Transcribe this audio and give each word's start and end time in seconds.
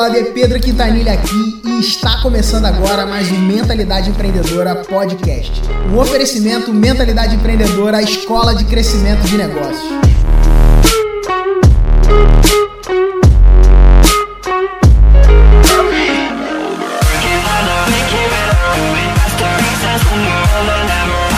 brother 0.00 0.32
Pedro 0.32 0.58
Quintanilha 0.58 1.12
aqui 1.12 1.60
e 1.62 1.78
está 1.78 2.22
começando 2.22 2.64
agora 2.64 3.04
mais 3.04 3.30
um 3.30 3.38
Mentalidade 3.38 4.08
Empreendedora 4.08 4.76
Podcast. 4.76 5.60
Um 5.92 5.98
oferecimento 5.98 6.72
Mentalidade 6.72 7.36
Empreendedora, 7.36 8.00
escola 8.00 8.54
de 8.54 8.64
crescimento 8.64 9.20
de 9.24 9.36
negócios. 9.36 9.90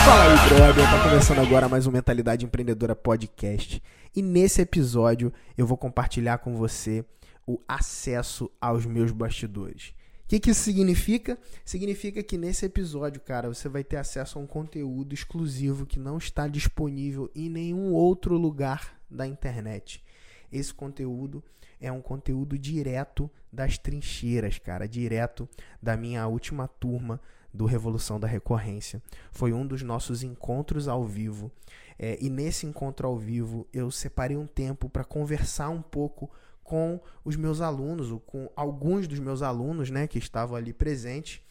Fala 0.05 0.23
aí, 0.23 0.49
brother. 0.49 0.89
Tá 0.89 1.03
começando 1.03 1.39
agora 1.39 1.67
mais 1.67 1.85
um 1.85 1.91
Mentalidade 1.91 2.45
Empreendedora 2.45 2.95
Podcast. 2.95 3.83
E 4.15 4.21
nesse 4.21 4.61
episódio 4.61 5.33
eu 5.57 5.67
vou 5.67 5.75
compartilhar 5.75 6.37
com 6.37 6.55
você 6.55 7.03
o 7.45 7.59
acesso 7.67 8.49
aos 8.59 8.85
meus 8.85 9.11
bastidores. 9.11 9.93
O 10.25 10.27
que, 10.27 10.39
que 10.39 10.51
isso 10.51 10.61
significa? 10.61 11.37
Significa 11.65 12.23
que 12.23 12.37
nesse 12.37 12.65
episódio, 12.65 13.21
cara, 13.21 13.49
você 13.53 13.67
vai 13.67 13.83
ter 13.83 13.97
acesso 13.97 14.39
a 14.39 14.41
um 14.41 14.47
conteúdo 14.47 15.13
exclusivo 15.13 15.85
que 15.85 15.99
não 15.99 16.17
está 16.17 16.47
disponível 16.47 17.29
em 17.35 17.49
nenhum 17.49 17.91
outro 17.93 18.37
lugar 18.37 18.99
da 19.09 19.27
internet. 19.27 20.03
Esse 20.51 20.73
conteúdo 20.73 21.43
é 21.79 21.91
um 21.91 22.01
conteúdo 22.01 22.57
direto 22.57 23.29
das 23.51 23.77
trincheiras, 23.77 24.57
cara, 24.57 24.87
direto 24.87 25.47
da 25.81 25.97
minha 25.97 26.25
última 26.27 26.67
turma 26.67 27.19
do 27.53 27.65
Revolução 27.65 28.19
da 28.19 28.27
Recorrência. 28.27 29.01
Foi 29.31 29.53
um 29.53 29.67
dos 29.67 29.83
nossos 29.83 30.23
encontros 30.23 30.87
ao 30.87 31.05
vivo. 31.05 31.51
É, 31.99 32.17
e 32.19 32.29
nesse 32.29 32.65
encontro 32.65 33.07
ao 33.07 33.17
vivo 33.17 33.67
eu 33.71 33.91
separei 33.91 34.35
um 34.35 34.47
tempo 34.47 34.89
para 34.89 35.03
conversar 35.03 35.69
um 35.69 35.81
pouco 35.81 36.31
com 36.63 36.99
os 37.23 37.35
meus 37.35 37.61
alunos, 37.61 38.11
ou 38.11 38.19
com 38.19 38.49
alguns 38.55 39.07
dos 39.07 39.19
meus 39.19 39.41
alunos, 39.41 39.89
né, 39.89 40.07
que 40.07 40.17
estavam 40.17 40.55
ali 40.55 40.73
presentes. 40.73 41.41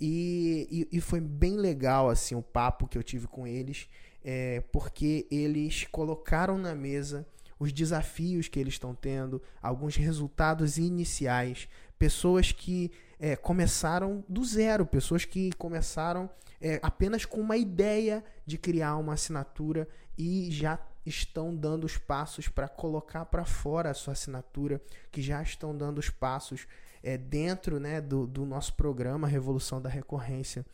E, 0.00 0.88
e, 0.92 0.98
e 0.98 1.00
foi 1.00 1.20
bem 1.20 1.56
legal 1.56 2.10
assim 2.10 2.34
o 2.34 2.42
papo 2.42 2.88
que 2.88 2.98
eu 2.98 3.02
tive 3.02 3.26
com 3.26 3.46
eles, 3.46 3.88
é, 4.24 4.62
porque 4.72 5.26
eles 5.30 5.86
colocaram 5.90 6.58
na 6.58 6.74
mesa 6.74 7.26
os 7.58 7.72
desafios 7.72 8.48
que 8.48 8.58
eles 8.58 8.74
estão 8.74 8.94
tendo, 8.94 9.40
alguns 9.62 9.96
resultados 9.96 10.76
iniciais, 10.76 11.68
pessoas 11.98 12.50
que 12.50 12.90
é, 13.18 13.36
começaram 13.36 14.24
do 14.28 14.44
zero, 14.44 14.84
pessoas 14.84 15.24
que 15.24 15.52
começaram 15.52 16.28
é, 16.60 16.80
apenas 16.82 17.24
com 17.24 17.40
uma 17.40 17.56
ideia 17.56 18.24
de 18.44 18.58
criar 18.58 18.96
uma 18.96 19.14
assinatura 19.14 19.88
e 20.18 20.50
já 20.50 20.78
estão 21.04 21.54
dando 21.54 21.84
os 21.84 21.96
passos 21.96 22.48
para 22.48 22.68
colocar 22.68 23.24
para 23.26 23.44
fora 23.44 23.90
a 23.90 23.94
sua 23.94 24.12
assinatura, 24.12 24.80
que 25.10 25.20
já 25.20 25.42
estão 25.42 25.76
dando 25.76 25.98
os 25.98 26.10
passos 26.10 26.66
é, 27.02 27.18
dentro 27.18 27.78
né, 27.78 28.00
do, 28.00 28.26
do 28.26 28.46
nosso 28.46 28.74
programa 28.74 29.28
Revolução 29.28 29.80
da 29.80 29.88
Recorrência 29.88 30.64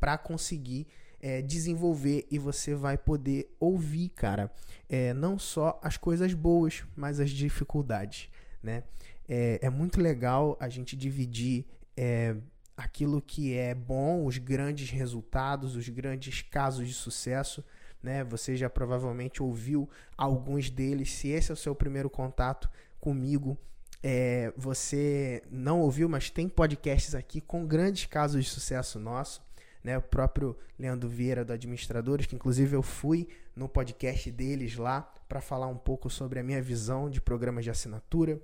para 0.00 0.16
conseguir 0.18 0.86
é, 1.20 1.40
desenvolver 1.40 2.26
e 2.30 2.38
você 2.38 2.74
vai 2.74 2.98
poder 2.98 3.54
ouvir, 3.58 4.10
cara, 4.10 4.50
é, 4.88 5.14
não 5.14 5.38
só 5.38 5.80
as 5.82 5.96
coisas 5.96 6.34
boas, 6.34 6.84
mas 6.94 7.20
as 7.20 7.30
dificuldades, 7.30 8.28
né? 8.62 8.84
É, 9.26 9.58
é 9.62 9.70
muito 9.70 10.02
legal 10.02 10.54
a 10.60 10.68
gente 10.68 10.94
dividir 10.94 11.64
é, 11.96 12.36
aquilo 12.76 13.22
que 13.22 13.54
é 13.56 13.74
bom, 13.74 14.26
os 14.26 14.36
grandes 14.36 14.90
resultados, 14.90 15.76
os 15.76 15.88
grandes 15.88 16.42
casos 16.42 16.86
de 16.86 16.92
sucesso, 16.92 17.64
né? 18.04 18.22
Você 18.24 18.54
já 18.54 18.68
provavelmente 18.68 19.42
ouviu 19.42 19.88
alguns 20.16 20.68
deles. 20.68 21.10
Se 21.10 21.28
esse 21.28 21.50
é 21.50 21.54
o 21.54 21.56
seu 21.56 21.74
primeiro 21.74 22.10
contato 22.10 22.70
comigo, 23.00 23.58
é, 24.02 24.52
você 24.56 25.42
não 25.50 25.80
ouviu, 25.80 26.06
mas 26.08 26.28
tem 26.28 26.46
podcasts 26.46 27.14
aqui 27.14 27.40
com 27.40 27.66
grandes 27.66 28.04
casos 28.04 28.44
de 28.44 28.50
sucesso 28.50 29.00
nosso. 29.00 29.42
Né, 29.82 29.98
o 29.98 30.02
próprio 30.02 30.56
Leandro 30.78 31.10
Vieira 31.10 31.44
do 31.44 31.52
Administradores, 31.52 32.24
que 32.24 32.34
inclusive 32.34 32.74
eu 32.74 32.82
fui 32.82 33.28
no 33.54 33.68
podcast 33.68 34.30
deles 34.30 34.76
lá 34.76 35.02
para 35.28 35.42
falar 35.42 35.66
um 35.66 35.76
pouco 35.76 36.08
sobre 36.08 36.38
a 36.38 36.42
minha 36.42 36.62
visão 36.62 37.10
de 37.10 37.20
programas 37.20 37.64
de 37.64 37.70
assinatura. 37.70 38.40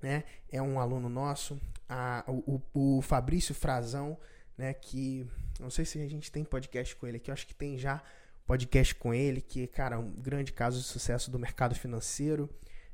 Né? 0.00 0.22
É 0.48 0.62
um 0.62 0.78
aluno 0.78 1.08
nosso, 1.08 1.60
a, 1.88 2.24
o, 2.28 2.60
o 2.72 3.02
Fabrício 3.02 3.52
Frazão, 3.52 4.16
né, 4.56 4.72
que 4.72 5.26
não 5.58 5.70
sei 5.70 5.84
se 5.84 6.00
a 6.00 6.08
gente 6.08 6.30
tem 6.30 6.44
podcast 6.44 6.94
com 6.94 7.08
ele 7.08 7.16
aqui, 7.16 7.30
eu 7.30 7.32
acho 7.32 7.46
que 7.46 7.54
tem 7.54 7.76
já, 7.76 8.02
podcast 8.46 8.94
com 8.94 9.14
ele, 9.14 9.40
que, 9.40 9.66
cara, 9.66 9.98
um 9.98 10.10
grande 10.10 10.52
caso 10.52 10.78
de 10.78 10.84
sucesso 10.84 11.30
do 11.30 11.38
mercado 11.38 11.74
financeiro, 11.74 12.48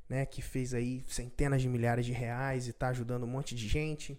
né? 0.08 0.24
Que 0.24 0.40
fez 0.42 0.74
aí 0.74 1.02
centenas 1.08 1.62
de 1.62 1.68
milhares 1.68 2.06
de 2.06 2.12
reais 2.12 2.66
e 2.66 2.70
está 2.70 2.88
ajudando 2.88 3.24
um 3.24 3.28
monte 3.28 3.54
de 3.54 3.68
gente. 3.68 4.18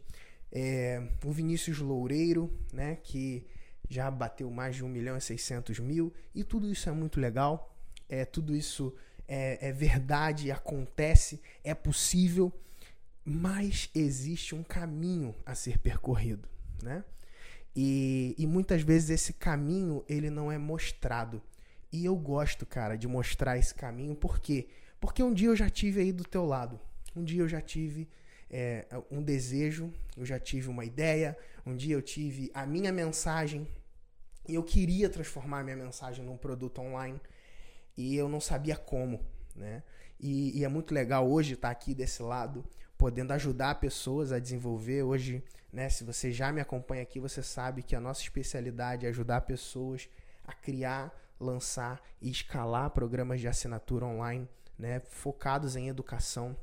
É, 0.51 1.01
o 1.23 1.31
Vinícius 1.31 1.79
Loureiro, 1.79 2.51
né? 2.73 2.97
Que 3.03 3.45
já 3.89 4.09
bateu 4.09 4.49
mais 4.51 4.75
de 4.75 4.83
1 4.83 4.89
milhão 4.89 5.17
e 5.17 5.21
600 5.21 5.79
mil. 5.79 6.13
E 6.33 6.43
tudo 6.43 6.69
isso 6.69 6.89
é 6.89 6.91
muito 6.91 7.19
legal. 7.19 7.75
É, 8.07 8.25
tudo 8.25 8.55
isso 8.55 8.95
é, 9.27 9.69
é 9.69 9.71
verdade, 9.71 10.51
acontece, 10.51 11.41
é 11.63 11.73
possível. 11.73 12.51
Mas 13.23 13.89
existe 13.93 14.55
um 14.55 14.63
caminho 14.63 15.35
a 15.45 15.53
ser 15.53 15.77
percorrido, 15.77 16.47
né? 16.81 17.03
E, 17.75 18.35
e 18.37 18.47
muitas 18.47 18.81
vezes 18.81 19.09
esse 19.09 19.33
caminho 19.33 20.03
ele 20.07 20.29
não 20.29 20.51
é 20.51 20.57
mostrado. 20.57 21.41
E 21.91 22.05
eu 22.05 22.15
gosto, 22.15 22.65
cara, 22.65 22.95
de 22.95 23.07
mostrar 23.07 23.57
esse 23.57 23.73
caminho, 23.73 24.15
por 24.15 24.39
quê? 24.39 24.67
Porque 24.99 25.23
um 25.23 25.33
dia 25.33 25.47
eu 25.47 25.55
já 25.55 25.69
tive 25.69 26.01
aí 26.01 26.11
do 26.11 26.23
teu 26.23 26.45
lado. 26.45 26.79
Um 27.15 27.23
dia 27.23 27.41
eu 27.41 27.47
já 27.47 27.61
tive 27.61 28.07
é, 28.49 28.85
um 29.09 29.21
desejo, 29.21 29.91
eu 30.17 30.25
já 30.25 30.39
tive 30.39 30.67
uma 30.69 30.85
ideia, 30.85 31.37
um 31.65 31.75
dia 31.75 31.95
eu 31.95 32.01
tive 32.01 32.51
a 32.53 32.65
minha 32.65 32.91
mensagem 32.91 33.67
e 34.47 34.55
eu 34.55 34.63
queria 34.63 35.09
transformar 35.09 35.59
a 35.59 35.63
minha 35.63 35.77
mensagem 35.77 36.25
num 36.25 36.37
produto 36.37 36.81
online 36.81 37.19
e 37.95 38.15
eu 38.15 38.27
não 38.27 38.41
sabia 38.41 38.75
como, 38.75 39.19
né? 39.55 39.83
E, 40.19 40.59
e 40.59 40.65
é 40.65 40.67
muito 40.67 40.93
legal 40.93 41.29
hoje 41.29 41.53
estar 41.53 41.69
aqui 41.69 41.93
desse 41.93 42.21
lado, 42.21 42.65
podendo 42.99 43.31
ajudar 43.31 43.75
pessoas 43.75 44.33
a 44.33 44.39
desenvolver. 44.39 45.03
Hoje, 45.03 45.41
né, 45.71 45.89
se 45.89 46.03
você 46.03 46.33
já 46.33 46.51
me 46.51 46.59
acompanha 46.59 47.01
aqui, 47.01 47.17
você 47.17 47.41
sabe 47.41 47.81
que 47.81 47.95
a 47.95 47.99
nossa 47.99 48.21
especialidade 48.21 49.05
é 49.05 49.09
ajudar 49.09 49.41
pessoas 49.41 50.09
a 50.45 50.51
criar, 50.51 51.17
lançar 51.39 52.01
e 52.21 52.29
escalar 52.29 52.89
programas 52.89 53.39
de 53.39 53.47
assinatura 53.47 54.05
online, 54.05 54.45
né, 54.77 55.01
focados 55.09 55.77
em 55.77 55.87
educação. 55.87 56.57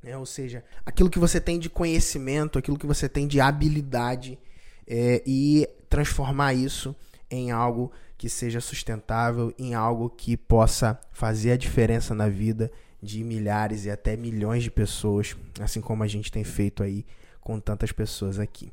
Né, 0.00 0.16
ou 0.16 0.24
seja, 0.24 0.64
aquilo 0.86 1.10
que 1.10 1.18
você 1.18 1.40
tem 1.40 1.58
de 1.58 1.68
conhecimento, 1.68 2.56
aquilo 2.56 2.78
que 2.78 2.86
você 2.86 3.08
tem 3.08 3.26
de 3.26 3.40
habilidade 3.40 4.38
é, 4.86 5.24
e 5.26 5.68
transformar 5.90 6.54
isso 6.54 6.94
em 7.28 7.50
algo 7.50 7.90
que 8.16 8.28
seja 8.28 8.60
sustentável, 8.60 9.52
em 9.58 9.74
algo 9.74 10.08
que 10.08 10.36
possa 10.36 11.00
fazer 11.10 11.50
a 11.50 11.56
diferença 11.56 12.14
na 12.14 12.28
vida 12.28 12.70
de 13.02 13.22
milhares 13.22 13.84
e 13.84 13.90
até 13.90 14.16
milhões 14.16 14.62
de 14.62 14.70
pessoas, 14.70 15.36
assim 15.60 15.80
como 15.80 16.02
a 16.02 16.06
gente 16.06 16.32
tem 16.32 16.44
feito 16.44 16.82
aí 16.82 17.04
com 17.40 17.58
tantas 17.60 17.92
pessoas 17.92 18.38
aqui. 18.38 18.72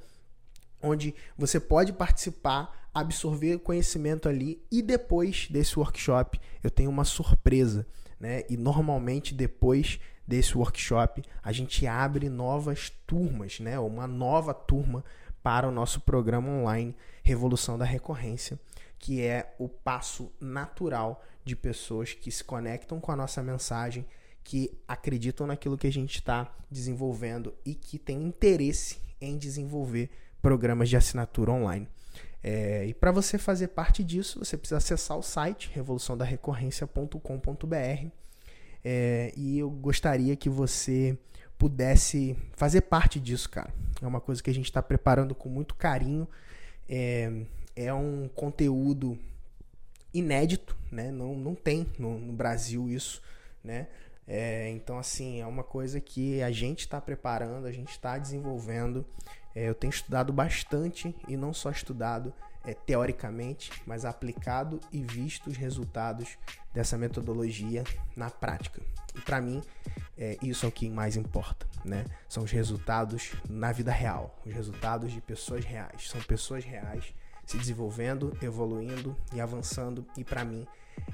onde 0.82 1.14
você 1.38 1.60
pode 1.60 1.94
participar, 1.94 2.90
absorver 2.94 3.60
conhecimento 3.60 4.28
ali 4.28 4.62
e 4.72 4.82
depois 4.82 5.48
desse 5.50 5.78
workshop 5.78 6.40
eu 6.64 6.72
tenho 6.72 6.90
uma 6.90 7.06
surpresa, 7.06 7.86
né? 8.20 8.44
E 8.50 8.58
normalmente 8.58 9.34
depois 9.34 10.00
desse 10.28 10.58
workshop 10.58 11.24
a 11.44 11.52
gente 11.52 11.86
abre 11.86 12.30
novas 12.30 12.90
turmas, 13.06 13.60
né? 13.60 13.78
Uma 13.80 14.08
nova 14.08 14.54
turma 14.54 15.04
para 15.44 15.68
o 15.68 15.72
nosso 15.72 16.02
programa 16.02 16.50
online 16.50 16.96
Revolução 17.24 17.78
da 17.78 17.86
Recorrência, 17.86 18.60
que 18.98 19.22
é 19.22 19.54
o 19.58 19.68
passo 19.68 20.32
natural 20.40 21.24
de 21.44 21.56
pessoas 21.56 22.14
que 22.14 22.32
se 22.32 22.44
conectam 22.44 23.00
com 23.00 23.12
a 23.12 23.16
nossa 23.16 23.42
mensagem, 23.42 24.06
que 24.44 24.72
acreditam 24.88 25.48
naquilo 25.48 25.78
que 25.78 25.88
a 25.88 25.92
gente 25.92 26.16
está 26.16 26.54
desenvolvendo 26.70 27.54
e 27.66 27.74
que 27.74 27.98
têm 27.98 28.22
interesse 28.24 29.00
em 29.20 29.38
desenvolver 29.38 30.10
programas 30.42 30.90
de 30.90 30.98
assinatura 30.98 31.52
online. 31.52 31.88
É, 32.44 32.86
e 32.88 32.94
para 32.94 33.12
você 33.12 33.38
fazer 33.38 33.70
parte 33.70 34.04
disso, 34.04 34.40
você 34.40 34.58
precisa 34.58 34.78
acessar 34.78 35.18
o 35.18 35.22
site 35.22 35.70
revoluçãodarecorrência.com.br. 35.74 38.08
É, 38.84 39.32
e 39.38 39.60
eu 39.60 39.70
gostaria 39.70 40.36
que 40.36 40.50
você 40.50 41.16
pudesse 41.62 42.36
fazer 42.54 42.82
parte 42.82 43.20
disso, 43.20 43.48
cara. 43.48 43.72
É 44.02 44.08
uma 44.08 44.20
coisa 44.20 44.42
que 44.42 44.50
a 44.50 44.54
gente 44.54 44.66
está 44.66 44.82
preparando 44.82 45.36
com 45.36 45.48
muito 45.48 45.76
carinho. 45.76 46.28
É, 46.90 47.32
é 47.76 47.94
um 47.94 48.28
conteúdo 48.34 49.16
inédito, 50.12 50.76
né? 50.92 51.12
Não, 51.12 51.36
não 51.36 51.54
tem 51.54 51.86
no, 52.00 52.18
no 52.18 52.34
Brasil 52.34 52.90
isso, 52.90 53.22
né? 53.64 53.90
É, 54.28 54.72
então, 54.72 54.98
assim, 54.98 55.40
é 55.40 55.46
uma 55.46 55.64
coisa 55.64 56.02
que 56.02 56.42
a 56.42 56.52
gente 56.52 56.80
está 56.80 57.00
preparando, 57.00 57.68
a 57.68 57.72
gente 57.72 57.92
está 57.92 58.18
desenvolvendo. 58.18 59.06
É, 59.54 59.70
eu 59.70 59.76
tenho 59.76 59.92
estudado 59.92 60.34
bastante 60.34 61.16
e 61.28 61.38
não 61.38 61.54
só 61.54 61.70
estudado 61.70 62.34
é, 62.66 62.74
teoricamente, 62.74 63.72
mas 63.86 64.06
aplicado 64.06 64.80
e 64.92 65.02
visto 65.02 65.50
os 65.50 65.58
resultados 65.58 66.38
dessa 66.74 66.98
metodologia 66.98 67.84
na 68.16 68.30
prática. 68.30 68.82
E 69.16 69.22
para 69.22 69.42
mim, 69.42 69.62
é, 70.18 70.38
isso 70.42 70.66
é 70.66 70.70
o 70.70 70.72
que 70.72 70.90
mais 70.90 71.18
importa, 71.18 71.68
né? 71.84 72.06
São 72.30 72.44
os 72.44 72.52
resultados 72.52 73.34
na 73.50 73.72
vida 73.72 73.92
real, 73.92 74.40
os 74.46 74.54
resultados 74.54 75.12
de 75.12 75.20
pessoas 75.20 75.66
reais. 75.66 76.10
São 76.10 76.22
pessoas 76.22 76.64
reais 76.64 77.14
se 77.46 77.58
desenvolvendo, 77.58 78.38
evoluindo 78.42 79.16
e 79.34 79.42
avançando. 79.42 80.06
E 80.16 80.24
para 80.24 80.46
mim 80.46 80.66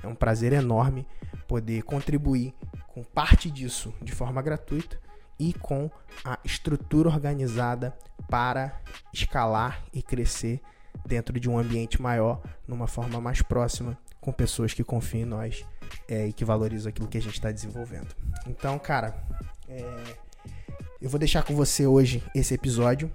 é 0.04 0.08
um 0.08 0.16
prazer 0.16 0.54
enorme 0.54 1.08
poder 1.48 1.84
contribuir 1.84 2.54
com 2.88 3.04
parte 3.04 3.50
disso 3.50 3.94
de 4.02 4.12
forma 4.12 4.42
gratuita 4.42 5.00
e 5.40 5.54
com 5.54 5.90
a 6.24 6.38
estrutura 6.44 7.10
organizada 7.10 7.98
para 8.30 8.82
escalar 9.14 9.84
e 9.94 10.02
crescer 10.02 10.62
dentro 11.06 11.40
de 11.40 11.50
um 11.50 11.58
ambiente 11.58 12.02
maior, 12.02 12.42
numa 12.68 12.88
forma 12.88 13.20
mais 13.20 13.42
próxima, 13.42 13.98
com 14.20 14.32
pessoas 14.32 14.74
que 14.74 14.84
confiam 14.84 15.22
em 15.22 15.26
nós 15.26 15.66
é, 16.08 16.28
e 16.28 16.34
que 16.34 16.44
valorizam 16.44 16.90
aquilo 16.90 17.08
que 17.08 17.18
a 17.18 17.22
gente 17.22 17.36
está 17.36 17.52
desenvolvendo. 17.52 18.14
Então, 18.46 18.78
cara, 18.78 19.16
é, 19.70 20.18
eu 21.02 21.10
vou 21.10 21.20
deixar 21.20 21.44
com 21.44 21.56
você 21.56 21.86
hoje 21.86 22.24
esse 22.34 22.54
episódio 22.54 23.12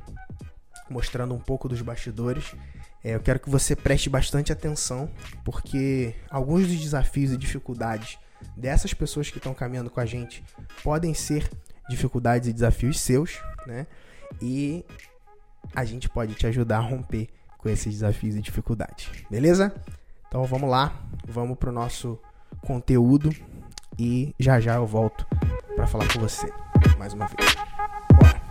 mostrando 0.88 1.34
um 1.34 1.38
pouco 1.38 1.69
dos 1.69 1.81
bastidores. 1.81 2.55
É, 3.02 3.14
eu 3.14 3.20
quero 3.20 3.40
que 3.40 3.50
você 3.50 3.75
preste 3.75 4.08
bastante 4.08 4.52
atenção, 4.52 5.11
porque 5.44 6.14
alguns 6.31 6.69
dos 6.69 6.78
desafios 6.78 7.32
e 7.32 7.37
dificuldades 7.37 8.19
dessas 8.56 8.93
pessoas 8.93 9.31
que 9.31 9.38
estão 9.38 9.55
caminhando 9.55 9.90
com 9.90 10.00
a 10.00 10.06
gente 10.06 10.44
podem 10.82 11.14
ser 11.14 11.50
dificuldades 11.88 12.49
e 12.49 12.52
desafios 12.52 13.00
seus, 13.00 13.40
né? 13.67 13.87
E 14.40 14.85
a 15.75 15.85
gente 15.85 16.08
pode 16.08 16.35
te 16.35 16.46
ajudar 16.46 16.78
a 16.78 16.81
romper 16.81 17.28
com 17.62 17.69
esses 17.69 17.94
desafios 17.94 18.35
e 18.35 18.41
dificuldades, 18.41 19.09
beleza? 19.31 19.73
Então 20.26 20.44
vamos 20.44 20.69
lá, 20.69 20.93
vamos 21.26 21.56
pro 21.56 21.70
nosso 21.70 22.19
conteúdo 22.61 23.31
e 23.99 24.35
já 24.38 24.59
já 24.61 24.75
eu 24.75 24.87
volto 24.87 25.26
para 25.76 25.87
falar 25.87 26.12
com 26.12 26.19
você 26.19 26.53
mais 26.99 27.12
uma 27.12 27.26
vez. 27.26 27.55
Bora. 28.19 28.43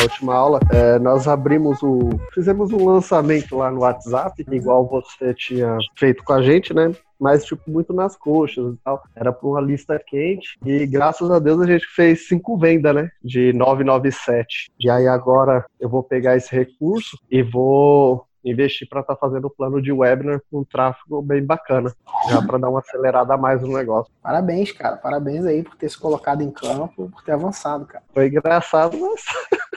Na 0.00 0.04
última 0.04 0.34
aula, 0.34 0.60
é, 0.72 0.98
nós 0.98 1.28
abrimos 1.28 1.82
o. 1.82 2.08
Fizemos 2.32 2.72
um 2.72 2.86
lançamento 2.86 3.54
lá 3.54 3.70
no 3.70 3.80
WhatsApp, 3.80 4.42
igual 4.50 4.88
você 4.88 5.34
tinha 5.34 5.76
feito 5.94 6.24
com 6.24 6.32
a 6.32 6.40
gente, 6.40 6.72
né? 6.72 6.90
mas 7.20 7.44
tipo 7.44 7.70
muito 7.70 7.92
nas 7.92 8.16
coxas 8.16 8.72
e 8.72 8.78
tal. 8.82 9.02
Era 9.14 9.30
para 9.30 9.46
uma 9.46 9.60
lista 9.60 10.02
quente 10.02 10.58
e 10.64 10.86
graças 10.86 11.30
a 11.30 11.38
Deus 11.38 11.60
a 11.60 11.66
gente 11.66 11.84
fez 11.94 12.26
cinco 12.26 12.56
vendas, 12.56 12.94
né, 12.94 13.10
de 13.22 13.52
997. 13.52 14.70
E 14.80 14.88
aí 14.88 15.06
agora 15.06 15.66
eu 15.78 15.86
vou 15.86 16.02
pegar 16.02 16.34
esse 16.34 16.50
recurso 16.50 17.18
e 17.30 17.42
vou 17.42 18.24
investir 18.42 18.88
para 18.88 19.02
estar 19.02 19.14
tá 19.14 19.20
fazendo 19.20 19.48
o 19.48 19.50
plano 19.50 19.82
de 19.82 19.92
webinar 19.92 20.40
com 20.50 20.60
um 20.60 20.64
tráfego 20.64 21.20
bem 21.20 21.44
bacana, 21.44 21.92
já 22.30 22.40
para 22.40 22.56
dar 22.56 22.70
uma 22.70 22.80
acelerada 22.80 23.34
a 23.34 23.36
mais 23.36 23.60
no 23.60 23.76
negócio. 23.76 24.10
Parabéns, 24.22 24.72
cara. 24.72 24.96
Parabéns 24.96 25.44
aí 25.44 25.62
por 25.62 25.76
ter 25.76 25.90
se 25.90 25.98
colocado 25.98 26.40
em 26.40 26.50
campo, 26.50 27.10
por 27.10 27.22
ter 27.22 27.32
avançado, 27.32 27.84
cara. 27.84 28.02
Foi 28.14 28.28
engraçado, 28.28 28.98
mas 28.98 29.20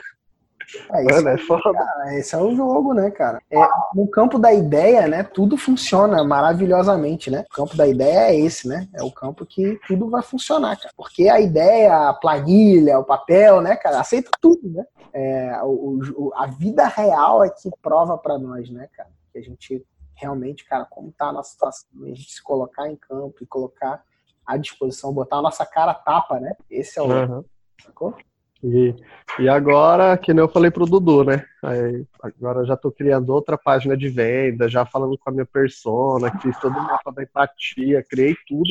É, 0.92 1.04
isso, 1.04 1.28
é 1.28 1.38
foda. 1.38 1.72
Cara, 1.72 2.18
esse 2.18 2.34
é 2.34 2.38
o 2.38 2.54
jogo, 2.54 2.94
né, 2.94 3.10
cara? 3.10 3.40
É, 3.50 3.58
no 3.94 4.08
campo 4.08 4.38
da 4.38 4.52
ideia, 4.52 5.06
né, 5.06 5.22
tudo 5.22 5.56
funciona 5.56 6.22
maravilhosamente, 6.24 7.30
né? 7.30 7.44
O 7.50 7.54
campo 7.54 7.76
da 7.76 7.86
ideia 7.86 8.30
é 8.30 8.38
esse, 8.38 8.68
né? 8.68 8.88
É 8.94 9.02
o 9.02 9.10
campo 9.10 9.44
que 9.46 9.78
tudo 9.86 10.08
vai 10.08 10.22
funcionar, 10.22 10.76
cara. 10.76 10.92
Porque 10.96 11.28
a 11.28 11.40
ideia, 11.40 12.08
a 12.08 12.14
planilha, 12.14 12.98
o 12.98 13.04
papel, 13.04 13.60
né, 13.60 13.76
cara, 13.76 14.00
aceita 14.00 14.30
tudo, 14.40 14.68
né? 14.68 14.84
É, 15.12 15.60
o, 15.62 16.00
o, 16.16 16.32
a 16.34 16.46
vida 16.46 16.86
real 16.86 17.44
é 17.44 17.50
que 17.50 17.70
prova 17.80 18.18
para 18.18 18.38
nós, 18.38 18.68
né, 18.70 18.88
cara? 18.96 19.10
Que 19.32 19.38
a 19.38 19.42
gente 19.42 19.84
realmente, 20.14 20.64
cara, 20.64 20.84
como 20.84 21.12
tá 21.12 21.32
na 21.32 21.42
situação, 21.42 21.88
a 22.02 22.06
gente 22.06 22.30
se 22.30 22.42
colocar 22.42 22.88
em 22.88 22.96
campo 22.96 23.42
e 23.42 23.46
colocar 23.46 24.02
à 24.46 24.56
disposição, 24.56 25.12
botar 25.12 25.36
a 25.36 25.42
nossa 25.42 25.66
cara 25.66 25.94
tapa, 25.94 26.38
né? 26.38 26.54
Esse 26.70 26.98
é 26.98 27.02
o. 27.02 27.06
Uhum. 27.06 27.44
Sacou? 27.82 28.14
E, 28.64 28.94
e 29.40 29.48
agora, 29.48 30.16
que 30.16 30.32
nem 30.32 30.42
eu 30.42 30.48
falei 30.48 30.70
pro 30.70 30.86
Dudu, 30.86 31.22
né? 31.22 31.44
Aí, 31.62 32.06
agora 32.22 32.64
já 32.64 32.74
tô 32.74 32.90
criando 32.90 33.28
outra 33.28 33.58
página 33.58 33.94
de 33.94 34.08
venda, 34.08 34.68
já 34.68 34.86
falando 34.86 35.18
com 35.18 35.28
a 35.28 35.32
minha 35.32 35.44
persona, 35.44 36.32
fiz 36.40 36.58
todo 36.58 36.72
o 36.72 36.82
mapa 36.82 37.12
da 37.12 37.22
empatia, 37.22 38.02
criei 38.02 38.34
tudo. 38.48 38.64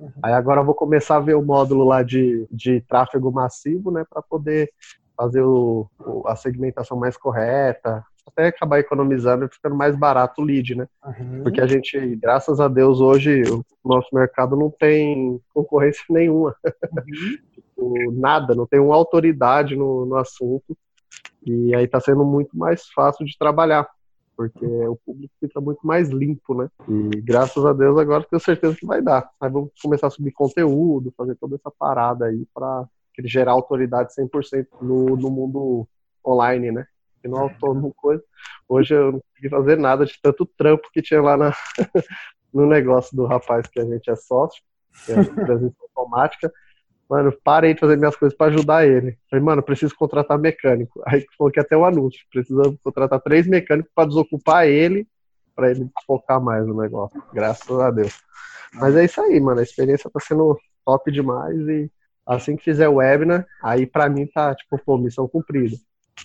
Uhum. 0.00 0.12
Aí 0.22 0.32
agora 0.34 0.60
eu 0.60 0.64
vou 0.66 0.74
começar 0.74 1.16
a 1.16 1.20
ver 1.20 1.34
o 1.34 1.42
módulo 1.42 1.82
lá 1.82 2.02
de, 2.02 2.46
de 2.50 2.82
tráfego 2.82 3.32
massivo, 3.32 3.90
né? 3.90 4.04
Para 4.08 4.20
poder 4.20 4.70
fazer 5.16 5.42
o, 5.42 5.88
o, 5.98 6.28
a 6.28 6.36
segmentação 6.36 6.98
mais 6.98 7.16
correta, 7.16 8.04
até 8.28 8.48
acabar 8.48 8.78
economizando 8.78 9.44
e 9.44 9.48
ficando 9.48 9.74
mais 9.74 9.96
barato 9.96 10.42
o 10.42 10.44
lead, 10.44 10.74
né? 10.74 10.88
Uhum. 11.04 11.42
Porque 11.42 11.60
a 11.60 11.66
gente, 11.66 12.16
graças 12.16 12.60
a 12.60 12.68
Deus, 12.68 13.00
hoje 13.00 13.42
o 13.50 13.64
nosso 13.84 14.08
mercado 14.12 14.56
não 14.56 14.70
tem 14.70 15.40
concorrência 15.52 16.04
nenhuma. 16.10 16.54
Uhum 16.84 17.48
tipo, 17.78 18.12
nada, 18.12 18.54
não 18.54 18.66
tem 18.66 18.80
uma 18.80 18.94
autoridade 18.94 19.76
no, 19.76 20.04
no 20.04 20.16
assunto. 20.16 20.76
E 21.46 21.74
aí 21.74 21.84
está 21.84 22.00
sendo 22.00 22.24
muito 22.24 22.56
mais 22.58 22.88
fácil 22.88 23.24
de 23.24 23.38
trabalhar, 23.38 23.88
porque 24.36 24.66
o 24.66 24.96
público 24.96 25.32
fica 25.40 25.60
muito 25.60 25.86
mais 25.86 26.08
limpo, 26.08 26.54
né? 26.54 26.68
E 26.88 27.20
graças 27.20 27.64
a 27.64 27.72
Deus 27.72 27.96
agora 27.96 28.26
tenho 28.28 28.40
certeza 28.40 28.76
que 28.76 28.84
vai 28.84 29.00
dar. 29.00 29.30
Aí 29.40 29.50
vamos 29.50 29.70
começar 29.80 30.08
a 30.08 30.10
subir 30.10 30.32
conteúdo, 30.32 31.14
fazer 31.16 31.36
toda 31.36 31.54
essa 31.54 31.70
parada 31.70 32.26
aí 32.26 32.44
para 32.52 32.86
gerar 33.24 33.52
autoridade 33.52 34.14
100% 34.14 34.66
no, 34.82 35.16
no 35.16 35.30
mundo 35.30 35.88
online, 36.26 36.72
né? 36.72 36.86
Que 37.20 37.28
não 37.28 37.40
autônomo 37.40 37.92
coisa. 37.94 38.22
Hoje 38.68 38.94
eu 38.94 39.12
não 39.12 39.20
consegui 39.20 39.48
fazer 39.48 39.76
nada 39.76 40.04
de 40.04 40.14
tanto 40.22 40.46
trampo 40.46 40.88
que 40.92 41.02
tinha 41.02 41.20
lá 41.20 41.36
na, 41.36 41.52
no 42.52 42.66
negócio 42.66 43.16
do 43.16 43.26
rapaz 43.26 43.66
que 43.66 43.80
a 43.80 43.84
gente 43.84 44.10
é 44.10 44.16
sócio, 44.16 44.62
que 45.04 45.12
é 45.12 45.24
presença 45.24 45.76
automática. 45.82 46.52
Mano, 47.08 47.32
parei 47.42 47.72
de 47.72 47.80
fazer 47.80 47.96
minhas 47.96 48.16
coisas 48.16 48.36
para 48.36 48.52
ajudar 48.52 48.86
ele. 48.86 49.18
Falei, 49.30 49.44
mano, 49.44 49.62
preciso 49.62 49.94
contratar 49.96 50.38
mecânico. 50.38 51.02
Aí 51.06 51.24
coloquei 51.38 51.62
até 51.62 51.76
o 51.76 51.80
um 51.80 51.84
anúncio. 51.86 52.20
Precisa 52.30 52.62
contratar 52.84 53.20
três 53.20 53.46
mecânicos 53.46 53.90
para 53.94 54.08
desocupar 54.08 54.66
ele, 54.66 55.08
para 55.56 55.70
ele 55.70 55.88
focar 56.06 56.40
mais 56.40 56.66
no 56.66 56.76
negócio. 56.76 57.22
Graças 57.32 57.80
a 57.80 57.90
Deus. 57.90 58.20
Mas 58.74 58.94
é 58.94 59.06
isso 59.06 59.20
aí, 59.22 59.40
mano. 59.40 59.60
A 59.60 59.62
experiência 59.62 60.10
tá 60.10 60.20
sendo 60.20 60.58
top 60.84 61.10
demais 61.10 61.56
e 61.68 61.90
assim 62.26 62.56
que 62.56 62.64
fizer 62.64 62.88
o 62.88 62.96
webinar, 62.96 63.46
aí 63.62 63.86
para 63.86 64.08
mim 64.08 64.26
tá, 64.26 64.54
tipo, 64.54 64.78
pô, 64.84 64.98
missão 64.98 65.26
cumprida. 65.26 65.76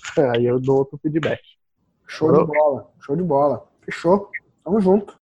Aí 0.36 0.46
eu 0.46 0.60
dou 0.60 0.78
outro 0.80 0.98
feedback. 0.98 1.42
Show 2.08 2.32
de 2.32 2.46
bola, 2.46 2.94
show 3.00 3.16
de 3.16 3.24
bola. 3.24 3.68
Fechou. 3.82 4.30
Tamo 4.64 4.80
junto. 4.80 5.20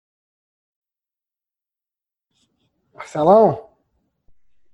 Marcelão? 2.93 3.69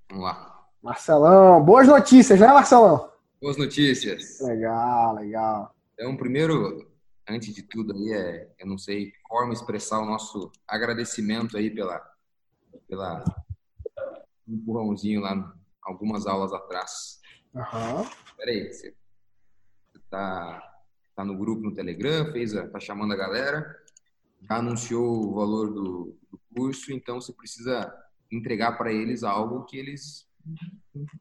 Vamos 0.08 0.24
lá. 0.24 0.68
Marcelão, 0.82 1.62
boas 1.62 1.88
notícias, 1.88 2.40
né, 2.40 2.46
Marcelão? 2.46 3.10
Boas 3.40 3.56
notícias. 3.56 4.40
Legal, 4.40 5.14
legal. 5.14 5.74
Então, 5.92 6.16
primeiro, 6.16 6.90
antes 7.28 7.54
de 7.54 7.62
tudo 7.62 7.94
aí, 7.94 8.12
é, 8.12 8.54
eu 8.58 8.66
não 8.66 8.78
sei 8.78 9.12
como 9.24 9.52
expressar 9.52 10.00
o 10.00 10.06
nosso 10.06 10.50
agradecimento 10.66 11.56
aí 11.56 11.70
pela, 11.70 12.00
pela 12.88 13.24
empurrãozinho 14.46 15.20
lá 15.20 15.54
algumas 15.82 16.26
aulas 16.26 16.52
atrás. 16.52 17.20
Uhum. 17.54 18.04
Peraí, 18.36 18.72
você 18.72 18.94
tá, 20.14 20.72
tá 21.16 21.24
no 21.24 21.36
grupo 21.36 21.62
no 21.62 21.74
Telegram, 21.74 22.30
fez 22.30 22.54
a, 22.54 22.68
tá 22.68 22.78
chamando 22.78 23.12
a 23.12 23.16
galera, 23.16 23.76
já 24.48 24.58
anunciou 24.58 25.04
o 25.04 25.34
valor 25.34 25.72
do, 25.72 26.16
do 26.30 26.40
curso, 26.54 26.92
então 26.92 27.20
você 27.20 27.32
precisa 27.32 27.92
entregar 28.30 28.78
para 28.78 28.92
eles 28.92 29.24
algo 29.24 29.64
que 29.64 29.76
eles 29.76 30.28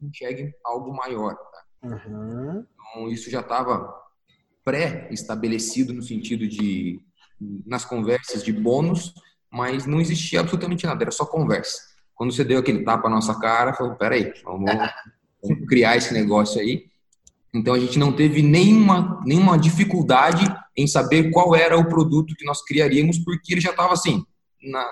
enxerguem 0.02 0.54
algo 0.64 0.94
maior. 0.96 1.36
Tá? 1.36 1.66
Uhum. 1.84 2.66
Então, 2.92 3.10
isso 3.10 3.32
já 3.32 3.40
estava 3.40 3.92
pré-estabelecido 4.64 5.92
no 5.92 6.04
sentido 6.04 6.48
de, 6.48 7.02
nas 7.66 7.84
conversas 7.84 8.44
de 8.44 8.54
bônus, 8.54 9.14
mas 9.52 9.88
não 9.88 10.00
existia 10.00 10.40
absolutamente 10.40 10.86
nada, 10.86 11.04
era 11.04 11.12
só 11.12 11.26
conversa. 11.26 11.82
Quando 12.14 12.32
você 12.32 12.44
deu 12.44 12.60
aquele 12.60 12.84
tapa 12.84 13.10
na 13.10 13.16
nossa 13.16 13.40
cara, 13.40 13.74
falou, 13.74 13.96
peraí, 13.96 14.34
vamos, 14.44 14.72
vamos 15.42 15.68
criar 15.68 15.98
esse 15.98 16.14
negócio 16.14 16.62
aí. 16.62 16.93
Então 17.54 17.74
a 17.76 17.80
gente 17.80 18.00
não 18.00 18.12
teve 18.12 18.42
nenhuma, 18.42 19.22
nenhuma 19.24 19.58
dificuldade 19.58 20.44
em 20.76 20.88
saber 20.88 21.30
qual 21.30 21.56
era 21.56 21.78
o 21.78 21.88
produto 21.88 22.36
que 22.36 22.46
nós 22.46 22.64
criaríamos, 22.64 23.20
porque 23.20 23.54
ele 23.54 23.62
já 23.62 23.70
estava 23.70 23.94
assim, 23.94 24.26
na, 24.62 24.92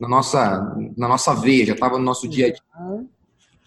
na, 0.00 0.08
nossa, 0.08 0.74
na 0.96 1.06
nossa 1.06 1.34
veia, 1.34 1.66
já 1.66 1.74
estava 1.74 1.98
no 1.98 2.04
nosso 2.04 2.26
dia 2.26 2.46
a 2.46 2.50
dia. 2.50 3.06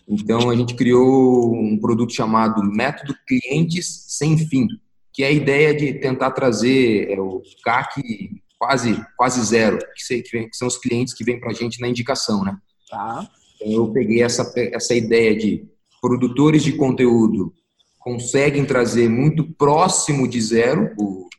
Então 0.08 0.50
a 0.50 0.56
gente 0.56 0.74
criou 0.74 1.54
um 1.54 1.78
produto 1.80 2.14
chamado 2.14 2.64
Método 2.64 3.16
Clientes 3.28 4.06
Sem 4.08 4.38
Fim, 4.38 4.68
que 5.14 5.24
é 5.24 5.28
a 5.28 5.32
ideia 5.32 5.74
de 5.74 5.94
tentar 5.94 6.32
trazer 6.32 7.12
é, 7.12 7.22
o 7.22 7.44
CAC 7.64 8.42
quase, 8.58 9.06
quase 9.16 9.42
zero, 9.44 9.78
que, 9.96 10.22
que 10.22 10.50
são 10.54 10.68
os 10.68 10.78
clientes 10.78 11.14
que 11.14 11.24
vêm 11.24 11.40
para 11.40 11.52
a 11.52 11.54
gente 11.54 11.80
na 11.80 11.88
indicação, 11.88 12.44
né? 12.44 12.58
Tá. 12.90 13.30
Então, 13.56 13.72
eu 13.72 13.92
peguei 13.92 14.24
essa, 14.24 14.52
essa 14.56 14.96
ideia 14.96 15.36
de 15.36 15.66
produtores 16.02 16.64
de 16.64 16.74
conteúdo 16.74 17.54
conseguem 18.02 18.66
trazer 18.66 19.08
muito 19.08 19.54
próximo 19.54 20.28
de 20.28 20.42
zero 20.42 20.92
o, 20.98 21.30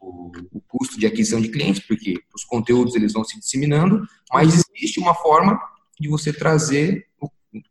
o, 0.00 0.32
o 0.52 0.60
custo 0.66 0.98
de 0.98 1.06
aquisição 1.06 1.40
de 1.40 1.48
clientes, 1.48 1.82
porque 1.86 2.14
os 2.34 2.44
conteúdos 2.44 2.94
eles 2.94 3.12
vão 3.12 3.24
se 3.24 3.38
disseminando, 3.38 4.06
mas 4.32 4.64
existe 4.76 5.00
uma 5.00 5.14
forma 5.14 5.58
de 5.98 6.08
você 6.08 6.32
trazer, 6.32 7.06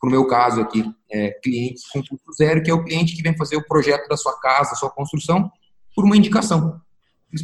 no 0.01 0.09
meu 0.09 0.25
caso 0.27 0.61
aqui, 0.61 0.83
é, 1.11 1.31
clientes 1.43 1.87
com 1.89 1.99
custo 1.99 2.33
zero, 2.33 2.63
que 2.63 2.71
é 2.71 2.73
o 2.73 2.83
cliente 2.83 3.15
que 3.15 3.21
vem 3.21 3.37
fazer 3.37 3.57
o 3.57 3.67
projeto 3.67 4.07
da 4.07 4.17
sua 4.17 4.39
casa, 4.39 4.71
da 4.71 4.75
sua 4.75 4.89
construção, 4.89 5.51
por 5.93 6.05
uma 6.05 6.17
indicação. 6.17 6.81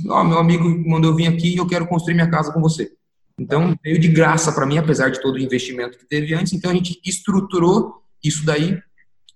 oh, 0.07 0.23
meu 0.23 0.37
amigo 0.37 0.67
mandou 0.87 1.11
eu 1.11 1.15
vir 1.15 1.27
aqui 1.27 1.53
e 1.53 1.57
eu 1.57 1.67
quero 1.67 1.87
construir 1.87 2.13
minha 2.15 2.29
casa 2.29 2.51
com 2.51 2.61
você. 2.61 2.91
Então, 3.37 3.75
veio 3.83 3.99
de 3.99 4.07
graça 4.07 4.51
para 4.51 4.65
mim, 4.65 4.77
apesar 4.77 5.09
de 5.09 5.21
todo 5.21 5.35
o 5.35 5.39
investimento 5.39 5.97
que 5.97 6.05
teve 6.05 6.33
antes. 6.33 6.53
Então, 6.53 6.71
a 6.71 6.73
gente 6.73 7.01
estruturou 7.03 8.03
isso 8.23 8.45
daí, 8.45 8.79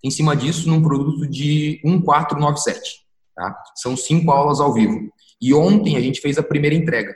em 0.04 0.12
cima 0.12 0.36
disso, 0.36 0.70
num 0.70 0.82
produto 0.82 1.28
de 1.28 1.82
1497. 1.84 3.06
Tá? 3.36 3.64
São 3.76 3.96
cinco 3.96 4.32
aulas 4.32 4.60
ao 4.60 4.74
vivo. 4.74 5.12
E 5.42 5.54
ontem 5.54 5.98
a 5.98 6.02
gente 6.02 6.22
fez 6.22 6.38
a 6.38 6.44
primeira 6.44 6.76
entrega. 6.76 7.16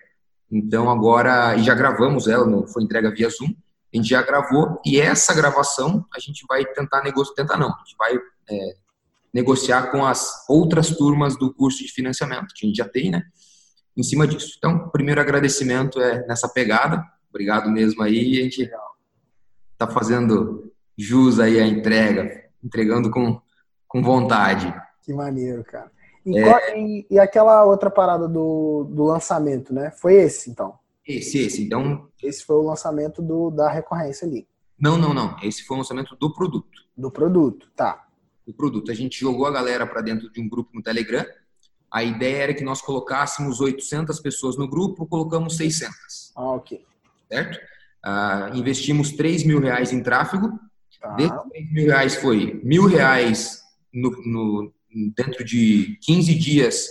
Então, 0.52 0.90
agora, 0.90 1.56
e 1.56 1.64
já 1.64 1.74
gravamos 1.74 2.28
ela, 2.28 2.68
foi 2.68 2.84
entrega 2.84 3.12
via 3.12 3.30
Zoom. 3.30 3.54
A 3.94 3.98
gente 3.98 4.10
já 4.10 4.22
gravou 4.22 4.80
e 4.86 5.00
essa 5.00 5.34
gravação 5.34 6.06
a 6.14 6.20
gente 6.20 6.46
vai 6.48 6.66
tentar 6.66 7.02
negociar, 7.04 7.36
tentar 7.36 7.58
não, 7.58 7.70
a 7.70 7.78
gente 7.80 7.96
vai 7.98 8.16
é, 8.50 8.76
negociar 9.34 9.92
com 9.92 10.06
as 10.06 10.46
outras 10.48 10.90
turmas 10.96 11.38
do 11.38 11.54
curso 11.54 11.80
de 11.80 11.92
financiamento, 11.92 12.54
que 12.54 12.66
a 12.66 12.68
gente 12.68 12.78
já 12.78 12.88
tem, 12.88 13.12
né? 13.12 13.24
em 13.96 14.04
cima 14.04 14.28
disso. 14.28 14.56
Então, 14.58 14.90
primeiro 14.90 15.22
agradecimento 15.22 16.00
é 16.00 16.26
nessa 16.26 16.48
pegada. 16.48 17.04
Obrigado 17.30 17.70
mesmo 17.70 18.02
aí. 18.02 18.40
A 18.40 18.44
gente 18.44 18.70
está 19.74 19.88
fazendo 19.88 20.72
jus 20.98 21.40
aí 21.40 21.60
a 21.60 21.66
entrega, 21.66 22.46
entregando 22.64 23.10
com, 23.10 23.40
com 23.88 24.02
vontade. 24.02 24.74
Que 25.04 25.14
maneiro, 25.14 25.64
cara. 25.64 25.92
E, 26.26 26.38
é... 26.38 26.44
qual, 26.44 26.60
e, 26.78 27.08
e, 27.10 27.20
aquela 27.20 27.64
outra 27.66 27.90
parada 27.90 28.28
do, 28.28 28.88
do 28.90 29.04
lançamento, 29.04 29.74
né? 29.74 29.92
Foi 29.92 30.14
esse, 30.16 30.50
então? 30.52 30.78
Esse, 31.06 31.40
esse. 31.40 31.64
Então... 31.64 32.08
Esse 32.22 32.46
foi 32.46 32.56
o 32.56 32.62
lançamento 32.62 33.22
do, 33.22 33.50
da 33.50 33.70
recorrência 33.70 34.28
ali. 34.28 34.48
Não, 34.80 34.98
não, 34.98 35.14
não. 35.14 35.36
Esse 35.42 35.64
foi 35.64 35.76
o 35.76 35.80
lançamento 35.80 36.16
do 36.16 36.34
produto. 36.34 36.82
Do 36.96 37.10
produto, 37.10 37.72
tá. 37.76 38.06
Do 38.46 38.54
produto. 38.54 38.92
A 38.92 38.94
gente 38.94 39.20
jogou 39.20 39.46
a 39.46 39.52
galera 39.52 39.88
para 39.88 40.02
dentro 40.02 40.32
de 40.32 40.40
um 40.40 40.48
grupo 40.48 40.70
no 40.74 40.84
Telegram 40.84 41.26
a 41.92 42.04
ideia 42.04 42.44
era 42.44 42.54
que 42.54 42.64
nós 42.64 42.82
colocássemos 42.82 43.60
800 43.60 44.18
pessoas 44.22 44.58
no 44.58 44.68
grupo, 44.68 45.06
colocamos 45.06 45.58
600. 45.58 46.32
Ah, 46.36 46.54
ok. 46.54 46.86
Certo? 47.30 47.60
Uh, 48.06 48.58
investimos 48.58 49.12
3 49.12 49.44
mil 49.44 49.60
reais 49.60 49.92
em 49.92 50.02
tráfego. 50.02 50.58
Tá. 51.02 51.16
Desses 51.16 51.42
3 51.50 51.72
mil 51.72 51.86
reais 51.88 52.16
foi 52.16 52.62
mil 52.64 52.86
reais 52.86 53.62
no, 53.94 54.12
no, 54.24 54.74
dentro 55.16 55.44
de 55.44 55.98
15 56.02 56.36
dias, 56.36 56.88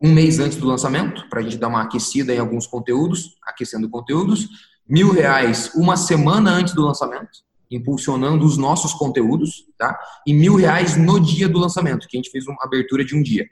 um 0.00 0.12
mês 0.12 0.38
antes 0.38 0.58
do 0.58 0.66
lançamento, 0.66 1.28
para 1.30 1.40
a 1.40 1.42
gente 1.42 1.56
dar 1.56 1.68
uma 1.68 1.82
aquecida 1.82 2.34
em 2.34 2.38
alguns 2.38 2.66
conteúdos, 2.66 3.36
aquecendo 3.42 3.88
conteúdos. 3.88 4.48
Mil 4.86 5.10
reais 5.10 5.72
uma 5.74 5.96
semana 5.96 6.50
antes 6.50 6.74
do 6.74 6.82
lançamento, 6.82 7.30
impulsionando 7.70 8.44
os 8.44 8.58
nossos 8.58 8.92
conteúdos, 8.92 9.64
tá? 9.78 9.98
E 10.26 10.34
mil 10.34 10.56
reais 10.56 10.96
no 10.96 11.18
dia 11.18 11.48
do 11.48 11.58
lançamento, 11.58 12.06
que 12.06 12.16
a 12.16 12.18
gente 12.18 12.30
fez 12.30 12.46
uma 12.46 12.62
abertura 12.62 13.02
de 13.02 13.16
um 13.16 13.22
dia 13.22 13.48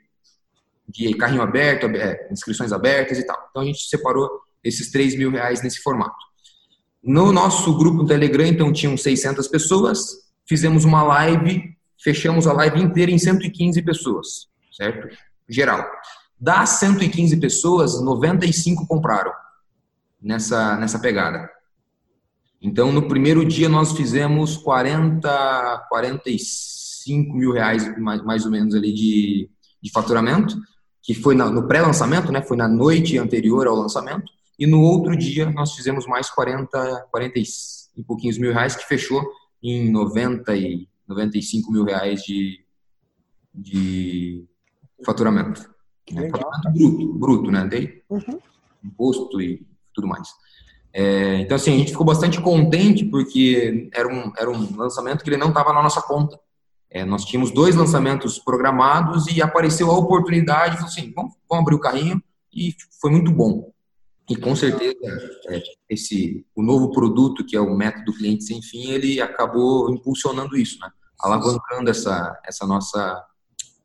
de 0.87 1.13
carrinho 1.15 1.41
aberto, 1.41 1.87
é, 1.87 2.27
inscrições 2.31 2.71
abertas 2.71 3.17
e 3.17 3.25
tal. 3.25 3.47
Então 3.49 3.61
a 3.61 3.65
gente 3.65 3.85
separou 3.85 4.29
esses 4.63 4.91
3 4.91 5.17
mil 5.17 5.31
reais 5.31 5.61
nesse 5.61 5.81
formato. 5.81 6.15
No 7.03 7.31
nosso 7.31 7.75
grupo 7.77 7.97
no 7.97 8.07
Telegram, 8.07 8.45
então, 8.45 8.71
tinham 8.71 8.95
600 8.95 9.47
pessoas, 9.47 9.99
fizemos 10.47 10.85
uma 10.85 11.03
live, 11.03 11.75
fechamos 12.01 12.47
a 12.47 12.53
live 12.53 12.81
inteira 12.81 13.11
em 13.11 13.17
115 13.17 13.81
pessoas, 13.81 14.47
certo? 14.71 15.15
Geral. 15.49 15.85
Das 16.39 16.69
115 16.79 17.37
pessoas, 17.37 18.01
95 18.01 18.87
compraram 18.87 19.31
nessa, 20.21 20.77
nessa 20.77 20.99
pegada. 20.99 21.49
Então, 22.61 22.91
no 22.93 23.07
primeiro 23.07 23.43
dia, 23.43 23.67
nós 23.67 23.91
fizemos 23.91 24.55
40, 24.55 25.85
45 25.89 27.35
mil 27.35 27.51
reais, 27.51 27.97
mais, 27.99 28.23
mais 28.23 28.45
ou 28.45 28.51
menos, 28.51 28.73
ali 28.73 28.93
de, 28.93 29.49
de 29.81 29.91
faturamento 29.91 30.57
que 31.03 31.13
foi 31.13 31.35
no 31.35 31.67
pré-lançamento, 31.67 32.31
né? 32.31 32.41
Foi 32.41 32.55
na 32.55 32.67
noite 32.67 33.17
anterior 33.17 33.67
ao 33.67 33.75
lançamento. 33.75 34.31
E 34.57 34.67
no 34.67 34.81
outro 34.81 35.15
dia 35.15 35.49
nós 35.51 35.73
fizemos 35.73 36.05
mais 36.05 36.29
40, 36.29 37.07
40 37.11 37.39
e 37.39 38.03
pouquinhos 38.03 38.37
mil 38.37 38.53
reais, 38.53 38.75
que 38.75 38.85
fechou 38.85 39.23
em 39.61 39.89
90 39.91 40.55
e 40.55 40.87
95 41.07 41.71
mil 41.71 41.83
reais 41.83 42.21
de, 42.21 42.63
de 43.53 44.45
faturamento. 45.05 45.69
Né? 46.11 46.29
Faturamento 46.29 46.71
bruto, 46.71 47.13
bruto, 47.13 47.51
né? 47.51 47.67
Tem 47.67 48.01
uhum. 48.09 48.39
imposto 48.83 49.41
e 49.41 49.65
tudo 49.93 50.07
mais. 50.07 50.29
É, 50.93 51.39
então, 51.39 51.55
assim, 51.55 51.73
a 51.73 51.77
gente 51.77 51.91
ficou 51.91 52.05
bastante 52.05 52.39
contente 52.39 53.03
porque 53.05 53.89
era 53.91 54.07
um, 54.07 54.31
era 54.37 54.49
um 54.49 54.75
lançamento 54.77 55.23
que 55.23 55.29
ele 55.29 55.37
não 55.37 55.49
estava 55.49 55.73
na 55.73 55.81
nossa 55.81 56.01
conta. 56.01 56.39
É, 56.89 57.03
nós 57.03 57.25
tínhamos 57.25 57.49
dois 57.49 57.75
lançamentos 57.75 58.37
programados 58.37 59.25
e 59.25 59.41
apareceu 59.41 59.89
a 59.89 59.97
oportunidade, 59.97 60.75
falou 60.75 60.89
assim, 60.89 61.11
vamos, 61.15 61.33
vamos 61.49 61.63
abrir 61.63 61.75
o 61.75 61.79
carrinho 61.79 62.21
e 62.53 62.75
foi 63.01 63.09
muito 63.09 63.31
bom. 63.31 63.72
E 64.29 64.35
com 64.35 64.55
certeza 64.55 64.95
é, 65.49 65.61
esse 65.89 66.45
o 66.55 66.63
novo 66.63 66.91
produto 66.91 67.45
que 67.45 67.55
é 67.55 67.59
o 67.59 67.75
método 67.75 68.13
cliente 68.13 68.43
sem 68.43 68.61
fim, 68.61 68.91
ele 68.91 69.19
acabou 69.19 69.91
impulsionando 69.91 70.55
isso, 70.55 70.79
né? 70.79 70.89
alavancando 71.19 71.89
essa 71.89 72.39
essa 72.45 72.65
nossa 72.65 73.25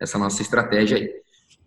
essa 0.01 0.19
nossa 0.19 0.43
estratégia 0.43 0.97
aí. 0.97 1.11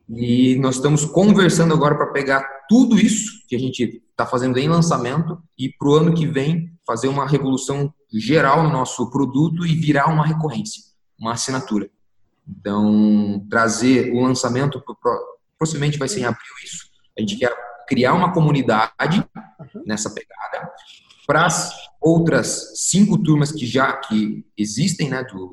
E 0.09 0.55
nós 0.57 0.75
estamos 0.75 1.05
conversando 1.05 1.73
agora 1.73 1.95
para 1.95 2.11
pegar 2.11 2.41
tudo 2.67 2.97
isso 2.97 3.45
que 3.47 3.55
a 3.55 3.59
gente 3.59 4.01
está 4.09 4.25
fazendo 4.25 4.57
em 4.57 4.67
lançamento 4.67 5.41
e 5.57 5.69
para 5.69 5.87
o 5.87 5.95
ano 5.95 6.13
que 6.13 6.25
vem 6.25 6.71
fazer 6.85 7.07
uma 7.07 7.27
revolução 7.27 7.93
geral 8.13 8.63
no 8.63 8.69
nosso 8.69 9.09
produto 9.09 9.65
e 9.65 9.75
virar 9.75 10.07
uma 10.07 10.25
recorrência 10.25 10.91
uma 11.21 11.33
assinatura. 11.33 11.89
Então, 12.47 13.45
trazer 13.47 14.11
o 14.11 14.23
lançamento, 14.23 14.83
possivelmente 15.57 15.99
vai 15.99 16.09
ser 16.09 16.21
em 16.21 16.25
abril 16.25 16.51
isso. 16.65 16.87
A 17.15 17.21
gente 17.21 17.37
quer 17.37 17.55
criar 17.91 18.13
uma 18.13 18.31
comunidade 18.31 19.21
nessa 19.85 20.09
pegada 20.09 20.71
para 21.27 21.45
as 21.45 21.73
outras 21.99 22.71
cinco 22.89 23.21
turmas 23.21 23.51
que 23.51 23.65
já 23.65 23.91
que 23.97 24.45
existem 24.57 25.09
né, 25.09 25.25
do, 25.25 25.51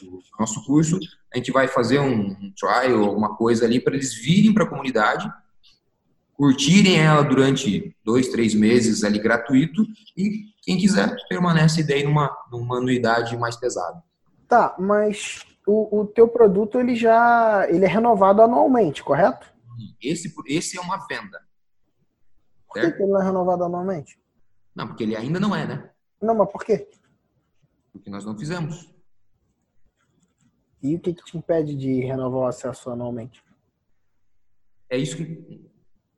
do 0.00 0.18
nosso 0.36 0.64
curso, 0.66 0.98
a 1.32 1.36
gente 1.36 1.52
vai 1.52 1.68
fazer 1.68 2.00
um, 2.00 2.30
um 2.30 2.52
trial, 2.58 3.04
alguma 3.04 3.36
coisa 3.36 3.64
ali 3.64 3.78
para 3.78 3.94
eles 3.94 4.12
virem 4.14 4.52
para 4.52 4.64
a 4.64 4.68
comunidade, 4.68 5.32
curtirem 6.34 6.98
ela 6.98 7.22
durante 7.22 7.94
dois, 8.04 8.28
três 8.30 8.52
meses 8.52 9.04
ali 9.04 9.20
gratuito 9.20 9.84
e 10.16 10.46
quem 10.62 10.76
quiser 10.76 11.14
permanece 11.28 11.86
daí 11.86 12.02
numa, 12.02 12.36
numa 12.50 12.78
anuidade 12.78 13.36
mais 13.36 13.54
pesada. 13.54 14.02
Tá, 14.48 14.74
mas 14.76 15.44
o, 15.64 16.00
o 16.00 16.04
teu 16.04 16.26
produto 16.26 16.80
ele 16.80 16.96
já 16.96 17.64
ele 17.68 17.84
é 17.84 17.88
renovado 17.88 18.42
anualmente, 18.42 19.04
correto? 19.04 19.46
Esse, 20.02 20.34
esse 20.48 20.76
é 20.76 20.80
uma 20.80 21.06
venda. 21.06 21.45
Por 22.82 22.90
que, 22.90 22.96
que 22.96 23.02
ele 23.02 23.12
não 23.12 23.20
é 23.20 23.24
renovado 23.24 23.64
anualmente? 23.64 24.18
Não, 24.74 24.86
porque 24.86 25.04
ele 25.04 25.16
ainda 25.16 25.40
não 25.40 25.54
é, 25.54 25.66
né? 25.66 25.90
Não, 26.20 26.34
mas 26.34 26.50
por 26.50 26.64
quê? 26.64 26.88
Porque 27.92 28.10
nós 28.10 28.24
não 28.24 28.38
fizemos. 28.38 28.92
E 30.82 30.94
o 30.94 31.00
que, 31.00 31.14
que 31.14 31.24
te 31.24 31.36
impede 31.36 31.74
de 31.74 32.00
renovar 32.00 32.40
o 32.40 32.46
acesso 32.46 32.90
anualmente? 32.90 33.42
É 34.88 34.96
isso 34.96 35.16
que, 35.16 35.70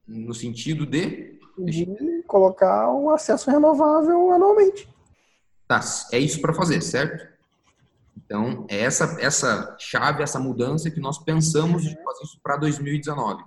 no 0.06 0.34
sentido 0.34 0.84
de... 0.84 1.38
De 1.58 2.22
colocar 2.26 2.92
um 2.92 3.10
acesso 3.10 3.50
renovável 3.50 4.30
anualmente. 4.30 4.88
Tá, 5.66 5.80
é 6.12 6.18
isso 6.18 6.40
para 6.40 6.54
fazer, 6.54 6.80
certo? 6.82 7.26
Então, 8.16 8.66
é 8.68 8.80
essa, 8.80 9.16
essa 9.20 9.76
chave, 9.78 10.22
essa 10.22 10.38
mudança 10.38 10.90
que 10.90 11.00
nós 11.00 11.18
pensamos 11.18 11.82
de 11.82 11.94
fazer 12.02 12.24
isso 12.24 12.38
para 12.42 12.56
2019, 12.58 13.42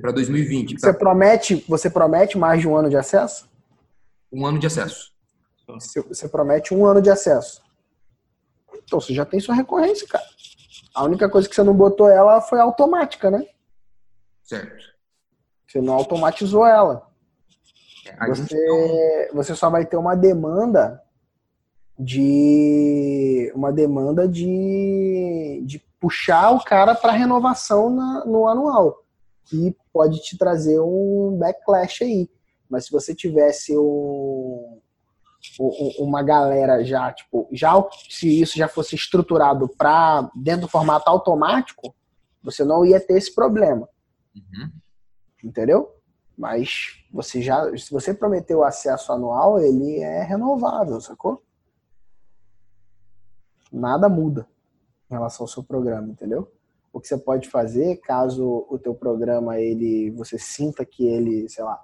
para 0.00 0.12
2020. 0.12 0.78
Você, 0.78 0.92
promete, 0.92 1.64
você 1.68 1.90
promete 1.90 2.38
mais 2.38 2.60
de 2.60 2.68
um 2.68 2.76
ano 2.76 2.90
de 2.90 2.96
acesso? 2.96 3.48
Um 4.32 4.46
ano 4.46 4.58
de 4.58 4.66
acesso. 4.66 5.12
Você, 5.66 6.00
você 6.02 6.28
promete 6.28 6.74
um 6.74 6.84
ano 6.84 7.00
de 7.00 7.10
acesso. 7.10 7.62
Então, 8.84 9.00
você 9.00 9.14
já 9.14 9.24
tem 9.24 9.40
sua 9.40 9.54
recorrência, 9.54 10.06
cara. 10.06 10.24
A 10.94 11.04
única 11.04 11.28
coisa 11.28 11.48
que 11.48 11.54
você 11.54 11.62
não 11.62 11.74
botou 11.74 12.08
ela 12.08 12.40
foi 12.40 12.60
automática, 12.60 13.30
né? 13.30 13.46
Certo. 14.42 14.84
Você 15.66 15.80
não 15.80 15.94
automatizou 15.94 16.66
ela. 16.66 17.08
É, 18.06 18.28
você, 18.28 19.30
você 19.32 19.54
só 19.54 19.70
vai 19.70 19.84
ter 19.86 19.96
uma 19.96 20.16
demanda 20.16 21.00
de 21.98 23.52
uma 23.54 23.70
demanda 23.70 24.26
de, 24.26 25.62
de 25.66 25.78
puxar 26.00 26.50
o 26.50 26.64
cara 26.64 26.94
para 26.94 27.12
renovação 27.12 27.90
na, 27.90 28.24
no 28.24 28.48
anual, 28.48 29.04
que 29.50 29.76
pode 29.92 30.22
te 30.22 30.38
trazer 30.38 30.80
um 30.80 31.36
backlash 31.36 32.04
aí. 32.04 32.30
Mas 32.68 32.86
se 32.86 32.92
você 32.92 33.12
tivesse 33.12 33.76
um, 33.76 34.80
uma 35.98 36.22
galera 36.22 36.84
já, 36.84 37.12
tipo, 37.12 37.48
já 37.50 37.72
se 38.08 38.40
isso 38.40 38.56
já 38.56 38.68
fosse 38.68 38.94
estruturado 38.94 39.68
para 39.68 40.30
dentro 40.36 40.62
do 40.62 40.68
formato 40.68 41.10
automático, 41.10 41.92
você 42.42 42.64
não 42.64 42.86
ia 42.86 43.00
ter 43.00 43.14
esse 43.14 43.34
problema. 43.34 43.88
Uhum. 44.36 44.70
Entendeu? 45.42 45.96
Mas 46.38 47.04
você 47.12 47.42
já, 47.42 47.76
se 47.76 47.90
você 47.90 48.14
prometeu 48.14 48.62
acesso 48.62 49.12
anual, 49.12 49.60
ele 49.60 49.98
é 49.98 50.22
renovável, 50.22 51.00
sacou? 51.00 51.42
Nada 53.72 54.08
muda 54.08 54.46
em 55.10 55.14
relação 55.14 55.44
ao 55.44 55.48
seu 55.48 55.64
programa, 55.64 56.08
entendeu? 56.08 56.50
O 56.92 57.00
que 57.00 57.08
você 57.08 57.16
pode 57.16 57.48
fazer, 57.48 57.96
caso 57.98 58.66
o 58.68 58.78
teu 58.78 58.94
programa 58.94 59.60
ele 59.60 60.10
você 60.10 60.38
sinta 60.38 60.84
que 60.84 61.06
ele, 61.06 61.48
sei 61.48 61.62
lá, 61.62 61.80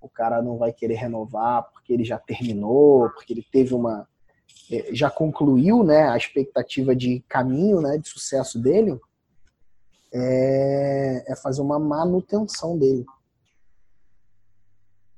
o 0.00 0.08
cara 0.08 0.42
não 0.42 0.58
vai 0.58 0.72
querer 0.72 0.94
renovar 0.94 1.70
porque 1.72 1.92
ele 1.92 2.04
já 2.04 2.18
terminou, 2.18 3.10
porque 3.10 3.32
ele 3.32 3.46
teve 3.50 3.74
uma 3.74 4.08
eh, 4.70 4.92
já 4.92 5.10
concluiu, 5.10 5.82
né, 5.82 6.08
a 6.08 6.16
expectativa 6.16 6.94
de 6.94 7.20
caminho, 7.28 7.80
né, 7.80 7.98
de 7.98 8.08
sucesso 8.08 8.58
dele, 8.58 8.98
é, 10.12 11.32
é 11.32 11.36
fazer 11.36 11.60
uma 11.60 11.78
manutenção 11.78 12.78
dele. 12.78 13.04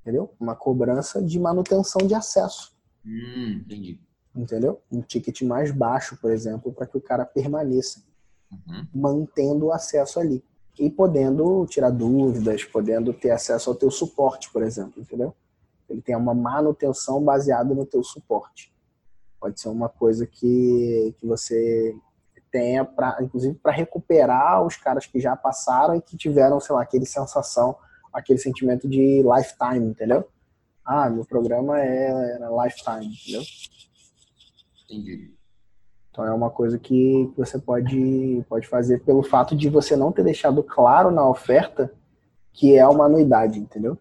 Entendeu? 0.00 0.34
Uma 0.38 0.54
cobrança 0.54 1.22
de 1.22 1.38
manutenção 1.38 2.06
de 2.06 2.14
acesso. 2.14 2.76
Hum, 3.04 3.62
entendi. 3.64 4.00
Entendeu? 4.34 4.80
Um 4.90 5.00
ticket 5.00 5.42
mais 5.42 5.70
baixo, 5.70 6.16
por 6.20 6.30
exemplo, 6.30 6.72
para 6.72 6.86
que 6.86 6.96
o 6.96 7.00
cara 7.00 7.24
permaneça 7.24 8.02
Uhum. 8.50 8.86
mantendo 8.94 9.66
o 9.66 9.72
acesso 9.72 10.20
ali 10.20 10.42
e 10.78 10.90
podendo 10.90 11.66
tirar 11.66 11.90
dúvidas, 11.90 12.64
podendo 12.64 13.12
ter 13.12 13.30
acesso 13.30 13.70
ao 13.70 13.76
teu 13.76 13.90
suporte, 13.90 14.50
por 14.52 14.62
exemplo, 14.62 15.00
entendeu? 15.00 15.34
Ele 15.88 16.02
tem 16.02 16.16
uma 16.16 16.34
manutenção 16.34 17.22
baseada 17.22 17.74
no 17.74 17.86
teu 17.86 18.02
suporte. 18.02 18.72
Pode 19.40 19.60
ser 19.60 19.68
uma 19.68 19.88
coisa 19.88 20.26
que, 20.26 21.14
que 21.18 21.26
você 21.26 21.96
tenha 22.50 22.84
para, 22.84 23.18
inclusive, 23.22 23.54
para 23.54 23.72
recuperar 23.72 24.64
os 24.64 24.76
caras 24.76 25.06
que 25.06 25.20
já 25.20 25.36
passaram 25.36 25.94
e 25.94 26.02
que 26.02 26.16
tiveram, 26.16 26.60
sei 26.60 26.74
lá, 26.74 26.82
aquele 26.82 27.06
sensação, 27.06 27.76
aquele 28.12 28.38
sentimento 28.38 28.88
de 28.88 29.22
lifetime, 29.22 29.90
entendeu? 29.90 30.28
Ah, 30.84 31.08
meu 31.10 31.24
programa 31.24 31.80
é, 31.80 32.32
era 32.34 32.64
lifetime, 32.64 33.14
entendeu? 33.14 33.42
Entendi. 34.84 35.35
Então 36.16 36.24
é 36.24 36.32
uma 36.32 36.48
coisa 36.48 36.78
que 36.78 37.30
você 37.36 37.58
pode, 37.58 38.42
pode 38.48 38.66
fazer 38.66 39.00
pelo 39.00 39.22
fato 39.22 39.54
de 39.54 39.68
você 39.68 39.94
não 39.94 40.10
ter 40.10 40.24
deixado 40.24 40.62
claro 40.62 41.10
na 41.10 41.28
oferta 41.28 41.92
que 42.54 42.74
é 42.74 42.88
uma 42.88 43.04
anuidade, 43.04 43.58
entendeu? 43.58 43.98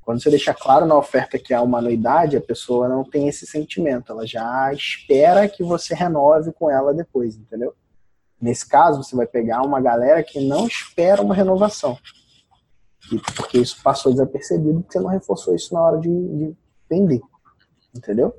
Quando 0.00 0.20
você 0.20 0.28
deixa 0.28 0.52
claro 0.52 0.84
na 0.84 0.96
oferta 0.96 1.38
que 1.38 1.54
é 1.54 1.60
uma 1.60 1.78
anuidade, 1.78 2.36
a 2.36 2.40
pessoa 2.40 2.88
não 2.88 3.04
tem 3.04 3.28
esse 3.28 3.46
sentimento, 3.46 4.10
ela 4.10 4.26
já 4.26 4.72
espera 4.72 5.48
que 5.48 5.62
você 5.62 5.94
renove 5.94 6.52
com 6.52 6.68
ela 6.68 6.92
depois, 6.92 7.36
entendeu? 7.36 7.76
Nesse 8.40 8.68
caso, 8.68 9.04
você 9.04 9.14
vai 9.14 9.28
pegar 9.28 9.62
uma 9.62 9.80
galera 9.80 10.20
que 10.24 10.40
não 10.40 10.66
espera 10.66 11.22
uma 11.22 11.32
renovação. 11.32 11.96
Porque 13.36 13.58
isso 13.58 13.80
passou 13.84 14.10
desapercebido, 14.10 14.80
porque 14.80 14.94
você 14.94 15.00
não 15.00 15.10
reforçou 15.10 15.54
isso 15.54 15.72
na 15.72 15.80
hora 15.80 16.00
de, 16.00 16.08
de 16.08 16.56
vender. 16.90 17.20
Entendeu? 17.94 18.34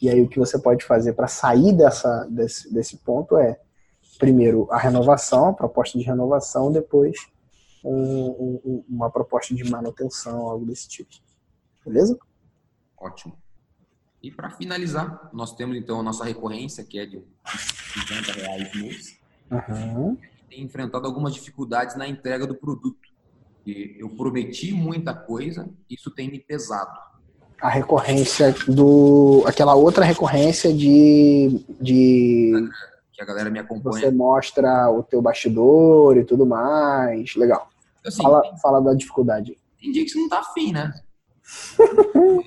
E 0.00 0.08
aí 0.08 0.20
o 0.22 0.28
que 0.28 0.38
você 0.38 0.58
pode 0.58 0.84
fazer 0.84 1.12
para 1.14 1.26
sair 1.26 1.72
dessa, 1.72 2.26
desse, 2.30 2.72
desse 2.72 2.96
ponto 2.98 3.36
é, 3.36 3.58
primeiro, 4.18 4.68
a 4.70 4.78
renovação, 4.78 5.48
a 5.48 5.52
proposta 5.52 5.98
de 5.98 6.04
renovação, 6.04 6.70
depois 6.70 7.16
um, 7.84 8.60
um, 8.64 8.84
uma 8.88 9.10
proposta 9.10 9.54
de 9.54 9.68
manutenção, 9.68 10.48
algo 10.48 10.64
desse 10.64 10.88
tipo. 10.88 11.10
Beleza? 11.84 12.16
Ótimo. 12.96 13.36
E 14.22 14.30
para 14.30 14.50
finalizar, 14.50 15.30
nós 15.32 15.54
temos 15.54 15.76
então 15.76 15.98
a 15.98 16.02
nossa 16.02 16.24
recorrência, 16.24 16.84
que 16.84 16.98
é 16.98 17.06
de 17.06 17.20
50 17.94 18.32
reais 18.32 18.74
mês. 18.74 19.18
Uhum. 19.50 20.16
Tem 20.48 20.62
enfrentado 20.62 21.06
algumas 21.06 21.34
dificuldades 21.34 21.96
na 21.96 22.06
entrega 22.06 22.46
do 22.46 22.54
produto. 22.54 23.10
E 23.66 23.96
eu 23.98 24.08
prometi 24.10 24.72
muita 24.72 25.12
coisa, 25.12 25.68
isso 25.90 26.10
tem 26.10 26.30
me 26.30 26.38
pesado 26.38 27.11
a 27.62 27.68
recorrência 27.68 28.52
do. 28.66 29.44
aquela 29.46 29.74
outra 29.76 30.04
recorrência 30.04 30.74
de. 30.74 31.64
de 31.80 32.68
que 33.12 33.22
a 33.22 33.24
galera 33.24 33.48
me 33.48 33.60
acompanha. 33.60 34.00
Você 34.00 34.10
mostra 34.10 34.90
o 34.90 35.02
teu 35.04 35.22
bastidor 35.22 36.16
e 36.16 36.24
tudo 36.24 36.44
mais. 36.44 37.36
Legal. 37.36 37.70
Assim, 38.04 38.20
fala, 38.20 38.42
tem, 38.42 38.58
fala 38.58 38.80
da 38.82 38.94
dificuldade. 38.94 39.56
Tem 39.80 39.92
dia 39.92 40.04
que 40.04 40.10
você 40.10 40.18
não 40.18 40.28
tá 40.28 40.40
afim, 40.40 40.72
né? 40.72 40.92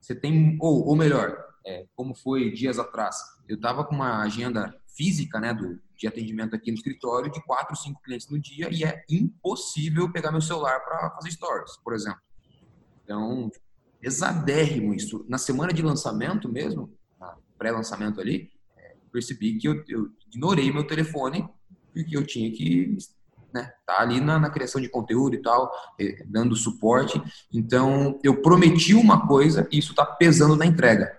você 0.00 0.14
tem. 0.14 0.56
Ou, 0.58 0.88
ou 0.88 0.96
melhor, 0.96 1.36
é, 1.66 1.84
como 1.94 2.14
foi 2.14 2.50
dias 2.50 2.78
atrás, 2.78 3.16
eu 3.46 3.60
tava 3.60 3.84
com 3.84 3.94
uma 3.94 4.22
agenda 4.22 4.74
física, 4.96 5.38
né, 5.40 5.52
do, 5.52 5.78
de 5.96 6.06
atendimento 6.06 6.56
aqui 6.56 6.70
no 6.70 6.76
escritório 6.76 7.30
de 7.30 7.42
quatro, 7.44 7.76
cinco 7.76 8.00
clientes 8.02 8.28
no 8.28 8.38
dia 8.38 8.68
e 8.70 8.84
é 8.84 9.02
impossível 9.10 10.10
pegar 10.12 10.30
meu 10.30 10.40
celular 10.40 10.80
para 10.80 11.10
fazer 11.10 11.30
stories, 11.30 11.76
por 11.82 11.94
exemplo. 11.94 12.20
Então, 13.02 13.50
pesadérrimo 14.02 14.92
isso. 14.92 15.24
Na 15.28 15.38
semana 15.38 15.72
de 15.72 15.80
lançamento 15.80 16.48
mesmo, 16.48 16.92
pré-lançamento 17.56 18.20
ali, 18.20 18.50
é, 18.76 18.96
percebi 19.12 19.56
que 19.56 19.68
eu, 19.68 19.84
eu, 19.88 20.08
ignorei 20.26 20.72
meu 20.72 20.84
telefone 20.84 21.48
porque 21.94 22.16
eu 22.16 22.26
tinha 22.26 22.50
que 22.50 22.96
né, 23.54 23.70
tá 23.86 24.00
ali 24.00 24.20
na, 24.20 24.40
na, 24.40 24.50
criação 24.50 24.80
de 24.80 24.88
conteúdo 24.88 25.36
e 25.36 25.42
tal, 25.42 25.70
eh, 26.00 26.24
dando 26.26 26.56
suporte. 26.56 27.22
Então, 27.52 28.18
eu 28.24 28.40
prometi 28.40 28.94
uma 28.94 29.26
coisa 29.26 29.68
e 29.70 29.78
isso 29.78 29.90
está 29.90 30.06
pesando 30.06 30.56
na 30.56 30.64
entrega. 30.64 31.16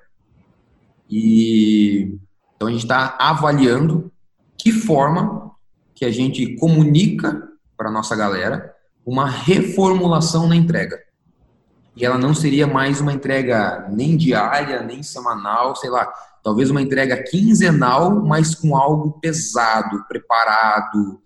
E 1.08 2.17
então 2.56 2.67
a 2.67 2.72
gente 2.72 2.84
está 2.84 3.15
avaliando 3.19 4.12
que 4.58 4.72
forma 4.72 5.52
que 5.93 6.04
a 6.06 6.12
gente 6.12 6.56
comunica 6.56 7.48
para 7.78 7.91
nossa 7.91 8.15
galera 8.15 8.76
uma 9.06 9.30
reformulação 9.30 10.48
na 10.48 10.56
entrega 10.56 10.98
e 11.95 12.06
ela 12.06 12.17
não 12.17 12.34
seria 12.34 12.65
mais 12.65 12.99
uma 12.99 13.13
entrega 13.13 13.88
nem 13.91 14.17
diária, 14.17 14.82
nem 14.82 15.03
semanal, 15.03 15.75
sei 15.75 15.89
lá, 15.89 16.12
talvez 16.43 16.69
uma 16.69 16.82
entrega 16.82 17.21
quinzenal, 17.23 18.23
mas 18.25 18.56
com 18.56 18.75
algo 18.75 19.19
pesado, 19.19 20.03
preparado, 20.08 21.21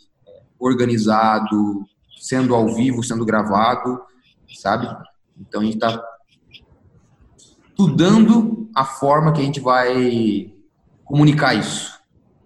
organizado, 0.59 1.85
sendo 2.19 2.53
ao 2.53 2.73
vivo, 2.73 3.03
sendo 3.03 3.25
gravado, 3.25 4.01
sabe? 4.59 4.87
Então 5.39 5.61
a 5.61 5.63
gente 5.63 5.75
está 5.75 6.03
estudando 7.69 8.69
a 8.75 8.83
forma 8.83 9.31
que 9.31 9.41
a 9.41 9.45
gente 9.45 9.59
vai 9.59 10.51
comunicar 11.05 11.53
isso. 11.53 11.97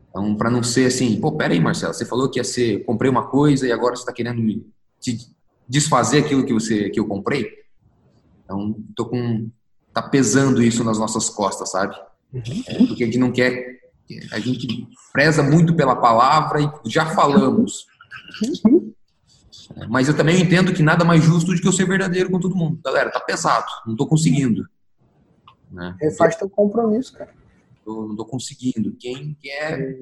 Então, 0.10 0.36
para 0.36 0.52
não 0.52 0.62
ser 0.62 0.88
assim, 0.88 1.20
pô, 1.20 1.32
pera 1.32 1.54
aí, 1.54 1.60
Marcelo, 1.60 1.94
você 1.94 2.06
falou 2.06 2.30
que 2.30 2.38
ia 2.38 2.44
ser, 2.44 2.84
comprei 2.86 3.10
uma 3.10 3.28
coisa 3.28 3.66
e 3.66 3.72
agora 3.72 3.96
você 3.96 4.02
está 4.02 4.14
querendo 4.14 4.42
me 4.42 4.68
desfazer 5.68 6.20
aquilo 6.20 6.46
que 6.46 6.54
você 6.54 6.90
que 6.90 7.00
eu 7.00 7.08
comprei? 7.08 7.61
Então, 8.52 8.76
tô 8.96 9.06
com 9.06 9.50
tá 9.94 10.02
pesando 10.02 10.62
isso 10.62 10.84
nas 10.84 11.00
nossas 11.00 11.30
costas, 11.30 11.72
sabe? 11.72 11.96
Uhum. 12.34 12.64
É, 12.68 12.86
porque 12.86 13.04
a 13.04 13.06
gente 13.06 13.18
não 13.18 13.32
quer 13.32 13.80
a 14.32 14.40
gente 14.40 14.88
preza 15.14 15.42
muito 15.42 15.74
pela 15.74 15.96
palavra 15.96 16.60
e 16.62 16.90
já 16.90 17.06
falamos. 17.06 17.86
Uhum. 18.66 18.94
Mas 19.90 20.10
eu 20.10 20.18
também 20.18 20.42
entendo 20.42 20.74
que 20.74 20.84
nada 20.84 21.06
mais 21.06 21.24
justo 21.24 21.54
do 21.54 21.62
que 21.62 21.68
eu 21.68 21.72
ser 21.72 21.88
verdadeiro 21.88 22.30
com 22.30 22.40
todo 22.40 22.56
mundo. 22.56 22.78
Galera, 22.84 23.10
tá 23.10 23.22
pesado, 23.22 23.68
não 23.88 23.96
tô 23.96 24.06
conseguindo. 24.06 24.68
Né? 25.72 25.96
Refaz 26.02 26.36
teu 26.36 26.50
compromisso, 26.50 27.14
cara. 27.14 27.32
Tô, 27.86 28.08
não 28.08 28.16
tô 28.18 28.26
conseguindo. 28.26 28.94
Quem 29.00 29.38
quer. 29.42 29.98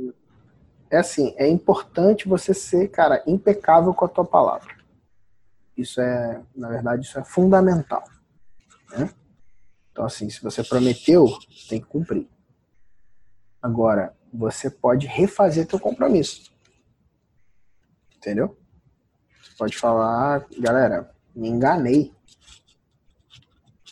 É 0.89 0.97
assim, 0.97 1.35
é 1.37 1.47
importante 1.47 2.27
você 2.27 2.51
ser, 2.51 2.87
cara, 2.87 3.21
impecável 3.27 3.93
com 3.93 4.05
a 4.05 4.09
tua 4.09 4.25
palavra. 4.25 4.75
Isso 5.77 6.01
é, 6.01 6.41
na 6.55 6.67
verdade, 6.67 7.05
isso 7.05 7.19
é 7.19 7.23
fundamental. 7.23 8.03
Né? 8.91 9.13
Então, 9.91 10.05
assim, 10.05 10.29
se 10.29 10.41
você 10.41 10.63
prometeu, 10.63 11.27
tem 11.67 11.79
que 11.79 11.87
cumprir. 11.87 12.27
Agora, 13.61 14.15
você 14.33 14.69
pode 14.69 15.07
refazer 15.07 15.67
teu 15.67 15.79
compromisso. 15.79 16.51
Entendeu? 18.15 18.57
Você 19.41 19.51
pode 19.57 19.77
falar, 19.77 20.45
galera, 20.59 21.13
me 21.35 21.49
enganei. 21.49 22.13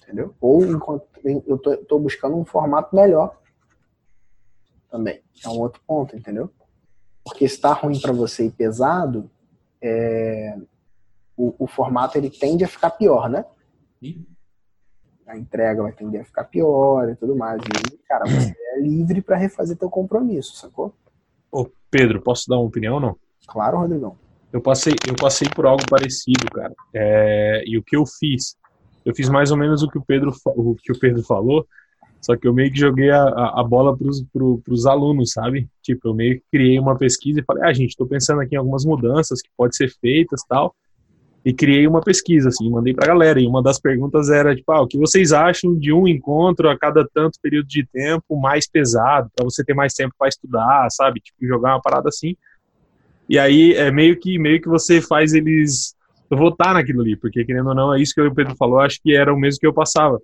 Entendeu? 0.01 0.33
Ou 0.39 0.63
eu 1.45 1.57
tô, 1.57 1.77
tô 1.77 1.99
buscando 1.99 2.37
um 2.37 2.45
formato 2.45 2.95
melhor. 2.95 3.37
também. 4.89 5.21
É 5.43 5.49
um 5.49 5.59
outro 5.59 5.81
ponto, 5.85 6.15
entendeu? 6.15 6.49
Porque 7.23 7.47
se 7.47 7.59
tá 7.59 7.73
ruim 7.73 7.99
para 7.99 8.13
você 8.13 8.45
e 8.45 8.51
pesado, 8.51 9.29
é, 9.81 10.57
o, 11.35 11.53
o, 11.59 11.67
formato 11.67 12.17
ele 12.17 12.29
tende 12.29 12.63
a 12.63 12.67
ficar 12.67 12.91
pior, 12.91 13.29
né? 13.29 13.45
Sim. 13.99 14.25
A 15.27 15.37
entrega 15.37 15.83
vai 15.83 15.91
tender 15.91 16.21
a 16.21 16.25
ficar 16.25 16.45
pior 16.45 17.09
e 17.09 17.15
tudo 17.15 17.35
mais. 17.35 17.61
E, 17.61 17.97
cara, 18.07 18.25
você 18.25 18.55
é 18.73 18.81
livre 18.81 19.21
para 19.21 19.35
refazer 19.35 19.77
teu 19.77 19.89
compromisso, 19.89 20.55
sacou? 20.55 20.93
Ô, 21.51 21.67
Pedro, 21.91 22.21
posso 22.21 22.45
dar 22.47 22.57
uma 22.57 22.67
opinião 22.67 22.95
ou 22.95 22.99
não? 22.99 23.15
Claro, 23.45 23.79
Rodrigão. 23.79 24.17
Eu 24.51 24.61
passei, 24.61 24.93
eu 25.07 25.15
passei 25.15 25.49
por 25.49 25.65
algo 25.65 25.83
parecido, 25.89 26.45
cara. 26.53 26.73
É, 26.93 27.63
e 27.65 27.77
o 27.77 27.83
que 27.83 27.95
eu 27.95 28.05
fiz? 28.05 28.55
Eu 29.05 29.13
fiz 29.13 29.29
mais 29.29 29.51
ou 29.51 29.57
menos 29.57 29.83
o 29.83 29.89
que 29.89 29.97
o 29.97 30.03
Pedro, 30.03 30.31
o 30.45 30.75
que 30.75 30.91
o 30.91 30.99
Pedro 30.99 31.21
falou, 31.23 31.65
só 32.21 32.35
que 32.35 32.47
eu 32.47 32.53
meio 32.53 32.71
que 32.71 32.79
joguei 32.79 33.09
a, 33.09 33.23
a 33.23 33.63
bola 33.63 33.95
pros, 33.95 34.23
pro, 34.33 34.59
pros 34.63 34.85
alunos, 34.85 35.31
sabe? 35.31 35.69
Tipo, 35.81 36.09
eu 36.09 36.13
meio 36.13 36.39
que 36.39 36.45
criei 36.51 36.79
uma 36.79 36.97
pesquisa 36.97 37.39
e 37.39 37.43
falei, 37.43 37.63
ah, 37.63 37.73
gente, 37.73 37.95
tô 37.95 38.05
pensando 38.05 38.41
aqui 38.41 38.55
em 38.55 38.57
algumas 38.57 38.85
mudanças 38.85 39.41
que 39.41 39.49
podem 39.55 39.73
ser 39.73 39.89
feitas 40.01 40.41
tal. 40.47 40.75
E 41.47 41.53
criei 41.53 41.87
uma 41.87 42.01
pesquisa, 42.01 42.49
assim, 42.49 42.69
mandei 42.69 42.93
pra 42.93 43.07
galera. 43.07 43.39
E 43.39 43.47
uma 43.47 43.63
das 43.63 43.79
perguntas 43.79 44.29
era, 44.29 44.53
tipo, 44.53 44.69
ah, 44.69 44.81
o 44.81 44.87
que 44.87 44.97
vocês 44.97 45.31
acham 45.31 45.73
de 45.79 45.93
um 45.93 46.05
encontro 46.05 46.69
a 46.69 46.77
cada 46.77 47.07
tanto 47.13 47.39
período 47.41 47.65
de 47.67 47.87
tempo 47.87 48.37
mais 48.37 48.69
pesado, 48.69 49.31
para 49.33 49.45
você 49.45 49.63
ter 49.63 49.73
mais 49.73 49.93
tempo 49.93 50.13
para 50.19 50.27
estudar, 50.27 50.89
sabe? 50.91 51.21
Tipo, 51.21 51.47
jogar 51.47 51.75
uma 51.75 51.81
parada 51.81 52.09
assim. 52.09 52.35
E 53.29 53.39
aí 53.39 53.73
é 53.75 53.89
meio 53.89 54.19
que 54.19 54.37
meio 54.37 54.61
que 54.61 54.67
você 54.67 54.99
faz 54.99 55.33
eles 55.33 55.95
votar 56.29 56.73
naquilo 56.73 56.99
ali, 56.99 57.15
porque 57.15 57.45
querendo 57.45 57.69
ou 57.69 57.75
não, 57.75 57.93
é 57.93 58.01
isso 58.01 58.13
que 58.13 58.19
o 58.19 58.35
Pedro 58.35 58.53
falou, 58.57 58.81
acho 58.81 58.99
que 59.01 59.15
era 59.15 59.33
o 59.33 59.39
mesmo 59.39 59.61
que 59.61 59.67
eu 59.67 59.73
passava. 59.73 60.19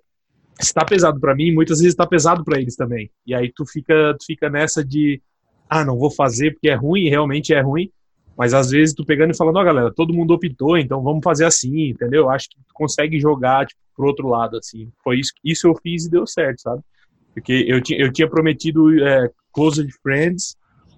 Se 0.60 0.74
tá 0.74 0.84
pesado 0.84 1.18
para 1.18 1.34
mim, 1.34 1.54
muitas 1.54 1.78
vezes 1.78 1.94
tá 1.94 2.06
pesado 2.06 2.44
para 2.44 2.60
eles 2.60 2.76
também. 2.76 3.10
E 3.26 3.34
aí 3.34 3.50
tu 3.50 3.64
fica, 3.64 4.14
tu 4.20 4.26
fica 4.26 4.50
nessa 4.50 4.84
de 4.84 5.22
ah, 5.70 5.86
não 5.86 5.96
vou 5.96 6.10
fazer 6.10 6.50
porque 6.50 6.68
é 6.68 6.74
ruim, 6.74 7.08
realmente 7.08 7.54
é 7.54 7.62
ruim. 7.62 7.90
Mas 8.36 8.52
às 8.52 8.70
vezes 8.70 8.94
tu 8.94 9.04
pegando 9.04 9.32
e 9.32 9.36
falando, 9.36 9.56
ó, 9.56 9.60
oh, 9.60 9.64
galera, 9.64 9.92
todo 9.94 10.12
mundo 10.12 10.34
optou, 10.34 10.76
então 10.76 11.02
vamos 11.02 11.22
fazer 11.22 11.44
assim, 11.44 11.90
entendeu? 11.90 12.28
Acho 12.28 12.48
que 12.48 12.56
tu 12.56 12.74
consegue 12.74 13.20
jogar 13.20 13.66
tipo, 13.66 13.80
pro 13.94 14.06
outro 14.06 14.28
lado, 14.28 14.56
assim. 14.56 14.90
Foi 15.02 15.18
isso, 15.18 15.32
isso 15.44 15.68
eu 15.68 15.74
fiz 15.80 16.06
e 16.06 16.10
deu 16.10 16.26
certo, 16.26 16.60
sabe? 16.60 16.82
Porque 17.32 17.64
eu, 17.68 17.80
tinha 17.80 18.00
eu 18.00 18.12
tinha 18.12 18.28
prometido 18.28 19.02
é, 19.04 19.30
Closed 19.52 19.88
Friends 20.02 20.56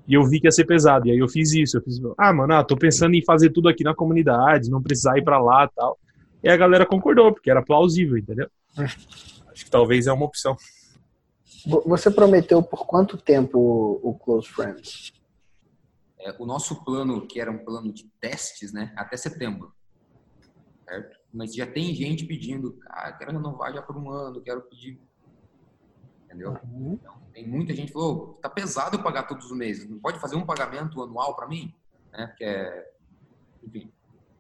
e 0.09 0.14
eu 0.14 0.25
vi 0.25 0.40
que 0.40 0.46
ia 0.46 0.53
ser 0.53 0.64
pesado. 0.64 1.09
E 1.09 1.11
aí 1.11 1.18
eu 1.18 1.29
fiz 1.29 1.53
isso. 1.53 1.77
Eu 1.77 1.83
fiz, 1.83 2.01
ah, 2.18 2.33
mano, 2.33 2.55
ah, 2.55 2.64
tô 2.64 2.77
pensando 2.77 3.14
em 3.14 3.25
fazer 3.25 3.51
tudo 3.51 3.68
aqui 3.68 3.83
na 3.83 3.94
comunidade, 3.94 4.70
não 4.70 4.83
precisar 4.83 5.18
ir 5.18 5.25
para 5.25 5.38
lá 5.40 5.68
tal. 5.75 5.99
E 6.42 6.49
a 6.49 6.57
galera 6.57 6.87
concordou, 6.87 7.33
porque 7.33 7.51
era 7.51 7.62
plausível, 7.62 8.16
entendeu? 8.16 8.49
Acho 8.77 9.64
que 9.64 9.70
talvez 9.70 10.07
é 10.07 10.12
uma 10.12 10.27
opção. 10.27 10.57
Você 11.87 12.11
prometeu 12.11 12.62
por 12.62 12.87
quanto 12.87 13.16
tempo 13.16 14.01
o 14.03 14.14
Close 14.14 14.49
Friends? 14.49 15.12
É, 16.27 16.35
o 16.39 16.45
nosso 16.45 16.85
plano, 16.85 17.27
que 17.27 17.41
era 17.41 17.51
um 17.51 17.65
plano 17.65 17.93
de 17.93 18.11
testes, 18.21 18.73
né, 18.73 18.93
até 18.97 19.17
setembro. 19.17 19.73
Certo? 20.85 21.19
Mas 21.33 21.55
já 21.55 21.67
tem 21.67 21.95
gente 21.95 22.25
pedindo, 22.25 22.73
cara, 22.79 23.12
quero 23.12 23.33
renovar 23.33 23.73
já 23.73 23.81
por 23.81 23.97
um 23.97 24.11
ano, 24.11 24.43
quero 24.43 24.62
pedir 24.62 25.01
entendeu? 26.25 26.59
Uhum. 26.65 26.99
Então, 27.01 27.15
tem 27.33 27.49
muita 27.49 27.75
gente 27.75 27.89
que 27.89 27.93
falou, 27.93 28.39
tá 28.43 28.49
pesado 28.49 28.97
eu 28.97 29.03
pagar 29.03 29.23
todos 29.25 29.47
os 29.47 29.57
meses, 29.57 29.89
não 29.89 29.99
pode 29.99 30.19
fazer 30.19 30.37
um 30.37 30.45
pagamento 30.45 31.03
anual 31.03 31.35
para 31.35 31.49
mim? 31.49 31.75
Né? 32.12 32.27
Porque 32.27 32.45
é... 32.45 32.93
Enfim. 33.62 33.93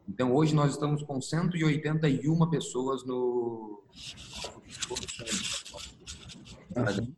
Então, 0.08 0.32
hoje 0.32 0.54
nós 0.54 0.72
estamos 0.72 1.02
com 1.02 1.20
181 1.20 2.50
pessoas 2.50 3.04
no... 3.04 3.82
Uhum. 6.76 7.14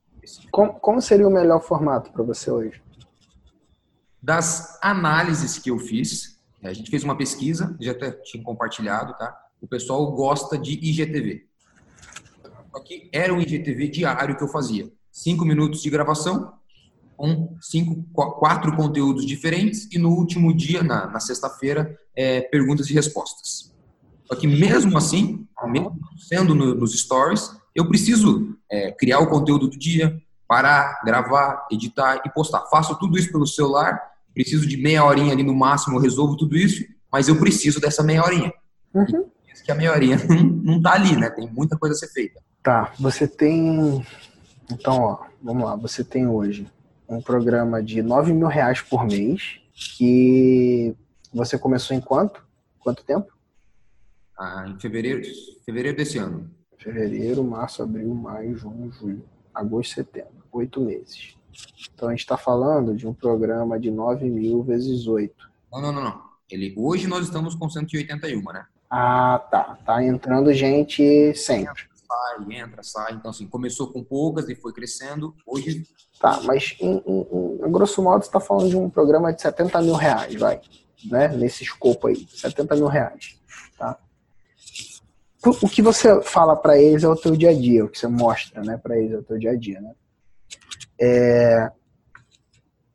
Como, 0.51 0.73
como 0.75 1.01
seria 1.03 1.27
o 1.27 1.31
melhor 1.31 1.61
formato 1.61 2.13
para 2.13 2.23
você 2.23 2.51
hoje? 2.51 2.83
Das 4.23 4.79
análises 4.83 5.59
que 5.59 5.71
eu 5.71 5.79
fiz, 5.79 6.39
a 6.63 6.73
gente 6.73 6.91
fez 6.91 7.05
uma 7.05 7.17
pesquisa, 7.17 7.77
já 7.81 7.93
até 7.93 8.11
tinha 8.11 8.43
compartilhado, 8.43 9.17
tá? 9.17 9.37
O 9.61 9.67
pessoal 9.67 10.11
gosta 10.13 10.59
de 10.59 10.73
IGTV. 10.73 11.47
Que 12.85 13.11
era 13.13 13.35
um 13.35 13.41
IGTV 13.41 13.89
diário 13.89 14.37
que 14.37 14.43
eu 14.43 14.49
fazia. 14.49 14.89
Cinco 15.11 15.45
minutos 15.45 15.83
de 15.83 15.91
gravação, 15.91 16.53
com 17.17 17.57
cinco, 17.61 18.05
quatro 18.13 18.75
conteúdos 18.77 19.27
diferentes 19.27 19.89
e 19.93 19.99
no 19.99 20.11
último 20.11 20.55
dia, 20.57 20.83
na, 20.83 21.09
na 21.09 21.19
sexta-feira, 21.19 21.99
é, 22.15 22.43
perguntas 22.43 22.89
e 22.89 22.95
respostas. 22.95 23.75
Só 24.25 24.37
que 24.37 24.47
mesmo 24.47 24.97
assim, 24.97 25.47
mesmo 25.67 25.99
sendo 26.17 26.55
no, 26.55 26.75
nos 26.75 26.97
stories, 26.97 27.51
eu 27.75 27.89
preciso 27.89 28.57
é, 28.71 28.93
criar 28.93 29.19
o 29.19 29.29
conteúdo 29.29 29.69
do 29.69 29.79
dia, 29.79 30.17
parar, 30.47 31.01
gravar, 31.05 31.67
editar 31.71 32.23
e 32.25 32.31
postar. 32.31 32.67
Faço 32.71 32.97
tudo 32.99 33.19
isso 33.19 33.33
pelo 33.33 33.47
celular, 33.47 34.01
preciso 34.39 34.69
de 34.69 34.77
meia 34.77 35.05
horinha 35.05 35.33
ali 35.33 35.43
no 35.43 35.53
máximo, 35.53 35.97
eu 35.97 36.01
resolvo 36.01 36.37
tudo 36.37 36.57
isso, 36.57 36.85
mas 37.11 37.27
eu 37.27 37.37
preciso 37.41 37.81
dessa 37.81 38.05
meia 38.05 38.23
horinha. 38.23 38.53
Uhum. 38.95 39.29
E 39.49 39.65
que 39.65 39.73
a 39.73 39.75
meia 39.75 39.91
horinha 39.91 40.17
não, 40.31 40.43
não 40.45 40.83
tá 40.83 40.93
ali, 40.93 41.17
né? 41.17 41.29
Tem 41.29 41.51
muita 41.51 41.77
coisa 41.77 41.97
a 41.97 41.99
ser 41.99 42.13
feita. 42.13 42.41
Tá, 42.63 42.93
você 43.01 43.27
tem. 43.27 44.07
Então, 44.71 45.01
ó, 45.01 45.27
vamos 45.43 45.65
lá. 45.65 45.75
Você 45.75 46.05
tem 46.05 46.29
hoje 46.29 46.71
um 47.09 47.21
programa 47.21 47.83
de 47.83 48.01
9 48.01 48.33
mil 48.33 48.47
reais 48.47 48.81
por 48.81 49.05
mês 49.05 49.61
que 49.75 50.95
você 51.35 51.59
começou 51.59 51.97
em 51.97 52.01
quanto? 52.01 52.41
Quanto 52.79 53.03
tempo? 53.03 53.33
Ah, 54.39 54.67
em 54.69 54.79
fevereiro, 54.79 55.23
fevereiro 55.67 55.97
desse 55.97 56.17
ano. 56.19 56.49
Fevereiro, 56.79 57.43
março, 57.43 57.83
abril, 57.83 58.15
maio, 58.15 58.57
junho, 58.57 58.93
julho, 58.93 59.25
agosto, 59.53 59.95
setembro. 59.95 60.45
Oito 60.53 60.81
meses. 60.81 61.38
Então 61.95 62.09
a 62.09 62.13
gente 62.13 62.21
está 62.21 62.37
falando 62.37 62.95
de 62.95 63.07
um 63.07 63.15
programa 63.15 63.79
de 63.79 63.91
9 63.91 64.29
mil 64.29 64.63
vezes 64.63 65.07
8. 65.07 65.35
Não, 65.73 65.81
não, 65.81 65.93
não, 65.93 66.05
não. 66.05 66.23
Ele, 66.51 66.75
hoje 66.77 67.07
nós 67.07 67.25
estamos 67.25 67.55
com 67.55 67.69
181, 67.69 68.43
né? 68.53 68.67
Ah, 68.91 69.45
tá. 69.51 69.79
Tá 69.85 70.03
entrando 70.03 70.53
gente 70.53 71.35
sempre 71.35 71.89
sai, 72.09 72.59
entra, 72.59 72.83
sai. 72.83 73.13
Então, 73.13 73.31
assim, 73.31 73.47
começou 73.47 73.93
com 73.93 74.03
poucas 74.03 74.49
e 74.49 74.55
foi 74.55 74.73
crescendo. 74.73 75.35
Hoje. 75.47 75.87
Tá, 76.19 76.41
mas 76.45 76.77
em, 76.81 77.03
em, 77.07 77.67
em 77.67 77.71
grosso 77.71 78.03
modo, 78.03 78.23
você 78.23 78.29
está 78.29 78.41
falando 78.41 78.71
de 78.71 78.77
um 78.77 78.91
programa 78.91 79.33
de 79.33 79.41
70 79.41 79.83
mil 79.83 79.95
reais, 79.95 80.35
vai. 80.35 80.61
Né? 81.05 81.29
Nesse 81.29 81.63
escopo 81.63 82.09
aí. 82.09 82.27
70 82.29 82.75
mil 82.75 82.87
reais. 82.87 83.39
Tá? 83.79 83.97
O 85.45 85.69
que 85.69 85.81
você 85.81 86.21
fala 86.23 86.57
para 86.57 86.77
eles 86.77 87.05
é 87.05 87.09
o 87.09 87.15
teu 87.15 87.37
dia 87.37 87.51
a 87.51 87.55
dia, 87.55 87.85
o 87.85 87.89
que 87.89 87.99
você 87.99 88.09
mostra 88.09 88.63
né, 88.65 88.77
para 88.77 88.99
eles 88.99 89.13
é 89.13 89.19
o 89.19 89.23
teu 89.23 89.39
dia 89.39 89.53
a 89.53 89.57
dia. 89.57 89.81
Né? 89.81 89.95
É... 91.01 91.71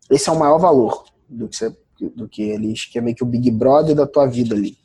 Esse 0.10 0.30
é 0.30 0.32
o 0.32 0.39
maior 0.39 0.58
valor 0.58 1.06
do 1.28 1.48
que, 1.48 1.56
você, 1.56 1.76
do 2.16 2.28
que 2.28 2.44
eles, 2.44 2.86
que 2.86 2.98
é 2.98 3.02
meio 3.02 3.16
que 3.16 3.24
o 3.24 3.28
Big 3.28 3.50
Brother 3.50 3.96
da 3.96 4.06
tua 4.06 4.26
vida 4.26 4.56
ali. 4.56 4.78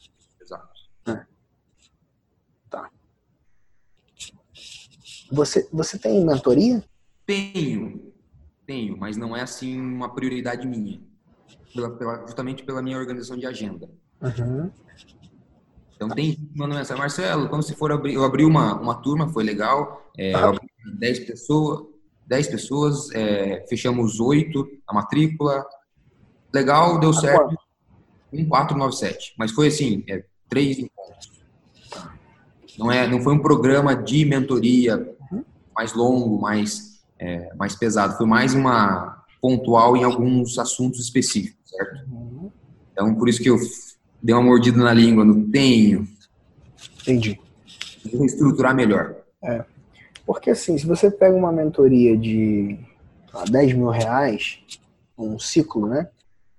Você, 5.30 5.68
você 5.72 5.98
tem 5.98 6.24
mentoria? 6.24 6.82
Tenho, 7.26 8.12
tenho, 8.66 8.96
mas 8.96 9.16
não 9.16 9.36
é 9.36 9.42
assim 9.42 9.78
uma 9.78 10.14
prioridade 10.14 10.66
minha. 10.66 11.00
Pela, 11.74 11.90
pela, 11.90 12.20
justamente 12.22 12.62
pela 12.62 12.80
minha 12.80 12.98
organização 12.98 13.36
de 13.36 13.46
agenda. 13.46 13.88
Uhum. 14.22 14.70
Então 15.94 16.08
tem 16.08 16.26
gente 16.26 16.46
que 16.46 16.58
manda 16.58 16.74
mensagem, 16.74 17.00
Marcelo, 17.00 17.48
quando 17.48 17.62
você 17.62 17.74
for 17.74 17.92
abrir, 17.92 18.14
eu 18.14 18.24
abri 18.24 18.44
uma, 18.44 18.80
uma 18.80 18.94
turma, 18.94 19.28
foi 19.28 19.44
legal, 19.44 20.10
é, 20.16 20.32
ah. 20.34 20.52
10 20.98 21.20
pessoas, 21.20 21.86
10 22.28 22.48
pessoas, 22.48 23.10
é, 23.12 23.64
fechamos 23.68 24.20
8 24.20 24.68
a 24.86 24.94
matrícula, 24.94 25.64
legal, 26.52 27.00
deu 27.00 27.12
certo, 27.12 27.56
1497, 28.30 29.34
mas 29.38 29.50
foi 29.50 29.68
assim, 29.68 30.04
é, 30.08 30.22
três 30.48 30.78
encontros. 30.78 31.38
Não, 32.78 32.92
é, 32.92 33.08
não 33.08 33.20
foi 33.20 33.34
um 33.34 33.40
programa 33.40 33.96
de 33.96 34.24
mentoria 34.24 35.16
mais 35.74 35.94
longo, 35.94 36.40
mais, 36.40 37.00
é, 37.18 37.52
mais 37.56 37.74
pesado. 37.74 38.16
Foi 38.16 38.26
mais 38.26 38.54
uma 38.54 39.24
pontual 39.40 39.96
em 39.96 40.04
alguns 40.04 40.58
assuntos 40.58 41.00
específicos, 41.00 41.58
certo? 41.70 42.04
Então, 42.92 43.14
por 43.14 43.28
isso 43.28 43.42
que 43.42 43.48
eu 43.48 43.56
dei 44.22 44.34
uma 44.34 44.42
mordida 44.42 44.78
na 44.78 44.92
língua, 44.92 45.24
não 45.24 45.48
tenho. 45.50 46.06
Entendi. 47.00 47.40
Vou 48.12 48.26
estruturar 48.26 48.74
melhor. 48.74 49.16
É. 49.42 49.64
Porque 50.28 50.50
assim, 50.50 50.76
se 50.76 50.86
você 50.86 51.10
pega 51.10 51.34
uma 51.34 51.50
mentoria 51.50 52.14
de 52.14 52.78
ah, 53.32 53.44
10 53.50 53.72
mil 53.72 53.88
reais, 53.88 54.62
um 55.16 55.38
ciclo, 55.38 55.86
né? 55.86 56.10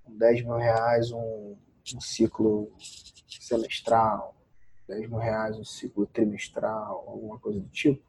10 0.08 0.42
mil 0.42 0.56
reais, 0.56 1.12
um, 1.12 1.54
um 1.94 2.00
ciclo 2.00 2.68
semestral, 3.28 4.34
10 4.88 5.08
mil 5.08 5.20
reais, 5.20 5.56
um 5.56 5.64
ciclo 5.64 6.04
trimestral, 6.04 7.04
alguma 7.06 7.38
coisa 7.38 7.60
do 7.60 7.68
tipo, 7.68 8.02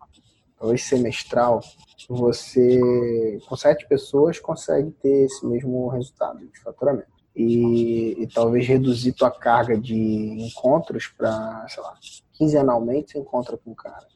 talvez 0.58 0.84
semestral, 0.84 1.62
você, 2.10 3.38
com 3.47 3.56
sete 3.56 3.88
pessoas, 3.88 4.39
consegue 4.39 4.89
ter 4.89 5.26
esse 5.26 5.45
mesmo 5.45 5.88
resultado 5.89 6.39
de 6.39 6.60
faturamento. 6.60 7.21
E, 7.36 8.19
e 8.19 8.28
talvez 8.34 8.65
reduzir 8.67 9.13
tua 9.13 9.30
carga 9.30 9.78
de 9.78 9.93
encontros 9.95 11.08
para, 11.08 11.67
sei 11.69 11.84
lá, 11.84 11.93
quinzenalmente 12.34 13.12
você 13.12 13.19
encontra 13.19 13.56
com 13.58 13.74
o 13.74 13.76
cara, 13.76 14.08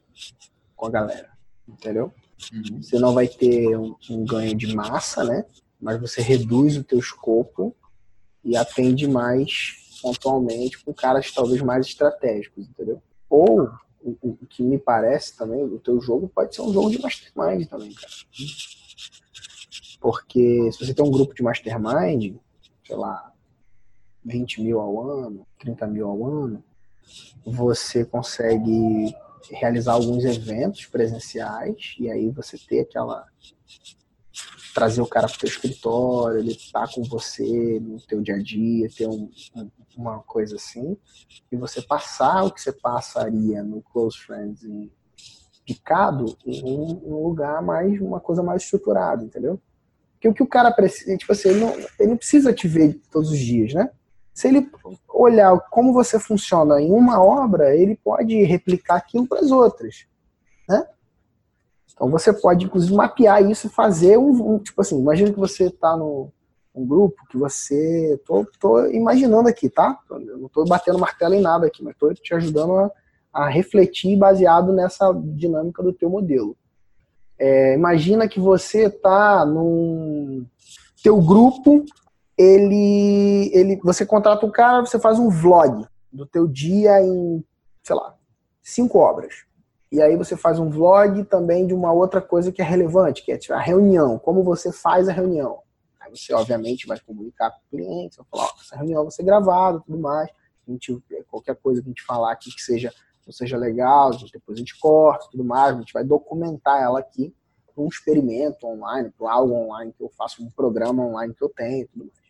com 0.76 0.88
a 0.88 0.90
galera, 0.90 1.35
entendeu? 1.68 2.14
Uhum. 2.54 2.82
Você 2.82 3.00
não 3.00 3.14
vai 3.14 3.28
ter 3.28 3.78
um, 3.78 3.96
um, 4.10 4.26
ganho 4.26 4.56
de 4.56 4.76
massa, 4.76 5.24
né? 5.24 5.46
Mas 5.80 6.00
você 6.00 6.22
reduz 6.22 6.78
o 6.78 6.84
teu 6.84 7.00
escopo 7.00 7.76
e 8.44 8.56
atende 8.56 9.08
mais 9.08 9.84
pontualmente 10.02 10.84
com 10.84 10.94
caras 10.94 11.32
talvez 11.32 11.62
mais 11.62 11.88
estratégicos, 11.88 12.68
entendeu? 12.68 13.02
Ou 13.30 13.70
o, 14.02 14.18
o, 14.22 14.46
que 14.48 14.62
me 14.62 14.78
parece 14.78 15.36
também, 15.36 15.64
o 15.64 15.80
teu 15.80 16.00
jogo 16.00 16.30
pode 16.30 16.54
ser 16.54 16.62
um 16.62 16.72
jogo 16.72 16.92
de 16.92 17.02
mastermind 17.02 17.68
também, 17.68 17.92
cara. 17.94 18.14
Porque 20.00 20.72
se 20.72 20.86
você 20.86 20.94
tem 20.94 21.04
um 21.04 21.10
grupo 21.10 21.34
de 21.34 21.42
mastermind, 21.42 22.36
sei 22.86 22.96
lá, 22.96 23.32
20 24.24 24.62
mil 24.62 24.80
ao 24.80 25.10
ano, 25.10 25.48
30 25.60 25.88
mil 25.88 26.08
ao 26.08 26.26
ano, 26.26 26.64
você 27.46 28.06
consegue 28.06 29.16
realizar 29.52 29.94
alguns 29.94 30.24
eventos 30.26 30.86
presenciais 30.86 31.96
e 32.00 32.10
aí 32.10 32.30
você 32.30 32.58
ter 32.58 32.82
aquela 32.82 33.26
trazer 34.74 35.02
o 35.02 35.08
cara 35.08 35.28
para 35.28 35.36
o 35.38 35.40
teu 35.40 35.48
escritório, 35.48 36.40
ele 36.40 36.58
tá 36.74 36.86
com 36.94 37.02
você 37.04 37.80
no 37.80 37.98
teu 38.02 38.22
dia 38.22 38.36
a 38.36 38.42
dia, 38.42 38.90
ter 38.90 39.08
um, 39.08 39.32
um, 39.56 39.72
uma 39.96 40.20
coisa 40.20 40.58
assim, 40.58 40.98
e 41.50 41.56
você 41.56 41.82
passar 41.82 42.44
o 42.44 42.52
que 42.52 42.62
você 42.62 42.74
passaria 42.74 43.64
no 43.64 43.82
Close 43.82 44.18
Friends 44.18 44.66
em 44.66 44.92
picado 45.66 46.38
em 46.46 46.64
um, 46.64 47.24
lugar 47.24 47.62
mais, 47.62 48.00
uma 48.02 48.20
coisa 48.20 48.44
mais 48.44 48.64
estruturada, 48.64 49.24
entendeu? 49.24 49.60
Porque 50.14 50.28
o 50.28 50.34
que 50.34 50.44
o 50.44 50.48
cara 50.48 50.72
precisa, 50.72 51.18
tipo 51.18 51.32
assim, 51.32 51.50
ele 51.50 51.60
não, 51.62 51.74
ele 52.00 52.10
não 52.10 52.18
precisa 52.18 52.54
te 52.54 52.68
ver 52.68 53.00
todos 53.10 53.32
os 53.32 53.40
dias, 53.40 53.74
né? 53.74 53.90
Se 54.36 54.50
ele 54.50 54.70
olhar 55.08 55.58
como 55.72 55.94
você 55.94 56.20
funciona 56.20 56.82
em 56.82 56.92
uma 56.92 57.24
obra, 57.24 57.74
ele 57.74 57.96
pode 57.96 58.44
replicar 58.44 58.98
aquilo 58.98 59.26
para 59.26 59.40
as 59.40 59.50
outras, 59.50 60.06
né? 60.68 60.86
Então 61.94 62.12
você 62.12 62.34
pode, 62.34 62.66
inclusive, 62.66 62.94
mapear 62.94 63.50
isso 63.50 63.68
e 63.68 63.70
fazer 63.70 64.18
um, 64.18 64.56
um 64.56 64.60
tipo 64.60 64.82
assim, 64.82 65.00
imagina 65.00 65.32
que 65.32 65.40
você 65.40 65.68
está 65.68 65.96
no 65.96 66.34
um 66.76 66.86
grupo 66.86 67.16
que 67.30 67.38
você. 67.38 68.20
Tô, 68.26 68.46
tô 68.60 68.86
imaginando 68.88 69.48
aqui, 69.48 69.70
tá? 69.70 69.98
Eu 70.12 70.38
não 70.38 70.50
tô 70.50 70.66
batendo 70.66 71.00
martelo 71.00 71.34
em 71.34 71.42
nada 71.42 71.68
aqui, 71.68 71.82
mas 71.82 71.96
tô 71.98 72.14
te 72.14 72.34
ajudando 72.34 72.76
a, 72.76 72.92
a 73.32 73.48
refletir 73.48 74.18
baseado 74.18 74.74
nessa 74.74 75.14
dinâmica 75.14 75.82
do 75.82 75.94
teu 75.94 76.10
modelo. 76.10 76.58
É, 77.40 77.74
imagina 77.74 78.28
que 78.28 78.40
você 78.42 78.90
tá 78.90 79.46
num. 79.46 80.46
Teu 81.02 81.22
grupo, 81.22 81.86
ele, 82.38 83.50
ele. 83.54 83.80
Você 83.84 84.06
contrata 84.06 84.46
um 84.46 84.52
cara, 84.52 84.86
você 84.86 85.00
faz 85.00 85.20
um 85.20 85.30
vlog 85.30 85.86
do 86.12 86.26
teu 86.26 86.48
dia 86.48 87.02
em, 87.02 87.44
sei 87.84 87.96
lá, 87.96 88.16
cinco 88.62 89.00
obras. 89.00 89.46
E 89.92 90.02
aí 90.02 90.16
você 90.16 90.36
faz 90.36 90.60
um 90.60 90.70
vlog 90.70 91.24
também 91.26 91.66
de 91.66 91.74
uma 91.74 91.94
outra 91.94 92.22
coisa 92.22 92.52
que 92.52 92.62
é 92.62 92.66
relevante, 92.66 93.24
que 93.24 93.32
é 93.32 93.38
tipo, 93.38 93.54
a 93.54 93.60
reunião, 93.60 94.20
como 94.20 94.44
você 94.44 94.72
faz 94.72 95.08
a 95.08 95.14
reunião. 95.14 95.60
Aí 96.00 96.10
você, 96.10 96.34
obviamente, 96.34 96.88
vai 96.88 97.00
comunicar 97.00 97.52
com 97.52 97.58
o 97.58 97.70
cliente, 97.70 98.18
vai 98.18 98.26
falar, 98.30 98.44
ó, 98.46 98.62
essa 98.62 98.76
reunião 98.76 99.04
vai 99.04 99.12
ser 99.12 99.24
gravada 99.24 99.80
tudo 99.80 99.98
mais. 99.98 100.30
A 100.68 100.72
gente, 100.72 100.98
qualquer 101.30 101.56
coisa 101.56 101.82
que 101.82 101.88
a 101.88 101.92
gente 101.92 102.04
falar 102.04 102.32
aqui 102.32 102.54
que 102.54 102.62
seja, 102.62 102.92
não 103.26 103.34
seja 103.34 103.58
legal, 103.58 104.12
depois 104.12 104.58
a 104.58 104.60
gente 104.60 104.78
corta 104.80 105.28
tudo 105.32 105.44
mais, 105.44 105.76
a 105.76 105.80
gente 105.80 105.94
vai 105.94 106.04
documentar 106.04 106.82
ela 106.82 107.00
aqui 107.00 107.34
um 107.78 107.88
experimento 107.88 108.66
online, 108.66 109.12
para 109.18 109.32
algo 109.32 109.54
online 109.54 109.94
que 109.94 110.02
eu 110.02 110.10
faço, 110.10 110.44
um 110.44 110.50
programa 110.50 111.04
online 111.04 111.34
que 111.34 111.44
eu 111.44 111.50
tenho 111.50 111.88
tudo 111.88 112.06
mais. 112.06 112.25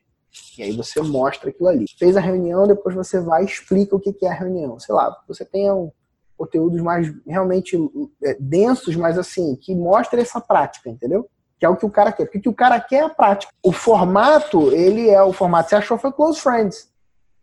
E 0.57 0.63
aí 0.63 0.71
você 0.71 1.01
mostra 1.01 1.49
aquilo 1.49 1.69
ali. 1.69 1.85
Fez 1.97 2.15
a 2.17 2.21
reunião, 2.21 2.67
depois 2.67 2.95
você 2.95 3.19
vai 3.19 3.43
e 3.43 3.45
explica 3.45 3.95
o 3.95 3.99
que 3.99 4.15
é 4.25 4.29
a 4.29 4.33
reunião. 4.33 4.79
Sei 4.79 4.93
lá, 4.93 5.15
você 5.27 5.45
tem 5.45 5.71
um, 5.71 5.91
conteúdos 6.37 6.81
mais 6.81 7.11
realmente 7.25 7.77
é, 8.23 8.35
densos, 8.39 8.95
mas 8.95 9.17
assim, 9.17 9.55
que 9.55 9.73
mostra 9.75 10.21
essa 10.21 10.39
prática, 10.39 10.89
entendeu? 10.89 11.27
Que 11.59 11.65
é 11.65 11.69
o 11.69 11.75
que 11.75 11.85
o 11.85 11.89
cara 11.89 12.11
quer. 12.11 12.25
Porque 12.25 12.37
o 12.37 12.41
que 12.41 12.49
o 12.49 12.53
cara 12.53 12.79
quer 12.79 12.97
é 12.97 13.05
a 13.05 13.09
prática. 13.09 13.53
O 13.63 13.71
formato, 13.71 14.71
ele 14.71 15.09
é 15.09 15.21
o 15.23 15.33
formato. 15.33 15.69
Você 15.69 15.75
achou 15.75 15.97
foi 15.97 16.11
Close 16.11 16.39
Friends. 16.39 16.89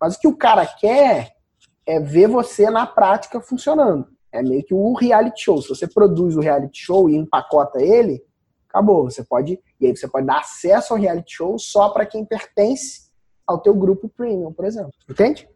Mas 0.01 0.17
o 0.17 0.21
que 0.21 0.29
o 0.29 0.37
cara 0.37 0.67
quer 0.67 1.33
é 1.87 1.99
ver 1.99 2.29
você 2.29 2.69
na 2.71 2.87
prática 2.87 3.41
funcionando. 3.41 4.07
É 4.31 4.43
meio 4.43 4.65
que 4.65 4.75
o 4.75 4.95
reality 4.95 5.45
show. 5.45 5.61
Se 5.61 5.69
você 5.69 5.87
produz 5.87 6.37
o 6.37 6.41
reality 6.41 6.79
show 6.79 7.09
e 7.09 7.17
empacota 7.17 7.83
ele, 7.83 8.23
acabou. 8.73 9.05
Você 9.05 9.23
pode. 9.23 9.61
E 9.81 9.87
aí 9.87 9.97
você 9.97 10.09
pode 10.09 10.27
dar 10.27 10.39
acesso 10.39 10.95
ao 10.95 10.99
reality 10.99 11.37
show 11.37 11.59
só 11.59 11.91
para 11.91 12.07
quem 12.07 12.25
pertence 12.25 13.11
ao 13.47 13.61
teu 13.61 13.75
grupo 13.75 14.09
premium, 14.09 14.53
por 14.53 14.65
exemplo. 14.65 14.93
Entende? 15.09 15.49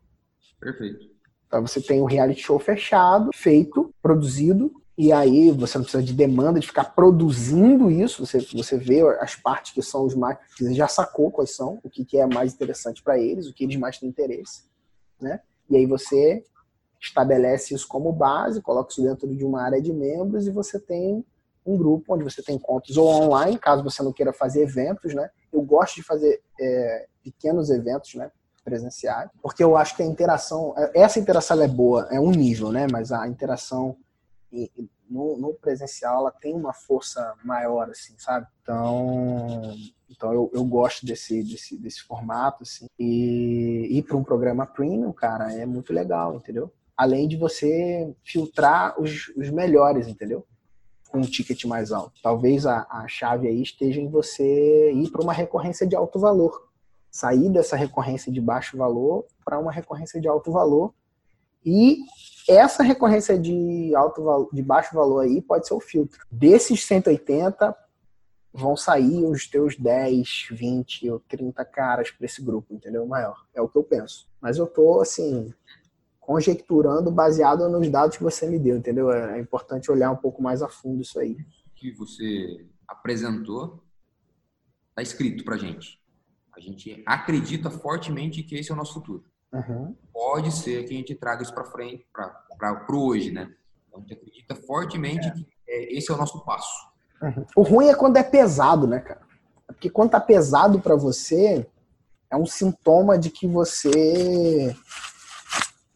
Perfeito. 0.61 1.17
Então 1.47 1.67
você 1.67 1.81
tem 1.81 2.03
um 2.03 2.07
reality 2.07 2.43
show 2.43 2.59
fechado, 2.59 3.31
feito, 3.35 3.91
produzido, 4.03 4.73
e 4.99 5.13
aí 5.13 5.51
você 5.51 5.77
não 5.77 5.85
precisa 5.85 6.03
de 6.03 6.15
demanda 6.15 6.59
de 6.59 6.67
ficar 6.67 6.85
produzindo 6.95 7.91
isso, 7.91 8.25
você, 8.25 8.39
você 8.39 8.79
vê 8.79 9.03
as 9.21 9.35
partes 9.35 9.73
que 9.73 9.83
são 9.83 10.05
os 10.05 10.15
mais. 10.15 10.39
Você 10.59 10.73
já 10.73 10.89
sacou 10.89 11.31
quais 11.31 11.55
são, 11.55 11.79
o 11.85 11.91
que, 11.91 12.05
que 12.05 12.19
é 12.19 12.27
mais 12.27 12.55
interessante 12.55 13.03
para 13.03 13.19
eles, 13.19 13.47
o 13.47 13.55
que 13.55 13.65
eles 13.65 13.77
mais 13.77 13.99
têm 13.99 14.09
interesse. 14.09 14.65
Né? 15.21 15.41
E 15.69 15.77
aí 15.77 15.87
você 15.87 16.43
estabelece 17.01 17.75
isso 17.75 17.87
como 17.87 18.11
base, 18.11 18.63
coloca 18.63 18.91
isso 18.91 19.03
dentro 19.03 19.29
de 19.35 19.45
uma 19.45 19.63
área 19.63 19.81
de 19.81 19.93
membros 19.93 20.47
e 20.47 20.51
você 20.51 20.81
tem 20.81 21.25
um 21.67 21.77
grupo 21.77 22.15
onde 22.15 22.25
você 22.25 22.43
tem 22.43 22.57
encontros 22.57 22.97
ou 22.97 23.09
online, 23.09 23.59
caso 23.59 23.83
você 23.83 24.03
não 24.03 24.13
queira 24.13 24.33
fazer 24.33 24.63
eventos, 24.63 25.15
né? 25.15 25.29
Eu 25.53 25.63
gosto 25.63 25.97
de 25.97 26.03
fazer 26.03 26.41
é, 26.61 27.07
pequenos 27.23 27.71
eventos, 27.71 28.15
né? 28.15 28.31
Presenciais, 28.65 29.31
porque 29.41 29.63
eu 29.63 29.77
acho 29.77 29.95
que 29.95 30.03
a 30.03 30.07
interação, 30.07 30.75
essa 30.93 31.21
interação 31.21 31.63
é 31.63 31.69
boa, 31.69 32.09
é 32.11 32.19
um 32.19 32.33
nível, 32.33 32.73
né? 32.73 32.89
Mas 32.91 33.13
a 33.13 33.29
interação 33.29 33.97
no, 35.09 35.37
no, 35.37 35.55
presencial 35.55 36.21
ela 36.21 36.31
tem 36.33 36.55
uma 36.55 36.73
força 36.73 37.35
maior, 37.45 37.89
assim, 37.91 38.15
sabe? 38.19 38.47
Então, 38.63 39.75
então 40.11 40.33
eu, 40.33 40.51
eu 40.53 40.65
gosto 40.65 41.07
desse, 41.07 41.43
desse, 41.43 41.77
desse 41.79 42.03
formato, 42.03 42.63
assim. 42.63 42.87
E 42.99 43.99
ir 43.99 44.03
para 44.03 44.17
um 44.17 44.25
programa 44.25 44.67
premium, 44.67 45.13
cara, 45.13 45.53
é 45.53 45.67
muito 45.67 45.93
legal, 45.93 46.37
entendeu? 46.37 46.73
Além 46.97 47.29
de 47.29 47.37
você 47.37 48.15
filtrar 48.25 49.01
os, 49.01 49.29
os 49.37 49.51
melhores, 49.51 50.09
entendeu? 50.09 50.47
Com 51.17 51.21
um 51.21 51.31
ticket 51.31 51.65
mais 51.65 51.93
alto. 51.93 52.13
Talvez 52.23 52.67
a, 52.67 52.87
a 52.91 53.09
chave 53.09 53.49
aí 53.49 53.63
esteja 53.63 54.03
em 54.03 54.09
você 54.09 54.93
ir 54.93 55.11
para 55.11 55.23
uma 55.23 55.33
recorrência 55.33 55.87
de 55.87 55.97
alto 55.97 56.19
valor. 56.19 56.69
Sair 57.11 57.49
dessa 57.49 57.75
recorrência 57.75 58.31
de 58.31 58.39
baixo 58.39 58.77
valor 58.77 59.25
para 59.43 59.59
uma 59.59 59.73
recorrência 59.73 60.21
de 60.21 60.29
alto 60.29 60.53
valor. 60.53 60.93
E 61.65 62.01
essa 62.47 62.83
recorrência 62.83 63.39
de 63.39 63.95
alto 63.97 64.23
valor, 64.23 64.51
de 64.53 64.63
baixo 64.63 64.95
valor 64.95 65.21
aí 65.21 65.41
pode 65.41 65.67
ser 65.67 65.73
o 65.73 65.81
filtro. 65.81 66.21
Desses 66.31 66.85
180 66.85 67.75
vão 68.53 68.77
sair 68.77 69.25
os 69.25 69.49
teus 69.49 69.75
10, 69.75 70.49
20 70.51 71.11
ou 71.11 71.21
30 71.21 71.65
caras 71.65 72.11
para 72.11 72.27
esse 72.27 72.43
grupo, 72.43 72.75
entendeu? 72.75 73.07
Maior. 73.07 73.43
É 73.55 73.63
o 73.63 73.69
que 73.69 73.79
eu 73.79 73.85
penso. 73.85 74.29
Mas 74.39 74.59
eu 74.59 74.67
tô 74.67 75.01
assim 75.01 75.51
conjecturando 76.27 77.11
baseado 77.11 77.69
nos 77.69 77.89
dados 77.89 78.17
que 78.17 78.23
você 78.23 78.49
me 78.49 78.59
deu, 78.59 78.77
entendeu? 78.77 79.13
É 79.13 79.39
importante 79.39 79.91
olhar 79.93 80.11
um 80.11 80.17
pouco 80.17 80.43
mais 80.43 80.61
a 80.61 80.69
fundo 80.69 81.01
isso 81.01 81.21
aí. 81.21 81.33
O 81.33 81.75
que 81.77 81.93
você 81.93 82.67
apresentou 82.89 83.81
está 84.91 85.03
escrito 85.03 85.45
para 85.45 85.57
gente. 85.57 86.01
A 86.55 86.59
gente 86.59 87.01
acredita 87.07 87.71
fortemente 87.71 88.43
que 88.43 88.57
esse 88.57 88.73
é 88.73 88.75
o 88.75 88.77
nosso 88.77 88.95
futuro. 88.95 89.25
Uhum. 89.53 89.95
Pode 90.13 90.51
ser 90.51 90.85
que 90.85 90.95
a 90.95 90.97
gente 90.97 91.15
traga 91.15 91.45
isso 91.45 91.55
para 91.55 91.65
frente, 91.65 92.05
para 92.13 92.87
o 92.91 93.07
hoje, 93.07 93.31
né? 93.31 93.55
A 93.95 94.01
gente 94.01 94.15
acredita 94.15 94.57
fortemente 94.57 95.29
é. 95.29 95.31
que 95.31 95.47
é, 95.69 95.97
esse 95.97 96.11
é 96.11 96.15
o 96.15 96.19
nosso 96.19 96.45
passo. 96.45 96.89
Uhum. 97.23 97.47
O 97.57 97.63
ruim 97.63 97.87
é 97.87 97.95
quando 97.95 98.17
é 98.17 98.23
pesado, 98.25 98.87
né, 98.87 98.99
cara? 98.99 99.21
Porque 99.69 99.89
quando 99.89 100.11
tá 100.11 100.21
pesado 100.21 100.81
para 100.81 100.97
você, 100.97 101.67
é 102.31 102.37
um 102.37 102.47
sintoma 102.47 103.17
de 103.17 103.31
que 103.31 103.47
você 103.47 104.75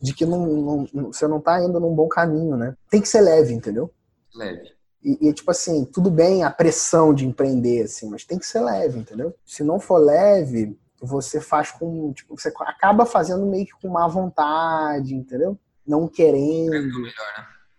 de 0.01 0.15
que 0.15 0.25
não, 0.25 0.87
não, 0.93 1.13
você 1.13 1.27
não 1.27 1.41
tá 1.41 1.63
indo 1.63 1.79
num 1.79 1.95
bom 1.95 2.09
caminho, 2.09 2.57
né? 2.57 2.75
Tem 2.91 3.01
que 3.01 3.09
ser 3.09 3.21
leve, 3.21 3.53
entendeu? 3.53 3.93
Leve. 4.35 4.73
E, 5.03 5.29
e, 5.29 5.33
tipo 5.33 5.51
assim, 5.51 5.85
tudo 5.85 6.11
bem 6.11 6.45
a 6.45 6.51
pressão 6.51 7.15
de 7.15 7.27
empreender, 7.27 7.85
assim, 7.85 8.09
mas 8.09 8.25
tem 8.25 8.39
que 8.39 8.47
ser 8.47 8.61
leve, 8.61 8.99
entendeu? 8.99 9.35
Se 9.45 9.65
não 9.65 9.81
for 9.81 9.99
leve, 9.99 10.79
você 11.01 11.41
faz 11.41 11.71
com. 11.71 12.13
Tipo, 12.13 12.39
você 12.39 12.53
acaba 12.61 13.07
fazendo 13.07 13.47
meio 13.47 13.65
que 13.65 13.73
com 13.81 13.89
má 13.89 14.07
vontade, 14.07 15.15
entendeu? 15.15 15.59
Não 15.87 16.07
querendo. 16.07 16.75
É, 16.75 16.81
melhor, 16.81 17.11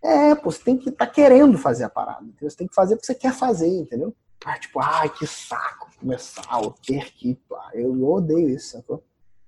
né? 0.03 0.31
é 0.31 0.35
pô, 0.35 0.51
você 0.51 0.63
tem 0.63 0.77
que 0.77 0.89
estar 0.89 1.05
tá 1.05 1.11
querendo 1.11 1.57
fazer 1.57 1.83
a 1.83 1.89
parada. 1.89 2.23
Entendeu? 2.23 2.49
Você 2.49 2.57
tem 2.57 2.67
que 2.67 2.75
fazer 2.75 2.95
porque 2.95 3.05
você 3.05 3.15
quer 3.15 3.33
fazer, 3.33 3.67
entendeu? 3.67 4.15
Ah, 4.43 4.57
tipo, 4.57 4.79
ai, 4.79 5.07
que 5.09 5.27
saco 5.27 5.91
começar, 5.99 6.57
ou 6.57 6.71
ter 6.71 7.11
que. 7.13 7.39
Eu 7.73 8.03
odeio 8.03 8.49
isso, 8.49 8.71
sacou? 8.71 9.03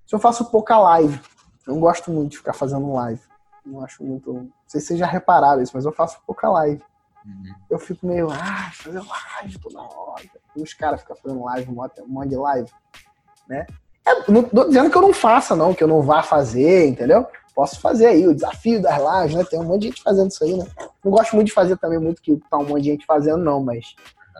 Se 0.06 0.14
eu 0.14 0.20
faço 0.20 0.50
pouca 0.50 0.78
live, 0.78 1.20
eu 1.66 1.74
não 1.74 1.80
gosto 1.80 2.10
muito 2.10 2.32
de 2.32 2.38
ficar 2.38 2.52
fazendo 2.52 2.92
live. 2.92 3.20
Não 3.64 3.82
acho 3.82 4.04
muito. 4.04 4.32
Não 4.32 4.52
sei 4.66 4.80
se 4.80 4.88
vocês 4.88 4.98
já 4.98 5.06
repararam 5.06 5.62
isso, 5.62 5.72
mas 5.74 5.84
eu 5.84 5.92
faço 5.92 6.20
pouca 6.26 6.48
live. 6.50 6.82
Uhum. 7.24 7.54
Eu 7.70 7.78
fico 7.78 8.06
meio, 8.06 8.30
ah, 8.30 8.70
fazer 8.72 9.00
live 9.00 9.58
toda 9.58 9.80
hora. 9.80 10.22
E 10.54 10.62
os 10.62 10.74
caras 10.74 11.00
ficam 11.00 11.16
fazendo 11.16 11.44
live, 11.44 11.70
um 11.70 11.74
monte 12.06 12.28
de 12.28 12.36
live 12.36 12.70
né? 13.48 13.66
É, 14.06 14.30
não 14.30 14.42
tô 14.42 14.64
dizendo 14.64 14.90
que 14.90 14.96
eu 14.96 15.02
não 15.02 15.12
faça, 15.12 15.56
não, 15.56 15.74
que 15.74 15.82
eu 15.82 15.88
não 15.88 16.02
vá 16.02 16.22
fazer, 16.22 16.86
entendeu? 16.86 17.26
Posso 17.54 17.80
fazer 17.80 18.06
aí 18.06 18.26
o 18.26 18.34
desafio 18.34 18.82
das 18.82 18.98
lives, 18.98 19.36
né? 19.36 19.44
Tem 19.44 19.60
um 19.60 19.64
monte 19.64 19.82
de 19.82 19.88
gente 19.88 20.02
fazendo 20.02 20.30
isso 20.30 20.44
aí, 20.44 20.56
né? 20.56 20.66
Não 21.04 21.12
gosto 21.12 21.34
muito 21.34 21.48
de 21.48 21.54
fazer 21.54 21.76
também 21.78 21.98
muito 21.98 22.20
que 22.20 22.36
tá 22.50 22.58
um 22.58 22.64
monte 22.64 22.82
de 22.82 22.90
gente 22.90 23.06
fazendo, 23.06 23.42
não, 23.42 23.62
mas. 23.62 23.94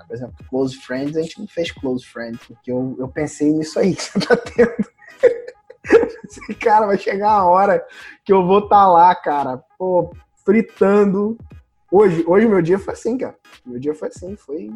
Por 0.08 0.14
exemplo, 0.14 0.34
Close 0.50 0.76
Friends, 0.76 1.16
a 1.16 1.22
gente 1.22 1.38
não 1.38 1.46
fez 1.46 1.70
Close 1.70 2.04
Friends, 2.04 2.40
porque 2.46 2.70
eu, 2.70 2.96
eu 2.98 3.08
pensei 3.08 3.52
nisso 3.52 3.78
aí 3.78 3.94
que 3.94 4.02
você 4.02 4.18
tá 4.26 4.37
tendo. 4.37 4.74
cara, 6.61 6.87
vai 6.87 6.99
chegar 6.99 7.31
a 7.31 7.44
hora 7.44 7.85
que 8.25 8.33
eu 8.33 8.47
vou 8.47 8.61
estar 8.61 8.77
tá 8.77 8.88
lá, 8.88 9.14
cara, 9.14 9.62
pô, 9.79 10.14
fritando. 10.44 11.37
Hoje, 11.90 12.25
hoje 12.27 12.49
meu 12.49 12.61
dia 12.61 12.79
foi 12.79 12.94
assim, 12.94 13.16
cara. 13.16 13.37
Meu 13.64 13.79
dia 13.79 13.94
foi 13.94 14.09
assim, 14.09 14.37
foi 14.37 14.70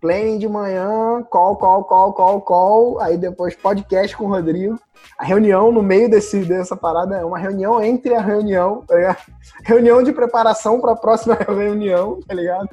planning 0.00 0.38
de 0.38 0.48
manhã, 0.48 1.22
call, 1.28 1.56
call, 1.56 1.84
call, 1.84 2.12
call, 2.12 2.40
call, 2.40 3.00
aí 3.00 3.16
depois 3.16 3.56
podcast 3.56 4.16
com 4.16 4.24
o 4.24 4.28
Rodrigo. 4.28 4.78
A 5.18 5.24
reunião 5.24 5.72
no 5.72 5.82
meio 5.82 6.08
desse, 6.08 6.44
dessa 6.44 6.76
parada 6.76 7.16
é 7.16 7.24
uma 7.24 7.38
reunião 7.38 7.82
entre 7.82 8.14
a 8.14 8.20
reunião, 8.20 8.82
tá 8.86 8.94
ligado? 8.94 9.18
Reunião 9.64 10.02
de 10.02 10.12
preparação 10.12 10.80
para 10.80 10.92
a 10.92 10.96
próxima 10.96 11.34
reunião, 11.46 12.20
tá 12.26 12.34
ligado? 12.34 12.68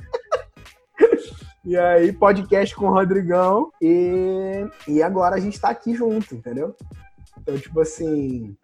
E 1.63 1.75
aí, 1.75 2.13
podcast 2.13 2.75
com 2.75 2.85
o 2.85 2.93
Rodrigão. 2.93 3.71
E, 3.81 4.67
e 4.87 5.01
agora 5.01 5.35
a 5.35 5.39
gente 5.39 5.59
tá 5.59 5.69
aqui 5.69 5.95
junto, 5.95 6.35
entendeu? 6.35 6.75
Então, 7.45 7.59
tipo 7.59 7.79
assim, 7.79 8.57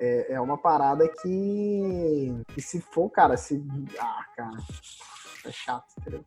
é, 0.00 0.32
é 0.34 0.40
uma 0.40 0.58
parada 0.58 1.08
que, 1.22 2.34
que 2.48 2.60
se 2.60 2.80
for, 2.80 3.08
cara, 3.08 3.36
se. 3.36 3.64
Ah, 4.00 4.24
cara, 4.36 4.58
é 5.44 5.52
chato, 5.52 5.94
entendeu? 6.00 6.24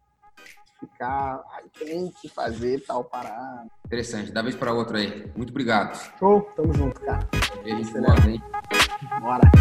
Ficar. 0.79 1.43
Ai, 1.51 1.63
tem 1.77 2.09
que 2.21 2.29
fazer 2.29 2.85
tal 2.85 3.03
parada. 3.03 3.67
Interessante, 3.85 4.31
da 4.31 4.41
vez 4.41 4.55
para 4.55 4.71
outra 4.71 4.97
aí. 4.97 5.29
Muito 5.35 5.49
obrigado. 5.49 5.93
Show, 6.17 6.41
tamo 6.55 6.73
junto, 6.73 7.01
cara. 7.01 7.27
E 7.65 7.71
a 7.73 7.75
gente 7.75 7.91
volta, 7.91 8.29
hein? 8.29 8.41
Bora. 9.19 9.51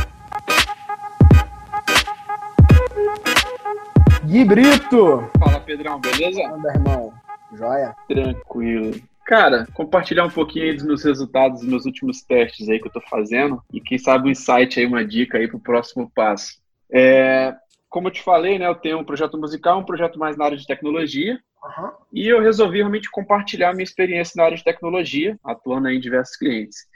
Gui 4.27 4.45
Brito! 4.45 5.29
Fala, 5.41 5.59
Pedrão, 5.59 6.01
beleza? 6.01 6.47
Anda, 6.47 6.69
irmão. 6.69 7.13
Joia? 7.53 7.97
Tranquilo. 8.07 8.95
Cara, 9.29 9.67
compartilhar 9.75 10.25
um 10.25 10.31
pouquinho 10.31 10.65
aí 10.65 10.75
dos 10.75 10.87
meus 10.87 11.05
resultados 11.05 11.61
dos 11.61 11.69
meus 11.69 11.85
últimos 11.85 12.23
testes 12.23 12.67
aí 12.67 12.81
que 12.81 12.89
eu 12.89 12.93
tô 12.93 13.03
fazendo 13.03 13.63
e 13.71 13.79
quem 13.79 13.99
sabe 13.99 14.27
um 14.27 14.31
insight 14.31 14.81
aí, 14.81 14.87
uma 14.87 15.05
dica 15.05 15.37
aí 15.37 15.47
pro 15.47 15.61
próximo 15.61 16.11
passo. 16.15 16.55
É, 16.91 17.55
como 17.91 18.09
eu 18.09 18.11
te 18.11 18.23
falei, 18.23 18.59
né, 18.59 18.67
eu 18.67 18.75
tenho 18.75 18.99
um 18.99 19.05
projeto 19.05 19.37
musical, 19.37 19.81
um 19.81 19.85
projeto 19.85 20.19
mais 20.19 20.35
na 20.39 20.47
área 20.47 20.57
de 20.57 20.67
tecnologia 20.67 21.39
uhum. 21.63 21.91
e 22.11 22.27
eu 22.27 22.41
resolvi 22.41 22.79
realmente 22.79 23.11
compartilhar 23.11 23.75
minha 23.75 23.85
experiência 23.85 24.33
na 24.35 24.45
área 24.45 24.57
de 24.57 24.65
tecnologia, 24.65 25.39
atuando 25.45 25.89
aí 25.89 25.97
em 25.99 26.01
diversos 26.01 26.35
clientes. 26.35 26.87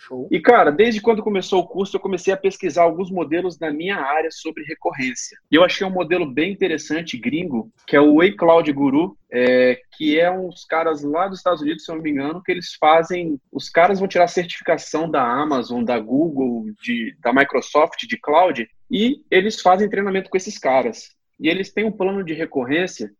Show. 0.00 0.28
E, 0.30 0.40
cara, 0.40 0.70
desde 0.70 1.00
quando 1.00 1.22
começou 1.22 1.60
o 1.60 1.66
curso, 1.66 1.96
eu 1.96 2.00
comecei 2.00 2.32
a 2.32 2.36
pesquisar 2.36 2.82
alguns 2.82 3.10
modelos 3.10 3.58
na 3.58 3.70
minha 3.70 3.96
área 3.96 4.30
sobre 4.30 4.64
recorrência. 4.64 5.36
E 5.50 5.54
eu 5.54 5.62
achei 5.62 5.86
um 5.86 5.90
modelo 5.90 6.24
bem 6.24 6.50
interessante, 6.50 7.18
gringo, 7.18 7.70
que 7.86 7.94
é 7.94 8.00
o 8.00 8.16
Way 8.16 8.34
Cloud 8.34 8.72
Guru, 8.72 9.16
é, 9.30 9.78
que 9.96 10.18
é 10.18 10.30
uns 10.30 10.64
caras 10.64 11.02
lá 11.02 11.28
dos 11.28 11.38
Estados 11.38 11.60
Unidos, 11.60 11.84
se 11.84 11.90
eu 11.90 11.96
não 11.96 12.02
me 12.02 12.10
engano, 12.10 12.42
que 12.42 12.50
eles 12.50 12.74
fazem. 12.80 13.38
Os 13.52 13.68
caras 13.68 13.98
vão 13.98 14.08
tirar 14.08 14.26
certificação 14.26 15.10
da 15.10 15.22
Amazon, 15.22 15.84
da 15.84 15.98
Google, 15.98 16.64
de, 16.82 17.14
da 17.20 17.32
Microsoft, 17.32 18.06
de 18.06 18.18
cloud, 18.18 18.66
e 18.90 19.22
eles 19.30 19.60
fazem 19.60 19.90
treinamento 19.90 20.30
com 20.30 20.36
esses 20.36 20.58
caras. 20.58 21.10
E 21.38 21.48
eles 21.48 21.72
têm 21.72 21.84
um 21.84 21.92
plano 21.92 22.24
de 22.24 22.34
recorrência 22.34 23.10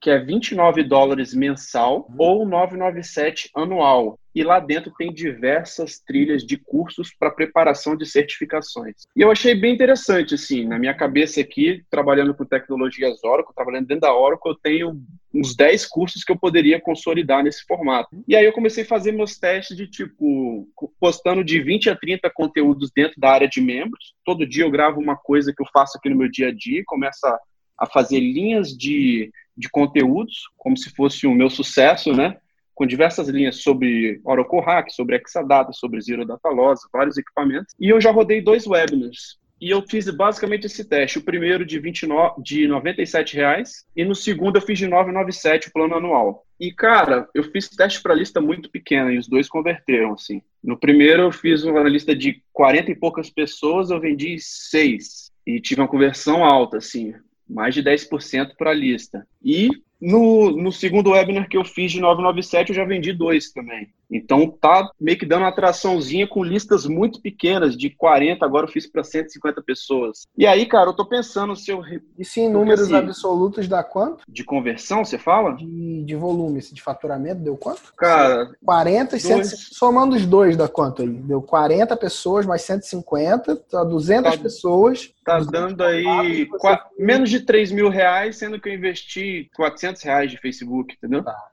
que 0.00 0.10
é 0.10 0.18
29 0.18 0.82
dólares 0.82 1.34
mensal 1.34 2.06
uhum. 2.08 2.16
ou 2.18 2.46
997 2.46 3.50
anual. 3.54 4.18
E 4.32 4.44
lá 4.44 4.60
dentro 4.60 4.92
tem 4.96 5.12
diversas 5.12 5.98
trilhas 5.98 6.44
de 6.44 6.56
cursos 6.56 7.12
para 7.12 7.32
preparação 7.32 7.96
de 7.96 8.06
certificações. 8.06 8.94
E 9.16 9.20
eu 9.20 9.30
achei 9.30 9.56
bem 9.56 9.74
interessante, 9.74 10.36
assim, 10.36 10.64
na 10.64 10.78
minha 10.78 10.94
cabeça 10.94 11.40
aqui, 11.40 11.82
trabalhando 11.90 12.32
com 12.32 12.44
tecnologias 12.44 13.22
Oracle, 13.24 13.54
trabalhando 13.54 13.88
dentro 13.88 14.02
da 14.02 14.14
Oracle, 14.14 14.52
eu 14.52 14.58
tenho 14.62 15.02
uns 15.34 15.56
10 15.56 15.86
cursos 15.86 16.22
que 16.22 16.30
eu 16.30 16.38
poderia 16.38 16.80
consolidar 16.80 17.42
nesse 17.42 17.64
formato. 17.66 18.22
E 18.26 18.36
aí 18.36 18.44
eu 18.44 18.52
comecei 18.52 18.84
a 18.84 18.86
fazer 18.86 19.10
meus 19.10 19.36
testes 19.36 19.76
de 19.76 19.88
tipo, 19.88 20.68
postando 21.00 21.42
de 21.42 21.60
20 21.60 21.90
a 21.90 21.96
30 21.96 22.30
conteúdos 22.30 22.90
dentro 22.94 23.20
da 23.20 23.30
área 23.30 23.48
de 23.48 23.60
membros. 23.60 24.14
Todo 24.24 24.46
dia 24.46 24.64
eu 24.64 24.70
gravo 24.70 25.00
uma 25.00 25.16
coisa 25.16 25.52
que 25.52 25.60
eu 25.60 25.66
faço 25.72 25.98
aqui 25.98 26.08
no 26.08 26.16
meu 26.16 26.30
dia 26.30 26.48
a 26.48 26.54
dia, 26.54 26.84
começo 26.86 27.26
a, 27.26 27.38
a 27.78 27.86
fazer 27.86 28.20
linhas 28.20 28.68
de 28.68 29.30
de 29.56 29.68
conteúdos, 29.68 30.48
como 30.56 30.76
se 30.76 30.90
fosse 30.90 31.26
o 31.26 31.34
meu 31.34 31.50
sucesso, 31.50 32.12
né? 32.12 32.36
Com 32.74 32.86
diversas 32.86 33.28
linhas 33.28 33.56
sobre 33.56 34.20
Oracle 34.24 34.60
Hack, 34.60 34.90
sobre 34.90 35.16
Exadata, 35.16 35.72
sobre 35.72 36.00
Zero 36.00 36.24
Data 36.24 36.48
Loss, 36.48 36.80
vários 36.92 37.18
equipamentos. 37.18 37.74
E 37.78 37.88
eu 37.88 38.00
já 38.00 38.10
rodei 38.10 38.40
dois 38.40 38.66
webinars. 38.66 39.38
E 39.60 39.68
eu 39.68 39.82
fiz 39.82 40.08
basicamente 40.08 40.64
esse 40.64 40.82
teste. 40.82 41.18
O 41.18 41.22
primeiro 41.22 41.66
de, 41.66 41.78
29, 41.78 42.42
de 42.42 42.66
97 42.66 43.36
reais 43.36 43.84
e 43.94 44.04
no 44.04 44.14
segundo 44.14 44.56
eu 44.56 44.62
fiz 44.62 44.78
de 44.78 44.86
997 44.86 45.68
o 45.68 45.72
plano 45.72 45.96
anual. 45.96 46.46
E, 46.58 46.72
cara, 46.72 47.28
eu 47.34 47.44
fiz 47.44 47.68
teste 47.68 48.02
para 48.02 48.14
lista 48.14 48.40
muito 48.40 48.70
pequena 48.70 49.12
e 49.12 49.18
os 49.18 49.28
dois 49.28 49.48
converteram, 49.48 50.14
assim. 50.14 50.40
No 50.64 50.78
primeiro 50.78 51.24
eu 51.24 51.32
fiz 51.32 51.62
uma 51.62 51.82
lista 51.82 52.16
de 52.16 52.42
40 52.54 52.90
e 52.90 52.94
poucas 52.96 53.28
pessoas, 53.28 53.90
eu 53.90 54.00
vendi 54.00 54.38
seis. 54.38 55.30
E 55.46 55.60
tive 55.60 55.82
uma 55.82 55.88
conversão 55.88 56.42
alta, 56.42 56.78
assim 56.78 57.14
mais 57.50 57.74
de 57.74 57.82
10% 57.82 58.54
para 58.56 58.70
a 58.70 58.74
lista. 58.74 59.26
E 59.42 59.68
no, 60.00 60.50
no 60.50 60.72
segundo 60.72 61.10
webinar 61.10 61.48
que 61.48 61.56
eu 61.56 61.64
fiz 61.64 61.92
de 61.92 62.00
997, 62.00 62.70
eu 62.70 62.76
já 62.76 62.84
vendi 62.84 63.12
dois 63.12 63.52
também. 63.52 63.88
Então 64.10 64.48
tá 64.48 64.90
meio 65.00 65.16
que 65.16 65.24
dando 65.24 65.42
uma 65.42 65.48
atraçãozinha 65.48 66.26
com 66.26 66.42
listas 66.42 66.84
muito 66.84 67.20
pequenas, 67.20 67.76
de 67.76 67.90
40, 67.90 68.44
agora 68.44 68.66
eu 68.66 68.70
fiz 68.70 68.86
para 68.86 69.04
150 69.04 69.62
pessoas. 69.62 70.26
E 70.36 70.46
aí, 70.46 70.66
cara, 70.66 70.90
eu 70.90 70.94
tô 70.94 71.04
pensando 71.04 71.54
se 71.54 71.70
eu. 71.70 71.82
Isso 72.18 72.40
em 72.40 72.50
números 72.50 72.82
assim, 72.82 72.94
absolutos 72.96 73.68
dá 73.68 73.84
quanto? 73.84 74.24
De 74.28 74.42
conversão, 74.42 75.04
você 75.04 75.16
fala? 75.16 75.54
De, 75.54 76.02
de 76.02 76.16
volume, 76.16 76.60
de 76.60 76.82
faturamento, 76.82 77.42
deu 77.42 77.56
quanto? 77.56 77.94
Cara. 77.96 78.50
40 78.64 79.16
e 79.16 79.20
100, 79.20 79.44
somando 79.44 80.16
os 80.16 80.26
dois, 80.26 80.56
dá 80.56 80.66
quanto 80.66 81.02
aí? 81.02 81.08
Deu 81.08 81.40
40 81.40 81.96
pessoas 81.96 82.44
mais 82.44 82.62
150, 82.62 83.56
tá 83.56 83.84
200 83.84 84.32
tá, 84.32 84.42
pessoas. 84.42 85.12
Tá 85.24 85.38
dando 85.38 85.84
aí 85.84 86.46
quatro, 86.46 86.86
menos 86.98 87.30
de 87.30 87.40
3 87.40 87.70
mil 87.70 87.88
reais, 87.88 88.36
sendo 88.36 88.58
que 88.58 88.68
eu 88.68 88.74
investi 88.74 89.48
400 89.54 89.89
reais 90.02 90.30
de 90.30 90.38
Facebook, 90.38 90.94
entendeu? 90.94 91.24
Tá. 91.24 91.50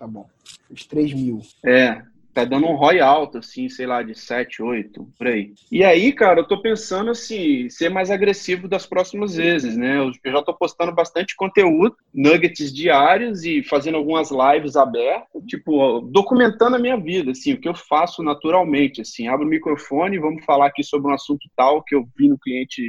Tá 0.00 0.06
bom. 0.06 0.26
Fiz 0.66 0.86
3 0.86 1.12
mil. 1.12 1.42
É, 1.62 2.02
tá 2.32 2.42
dando 2.46 2.66
um 2.66 2.74
ROI 2.74 3.00
alto, 3.00 3.36
assim, 3.36 3.68
sei 3.68 3.86
lá, 3.86 4.02
de 4.02 4.14
7, 4.14 4.62
8, 4.62 5.06
por 5.18 5.26
aí. 5.26 5.52
E 5.70 5.84
aí, 5.84 6.10
cara, 6.10 6.40
eu 6.40 6.48
tô 6.48 6.62
pensando, 6.62 7.10
assim, 7.10 7.68
ser 7.68 7.90
mais 7.90 8.10
agressivo 8.10 8.66
das 8.66 8.86
próximas 8.86 9.36
vezes, 9.36 9.76
né? 9.76 9.98
Eu 9.98 10.32
já 10.32 10.42
tô 10.42 10.54
postando 10.54 10.90
bastante 10.90 11.36
conteúdo, 11.36 11.94
nuggets 12.14 12.72
diários 12.72 13.44
e 13.44 13.62
fazendo 13.62 13.98
algumas 13.98 14.30
lives 14.30 14.74
abertas, 14.74 15.42
tipo, 15.46 16.00
documentando 16.10 16.76
a 16.76 16.78
minha 16.78 16.96
vida, 16.96 17.32
assim, 17.32 17.52
o 17.52 17.60
que 17.60 17.68
eu 17.68 17.74
faço 17.74 18.22
naturalmente, 18.22 19.02
assim, 19.02 19.28
abro 19.28 19.46
o 19.46 19.50
microfone 19.50 20.16
e 20.16 20.20
vamos 20.20 20.42
falar 20.46 20.68
aqui 20.68 20.82
sobre 20.82 21.10
um 21.10 21.14
assunto 21.14 21.46
tal 21.54 21.82
que 21.82 21.94
eu 21.94 22.08
vi 22.16 22.26
no 22.26 22.38
cliente, 22.38 22.80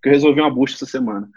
que 0.00 0.08
eu 0.08 0.12
resolvi 0.12 0.40
uma 0.40 0.54
busca 0.54 0.76
essa 0.76 0.86
semana. 0.86 1.28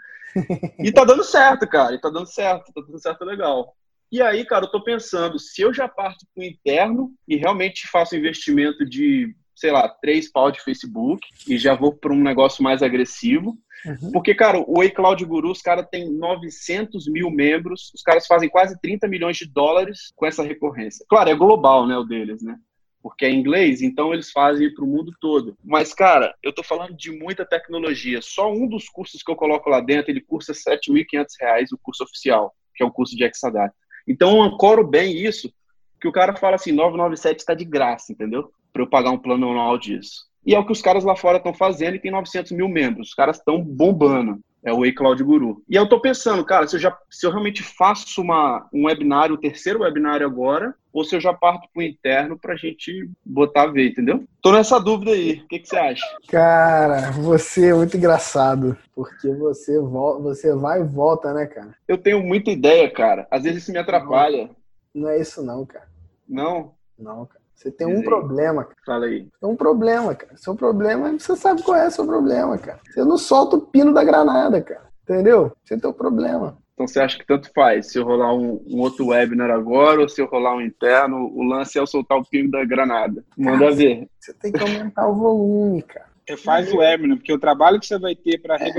E 0.78 0.92
tá 0.92 1.04
dando 1.04 1.24
certo, 1.24 1.66
cara, 1.68 1.94
e 1.94 2.00
tá 2.00 2.10
dando 2.10 2.26
certo, 2.26 2.72
tá 2.72 2.80
dando 2.80 3.00
certo 3.00 3.24
legal. 3.24 3.74
E 4.10 4.22
aí, 4.22 4.44
cara, 4.44 4.66
eu 4.66 4.70
tô 4.70 4.82
pensando, 4.82 5.38
se 5.38 5.62
eu 5.62 5.72
já 5.72 5.88
parto 5.88 6.24
para 6.34 6.42
o 6.42 6.44
interno 6.44 7.12
e 7.26 7.36
realmente 7.36 7.88
faço 7.88 8.16
investimento 8.16 8.84
de, 8.84 9.34
sei 9.54 9.72
lá, 9.72 9.88
três 9.88 10.30
pau 10.30 10.50
de 10.50 10.62
Facebook 10.62 11.26
e 11.48 11.58
já 11.58 11.74
vou 11.74 11.92
para 11.92 12.12
um 12.12 12.22
negócio 12.22 12.62
mais 12.62 12.82
agressivo, 12.82 13.58
uhum. 13.84 14.12
porque, 14.12 14.34
cara, 14.34 14.62
o 14.64 14.82
iCloud 14.84 15.24
Guru, 15.24 15.50
os 15.50 15.60
caras 15.60 15.86
têm 15.90 16.12
900 16.12 17.08
mil 17.08 17.30
membros, 17.30 17.90
os 17.94 18.02
caras 18.02 18.26
fazem 18.26 18.48
quase 18.48 18.80
30 18.80 19.08
milhões 19.08 19.36
de 19.36 19.46
dólares 19.46 20.12
com 20.14 20.24
essa 20.24 20.44
recorrência. 20.44 21.04
Claro, 21.08 21.30
é 21.30 21.34
global, 21.34 21.86
né, 21.86 21.96
o 21.96 22.04
deles, 22.04 22.42
né? 22.42 22.56
Porque 23.06 23.24
é 23.24 23.30
inglês, 23.30 23.82
então 23.82 24.12
eles 24.12 24.32
fazem 24.32 24.74
para 24.74 24.84
o 24.84 24.88
mundo 24.88 25.12
todo. 25.20 25.56
Mas, 25.62 25.94
cara, 25.94 26.34
eu 26.42 26.50
estou 26.50 26.64
falando 26.64 26.92
de 26.92 27.12
muita 27.12 27.46
tecnologia. 27.46 28.20
Só 28.20 28.52
um 28.52 28.66
dos 28.66 28.88
cursos 28.88 29.22
que 29.22 29.30
eu 29.30 29.36
coloco 29.36 29.70
lá 29.70 29.80
dentro, 29.80 30.10
ele 30.10 30.20
custa 30.20 30.52
R$ 30.52 30.76
7.500, 30.76 31.66
o 31.72 31.78
curso 31.78 32.02
oficial, 32.02 32.52
que 32.74 32.82
é 32.82 32.86
o 32.86 32.90
curso 32.90 33.14
de 33.14 33.22
Exadata. 33.22 33.72
Então 34.08 34.38
eu 34.38 34.42
ancoro 34.42 34.84
bem 34.84 35.16
isso, 35.24 35.54
que 36.00 36.08
o 36.08 36.12
cara 36.12 36.34
fala 36.34 36.56
assim, 36.56 36.72
997 36.72 37.38
está 37.38 37.54
de 37.54 37.64
graça, 37.64 38.10
entendeu? 38.10 38.50
Para 38.72 38.82
eu 38.82 38.90
pagar 38.90 39.12
um 39.12 39.18
plano 39.18 39.52
anual 39.52 39.78
disso. 39.78 40.26
E 40.46 40.54
é 40.54 40.58
o 40.58 40.64
que 40.64 40.72
os 40.72 40.80
caras 40.80 41.02
lá 41.02 41.16
fora 41.16 41.38
estão 41.38 41.52
fazendo 41.52 41.96
e 41.96 41.98
tem 41.98 42.12
900 42.12 42.52
mil 42.52 42.68
membros. 42.68 43.08
Os 43.08 43.14
caras 43.14 43.36
estão 43.36 43.60
bombando. 43.60 44.38
É 44.64 44.72
o 44.72 44.84
iCloud 44.84 45.22
Guru. 45.22 45.62
E 45.68 45.76
eu 45.76 45.88
tô 45.88 46.00
pensando, 46.00 46.44
cara, 46.44 46.66
se 46.66 46.74
eu, 46.74 46.80
já, 46.80 46.96
se 47.08 47.24
eu 47.24 47.30
realmente 47.30 47.62
faço 47.62 48.20
uma, 48.20 48.68
um 48.72 48.86
webinário, 48.86 49.34
o 49.34 49.38
terceiro 49.38 49.80
webinário 49.80 50.26
agora, 50.26 50.74
ou 50.92 51.04
se 51.04 51.14
eu 51.14 51.20
já 51.20 51.32
parto 51.32 51.68
pro 51.72 51.82
interno 51.82 52.36
pra 52.36 52.56
gente 52.56 53.08
botar 53.24 53.62
a 53.62 53.66
ver, 53.68 53.90
entendeu? 53.90 54.24
Tô 54.42 54.50
nessa 54.50 54.80
dúvida 54.80 55.12
aí. 55.12 55.40
O 55.44 55.46
que, 55.46 55.60
que 55.60 55.68
você 55.68 55.76
acha? 55.76 56.04
Cara, 56.28 57.12
você 57.12 57.70
é 57.70 57.74
muito 57.74 57.96
engraçado. 57.96 58.76
Porque 58.92 59.32
você, 59.34 59.78
volta, 59.78 60.22
você 60.22 60.52
vai 60.54 60.80
e 60.80 60.84
volta, 60.84 61.32
né, 61.32 61.46
cara? 61.46 61.72
Eu 61.86 61.98
tenho 61.98 62.20
muita 62.20 62.50
ideia, 62.50 62.90
cara. 62.90 63.28
Às 63.30 63.44
vezes 63.44 63.62
isso 63.62 63.72
me 63.72 63.78
atrapalha. 63.78 64.50
Não, 64.92 65.02
não 65.02 65.08
é 65.10 65.20
isso 65.20 65.44
não, 65.44 65.64
cara. 65.64 65.86
Não? 66.28 66.72
Não, 66.98 67.24
cara. 67.26 67.45
Você 67.56 67.70
tem 67.70 67.86
um 67.86 68.02
problema, 68.02 68.64
cara. 68.64 68.76
Fala 68.84 69.06
aí. 69.06 69.26
Tem 69.40 69.50
um 69.50 69.56
problema, 69.56 70.14
cara. 70.14 70.36
Seu 70.36 70.54
problema, 70.54 71.10
você 71.18 71.34
sabe 71.34 71.62
qual 71.62 71.76
é 71.78 71.88
o 71.88 71.90
seu 71.90 72.04
problema, 72.04 72.58
cara. 72.58 72.78
Você 72.86 73.02
não 73.02 73.16
solta 73.16 73.56
o 73.56 73.62
pino 73.62 73.94
da 73.94 74.04
granada, 74.04 74.60
cara. 74.60 74.86
Entendeu? 75.02 75.50
Sem 75.64 75.80
ter 75.80 75.86
o 75.86 75.94
problema. 75.94 76.58
Então 76.74 76.86
você 76.86 77.00
acha 77.00 77.16
que 77.16 77.26
tanto 77.26 77.50
faz 77.54 77.90
se 77.90 77.98
eu 77.98 78.04
rolar 78.04 78.34
um, 78.34 78.62
um, 78.66 78.80
outro 78.80 79.06
webinar 79.06 79.50
agora 79.50 80.02
ou 80.02 80.08
se 80.08 80.20
eu 80.20 80.26
rolar 80.26 80.54
um 80.54 80.60
interno? 80.60 81.32
O 81.34 81.42
lance 81.42 81.78
é 81.78 81.80
eu 81.80 81.86
soltar 81.86 82.18
o 82.18 82.24
pingo 82.24 82.50
da 82.50 82.62
granada. 82.66 83.24
Manda 83.38 83.60
cara, 83.60 83.74
ver. 83.74 84.08
Você 84.20 84.34
tem 84.34 84.52
que 84.52 84.62
aumentar 84.62 85.08
o 85.08 85.14
volume, 85.14 85.80
cara. 85.80 86.06
Refaz 86.28 86.70
o 86.70 86.78
webinar, 86.78 87.16
porque 87.16 87.32
o 87.32 87.38
trabalho 87.38 87.80
que 87.80 87.86
você 87.86 87.98
vai 87.98 88.14
ter 88.14 88.38
para 88.42 88.56
é... 88.56 88.70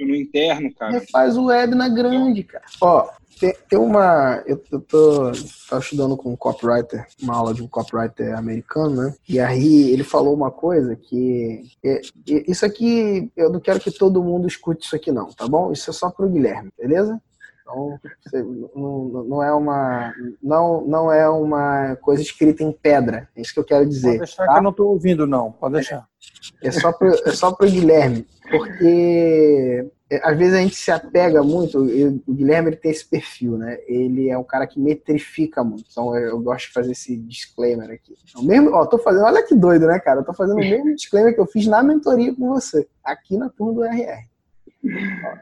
no 0.00 0.14
interno, 0.14 0.72
cara. 0.74 0.92
Refaz 0.92 1.36
o 1.36 1.46
webinar 1.46 1.92
grande, 1.92 2.42
cara. 2.42 2.64
Ó, 2.80 3.08
tem, 3.38 3.54
tem 3.68 3.78
uma. 3.78 4.42
Eu, 4.46 4.62
eu 4.70 4.80
tô, 4.80 5.32
tô 5.68 5.78
estudando 5.78 6.16
com 6.16 6.32
um 6.32 6.36
copywriter, 6.36 7.06
uma 7.22 7.36
aula 7.36 7.52
de 7.52 7.62
um 7.62 7.68
copywriter 7.68 8.36
americano, 8.36 8.94
né? 8.94 9.14
E 9.28 9.38
aí 9.40 9.90
ele 9.90 10.04
falou 10.04 10.34
uma 10.34 10.50
coisa 10.50 10.96
que. 10.96 11.64
É, 11.84 11.96
é, 11.96 12.00
isso 12.48 12.64
aqui, 12.64 13.30
eu 13.36 13.50
não 13.50 13.60
quero 13.60 13.80
que 13.80 13.90
todo 13.90 14.22
mundo 14.22 14.46
escute 14.46 14.86
isso 14.86 14.96
aqui, 14.96 15.12
não, 15.12 15.26
tá 15.26 15.46
bom? 15.46 15.72
Isso 15.72 15.90
é 15.90 15.92
só 15.92 16.10
pro 16.10 16.28
Guilherme, 16.28 16.70
beleza? 16.78 17.20
Então, 17.64 17.98
não, 18.76 19.24
não, 19.24 19.42
é 19.42 19.50
uma 19.52 20.12
não, 20.42 20.86
não 20.86 21.12
é 21.12 21.26
uma 21.28 21.96
coisa 21.96 22.20
escrita 22.20 22.62
em 22.62 22.70
pedra. 22.70 23.26
É 23.34 23.40
isso 23.40 23.54
que 23.54 23.58
eu 23.58 23.64
quero 23.64 23.88
dizer. 23.88 24.08
Pode 24.08 24.18
deixar 24.18 24.46
tá? 24.46 24.52
que 24.52 24.58
eu 24.58 24.62
não 24.62 24.70
estou 24.70 24.88
ouvindo, 24.88 25.26
não. 25.26 25.50
Pode 25.50 25.74
deixar. 25.74 26.06
É 26.62 26.70
só 26.70 26.92
para 26.92 27.08
é 27.08 27.68
o 27.68 27.72
Guilherme, 27.72 28.26
porque 28.50 29.90
é, 30.10 30.20
às 30.22 30.36
vezes 30.36 30.54
a 30.54 30.58
gente 30.58 30.76
se 30.76 30.90
apega 30.90 31.42
muito. 31.42 31.78
o 31.78 32.32
Guilherme 32.32 32.70
ele 32.70 32.76
tem 32.76 32.90
esse 32.90 33.04
perfil, 33.04 33.56
né? 33.56 33.78
Ele 33.86 34.28
é 34.28 34.36
um 34.36 34.44
cara 34.44 34.66
que 34.66 34.78
metrifica 34.78 35.64
muito. 35.64 35.84
Então 35.90 36.14
eu, 36.16 36.30
eu 36.30 36.40
gosto 36.40 36.66
de 36.66 36.72
fazer 36.72 36.92
esse 36.92 37.16
disclaimer 37.16 37.90
aqui. 37.90 38.14
O 38.36 38.42
mesmo, 38.42 38.70
ó, 38.72 38.84
tô 38.86 38.98
fazendo, 38.98 39.24
olha 39.24 39.42
que 39.42 39.54
doido, 39.54 39.86
né, 39.86 39.98
cara? 39.98 40.20
Eu 40.20 40.24
tô 40.24 40.32
fazendo 40.32 40.56
o 40.56 40.60
mesmo 40.60 40.94
disclaimer 40.94 41.34
que 41.34 41.40
eu 41.40 41.46
fiz 41.46 41.66
na 41.66 41.82
mentoria 41.82 42.34
com 42.34 42.48
você, 42.48 42.86
aqui 43.02 43.36
na 43.36 43.48
turma 43.48 43.72
do 43.72 43.84
RR. 43.84 44.33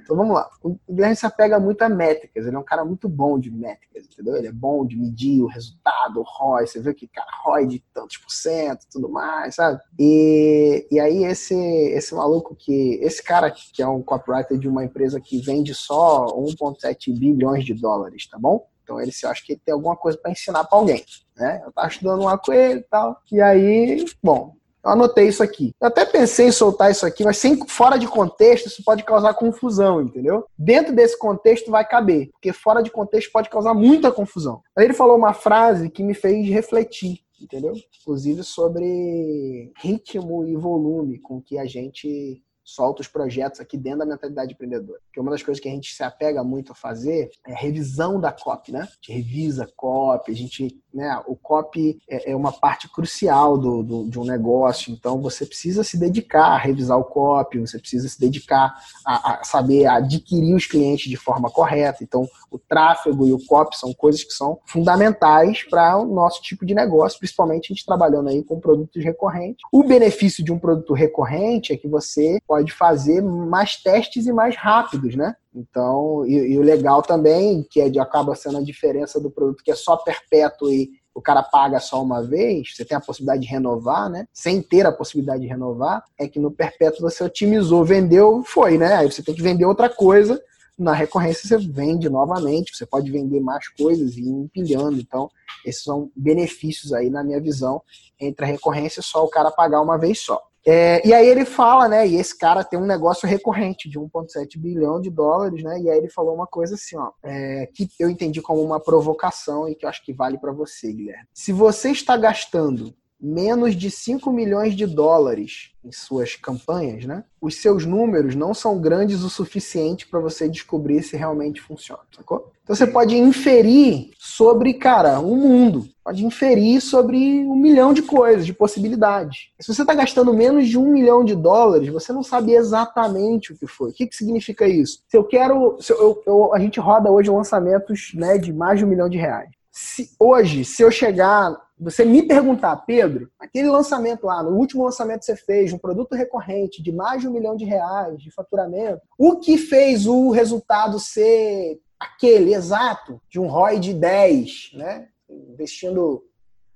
Então 0.03 0.16
vamos 0.16 0.34
lá. 0.34 0.49
O 0.62 0.76
Guilherme 0.88 1.16
se 1.16 1.26
apega 1.26 1.59
muito 1.59 1.82
a 1.82 1.88
métricas. 1.88 2.47
Ele 2.47 2.57
é 2.57 2.59
um 2.59 2.64
cara 2.64 2.84
muito 2.84 3.09
bom 3.09 3.38
de 3.38 3.51
métricas, 3.51 4.07
entendeu? 4.07 4.36
Ele 4.36 4.47
é 4.47 4.53
bom 4.53 4.86
de 4.86 4.97
medir 4.97 5.43
o 5.43 5.47
resultado, 5.47 6.20
o 6.20 6.22
ROI. 6.22 6.66
Você 6.66 6.80
vê 6.80 6.95
que, 6.95 7.09
cara, 7.09 7.28
ROI 7.45 7.66
de 7.66 7.80
tantos 7.93 8.18
por 8.18 8.30
cento 8.30 8.86
tudo 8.90 9.09
mais, 9.09 9.57
sabe? 9.57 9.80
E, 9.99 10.86
e 10.90 11.01
aí 11.01 11.24
esse, 11.24 11.55
esse 11.55 12.14
maluco 12.14 12.55
que... 12.55 12.99
Esse 13.03 13.22
cara 13.22 13.51
que 13.51 13.82
é 13.82 13.88
um 13.88 14.03
copywriter 14.03 14.59
de 14.59 14.68
uma 14.68 14.84
empresa 14.84 15.20
que 15.20 15.40
vende 15.40 15.74
só 15.74 16.26
1,7 16.26 17.18
bilhões 17.18 17.64
de 17.64 17.74
dólares, 17.74 18.28
tá 18.28 18.38
bom? 18.38 18.66
Então 18.82 19.01
ele 19.01 19.12
se 19.12 19.26
acha 19.26 19.43
que 19.45 19.53
ele 19.53 19.62
tem 19.64 19.72
alguma 19.72 19.97
coisa 19.97 20.18
para 20.18 20.30
ensinar 20.30 20.64
para 20.64 20.78
alguém, 20.78 21.05
né? 21.36 21.62
Eu 21.64 21.72
tava 21.72 21.88
estudando 21.88 22.24
lá 22.24 22.36
com 22.36 22.53
ele 22.53 22.80
e 22.80 22.84
tal. 22.84 23.16
E 23.30 23.40
aí, 23.40 24.05
bom, 24.22 24.55
eu 24.85 24.91
anotei 24.91 25.28
isso 25.28 25.43
aqui. 25.43 25.72
Eu 25.80 25.89
até 25.89 26.05
pensei 26.05 26.49
em 26.49 26.53
soltar 26.53 26.91
isso 26.91 27.07
aqui, 27.07 27.24
mas 27.24 27.39
sem, 27.39 27.57
fora 27.68 27.97
de 27.97 28.07
contexto, 28.07 28.66
isso 28.66 28.83
pode 28.85 29.05
causar 29.05 29.35
confusão, 29.35 30.03
entendeu? 30.03 30.45
Dentro 30.59 30.95
desse 30.95 31.18
contexto 31.18 31.70
vai 31.70 31.87
caber, 31.87 32.30
porque 32.33 32.53
fora 32.53 32.83
de 32.83 32.91
contexto 32.91 33.30
pode 33.33 33.49
causar 33.49 33.74
muita 33.74 34.11
confusão. 34.11 34.61
Aí 34.76 34.85
ele 34.85 34.95
falou 34.95 35.16
uma 35.16 35.33
frase 35.33 35.89
que 35.89 36.03
me 36.03 36.14
fez 36.14 36.49
refletir, 36.49 37.20
entendeu? 37.41 37.74
Inclusive 38.01 38.43
sobre 38.43 39.72
ritmo 39.76 40.45
e 40.47 40.57
volume 40.57 41.18
com 41.18 41.41
que 41.41 41.59
a 41.59 41.64
gente 41.64 42.43
solta 42.64 43.02
os 43.02 43.08
projetos 43.08 43.60
aqui 43.60 43.76
dentro 43.76 44.00
da 44.00 44.06
mentalidade 44.06 44.52
empreendedora. 44.52 45.00
Porque 45.06 45.20
uma 45.20 45.30
das 45.30 45.42
coisas 45.42 45.60
que 45.60 45.68
a 45.68 45.72
gente 45.72 45.94
se 45.94 46.02
apega 46.02 46.42
muito 46.44 46.72
a 46.72 46.74
fazer 46.74 47.30
é 47.46 47.52
a 47.52 47.56
revisão 47.56 48.20
da 48.20 48.32
copy, 48.32 48.72
né? 48.72 48.80
A 48.80 48.84
gente 48.84 49.12
revisa 49.12 49.64
a 49.64 49.68
copy, 49.76 50.32
a 50.32 50.34
gente, 50.34 50.80
né? 50.92 51.22
O 51.26 51.36
copy 51.36 51.98
é, 52.08 52.32
é 52.32 52.36
uma 52.36 52.52
parte 52.52 52.88
crucial 52.88 53.58
do, 53.58 53.82
do, 53.82 54.08
de 54.08 54.18
um 54.18 54.24
negócio, 54.24 54.92
então 54.92 55.20
você 55.20 55.44
precisa 55.44 55.82
se 55.82 55.98
dedicar 55.98 56.46
a 56.46 56.58
revisar 56.58 56.98
o 56.98 57.04
copy, 57.04 57.58
você 57.58 57.78
precisa 57.78 58.08
se 58.08 58.18
dedicar 58.18 58.74
a, 59.04 59.40
a 59.40 59.44
saber 59.44 59.86
adquirir 59.86 60.54
os 60.54 60.66
clientes 60.66 61.10
de 61.10 61.16
forma 61.16 61.50
correta. 61.50 62.02
Então, 62.02 62.26
o 62.50 62.58
tráfego 62.58 63.26
e 63.26 63.32
o 63.32 63.44
copy 63.46 63.76
são 63.76 63.92
coisas 63.92 64.22
que 64.22 64.32
são 64.32 64.58
fundamentais 64.66 65.62
para 65.68 65.96
o 65.96 66.04
nosso 66.04 66.42
tipo 66.42 66.64
de 66.64 66.74
negócio, 66.74 67.18
principalmente 67.18 67.66
a 67.66 67.74
gente 67.74 67.86
trabalhando 67.86 68.28
aí 68.28 68.42
com 68.42 68.60
produtos 68.60 69.02
recorrentes. 69.02 69.62
O 69.72 69.82
benefício 69.82 70.44
de 70.44 70.52
um 70.52 70.58
produto 70.58 70.92
recorrente 70.92 71.72
é 71.72 71.76
que 71.76 71.88
você 71.88 72.38
pode 72.53 72.70
fazer 72.70 73.22
mais 73.22 73.76
testes 73.76 74.26
e 74.26 74.32
mais 74.32 74.55
rápidos, 74.57 75.16
né? 75.16 75.34
Então, 75.55 76.22
e, 76.26 76.53
e 76.53 76.59
o 76.59 76.61
legal 76.61 77.00
também, 77.00 77.66
que 77.70 77.80
é 77.80 77.88
de, 77.88 77.98
acaba 77.98 78.34
sendo 78.34 78.59
a 78.59 78.62
diferença 78.62 79.18
do 79.18 79.30
produto 79.30 79.64
que 79.64 79.70
é 79.70 79.74
só 79.74 79.96
perpétuo 79.96 80.70
e 80.70 80.90
o 81.14 81.22
cara 81.22 81.42
paga 81.42 81.80
só 81.80 82.03
uma 82.03 82.22
vez, 82.22 82.74
você 82.74 82.84
tem 82.84 82.94
a 82.94 83.00
possibilidade 83.00 83.40
de 83.40 83.48
renovar, 83.48 84.11
né? 84.11 84.26
Sem 84.34 84.61
ter 84.61 84.84
a 84.84 84.92
possibilidade 84.92 85.40
de 85.40 85.48
renovar, 85.48 86.05
é 86.18 86.28
que 86.28 86.38
no 86.38 86.50
perpétuo 86.50 87.00
você 87.00 87.24
otimizou, 87.24 87.86
vendeu, 87.86 88.42
foi, 88.44 88.76
né? 88.76 88.96
Aí 88.96 89.11
você 89.11 89.22
tem 89.22 89.34
que 89.34 89.42
vender 89.42 89.64
outra 89.64 89.88
coisa. 89.88 90.38
Na 90.78 90.92
recorrência 90.92 91.48
você 91.48 91.66
vende 91.66 92.11
novamente, 92.11 92.76
você 92.76 92.84
pode 92.84 93.11
vender 93.11 93.40
mais 93.40 93.66
coisas 93.68 94.18
e 94.18 94.20
ir 94.20 94.28
empilhando. 94.28 95.00
Então, 95.00 95.30
esses 95.64 95.82
são 95.82 96.11
benefícios 96.14 96.92
aí, 96.92 97.09
na 97.09 97.24
minha 97.24 97.40
visão, 97.40 97.80
entre 98.20 98.44
a 98.44 98.48
recorrência 98.48 99.00
só 99.00 99.24
o 99.24 99.30
cara 99.30 99.50
pagar 99.50 99.80
uma 99.80 99.96
vez 99.96 100.20
só. 100.20 100.51
É, 100.66 101.06
e 101.06 101.12
aí 101.12 101.26
ele 101.26 101.44
fala, 101.44 101.88
né? 101.88 102.06
E 102.06 102.16
esse 102.16 102.36
cara 102.36 102.62
tem 102.62 102.78
um 102.78 102.86
negócio 102.86 103.28
recorrente 103.28 103.88
de 103.88 103.98
1,7 103.98 104.58
bilhão 104.58 105.00
de 105.00 105.10
dólares, 105.10 105.62
né? 105.62 105.80
E 105.80 105.90
aí 105.90 105.98
ele 105.98 106.08
falou 106.08 106.34
uma 106.34 106.46
coisa 106.46 106.76
assim, 106.76 106.96
ó, 106.96 107.10
é, 107.22 107.68
que 107.74 107.88
eu 107.98 108.08
entendi 108.08 108.40
como 108.40 108.62
uma 108.62 108.78
provocação 108.78 109.68
e 109.68 109.74
que 109.74 109.84
eu 109.84 109.88
acho 109.88 110.04
que 110.04 110.12
vale 110.12 110.38
para 110.38 110.52
você, 110.52 110.92
Guilherme. 110.92 111.26
Se 111.32 111.52
você 111.52 111.90
está 111.90 112.16
gastando 112.16 112.94
menos 113.22 113.76
de 113.76 113.88
5 113.88 114.32
milhões 114.32 114.74
de 114.74 114.84
dólares 114.84 115.70
em 115.84 115.92
suas 115.92 116.34
campanhas, 116.34 117.04
né? 117.04 117.22
Os 117.40 117.56
seus 117.56 117.86
números 117.86 118.34
não 118.34 118.52
são 118.52 118.80
grandes 118.80 119.22
o 119.22 119.30
suficiente 119.30 120.08
para 120.08 120.18
você 120.18 120.48
descobrir 120.48 121.02
se 121.04 121.16
realmente 121.16 121.60
funciona, 121.60 122.02
sacou? 122.16 122.50
Então 122.64 122.74
você 122.74 122.86
pode 122.86 123.16
inferir 123.16 124.10
sobre, 124.18 124.74
cara, 124.74 125.20
um 125.20 125.36
mundo. 125.36 125.88
Pode 126.04 126.24
inferir 126.24 126.80
sobre 126.80 127.16
um 127.16 127.54
milhão 127.54 127.92
de 127.92 128.02
coisas, 128.02 128.44
de 128.44 128.52
possibilidades. 128.52 129.50
Se 129.60 129.72
você 129.72 129.82
está 129.82 129.94
gastando 129.94 130.34
menos 130.34 130.68
de 130.68 130.76
um 130.76 130.90
milhão 130.92 131.24
de 131.24 131.36
dólares, 131.36 131.88
você 131.88 132.12
não 132.12 132.24
sabe 132.24 132.52
exatamente 132.52 133.52
o 133.52 133.56
que 133.56 133.66
foi. 133.66 133.90
O 133.90 133.92
que, 133.92 134.06
que 134.06 134.16
significa 134.16 134.66
isso? 134.66 135.00
Se 135.08 135.16
eu 135.16 135.22
quero. 135.22 135.76
Se 135.80 135.92
eu, 135.92 136.22
eu, 136.26 136.54
a 136.54 136.58
gente 136.58 136.80
roda 136.80 137.10
hoje 137.10 137.30
lançamentos 137.30 138.12
né, 138.14 138.36
de 138.36 138.52
mais 138.52 138.78
de 138.78 138.84
um 138.84 138.88
milhão 138.88 139.08
de 139.08 139.18
reais. 139.18 139.50
Se, 139.72 140.10
hoje, 140.20 140.64
se 140.64 140.82
eu 140.82 140.90
chegar 140.90 141.56
você 141.82 142.04
me 142.04 142.22
perguntar, 142.22 142.76
Pedro, 142.76 143.28
aquele 143.38 143.68
lançamento 143.68 144.24
lá, 144.24 144.42
no 144.42 144.50
último 144.50 144.84
lançamento 144.84 145.20
que 145.20 145.26
você 145.26 145.36
fez, 145.36 145.72
um 145.72 145.78
produto 145.78 146.14
recorrente 146.14 146.82
de 146.82 146.92
mais 146.92 147.20
de 147.20 147.28
um 147.28 147.32
milhão 147.32 147.56
de 147.56 147.64
reais 147.64 148.22
de 148.22 148.30
faturamento, 148.30 149.00
o 149.18 149.40
que 149.40 149.58
fez 149.58 150.06
o 150.06 150.30
resultado 150.30 151.00
ser 151.00 151.80
aquele 151.98 152.54
exato 152.54 153.20
de 153.28 153.40
um 153.40 153.46
ROI 153.46 153.80
de 153.80 153.94
10, 153.94 154.72
né? 154.74 155.08
Investindo, 155.28 156.24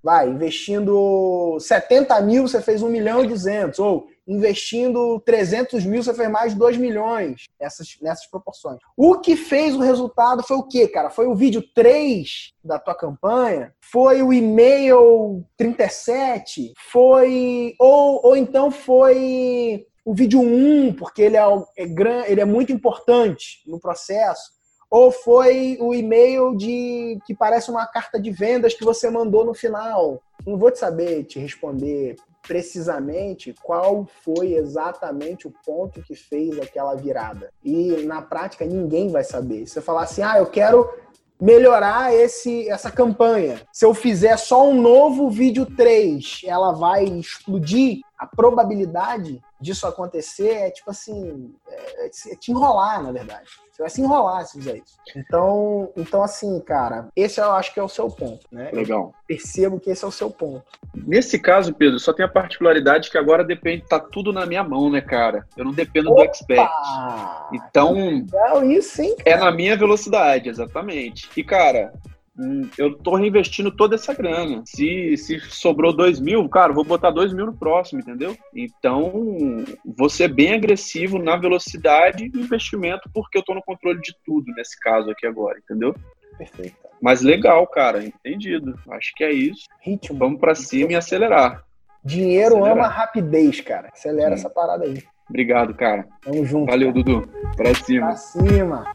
vai, 0.07 0.29
investindo 0.29 1.59
70 1.59 2.21
mil, 2.21 2.47
você 2.47 2.63
fez 2.63 2.81
1 2.81 2.89
milhão 2.89 3.25
e 3.25 3.27
200, 3.27 3.77
ou 3.81 4.07
investindo 4.25 5.21
300 5.27 5.85
mil, 5.85 6.01
você 6.01 6.15
fez 6.15 6.31
mais 6.31 6.53
de 6.53 6.59
2 6.61 6.77
milhões 6.77 7.47
nessas, 7.61 7.97
nessas 8.01 8.27
proporções. 8.27 8.79
O 8.97 9.19
que 9.19 9.35
fez 9.35 9.75
o 9.75 9.81
resultado 9.81 10.45
foi 10.45 10.59
o 10.59 10.63
quê, 10.63 10.87
cara? 10.87 11.11
Foi 11.11 11.27
o 11.27 11.35
vídeo 11.35 11.61
3 11.75 12.53
da 12.63 12.79
tua 12.79 12.95
campanha? 12.95 13.75
Foi 13.81 14.23
o 14.23 14.33
e-mail 14.33 15.45
37? 15.57 16.73
Foi. 16.93 17.75
Ou, 17.77 18.21
ou 18.27 18.37
então 18.37 18.71
foi 18.71 19.87
o 20.05 20.15
vídeo 20.15 20.41
1, 20.41 20.93
porque 20.93 21.21
ele 21.21 21.37
é, 21.37 21.43
é, 21.77 22.31
ele 22.31 22.41
é 22.41 22.45
muito 22.45 22.71
importante 22.71 23.61
no 23.67 23.81
processo? 23.81 24.56
Ou 24.97 25.13
foi 25.13 25.77
o 25.79 25.95
e-mail 25.95 26.57
de 26.57 27.19
que 27.27 27.35
parece 27.35 27.71
uma 27.71 27.87
carta 27.87 28.19
de 28.19 28.31
vendas 28.31 28.73
que 28.73 28.83
você 28.83 29.11
mandou 29.11 29.45
no 29.45 29.53
final? 29.53 30.23
Não 30.47 30.57
vou 30.57 30.71
te 30.71 30.79
saber 30.79 31.25
te 31.25 31.39
responder 31.39 32.17
precisamente 32.41 33.55
qual 33.63 34.09
foi 34.25 34.55
exatamente 34.55 35.47
o 35.47 35.53
ponto 35.67 36.01
que 36.01 36.15
fez 36.15 36.59
aquela 36.59 36.95
virada. 36.95 37.53
E 37.63 38.07
na 38.07 38.23
prática 38.23 38.65
ninguém 38.65 39.11
vai 39.11 39.23
saber. 39.23 39.67
Se 39.67 39.75
você 39.75 39.81
falar 39.83 40.05
assim, 40.05 40.23
ah, 40.23 40.39
eu 40.39 40.47
quero 40.47 40.91
melhorar 41.39 42.15
esse, 42.15 42.67
essa 42.67 42.91
campanha. 42.91 43.61
Se 43.71 43.85
eu 43.85 43.93
fizer 43.93 44.39
só 44.39 44.67
um 44.67 44.81
novo 44.81 45.29
vídeo 45.29 45.67
3, 45.77 46.41
ela 46.47 46.73
vai 46.73 47.05
explodir. 47.05 48.01
A 48.19 48.27
probabilidade 48.27 49.43
disso 49.61 49.87
acontecer 49.87 50.55
é 50.55 50.71
tipo 50.71 50.91
assim, 50.91 51.55
é, 51.69 52.07
é 52.07 52.37
te 52.37 52.51
enrolar, 52.51 53.03
na 53.03 53.13
verdade. 53.13 53.51
Você 53.77 53.83
vai 53.83 53.91
se 53.91 54.01
enrolar 54.01 54.47
se 54.47 54.57
fizer 54.59 54.77
isso. 54.77 54.97
Então, 55.15 55.93
então 55.95 56.23
assim, 56.23 56.59
cara, 56.61 57.09
esse 57.15 57.39
eu 57.39 57.53
acho 57.53 57.75
que 57.75 57.79
é 57.79 57.83
o 57.83 57.89
seu 57.89 58.09
ponto, 58.09 58.47
né? 58.51 58.71
Legal. 58.73 59.13
Eu 59.13 59.15
percebo 59.27 59.79
que 59.79 59.91
esse 59.91 60.03
é 60.03 60.09
o 60.09 60.11
seu 60.11 60.31
ponto. 60.31 60.65
Nesse 60.95 61.39
caso, 61.39 61.75
Pedro, 61.75 61.99
só 62.01 62.15
tem 62.15 62.25
a 62.25 62.29
particularidade 62.29 63.11
que 63.11 63.19
agora 63.19 63.45
depende, 63.45 63.85
tá 63.87 64.01
tudo 64.01 64.33
na 64.33 64.47
minha 64.47 64.65
mão, 64.65 64.89
né, 64.89 65.03
cara? 65.03 65.47
Eu 65.55 65.67
não 65.67 65.73
dependo 65.73 66.11
Opa! 66.11 66.23
do 66.23 66.25
expert. 66.25 66.71
Então, 67.53 67.93
Legal 67.93 68.65
isso, 68.65 69.03
hein, 69.03 69.15
cara? 69.23 69.37
é 69.37 69.39
na 69.39 69.53
minha 69.53 69.77
velocidade, 69.77 70.49
exatamente. 70.49 71.29
E, 71.37 71.45
cara, 71.45 71.93
hum, 72.39 72.69
eu 72.77 72.97
tô 72.99 73.15
reinvestindo 73.15 73.71
toda 73.71 73.95
essa 73.95 74.15
grana. 74.15 74.63
Se, 74.67 75.17
se 75.17 75.41
sobrou 75.41 75.93
dois 75.93 76.21
mil, 76.21 76.49
cara, 76.49 76.73
vou 76.73 76.85
botar 76.85 77.11
dois 77.11 77.33
mil 77.33 77.47
no 77.47 77.57
próximo, 77.57 78.01
entendeu? 78.01 78.37
Então, 78.55 79.65
vou 79.85 80.09
ser 80.09 80.29
bem 80.29 80.55
agressivo 80.55 81.19
na 81.19 81.37
velocidade 81.37 82.25
e 82.25 82.39
investimento, 82.39 83.11
porque 83.13 83.39
eu 83.39 83.43
tô 83.43 83.55
no 83.55 83.63
controle 83.63 84.01
de 84.01 84.15
tudo 84.25 84.53
nesse 84.57 84.79
caso 84.81 85.11
aqui 85.11 85.27
agora, 85.27 85.59
entendeu? 85.59 85.95
Perfeito. 86.39 86.77
Mas 87.01 87.23
legal, 87.23 87.67
cara, 87.67 88.05
entendido. 88.05 88.79
Acho 88.91 89.13
que 89.15 89.25
é 89.25 89.33
isso. 89.33 89.67
Ritmo. 89.81 90.19
Vamos 90.19 90.41
para 90.41 90.55
cima 90.55 90.93
e 90.93 90.97
acelerar. 90.97 91.65
Dinheiro 92.05 92.57
Acelerar. 92.57 92.73
ama 92.73 92.89
rapidez, 92.89 93.61
cara. 93.61 93.89
Acelera 93.93 94.29
Sim. 94.31 94.35
essa 94.35 94.51
parada 94.51 94.85
aí. 94.85 95.03
Obrigado, 95.29 95.75
cara. 95.75 96.07
Tamo 96.23 96.45
junto. 96.45 96.71
Valeu, 96.71 96.93
cara. 96.93 97.03
Dudu. 97.05 97.29
Pra 97.57 97.75
cima. 97.75 98.07
Pra 98.07 98.17
cima. 98.17 98.95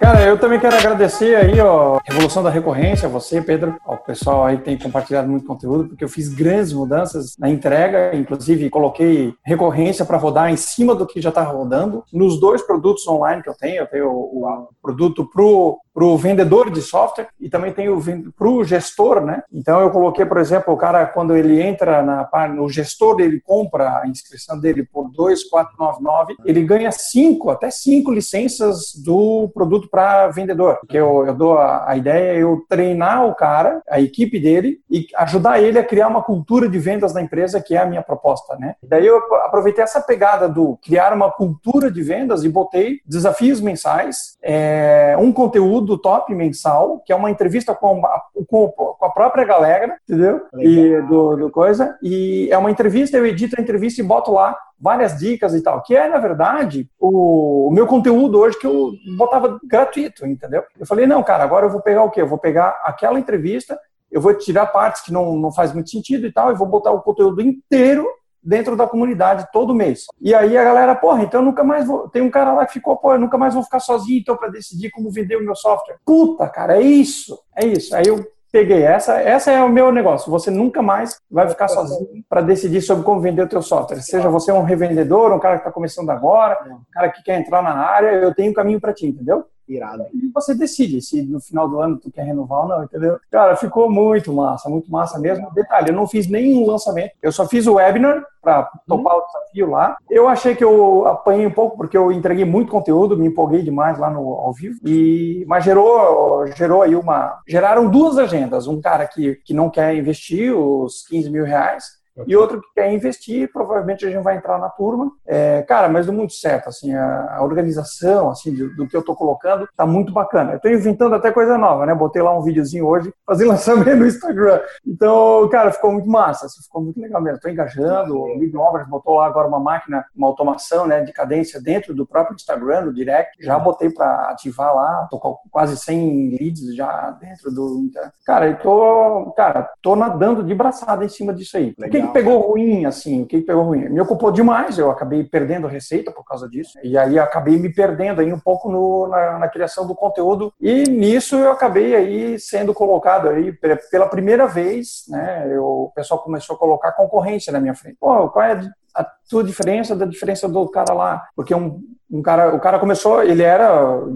Cara, 0.00 0.22
eu 0.22 0.38
também 0.38 0.58
quero 0.58 0.74
agradecer 0.74 1.36
aí, 1.36 1.60
ó, 1.60 1.98
Revolução 2.02 2.42
da 2.42 2.48
Recorrência, 2.48 3.06
você, 3.06 3.42
Pedro, 3.42 3.76
ao 3.84 3.98
pessoal 3.98 4.46
aí 4.46 4.56
tem 4.56 4.78
compartilhado 4.78 5.28
muito 5.28 5.44
conteúdo, 5.46 5.90
porque 5.90 6.02
eu 6.02 6.08
fiz 6.08 6.30
grandes 6.30 6.72
mudanças 6.72 7.36
na 7.38 7.50
entrega, 7.50 8.16
inclusive 8.16 8.70
coloquei 8.70 9.34
recorrência 9.44 10.02
para 10.06 10.16
rodar 10.16 10.50
em 10.50 10.56
cima 10.56 10.94
do 10.94 11.06
que 11.06 11.20
já 11.20 11.28
está 11.28 11.42
rodando. 11.42 12.02
Nos 12.10 12.40
dois 12.40 12.62
produtos 12.62 13.06
online 13.06 13.42
que 13.42 13.50
eu 13.50 13.54
tenho, 13.54 13.82
eu 13.82 13.86
tenho 13.86 14.08
o, 14.10 14.46
o 14.46 14.68
produto 14.80 15.28
pro 15.30 15.78
para 15.92 16.04
o 16.04 16.16
vendedor 16.16 16.70
de 16.70 16.80
software 16.80 17.28
e 17.38 17.50
também 17.50 17.72
tem 17.72 17.88
o 17.88 18.00
para 18.36 18.48
o 18.48 18.64
gestor, 18.64 19.20
né? 19.20 19.42
Então 19.52 19.80
eu 19.80 19.90
coloquei, 19.90 20.24
por 20.24 20.38
exemplo, 20.38 20.72
o 20.72 20.76
cara 20.76 21.04
quando 21.04 21.36
ele 21.36 21.60
entra 21.60 22.02
na 22.02 22.24
parte, 22.24 22.58
o 22.58 22.68
gestor 22.68 23.20
ele 23.20 23.40
compra 23.40 24.00
a 24.00 24.08
inscrição 24.08 24.58
dele 24.58 24.82
por 24.84 25.10
2,499, 25.10 26.36
ele 26.44 26.62
ganha 26.64 26.90
cinco, 26.92 27.50
até 27.50 27.70
cinco 27.70 28.10
licenças 28.12 28.94
do 29.04 29.50
produto 29.52 29.89
para 29.90 30.28
vendedor. 30.28 30.78
Que 30.88 30.96
eu, 30.96 31.26
eu 31.26 31.34
dou 31.34 31.58
a, 31.58 31.90
a 31.90 31.96
ideia 31.96 32.32
é 32.38 32.42
eu 32.42 32.64
treinar 32.68 33.26
o 33.26 33.34
cara, 33.34 33.82
a 33.88 34.00
equipe 34.00 34.38
dele 34.38 34.80
e 34.90 35.06
ajudar 35.16 35.60
ele 35.60 35.78
a 35.78 35.84
criar 35.84 36.08
uma 36.08 36.22
cultura 36.22 36.68
de 36.68 36.78
vendas 36.78 37.12
na 37.12 37.22
empresa, 37.22 37.60
que 37.60 37.74
é 37.74 37.78
a 37.78 37.86
minha 37.86 38.02
proposta, 38.02 38.56
né? 38.56 38.74
Daí 38.82 39.06
eu 39.06 39.18
aproveitei 39.44 39.82
essa 39.84 40.00
pegada 40.00 40.48
do 40.48 40.78
criar 40.84 41.12
uma 41.12 41.30
cultura 41.30 41.90
de 41.90 42.02
vendas 42.02 42.44
e 42.44 42.48
botei 42.48 43.00
desafios 43.06 43.60
mensais, 43.60 44.36
é, 44.42 45.16
um 45.18 45.32
conteúdo 45.32 45.98
top 45.98 46.34
mensal, 46.34 47.00
que 47.04 47.12
é 47.12 47.16
uma 47.16 47.30
entrevista 47.30 47.74
com, 47.74 48.04
a- 48.06 48.22
com, 48.48 48.96
a 49.02 49.10
própria 49.10 49.44
galera, 49.44 49.96
entendeu? 50.08 50.42
E 50.58 51.00
do, 51.02 51.36
do 51.36 51.50
coisa. 51.50 51.98
E 52.02 52.48
é 52.50 52.58
uma 52.58 52.70
entrevista, 52.70 53.16
eu 53.16 53.26
edito 53.26 53.56
a 53.58 53.62
entrevista 53.62 54.00
e 54.00 54.04
boto 54.04 54.32
lá 54.32 54.56
várias 54.80 55.18
dicas 55.18 55.54
e 55.54 55.62
tal, 55.62 55.82
que 55.82 55.94
é, 55.94 56.08
na 56.08 56.18
verdade, 56.18 56.88
o, 56.98 57.70
meu 57.72 57.86
conteúdo 57.86 58.38
hoje 58.38 58.58
que 58.58 58.66
eu 58.66 58.92
botava 59.16 59.60
gratuito, 59.64 60.26
entendeu? 60.26 60.64
Eu 60.78 60.86
falei, 60.86 61.06
não, 61.06 61.22
cara, 61.22 61.44
agora 61.44 61.66
eu 61.66 61.70
vou 61.70 61.82
pegar 61.82 62.02
o 62.02 62.10
quê? 62.10 62.22
Eu 62.22 62.28
vou 62.28 62.38
pegar 62.38 62.80
aquela 62.84 63.18
entrevista, 63.18 63.78
eu 64.10 64.20
vou 64.20 64.32
tirar 64.34 64.66
partes 64.66 65.02
que 65.02 65.12
não, 65.12 65.36
não 65.36 65.52
faz 65.52 65.72
muito 65.72 65.90
sentido 65.90 66.26
e 66.26 66.32
tal, 66.32 66.50
e 66.50 66.56
vou 66.56 66.66
botar 66.66 66.90
o 66.92 67.02
conteúdo 67.02 67.42
inteiro 67.42 68.06
dentro 68.42 68.74
da 68.74 68.86
comunidade 68.86 69.48
todo 69.52 69.74
mês. 69.74 70.06
E 70.20 70.34
aí 70.34 70.56
a 70.56 70.64
galera, 70.64 70.94
porra, 70.94 71.22
então 71.22 71.40
eu 71.40 71.44
nunca 71.44 71.62
mais 71.62 71.86
vou. 71.86 72.08
Tem 72.08 72.22
um 72.22 72.30
cara 72.30 72.52
lá 72.54 72.64
que 72.64 72.72
ficou, 72.72 72.96
pô, 72.96 73.12
eu 73.12 73.20
nunca 73.20 73.36
mais 73.36 73.54
vou 73.54 73.62
ficar 73.62 73.80
sozinho 73.80 74.18
então 74.18 74.36
para 74.36 74.48
decidir 74.48 74.90
como 74.90 75.10
vender 75.10 75.36
o 75.36 75.44
meu 75.44 75.54
software. 75.54 75.98
Puta, 76.04 76.48
cara, 76.48 76.78
é 76.78 76.82
isso. 76.82 77.38
É 77.54 77.66
isso. 77.66 77.94
Aí 77.94 78.06
eu 78.06 78.24
peguei 78.50 78.82
essa, 78.82 79.20
essa 79.20 79.50
é 79.50 79.62
o 79.62 79.68
meu 79.68 79.92
negócio. 79.92 80.30
Você 80.30 80.50
nunca 80.50 80.82
mais 80.82 81.20
vai 81.30 81.48
ficar 81.48 81.68
sozinho 81.68 82.24
para 82.28 82.40
decidir 82.40 82.82
sobre 82.82 83.04
como 83.04 83.20
vender 83.20 83.42
o 83.42 83.48
teu 83.48 83.62
software. 83.62 84.00
Seja 84.00 84.28
você 84.28 84.52
um 84.52 84.62
revendedor, 84.62 85.32
um 85.32 85.38
cara 85.38 85.56
que 85.56 85.60
está 85.60 85.72
começando 85.72 86.10
agora, 86.10 86.58
um 86.66 86.82
cara 86.92 87.08
que 87.10 87.22
quer 87.22 87.38
entrar 87.38 87.62
na 87.62 87.74
área, 87.74 88.08
eu 88.08 88.34
tenho 88.34 88.50
um 88.50 88.54
caminho 88.54 88.80
para 88.80 88.92
ti, 88.92 89.06
entendeu? 89.06 89.44
Irado. 89.74 90.06
E 90.12 90.28
você 90.32 90.54
decide 90.54 91.00
se 91.00 91.22
no 91.22 91.40
final 91.40 91.68
do 91.68 91.80
ano 91.80 91.96
tu 91.96 92.10
quer 92.10 92.24
renovar 92.24 92.62
ou 92.62 92.68
não, 92.68 92.84
entendeu? 92.84 93.18
Cara, 93.30 93.56
ficou 93.56 93.90
muito 93.90 94.32
massa, 94.32 94.68
muito 94.68 94.90
massa 94.90 95.18
mesmo. 95.18 95.50
Detalhe, 95.54 95.90
eu 95.90 95.94
não 95.94 96.06
fiz 96.06 96.26
nenhum 96.26 96.66
lançamento, 96.66 97.12
eu 97.22 97.32
só 97.32 97.46
fiz 97.46 97.66
o 97.66 97.74
webinar 97.74 98.24
para 98.42 98.70
topar 98.86 99.16
o 99.16 99.26
desafio 99.26 99.70
lá. 99.70 99.96
Eu 100.08 100.26
achei 100.26 100.54
que 100.54 100.64
eu 100.64 101.06
apanhei 101.06 101.46
um 101.46 101.50
pouco 101.50 101.76
porque 101.76 101.96
eu 101.96 102.10
entreguei 102.10 102.44
muito 102.44 102.70
conteúdo, 102.70 103.16
me 103.16 103.26
empolguei 103.26 103.62
demais 103.62 103.98
lá 103.98 104.10
no 104.10 104.20
ao 104.34 104.52
vivo. 104.52 104.78
E 104.84 105.44
mas 105.46 105.64
gerou 105.64 106.46
gerou 106.56 106.82
aí 106.82 106.96
uma 106.96 107.40
geraram 107.46 107.90
duas 107.90 108.18
agendas, 108.18 108.66
um 108.66 108.80
cara 108.80 109.06
que 109.06 109.36
que 109.44 109.52
não 109.52 109.68
quer 109.70 109.94
investir 109.94 110.56
os 110.56 111.06
15 111.06 111.30
mil 111.30 111.44
reais 111.44 111.99
e 112.26 112.36
outro 112.36 112.60
que 112.60 112.68
quer 112.74 112.92
investir, 112.92 113.50
provavelmente 113.52 114.06
a 114.06 114.10
gente 114.10 114.22
vai 114.22 114.36
entrar 114.36 114.58
na 114.58 114.68
turma. 114.68 115.10
É, 115.26 115.62
cara, 115.62 115.88
mas 115.88 116.06
deu 116.06 116.14
muito 116.14 116.32
certo, 116.32 116.68
assim, 116.68 116.94
a, 116.94 117.36
a 117.36 117.42
organização, 117.42 118.30
assim, 118.30 118.54
do, 118.54 118.74
do 118.74 118.88
que 118.88 118.96
eu 118.96 119.02
tô 119.02 119.14
colocando, 119.14 119.68
tá 119.76 119.86
muito 119.86 120.12
bacana. 120.12 120.52
Eu 120.52 120.60
tô 120.60 120.68
inventando 120.68 121.14
até 121.14 121.30
coisa 121.30 121.56
nova, 121.56 121.86
né? 121.86 121.94
Botei 121.94 122.22
lá 122.22 122.36
um 122.36 122.42
videozinho 122.42 122.86
hoje, 122.86 123.12
fazer 123.26 123.44
lançamento 123.46 123.96
no 123.96 124.06
Instagram. 124.06 124.60
Então, 124.86 125.48
cara, 125.48 125.72
ficou 125.72 125.92
muito 125.92 126.08
massa, 126.08 126.46
assim, 126.46 126.62
ficou 126.62 126.82
muito 126.82 127.00
legal 127.00 127.20
mesmo. 127.20 127.40
Tô 127.40 127.48
engajando, 127.48 128.20
o 128.20 128.38
Miguel 128.38 128.60
Obras 128.60 128.88
botou 128.88 129.14
lá 129.14 129.26
agora 129.26 129.48
uma 129.48 129.60
máquina, 129.60 130.04
uma 130.14 130.26
automação, 130.26 130.86
né, 130.86 131.00
de 131.00 131.12
cadência 131.12 131.60
dentro 131.60 131.94
do 131.94 132.06
próprio 132.06 132.34
Instagram, 132.34 132.82
no 132.82 132.94
direct. 132.94 133.32
Já 133.40 133.58
botei 133.58 133.90
para 133.90 134.30
ativar 134.30 134.74
lá, 134.74 135.08
tô 135.10 135.18
com 135.18 135.36
quase 135.50 135.76
100 135.76 136.36
leads 136.38 136.74
já 136.74 137.10
dentro 137.20 137.50
do... 137.50 137.90
Cara, 138.24 138.48
eu 138.48 138.58
tô, 138.58 139.32
cara, 139.36 139.70
tô 139.82 139.96
nadando 139.96 140.42
de 140.42 140.54
braçada 140.54 141.04
em 141.04 141.08
cima 141.08 141.32
disso 141.32 141.56
aí. 141.56 141.74
Que 141.90 141.98
pegou 142.12 142.38
ruim, 142.40 142.84
assim? 142.84 143.22
O 143.22 143.26
que, 143.26 143.40
pegou 143.40 143.62
ruim? 143.64 143.88
Me 143.88 144.00
ocupou 144.00 144.30
demais, 144.30 144.78
eu 144.78 144.90
acabei 144.90 145.24
perdendo 145.24 145.66
receita 145.66 146.10
por 146.12 146.24
causa 146.24 146.48
disso. 146.48 146.78
E 146.82 146.96
aí 146.96 147.18
acabei 147.18 147.58
me 147.58 147.72
perdendo 147.72 148.20
aí 148.20 148.32
um 148.32 148.38
pouco 148.38 148.70
no, 148.70 149.08
na, 149.08 149.38
na 149.38 149.48
criação 149.48 149.86
do 149.86 149.94
conteúdo. 149.94 150.52
E 150.60 150.84
nisso 150.84 151.36
eu 151.36 151.50
acabei 151.50 151.94
aí 151.94 152.38
sendo 152.38 152.74
colocado 152.74 153.28
aí 153.28 153.52
pe- 153.52 153.76
pela 153.90 154.08
primeira 154.08 154.46
vez, 154.46 155.04
né? 155.08 155.48
Eu, 155.50 155.64
o 155.64 155.92
pessoal 155.94 156.22
começou 156.22 156.56
a 156.56 156.58
colocar 156.58 156.92
concorrência 156.92 157.52
na 157.52 157.60
minha 157.60 157.74
frente. 157.74 157.96
Pô, 158.00 158.28
qual 158.28 158.44
é 158.44 158.60
a 158.94 159.06
tua 159.28 159.44
diferença 159.44 159.94
da 159.94 160.04
diferença 160.04 160.48
do 160.48 160.68
cara 160.68 160.92
lá? 160.92 161.22
Porque 161.36 161.54
um, 161.54 161.80
um 162.10 162.22
cara, 162.22 162.54
o 162.54 162.58
cara 162.60 162.78
começou, 162.78 163.22
ele 163.22 163.42
era 163.42 163.70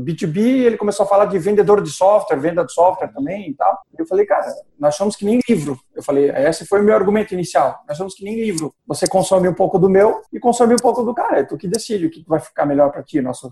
B2B, 0.05 0.37
ele 0.65 0.77
começou 0.77 1.05
a 1.05 1.09
falar 1.09 1.27
de 1.27 1.39
vendedor 1.39 1.81
de 1.81 1.91
software, 1.91 2.37
venda 2.39 2.65
de 2.65 2.73
software 2.73 3.09
também 3.13 3.51
e 3.51 3.55
tal. 3.55 3.79
Eu 3.97 4.07
falei, 4.07 4.27
cara, 4.27 4.47
nós 4.79 4.97
somos 4.97 5.15
que 5.15 5.25
nem 5.25 5.39
livro. 5.49 5.79
Eu 5.95 6.03
falei, 6.03 6.31
esse 6.31 6.67
foi 6.67 6.81
o 6.81 6.85
meu 6.85 6.95
argumento 6.95 7.33
inicial. 7.35 7.79
Nós 7.89 7.97
somos 7.97 8.15
que 8.15 8.25
nem 8.25 8.35
livro. 8.35 8.75
Você 8.87 9.07
consome 9.07 9.49
um 9.49 9.55
pouco 9.55 9.79
do 9.79 9.89
meu 9.89 10.21
e 10.33 10.41
consome 10.41 10.75
um 10.75 10.79
pouco 10.79 11.05
do 11.05 11.15
cara. 11.15 11.39
É 11.41 11.45
tu 11.45 11.57
que 11.57 11.69
decide 11.69 12.07
o 12.07 12.11
que 12.11 12.25
vai 12.27 12.41
ficar 12.41 12.67
melhor 12.67 12.91
para 12.91 13.03
ti. 13.03 13.21
Nosso, 13.21 13.49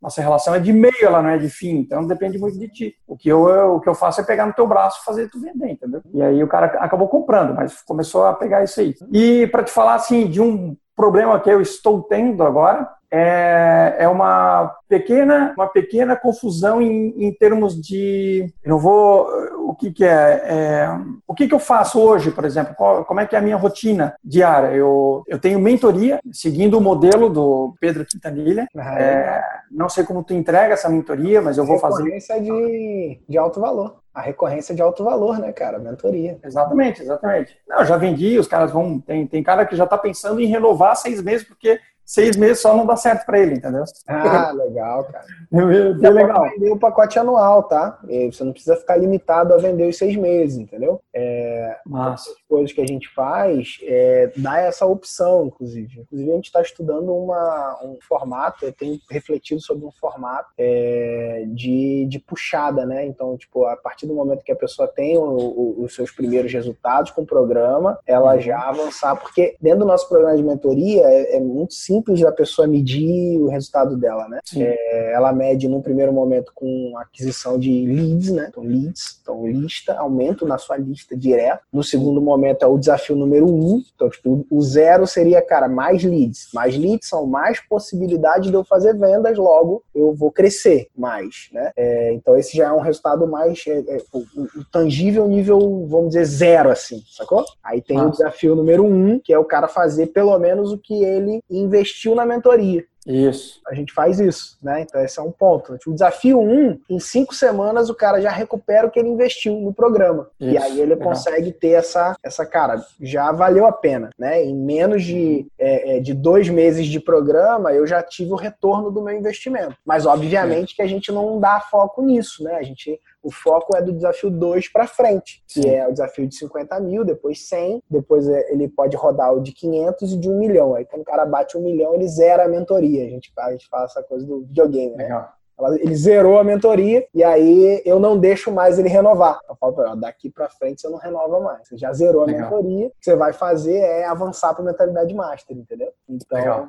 nossa 0.00 0.20
relação 0.20 0.54
é 0.54 0.58
de 0.60 0.74
meio, 0.74 0.92
ela 1.02 1.22
não 1.22 1.30
é 1.30 1.38
de 1.38 1.48
fim. 1.48 1.76
Então 1.78 2.06
depende 2.06 2.38
muito 2.38 2.58
de 2.58 2.68
ti. 2.68 2.94
O 3.06 3.16
que 3.16 3.28
eu, 3.30 3.48
eu- 3.48 3.76
o 3.76 3.80
que 3.80 3.88
eu 3.88 3.94
faço 3.94 4.20
é 4.20 4.24
pegar 4.24 4.44
no 4.46 4.52
teu 4.52 4.66
braço 4.66 5.00
e 5.00 5.04
fazer 5.06 5.30
tu 5.30 5.40
vender, 5.40 5.70
entendeu? 5.70 6.02
E 6.12 6.22
aí 6.22 6.42
o 6.44 6.48
cara 6.48 6.66
acabou 6.80 7.08
comprando, 7.08 7.54
mas 7.54 7.80
começou 7.82 8.26
a 8.26 8.34
pegar 8.34 8.62
isso 8.62 8.78
aí. 8.78 8.94
E 9.10 9.46
para 9.46 9.64
te 9.64 9.70
falar 9.70 9.94
assim 9.94 10.26
de 10.28 10.40
um 10.40 10.76
problema 10.94 11.38
que 11.40 11.50
eu 11.50 11.60
estou 11.60 12.02
tendo 12.02 12.42
agora 12.42 12.88
é, 13.10 13.96
é 14.00 14.08
uma 14.08 14.74
pequena 14.88 15.54
uma 15.56 15.68
pequena 15.68 16.16
confusão 16.16 16.80
em, 16.80 17.14
em 17.16 17.32
termos 17.32 17.80
de 17.80 18.52
eu 18.64 18.70
não 18.70 18.78
vou 18.78 19.26
o 19.68 19.74
que 19.74 19.90
que 19.92 20.04
é, 20.04 20.42
é 20.44 20.88
o 21.26 21.34
que 21.34 21.46
que 21.48 21.54
eu 21.54 21.58
faço 21.58 22.00
hoje 22.00 22.30
por 22.30 22.44
exemplo 22.44 22.74
Qual- 22.74 23.04
como 23.04 23.20
é 23.20 23.26
que 23.26 23.34
é 23.34 23.38
a 23.38 23.42
minha 23.42 23.56
rotina 23.56 24.14
diária 24.24 24.68
eu 24.74 25.22
eu 25.26 25.38
tenho 25.38 25.58
mentoria 25.60 26.18
seguindo 26.32 26.78
o 26.78 26.80
modelo 26.80 27.28
do 27.30 27.74
Pedro 27.80 28.04
Quintanilha 28.04 28.66
Ah, 28.76 29.00
é, 29.00 29.42
não 29.70 29.88
sei 29.88 30.04
como 30.04 30.22
tu 30.24 30.34
entrega 30.34 30.74
essa 30.74 30.88
mentoria 30.88 31.40
mas 31.40 31.58
eu 31.58 31.64
vou 31.66 31.78
fazer 31.78 32.02
Recorrência 32.04 32.40
de, 32.40 33.20
de 33.28 33.38
alto 33.38 33.60
valor. 33.60 33.96
A 34.14 34.20
recorrência 34.22 34.74
de 34.74 34.80
alto 34.80 35.04
valor, 35.04 35.38
né, 35.38 35.52
cara? 35.52 35.78
Mentoria. 35.78 36.38
Exatamente, 36.42 37.02
exatamente. 37.02 37.54
Não, 37.68 37.80
eu 37.80 37.84
já 37.84 37.98
vendi, 37.98 38.38
os 38.38 38.48
caras 38.48 38.70
vão. 38.72 38.98
Tem, 38.98 39.26
tem 39.26 39.42
cara 39.42 39.66
que 39.66 39.76
já 39.76 39.86
tá 39.86 39.98
pensando 39.98 40.40
em 40.40 40.46
renovar 40.46 40.96
seis 40.96 41.20
meses, 41.20 41.46
porque 41.46 41.78
seis 42.06 42.36
meses 42.36 42.60
só 42.60 42.74
não 42.76 42.86
dá 42.86 42.94
certo 42.96 43.26
para 43.26 43.40
ele, 43.40 43.56
entendeu? 43.56 43.82
Ah, 44.06 44.52
legal, 44.52 45.04
cara. 45.04 45.24
Bem 45.50 45.98
Dá 45.98 46.08
legal. 46.10 46.48
vender 46.50 46.70
o 46.70 46.78
pacote 46.78 47.18
anual, 47.18 47.64
tá? 47.64 47.98
Você 48.30 48.44
não 48.44 48.52
precisa 48.52 48.76
ficar 48.76 48.96
limitado 48.96 49.52
a 49.52 49.56
vender 49.56 49.88
os 49.88 49.98
seis 49.98 50.14
meses, 50.16 50.56
entendeu? 50.56 51.00
É, 51.12 51.76
Massa. 51.84 52.30
as 52.30 52.36
coisas 52.48 52.72
que 52.72 52.80
a 52.80 52.86
gente 52.86 53.08
faz 53.12 53.78
é, 53.82 54.30
dá 54.36 54.60
essa 54.60 54.86
opção, 54.86 55.46
inclusive. 55.46 56.00
Inclusive, 56.00 56.30
a 56.30 56.34
gente 56.36 56.44
está 56.46 56.62
estudando 56.62 57.12
uma, 57.12 57.78
um 57.82 57.98
formato, 58.06 58.64
eu 58.64 58.72
tenho 58.72 58.98
refletido 59.10 59.60
sobre 59.60 59.84
um 59.84 59.90
formato 59.90 60.48
é, 60.56 61.44
de, 61.48 62.06
de 62.08 62.18
puxada, 62.20 62.86
né? 62.86 63.04
Então, 63.04 63.36
tipo, 63.36 63.64
a 63.66 63.76
partir 63.76 64.06
do 64.06 64.14
momento 64.14 64.44
que 64.44 64.52
a 64.52 64.56
pessoa 64.56 64.86
tem 64.86 65.18
o- 65.18 65.22
o- 65.22 65.82
os 65.82 65.94
seus 65.94 66.10
primeiros 66.12 66.52
resultados 66.52 67.10
com 67.10 67.22
o 67.22 67.26
programa, 67.26 67.98
ela 68.06 68.38
já 68.38 68.58
avançar, 68.60 69.16
porque 69.16 69.56
dentro 69.60 69.80
do 69.80 69.86
nosso 69.86 70.08
programa 70.08 70.36
de 70.36 70.42
mentoria 70.44 71.02
é, 71.04 71.36
é 71.36 71.40
muito 71.40 71.74
simples 71.74 71.95
simples 71.96 72.20
da 72.20 72.32
pessoa 72.32 72.68
medir 72.68 73.38
o 73.40 73.48
resultado 73.48 73.96
dela, 73.96 74.28
né? 74.28 74.40
É, 74.56 75.12
ela 75.14 75.32
mede 75.32 75.68
num 75.68 75.80
primeiro 75.80 76.12
momento 76.12 76.52
com 76.54 76.94
aquisição 76.98 77.58
de 77.58 77.86
leads, 77.86 78.30
né? 78.30 78.48
Então, 78.50 78.62
leads, 78.62 79.18
então 79.22 79.46
lista, 79.46 79.94
aumento 79.98 80.46
na 80.46 80.58
sua 80.58 80.76
lista 80.76 81.16
direto. 81.16 81.62
No 81.72 81.82
segundo 81.82 82.20
momento 82.20 82.62
é 82.62 82.66
o 82.66 82.78
desafio 82.78 83.16
número 83.16 83.46
um. 83.46 83.82
Então, 83.94 84.10
tipo, 84.10 84.46
o 84.50 84.62
zero 84.62 85.06
seria, 85.06 85.40
cara, 85.40 85.68
mais 85.68 86.04
leads. 86.04 86.48
Mais 86.52 86.76
leads 86.76 87.08
são 87.08 87.26
mais 87.26 87.60
possibilidades 87.60 88.50
de 88.50 88.54
eu 88.54 88.64
fazer 88.64 88.94
vendas, 88.94 89.36
logo 89.38 89.82
eu 89.94 90.14
vou 90.14 90.30
crescer 90.30 90.88
mais, 90.96 91.48
né? 91.52 91.70
É, 91.76 92.12
então, 92.12 92.36
esse 92.36 92.56
já 92.56 92.68
é 92.68 92.72
um 92.72 92.80
resultado 92.80 93.26
mais 93.26 93.64
é, 93.66 93.78
é, 93.78 93.98
o, 94.12 94.18
o 94.18 94.64
tangível 94.70 95.26
nível, 95.26 95.86
vamos 95.88 96.08
dizer, 96.08 96.24
zero, 96.24 96.70
assim, 96.70 97.02
sacou? 97.10 97.44
Aí 97.64 97.80
tem 97.80 98.00
o 98.00 98.10
desafio 98.10 98.54
número 98.54 98.84
um, 98.84 99.18
que 99.18 99.32
é 99.32 99.38
o 99.38 99.44
cara 99.44 99.68
fazer 99.68 100.08
pelo 100.08 100.38
menos 100.38 100.72
o 100.72 100.78
que 100.78 101.02
ele 101.02 101.40
investiu 101.50 101.85
na 102.14 102.26
mentoria. 102.26 102.84
Isso. 103.06 103.60
A 103.68 103.74
gente 103.74 103.92
faz 103.92 104.18
isso, 104.18 104.58
né? 104.60 104.80
Então 104.80 105.00
esse 105.00 105.18
é 105.18 105.22
um 105.22 105.30
ponto. 105.30 105.78
O 105.86 105.92
desafio 105.92 106.40
1, 106.40 106.42
um, 106.42 106.80
em 106.90 106.98
cinco 106.98 107.34
semanas 107.34 107.88
o 107.88 107.94
cara 107.94 108.20
já 108.20 108.30
recupera 108.30 108.86
o 108.86 108.90
que 108.90 108.98
ele 108.98 109.08
investiu 109.08 109.54
no 109.60 109.72
programa. 109.72 110.28
Isso. 110.40 110.50
E 110.50 110.58
aí 110.58 110.80
ele 110.80 110.94
Legal. 110.94 111.08
consegue 111.08 111.52
ter 111.52 111.70
essa, 111.70 112.16
essa, 112.22 112.44
cara, 112.44 112.84
já 113.00 113.30
valeu 113.30 113.64
a 113.64 113.72
pena, 113.72 114.10
né? 114.18 114.42
Em 114.42 114.54
menos 114.54 115.04
de, 115.04 115.46
é, 115.56 115.96
é, 115.96 116.00
de 116.00 116.12
dois 116.12 116.48
meses 116.48 116.86
de 116.86 116.98
programa, 116.98 117.72
eu 117.72 117.86
já 117.86 118.02
tive 118.02 118.32
o 118.32 118.36
retorno 118.36 118.90
do 118.90 119.02
meu 119.02 119.16
investimento. 119.16 119.76
Mas 119.84 120.04
obviamente 120.04 120.72
é. 120.72 120.76
que 120.76 120.82
a 120.82 120.88
gente 120.88 121.12
não 121.12 121.38
dá 121.38 121.60
foco 121.60 122.02
nisso, 122.02 122.42
né? 122.42 122.56
A 122.56 122.62
gente 122.62 122.98
o 123.26 123.30
foco 123.32 123.76
é 123.76 123.82
do 123.82 123.92
desafio 123.92 124.30
2 124.30 124.68
para 124.68 124.86
frente, 124.86 125.42
que 125.48 125.62
Sim. 125.62 125.68
é 125.68 125.88
o 125.88 125.90
desafio 125.90 126.28
de 126.28 126.36
50 126.36 126.78
mil, 126.78 127.04
depois 127.04 127.48
100, 127.48 127.82
depois 127.90 128.28
é, 128.28 128.52
ele 128.52 128.68
pode 128.68 128.96
rodar 128.96 129.34
o 129.34 129.40
de 129.40 129.50
500 129.50 130.12
e 130.12 130.16
de 130.16 130.30
1 130.30 130.38
milhão. 130.38 130.76
Aí 130.76 130.84
quando 130.84 131.02
o 131.02 131.04
cara 131.04 131.26
bate 131.26 131.58
1 131.58 131.60
milhão, 131.60 131.92
ele 131.92 132.06
zera 132.06 132.44
a 132.44 132.48
mentoria. 132.48 133.04
A 133.04 133.08
gente, 133.08 133.32
a 133.36 133.50
gente 133.50 133.68
fala 133.68 133.86
essa 133.86 134.00
coisa 134.00 134.24
do 134.24 134.42
videogame, 134.42 134.94
né? 134.94 135.02
Legal. 135.02 135.35
Ele 135.78 135.94
zerou 135.94 136.38
a 136.38 136.44
mentoria 136.44 137.06
e 137.14 137.24
aí 137.24 137.82
eu 137.84 137.98
não 137.98 138.18
deixo 138.18 138.52
mais 138.52 138.78
ele 138.78 138.88
renovar. 138.88 139.40
Eu 139.48 139.56
falo 139.56 139.72
pra 139.72 139.90
ele, 139.90 140.00
daqui 140.00 140.30
para 140.30 140.48
frente 140.48 140.82
você 140.82 140.88
não 140.88 140.98
renova 140.98 141.40
mais. 141.40 141.66
Você 141.66 141.78
já 141.78 141.92
zerou 141.92 142.22
a 142.22 142.26
Legal. 142.26 142.42
mentoria. 142.42 142.86
O 142.88 142.90
que 142.90 142.96
você 143.04 143.16
vai 143.16 143.32
fazer 143.32 143.78
é 143.78 144.04
avançar 144.04 144.54
para 144.54 144.64
mentalidade 144.64 145.14
master, 145.14 145.56
entendeu? 145.56 145.92
Então, 146.08 146.38
Legal. 146.38 146.68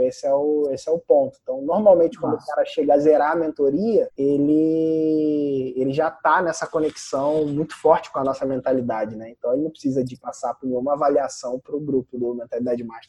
esse 0.00 0.26
é, 0.26 0.32
o, 0.32 0.68
esse 0.70 0.88
é 0.88 0.92
o 0.92 0.98
ponto. 0.98 1.36
Então, 1.42 1.60
normalmente, 1.62 2.18
quando 2.18 2.34
Nossa. 2.34 2.44
o 2.44 2.54
cara 2.54 2.64
chega 2.64 2.94
a 2.94 2.98
zerar 2.98 3.32
a 3.32 3.36
mentoria, 3.36 4.08
ele, 4.16 5.74
ele 5.76 5.92
já 5.92 6.10
tá 6.10 6.40
nessa 6.40 6.66
conexão 6.66 7.44
muito 7.46 7.74
forte 7.74 8.12
com 8.12 8.18
a 8.20 8.24
nossa 8.24 8.46
mentalidade, 8.46 9.16
né? 9.16 9.30
Então, 9.30 9.52
ele 9.52 9.62
não 9.62 9.70
precisa 9.70 10.04
de 10.04 10.16
passar 10.16 10.54
por 10.54 10.66
nenhuma 10.66 10.92
avaliação 10.92 11.58
para 11.58 11.74
o 11.74 11.80
grupo 11.80 12.18
do 12.18 12.34
Mentalidade 12.34 12.84
Master, 12.84 13.08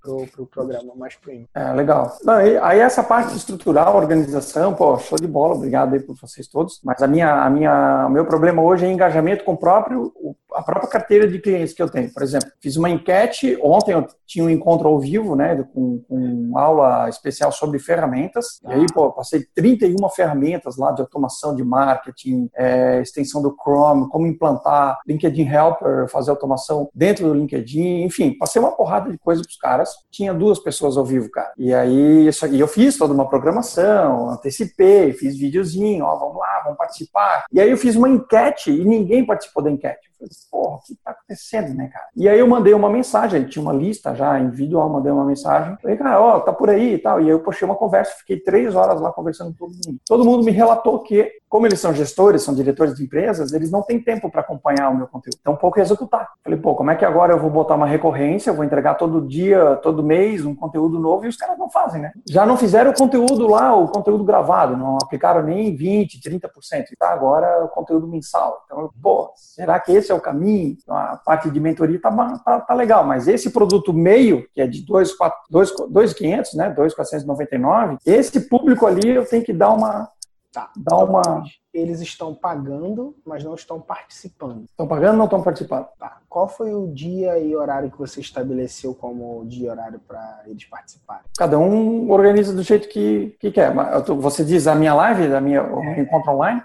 para 0.00 0.12
o 0.12 0.26
pro 0.26 0.46
programa 0.46 0.94
mais 0.94 1.16
premium. 1.16 1.46
É, 1.54 1.72
legal. 1.72 2.16
Não, 2.22 2.34
aí, 2.34 2.78
essa 2.78 3.02
parte 3.02 3.36
estrutural, 3.36 3.96
organização, 3.96 4.67
não, 4.68 4.74
pô, 4.74 4.98
show 4.98 5.18
de 5.18 5.26
bola, 5.26 5.54
obrigado 5.54 5.94
aí 5.94 6.00
por 6.00 6.14
vocês 6.16 6.46
todos. 6.46 6.80
Mas 6.84 7.02
a 7.02 7.06
minha, 7.06 7.42
a 7.42 7.48
minha, 7.48 8.06
o 8.06 8.10
meu 8.10 8.26
problema 8.26 8.62
hoje 8.62 8.84
é 8.84 8.92
engajamento 8.92 9.44
com 9.44 9.52
o 9.52 9.56
próprio, 9.56 10.12
a 10.52 10.62
própria 10.62 10.88
carteira 10.88 11.26
de 11.26 11.38
clientes 11.38 11.72
que 11.72 11.82
eu 11.82 11.88
tenho. 11.88 12.12
Por 12.12 12.22
exemplo, 12.22 12.50
fiz 12.60 12.76
uma 12.76 12.90
enquete, 12.90 13.58
ontem 13.62 13.92
eu 13.92 14.06
tinha 14.26 14.44
um 14.44 14.50
encontro 14.50 14.88
ao 14.88 14.98
vivo, 14.98 15.34
né, 15.34 15.64
com, 15.72 16.02
com 16.06 16.52
aula 16.58 17.08
especial 17.08 17.50
sobre 17.50 17.78
ferramentas. 17.78 18.60
E 18.66 18.72
aí, 18.72 18.86
pô, 18.92 19.10
passei 19.10 19.46
31 19.54 19.96
ferramentas 20.10 20.76
lá 20.76 20.92
de 20.92 21.00
automação 21.00 21.54
de 21.54 21.64
marketing, 21.64 22.50
é, 22.54 23.00
extensão 23.00 23.40
do 23.40 23.56
Chrome, 23.62 24.08
como 24.08 24.26
implantar 24.26 24.98
LinkedIn 25.06 25.48
Helper, 25.48 26.08
fazer 26.08 26.30
automação 26.30 26.90
dentro 26.94 27.26
do 27.26 27.34
LinkedIn, 27.34 28.02
enfim, 28.02 28.36
passei 28.38 28.60
uma 28.60 28.72
porrada 28.72 29.10
de 29.10 29.18
coisa 29.18 29.42
para 29.42 29.50
os 29.50 29.56
caras. 29.56 29.90
Tinha 30.10 30.34
duas 30.34 30.58
pessoas 30.58 30.96
ao 30.96 31.04
vivo, 31.04 31.30
cara. 31.30 31.52
E 31.56 31.72
aí, 31.72 32.28
isso, 32.28 32.44
eu 32.46 32.68
fiz 32.68 32.98
toda 32.98 33.14
uma 33.14 33.28
programação, 33.28 34.30
antecipei, 34.58 35.12
fiz 35.12 35.36
videozinho, 35.38 36.04
ó, 36.04 36.16
vamos 36.16 36.36
lá, 36.36 36.62
vamos 36.64 36.78
participar. 36.78 37.46
E 37.52 37.60
aí 37.60 37.70
eu 37.70 37.76
fiz 37.76 37.94
uma 37.96 38.08
enquete 38.08 38.70
e 38.70 38.84
ninguém 38.84 39.24
participou 39.24 39.62
da 39.62 39.70
enquete. 39.70 40.07
Falei, 40.18 40.32
porra, 40.50 40.76
o 40.76 40.80
que 40.80 40.96
tá 40.96 41.12
acontecendo, 41.12 41.74
né, 41.74 41.88
cara? 41.92 42.06
E 42.16 42.28
aí 42.28 42.38
eu 42.38 42.48
mandei 42.48 42.74
uma 42.74 42.90
mensagem, 42.90 43.44
tinha 43.44 43.62
uma 43.62 43.72
lista 43.72 44.14
já 44.14 44.38
individual, 44.38 44.88
mandei 44.88 45.12
uma 45.12 45.24
mensagem. 45.24 45.76
Falei, 45.80 45.96
cara, 45.96 46.20
ó, 46.20 46.40
tá 46.40 46.52
por 46.52 46.68
aí 46.68 46.94
e 46.94 46.98
tal. 46.98 47.20
E 47.20 47.24
aí 47.24 47.30
eu 47.30 47.40
puxei 47.40 47.66
uma 47.66 47.76
conversa, 47.76 48.16
fiquei 48.18 48.40
três 48.40 48.74
horas 48.74 49.00
lá 49.00 49.12
conversando 49.12 49.52
com 49.52 49.66
todo 49.66 49.70
mundo. 49.70 50.00
Todo 50.06 50.24
mundo 50.24 50.44
me 50.44 50.50
relatou 50.50 50.98
que, 51.00 51.30
como 51.48 51.66
eles 51.66 51.80
são 51.80 51.94
gestores, 51.94 52.42
são 52.42 52.54
diretores 52.54 52.94
de 52.94 53.04
empresas, 53.04 53.52
eles 53.52 53.70
não 53.70 53.82
têm 53.82 54.02
tempo 54.02 54.30
para 54.30 54.40
acompanhar 54.40 54.90
o 54.90 54.96
meu 54.96 55.06
conteúdo. 55.06 55.38
Então, 55.40 55.56
pouco 55.56 55.78
executar. 55.80 56.28
Falei, 56.42 56.58
pô, 56.58 56.74
como 56.74 56.90
é 56.90 56.96
que 56.96 57.04
agora 57.04 57.32
eu 57.32 57.38
vou 57.38 57.50
botar 57.50 57.76
uma 57.76 57.86
recorrência, 57.86 58.50
eu 58.50 58.54
vou 58.54 58.64
entregar 58.64 58.94
todo 58.94 59.26
dia, 59.26 59.76
todo 59.76 60.02
mês, 60.02 60.44
um 60.44 60.54
conteúdo 60.54 60.98
novo 60.98 61.24
e 61.26 61.28
os 61.28 61.36
caras 61.36 61.58
não 61.58 61.70
fazem, 61.70 62.02
né? 62.02 62.12
Já 62.28 62.44
não 62.44 62.56
fizeram 62.56 62.90
o 62.90 62.94
conteúdo 62.94 63.46
lá, 63.46 63.74
o 63.74 63.88
conteúdo 63.88 64.24
gravado, 64.24 64.76
não 64.76 64.96
aplicaram 64.96 65.42
nem 65.42 65.74
20, 65.74 66.20
30%. 66.20 66.48
E 66.92 66.96
tá 66.96 67.10
agora 67.10 67.64
o 67.64 67.68
conteúdo 67.68 68.06
mensal. 68.08 68.62
Então, 68.66 68.90
pô, 69.00 69.30
será 69.36 69.78
que 69.78 69.92
esse 69.92 70.07
esse 70.08 70.12
é 70.12 70.14
o 70.14 70.20
caminho, 70.20 70.76
a 70.88 71.16
parte 71.18 71.50
de 71.50 71.60
mentoria 71.60 72.00
tá, 72.00 72.10
tá, 72.44 72.60
tá 72.60 72.74
legal, 72.74 73.04
mas 73.04 73.28
esse 73.28 73.50
produto 73.50 73.92
meio, 73.92 74.48
que 74.54 74.62
é 74.62 74.66
de 74.66 74.84
2,500, 74.84 76.54
né, 76.54 76.70
2,499, 76.70 77.98
esse 78.06 78.48
público 78.48 78.86
ali 78.86 79.08
eu 79.10 79.26
tenho 79.26 79.44
que 79.44 79.52
dar 79.52 79.70
uma, 79.70 80.08
Tá. 80.50 80.70
Dá 80.74 80.96
uma... 80.96 81.44
Eles 81.74 82.00
estão 82.00 82.34
pagando, 82.34 83.14
mas 83.24 83.44
não 83.44 83.54
estão 83.54 83.78
participando. 83.78 84.64
Estão 84.64 84.88
pagando 84.88 85.12
ou 85.12 85.18
não 85.18 85.24
estão 85.26 85.42
participando? 85.42 85.86
Tá. 85.98 86.18
Qual 86.26 86.48
foi 86.48 86.74
o 86.74 86.88
dia 86.88 87.38
e 87.38 87.54
horário 87.54 87.90
que 87.90 87.98
você 87.98 88.20
estabeleceu 88.20 88.94
como 88.94 89.44
dia 89.46 89.68
e 89.68 89.70
horário 89.70 90.00
para 90.00 90.42
eles 90.46 90.64
participarem? 90.64 91.24
Cada 91.36 91.58
um 91.58 92.10
organiza 92.10 92.54
do 92.54 92.62
jeito 92.62 92.88
que, 92.88 93.36
que 93.38 93.52
quer. 93.52 93.72
Você 94.16 94.42
diz 94.42 94.66
a 94.66 94.74
minha 94.74 94.94
live, 94.94 95.32
a 95.34 95.40
minha, 95.40 95.60
é. 95.60 96.00
encontro 96.00 96.32
online? 96.32 96.62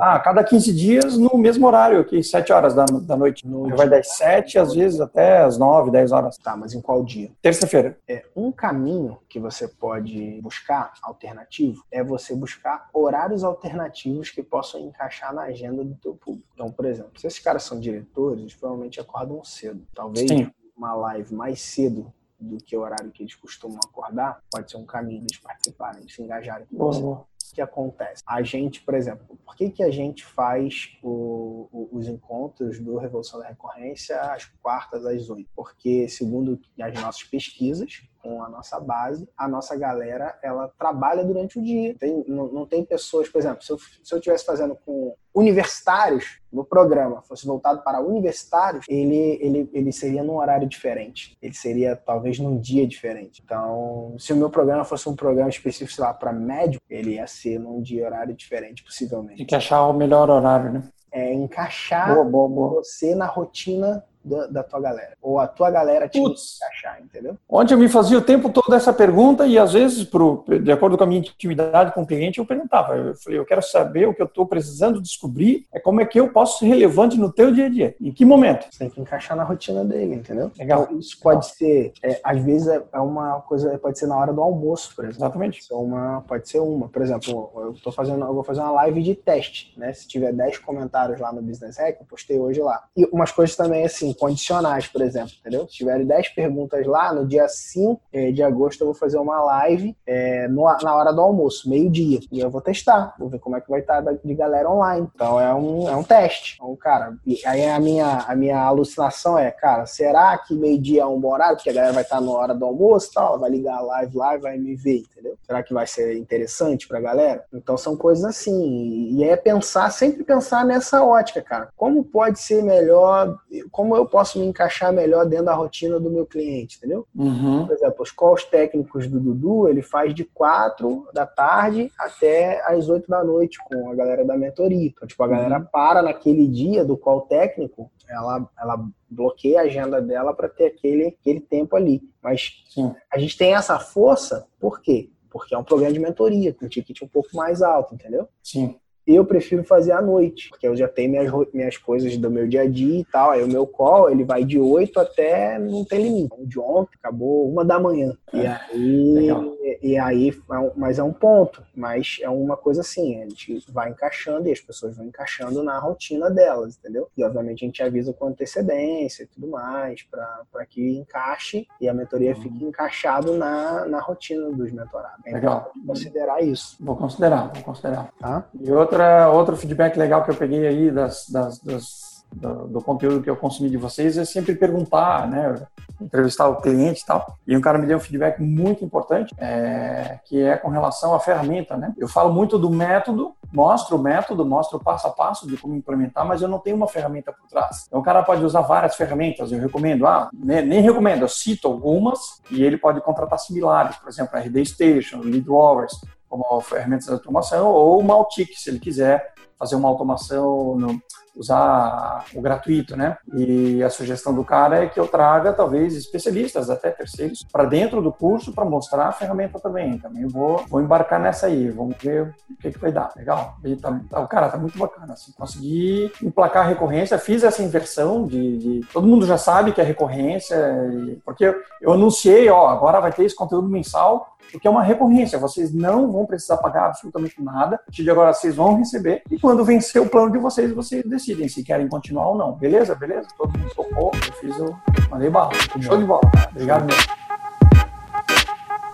Ah, 0.00 0.18
cada 0.18 0.42
15 0.42 0.72
dias 0.74 1.16
no 1.16 1.38
mesmo 1.38 1.66
horário 1.66 2.00
aqui, 2.00 2.22
7 2.22 2.52
horas 2.52 2.74
da, 2.74 2.84
da 2.84 3.16
noite. 3.16 3.46
No 3.46 3.74
Vai 3.76 3.88
das 3.88 4.16
7, 4.16 4.58
às 4.58 4.74
vezes 4.74 5.00
até 5.00 5.38
as 5.38 5.56
9, 5.56 5.90
10 5.90 6.12
horas. 6.12 6.36
Tá, 6.36 6.56
mas 6.56 6.74
em 6.74 6.80
qual 6.80 7.04
dia? 7.04 7.30
Terça-feira. 7.40 7.98
É, 8.08 8.24
um 8.34 8.50
caminho 8.50 9.18
que 9.28 9.38
você 9.38 9.68
pode 9.68 10.40
buscar, 10.42 10.92
alternativo, 11.02 11.84
é 11.90 12.02
você 12.02 12.34
buscar 12.34 12.88
horários 12.92 13.44
alternativos 13.44 14.30
que 14.30 14.42
possam 14.42 14.80
encaixar 14.80 15.32
na 15.32 15.42
agenda 15.42 15.84
do 15.84 15.94
teu 15.94 16.14
público. 16.14 16.48
Então, 16.54 16.70
por 16.70 16.84
exemplo, 16.84 17.12
se 17.18 17.26
esses 17.26 17.38
caras 17.38 17.62
são 17.62 17.78
diretores, 17.78 18.40
eles 18.40 18.54
provavelmente 18.54 19.00
acordam 19.00 19.42
cedo. 19.44 19.86
Talvez 19.94 20.28
Sim. 20.28 20.50
uma 20.76 20.94
live 20.94 21.34
mais 21.34 21.60
cedo 21.60 22.12
do 22.40 22.56
que 22.56 22.76
o 22.76 22.80
horário 22.80 23.12
que 23.12 23.22
eles 23.22 23.36
costumam 23.36 23.78
acordar, 23.84 24.40
pode 24.50 24.70
ser 24.70 24.76
um 24.76 24.84
caminho 24.84 25.20
de 25.20 25.26
eles 25.26 25.38
participarem, 25.38 26.04
de 26.04 26.12
se 26.12 26.22
engajarem 26.22 26.66
com 26.66 26.76
você. 26.76 27.00
Boa 27.00 27.24
que 27.52 27.60
acontece? 27.60 28.22
A 28.26 28.42
gente, 28.42 28.80
por 28.82 28.94
exemplo, 28.94 29.38
por 29.44 29.54
que, 29.54 29.70
que 29.70 29.82
a 29.82 29.90
gente 29.90 30.24
faz 30.24 30.96
o, 31.02 31.68
o, 31.72 31.88
os 31.92 32.08
encontros 32.08 32.80
do 32.80 32.96
Revolução 32.96 33.40
da 33.40 33.48
Recorrência 33.48 34.20
às 34.20 34.46
quartas, 34.62 35.04
às 35.04 35.28
oito? 35.28 35.50
Porque, 35.54 36.08
segundo 36.08 36.58
as 36.80 36.94
nossas 37.00 37.22
pesquisas, 37.24 38.02
com 38.22 38.42
a 38.42 38.48
nossa 38.48 38.78
base, 38.78 39.28
a 39.36 39.48
nossa 39.48 39.76
galera, 39.76 40.38
ela 40.42 40.72
trabalha 40.78 41.24
durante 41.24 41.58
o 41.58 41.62
dia. 41.62 41.94
Tem, 41.98 42.24
não, 42.28 42.46
não 42.46 42.66
tem 42.66 42.84
pessoas, 42.84 43.28
por 43.28 43.38
exemplo, 43.38 43.62
se 43.62 43.72
eu, 43.72 43.78
se 43.78 44.14
eu 44.14 44.18
estivesse 44.18 44.44
fazendo 44.44 44.76
com 44.86 45.14
universitários 45.34 46.38
no 46.52 46.64
programa, 46.64 47.22
fosse 47.22 47.46
voltado 47.46 47.82
para 47.82 48.00
universitários, 48.00 48.84
ele, 48.88 49.38
ele, 49.40 49.70
ele 49.72 49.92
seria 49.92 50.22
num 50.22 50.36
horário 50.36 50.68
diferente. 50.68 51.36
Ele 51.42 51.54
seria 51.54 51.96
talvez 51.96 52.38
num 52.38 52.58
dia 52.58 52.86
diferente. 52.86 53.42
Então, 53.44 54.14
se 54.18 54.32
o 54.32 54.36
meu 54.36 54.50
programa 54.50 54.84
fosse 54.84 55.08
um 55.08 55.16
programa 55.16 55.48
específico, 55.48 55.92
sei 55.92 56.04
lá, 56.04 56.14
para 56.14 56.32
médico, 56.32 56.84
ele 56.88 57.14
ia 57.14 57.26
ser 57.26 57.58
num 57.58 57.80
dia 57.80 58.06
horário 58.06 58.34
diferente, 58.34 58.84
possivelmente. 58.84 59.38
Tem 59.38 59.46
que 59.46 59.54
achar 59.54 59.86
o 59.88 59.92
melhor 59.92 60.30
horário, 60.30 60.72
né? 60.72 60.82
É 61.10 61.32
encaixar 61.32 62.14
boa, 62.14 62.24
boa, 62.24 62.48
boa. 62.48 62.82
você 62.82 63.14
na 63.14 63.26
rotina 63.26 64.02
da, 64.24 64.46
da, 64.46 64.62
tua 64.62 64.80
galera. 64.80 65.12
Ou 65.20 65.38
a 65.38 65.46
tua 65.46 65.70
galera 65.70 66.08
te 66.08 66.18
encaixar, 66.18 67.00
entendeu? 67.02 67.36
Ontem 67.48 67.74
eu 67.74 67.78
me 67.78 67.88
fazia 67.88 68.18
o 68.18 68.22
tempo 68.22 68.50
todo 68.50 68.74
essa 68.74 68.92
pergunta 68.92 69.46
e 69.46 69.58
às 69.58 69.72
vezes, 69.72 70.04
pro, 70.04 70.44
de 70.62 70.70
acordo 70.70 70.96
com 70.96 71.04
a 71.04 71.06
minha 71.06 71.20
intimidade 71.20 71.92
com 71.92 72.02
o 72.02 72.06
cliente, 72.06 72.38
eu 72.38 72.46
perguntava. 72.46 72.96
Eu 72.96 73.14
falei, 73.16 73.38
eu 73.38 73.44
quero 73.44 73.62
saber 73.62 74.06
o 74.08 74.14
que 74.14 74.22
eu 74.22 74.26
estou 74.26 74.46
precisando 74.46 75.00
descobrir 75.00 75.66
é 75.72 75.80
como 75.80 76.00
é 76.00 76.04
que 76.04 76.18
eu 76.18 76.32
posso 76.32 76.58
ser 76.58 76.66
relevante 76.66 77.18
no 77.18 77.32
teu 77.32 77.52
dia 77.52 77.66
a 77.66 77.68
dia. 77.68 77.94
Em 78.00 78.12
que 78.12 78.24
momento? 78.24 78.66
Você 78.70 78.78
tem 78.78 78.90
que 78.90 79.00
encaixar 79.00 79.36
na 79.36 79.44
rotina 79.44 79.84
dele, 79.84 80.14
entendeu? 80.14 80.50
Legal. 80.58 80.84
Então, 80.84 80.98
isso 80.98 81.18
pode 81.20 81.44
Legal. 81.44 81.56
ser, 81.56 81.92
é, 82.02 82.20
às 82.22 82.42
vezes 82.42 82.68
é, 82.68 82.82
é 82.92 83.00
uma 83.00 83.40
coisa, 83.40 83.78
pode 83.78 83.98
ser 83.98 84.06
na 84.06 84.16
hora 84.16 84.32
do 84.32 84.40
almoço, 84.40 84.94
por 84.94 85.04
exemplo. 85.04 85.24
Exatamente. 85.24 85.58
Pode 85.58 85.66
ser 85.66 85.74
uma, 85.74 86.20
pode 86.22 86.48
ser 86.48 86.58
uma. 86.60 86.88
Por 86.88 87.02
exemplo, 87.02 87.52
eu 87.56 87.74
tô 87.82 87.92
fazendo, 87.92 88.24
eu 88.24 88.34
vou 88.34 88.44
fazer 88.44 88.60
uma 88.60 88.72
live 88.72 89.02
de 89.02 89.14
teste, 89.14 89.74
né? 89.76 89.92
Se 89.92 90.06
tiver 90.06 90.32
10 90.32 90.58
comentários 90.58 91.20
lá 91.20 91.32
no 91.32 91.42
Business 91.42 91.78
Hack, 91.78 91.98
eu 92.00 92.06
postei 92.06 92.38
hoje 92.38 92.60
lá. 92.60 92.84
E 92.96 93.04
umas 93.12 93.32
coisas 93.32 93.56
também 93.56 93.84
assim, 93.84 94.11
assim, 94.12 94.18
condicionais, 94.18 94.86
por 94.86 95.02
exemplo, 95.02 95.32
entendeu? 95.40 95.66
Se 95.68 95.76
tiverem 95.76 96.06
10 96.06 96.28
perguntas 96.30 96.86
lá, 96.86 97.12
no 97.12 97.26
dia 97.26 97.48
5 97.48 98.00
eh, 98.12 98.30
de 98.32 98.42
agosto 98.42 98.82
eu 98.82 98.86
vou 98.86 98.94
fazer 98.94 99.18
uma 99.18 99.42
live 99.42 99.96
é, 100.06 100.46
no, 100.48 100.64
na 100.82 100.94
hora 100.94 101.12
do 101.12 101.20
almoço, 101.20 101.68
meio-dia. 101.68 102.20
E 102.30 102.40
eu 102.40 102.50
vou 102.50 102.60
testar, 102.60 103.14
vou 103.18 103.28
ver 103.28 103.38
como 103.38 103.56
é 103.56 103.60
que 103.60 103.70
vai 103.70 103.80
estar 103.80 104.00
de 104.00 104.34
galera 104.34 104.70
online. 104.70 105.08
Então 105.14 105.40
é 105.40 105.54
um, 105.54 105.88
é 105.88 105.96
um 105.96 106.02
teste. 106.02 106.56
Então, 106.56 106.74
cara, 106.76 107.14
aí 107.46 107.64
a 107.64 107.80
minha, 107.80 108.18
a 108.26 108.36
minha 108.36 108.60
alucinação 108.60 109.38
é, 109.38 109.50
cara, 109.50 109.86
será 109.86 110.36
que 110.38 110.54
meio-dia 110.54 111.02
é 111.02 111.06
um 111.06 111.20
bom 111.20 111.32
horário? 111.32 111.56
Porque 111.56 111.70
a 111.70 111.74
galera 111.74 111.92
vai 111.92 112.02
estar 112.02 112.20
na 112.20 112.30
hora 112.30 112.54
do 112.54 112.64
almoço 112.64 113.10
e 113.10 113.14
tal, 113.14 113.38
vai 113.38 113.50
ligar 113.50 113.78
a 113.78 113.82
live 113.82 114.16
lá 114.16 114.34
e 114.36 114.38
vai 114.38 114.58
me 114.58 114.74
ver, 114.76 115.02
entendeu? 115.10 115.36
Será 115.42 115.62
que 115.62 115.74
vai 115.74 115.86
ser 115.86 116.16
interessante 116.16 116.86
pra 116.86 117.00
galera? 117.00 117.44
Então 117.52 117.76
são 117.76 117.96
coisas 117.96 118.24
assim. 118.24 119.10
E 119.12 119.24
é 119.24 119.36
pensar, 119.36 119.90
sempre 119.90 120.24
pensar 120.24 120.64
nessa 120.64 121.04
ótica, 121.04 121.42
cara. 121.42 121.68
Como 121.76 122.04
pode 122.04 122.40
ser 122.40 122.62
melhor, 122.62 123.36
como 123.70 123.96
eu 123.96 124.01
posso 124.06 124.38
me 124.38 124.46
encaixar 124.46 124.92
melhor 124.92 125.26
dentro 125.26 125.46
da 125.46 125.54
rotina 125.54 125.98
do 125.98 126.10
meu 126.10 126.26
cliente, 126.26 126.76
entendeu? 126.78 127.06
Uhum. 127.14 127.66
Por 127.66 127.74
exemplo, 127.74 128.02
os 128.02 128.10
calls 128.10 128.44
técnicos 128.44 129.06
do 129.06 129.20
Dudu, 129.20 129.68
ele 129.68 129.82
faz 129.82 130.14
de 130.14 130.24
4 130.24 131.08
da 131.12 131.26
tarde 131.26 131.90
até 131.98 132.62
as 132.66 132.88
8 132.88 133.08
da 133.08 133.22
noite 133.24 133.58
com 133.64 133.90
a 133.90 133.94
galera 133.94 134.24
da 134.24 134.36
mentoria. 134.36 134.86
Então, 134.88 135.06
tipo, 135.06 135.22
a 135.22 135.28
galera 135.28 135.58
Uhum. 135.58 135.66
para 135.72 136.02
naquele 136.02 136.46
dia 136.46 136.84
do 136.84 136.96
call 136.96 137.22
técnico, 137.22 137.90
ela, 138.08 138.48
ela 138.58 138.84
bloqueia 139.08 139.60
a 139.60 139.64
agenda 139.64 140.00
dela 140.00 140.34
para 140.34 140.48
ter 140.48 140.66
aquele, 140.66 141.16
aquele 141.20 141.40
tempo 141.40 141.76
ali. 141.76 142.02
Mas 142.22 142.62
Sim. 142.68 142.94
a 143.12 143.18
gente 143.18 143.36
tem 143.36 143.54
essa 143.54 143.78
força, 143.78 144.46
por 144.60 144.80
quê? 144.80 145.10
Porque 145.30 145.54
é 145.54 145.58
um 145.58 145.64
programa 145.64 145.92
de 145.92 145.98
mentoria, 145.98 146.52
com 146.52 146.68
ticket 146.68 147.00
um 147.02 147.08
pouco 147.08 147.30
mais 147.34 147.62
alto, 147.62 147.94
entendeu? 147.94 148.28
Sim. 148.42 148.76
Eu 149.06 149.24
prefiro 149.24 149.64
fazer 149.64 149.92
à 149.92 150.00
noite, 150.00 150.48
porque 150.50 150.66
eu 150.66 150.76
já 150.76 150.86
tenho 150.88 151.10
minhas, 151.10 151.32
minhas 151.52 151.76
coisas 151.76 152.16
do 152.16 152.30
meu 152.30 152.46
dia 152.46 152.62
a 152.62 152.68
dia 152.68 153.00
e 153.00 153.04
tal. 153.04 153.30
Aí 153.32 153.42
o 153.42 153.48
meu 153.48 153.66
call, 153.66 154.10
ele 154.10 154.24
vai 154.24 154.44
de 154.44 154.58
8 154.58 154.98
até 155.00 155.58
não 155.58 155.84
tem 155.84 156.02
limite. 156.02 156.26
Então, 156.34 156.44
De 156.46 156.58
ontem, 156.60 156.96
acabou 156.98 157.48
uma 157.48 157.64
da 157.64 157.78
manhã. 157.80 158.16
E 158.32 158.46
aí, 158.46 159.12
Legal. 159.14 159.44
e 159.82 159.98
aí 159.98 160.30
é 160.50 160.58
um- 160.58 160.70
mas 160.76 160.98
é 160.98 161.02
um 161.02 161.12
ponto. 161.12 161.62
Mas 161.74 162.18
é 162.22 162.28
uma 162.28 162.56
coisa 162.56 162.80
assim, 162.82 163.20
a 163.22 163.28
gente 163.28 163.64
vai 163.72 163.90
encaixando 163.90 164.48
e 164.48 164.52
as 164.52 164.60
pessoas 164.60 164.96
vão 164.96 165.06
encaixando 165.06 165.62
na 165.62 165.78
rotina 165.78 166.30
delas, 166.30 166.76
entendeu? 166.76 167.08
E 167.16 167.24
obviamente 167.24 167.64
a 167.64 167.66
gente 167.66 167.82
avisa 167.82 168.12
com 168.12 168.26
antecedência 168.28 169.24
e 169.24 169.26
tudo 169.26 169.48
mais, 169.48 170.02
para 170.04 170.66
que 170.68 170.96
encaixe 170.98 171.66
e 171.80 171.88
a 171.88 171.94
mentoria 171.94 172.34
fique 172.36 172.64
encaixado 172.64 173.36
na, 173.36 173.86
na 173.86 174.00
rotina 174.00 174.50
dos 174.50 174.70
mentorados. 174.70 175.20
É 175.26 175.32
Legal. 175.34 175.72
considerar 175.86 176.42
isso, 176.42 176.76
Vou 176.80 176.96
considerar, 176.96 177.50
vou 177.52 177.62
considerar. 177.64 178.12
tá? 178.20 178.44
E 178.60 178.70
outra, 178.70 178.91
outro 179.32 179.56
feedback 179.56 179.96
legal 179.96 180.22
que 180.24 180.30
eu 180.30 180.34
peguei 180.36 180.66
aí 180.66 180.90
das, 180.90 181.28
das, 181.28 181.58
das- 181.60 182.12
do, 182.34 182.66
do 182.66 182.80
conteúdo 182.80 183.22
que 183.22 183.28
eu 183.28 183.36
consumi 183.36 183.68
de 183.68 183.76
vocês 183.76 184.16
é 184.16 184.24
sempre 184.24 184.54
perguntar, 184.54 185.28
né? 185.28 185.54
Entrevistar 186.00 186.48
o 186.48 186.56
cliente 186.62 187.02
e 187.02 187.04
tal. 187.04 187.36
E 187.46 187.54
um 187.54 187.60
cara 187.60 187.76
me 187.78 187.86
deu 187.86 187.98
um 187.98 188.00
feedback 188.00 188.40
muito 188.40 188.82
importante, 188.82 189.34
é, 189.36 190.18
que 190.24 190.40
é 190.42 190.56
com 190.56 190.70
relação 190.70 191.14
à 191.14 191.20
ferramenta, 191.20 191.76
né? 191.76 191.92
Eu 191.98 192.08
falo 192.08 192.32
muito 192.32 192.58
do 192.58 192.70
método, 192.70 193.34
mostro 193.52 193.96
o 193.96 194.02
método, 194.02 194.46
mostro 194.46 194.78
o 194.78 194.82
passo 194.82 195.06
a 195.08 195.10
passo 195.10 195.46
de 195.46 195.58
como 195.58 195.74
implementar, 195.74 196.26
mas 196.26 196.40
eu 196.40 196.48
não 196.48 196.58
tenho 196.58 196.74
uma 196.76 196.88
ferramenta 196.88 197.34
por 197.34 197.46
trás. 197.48 197.84
Então 197.86 198.00
o 198.00 198.02
cara 198.02 198.22
pode 198.22 198.42
usar 198.42 198.62
várias 198.62 198.96
ferramentas, 198.96 199.52
eu 199.52 199.60
recomendo, 199.60 200.06
ah, 200.06 200.30
nem, 200.32 200.64
nem 200.64 200.80
recomendo, 200.80 201.20
eu 201.22 201.28
cito 201.28 201.68
algumas 201.68 202.40
e 202.50 202.64
ele 202.64 202.78
pode 202.78 203.02
contratar 203.02 203.38
similares, 203.38 203.96
por 203.96 204.08
exemplo, 204.08 204.34
a 204.38 204.40
RD 204.40 204.64
Station, 204.64 205.18
Lead 205.20 205.46
Rovers, 205.46 206.00
como 206.32 206.60
ferramentas 206.62 207.04
de 207.06 207.12
automação, 207.12 207.68
ou 207.68 208.00
o 208.00 208.02
Maltic, 208.02 208.54
se 208.56 208.70
ele 208.70 208.78
quiser 208.80 209.34
fazer 209.58 209.76
uma 209.76 209.88
automação, 209.88 210.74
no- 210.76 210.98
usar 211.34 212.24
o 212.34 212.42
gratuito, 212.42 212.94
né? 212.94 213.16
E 213.34 213.82
a 213.82 213.88
sugestão 213.88 214.34
do 214.34 214.44
cara 214.44 214.84
é 214.84 214.86
que 214.88 215.00
eu 215.00 215.08
traga, 215.08 215.50
talvez, 215.52 215.94
especialistas, 215.96 216.68
até 216.68 216.90
terceiros, 216.90 217.42
para 217.50 217.64
dentro 217.64 218.02
do 218.02 218.12
curso 218.12 218.52
para 218.52 218.66
mostrar 218.66 219.06
a 219.06 219.12
ferramenta 219.12 219.58
também. 219.58 219.98
Também 219.98 220.26
vou, 220.26 220.62
vou 220.68 220.82
embarcar 220.82 221.18
nessa 221.18 221.46
aí, 221.46 221.70
vamos 221.70 221.96
ver 221.96 222.34
o 222.50 222.56
que, 222.60 222.70
que 222.72 222.78
vai 222.78 222.92
dar. 222.92 223.10
Legal. 223.16 223.54
E 223.64 223.76
tá, 223.76 223.98
tá- 224.10 224.26
cara, 224.26 224.48
tá 224.50 224.58
muito 224.58 224.78
bacana. 224.78 225.14
Assim, 225.14 225.32
consegui 225.32 226.12
emplacar 226.22 226.66
a 226.66 226.68
recorrência, 226.68 227.18
fiz 227.18 227.42
essa 227.42 227.62
inversão 227.62 228.26
de, 228.26 228.58
de- 228.58 228.86
Todo 228.92 229.06
mundo 229.06 229.24
já 229.24 229.38
sabe 229.38 229.72
que 229.72 229.80
é 229.80 229.84
recorrência, 229.84 230.56
e- 230.92 231.16
porque 231.24 231.54
eu, 231.80 231.92
anunciei, 231.92 232.48
ó, 232.50 232.68
agora 232.68 233.00
vai 233.00 233.10
ter 233.12 233.24
esse 233.24 233.34
conteúdo 233.36 233.68
mensal, 233.68 234.36
porque 234.52 234.68
é 234.68 234.70
uma 234.70 234.82
recorrência. 234.82 235.38
Vocês 235.38 235.72
não 235.72 236.12
vão 236.12 236.26
precisar 236.26 236.58
pagar 236.58 236.86
absolutamente 236.86 237.42
nada. 237.42 237.76
A 237.76 237.78
partir 237.78 238.04
de 238.04 238.10
agora 238.10 238.32
vocês 238.32 238.54
vão 238.54 238.76
receber. 238.76 239.22
E 239.30 239.38
quando 239.40 239.64
vencer 239.64 240.00
o 240.00 240.08
plano 240.08 240.30
de 240.30 240.38
vocês, 240.38 240.70
vocês 240.72 241.02
decidem 241.04 241.48
se 241.48 241.64
querem 241.64 241.88
continuar 241.88 242.28
ou 242.28 242.36
não. 242.36 242.52
Beleza? 242.52 242.94
Beleza? 242.94 243.26
Todo 243.36 243.58
mundo 243.58 243.74
tocou. 243.74 244.12
Eu 244.14 244.32
fiz 244.34 244.56
o. 244.60 244.76
Mandei 245.10 245.30
bala. 245.30 245.50
Show 245.80 245.96
de 245.96 246.04
bola. 246.04 246.20
cara. 246.32 246.50
Obrigado 246.50 246.84
mesmo. 246.84 247.02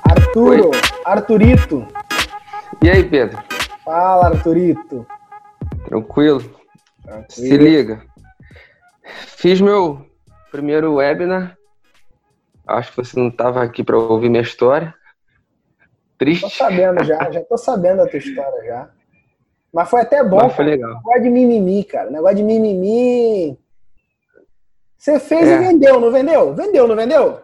Arturo, 0.04 0.70
Arturito. 1.04 1.86
E 2.82 2.88
aí, 2.88 3.02
Pedro? 3.04 3.42
Fala, 3.84 4.28
Arturito. 4.28 5.06
Tranquilo? 5.84 6.40
Se 7.28 7.48
Tranquilo. 7.48 7.64
liga. 7.64 8.02
Fiz 9.26 9.60
meu 9.60 10.06
primeiro 10.50 10.94
webinar. 10.94 11.56
Acho 12.66 12.90
que 12.90 12.96
você 12.98 13.18
não 13.18 13.28
estava 13.28 13.62
aqui 13.62 13.82
para 13.82 13.96
ouvir 13.98 14.28
minha 14.28 14.42
história. 14.42 14.94
Tô 16.18 16.24
Triste, 16.24 16.50
sabendo 16.50 17.04
já, 17.04 17.30
já 17.30 17.44
tô 17.44 17.56
sabendo 17.56 18.02
a 18.02 18.08
tua 18.08 18.18
história 18.18 18.64
já. 18.64 18.90
Mas 19.72 19.88
foi 19.88 20.00
até 20.00 20.24
bom, 20.24 20.36
mas 20.36 20.54
foi 20.54 20.64
cara. 20.64 20.76
legal. 20.76 20.94
Negócio 20.96 21.22
de 21.22 21.30
mimimi, 21.30 21.84
cara. 21.84 22.10
Negócio 22.10 22.36
de 22.36 22.42
mimimi. 22.42 23.58
Você 24.96 25.20
fez 25.20 25.46
É. 25.48 25.54
e 25.54 25.58
vendeu, 25.58 26.00
não 26.00 26.10
vendeu? 26.10 26.54
Vendeu, 26.54 26.88
não 26.88 26.96
vendeu? 26.96 27.40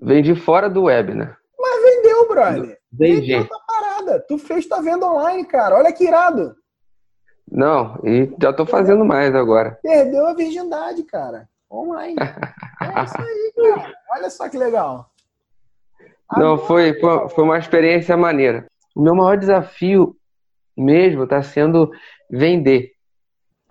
Vendi 0.00 0.34
fora 0.36 0.68
do 0.70 0.84
webinar. 0.84 1.38
Mas 1.58 1.82
vendeu, 1.82 2.28
brother. 2.28 2.78
Vendi. 2.92 3.32
Vendeu 3.34 3.58
parada. 3.66 4.20
Tu 4.28 4.38
fez 4.38 4.66
tua 4.66 4.80
venda 4.82 5.06
online, 5.06 5.44
cara. 5.44 5.76
Olha 5.76 5.92
que 5.92 6.04
irado. 6.04 6.54
Não, 7.50 7.98
e 8.04 8.32
já 8.40 8.52
tô 8.52 8.64
fazendo 8.64 9.04
mais 9.04 9.34
agora. 9.34 9.78
Perdeu 9.82 10.26
a 10.26 10.34
virgindade, 10.34 11.02
cara. 11.04 11.48
Online. 11.70 12.16
É 12.82 13.04
isso 13.04 13.14
aí, 13.16 13.52
cara. 13.56 13.94
Olha 14.10 14.28
só 14.28 14.48
que 14.48 14.58
legal. 14.58 15.08
Não, 16.36 16.56
foi, 16.56 16.94
foi, 16.98 17.44
uma 17.44 17.58
experiência 17.58 18.16
maneira. 18.16 18.66
O 18.94 19.02
meu 19.02 19.14
maior 19.14 19.36
desafio 19.36 20.16
mesmo 20.76 21.24
está 21.24 21.42
sendo 21.42 21.90
vender. 22.30 22.92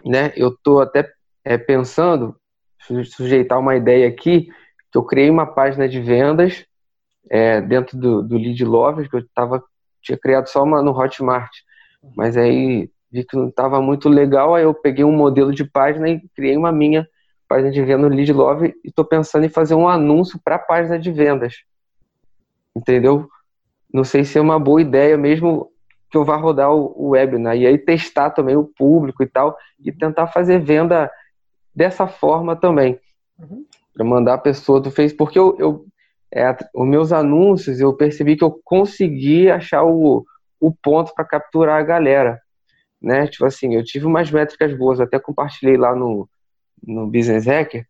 Né? 0.05 0.31
Eu 0.35 0.49
estou 0.49 0.81
até 0.81 1.09
é, 1.43 1.57
pensando, 1.57 2.35
su- 2.79 3.05
sujeitar 3.05 3.59
uma 3.59 3.75
ideia 3.75 4.07
aqui, 4.07 4.47
que 4.91 4.97
eu 4.97 5.03
criei 5.03 5.29
uma 5.29 5.45
página 5.45 5.87
de 5.87 5.99
vendas 5.99 6.65
é, 7.29 7.61
dentro 7.61 7.97
do, 7.97 8.21
do 8.21 8.37
Lead 8.37 8.63
Lovers, 8.63 9.09
que 9.09 9.17
eu 9.17 9.25
tava, 9.33 9.63
tinha 10.01 10.17
criado 10.17 10.47
só 10.47 10.63
uma 10.63 10.81
no 10.81 10.91
Hotmart. 10.91 11.51
Mas 12.15 12.37
aí 12.37 12.89
vi 13.11 13.23
que 13.23 13.35
não 13.35 13.49
estava 13.49 13.81
muito 13.81 14.07
legal, 14.07 14.55
aí 14.55 14.63
eu 14.63 14.73
peguei 14.73 15.03
um 15.03 15.11
modelo 15.11 15.53
de 15.53 15.63
página 15.63 16.09
e 16.09 16.21
criei 16.35 16.55
uma 16.55 16.71
minha 16.71 17.07
página 17.47 17.71
de 17.71 17.81
venda 17.81 18.07
no 18.07 18.15
Lead 18.15 18.31
Love 18.31 18.73
e 18.83 18.89
estou 18.89 19.03
pensando 19.03 19.45
em 19.45 19.49
fazer 19.49 19.75
um 19.75 19.87
anúncio 19.87 20.39
para 20.43 20.55
a 20.55 20.59
página 20.59 20.97
de 20.97 21.11
vendas 21.11 21.55
entendeu? 22.75 23.27
Não 23.93 24.03
sei 24.03 24.23
se 24.23 24.37
é 24.37 24.41
uma 24.41 24.59
boa 24.59 24.81
ideia 24.81 25.17
mesmo 25.17 25.71
que 26.09 26.17
eu 26.17 26.25
vá 26.25 26.35
rodar 26.35 26.71
o, 26.71 26.93
o 26.95 27.09
webinar 27.09 27.55
e 27.55 27.65
aí 27.65 27.77
testar 27.77 28.31
também 28.31 28.55
o 28.55 28.65
público 28.65 29.23
e 29.23 29.27
tal 29.27 29.57
e 29.79 29.91
tentar 29.91 30.27
fazer 30.27 30.59
venda 30.59 31.09
dessa 31.73 32.07
forma 32.07 32.55
também 32.55 32.99
Uhum. 33.39 33.65
para 33.93 34.05
mandar 34.05 34.35
a 34.35 34.37
pessoa 34.37 34.79
do 34.79 34.91
Facebook 34.91 35.17
porque 35.17 35.39
eu, 35.39 35.57
eu 35.57 35.85
é, 36.33 36.55
os 36.75 36.87
meus 36.87 37.11
anúncios 37.11 37.79
eu 37.79 37.91
percebi 37.93 38.35
que 38.35 38.43
eu 38.43 38.59
consegui 38.63 39.49
achar 39.49 39.83
o, 39.83 40.23
o 40.59 40.71
ponto 40.71 41.13
para 41.15 41.25
capturar 41.25 41.79
a 41.79 41.83
galera 41.83 42.39
né 43.01 43.25
tipo 43.27 43.45
assim 43.45 43.73
eu 43.73 43.83
tive 43.83 44.05
umas 44.05 44.29
métricas 44.29 44.77
boas 44.77 44.99
até 44.99 45.19
compartilhei 45.19 45.75
lá 45.75 45.95
no 45.95 46.29
no 46.85 47.07
Business 47.07 47.47
Hacker 47.47 47.85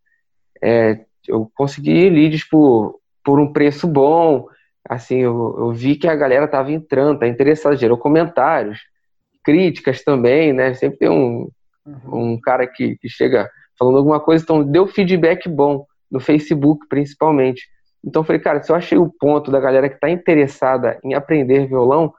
é, 0.62 1.04
eu 1.28 1.50
consegui 1.54 2.08
leads 2.08 2.48
por, 2.48 2.98
por 3.22 3.38
um 3.38 3.52
preço 3.52 3.86
bom 3.86 4.46
assim, 4.88 5.18
eu, 5.18 5.54
eu 5.58 5.72
vi 5.72 5.96
que 5.96 6.08
a 6.08 6.14
galera 6.16 6.48
tava 6.48 6.72
entrando, 6.72 7.18
tá 7.18 7.26
interessada, 7.26 7.76
gerou 7.76 7.96
comentários, 7.96 8.80
críticas 9.44 10.02
também, 10.02 10.52
né? 10.52 10.74
Sempre 10.74 10.98
tem 10.98 11.08
um, 11.08 11.48
um 12.06 12.40
cara 12.40 12.66
que, 12.66 12.96
que 12.96 13.08
chega 13.08 13.50
falando 13.78 13.98
alguma 13.98 14.20
coisa, 14.20 14.42
então 14.42 14.62
deu 14.62 14.86
feedback 14.86 15.48
bom 15.48 15.84
no 16.10 16.20
Facebook, 16.20 16.86
principalmente. 16.88 17.66
Então 18.04 18.20
eu 18.22 18.26
falei, 18.26 18.40
cara, 18.40 18.62
se 18.62 18.70
eu 18.70 18.76
achei 18.76 18.98
o 18.98 19.08
ponto 19.08 19.50
da 19.50 19.60
galera 19.60 19.88
que 19.88 19.98
tá 19.98 20.10
interessada 20.10 20.98
em 21.04 21.14
aprender 21.14 21.66
violão, 21.66 22.12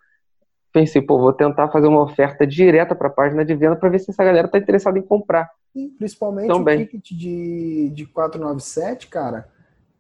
pensei, 0.72 1.02
pô, 1.02 1.20
vou 1.20 1.32
tentar 1.32 1.70
fazer 1.70 1.88
uma 1.88 2.02
oferta 2.02 2.48
direta 2.48 2.96
para 2.96 3.08
a 3.08 3.12
página 3.12 3.46
de 3.46 3.54
venda 3.54 3.76
para 3.76 3.90
ver 3.90 4.00
se 4.00 4.10
essa 4.10 4.24
galera 4.24 4.48
tá 4.48 4.58
interessada 4.58 4.98
em 4.98 5.04
comprar. 5.04 5.50
E 5.76 5.88
principalmente 5.90 6.48
Também. 6.48 6.82
o 6.82 6.86
ticket 6.86 7.12
de, 7.12 7.90
de 7.90 8.06
497, 8.08 9.08
cara, 9.08 9.48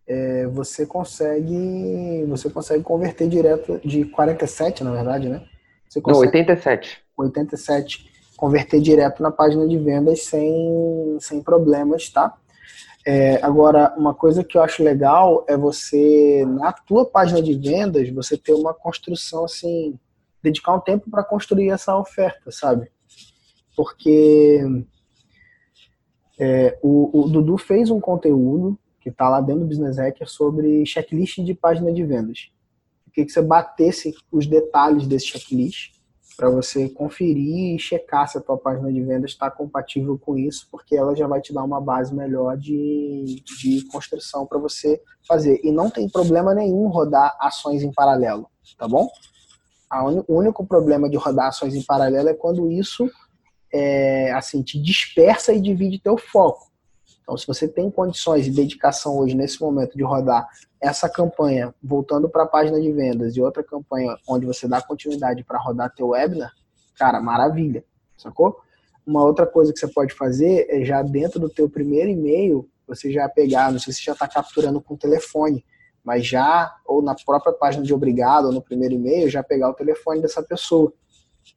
é, 0.07 0.47
você 0.47 0.85
consegue 0.85 2.25
você 2.27 2.49
consegue 2.49 2.83
converter 2.83 3.27
direto 3.27 3.79
de 3.83 4.05
47, 4.05 4.83
na 4.83 4.91
verdade, 4.91 5.29
né? 5.29 5.43
Você 5.87 5.99
Não, 5.99 6.03
consegue 6.03 6.27
87. 6.27 7.01
87 7.17 8.11
converter 8.35 8.81
direto 8.81 9.23
na 9.23 9.31
página 9.31 9.67
de 9.67 9.77
vendas 9.77 10.23
sem, 10.23 11.17
sem 11.19 11.41
problemas, 11.41 12.09
tá? 12.09 12.35
É, 13.05 13.35
agora, 13.43 13.93
uma 13.97 14.13
coisa 14.13 14.43
que 14.43 14.57
eu 14.57 14.61
acho 14.61 14.81
legal 14.81 15.45
é 15.47 15.57
você, 15.57 16.45
na 16.45 16.71
tua 16.71 17.05
página 17.05 17.41
de 17.41 17.53
vendas, 17.53 18.09
você 18.09 18.37
ter 18.37 18.53
uma 18.53 18.73
construção 18.73 19.43
assim, 19.43 19.99
dedicar 20.41 20.73
um 20.73 20.79
tempo 20.79 21.09
para 21.09 21.23
construir 21.23 21.69
essa 21.69 21.97
oferta, 21.97 22.49
sabe? 22.49 22.89
Porque 23.75 24.61
é, 26.39 26.77
o, 26.81 27.21
o, 27.21 27.29
Dudu 27.29 27.57
fez 27.57 27.89
um 27.89 27.99
conteúdo 27.99 28.77
que 29.03 29.09
está 29.09 29.27
lá 29.27 29.41
dentro 29.41 29.61
do 29.61 29.67
Business 29.67 29.97
Hacker 29.97 30.29
sobre 30.29 30.85
checklist 30.85 31.39
de 31.39 31.53
página 31.53 31.91
de 31.91 32.05
vendas. 32.05 32.49
Eu 33.05 33.11
queria 33.11 33.25
que 33.25 33.33
você 33.33 33.41
batesse 33.41 34.15
os 34.31 34.47
detalhes 34.47 35.05
desse 35.05 35.27
checklist 35.27 35.91
para 36.37 36.49
você 36.49 36.89
conferir 36.89 37.75
e 37.75 37.79
checar 37.79 38.27
se 38.27 38.37
a 38.37 38.41
tua 38.41 38.57
página 38.57 38.91
de 38.91 39.01
vendas 39.03 39.31
está 39.31 39.51
compatível 39.51 40.17
com 40.17 40.37
isso, 40.37 40.67
porque 40.71 40.95
ela 40.95 41.13
já 41.15 41.27
vai 41.27 41.41
te 41.41 41.53
dar 41.53 41.63
uma 41.63 41.81
base 41.81 42.15
melhor 42.15 42.57
de, 42.57 43.43
de 43.59 43.85
construção 43.91 44.47
para 44.47 44.57
você 44.57 44.99
fazer. 45.27 45.59
E 45.63 45.71
não 45.71 45.89
tem 45.89 46.09
problema 46.09 46.55
nenhum 46.55 46.87
rodar 46.87 47.35
ações 47.39 47.83
em 47.83 47.91
paralelo, 47.91 48.47
tá 48.77 48.87
bom? 48.87 49.09
Un... 49.93 50.23
O 50.27 50.39
único 50.39 50.65
problema 50.65 51.09
de 51.09 51.17
rodar 51.17 51.49
ações 51.49 51.75
em 51.75 51.83
paralelo 51.83 52.29
é 52.29 52.33
quando 52.33 52.71
isso 52.71 53.07
é, 53.71 54.31
assim 54.31 54.63
te 54.63 54.81
dispersa 54.81 55.53
e 55.53 55.61
divide 55.61 55.99
teu 55.99 56.17
foco. 56.17 56.72
Então, 57.23 57.37
se 57.37 57.47
você 57.47 57.67
tem 57.67 57.89
condições 57.89 58.45
e 58.45 58.51
dedicação 58.51 59.17
hoje, 59.17 59.35
nesse 59.35 59.59
momento, 59.61 59.97
de 59.97 60.03
rodar 60.03 60.45
essa 60.79 61.09
campanha 61.09 61.73
voltando 61.81 62.27
para 62.29 62.43
a 62.43 62.47
página 62.47 62.79
de 62.79 62.91
vendas 62.91 63.35
e 63.35 63.41
outra 63.41 63.63
campanha 63.63 64.17
onde 64.27 64.45
você 64.45 64.67
dá 64.67 64.81
continuidade 64.81 65.43
para 65.43 65.57
rodar 65.57 65.93
teu 65.95 66.09
webinar, 66.09 66.51
cara, 66.97 67.21
maravilha, 67.21 67.83
sacou? 68.17 68.59
Uma 69.07 69.23
outra 69.23 69.45
coisa 69.45 69.71
que 69.71 69.79
você 69.79 69.87
pode 69.87 70.13
fazer 70.13 70.67
é 70.69 70.83
já 70.83 71.01
dentro 71.01 71.39
do 71.39 71.49
teu 71.49 71.69
primeiro 71.69 72.09
e-mail, 72.09 72.69
você 72.85 73.09
já 73.09 73.27
pegar, 73.29 73.71
não 73.71 73.79
sei 73.79 73.93
se 73.93 74.03
já 74.03 74.11
está 74.11 74.27
capturando 74.27 74.81
com 74.81 74.93
o 74.93 74.97
telefone, 74.97 75.63
mas 76.03 76.27
já, 76.27 76.75
ou 76.85 77.01
na 77.01 77.15
própria 77.15 77.53
página 77.53 77.83
de 77.83 77.93
obrigado, 77.93 78.45
ou 78.45 78.51
no 78.51 78.61
primeiro 78.61 78.93
e-mail, 78.93 79.29
já 79.29 79.41
pegar 79.41 79.69
o 79.69 79.73
telefone 79.73 80.21
dessa 80.21 80.43
pessoa, 80.43 80.91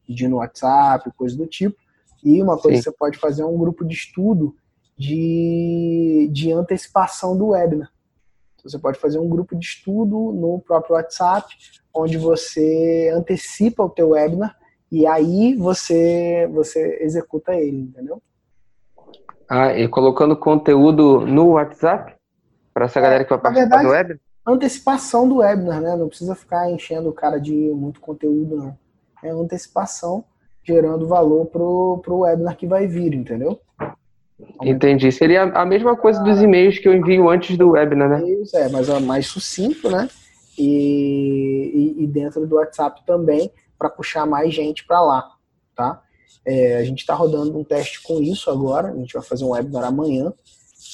pedindo 0.06 0.36
WhatsApp, 0.36 1.10
coisa 1.16 1.36
do 1.36 1.46
tipo. 1.46 1.76
E 2.22 2.40
uma 2.40 2.56
coisa 2.56 2.76
Sim. 2.76 2.84
que 2.84 2.90
você 2.90 2.96
pode 2.96 3.18
fazer 3.18 3.42
é 3.42 3.46
um 3.46 3.58
grupo 3.58 3.84
de 3.84 3.94
estudo 3.94 4.54
de, 4.96 6.28
de 6.32 6.52
antecipação 6.52 7.36
do 7.36 7.48
webinar. 7.48 7.90
Então, 8.54 8.70
você 8.70 8.78
pode 8.78 8.98
fazer 8.98 9.18
um 9.18 9.28
grupo 9.28 9.54
de 9.56 9.64
estudo 9.64 10.32
no 10.32 10.60
próprio 10.60 10.96
WhatsApp, 10.96 11.46
onde 11.94 12.16
você 12.16 13.12
antecipa 13.14 13.84
o 13.84 13.90
teu 13.90 14.10
webinar 14.10 14.56
e 14.90 15.06
aí 15.06 15.54
você, 15.54 16.48
você 16.52 16.98
executa 17.02 17.54
ele, 17.54 17.80
entendeu? 17.80 18.22
Ah, 19.48 19.72
e 19.72 19.86
colocando 19.88 20.36
conteúdo 20.36 21.20
no 21.20 21.50
WhatsApp? 21.50 22.14
Para 22.72 22.86
essa 22.86 22.98
é, 22.98 23.02
galera 23.02 23.24
que 23.24 23.30
vai 23.30 23.38
participar 23.38 23.68
verdade, 23.68 23.84
do 23.84 23.90
webinar? 23.90 24.20
Antecipação 24.46 25.28
do 25.28 25.36
webinar, 25.38 25.80
né? 25.80 25.96
Não 25.96 26.08
precisa 26.08 26.34
ficar 26.34 26.70
enchendo 26.70 27.08
o 27.08 27.12
cara 27.12 27.40
de 27.40 27.54
muito 27.54 28.00
conteúdo, 28.00 28.56
não. 28.56 28.78
É 29.22 29.30
antecipação 29.30 30.24
gerando 30.62 31.06
valor 31.06 31.46
pro, 31.46 32.00
pro 32.04 32.20
webinar 32.20 32.56
que 32.56 32.66
vai 32.66 32.86
vir, 32.86 33.14
entendeu? 33.14 33.60
Entendi. 34.62 35.10
Seria 35.10 35.44
a 35.44 35.64
mesma 35.64 35.96
coisa 35.96 36.22
dos 36.22 36.40
e-mails 36.40 36.78
que 36.78 36.88
eu 36.88 36.94
envio 36.94 37.28
antes 37.28 37.56
do 37.56 37.70
webinar, 37.70 38.08
né? 38.08 38.22
É, 38.54 38.68
mas 38.68 38.88
é 38.88 39.00
mais 39.00 39.26
sucinto, 39.26 39.90
né? 39.90 40.08
E, 40.58 41.94
e, 41.98 42.04
e 42.04 42.06
dentro 42.06 42.46
do 42.46 42.56
WhatsApp 42.56 43.04
também, 43.06 43.50
para 43.78 43.90
puxar 43.90 44.26
mais 44.26 44.54
gente 44.54 44.86
para 44.86 45.00
lá, 45.00 45.30
tá? 45.74 46.02
É, 46.44 46.76
a 46.76 46.84
gente 46.84 47.00
está 47.00 47.14
rodando 47.14 47.58
um 47.58 47.64
teste 47.64 48.02
com 48.02 48.22
isso 48.22 48.50
agora, 48.50 48.92
a 48.92 48.96
gente 48.96 49.12
vai 49.12 49.22
fazer 49.22 49.44
um 49.44 49.50
webinar 49.50 49.84
amanhã, 49.84 50.32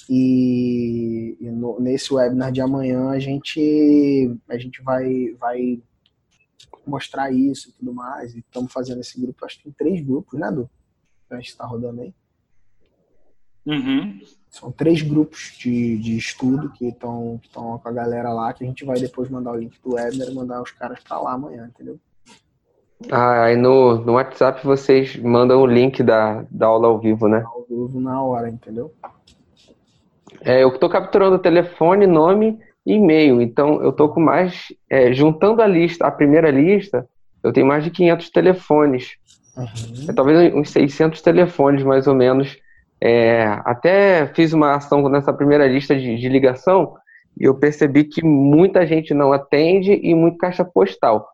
e, 0.08 1.36
e 1.40 1.50
no, 1.50 1.78
nesse 1.78 2.12
webinar 2.12 2.50
de 2.50 2.60
amanhã 2.60 3.10
a 3.10 3.18
gente, 3.18 4.34
a 4.48 4.56
gente 4.56 4.82
vai, 4.82 5.34
vai 5.38 5.80
mostrar 6.86 7.30
isso 7.30 7.68
e 7.68 7.72
tudo 7.72 7.92
mais, 7.92 8.34
e 8.34 8.40
estamos 8.40 8.72
fazendo 8.72 9.00
esse 9.00 9.20
grupo, 9.20 9.44
acho 9.44 9.58
que 9.58 9.64
tem 9.64 9.72
três 9.72 10.04
grupos, 10.04 10.40
né, 10.40 10.50
Du? 10.50 10.68
A 11.30 11.36
gente 11.36 11.48
está 11.48 11.64
rodando 11.64 12.00
aí. 12.02 12.12
Uhum. 13.66 14.20
São 14.50 14.70
três 14.70 15.00
grupos 15.00 15.56
de, 15.58 15.96
de 15.98 16.16
estudo 16.16 16.70
que 16.70 16.88
estão 16.88 17.40
que 17.42 17.48
com 17.54 17.80
a 17.82 17.92
galera 17.92 18.32
lá, 18.32 18.52
que 18.52 18.64
a 18.64 18.66
gente 18.66 18.84
vai 18.84 18.98
depois 18.98 19.30
mandar 19.30 19.52
o 19.52 19.56
link 19.56 19.80
do 19.82 19.94
webinar 19.94 20.28
e 20.28 20.34
mandar 20.34 20.62
os 20.62 20.70
caras 20.70 21.00
para 21.00 21.18
lá 21.20 21.32
amanhã, 21.32 21.70
entendeu? 21.72 21.98
Ah, 23.10 23.44
aí 23.44 23.56
no, 23.56 23.96
no 23.96 24.12
WhatsApp 24.12 24.64
vocês 24.64 25.16
mandam 25.16 25.60
o 25.60 25.66
link 25.66 26.02
da, 26.02 26.44
da 26.50 26.66
aula 26.66 26.88
ao 26.88 26.98
vivo, 26.98 27.28
né? 27.28 27.42
Ao 27.44 27.64
vivo 27.68 28.00
na 28.00 28.22
hora, 28.22 28.48
entendeu? 28.48 28.92
É, 30.44 30.62
eu 30.62 30.68
estou 30.68 30.88
capturando 30.88 31.38
telefone, 31.38 32.06
nome 32.06 32.58
e 32.84 32.94
e-mail. 32.94 33.40
Então, 33.40 33.82
eu 33.82 33.90
estou 33.90 34.08
com 34.08 34.20
mais. 34.20 34.66
É, 34.88 35.12
juntando 35.12 35.62
a 35.62 35.66
lista, 35.66 36.06
a 36.06 36.10
primeira 36.10 36.50
lista, 36.50 37.08
eu 37.42 37.52
tenho 37.52 37.66
mais 37.66 37.84
de 37.84 37.90
500 37.90 38.30
telefones. 38.30 39.16
Uhum. 39.56 39.66
É, 40.08 40.12
talvez 40.12 40.54
uns 40.54 40.70
600 40.70 41.20
telefones, 41.22 41.82
mais 41.82 42.06
ou 42.06 42.14
menos, 42.14 42.56
é, 43.04 43.42
até 43.64 44.28
fiz 44.28 44.52
uma 44.52 44.76
ação 44.76 45.08
nessa 45.08 45.32
primeira 45.32 45.66
lista 45.66 45.92
de, 45.92 46.16
de, 46.16 46.28
ligação 46.28 46.94
e 47.36 47.42
eu 47.42 47.52
percebi 47.52 48.04
que 48.04 48.24
muita 48.24 48.86
gente 48.86 49.12
não 49.12 49.32
atende 49.32 49.92
e 49.92 50.14
muito 50.14 50.38
caixa 50.38 50.64
postal. 50.64 51.28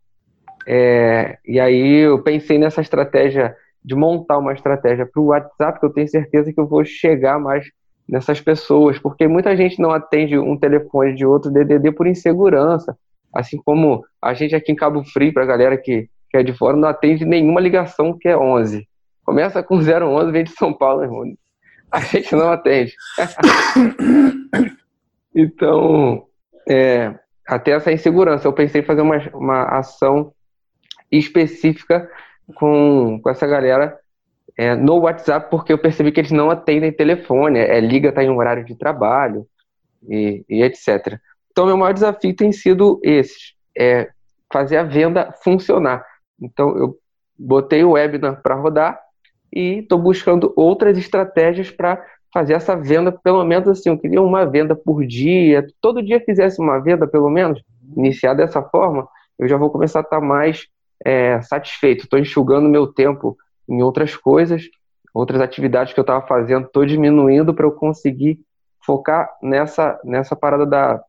É, 0.66 1.36
e 1.44 1.60
aí 1.60 1.98
eu 2.06 2.22
pensei 2.22 2.56
nessa 2.56 2.80
estratégia 2.80 3.54
de 3.84 3.94
montar 3.94 4.38
uma 4.38 4.54
estratégia 4.54 5.04
para 5.04 5.20
o 5.20 5.26
WhatsApp, 5.26 5.78
que 5.78 5.84
eu 5.84 5.92
tenho 5.92 6.08
certeza 6.08 6.50
que 6.50 6.58
eu 6.58 6.66
vou 6.66 6.82
chegar 6.86 7.38
mais 7.38 7.66
nessas 8.08 8.40
pessoas, 8.40 8.98
porque 8.98 9.28
muita 9.28 9.54
gente 9.54 9.78
não 9.78 9.90
atende 9.90 10.38
um 10.38 10.56
telefone 10.56 11.14
de 11.14 11.26
outro 11.26 11.50
DDD 11.50 11.92
por 11.92 12.06
insegurança, 12.06 12.96
assim 13.34 13.58
como 13.62 14.02
a 14.22 14.32
gente 14.32 14.56
aqui 14.56 14.72
em 14.72 14.76
Cabo 14.76 15.04
Frio, 15.04 15.34
para 15.34 15.42
a 15.42 15.46
galera 15.46 15.76
que, 15.76 16.08
que 16.30 16.38
é 16.38 16.42
de 16.42 16.54
fora, 16.54 16.78
não 16.78 16.88
atende 16.88 17.26
nenhuma 17.26 17.60
ligação 17.60 18.16
que 18.18 18.26
é 18.26 18.38
11. 18.38 18.88
Começa 19.22 19.62
com 19.62 19.76
011, 19.76 20.32
vem 20.32 20.44
de 20.44 20.52
São 20.52 20.72
Paulo, 20.72 21.02
irmão 21.02 21.24
a 21.90 22.00
gente 22.00 22.34
não 22.34 22.50
atende. 22.50 22.94
então, 25.34 26.26
é, 26.68 27.14
até 27.48 27.72
essa 27.72 27.90
insegurança. 27.90 28.46
Eu 28.46 28.52
pensei 28.52 28.82
em 28.82 28.84
fazer 28.84 29.00
uma, 29.00 29.16
uma 29.32 29.62
ação 29.78 30.32
específica 31.10 32.08
com, 32.54 33.18
com 33.22 33.30
essa 33.30 33.46
galera 33.46 33.98
é, 34.56 34.74
no 34.74 34.98
WhatsApp, 34.98 35.48
porque 35.50 35.72
eu 35.72 35.78
percebi 35.78 36.12
que 36.12 36.20
eles 36.20 36.30
não 36.30 36.50
atendem 36.50 36.92
telefone, 36.92 37.58
é, 37.58 37.80
liga 37.80 38.12
tá 38.12 38.22
em 38.22 38.28
um 38.28 38.36
horário 38.36 38.64
de 38.64 38.74
trabalho 38.74 39.46
e, 40.06 40.44
e, 40.48 40.62
etc. 40.62 41.18
Então, 41.50 41.66
meu 41.66 41.76
maior 41.76 41.94
desafio 41.94 42.36
tem 42.36 42.52
sido 42.52 43.00
esse, 43.02 43.54
é 43.76 44.10
fazer 44.52 44.76
a 44.76 44.82
venda 44.82 45.32
funcionar. 45.42 46.04
Então, 46.40 46.76
eu 46.76 46.98
botei 47.38 47.82
o 47.84 47.92
webinar 47.92 48.42
para 48.42 48.56
rodar, 48.56 49.00
e 49.52 49.80
estou 49.80 49.98
buscando 49.98 50.52
outras 50.56 50.96
estratégias 50.98 51.70
para 51.70 52.04
fazer 52.32 52.54
essa 52.54 52.76
venda, 52.76 53.10
pelo 53.10 53.42
menos 53.44 53.68
assim, 53.68 53.88
eu 53.88 53.98
queria 53.98 54.20
uma 54.20 54.44
venda 54.44 54.76
por 54.76 55.04
dia, 55.06 55.66
todo 55.80 56.02
dia 56.02 56.20
fizesse 56.20 56.60
uma 56.60 56.78
venda, 56.78 57.06
pelo 57.06 57.30
menos, 57.30 57.62
iniciar 57.96 58.34
dessa 58.34 58.62
forma, 58.62 59.08
eu 59.38 59.48
já 59.48 59.56
vou 59.56 59.70
começar 59.70 60.00
a 60.00 60.02
estar 60.02 60.20
tá 60.20 60.24
mais 60.24 60.66
é, 61.04 61.40
satisfeito. 61.42 62.04
Estou 62.04 62.18
enxugando 62.18 62.68
meu 62.68 62.86
tempo 62.86 63.36
em 63.68 63.82
outras 63.82 64.16
coisas, 64.16 64.64
outras 65.14 65.40
atividades 65.40 65.92
que 65.92 66.00
eu 66.00 66.02
estava 66.02 66.26
fazendo, 66.26 66.66
estou 66.66 66.84
diminuindo 66.84 67.54
para 67.54 67.66
eu 67.66 67.72
conseguir 67.72 68.40
focar 68.84 69.30
nessa, 69.42 69.98
nessa 70.04 70.34
parada 70.34 70.66
da 70.66 71.02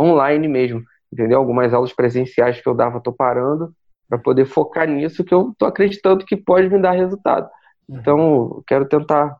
online 0.00 0.48
mesmo, 0.48 0.82
entendeu? 1.12 1.38
Algumas 1.38 1.72
aulas 1.72 1.92
presenciais 1.92 2.60
que 2.60 2.68
eu 2.68 2.74
dava, 2.74 2.98
estou 2.98 3.12
parando 3.12 3.72
para 4.08 4.18
poder 4.18 4.44
focar 4.44 4.86
nisso 4.86 5.24
que 5.24 5.32
eu 5.32 5.50
estou 5.50 5.66
acreditando 5.66 6.24
que 6.24 6.36
pode 6.36 6.68
me 6.68 6.78
dar 6.78 6.92
resultado. 6.92 7.48
Então, 7.88 8.62
quero 8.66 8.86
tentar 8.86 9.36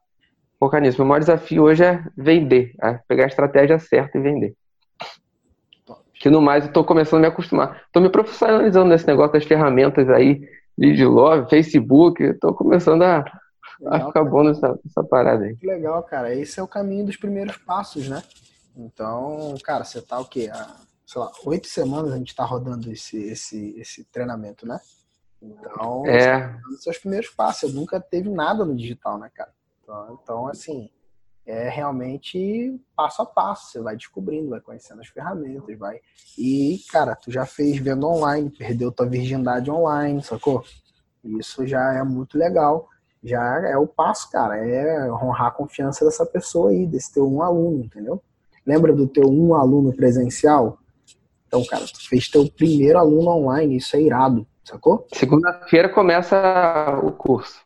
focar 0.59 0.81
nisso. 0.81 1.01
Meu 1.01 1.09
maior 1.09 1.21
desafio 1.21 1.65
hoje 1.65 1.85
é 1.85 2.05
vender, 2.17 2.75
é 2.83 2.95
pegar 3.09 3.25
a 3.25 3.29
estratégia 3.29 3.79
certa 3.79 4.19
e 4.19 4.21
vender. 4.21 4.55
Que 6.15 6.31
no 6.31 6.41
mais 6.41 6.65
eu 6.65 6.69
estou 6.69 6.85
começando 6.85 7.19
a 7.19 7.23
me 7.23 7.27
acostumar. 7.27 7.83
Estou 7.87 8.03
me 8.03 8.09
profissionalizando 8.09 8.89
nesse 8.89 9.07
negócio 9.07 9.33
das 9.33 9.45
ferramentas 9.45 10.09
aí, 10.09 10.49
Lead 10.79 11.05
Love, 11.05 11.51
Facebook. 11.51 12.23
Estou 12.23 12.55
começando 12.55 13.03
a, 13.03 13.25
legal, 13.81 13.95
a 13.95 14.07
ficar 14.07 14.25
bom 14.25 14.43
nessa, 14.43 14.79
nessa 14.85 15.05
parada 15.05 15.45
aí. 15.45 15.57
Que 15.57 15.67
legal, 15.67 16.03
cara. 16.03 16.35
Esse 16.35 16.61
é 16.61 16.63
o 16.63 16.69
caminho 16.69 17.07
dos 17.07 17.17
primeiros 17.17 17.57
passos, 17.59 18.09
né? 18.09 18.23
Então, 18.77 19.55
cara, 19.63 19.85
você 19.85 20.01
tá 20.01 20.19
o 20.19 20.25
quê? 20.25 20.51
Há, 20.53 20.77
sei 21.07 21.21
lá, 21.21 21.31
oito 21.45 21.67
semanas 21.69 22.13
a 22.13 22.17
gente 22.17 22.29
está 22.29 22.45
rodando 22.45 22.91
esse, 22.91 23.23
esse, 23.23 23.75
esse 23.79 24.05
treinamento, 24.05 24.67
né? 24.67 24.81
Então, 25.45 26.07
é. 26.07 26.59
os 26.71 26.83
seus 26.83 26.99
primeiros 26.99 27.29
passos. 27.31 27.71
Eu 27.71 27.81
nunca 27.81 28.01
teve 28.01 28.31
nada 28.31 28.65
no 28.65 28.75
digital, 28.75 29.19
né, 29.19 29.31
cara? 29.35 29.53
Então, 29.83 30.19
então, 30.23 30.49
assim, 30.49 30.91
é 31.47 31.69
realmente 31.69 32.81
passo 32.97 33.23
a 33.23 33.27
passo. 33.27 33.71
Você 33.71 33.81
vai 33.81 33.97
descobrindo, 33.97 34.51
vai 34.51 34.61
conhecendo 34.61 35.01
as 35.01 35.09
ferramentas, 35.09 35.79
vai. 35.79 36.01
E, 36.39 36.81
cara, 36.91 37.15
tu 37.15 37.31
já 37.31 37.45
fez 37.45 37.77
venda 37.79 38.07
online, 38.07 38.51
perdeu 38.51 38.91
tua 38.91 39.07
virgindade 39.07 39.71
online, 39.71 40.23
sacou? 40.23 40.65
Isso 41.23 41.67
já 41.67 41.95
é 41.95 42.03
muito 42.03 42.39
legal. 42.39 42.89
já 43.23 43.43
é 43.67 43.77
o 43.77 43.87
passo, 43.87 44.31
cara. 44.31 44.57
É 44.57 45.11
honrar 45.11 45.49
a 45.49 45.51
confiança 45.51 46.05
dessa 46.05 46.27
pessoa 46.27 46.71
aí, 46.71 46.87
desse 46.87 47.13
teu 47.13 47.31
um 47.31 47.43
aluno, 47.43 47.85
entendeu? 47.85 48.23
Lembra 48.67 48.93
do 48.93 49.07
teu 49.07 49.29
um 49.29 49.55
aluno 49.55 49.95
presencial? 49.95 50.79
Então, 51.47 51.65
cara, 51.65 51.85
tu 51.85 52.09
fez 52.09 52.29
teu 52.29 52.51
primeiro 52.51 52.99
aluno 52.99 53.31
online, 53.31 53.77
isso 53.77 53.97
é 53.97 54.01
irado, 54.01 54.47
sacou? 54.65 55.07
Segunda-feira 55.13 55.89
começa 55.89 56.99
o 57.03 57.11
curso. 57.13 57.63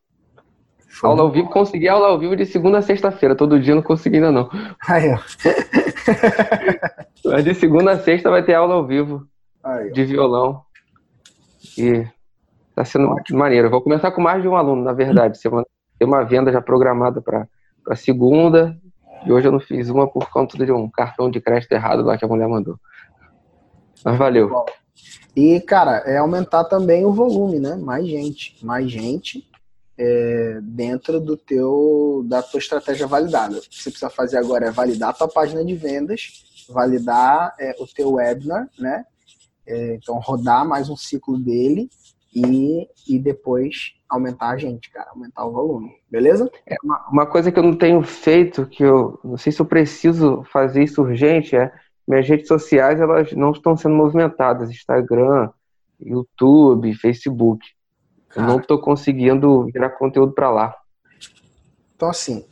Show. 0.88 1.10
Aula 1.10 1.22
ao 1.22 1.30
vivo, 1.30 1.48
consegui 1.50 1.88
aula 1.88 2.08
ao 2.08 2.18
vivo 2.18 2.34
de 2.34 2.44
segunda 2.46 2.78
a 2.78 2.82
sexta-feira. 2.82 3.34
Todo 3.36 3.60
dia 3.60 3.74
não 3.74 3.82
consegui 3.82 4.16
ainda 4.16 4.32
não. 4.32 4.48
Aí, 4.88 5.12
ó. 5.12 5.18
Mas 7.24 7.44
de 7.44 7.54
segunda 7.54 7.92
a 7.92 7.98
sexta 7.98 8.30
vai 8.30 8.42
ter 8.42 8.54
aula 8.54 8.74
ao 8.74 8.86
vivo 8.86 9.26
Aí, 9.62 9.92
de 9.92 10.04
violão. 10.04 10.62
E 11.76 12.06
tá 12.74 12.84
sendo 12.84 13.14
maneiro. 13.30 13.66
Eu 13.66 13.70
vou 13.70 13.82
começar 13.82 14.10
com 14.10 14.20
mais 14.20 14.42
de 14.42 14.48
um 14.48 14.56
aluno, 14.56 14.82
na 14.82 14.92
verdade. 14.92 15.38
Semana- 15.38 15.66
Tem 15.98 16.08
uma 16.08 16.24
venda 16.24 16.50
já 16.50 16.60
programada 16.60 17.20
para 17.20 17.46
segunda. 17.94 18.76
E 19.26 19.32
hoje 19.32 19.46
eu 19.48 19.52
não 19.52 19.60
fiz 19.60 19.88
uma 19.90 20.06
por 20.08 20.30
conta 20.30 20.56
de 20.64 20.72
um 20.72 20.88
cartão 20.88 21.30
de 21.30 21.40
crédito 21.40 21.72
errado 21.72 22.02
lá 22.02 22.16
que 22.16 22.24
a 22.24 22.28
mulher 22.28 22.48
mandou. 22.48 22.76
Mas 24.04 24.16
valeu. 24.16 24.64
E, 25.34 25.60
cara, 25.60 25.98
é 26.06 26.18
aumentar 26.18 26.64
também 26.64 27.04
o 27.04 27.12
volume, 27.12 27.58
né? 27.58 27.76
Mais 27.76 28.06
gente. 28.06 28.56
Mais 28.64 28.90
gente 28.90 29.48
é, 29.98 30.60
dentro 30.62 31.18
do 31.18 31.36
teu 31.36 32.24
da 32.26 32.42
tua 32.42 32.58
estratégia 32.58 33.06
validada. 33.06 33.58
O 33.58 33.60
que 33.60 33.82
você 33.82 33.90
precisa 33.90 34.10
fazer 34.10 34.38
agora 34.38 34.66
é 34.66 34.70
validar 34.70 35.10
a 35.10 35.12
tua 35.12 35.28
página 35.28 35.64
de 35.64 35.74
vendas, 35.74 36.64
validar 36.68 37.54
é, 37.58 37.74
o 37.80 37.86
teu 37.86 38.12
webinar, 38.12 38.68
né? 38.78 39.04
É, 39.66 39.96
então, 39.96 40.18
rodar 40.18 40.66
mais 40.66 40.88
um 40.88 40.96
ciclo 40.96 41.38
dele 41.38 41.90
e, 42.34 42.88
e 43.06 43.18
depois 43.18 43.94
aumentar 44.08 44.50
a 44.50 44.56
gente, 44.56 44.90
cara. 44.90 45.10
Aumentar 45.10 45.44
o 45.44 45.52
volume. 45.52 45.90
Beleza? 46.10 46.50
Uma, 46.82 47.08
uma 47.10 47.26
coisa 47.26 47.50
que 47.50 47.58
eu 47.58 47.62
não 47.62 47.76
tenho 47.76 48.02
feito, 48.02 48.66
que 48.66 48.82
eu 48.82 49.18
não 49.22 49.36
sei 49.36 49.52
se 49.52 49.60
eu 49.60 49.66
preciso 49.66 50.44
fazer 50.50 50.84
isso 50.84 51.02
urgente, 51.02 51.56
é 51.56 51.72
minhas 52.08 52.26
redes 52.26 52.48
sociais 52.48 53.00
elas 53.00 53.32
não 53.32 53.52
estão 53.52 53.76
sendo 53.76 53.94
movimentadas. 53.94 54.70
Instagram, 54.70 55.50
YouTube, 56.00 56.94
Facebook. 56.94 57.64
Eu 58.34 58.42
não 58.42 58.58
estou 58.58 58.80
conseguindo 58.80 59.66
virar 59.66 59.90
conteúdo 59.90 60.32
para 60.32 60.50
lá. 60.50 60.74
Então, 61.94 62.08
assim, 62.08 62.44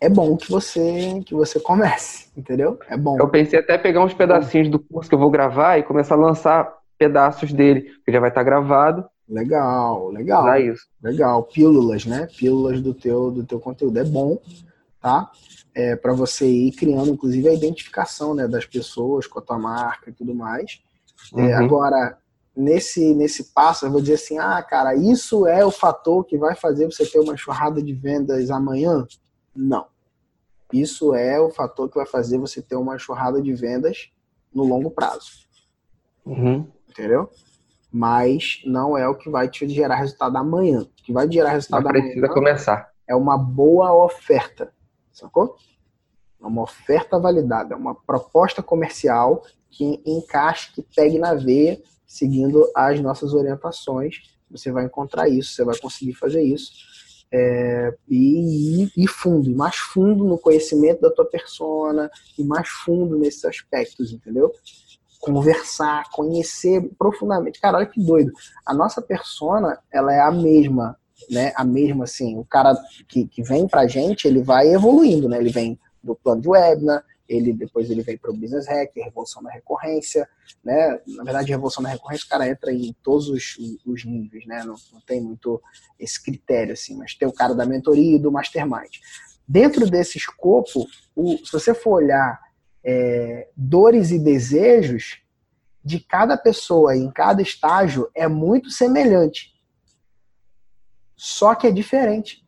é 0.00 0.08
bom 0.08 0.36
que 0.36 0.50
você 0.50 1.22
que 1.24 1.34
você 1.34 1.58
comece, 1.58 2.28
entendeu? 2.36 2.78
É 2.88 2.96
bom. 2.96 3.18
Eu 3.18 3.28
pensei 3.28 3.58
até 3.58 3.78
pegar 3.78 4.04
uns 4.04 4.12
pedacinhos 4.12 4.68
do 4.68 4.78
curso 4.78 5.08
que 5.08 5.14
eu 5.14 5.18
vou 5.18 5.30
gravar 5.30 5.78
e 5.78 5.82
começar 5.82 6.14
a 6.14 6.18
lançar 6.18 6.76
pedaços 6.98 7.52
dele, 7.52 7.92
que 8.04 8.12
já 8.12 8.20
vai 8.20 8.28
estar 8.28 8.42
gravado. 8.42 9.04
Legal, 9.28 10.10
legal. 10.10 10.42
Usar 10.42 10.60
isso. 10.60 10.86
Legal, 11.02 11.42
pílulas, 11.44 12.04
né? 12.04 12.28
Pílulas 12.36 12.80
do 12.80 12.92
teu, 12.92 13.30
do 13.30 13.44
teu 13.44 13.58
conteúdo. 13.58 13.98
É 13.98 14.04
bom, 14.04 14.38
tá? 15.00 15.30
É, 15.78 15.94
para 15.94 16.14
você 16.14 16.48
ir 16.48 16.72
criando, 16.72 17.10
inclusive, 17.10 17.46
a 17.48 17.52
identificação 17.52 18.34
né, 18.34 18.48
das 18.48 18.64
pessoas 18.64 19.26
com 19.26 19.38
a 19.38 19.42
tua 19.42 19.58
marca 19.58 20.08
e 20.08 20.12
tudo 20.14 20.34
mais. 20.34 20.80
É, 21.36 21.42
Uhum. 21.42 21.54
agora, 21.64 22.16
nesse, 22.56 23.12
nesse 23.14 23.52
passo, 23.52 23.84
eu 23.84 23.90
vou 23.90 24.00
dizer 24.00 24.14
assim, 24.14 24.38
ah, 24.38 24.62
cara, 24.62 24.94
isso 24.94 25.46
é 25.46 25.62
o 25.66 25.70
fator 25.70 26.24
que 26.24 26.38
vai 26.38 26.54
fazer 26.56 26.86
você 26.86 27.04
ter 27.04 27.18
uma 27.18 27.34
enxurrada 27.34 27.82
de 27.82 27.92
vendas 27.92 28.50
amanhã? 28.50 29.06
Não. 29.54 29.86
Isso 30.72 31.14
é 31.14 31.38
o 31.38 31.50
fator 31.50 31.90
que 31.90 31.96
vai 31.96 32.06
fazer 32.06 32.38
você 32.38 32.62
ter 32.62 32.76
uma 32.76 32.96
enxurrada 32.96 33.42
de 33.42 33.52
vendas 33.52 34.10
no 34.54 34.64
longo 34.64 34.90
prazo 34.90 35.44
Uhum. 36.24 36.66
entendeu? 36.88 37.28
Mas 37.92 38.62
não 38.64 38.96
é 38.96 39.06
o 39.08 39.14
que 39.14 39.28
vai 39.30 39.48
te 39.48 39.68
gerar 39.68 39.96
resultado 39.96 40.36
amanhã. 40.36 40.80
O 40.80 40.86
que 41.04 41.12
vai 41.12 41.28
te 41.28 41.34
gerar 41.34 41.48
Mas 41.50 41.64
resultado 41.66 41.86
precisa 41.88 42.18
amanhã 42.26 42.34
começar. 42.34 42.90
é 43.06 43.14
uma 43.14 43.36
boa 43.38 43.92
oferta, 44.04 44.72
sacou? 45.18 45.56
É 46.40 46.46
uma 46.46 46.62
oferta 46.62 47.18
validada, 47.18 47.74
é 47.74 47.76
uma 47.76 47.94
proposta 47.94 48.62
comercial 48.62 49.42
que 49.70 50.00
encaixe, 50.06 50.72
que 50.72 50.82
pegue 50.82 51.18
na 51.18 51.34
veia, 51.34 51.80
seguindo 52.06 52.70
as 52.74 53.00
nossas 53.00 53.34
orientações. 53.34 54.34
Você 54.50 54.70
vai 54.70 54.84
encontrar 54.84 55.28
isso, 55.28 55.52
você 55.52 55.64
vai 55.64 55.76
conseguir 55.78 56.14
fazer 56.14 56.42
isso. 56.42 56.72
É, 57.32 57.92
e 58.08 59.06
fundo, 59.08 59.54
mais 59.56 59.76
fundo 59.76 60.24
no 60.24 60.38
conhecimento 60.38 61.00
da 61.00 61.10
tua 61.10 61.24
persona, 61.24 62.08
e 62.38 62.44
mais 62.44 62.68
fundo 62.68 63.18
nesses 63.18 63.44
aspectos, 63.44 64.12
entendeu? 64.12 64.52
conversar, 65.26 66.08
conhecer 66.12 66.88
profundamente. 66.96 67.60
Cara, 67.60 67.78
olha 67.78 67.86
que 67.86 68.00
doido. 68.00 68.32
A 68.64 68.72
nossa 68.72 69.02
persona, 69.02 69.78
ela 69.90 70.14
é 70.14 70.20
a 70.20 70.30
mesma, 70.30 70.96
né? 71.30 71.52
A 71.56 71.64
mesma, 71.64 72.04
assim. 72.04 72.38
O 72.38 72.44
cara 72.44 72.74
que, 73.08 73.26
que 73.26 73.42
vem 73.42 73.66
pra 73.66 73.86
gente, 73.86 74.26
ele 74.26 74.42
vai 74.42 74.68
evoluindo, 74.68 75.28
né? 75.28 75.38
Ele 75.38 75.50
vem 75.50 75.78
do 76.02 76.14
plano 76.14 76.40
de 76.40 76.48
webinar, 76.48 77.04
ele 77.28 77.52
depois 77.52 77.90
ele 77.90 78.02
vem 78.02 78.16
para 78.16 78.30
o 78.30 78.36
business 78.36 78.66
hack, 78.68 78.92
revolução 78.94 79.42
da 79.42 79.50
recorrência, 79.50 80.28
né? 80.64 81.00
Na 81.08 81.24
verdade, 81.24 81.50
revolução 81.50 81.82
da 81.82 81.88
recorrência, 81.88 82.26
o 82.26 82.28
cara 82.28 82.48
entra 82.48 82.72
em 82.72 82.94
todos 83.02 83.28
os, 83.28 83.56
os 83.84 84.04
níveis, 84.04 84.46
né? 84.46 84.62
Não, 84.64 84.76
não 84.92 85.00
tem 85.00 85.20
muito 85.20 85.60
esse 85.98 86.22
critério, 86.22 86.72
assim. 86.72 86.96
Mas 86.96 87.14
tem 87.14 87.26
o 87.26 87.32
cara 87.32 87.54
da 87.54 87.66
mentoria 87.66 88.16
e 88.16 88.18
do 88.20 88.30
mastermind. 88.30 88.98
Dentro 89.48 89.88
desse 89.88 90.18
escopo, 90.18 90.86
o, 91.14 91.36
se 91.38 91.52
você 91.52 91.74
for 91.74 92.02
olhar 92.02 92.40
é, 92.84 93.48
dores 93.56 94.10
e 94.12 94.18
desejos 94.18 95.20
de 95.84 96.00
cada 96.00 96.36
pessoa 96.36 96.96
em 96.96 97.10
cada 97.10 97.42
estágio 97.42 98.08
é 98.14 98.26
muito 98.28 98.70
semelhante. 98.70 99.55
Só 101.16 101.54
que 101.54 101.66
é 101.66 101.70
diferente. 101.70 102.44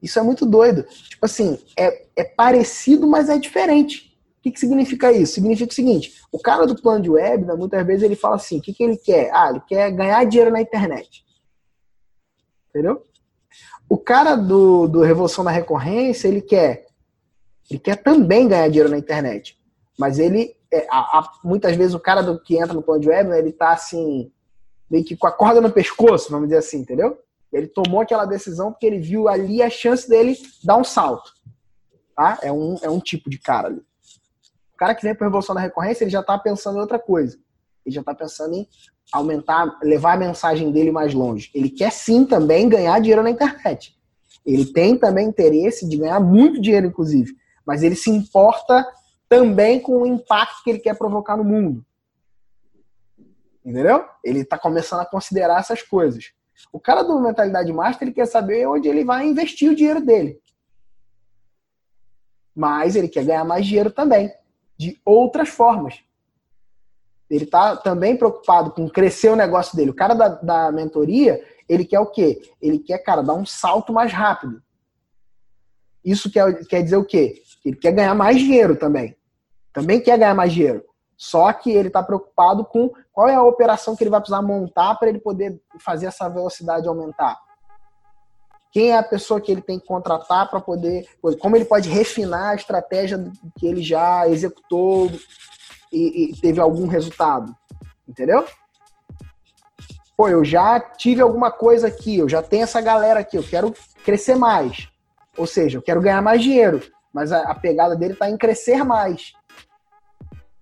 Isso 0.00 0.18
é 0.18 0.22
muito 0.22 0.44
doido. 0.46 0.84
Tipo 0.84 1.24
assim, 1.26 1.58
é, 1.76 2.06
é 2.16 2.24
parecido, 2.24 3.06
mas 3.06 3.28
é 3.28 3.38
diferente. 3.38 4.16
O 4.38 4.42
que, 4.42 4.50
que 4.50 4.58
significa 4.60 5.12
isso? 5.12 5.34
Significa 5.34 5.70
o 5.70 5.74
seguinte: 5.74 6.20
o 6.32 6.38
cara 6.38 6.66
do 6.66 6.80
plano 6.80 7.02
de 7.02 7.10
web, 7.10 7.44
né, 7.44 7.54
muitas 7.54 7.86
vezes 7.86 8.02
ele 8.02 8.16
fala 8.16 8.36
assim: 8.36 8.58
o 8.58 8.62
que, 8.62 8.72
que 8.72 8.82
ele 8.82 8.96
quer? 8.96 9.30
Ah, 9.32 9.50
ele 9.50 9.60
quer 9.60 9.90
ganhar 9.92 10.24
dinheiro 10.24 10.50
na 10.50 10.60
internet. 10.60 11.24
Entendeu? 12.70 13.06
O 13.88 13.98
cara 13.98 14.34
do, 14.34 14.88
do 14.88 15.00
Revolução 15.02 15.44
da 15.44 15.50
Recorrência, 15.50 16.26
ele 16.26 16.40
quer 16.40 16.86
ele 17.70 17.78
quer 17.80 17.96
também 17.96 18.48
ganhar 18.48 18.68
dinheiro 18.68 18.90
na 18.90 18.98
internet. 18.98 19.58
Mas 19.98 20.18
ele, 20.18 20.54
é, 20.70 20.86
a- 20.90 21.18
a- 21.20 21.32
muitas 21.44 21.74
vezes, 21.76 21.94
o 21.94 22.00
cara 22.00 22.20
do, 22.22 22.38
que 22.40 22.56
entra 22.56 22.74
no 22.74 22.82
plano 22.82 23.00
de 23.00 23.08
web, 23.08 23.30
né, 23.30 23.38
ele 23.38 23.52
tá 23.52 23.72
assim, 23.72 24.30
meio 24.92 25.04
que 25.04 25.16
com 25.16 25.26
a 25.26 25.32
corda 25.32 25.60
no 25.60 25.72
pescoço, 25.72 26.30
vamos 26.30 26.48
dizer 26.48 26.58
assim, 26.58 26.80
entendeu? 26.80 27.18
Ele 27.50 27.66
tomou 27.66 28.00
aquela 28.00 28.26
decisão 28.26 28.70
porque 28.70 28.86
ele 28.86 28.98
viu 28.98 29.28
ali 29.28 29.62
a 29.62 29.70
chance 29.70 30.08
dele 30.08 30.36
dar 30.62 30.76
um 30.76 30.84
salto. 30.84 31.32
Tá? 32.14 32.38
É, 32.42 32.52
um, 32.52 32.76
é 32.82 32.90
um 32.90 33.00
tipo 33.00 33.30
de 33.30 33.38
cara 33.38 33.68
ali. 33.68 33.82
O 34.74 34.76
cara 34.76 34.94
que 34.94 35.02
vem 35.02 35.14
para 35.14 35.26
Revolução 35.26 35.54
da 35.54 35.60
Recorrência, 35.60 36.04
ele 36.04 36.10
já 36.10 36.22
tá 36.22 36.38
pensando 36.38 36.76
em 36.76 36.80
outra 36.80 36.98
coisa. 36.98 37.38
Ele 37.84 37.94
já 37.94 38.02
tá 38.02 38.14
pensando 38.14 38.54
em 38.54 38.68
aumentar, 39.12 39.78
levar 39.82 40.12
a 40.12 40.16
mensagem 40.16 40.70
dele 40.70 40.92
mais 40.92 41.14
longe. 41.14 41.50
Ele 41.54 41.70
quer 41.70 41.90
sim 41.90 42.24
também 42.24 42.68
ganhar 42.68 43.00
dinheiro 43.00 43.22
na 43.22 43.30
internet. 43.30 43.96
Ele 44.44 44.66
tem 44.66 44.96
também 44.96 45.26
interesse 45.26 45.88
de 45.88 45.96
ganhar 45.96 46.20
muito 46.20 46.60
dinheiro, 46.60 46.86
inclusive 46.86 47.34
mas 47.66 47.82
ele 47.82 47.94
se 47.94 48.10
importa 48.10 48.86
também 49.28 49.80
com 49.80 50.02
o 50.02 50.06
impacto 50.06 50.62
que 50.62 50.70
ele 50.70 50.78
quer 50.78 50.96
provocar 50.96 51.36
no 51.36 51.44
mundo. 51.44 51.84
Entendeu? 53.64 54.04
Ele 54.24 54.40
está 54.40 54.58
começando 54.58 55.00
a 55.00 55.06
considerar 55.06 55.60
essas 55.60 55.82
coisas. 55.82 56.32
O 56.72 56.80
cara 56.80 57.02
do 57.02 57.20
Mentalidade 57.20 57.72
Master, 57.72 58.06
ele 58.06 58.14
quer 58.14 58.26
saber 58.26 58.66
onde 58.66 58.88
ele 58.88 59.04
vai 59.04 59.26
investir 59.26 59.70
o 59.70 59.74
dinheiro 59.74 60.04
dele. 60.04 60.40
Mas 62.54 62.96
ele 62.96 63.08
quer 63.08 63.24
ganhar 63.24 63.44
mais 63.44 63.66
dinheiro 63.66 63.90
também, 63.90 64.32
de 64.76 65.00
outras 65.04 65.48
formas. 65.48 66.02
Ele 67.30 67.44
está 67.44 67.76
também 67.76 68.16
preocupado 68.16 68.72
com 68.72 68.88
crescer 68.90 69.30
o 69.30 69.36
negócio 69.36 69.74
dele. 69.74 69.90
O 69.90 69.94
cara 69.94 70.12
da, 70.12 70.28
da 70.28 70.72
mentoria, 70.72 71.42
ele 71.66 71.84
quer 71.84 72.00
o 72.00 72.06
quê? 72.06 72.42
Ele 72.60 72.78
quer, 72.78 72.98
cara, 72.98 73.22
dar 73.22 73.32
um 73.32 73.46
salto 73.46 73.92
mais 73.92 74.12
rápido. 74.12 74.62
Isso 76.04 76.30
quer, 76.30 76.66
quer 76.66 76.82
dizer 76.82 76.96
o 76.96 77.04
quê? 77.04 77.42
Ele 77.64 77.76
quer 77.76 77.92
ganhar 77.92 78.14
mais 78.14 78.38
dinheiro 78.38 78.76
também. 78.76 79.16
Também 79.72 80.00
quer 80.00 80.18
ganhar 80.18 80.34
mais 80.34 80.52
dinheiro. 80.52 80.84
Só 81.22 81.52
que 81.52 81.70
ele 81.70 81.86
está 81.86 82.02
preocupado 82.02 82.64
com 82.64 82.90
qual 83.12 83.28
é 83.28 83.34
a 83.36 83.42
operação 83.44 83.94
que 83.94 84.02
ele 84.02 84.10
vai 84.10 84.18
precisar 84.18 84.42
montar 84.42 84.96
para 84.96 85.08
ele 85.08 85.20
poder 85.20 85.56
fazer 85.78 86.06
essa 86.06 86.28
velocidade 86.28 86.88
aumentar. 86.88 87.38
Quem 88.72 88.90
é 88.90 88.98
a 88.98 89.04
pessoa 89.04 89.40
que 89.40 89.52
ele 89.52 89.62
tem 89.62 89.78
que 89.78 89.86
contratar 89.86 90.50
para 90.50 90.60
poder. 90.60 91.06
Como 91.40 91.54
ele 91.54 91.64
pode 91.64 91.88
refinar 91.88 92.50
a 92.50 92.54
estratégia 92.56 93.24
que 93.56 93.64
ele 93.64 93.84
já 93.84 94.28
executou 94.28 95.12
e, 95.92 96.32
e 96.32 96.40
teve 96.40 96.58
algum 96.58 96.88
resultado. 96.88 97.54
Entendeu? 98.08 98.44
Pô, 100.16 100.28
eu 100.28 100.44
já 100.44 100.80
tive 100.80 101.22
alguma 101.22 101.52
coisa 101.52 101.86
aqui, 101.86 102.18
eu 102.18 102.28
já 102.28 102.42
tenho 102.42 102.64
essa 102.64 102.80
galera 102.80 103.20
aqui, 103.20 103.36
eu 103.36 103.44
quero 103.44 103.72
crescer 104.04 104.34
mais. 104.34 104.88
Ou 105.38 105.46
seja, 105.46 105.78
eu 105.78 105.82
quero 105.82 106.00
ganhar 106.00 106.20
mais 106.20 106.42
dinheiro, 106.42 106.82
mas 107.12 107.30
a, 107.30 107.42
a 107.42 107.54
pegada 107.54 107.94
dele 107.94 108.14
está 108.14 108.28
em 108.28 108.36
crescer 108.36 108.82
mais. 108.82 109.34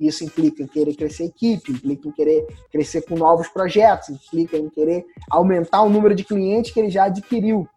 Isso 0.01 0.25
implica 0.25 0.63
em 0.63 0.67
querer 0.67 0.97
crescer 0.97 1.25
equipe, 1.25 1.73
implica 1.73 2.09
em 2.09 2.13
querer 2.13 2.47
crescer 2.73 3.03
com 3.03 3.17
novos 3.17 3.49
projetos, 3.49 4.09
implica 4.09 4.57
em 4.57 4.71
querer 4.71 5.05
aumentar 5.31 5.83
o 5.83 5.91
número 5.91 6.15
de 6.15 6.25
clientes 6.25 6.73
que 6.73 6.81
ele 6.81 6.91
já 6.91 7.05
adquiriu. 7.05 7.69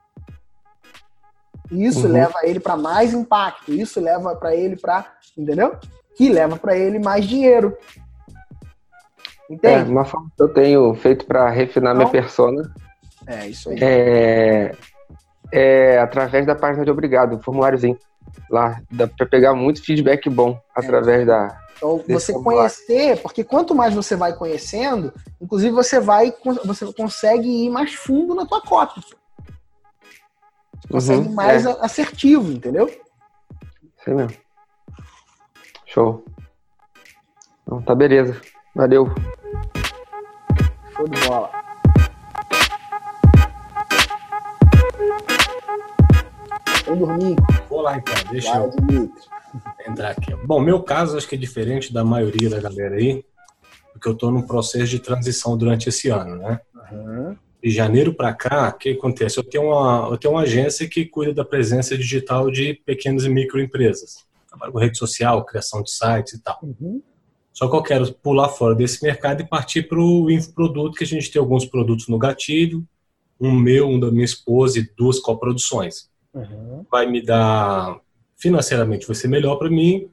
Isso 1.70 2.08
uhum. 2.08 2.14
leva 2.14 2.40
ele 2.44 2.60
para 2.60 2.78
mais 2.78 3.14
impacto, 3.14 3.74
isso 3.74 4.00
leva 4.00 4.36
para 4.36 4.56
ele 4.56 4.78
para, 4.78 5.06
entendeu? 5.38 5.76
Que 6.16 6.30
leva 6.30 6.56
para 6.56 6.78
ele 6.78 7.00
mais 7.00 7.26
dinheiro. 7.26 7.76
Entende? 9.50 9.90
É, 9.90 9.92
uma 9.92 10.06
forma 10.06 10.32
que 10.36 10.44
eu 10.44 10.50
tenho 10.50 10.94
feito 10.96 11.26
para 11.26 11.50
refinar 11.50 11.94
então, 11.94 12.10
minha 12.10 12.22
persona. 12.22 12.74
É, 13.28 13.48
isso 13.48 13.70
aí. 13.70 13.78
É, 13.82 14.76
é 15.52 16.00
através 16.00 16.46
da 16.46 16.56
página 16.56 16.86
de 16.86 16.92
obrigado, 16.92 17.36
o 17.36 17.42
formuláriozinho. 17.42 17.98
Lá, 18.50 18.82
dá 18.90 19.08
para 19.08 19.26
pegar 19.26 19.54
muito 19.54 19.84
feedback 19.84 20.30
bom 20.30 20.60
através 20.76 21.22
é. 21.22 21.26
da. 21.26 21.62
Então, 21.84 22.02
você 22.08 22.32
conhecer, 22.32 23.22
porque 23.22 23.44
quanto 23.44 23.76
mais 23.76 23.94
você 23.94 24.16
vai 24.16 24.34
conhecendo, 24.34 25.14
inclusive 25.42 25.72
você 25.72 26.00
vai, 26.00 26.34
você 26.64 26.92
consegue 26.94 27.66
ir 27.66 27.70
mais 27.70 27.94
fundo 27.94 28.34
na 28.34 28.46
tua 28.46 28.62
cópia. 28.62 29.04
Consegue 30.90 31.28
uhum, 31.28 31.34
mais 31.34 31.66
é. 31.66 31.78
assertivo, 31.82 32.54
entendeu? 32.54 32.88
Sim 34.06 34.14
mesmo. 34.14 34.38
Show. 35.86 36.24
Então, 37.64 37.82
tá 37.82 37.94
beleza. 37.94 38.40
Valeu. 38.74 39.10
Show 40.96 41.08
de 41.10 41.28
bola. 41.28 41.52
Vem 46.86 46.98
dormir. 46.98 47.36
Vou 47.70 47.82
lá 47.82 47.98
então, 47.98 48.14
deixa 48.32 48.52
Vai, 48.52 48.66
eu 48.66 48.70
Dimitri. 48.72 49.12
entrar 49.88 50.12
aqui. 50.12 50.36
Bom, 50.46 50.60
meu 50.60 50.82
caso 50.82 51.18
acho 51.18 51.28
que 51.28 51.36
é 51.36 51.38
diferente 51.38 51.94
da 51.94 52.04
maioria 52.04 52.50
da 52.50 52.60
galera 52.60 52.96
aí, 52.96 53.24
porque 53.92 54.08
eu 54.08 54.14
estou 54.14 54.32
num 54.32 54.42
processo 54.42 54.88
de 54.88 55.00
transição 55.00 55.58
durante 55.58 55.90
esse 55.90 56.10
ano, 56.10 56.36
né? 56.36 56.60
Uhum. 56.92 57.36
De 57.64 57.70
janeiro 57.70 58.14
para 58.14 58.34
cá, 58.34 58.70
o 58.70 58.78
que 58.78 58.90
acontece? 58.90 59.38
Eu 59.38 59.44
tenho, 59.44 59.66
uma, 59.66 60.10
eu 60.12 60.18
tenho 60.18 60.34
uma 60.34 60.42
agência 60.42 60.88
que 60.88 61.06
cuida 61.06 61.34
da 61.34 61.46
presença 61.46 61.98
digital 61.98 62.52
de 62.52 62.74
pequenas 62.86 63.24
e 63.24 63.30
microempresas. 63.30 64.26
Trabalho 64.50 64.74
com 64.74 64.80
rede 64.80 64.98
social, 64.98 65.46
criação 65.46 65.82
de 65.82 65.90
sites 65.90 66.34
e 66.34 66.44
tal. 66.44 66.60
Uhum. 66.62 67.02
Só 67.54 67.70
que 67.70 67.76
eu 67.76 67.84
quero 67.84 68.12
pular 68.16 68.50
fora 68.50 68.76
desse 68.76 69.02
mercado 69.04 69.42
e 69.42 69.48
partir 69.48 69.84
para 69.84 70.00
o 70.00 70.30
infoproduto, 70.30 70.98
que 70.98 71.04
a 71.04 71.08
gente 71.08 71.32
tem 71.32 71.40
alguns 71.40 71.66
produtos 71.66 72.08
no 72.08 72.18
gatilho, 72.18 72.86
um 73.40 73.52
meu, 73.52 73.88
um 73.88 74.00
da 74.00 74.12
minha 74.12 74.26
esposa 74.26 74.80
e 74.80 74.90
duas 74.98 75.20
coproduções. 75.20 76.10
Uhum. 76.34 76.86
Vai 76.92 77.06
me 77.06 77.22
dar, 77.24 78.00
financeiramente, 78.38 79.06
vai 79.06 79.16
ser 79.16 79.28
melhor 79.28 79.58
para 79.58 79.70
mim 79.70 80.10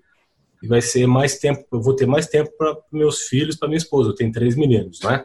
e 0.62 0.66
vai 0.68 0.83
ser 0.83 1.07
mais 1.07 1.39
tempo, 1.39 1.64
eu 1.73 1.81
vou 1.81 1.97
ter 1.97 2.07
mais 2.07 2.27
tempo 2.27 2.51
para 2.57 2.77
meus 2.93 3.23
filhos, 3.23 3.57
para 3.57 3.68
minha 3.68 3.79
esposa. 3.79 4.11
Eu 4.11 4.14
tenho 4.14 4.33
três 4.33 4.57
meninos, 4.57 5.01
né? 5.01 5.25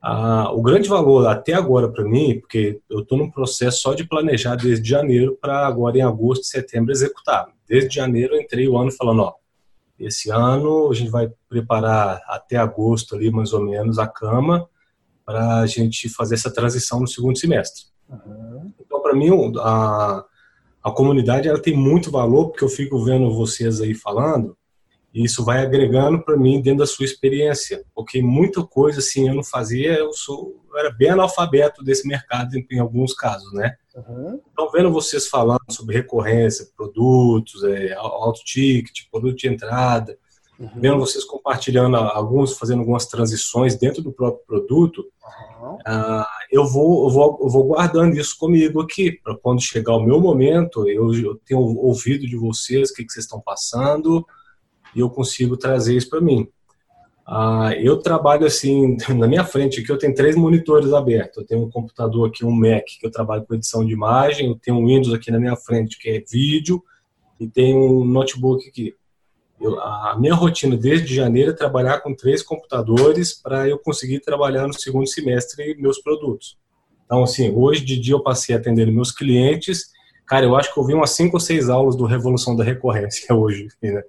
Ah, 0.00 0.52
o 0.52 0.62
grande 0.62 0.88
valor 0.88 1.26
até 1.26 1.52
agora 1.52 1.90
para 1.90 2.04
mim, 2.04 2.38
porque 2.38 2.80
eu 2.88 3.00
estou 3.00 3.18
num 3.18 3.30
processo 3.30 3.80
só 3.80 3.92
de 3.92 4.04
planejar 4.04 4.54
desde 4.54 4.88
janeiro 4.88 5.36
para 5.40 5.66
agora 5.66 5.98
em 5.98 6.02
agosto, 6.02 6.44
setembro 6.44 6.92
executar. 6.92 7.48
Desde 7.68 7.96
janeiro 7.96 8.34
eu 8.34 8.40
entrei 8.40 8.68
o 8.68 8.78
ano 8.78 8.92
falando, 8.92 9.22
ó, 9.22 9.34
esse 9.98 10.30
ano 10.30 10.90
a 10.90 10.94
gente 10.94 11.10
vai 11.10 11.30
preparar 11.48 12.22
até 12.28 12.56
agosto 12.56 13.16
ali 13.16 13.30
mais 13.30 13.52
ou 13.52 13.60
menos 13.60 13.98
a 13.98 14.06
cama 14.06 14.68
para 15.24 15.60
a 15.60 15.66
gente 15.66 16.08
fazer 16.08 16.36
essa 16.36 16.52
transição 16.52 17.00
no 17.00 17.08
segundo 17.08 17.36
semestre. 17.36 17.86
Uhum. 18.08 18.72
Para 19.16 19.24
mim 19.24 19.52
a, 19.58 20.24
a 20.82 20.90
comunidade 20.90 21.48
ela 21.48 21.60
tem 21.60 21.76
muito 21.76 22.10
valor 22.10 22.48
porque 22.48 22.64
eu 22.64 22.68
fico 22.68 23.02
vendo 23.02 23.34
vocês 23.34 23.80
aí 23.80 23.94
falando 23.94 24.56
e 25.14 25.24
isso 25.24 25.42
vai 25.42 25.60
agregando 25.64 26.22
para 26.22 26.36
mim 26.36 26.60
dentro 26.60 26.80
da 26.80 26.86
sua 26.86 27.06
experiência, 27.06 27.82
porque 27.94 28.20
muita 28.20 28.62
coisa 28.62 28.98
assim 28.98 29.28
eu 29.28 29.34
não 29.34 29.42
fazia, 29.42 29.94
eu 29.94 30.12
sou 30.12 30.54
eu 30.76 30.80
era 30.80 30.90
bem 30.90 31.08
analfabeto 31.08 31.82
desse 31.82 32.06
mercado 32.06 32.54
em, 32.54 32.66
em 32.70 32.78
alguns 32.78 33.14
casos, 33.14 33.50
né? 33.54 33.76
Uhum. 33.94 34.38
Então, 34.52 34.70
vendo 34.70 34.92
vocês 34.92 35.26
falando 35.26 35.62
sobre 35.70 35.94
recorrência, 35.94 36.68
produtos, 36.76 37.64
é, 37.64 37.94
alto 37.94 38.44
ticket, 38.44 39.08
produto 39.10 39.38
de 39.38 39.48
entrada, 39.48 40.18
uhum. 40.60 40.68
vendo 40.76 40.98
vocês 40.98 41.24
compartilhando 41.24 41.96
alguns, 41.96 42.58
fazendo 42.58 42.80
algumas 42.80 43.06
transições 43.06 43.74
dentro 43.74 44.02
do 44.02 44.12
próprio 44.12 44.44
produto, 44.46 45.06
uhum. 45.62 45.76
uh, 45.76 46.26
eu, 46.56 46.66
vou, 46.66 47.06
eu, 47.06 47.10
vou, 47.10 47.38
eu 47.42 47.48
vou 47.48 47.64
guardando 47.64 48.16
isso 48.16 48.36
comigo 48.38 48.80
aqui, 48.80 49.12
para 49.12 49.36
quando 49.36 49.60
chegar 49.60 49.94
o 49.96 50.02
meu 50.02 50.20
momento, 50.20 50.88
eu, 50.88 51.12
eu 51.14 51.34
tenho 51.44 51.60
ouvido 51.60 52.26
de 52.26 52.36
vocês 52.36 52.90
o 52.90 52.94
que, 52.94 53.04
que 53.04 53.12
vocês 53.12 53.24
estão 53.24 53.40
passando 53.40 54.24
e 54.94 55.00
eu 55.00 55.10
consigo 55.10 55.56
trazer 55.56 55.96
isso 55.96 56.08
para 56.08 56.20
mim. 56.20 56.48
Ah, 57.26 57.72
eu 57.76 57.98
trabalho 57.98 58.46
assim, 58.46 58.96
na 59.14 59.26
minha 59.26 59.44
frente 59.44 59.80
aqui 59.80 59.90
eu 59.90 59.98
tenho 59.98 60.14
três 60.14 60.34
monitores 60.34 60.92
abertos. 60.92 61.38
Eu 61.38 61.46
tenho 61.46 61.64
um 61.64 61.70
computador 61.70 62.28
aqui, 62.28 62.44
um 62.44 62.50
Mac, 62.50 62.84
que 62.86 63.06
eu 63.06 63.10
trabalho 63.10 63.44
com 63.44 63.54
edição 63.54 63.84
de 63.84 63.92
imagem, 63.92 64.48
eu 64.48 64.58
tenho 64.58 64.78
um 64.78 64.86
Windows 64.86 65.12
aqui 65.12 65.30
na 65.30 65.38
minha 65.38 65.56
frente, 65.56 65.98
que 65.98 66.08
é 66.08 66.20
vídeo, 66.20 66.82
e 67.38 67.46
tenho 67.46 68.00
um 68.00 68.04
notebook 68.04 68.66
aqui. 68.66 68.94
Eu, 69.60 69.80
a 69.80 70.16
minha 70.18 70.34
rotina 70.34 70.76
desde 70.76 71.14
janeiro 71.14 71.50
é 71.50 71.54
trabalhar 71.54 72.00
com 72.00 72.14
três 72.14 72.42
computadores 72.42 73.32
para 73.32 73.68
eu 73.68 73.78
conseguir 73.78 74.20
trabalhar 74.20 74.66
no 74.66 74.74
segundo 74.74 75.08
semestre 75.08 75.76
meus 75.78 75.98
produtos. 76.00 76.58
Então, 77.04 77.22
assim, 77.22 77.52
hoje 77.54 77.84
de 77.84 77.98
dia 77.98 78.14
eu 78.14 78.22
passei 78.22 78.54
a 78.54 78.58
atender 78.58 78.90
meus 78.90 79.12
clientes. 79.12 79.90
Cara, 80.26 80.44
eu 80.44 80.56
acho 80.56 80.72
que 80.72 80.78
eu 80.78 80.84
vi 80.84 80.92
umas 80.92 81.10
cinco 81.10 81.36
ou 81.36 81.40
seis 81.40 81.68
aulas 81.68 81.96
do 81.96 82.04
Revolução 82.04 82.56
da 82.56 82.64
Recorrência 82.64 83.32
hoje. 83.34 83.68
Né? 83.82 84.02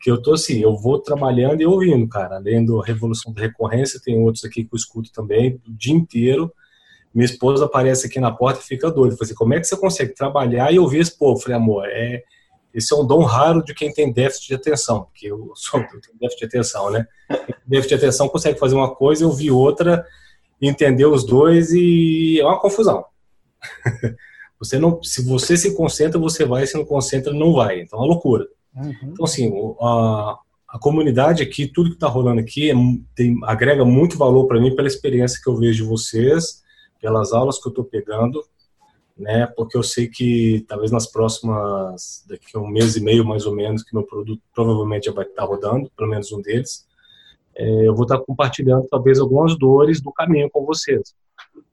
que 0.00 0.10
eu 0.10 0.20
tô 0.20 0.34
assim, 0.34 0.60
eu 0.60 0.76
vou 0.76 0.98
trabalhando 1.00 1.60
e 1.60 1.66
ouvindo, 1.66 2.08
cara. 2.08 2.36
Além 2.36 2.64
do 2.64 2.80
Revolução 2.80 3.32
da 3.32 3.42
Recorrência, 3.42 4.00
tem 4.02 4.18
outros 4.18 4.44
aqui 4.44 4.64
que 4.64 4.72
eu 4.72 4.76
escuto 4.76 5.10
também 5.12 5.60
o 5.66 5.72
dia 5.72 5.94
inteiro. 5.94 6.52
Minha 7.12 7.24
esposa 7.24 7.64
aparece 7.64 8.06
aqui 8.06 8.20
na 8.20 8.30
porta 8.30 8.60
e 8.60 8.64
fica 8.64 8.90
doida. 8.90 9.16
Falei 9.16 9.26
assim, 9.26 9.34
como 9.34 9.54
é 9.54 9.60
que 9.60 9.66
você 9.66 9.76
consegue 9.76 10.14
trabalhar 10.14 10.72
e 10.72 10.78
ouvir 10.78 11.00
esse 11.00 11.16
povo? 11.18 11.38
Eu 11.38 11.42
falei, 11.42 11.56
amor, 11.56 11.84
é, 11.88 12.22
esse 12.72 12.92
é 12.92 12.96
um 12.96 13.06
dom 13.06 13.22
raro 13.22 13.62
de 13.62 13.74
quem 13.74 13.92
tem 13.92 14.12
déficit 14.12 14.48
de 14.48 14.54
atenção, 14.54 15.04
porque 15.04 15.26
eu, 15.26 15.52
sou, 15.56 15.80
eu 15.80 16.00
tenho 16.00 16.18
déficit 16.20 16.40
de 16.40 16.44
atenção, 16.46 16.90
né? 16.90 17.06
déficit 17.66 17.88
de 17.88 17.94
atenção 17.94 18.28
consegue 18.28 18.58
fazer 18.58 18.74
uma 18.74 18.94
coisa 18.94 19.22
e 19.22 19.26
ouvir 19.26 19.50
outra, 19.50 20.06
entender 20.60 21.06
os 21.06 21.24
dois 21.24 21.70
e 21.72 22.38
é 22.40 22.44
uma 22.44 22.60
confusão. 22.60 23.04
você 24.58 24.78
não, 24.78 25.02
se 25.02 25.24
você 25.24 25.56
se 25.56 25.74
concentra, 25.74 26.18
você 26.18 26.44
vai, 26.44 26.66
se 26.66 26.76
não 26.76 26.84
concentra, 26.84 27.32
não 27.32 27.52
vai. 27.52 27.80
Então 27.80 27.98
é 27.98 28.02
uma 28.02 28.08
loucura. 28.08 28.46
Uhum. 28.74 28.94
Então, 29.02 29.24
assim, 29.24 29.50
a, 29.80 30.38
a 30.68 30.78
comunidade 30.78 31.42
aqui, 31.42 31.66
tudo 31.66 31.90
que 31.90 31.96
está 31.96 32.08
rolando 32.08 32.40
aqui, 32.40 32.70
é, 32.70 32.74
tem, 33.14 33.36
agrega 33.44 33.84
muito 33.84 34.18
valor 34.18 34.46
para 34.46 34.60
mim 34.60 34.74
pela 34.74 34.88
experiência 34.88 35.40
que 35.42 35.48
eu 35.48 35.56
vejo 35.56 35.84
de 35.84 35.88
vocês, 35.88 36.62
pelas 37.00 37.32
aulas 37.32 37.60
que 37.60 37.68
eu 37.68 37.70
estou 37.70 37.84
pegando, 37.84 38.42
né? 39.18 39.46
Porque 39.56 39.76
eu 39.76 39.82
sei 39.82 40.08
que 40.08 40.64
talvez 40.68 40.90
nas 40.90 41.10
próximas, 41.10 42.24
daqui 42.28 42.56
a 42.56 42.60
um 42.60 42.68
mês 42.68 42.96
e 42.96 43.02
meio 43.02 43.24
mais 43.24 43.44
ou 43.46 43.54
menos, 43.54 43.82
que 43.82 43.94
meu 43.94 44.04
produto 44.04 44.40
provavelmente 44.54 45.06
já 45.06 45.12
vai 45.12 45.24
estar 45.24 45.44
rodando, 45.44 45.90
pelo 45.96 46.08
menos 46.08 46.30
um 46.32 46.40
deles, 46.40 46.86
é, 47.56 47.88
eu 47.88 47.94
vou 47.94 48.04
estar 48.04 48.18
compartilhando 48.20 48.86
talvez 48.88 49.18
algumas 49.18 49.58
dores 49.58 50.00
do 50.00 50.12
caminho 50.12 50.48
com 50.50 50.64
vocês. 50.64 51.14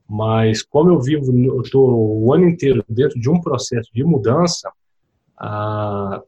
Mas 0.09 0.63
como 0.63 0.89
eu 0.89 0.99
vivo, 0.99 1.31
eu 1.37 1.61
estou 1.61 2.23
o 2.23 2.33
ano 2.33 2.49
inteiro 2.49 2.83
dentro 2.89 3.19
de 3.19 3.29
um 3.29 3.39
processo 3.39 3.89
de 3.93 4.03
mudança, 4.03 4.71
a, 5.37 6.21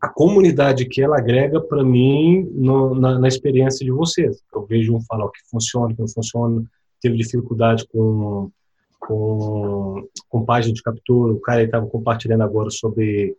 a 0.00 0.08
comunidade 0.08 0.86
que 0.86 1.02
ela 1.02 1.18
agrega 1.18 1.60
para 1.60 1.84
mim 1.84 2.48
no, 2.52 2.94
na, 2.94 3.18
na, 3.18 3.28
experiência 3.28 3.84
de 3.84 3.90
vocês. 3.90 4.40
Eu 4.54 4.64
vejo 4.64 4.94
um 4.94 5.00
falar 5.02 5.28
que 5.30 5.40
funciona, 5.50 5.94
que 5.94 6.00
não 6.00 6.08
funciona, 6.08 6.62
teve 7.00 7.16
dificuldade 7.16 7.86
com, 7.88 8.50
com, 9.00 10.06
com 10.28 10.44
página 10.44 10.74
de 10.74 10.82
captura, 10.82 11.32
o 11.32 11.40
cara 11.40 11.62
estava 11.62 11.86
compartilhando 11.86 12.42
agora 12.42 12.70
sobre 12.70 13.36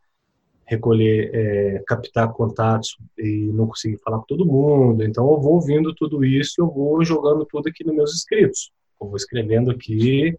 recolher, 0.65 1.29
é, 1.33 1.83
captar 1.85 2.31
contatos 2.31 2.97
e 3.17 3.49
não 3.53 3.67
conseguir 3.67 3.97
falar 3.97 4.19
com 4.19 4.25
todo 4.25 4.45
mundo. 4.45 5.03
Então 5.03 5.29
eu 5.31 5.39
vou 5.39 5.55
ouvindo 5.55 5.93
tudo 5.93 6.23
isso, 6.25 6.55
eu 6.59 6.67
vou 6.67 7.03
jogando 7.03 7.45
tudo 7.45 7.67
aqui 7.67 7.85
nos 7.85 7.95
meus 7.95 8.13
escritos. 8.13 8.71
Eu 8.99 9.07
vou 9.07 9.15
escrevendo 9.15 9.69
aqui. 9.71 10.35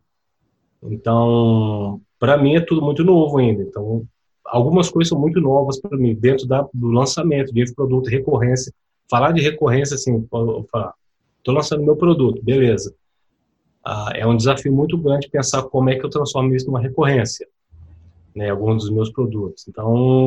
Então, 0.83 2.01
para 2.19 2.37
mim 2.37 2.57
é 2.57 2.61
tudo 2.61 2.83
muito 2.83 3.05
novo 3.05 3.39
ainda. 3.39 3.63
Então, 3.63 4.05
algumas 4.45 4.91
coisas 4.91 5.11
são 5.11 5.21
muito 5.21 5.41
novas 5.41 5.81
para 5.81 5.97
mim, 5.97 6.15
dentro 6.15 6.47
da, 6.47 6.67
do 6.73 6.89
lançamento, 6.89 7.53
dentro 7.53 7.73
do 7.73 7.77
produto, 7.77 8.09
recorrência. 8.09 8.73
Falar 9.11 9.33
de 9.33 9.43
recorrência, 9.43 9.95
assim, 9.95 10.17
estou 10.17 11.55
lançando 11.55 11.85
meu 11.85 11.97
produto, 11.97 12.43
beleza. 12.43 12.95
Ah, 13.85 14.13
é 14.15 14.27
um 14.27 14.37
desafio 14.37 14.73
muito 14.73 14.97
grande 14.97 15.29
pensar 15.29 15.63
como 15.63 15.91
é 15.91 15.97
que 15.97 16.05
eu 16.05 16.11
transformo 16.11 16.55
isso 16.55 16.67
numa 16.67 16.81
recorrência, 16.81 17.47
né, 18.35 18.51
alguns 18.51 18.85
dos 18.85 18.93
meus 18.93 19.11
produtos. 19.11 19.67
Então, 19.69 19.87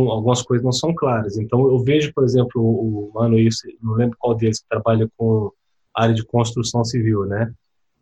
algumas 0.10 0.41
coisas 0.41 0.64
não 0.64 0.73
são 0.73 0.94
claras. 0.94 1.38
Então, 1.38 1.65
eu 1.68 1.80
vejo, 1.80 2.14
por 2.14 2.23
exemplo, 2.23 2.61
o, 2.61 3.11
mano, 3.14 3.40
isso, 3.40 3.61
não 3.82 3.94
lembro 3.94 4.18
qual 4.19 4.36
deles 4.36 4.60
que 4.60 4.68
trabalha 4.68 5.10
com 5.18 5.52
área 5.94 6.14
de 6.14 6.26
construção 6.26 6.84
civil, 6.84 7.26
né? 7.26 7.53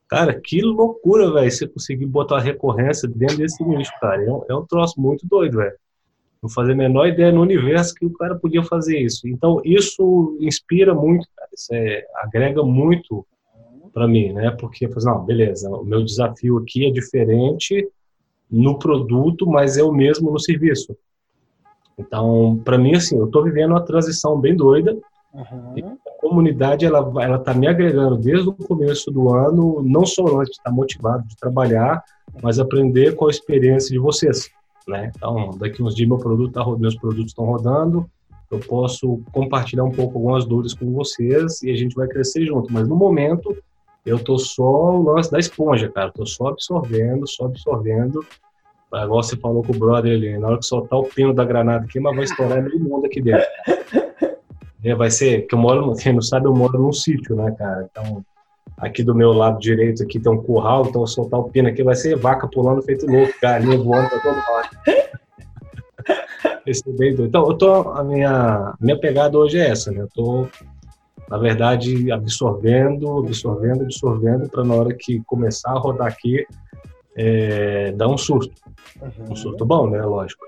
Cara, 0.07 0.39
que 0.39 0.61
loucura, 0.61 1.31
velho, 1.31 1.51
você 1.51 1.67
conseguir 1.67 2.05
botar 2.05 2.37
a 2.37 2.41
recorrência 2.41 3.07
dentro 3.07 3.37
desse 3.37 3.63
nicho, 3.63 3.91
cara. 3.99 4.23
É 4.23 4.31
um, 4.31 4.43
é 4.49 4.55
um 4.55 4.65
troço 4.65 4.99
muito 4.99 5.25
doido, 5.27 5.57
velho. 5.57 5.75
Não 6.41 6.49
fazia 6.49 6.73
a 6.73 6.77
menor 6.77 7.07
ideia 7.07 7.31
no 7.31 7.41
universo 7.41 7.93
que 7.95 8.05
o 8.05 8.13
cara 8.13 8.35
podia 8.35 8.63
fazer 8.63 8.99
isso. 8.99 9.27
Então, 9.27 9.61
isso 9.63 10.37
inspira 10.41 10.93
muito, 10.93 11.27
cara. 11.35 11.49
Isso 11.53 11.73
é, 11.73 12.05
agrega 12.17 12.61
muito 12.63 13.25
para 13.93 14.07
mim, 14.07 14.33
né? 14.33 14.51
Porque, 14.51 14.89
não, 15.03 15.23
beleza, 15.23 15.69
o 15.69 15.85
meu 15.85 16.03
desafio 16.03 16.57
aqui 16.57 16.87
é 16.87 16.91
diferente 16.91 17.87
no 18.49 18.77
produto, 18.77 19.45
mas 19.47 19.77
é 19.77 19.83
o 19.83 19.91
mesmo 19.91 20.31
no 20.31 20.39
serviço. 20.39 20.95
Então, 21.97 22.59
para 22.63 22.77
mim, 22.77 22.95
assim, 22.95 23.17
eu 23.17 23.25
estou 23.25 23.43
vivendo 23.43 23.71
uma 23.71 23.85
transição 23.85 24.39
bem 24.39 24.55
doida. 24.55 24.97
Uhum. 25.33 25.97
A 26.07 26.21
comunidade, 26.21 26.85
ela 26.85 26.99
ela 27.23 27.37
está 27.37 27.53
me 27.53 27.67
agregando 27.67 28.17
desde 28.17 28.49
o 28.49 28.53
começo 28.53 29.11
do 29.11 29.33
ano, 29.33 29.81
não 29.83 30.05
só 30.05 30.43
de 30.43 30.51
estar 30.51 30.71
motivado 30.71 31.27
de 31.27 31.35
trabalhar, 31.35 32.03
mas 32.41 32.59
aprender 32.59 33.15
com 33.15 33.27
a 33.27 33.29
experiência 33.29 33.91
de 33.91 33.99
vocês, 33.99 34.49
né? 34.87 35.11
Então, 35.15 35.51
daqui 35.57 35.81
uns 35.81 35.95
dias 35.95 36.07
meu 36.07 36.17
produto 36.17 36.53
tá, 36.53 36.65
meus 36.77 36.95
produtos 36.95 37.31
estão 37.31 37.45
rodando, 37.45 38.07
eu 38.51 38.59
posso 38.59 39.21
compartilhar 39.31 39.83
um 39.83 39.91
pouco 39.91 40.17
algumas 40.17 40.45
dores 40.45 40.73
com 40.73 40.91
vocês 40.93 41.63
e 41.63 41.71
a 41.71 41.75
gente 41.75 41.95
vai 41.95 42.07
crescer 42.07 42.45
junto. 42.45 42.71
Mas 42.71 42.87
no 42.87 42.95
momento, 42.95 43.57
eu 44.05 44.19
tô 44.19 44.37
só 44.37 44.63
o 44.63 45.03
lance 45.03 45.31
da 45.31 45.39
esponja, 45.39 45.89
cara. 45.89 46.11
Tô 46.11 46.25
só 46.25 46.47
absorvendo, 46.47 47.27
só 47.27 47.45
absorvendo. 47.45 48.25
Igual 48.93 49.23
você 49.23 49.35
falou 49.35 49.63
com 49.63 49.73
o 49.73 49.79
brother 49.79 50.13
ali, 50.13 50.37
na 50.37 50.47
hora 50.47 50.59
que 50.59 50.65
soltar 50.65 50.99
o 50.99 51.05
pino 51.05 51.33
da 51.33 51.43
granada 51.43 51.85
aqui, 51.85 51.99
mas 51.99 52.15
vai 52.15 52.25
estourar 52.25 52.61
meio 52.61 52.79
mundo 52.79 53.05
aqui 53.05 53.21
dentro. 53.21 53.47
É, 54.83 54.93
vai 54.93 55.09
ser, 55.09 55.47
que 55.47 55.55
eu 55.55 55.59
moro, 55.59 55.95
quem 55.95 56.11
não 56.11 56.21
sabe, 56.21 56.45
eu 56.45 56.53
moro 56.53 56.77
num 56.77 56.91
sítio, 56.91 57.35
né, 57.37 57.55
cara? 57.57 57.87
Então, 57.89 58.23
aqui 58.77 59.01
do 59.01 59.15
meu 59.15 59.31
lado 59.31 59.57
direito 59.57 60.03
aqui 60.03 60.19
tem 60.19 60.31
um 60.31 60.43
curral, 60.43 60.85
então 60.85 61.01
eu 61.01 61.07
soltar 61.07 61.39
o 61.39 61.49
pino 61.49 61.69
aqui 61.69 61.81
vai 61.81 61.95
ser 61.95 62.17
vaca 62.17 62.47
pulando 62.49 62.81
feito 62.81 63.07
louco, 63.07 63.33
galinha 63.41 63.77
voando 63.77 64.09
pra 64.09 64.19
todo 64.19 64.35
lado. 64.35 64.69
Esse 66.67 66.87
é 66.87 66.93
bem 66.93 67.15
doido. 67.15 67.29
Então, 67.29 67.47
eu 67.47 67.57
tô, 67.57 67.73
a 67.91 68.03
minha, 68.03 68.73
minha 68.79 68.99
pegada 68.99 69.37
hoje 69.37 69.57
é 69.57 69.69
essa, 69.69 69.89
né? 69.89 70.01
Eu 70.01 70.09
tô 70.13 70.47
na 71.33 71.39
verdade, 71.39 72.11
absorvendo, 72.11 73.17
absorvendo, 73.17 73.81
absorvendo, 73.81 74.47
para 74.47 74.63
na 74.63 74.75
hora 74.75 74.93
que 74.93 75.19
começar 75.23 75.71
a 75.71 75.79
rodar 75.79 76.05
aqui, 76.05 76.45
é, 77.15 77.91
dar 77.93 78.07
um 78.07 78.19
surto. 78.19 78.53
Uhum. 79.01 79.31
Um 79.31 79.35
surto 79.35 79.65
bom, 79.65 79.89
né? 79.89 79.99
Lógico. 80.03 80.45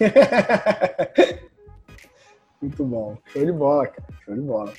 Muito 2.58 2.86
bom. 2.86 3.18
Show 3.26 3.44
de 3.44 3.52
bola, 3.52 3.86
cara. 3.86 4.08
Show 4.24 4.34
de 4.34 4.40
bola. 4.40 4.72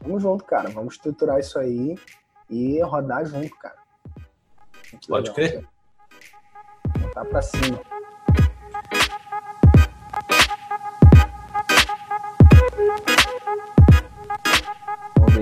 Vamos 0.00 0.22
junto, 0.22 0.44
cara. 0.44 0.70
Vamos 0.70 0.94
estruturar 0.94 1.40
isso 1.40 1.58
aí 1.58 1.98
e 2.48 2.80
rodar 2.80 3.26
junto, 3.26 3.50
cara. 3.56 3.78
Muito 4.92 5.08
Pode 5.08 5.30
legal, 5.30 5.34
crer. 5.34 5.66
Botar 7.00 7.24
pra 7.24 7.42
cima. 7.42 7.80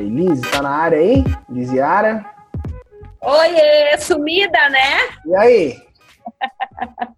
Liz, 0.03 0.41
tá 0.51 0.63
na 0.63 0.71
área 0.71 0.99
aí? 0.99 1.25
Liziara? 1.49 2.25
Oiê, 3.23 3.99
sumida, 3.99 4.69
né? 4.69 4.99
E 5.27 5.35
aí? 5.35 5.77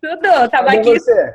Tudo, 0.00 0.48
tava 0.50 0.66
Cadê 0.66 0.78
aqui. 0.78 1.00
Você? 1.00 1.34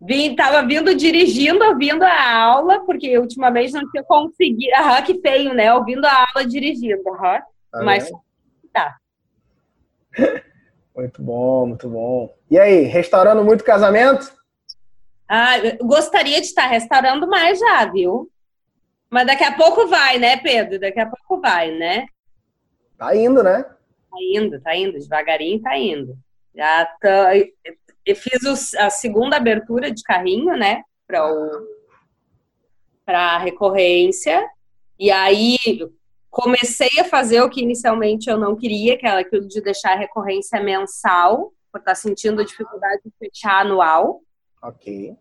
Vim, 0.00 0.34
tava 0.34 0.66
vindo 0.66 0.94
dirigindo, 0.94 1.64
ouvindo 1.64 2.02
a 2.02 2.36
aula, 2.36 2.80
porque 2.84 3.16
ultimamente 3.18 3.72
não 3.72 3.88
tinha 3.90 4.02
conseguido. 4.02 4.74
Aham, 4.76 5.02
que 5.02 5.20
feio, 5.20 5.54
né? 5.54 5.72
Ouvindo 5.72 6.04
a 6.04 6.26
aula 6.34 6.46
dirigindo. 6.46 7.02
Aham. 7.08 7.40
Tá 7.70 7.82
Mas 7.84 8.10
tá. 8.72 8.96
Muito 10.94 11.22
bom, 11.22 11.66
muito 11.68 11.88
bom. 11.88 12.34
E 12.50 12.58
aí, 12.58 12.82
restaurando 12.82 13.42
muito 13.42 13.64
casamento? 13.64 14.30
Ah, 15.26 15.54
gostaria 15.80 16.38
de 16.38 16.46
estar 16.46 16.66
restaurando 16.66 17.26
mais 17.26 17.58
já, 17.58 17.86
viu? 17.86 18.30
Mas 19.12 19.26
daqui 19.26 19.44
a 19.44 19.54
pouco 19.54 19.86
vai, 19.88 20.18
né, 20.18 20.38
Pedro? 20.38 20.80
Daqui 20.80 20.98
a 20.98 21.04
pouco 21.04 21.38
vai, 21.38 21.70
né? 21.70 22.06
Tá 22.96 23.14
indo, 23.14 23.42
né? 23.42 23.62
Tá 23.62 24.16
indo, 24.18 24.58
tá 24.58 24.74
indo. 24.74 24.98
Devagarinho 24.98 25.60
tá 25.60 25.76
indo. 25.76 26.16
Já 26.54 26.86
tá... 26.98 27.36
Eu 28.06 28.16
fiz 28.16 28.74
a 28.74 28.88
segunda 28.88 29.36
abertura 29.36 29.90
de 29.90 30.02
carrinho, 30.02 30.56
né? 30.56 30.82
Para 31.06 31.30
o... 31.30 31.50
a 33.06 33.36
recorrência. 33.36 34.48
E 34.98 35.10
aí 35.10 35.58
comecei 36.30 36.98
a 36.98 37.04
fazer 37.04 37.42
o 37.42 37.50
que 37.50 37.60
inicialmente 37.60 38.30
eu 38.30 38.38
não 38.38 38.56
queria, 38.56 38.96
que 38.96 39.06
era 39.06 39.20
aquilo 39.20 39.46
de 39.46 39.60
deixar 39.60 39.92
a 39.92 39.98
recorrência 39.98 40.58
mensal, 40.58 41.52
por 41.70 41.80
estar 41.80 41.94
sentindo 41.96 42.42
dificuldade 42.42 43.02
de 43.04 43.12
fechar 43.18 43.60
anual. 43.60 44.22
Ok. 44.62 45.14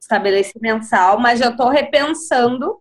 Estabeleci 0.00 0.60
mensal, 0.60 1.18
mas 1.18 1.40
já 1.40 1.50
estou 1.50 1.68
repensando 1.68 2.80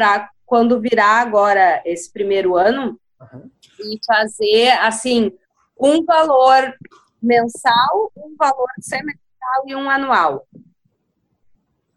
para 0.00 0.30
quando 0.46 0.80
virar 0.80 1.20
agora 1.20 1.82
esse 1.84 2.10
primeiro 2.10 2.56
ano 2.56 2.98
uhum. 3.20 3.50
e 3.78 4.00
fazer 4.06 4.70
assim 4.80 5.30
um 5.78 6.02
valor 6.06 6.74
mensal, 7.22 8.10
um 8.16 8.34
valor 8.38 8.68
semestral 8.80 9.62
e 9.66 9.74
um 9.74 9.90
anual. 9.90 10.46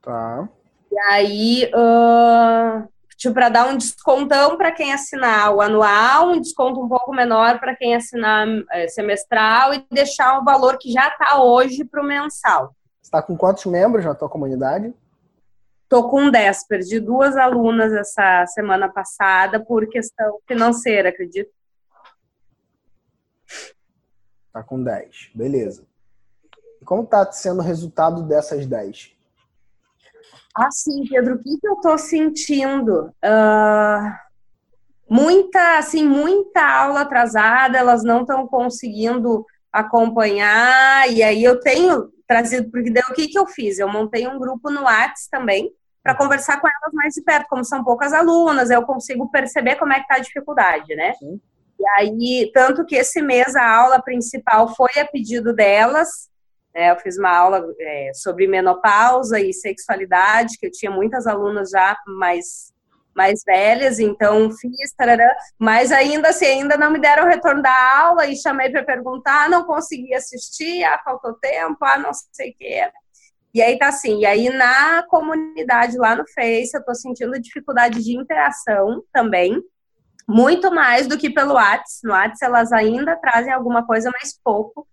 Tá. 0.01 0.49
E 0.91 0.99
aí, 0.99 1.71
uh, 1.73 2.85
tipo, 3.15 3.33
para 3.33 3.47
dar 3.47 3.67
um 3.69 3.77
descontão 3.77 4.57
para 4.57 4.73
quem 4.73 4.91
assinar 4.91 5.55
o 5.55 5.61
anual, 5.61 6.31
um 6.31 6.41
desconto 6.41 6.81
um 6.81 6.89
pouco 6.89 7.13
menor 7.13 7.57
para 7.57 7.73
quem 7.73 7.95
assinar 7.95 8.45
é, 8.71 8.89
semestral 8.89 9.73
e 9.73 9.85
deixar 9.89 10.39
o 10.39 10.43
valor 10.43 10.77
que 10.77 10.91
já 10.91 11.07
está 11.07 11.41
hoje 11.41 11.85
para 11.85 12.01
o 12.01 12.05
mensal. 12.05 12.75
Você 13.01 13.07
está 13.07 13.21
com 13.21 13.37
quantos 13.37 13.65
membros 13.65 14.03
na 14.03 14.13
tua 14.13 14.27
comunidade? 14.27 14.93
Estou 15.93 16.09
com 16.09 16.31
10, 16.31 16.65
perdi 16.65 16.99
duas 16.99 17.37
alunas 17.37 17.93
essa 17.93 18.47
semana 18.47 18.89
passada 18.89 19.63
por 19.63 19.87
questão 19.87 20.39
financeira, 20.47 21.09
acredito. 21.09 21.51
Tá 24.51 24.63
com 24.63 24.81
10, 24.83 25.29
beleza. 25.35 25.85
E 26.81 26.83
como 26.83 27.05
tá 27.05 27.31
sendo 27.31 27.59
o 27.59 27.63
resultado 27.63 28.23
dessas 28.23 28.65
10? 28.65 29.11
Assim, 30.55 31.07
Pedro, 31.07 31.35
o 31.35 31.43
que, 31.43 31.59
que 31.59 31.67
eu 31.67 31.75
tô 31.75 31.95
sentindo? 31.95 33.13
Uh, 33.23 34.11
muita, 35.07 35.77
assim, 35.77 36.07
muita 36.07 36.75
aula 36.75 37.01
atrasada, 37.01 37.77
elas 37.77 38.03
não 38.03 38.21
estão 38.21 38.47
conseguindo 38.47 39.45
acompanhar, 39.71 41.07
e 41.11 41.21
aí 41.21 41.43
eu 41.43 41.59
tenho 41.59 42.11
trazido, 42.27 42.71
porque 42.71 42.89
daí 42.89 43.03
o 43.11 43.13
que, 43.13 43.27
que 43.27 43.37
eu 43.37 43.45
fiz? 43.45 43.77
Eu 43.77 43.87
montei 43.87 44.27
um 44.27 44.39
grupo 44.39 44.71
no 44.71 44.85
Whats 44.85 45.27
também, 45.27 45.71
para 46.03 46.15
conversar 46.15 46.59
com 46.59 46.67
elas 46.67 46.93
mais 46.93 47.13
de 47.13 47.21
perto. 47.21 47.47
Como 47.47 47.63
são 47.63 47.83
poucas 47.83 48.11
alunas, 48.11 48.69
eu 48.69 48.83
consigo 48.83 49.29
perceber 49.31 49.77
como 49.77 49.93
é 49.93 49.95
que 49.95 50.01
está 50.01 50.15
a 50.15 50.19
dificuldade, 50.19 50.93
né? 50.95 51.13
Sim. 51.13 51.39
E 51.79 51.87
aí, 51.97 52.51
tanto 52.53 52.85
que 52.85 52.95
esse 52.95 53.21
mês 53.21 53.55
a 53.55 53.67
aula 53.67 54.01
principal 54.01 54.75
foi 54.75 54.91
a 54.99 55.05
pedido 55.05 55.53
delas. 55.53 56.29
Né? 56.75 56.91
Eu 56.91 56.97
fiz 56.97 57.17
uma 57.17 57.35
aula 57.35 57.65
é, 57.79 58.11
sobre 58.13 58.47
menopausa 58.47 59.39
e 59.39 59.53
sexualidade, 59.53 60.57
que 60.59 60.67
eu 60.67 60.71
tinha 60.71 60.91
muitas 60.91 61.25
alunas 61.25 61.69
já 61.69 61.97
mais 62.05 62.73
mais 63.15 63.43
velhas, 63.45 63.99
então 63.99 64.49
fiz, 64.51 64.91
tarará, 64.97 65.37
mas 65.59 65.91
ainda 65.91 66.29
assim, 66.29 66.45
ainda 66.45 66.75
não 66.75 66.91
me 66.91 66.99
deram 66.99 67.25
o 67.25 67.29
retorno 67.29 67.61
da 67.61 68.01
aula 68.01 68.25
e 68.25 68.35
chamei 68.35 68.71
para 68.71 68.83
perguntar, 68.83 69.47
não 69.49 69.65
consegui 69.65 70.15
assistir, 70.15 70.83
ah, 70.83 70.99
faltou 71.03 71.33
tempo, 71.35 71.77
ah, 71.81 71.99
não 71.99 72.11
sei 72.31 72.49
o 72.49 72.55
que. 72.55 72.91
E 73.53 73.61
aí 73.61 73.77
tá 73.77 73.89
assim, 73.89 74.19
e 74.21 74.25
aí 74.25 74.49
na 74.49 75.03
comunidade 75.03 75.97
lá 75.97 76.15
no 76.15 76.23
Face, 76.33 76.75
eu 76.75 76.83
tô 76.83 76.95
sentindo 76.95 77.39
dificuldade 77.39 78.03
de 78.03 78.17
interação 78.17 79.03
também, 79.13 79.61
muito 80.27 80.73
mais 80.73 81.05
do 81.05 81.17
que 81.17 81.29
pelo 81.29 81.53
Whats. 81.53 81.99
No 82.03 82.13
Whats 82.13 82.41
elas 82.41 82.71
ainda 82.71 83.15
trazem 83.15 83.53
alguma 83.53 83.85
coisa 83.85 84.09
mais 84.11 84.39
pouco, 84.43 84.87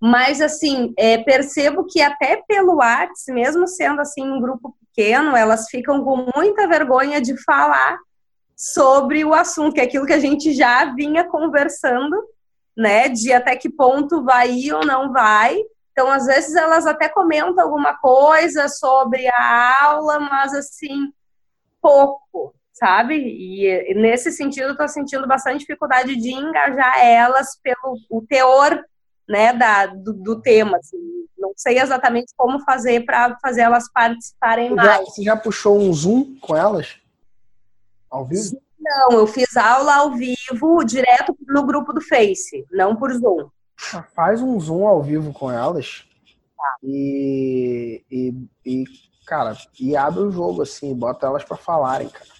mas 0.00 0.40
assim, 0.40 0.94
é, 0.96 1.18
percebo 1.18 1.84
que 1.84 2.00
até 2.00 2.42
pelo 2.48 2.76
Whats, 2.76 3.24
mesmo 3.28 3.66
sendo 3.66 4.00
assim 4.00 4.22
um 4.22 4.40
grupo 4.40 4.74
pequeno, 4.80 5.36
elas 5.36 5.68
ficam 5.68 6.02
com 6.02 6.26
muita 6.34 6.66
vergonha 6.66 7.20
de 7.20 7.36
falar 7.44 7.98
sobre 8.56 9.24
o 9.24 9.34
assunto, 9.34 9.74
que 9.74 9.80
é 9.80 9.84
aquilo 9.84 10.06
que 10.06 10.14
a 10.14 10.18
gente 10.18 10.54
já 10.54 10.86
vinha 10.94 11.24
conversando, 11.24 12.16
né, 12.74 13.08
de 13.08 13.32
até 13.32 13.56
que 13.56 13.68
ponto 13.68 14.24
vai 14.24 14.50
ir 14.50 14.72
ou 14.72 14.84
não 14.84 15.12
vai, 15.12 15.58
então, 15.96 16.10
às 16.10 16.26
vezes, 16.26 16.54
elas 16.54 16.86
até 16.86 17.08
comentam 17.08 17.64
alguma 17.64 17.96
coisa 17.96 18.68
sobre 18.68 19.26
a 19.28 19.82
aula, 19.82 20.20
mas 20.20 20.52
assim, 20.52 21.10
pouco, 21.80 22.54
sabe? 22.70 23.14
E 23.16 23.94
nesse 23.94 24.30
sentido, 24.30 24.66
eu 24.66 24.72
estou 24.72 24.88
sentindo 24.88 25.26
bastante 25.26 25.60
dificuldade 25.60 26.14
de 26.14 26.34
engajar 26.34 27.00
elas 27.00 27.58
pelo 27.62 27.96
o 28.10 28.20
teor 28.28 28.78
né, 29.26 29.54
da, 29.54 29.86
do, 29.86 30.12
do 30.12 30.42
tema. 30.42 30.76
Assim. 30.76 30.98
Não 31.38 31.54
sei 31.56 31.78
exatamente 31.78 32.30
como 32.36 32.60
fazer 32.60 33.06
para 33.06 33.34
fazer 33.40 33.62
elas 33.62 33.90
participarem 33.90 34.74
mais. 34.74 34.86
Já, 34.86 34.98
você 34.98 35.22
já 35.22 35.34
puxou 35.34 35.78
um 35.78 35.90
Zoom 35.94 36.36
com 36.42 36.54
elas? 36.54 37.00
Ao 38.10 38.22
vivo? 38.22 38.60
Não, 38.78 39.12
eu 39.12 39.26
fiz 39.26 39.56
aula 39.56 39.96
ao 39.96 40.12
vivo, 40.12 40.84
direto 40.84 41.34
no 41.48 41.64
grupo 41.64 41.94
do 41.94 42.02
Face, 42.02 42.66
não 42.70 42.94
por 42.94 43.10
Zoom. 43.14 43.48
Ah, 43.94 44.02
faz 44.14 44.42
um 44.42 44.58
Zoom 44.58 44.86
ao 44.86 45.02
vivo 45.02 45.32
com 45.32 45.50
elas 45.50 46.06
E, 46.82 48.04
e, 48.10 48.48
e, 48.64 48.84
cara, 49.26 49.56
e 49.78 49.96
abre 49.96 50.20
o 50.20 50.30
jogo 50.30 50.62
assim, 50.62 50.94
bota 50.94 51.26
elas 51.26 51.44
para 51.44 51.56
falarem, 51.56 52.08
cara. 52.08 52.30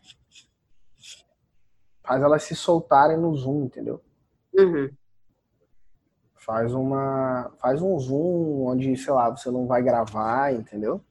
Faz 2.02 2.22
elas 2.22 2.42
se 2.44 2.54
soltarem 2.54 3.16
no 3.16 3.34
Zoom, 3.34 3.64
entendeu? 3.64 4.00
Uhum. 4.54 4.90
Faz 6.36 6.72
uma. 6.72 7.52
Faz 7.58 7.82
um 7.82 7.98
Zoom 7.98 8.66
onde, 8.66 8.96
sei 8.96 9.12
lá, 9.12 9.28
você 9.28 9.50
não 9.50 9.66
vai 9.66 9.82
gravar, 9.82 10.54
entendeu? 10.54 11.04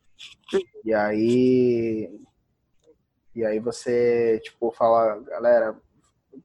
E 0.86 0.94
aí. 0.94 2.22
E 3.36 3.44
aí 3.44 3.60
você, 3.60 4.40
tipo, 4.42 4.72
fala, 4.72 5.20
galera, 5.24 5.76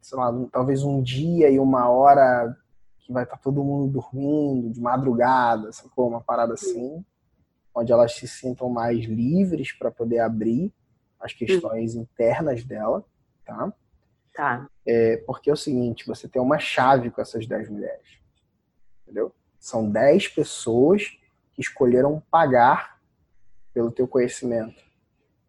sei 0.03 0.19
lá, 0.19 0.33
talvez 0.51 0.83
um 0.83 1.01
dia 1.01 1.49
e 1.49 1.61
uma 1.61 1.89
hora 1.89 2.57
que 3.11 3.13
vai 3.13 3.25
estar 3.25 3.37
tá 3.37 3.43
todo 3.43 3.65
mundo 3.65 3.93
dormindo, 3.93 4.71
de 4.71 4.81
madrugada, 4.81 5.73
sacou? 5.73 6.09
Uma 6.09 6.21
parada 6.21 6.55
assim, 6.55 7.05
onde 7.75 7.91
elas 7.91 8.15
se 8.15 8.29
sintam 8.29 8.71
mais 8.71 9.05
livres 9.05 9.73
para 9.73 9.91
poder 9.91 10.21
abrir 10.21 10.73
as 11.19 11.33
questões 11.33 11.97
internas 11.97 12.63
dela, 12.63 13.05
tá? 13.45 13.73
Tá. 14.33 14.69
É, 14.87 15.17
porque 15.27 15.51
é 15.51 15.53
o 15.53 15.57
seguinte, 15.57 16.07
você 16.07 16.29
tem 16.29 16.41
uma 16.41 16.61
chave 16.61 17.11
com 17.11 17.21
essas 17.21 17.47
10 17.47 17.69
mulheres, 17.69 18.07
entendeu? 19.03 19.35
São 19.59 19.91
10 19.91 20.29
pessoas 20.29 21.19
que 21.53 21.61
escolheram 21.61 22.23
pagar 22.31 23.01
pelo 23.75 23.91
teu 23.91 24.07
conhecimento. 24.07 24.83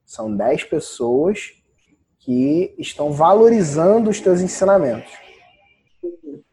São 0.04 0.36
10 0.36 0.64
pessoas 0.64 1.54
que 2.18 2.74
estão 2.78 3.12
valorizando 3.12 4.10
os 4.10 4.20
teus 4.20 4.42
ensinamentos. 4.42 5.14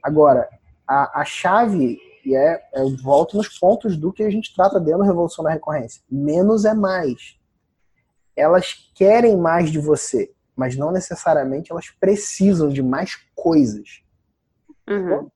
Agora, 0.03 0.49
a, 0.89 1.21
a 1.21 1.25
chave, 1.25 2.01
e 2.25 2.35
é, 2.35 2.61
eu 2.75 2.97
volto 2.97 3.37
nos 3.37 3.49
pontos 3.59 3.97
do 3.97 4.13
que 4.13 4.23
a 4.23 4.31
gente 4.31 4.55
trata 4.55 4.81
dentro 4.81 5.01
da 5.01 5.07
Revolução 5.07 5.45
da 5.45 5.51
Recorrência. 5.51 6.03
Menos 6.11 6.65
é 6.65 6.75
mais. 6.75 7.39
Elas 8.35 8.91
querem 8.95 9.37
mais 9.37 9.71
de 9.71 9.79
você, 9.79 10.33
mas 10.57 10.77
não 10.77 10.91
necessariamente 10.91 11.71
elas 11.71 11.91
precisam 11.91 12.69
de 12.69 12.83
mais 12.83 13.17
coisas. 13.35 14.03
Uhum. 14.89 15.29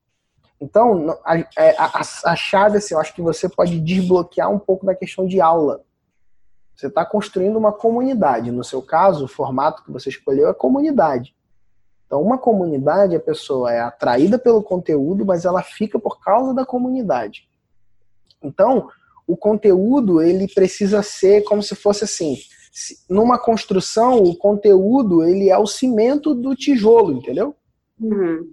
Então, 0.60 1.18
a, 1.24 1.38
é, 1.38 1.76
a, 1.76 2.00
a, 2.26 2.36
chave, 2.36 2.78
assim, 2.78 2.94
eu 2.94 3.00
acho 3.00 3.14
que 3.14 3.20
você 3.20 3.48
pode 3.48 3.80
desbloquear 3.80 4.50
um 4.50 4.58
pouco 4.58 4.86
da 4.86 4.94
questão 4.94 5.26
de 5.26 5.40
aula. 5.40 5.84
Você 6.76 6.86
está 6.86 7.04
construindo 7.04 7.56
uma 7.56 7.72
comunidade. 7.72 8.50
No 8.50 8.64
seu 8.64 8.80
caso, 8.80 9.24
o 9.24 9.28
formato 9.28 9.84
que 9.84 9.90
você 9.90 10.08
escolheu 10.08 10.48
é 10.48 10.54
comunidade. 10.54 11.34
Então, 12.12 12.20
uma 12.20 12.36
comunidade, 12.36 13.16
a 13.16 13.20
pessoa 13.20 13.72
é 13.72 13.80
atraída 13.80 14.38
pelo 14.38 14.62
conteúdo, 14.62 15.24
mas 15.24 15.46
ela 15.46 15.62
fica 15.62 15.98
por 15.98 16.20
causa 16.20 16.52
da 16.52 16.62
comunidade. 16.62 17.48
Então, 18.42 18.90
o 19.26 19.34
conteúdo, 19.34 20.20
ele 20.20 20.46
precisa 20.46 21.02
ser 21.02 21.42
como 21.44 21.62
se 21.62 21.74
fosse 21.74 22.04
assim, 22.04 22.36
numa 23.08 23.38
construção, 23.38 24.22
o 24.22 24.36
conteúdo, 24.36 25.24
ele 25.24 25.48
é 25.48 25.56
o 25.56 25.66
cimento 25.66 26.34
do 26.34 26.54
tijolo, 26.54 27.12
entendeu? 27.12 27.56
Uhum. 27.98 28.52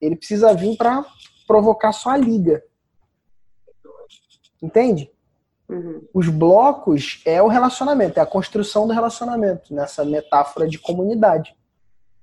Ele 0.00 0.16
precisa 0.16 0.52
vir 0.52 0.76
para 0.76 1.06
provocar 1.46 1.92
sua 1.92 2.16
liga. 2.16 2.64
Entende? 4.60 5.08
Uhum. 5.68 6.02
Os 6.12 6.28
blocos 6.28 7.22
é 7.24 7.40
o 7.40 7.46
relacionamento, 7.46 8.18
é 8.18 8.22
a 8.22 8.26
construção 8.26 8.88
do 8.88 8.92
relacionamento, 8.92 9.72
nessa 9.72 10.04
metáfora 10.04 10.66
de 10.66 10.80
comunidade. 10.80 11.56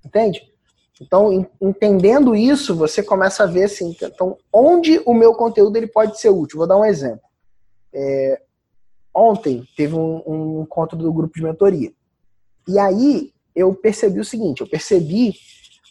Entende? 0.03 0.53
Então, 1.01 1.47
entendendo 1.61 2.35
isso, 2.35 2.73
você 2.75 3.03
começa 3.03 3.43
a 3.43 3.47
ver 3.47 3.65
assim, 3.65 3.95
então, 4.01 4.37
onde 4.51 5.01
o 5.05 5.13
meu 5.13 5.33
conteúdo 5.33 5.75
ele 5.75 5.87
pode 5.87 6.19
ser 6.19 6.29
útil. 6.29 6.59
Vou 6.59 6.67
dar 6.67 6.77
um 6.77 6.85
exemplo. 6.85 7.25
É, 7.93 8.41
ontem 9.13 9.67
teve 9.75 9.93
um, 9.93 10.21
um, 10.25 10.61
encontro 10.63 10.97
do 10.97 11.11
grupo 11.11 11.35
de 11.35 11.43
mentoria. 11.43 11.91
E 12.67 12.79
aí 12.79 13.33
eu 13.53 13.73
percebi 13.73 14.19
o 14.19 14.25
seguinte, 14.25 14.61
eu 14.61 14.67
percebi 14.67 15.33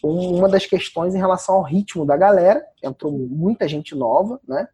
uma 0.03 0.47
das 0.47 0.65
questões 0.65 1.15
em 1.15 1.19
relação 1.19 1.55
ao 1.55 1.63
ritmo 1.63 2.05
da 2.05 2.17
galera, 2.17 2.63
entrou 2.83 3.11
muita 3.11 3.67
gente 3.67 3.95
nova, 3.95 4.39
né? 4.47 4.67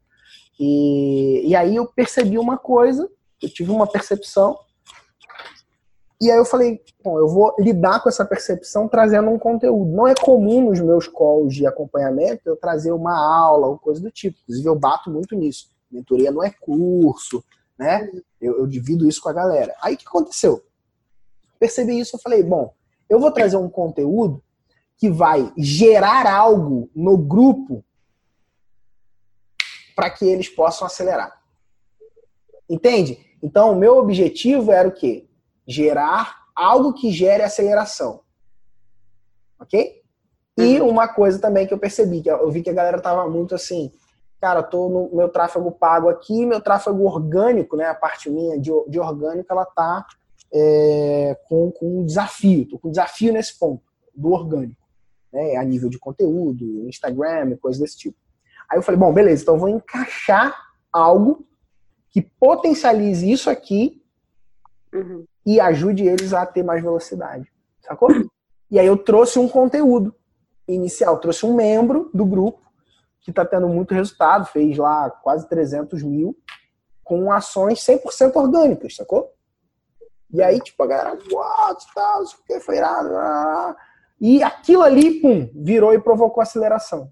E, 0.60 1.48
e 1.48 1.56
aí 1.56 1.76
eu 1.76 1.88
percebi 1.88 2.38
uma 2.38 2.58
coisa, 2.58 3.10
eu 3.42 3.50
tive 3.50 3.72
uma 3.72 3.88
percepção, 3.88 4.58
e 6.22 6.30
aí 6.30 6.38
eu 6.38 6.46
falei, 6.46 6.80
bom, 7.04 7.18
eu 7.18 7.28
vou 7.28 7.56
lidar 7.58 8.00
com 8.04 8.08
essa 8.08 8.24
percepção 8.24 8.88
trazendo 8.88 9.32
um 9.32 9.40
conteúdo. 9.40 9.90
Não 9.92 10.08
é 10.08 10.14
comum 10.14 10.70
nos 10.70 10.80
meus 10.80 11.08
calls 11.08 11.56
de 11.56 11.66
acompanhamento 11.66 12.44
eu 12.46 12.56
trazer 12.56 12.92
uma 12.92 13.18
aula 13.18 13.66
ou 13.66 13.80
coisa 13.80 14.00
do 14.00 14.12
tipo. 14.12 14.38
Inclusive 14.44 14.70
eu 14.70 14.78
bato 14.78 15.10
muito 15.10 15.36
nisso. 15.36 15.72
Mentoria 15.90 16.32
não 16.32 16.44
é 16.44 16.52
curso, 16.52 17.44
né? 17.76 18.08
Eu, 18.40 18.60
eu 18.60 18.68
divido 18.68 19.08
isso 19.08 19.20
com 19.20 19.30
a 19.30 19.34
galera. 19.34 19.76
Aí 19.82 19.96
o 19.96 19.98
que 19.98 20.08
aconteceu? 20.08 20.64
Percebi 21.60 22.00
isso, 22.00 22.16
eu 22.16 22.20
falei, 22.20 22.44
bom, 22.44 22.72
eu 23.10 23.20
vou 23.20 23.32
trazer 23.32 23.58
um 23.58 23.68
conteúdo 23.68 24.44
que 24.98 25.10
vai 25.10 25.52
gerar 25.58 26.32
algo 26.32 26.88
no 26.96 27.18
grupo 27.18 27.84
para 29.96 30.12
que 30.12 30.24
eles 30.24 30.48
possam 30.48 30.86
acelerar. 30.86 31.42
Entende? 32.70 33.18
Então, 33.42 33.72
o 33.72 33.76
meu 33.76 33.98
objetivo 33.98 34.72
era 34.72 34.88
o 34.88 34.92
quê? 34.92 35.28
Gerar 35.68 36.42
algo 36.56 36.94
que 36.94 37.12
gere 37.12 37.44
aceleração. 37.44 38.22
Ok? 39.60 40.02
E 40.58 40.80
uhum. 40.80 40.90
uma 40.90 41.08
coisa 41.08 41.40
também 41.40 41.66
que 41.66 41.74
eu 41.74 41.80
percebi, 41.80 42.22
que 42.22 42.30
eu 42.30 42.52
vi 42.52 42.62
que 42.62 42.70
a 42.70 42.74
galera 42.74 43.02
tava 43.02 43.30
muito 43.30 43.56
assim, 43.56 43.92
cara, 44.40 44.62
tô 44.62 44.90
no 44.90 45.16
meu 45.16 45.30
tráfego 45.30 45.72
pago 45.72 46.10
aqui, 46.10 46.46
meu 46.46 46.60
tráfego 46.60 47.04
orgânico, 47.04 47.78
né, 47.78 47.86
a 47.86 47.96
parte 47.96 48.30
minha 48.30 48.60
de, 48.60 48.72
de 48.88 49.00
orgânico, 49.00 49.52
ela 49.52 49.66
tá 49.66 50.06
é, 50.52 51.38
com, 51.48 51.72
com 51.72 52.02
um 52.02 52.06
desafio, 52.06 52.68
tô 52.68 52.78
com 52.78 52.90
um 52.90 52.92
desafio 52.92 53.32
nesse 53.32 53.58
ponto, 53.58 53.84
do 54.14 54.32
orgânico, 54.32 54.82
né, 55.32 55.56
a 55.56 55.64
nível 55.64 55.90
de 55.90 55.98
conteúdo, 55.98 56.88
Instagram, 56.88 57.56
coisas 57.58 57.80
desse 57.80 57.98
tipo. 57.98 58.18
Aí 58.70 58.78
eu 58.78 58.82
falei, 58.82 59.00
bom, 59.00 59.14
beleza, 59.14 59.44
então 59.44 59.56
eu 59.56 59.60
vou 59.60 59.70
encaixar 59.70 60.54
algo 60.92 61.46
que 62.10 62.22
potencialize 62.22 63.32
isso 63.32 63.50
aqui 63.50 64.04
uhum. 64.94 65.26
E 65.46 65.60
ajude 65.60 66.08
eles 66.08 66.34
a 66.34 66.46
ter 66.46 66.64
mais 66.64 66.82
velocidade. 66.82 67.52
Sacou? 67.82 68.10
E 68.70 68.80
aí 68.80 68.86
eu 68.86 68.98
trouxe 68.98 69.40
um 69.40 69.48
conteúdo 69.48 70.16
inicial, 70.68 71.20
trouxe 71.20 71.46
um 71.46 71.54
membro 71.54 72.10
do 72.14 72.26
grupo 72.26 72.62
que 73.20 73.32
está 73.32 73.46
tendo 73.46 73.68
muito 73.68 73.94
resultado, 73.94 74.46
fez 74.46 74.78
lá 74.78 75.10
quase 75.10 75.48
300 75.48 76.02
mil, 76.02 76.36
com 77.04 77.32
ações 77.32 77.80
100% 77.80 78.36
orgânicas, 78.36 78.96
sacou? 78.96 79.32
E 80.34 80.42
aí, 80.42 80.60
tipo, 80.60 80.82
a 80.82 80.88
galera, 80.88 81.18
isso 82.24 82.38
que 82.48 82.60
foi 82.62 82.78
irado. 82.78 83.10
E 84.20 84.42
aquilo 84.42 84.82
ali, 84.82 85.20
pum, 85.20 85.50
virou 85.54 85.94
e 85.94 86.00
provocou 86.00 86.42
aceleração 86.42 87.12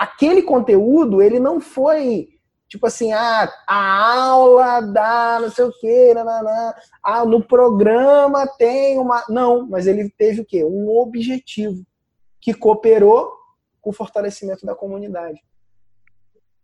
aquele 0.00 0.40
conteúdo, 0.40 1.20
ele 1.20 1.38
não 1.38 1.60
foi 1.60 2.30
tipo 2.70 2.86
assim, 2.86 3.12
ah, 3.12 3.52
a 3.66 4.26
aula 4.28 4.80
da 4.80 5.40
não 5.40 5.50
sei 5.50 5.64
o 5.64 5.72
que, 5.72 6.14
ah, 7.02 7.24
no 7.26 7.44
programa 7.44 8.46
tem 8.46 8.96
uma. 8.96 9.24
Não, 9.28 9.66
mas 9.66 9.88
ele 9.88 10.08
teve 10.08 10.40
o 10.40 10.46
quê? 10.46 10.64
Um 10.64 10.88
objetivo 10.88 11.84
que 12.40 12.54
cooperou 12.54 13.32
com 13.82 13.90
o 13.90 13.92
fortalecimento 13.92 14.64
da 14.64 14.74
comunidade. 14.74 15.42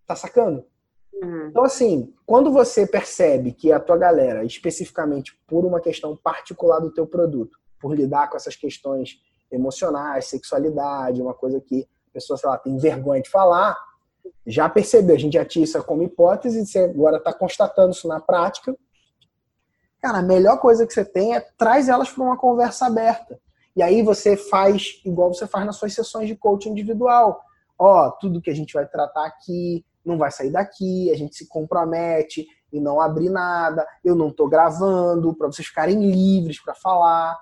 Tá 0.07 0.15
sacando? 0.15 0.65
Uhum. 1.13 1.49
Então, 1.49 1.65
assim, 1.65 2.15
quando 2.25 2.53
você 2.53 2.87
percebe 2.87 3.53
que 3.53 3.73
a 3.73 3.81
tua 3.81 3.97
galera, 3.97 4.45
especificamente 4.45 5.37
por 5.45 5.65
uma 5.65 5.81
questão 5.81 6.17
particular 6.17 6.79
do 6.79 6.93
teu 6.93 7.07
produto, 7.07 7.59
por 7.81 7.97
lidar 7.97 8.31
com 8.31 8.37
essas 8.37 8.55
questões 8.55 9.19
emocionais, 9.51 10.27
sexualidade, 10.27 11.21
uma 11.21 11.35
coisa 11.35 11.61
que 11.61 11.89
pessoa, 12.13 12.37
sei 12.37 12.49
lá, 12.49 12.57
tem 12.57 12.79
vergonha 12.79 13.21
de 13.21 13.29
falar, 13.29 13.77
já 14.47 14.69
percebeu, 14.69 15.17
a 15.17 15.19
gente 15.19 15.35
já 15.35 15.45
tinha 15.45 15.65
isso 15.65 15.83
como 15.85 16.03
hipótese, 16.03 16.65
você 16.65 16.81
agora 16.81 17.17
está 17.17 17.33
constatando 17.33 17.91
isso 17.91 18.07
na 18.07 18.21
prática. 18.21 18.77
Cara, 20.01 20.19
a 20.19 20.23
melhor 20.23 20.61
coisa 20.61 20.87
que 20.87 20.93
você 20.93 21.05
tem 21.05 21.35
é 21.35 21.41
traz 21.59 21.89
elas 21.89 22.11
para 22.11 22.23
uma 22.23 22.37
conversa 22.37 22.87
aberta. 22.87 23.39
E 23.75 23.83
aí 23.83 24.03
você 24.03 24.37
faz 24.37 25.01
igual 25.05 25.35
você 25.35 25.47
faz 25.47 25.67
nas 25.67 25.77
suas 25.77 25.93
sessões 25.93 26.29
de 26.29 26.37
coaching 26.37 26.71
individual. 26.71 27.43
Ó, 27.79 28.11
tudo 28.13 28.41
que 28.41 28.51
a 28.51 28.55
gente 28.55 28.73
vai 28.73 28.87
tratar 28.87 29.27
aqui 29.27 29.85
não 30.05 30.17
vai 30.17 30.31
sair 30.31 30.51
daqui, 30.51 31.11
a 31.11 31.17
gente 31.17 31.35
se 31.35 31.49
compromete 31.49 32.47
e 32.73 32.81
não 32.81 33.01
abrir 33.01 33.29
nada, 33.29 33.87
eu 34.05 34.15
não 34.15 34.29
estou 34.29 34.49
gravando, 34.49 35.35
para 35.35 35.49
vocês 35.49 35.67
ficarem 35.67 36.11
livres 36.11 36.63
para 36.63 36.75
falar. 36.75 37.37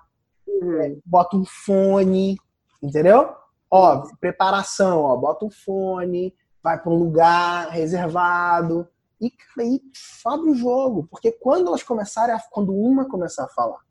Uhum. 0.47 0.81
É, 0.81 0.97
bota 1.05 1.37
um 1.37 1.45
fone, 1.45 2.37
entendeu? 2.83 3.31
Ó, 3.71 4.03
preparação, 4.21 5.03
ó, 5.03 5.17
bota 5.17 5.45
o 5.45 5.51
fone, 5.51 6.35
vai 6.65 6.81
para 6.81 6.91
um 6.91 6.97
lugar 6.97 7.69
reservado 7.69 8.89
e, 9.21 9.31
cara, 9.31 9.69
e 9.69 9.83
abre 10.25 10.51
o 10.51 10.55
jogo, 10.55 11.07
porque 11.11 11.31
quando 11.31 11.69
elas 11.69 11.83
começarem, 11.83 12.35
a, 12.35 12.41
quando 12.51 12.75
uma 12.75 13.07
começar 13.07 13.45
a 13.45 13.49
falar, 13.49 13.85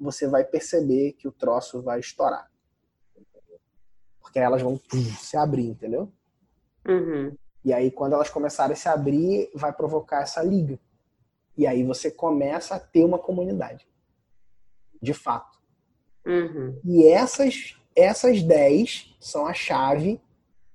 você 0.00 0.26
vai 0.26 0.44
perceber 0.44 1.12
que 1.12 1.28
o 1.28 1.32
troço 1.32 1.82
vai 1.82 2.00
estourar. 2.00 2.50
Porque 4.18 4.38
elas 4.38 4.62
vão 4.62 4.80
se 5.18 5.36
abrir, 5.36 5.68
entendeu? 5.68 6.10
Uhum. 6.88 7.36
E 7.62 7.72
aí, 7.72 7.90
quando 7.90 8.14
elas 8.14 8.30
começarem 8.30 8.72
a 8.72 8.76
se 8.76 8.88
abrir, 8.88 9.50
vai 9.54 9.72
provocar 9.72 10.22
essa 10.22 10.42
liga. 10.42 10.80
E 11.56 11.66
aí 11.66 11.84
você 11.84 12.10
começa 12.10 12.76
a 12.76 12.80
ter 12.80 13.04
uma 13.04 13.18
comunidade. 13.18 13.86
De 15.00 15.12
fato. 15.12 15.58
Uhum. 16.24 16.80
E 16.84 17.06
essas, 17.06 17.78
essas 17.94 18.42
10 18.42 19.16
são 19.20 19.46
a 19.46 19.52
chave 19.52 20.20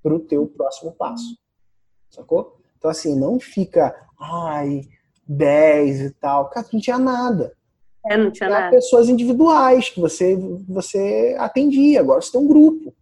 para 0.02 0.14
o 0.14 0.20
teu 0.20 0.46
próximo 0.46 0.92
passo. 0.92 1.36
Sacou? 2.10 2.58
Então, 2.76 2.90
assim, 2.90 3.18
não 3.18 3.38
fica, 3.38 3.94
ai, 4.20 4.82
10 5.26 6.00
e 6.00 6.10
tal. 6.10 6.50
Cara, 6.50 6.66
não 6.72 6.80
tinha 6.80 6.98
nada. 6.98 7.56
É, 8.04 8.16
não 8.16 8.30
tinha 8.30 8.48
Era 8.48 8.60
nada. 8.60 8.70
pessoas 8.72 9.08
individuais 9.08 9.88
que 9.88 10.00
você, 10.00 10.36
você 10.68 11.36
atendia. 11.38 12.00
Agora 12.00 12.20
você 12.20 12.32
tem 12.32 12.40
um 12.40 12.48
grupo. 12.48 12.94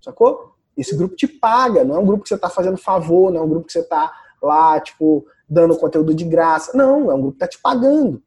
Sacou? 0.00 0.54
Esse 0.76 0.96
grupo 0.96 1.14
te 1.14 1.28
paga, 1.28 1.84
não 1.84 1.94
é 1.94 1.98
um 1.98 2.06
grupo 2.06 2.24
que 2.24 2.28
você 2.28 2.36
tá 2.36 2.50
fazendo 2.50 2.76
favor, 2.76 3.30
não 3.30 3.40
é 3.40 3.44
um 3.44 3.48
grupo 3.48 3.66
que 3.66 3.72
você 3.72 3.84
tá 3.84 4.12
lá, 4.42 4.80
tipo, 4.80 5.24
dando 5.48 5.76
conteúdo 5.76 6.12
de 6.12 6.24
graça. 6.24 6.76
Não, 6.76 7.10
é 7.10 7.14
um 7.14 7.20
grupo 7.20 7.34
que 7.34 7.38
tá 7.38 7.48
te 7.48 7.60
pagando. 7.60 8.20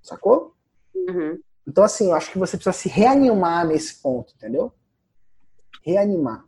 Sacou? 0.00 0.54
Uhum. 0.94 1.38
Então, 1.66 1.84
assim, 1.84 2.06
eu 2.06 2.14
acho 2.14 2.30
que 2.30 2.38
você 2.38 2.56
precisa 2.56 2.72
se 2.72 2.88
reanimar 2.88 3.66
nesse 3.66 4.00
ponto, 4.00 4.32
entendeu? 4.34 4.72
Reanimar. 5.84 6.47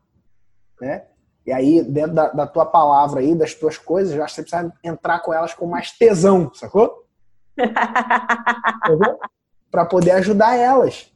Né? 0.81 1.05
E 1.47 1.52
aí, 1.52 1.82
dentro 1.82 2.15
da, 2.15 2.28
da 2.28 2.47
tua 2.47 2.66
palavra 2.66 3.20
aí, 3.20 3.35
das 3.35 3.55
tuas 3.55 3.77
coisas, 3.77 4.15
eu 4.15 4.23
acho 4.23 4.35
que 4.35 4.43
você 4.43 4.48
precisa 4.48 4.73
entrar 4.85 5.20
com 5.20 5.35
elas 5.35 5.55
com 5.55 5.66
mais 5.66 5.90
tesão, 5.93 6.52
sacou? 6.55 7.05
Para 9.70 9.85
poder 9.85 10.12
ajudar 10.12 10.57
elas. 10.57 11.12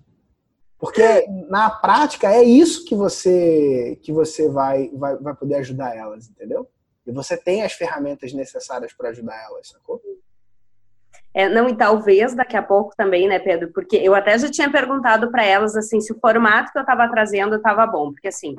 Porque 0.79 1.27
na 1.49 1.71
prática 1.71 2.31
é 2.31 2.43
isso 2.43 2.85
que 2.85 2.95
você 2.95 3.99
que 4.03 4.13
você 4.13 4.51
vai, 4.51 4.91
vai, 4.93 5.17
vai 5.17 5.35
poder 5.35 5.57
ajudar 5.57 5.97
elas, 5.97 6.29
entendeu? 6.29 6.69
E 7.07 7.13
você 7.13 7.37
tem 7.37 7.63
as 7.63 7.73
ferramentas 7.73 8.33
necessárias 8.33 8.93
para 8.93 9.11
ajudar 9.11 9.41
elas, 9.45 9.69
sacou? 9.69 10.01
É, 11.33 11.49
não, 11.49 11.69
e 11.69 11.77
talvez 11.77 12.35
daqui 12.35 12.57
a 12.57 12.63
pouco 12.63 12.95
também, 12.97 13.29
né, 13.29 13.39
Pedro? 13.39 13.73
Porque 13.73 13.97
eu 13.97 14.15
até 14.15 14.39
já 14.39 14.51
tinha 14.51 14.71
perguntado 14.71 15.31
para 15.31 15.45
elas 15.45 15.75
assim 15.75 16.01
se 16.01 16.13
o 16.13 16.21
formato 16.21 16.71
que 16.71 16.79
eu 16.79 16.83
estava 16.83 17.11
trazendo 17.11 17.57
estava 17.57 17.87
bom, 17.87 18.13
porque 18.13 18.29
assim, 18.29 18.55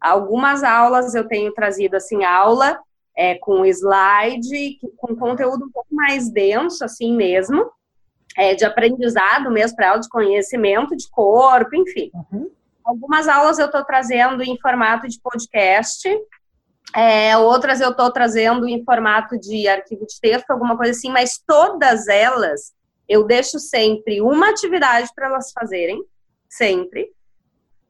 algumas 0.00 0.62
aulas 0.62 1.14
eu 1.14 1.26
tenho 1.26 1.52
trazido 1.52 1.96
assim 1.96 2.24
aula 2.24 2.80
é, 3.16 3.34
com 3.36 3.64
slide, 3.66 4.78
com 4.96 5.14
conteúdo 5.14 5.66
um 5.66 5.70
pouco 5.70 5.94
mais 5.94 6.30
denso, 6.30 6.84
assim 6.84 7.14
mesmo, 7.14 7.70
é, 8.36 8.54
de 8.54 8.64
aprendizado 8.64 9.50
mesmo 9.50 9.76
para 9.76 9.88
ela, 9.88 9.98
de 9.98 10.08
conhecimento 10.08 10.96
de 10.96 11.08
corpo, 11.10 11.74
enfim. 11.74 12.10
Uhum. 12.14 12.50
Algumas 12.84 13.28
aulas 13.28 13.58
eu 13.58 13.66
estou 13.66 13.84
trazendo 13.84 14.42
em 14.42 14.58
formato 14.58 15.06
de 15.06 15.20
podcast, 15.20 16.08
é, 16.94 17.36
outras 17.36 17.80
eu 17.80 17.90
estou 17.90 18.10
trazendo 18.10 18.66
em 18.66 18.82
formato 18.84 19.38
de 19.38 19.68
arquivo 19.68 20.06
de 20.06 20.18
texto, 20.20 20.50
alguma 20.50 20.76
coisa 20.76 20.92
assim, 20.92 21.10
mas 21.10 21.38
todas 21.46 22.08
elas 22.08 22.72
eu 23.08 23.24
deixo 23.24 23.58
sempre 23.58 24.20
uma 24.20 24.50
atividade 24.50 25.10
para 25.14 25.26
elas 25.26 25.52
fazerem, 25.52 26.00
sempre. 26.48 27.12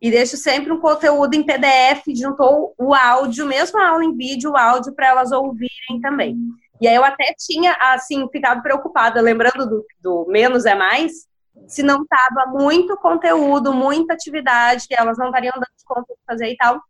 E 0.01 0.10
deixo 0.10 0.36
sempre 0.36 0.72
um 0.72 0.81
conteúdo 0.81 1.35
em 1.35 1.44
PDF, 1.44 2.05
juntou 2.14 2.74
o 2.78 2.94
áudio, 2.94 3.44
mesmo 3.47 3.78
a 3.78 3.89
aula 3.89 4.05
em 4.05 4.16
vídeo, 4.16 4.52
o 4.52 4.56
áudio 4.56 4.94
para 4.94 5.09
elas 5.09 5.31
ouvirem 5.31 6.01
também. 6.01 6.36
E 6.81 6.89
aí 6.89 6.94
eu 6.94 7.05
até 7.05 7.35
tinha, 7.39 7.77
assim, 7.78 8.27
ficado 8.31 8.62
preocupada, 8.62 9.20
lembrando 9.20 9.68
do, 9.68 9.86
do 10.01 10.27
menos 10.28 10.64
é 10.64 10.74
mais, 10.74 11.28
se 11.66 11.82
não 11.82 12.06
tava 12.06 12.51
muito 12.51 12.97
conteúdo, 12.97 13.74
muita 13.74 14.14
atividade, 14.14 14.89
que 14.89 14.94
elas 14.94 15.18
não 15.18 15.27
estariam 15.27 15.52
dando 15.55 15.66
conta 15.85 16.14
de 16.14 16.20
fazer 16.27 16.51
e 16.51 16.56
tal. 16.56 16.81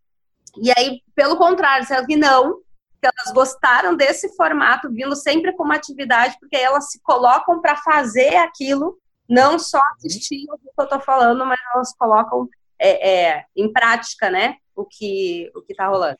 E 0.62 0.70
aí, 0.76 1.02
pelo 1.14 1.36
contrário, 1.36 1.82
disseram 1.82 2.06
que 2.06 2.16
não, 2.16 2.58
que 3.00 3.06
elas 3.06 3.32
gostaram 3.32 3.96
desse 3.96 4.34
formato, 4.36 4.90
vindo 4.90 5.16
sempre 5.16 5.52
com 5.54 5.64
uma 5.64 5.74
atividade, 5.74 6.36
porque 6.38 6.56
elas 6.56 6.90
se 6.90 7.00
colocam 7.02 7.60
para 7.60 7.76
fazer 7.76 8.36
aquilo, 8.36 8.98
não 9.28 9.58
só 9.58 9.80
assistir 9.96 10.46
o 10.50 10.58
que 10.58 10.68
eu 10.78 10.86
tô 10.86 11.00
falando, 11.00 11.44
mas 11.44 11.58
elas 11.74 11.94
colocam 11.96 12.48
é, 12.80 13.10
é, 13.10 13.44
em 13.54 13.70
prática, 13.70 14.30
né, 14.30 14.56
o 14.74 14.84
que 14.84 15.50
o 15.54 15.60
que 15.60 15.74
tá 15.74 15.86
rolando. 15.86 16.18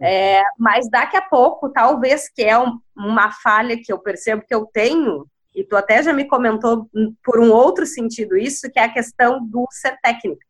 É, 0.00 0.42
mas 0.58 0.88
daqui 0.90 1.16
a 1.16 1.22
pouco, 1.22 1.70
talvez 1.70 2.28
que 2.28 2.42
é 2.42 2.58
um, 2.58 2.78
uma 2.96 3.32
falha 3.32 3.76
que 3.82 3.92
eu 3.92 3.98
percebo 3.98 4.44
que 4.46 4.54
eu 4.54 4.66
tenho, 4.66 5.26
e 5.54 5.64
tu 5.64 5.74
até 5.74 6.02
já 6.02 6.12
me 6.12 6.26
comentou 6.26 6.88
por 7.24 7.40
um 7.40 7.50
outro 7.50 7.86
sentido 7.86 8.36
isso, 8.36 8.70
que 8.70 8.78
é 8.78 8.84
a 8.84 8.92
questão 8.92 9.44
do 9.44 9.66
ser 9.70 9.98
técnica. 10.02 10.46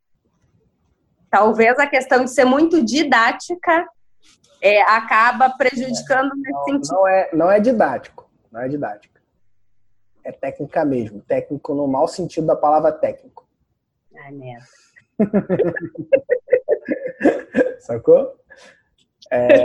Talvez 1.30 1.78
a 1.78 1.86
questão 1.86 2.24
de 2.24 2.30
ser 2.30 2.44
muito 2.44 2.84
didática 2.84 3.88
é, 4.60 4.82
acaba 4.82 5.50
prejudicando 5.50 6.34
nesse 6.34 6.52
Não, 6.52 6.64
sentido. 6.64 6.94
não 6.94 7.08
é, 7.08 7.30
não 7.32 7.50
é 7.50 7.60
didático. 7.60 8.28
Não 8.50 8.60
é 8.60 8.68
didática. 8.68 9.20
É 10.24 10.32
técnica 10.32 10.84
mesmo. 10.84 11.20
Técnico 11.20 11.72
no 11.72 11.86
mau 11.86 12.08
sentido 12.08 12.46
da 12.48 12.56
palavra 12.56 12.90
técnico. 12.90 13.46
Ai, 14.16 14.32
merda. 14.32 14.66
Sacou? 17.80 18.34
É, 19.30 19.64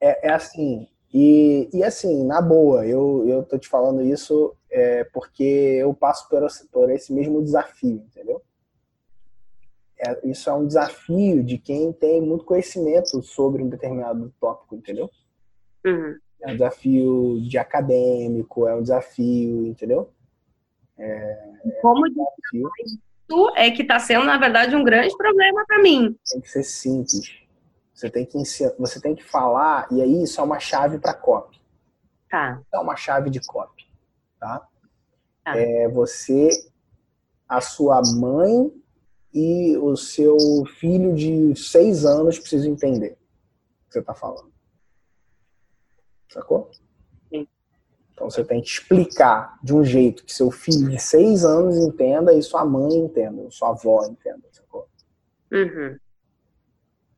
é, 0.00 0.28
é 0.28 0.32
assim. 0.32 0.88
E, 1.12 1.68
e 1.72 1.82
assim, 1.82 2.24
na 2.24 2.40
boa, 2.42 2.86
eu, 2.86 3.24
eu 3.26 3.42
tô 3.42 3.58
te 3.58 3.68
falando 3.68 4.02
isso 4.02 4.54
é, 4.70 5.04
porque 5.04 5.42
eu 5.42 5.94
passo 5.94 6.28
por, 6.28 6.42
esse- 6.44 6.66
por 6.68 6.90
esse 6.90 7.12
mesmo 7.12 7.42
desafio, 7.42 8.02
entendeu? 8.06 8.42
É, 9.98 10.28
isso 10.28 10.50
é 10.50 10.52
um 10.52 10.66
desafio 10.66 11.42
de 11.42 11.56
quem 11.56 11.90
tem 11.92 12.20
muito 12.20 12.44
conhecimento 12.44 13.22
sobre 13.22 13.62
um 13.62 13.68
determinado 13.68 14.32
tópico, 14.38 14.74
entendeu? 14.74 15.10
Uhum. 15.86 16.18
É 16.42 16.50
um 16.50 16.52
desafio 16.52 17.40
de 17.40 17.56
acadêmico, 17.56 18.68
é 18.68 18.74
um 18.74 18.82
desafio, 18.82 19.66
entendeu? 19.66 20.10
Como 21.80 22.06
Desafio 22.08 22.70
isso 23.28 23.52
é 23.56 23.70
que 23.70 23.82
está 23.82 23.98
sendo, 23.98 24.24
na 24.24 24.38
verdade, 24.38 24.76
um 24.76 24.84
grande 24.84 25.16
problema 25.16 25.64
para 25.66 25.82
mim. 25.82 26.16
tem 26.30 26.40
que 26.40 26.48
ser 26.48 26.62
simples. 26.62 27.46
Você 27.92 28.10
tem 28.10 28.26
que 28.26 28.38
você 28.78 29.00
tem 29.00 29.14
que 29.14 29.24
falar, 29.24 29.88
e 29.90 30.00
aí 30.00 30.22
isso 30.22 30.40
é 30.40 30.44
uma 30.44 30.60
chave 30.60 30.98
para 30.98 31.14
copy. 31.14 31.56
Tá. 32.28 32.60
é 32.74 32.78
uma 32.78 32.96
chave 32.96 33.30
de 33.30 33.40
copy, 33.40 33.86
tá? 34.38 34.66
Tá. 35.44 35.56
É 35.56 35.88
você, 35.88 36.50
a 37.48 37.60
sua 37.60 38.02
mãe 38.02 38.70
e 39.32 39.76
o 39.78 39.96
seu 39.96 40.36
filho 40.78 41.14
de 41.14 41.54
seis 41.56 42.04
anos 42.04 42.38
precisam 42.38 42.72
entender 42.72 43.12
o 43.12 43.86
que 43.86 43.92
você 43.92 44.00
está 44.00 44.14
falando. 44.14 44.52
Sacou? 46.28 46.70
Então 48.16 48.30
você 48.30 48.42
tem 48.42 48.62
que 48.62 48.68
explicar 48.68 49.58
de 49.62 49.74
um 49.74 49.84
jeito 49.84 50.24
que 50.24 50.32
seu 50.32 50.50
filho 50.50 50.88
de 50.88 50.98
seis 50.98 51.44
anos 51.44 51.76
entenda 51.76 52.32
e 52.32 52.42
sua 52.42 52.64
mãe 52.64 52.96
entenda, 52.96 53.46
sua 53.50 53.68
avó 53.68 54.06
entenda, 54.06 54.40
sacou? 54.50 54.88
Uhum. 55.52 55.98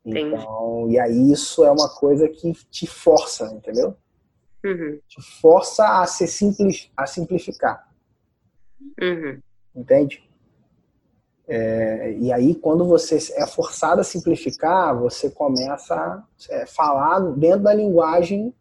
Entendi. 0.04 0.34
Então, 0.34 0.90
e 0.90 0.98
aí 0.98 1.30
isso 1.30 1.64
é 1.64 1.70
uma 1.70 1.88
coisa 1.88 2.28
que 2.28 2.52
te 2.52 2.84
força, 2.84 3.46
entendeu? 3.54 3.96
Uhum. 4.64 4.98
Te 5.06 5.22
força 5.40 6.00
a 6.00 6.06
ser 6.06 6.26
simples, 6.26 6.90
a 6.96 7.06
simplificar. 7.06 7.88
Uhum. 9.00 9.40
Entende? 9.76 10.28
É, 11.46 12.12
e 12.18 12.32
aí, 12.32 12.56
quando 12.56 12.84
você 12.84 13.18
é 13.36 13.46
forçado 13.46 14.00
a 14.00 14.04
simplificar, 14.04 14.98
você 14.98 15.30
começa 15.30 15.94
a 15.94 16.24
é, 16.50 16.66
falar 16.66 17.20
dentro 17.36 17.62
da 17.62 17.72
linguagem 17.72 18.52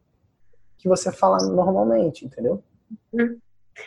que 0.87 1.01
você 1.01 1.11
fala 1.11 1.37
normalmente, 1.37 2.25
entendeu? 2.25 2.63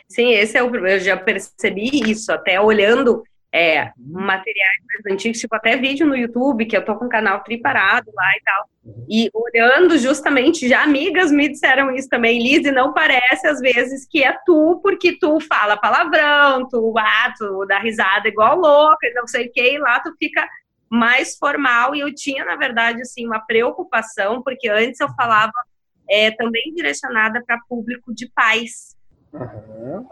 Sim, 0.09 0.33
esse 0.33 0.57
é 0.57 0.63
o 0.63 0.75
eu 0.87 1.01
já 1.01 1.17
percebi 1.17 2.11
isso, 2.11 2.31
até 2.33 2.61
olhando 2.61 3.23
é, 3.53 3.91
materiais 3.97 4.77
mais 4.87 5.15
antigos, 5.15 5.41
tipo 5.41 5.55
até 5.57 5.77
vídeo 5.77 6.07
no 6.07 6.17
YouTube, 6.17 6.67
que 6.67 6.77
eu 6.77 6.85
tô 6.85 6.97
com 6.97 7.07
o 7.07 7.09
canal 7.09 7.43
triparado 7.43 8.11
lá 8.15 8.37
e 8.37 8.43
tal. 8.45 8.71
E 9.09 9.31
olhando 9.35 9.99
justamente, 9.99 10.69
já 10.69 10.83
amigas 10.83 11.33
me 11.33 11.49
disseram 11.49 11.91
isso 11.95 12.09
também, 12.09 12.41
Liz, 12.41 12.65
e 12.65 12.71
não 12.71 12.93
parece 12.93 13.47
às 13.47 13.61
vezes 13.61 14.07
que 14.09 14.23
é 14.23 14.37
tu, 14.47 14.81
porque 14.83 15.19
tu 15.19 15.41
fala 15.41 15.77
palavrão, 15.77 16.69
tu, 16.69 16.95
ah, 16.97 17.35
tu 17.37 17.67
dá 17.67 17.81
risada 17.81 18.29
igual 18.29 18.57
louca, 18.57 19.11
não 19.15 19.27
sei 19.27 19.47
o 19.47 19.53
que, 19.53 19.75
e 19.75 19.79
lá 19.79 19.99
tu 20.01 20.15
fica 20.19 20.47
mais 20.89 21.37
formal. 21.37 21.95
E 21.95 22.01
eu 22.01 22.15
tinha, 22.15 22.45
na 22.45 22.57
verdade, 22.57 23.01
assim, 23.03 23.27
uma 23.27 23.41
preocupação, 23.41 24.43
porque 24.43 24.69
antes 24.69 25.01
eu 25.01 25.09
falava 25.15 25.53
é, 26.11 26.31
também 26.31 26.74
direcionada 26.74 27.43
para 27.47 27.61
público 27.69 28.12
de 28.15 28.28
pais 28.35 28.99
Uhum. 29.32 30.09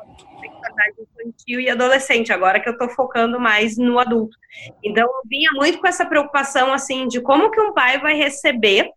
infantil 0.98 1.60
e 1.60 1.68
adolescente, 1.68 2.32
agora 2.32 2.60
que 2.60 2.68
eu 2.68 2.78
tô 2.78 2.88
focando 2.90 3.40
mais 3.40 3.76
no 3.76 3.98
adulto. 3.98 4.36
Então, 4.82 5.04
eu 5.04 5.22
vinha 5.28 5.50
muito 5.54 5.80
com 5.80 5.88
essa 5.88 6.06
preocupação, 6.06 6.72
assim, 6.72 7.08
de 7.08 7.20
como 7.20 7.50
que 7.50 7.60
um 7.60 7.72
pai 7.72 7.98
vai 7.98 8.14
receber 8.14 8.88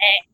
é, 0.00 0.31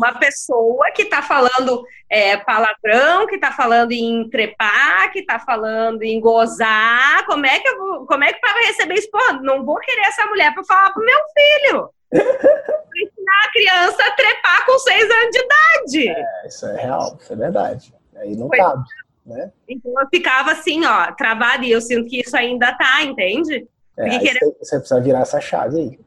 uma 0.00 0.18
pessoa 0.18 0.90
que 0.92 1.02
está 1.02 1.20
falando 1.20 1.84
é, 2.08 2.38
palavrão, 2.38 3.26
que 3.26 3.34
está 3.34 3.52
falando 3.52 3.92
em 3.92 4.28
trepar, 4.30 5.12
que 5.12 5.20
está 5.20 5.38
falando 5.38 6.02
em 6.02 6.18
gozar. 6.18 7.24
Como 7.26 7.44
é 7.44 7.58
que 7.60 7.68
eu 7.68 7.78
vou, 7.78 8.06
como 8.06 8.24
é 8.24 8.32
que 8.32 8.40
para 8.40 8.66
receber 8.66 8.94
isso? 8.94 9.10
Pô, 9.10 9.18
não 9.42 9.64
vou 9.64 9.76
querer 9.76 10.06
essa 10.06 10.26
mulher 10.26 10.52
para 10.54 10.64
falar 10.64 10.90
pro 10.92 11.04
meu 11.04 11.18
filho. 11.36 11.90
ensinar 12.12 13.44
a 13.44 13.52
criança 13.52 14.02
a 14.04 14.10
trepar 14.12 14.66
com 14.66 14.78
seis 14.78 15.04
anos 15.04 15.30
de 15.30 15.38
idade. 15.38 16.08
É, 16.08 16.46
isso 16.48 16.66
é 16.66 16.82
real, 16.82 17.18
isso 17.20 17.32
é 17.32 17.36
verdade. 17.36 17.94
Aí 18.16 18.36
não 18.36 18.48
pois, 18.48 18.60
cabe, 18.60 18.84
né? 19.24 19.52
Então 19.68 19.92
eu 20.00 20.08
ficava 20.08 20.52
assim, 20.52 20.84
ó, 20.84 21.12
travada, 21.12 21.64
e 21.64 21.70
eu 21.70 21.80
sinto 21.80 22.08
que 22.08 22.20
isso 22.20 22.36
ainda 22.36 22.72
tá, 22.74 23.02
entende? 23.02 23.68
É, 23.96 24.18
querer... 24.18 24.40
Você 24.58 24.78
precisa 24.78 25.00
virar 25.00 25.20
essa 25.20 25.40
chave 25.40 25.80
aí. 25.80 26.00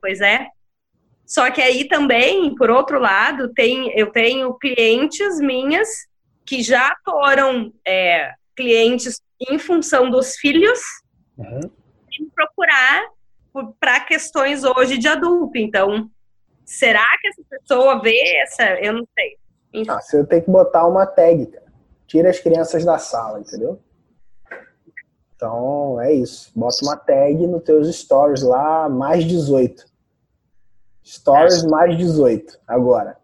Pois 0.00 0.20
é. 0.20 0.48
Só 1.28 1.50
que 1.50 1.60
aí 1.60 1.86
também, 1.86 2.54
por 2.54 2.70
outro 2.70 2.98
lado, 2.98 3.52
tem, 3.52 3.92
eu 3.94 4.10
tenho 4.10 4.54
clientes 4.54 5.38
minhas 5.38 5.86
que 6.46 6.62
já 6.62 6.96
foram 7.04 7.70
é, 7.86 8.32
clientes 8.56 9.20
em 9.38 9.58
função 9.58 10.10
dos 10.10 10.36
filhos 10.36 10.80
uhum. 11.36 11.60
e 12.10 12.24
procurar 12.34 13.02
para 13.78 14.00
questões 14.00 14.64
hoje 14.64 14.96
de 14.96 15.06
adulto. 15.06 15.58
Então, 15.58 16.10
será 16.64 17.04
que 17.20 17.28
essa 17.28 17.42
pessoa 17.50 18.00
vê 18.00 18.18
essa? 18.38 18.80
Eu 18.80 18.94
não 18.94 19.06
sei. 19.14 19.84
Ah, 19.86 20.00
você 20.00 20.24
tem 20.24 20.40
que 20.40 20.50
botar 20.50 20.86
uma 20.86 21.04
tag, 21.04 21.44
cara. 21.44 21.66
Tira 22.06 22.30
as 22.30 22.38
crianças 22.38 22.86
da 22.86 22.96
sala, 22.96 23.40
entendeu? 23.40 23.78
Então, 25.36 26.00
é 26.00 26.10
isso. 26.10 26.50
Bota 26.56 26.76
uma 26.82 26.96
tag 26.96 27.46
nos 27.46 27.62
teus 27.64 27.94
stories 27.94 28.42
lá, 28.42 28.88
mais 28.88 29.24
18. 29.26 29.97
Stories 31.08 31.64
mais 31.64 31.96
18 31.96 32.58
agora. 32.66 33.16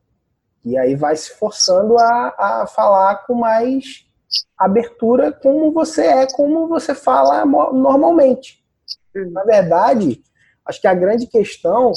E 0.64 0.78
aí 0.78 0.96
vai 0.96 1.14
se 1.14 1.30
forçando 1.34 1.98
a, 1.98 2.62
a 2.62 2.66
falar 2.66 3.26
com 3.26 3.34
mais 3.34 4.06
abertura 4.56 5.30
como 5.30 5.70
você 5.70 6.06
é, 6.06 6.26
como 6.32 6.66
você 6.66 6.94
fala 6.94 7.44
normalmente. 7.44 8.64
Uhum. 9.14 9.30
Na 9.30 9.44
verdade, 9.44 10.22
acho 10.64 10.80
que 10.80 10.86
a 10.86 10.94
grande 10.94 11.26
questão 11.26 11.92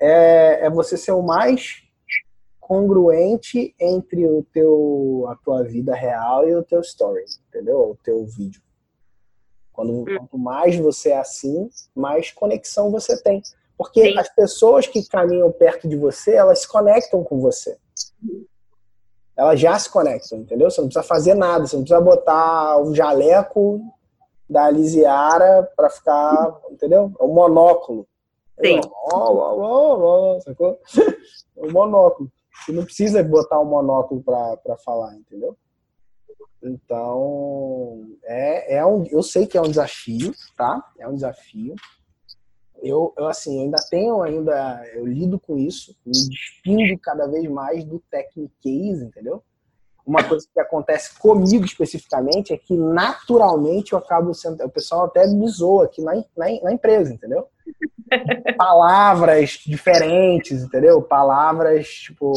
é, 0.00 0.66
é 0.66 0.70
você 0.70 0.96
ser 0.96 1.12
o 1.12 1.22
mais 1.22 1.84
congruente 2.58 3.72
entre 3.78 4.26
o 4.26 4.44
teu, 4.52 5.26
a 5.28 5.36
tua 5.36 5.62
vida 5.62 5.94
real 5.94 6.48
e 6.48 6.56
o 6.56 6.64
teu 6.64 6.80
story, 6.80 7.24
entendeu? 7.48 7.90
O 7.90 7.98
teu 8.02 8.26
vídeo. 8.26 8.60
Quando, 9.72 9.92
uhum. 9.92 10.16
Quanto 10.18 10.36
mais 10.36 10.76
você 10.76 11.10
é 11.10 11.18
assim, 11.18 11.70
mais 11.94 12.32
conexão 12.32 12.90
você 12.90 13.20
tem. 13.22 13.40
Porque 13.80 14.12
Sim. 14.12 14.18
as 14.18 14.28
pessoas 14.28 14.86
que 14.86 15.02
caminham 15.08 15.50
perto 15.50 15.88
de 15.88 15.96
você, 15.96 16.34
elas 16.34 16.60
se 16.60 16.68
conectam 16.68 17.24
com 17.24 17.40
você. 17.40 17.78
Elas 19.34 19.58
já 19.58 19.78
se 19.78 19.88
conectam, 19.88 20.40
entendeu? 20.40 20.70
Você 20.70 20.82
não 20.82 20.88
precisa 20.88 21.02
fazer 21.02 21.32
nada, 21.32 21.66
você 21.66 21.76
não 21.76 21.82
precisa 21.82 22.04
botar 22.04 22.76
o 22.76 22.94
jaleco 22.94 23.80
da 24.46 24.68
Lisiara 24.68 25.66
para 25.74 25.88
ficar, 25.88 26.60
entendeu? 26.70 27.10
É 27.18 27.24
o 27.24 27.28
monóculo. 27.28 28.06
Sim. 28.62 28.82
Oh, 29.14 29.16
oh, 29.16 29.62
oh, 29.62 30.34
oh, 30.36 30.40
sacou? 30.42 30.78
É 31.56 31.66
o 31.66 31.72
monóculo. 31.72 32.30
Você 32.52 32.72
não 32.72 32.84
precisa 32.84 33.22
botar 33.22 33.60
um 33.60 33.64
monóculo 33.64 34.22
para 34.22 34.76
falar, 34.84 35.14
entendeu? 35.14 35.56
Então, 36.62 38.10
é, 38.24 38.76
é 38.76 38.84
um, 38.84 39.06
eu 39.06 39.22
sei 39.22 39.46
que 39.46 39.56
é 39.56 39.60
um 39.62 39.70
desafio, 39.70 40.34
tá? 40.54 40.86
É 40.98 41.08
um 41.08 41.14
desafio 41.14 41.74
eu, 42.82 43.12
eu 43.16 43.26
assim, 43.26 43.62
ainda 43.62 43.78
tenho 43.90 44.22
ainda, 44.22 44.82
eu 44.94 45.06
lido 45.06 45.38
com 45.38 45.56
isso, 45.56 45.96
me 46.04 46.12
despindo 46.12 46.98
cada 47.00 47.26
vez 47.26 47.48
mais 47.48 47.84
do 47.84 48.02
case, 48.62 49.04
entendeu? 49.04 49.42
Uma 50.06 50.24
coisa 50.24 50.46
que 50.52 50.58
acontece 50.58 51.18
comigo 51.18 51.64
especificamente 51.64 52.52
é 52.52 52.56
que 52.56 52.74
naturalmente 52.76 53.92
eu 53.92 53.98
acabo 53.98 54.34
sendo, 54.34 54.64
o 54.64 54.70
pessoal 54.70 55.04
até 55.04 55.26
me 55.26 55.48
zoa 55.48 55.84
aqui 55.84 56.02
na, 56.02 56.14
na, 56.36 56.46
na 56.62 56.72
empresa, 56.72 57.12
entendeu? 57.12 57.46
Palavras 58.56 59.60
diferentes, 59.64 60.62
entendeu? 60.62 61.00
Palavras, 61.02 61.86
tipo, 61.86 62.32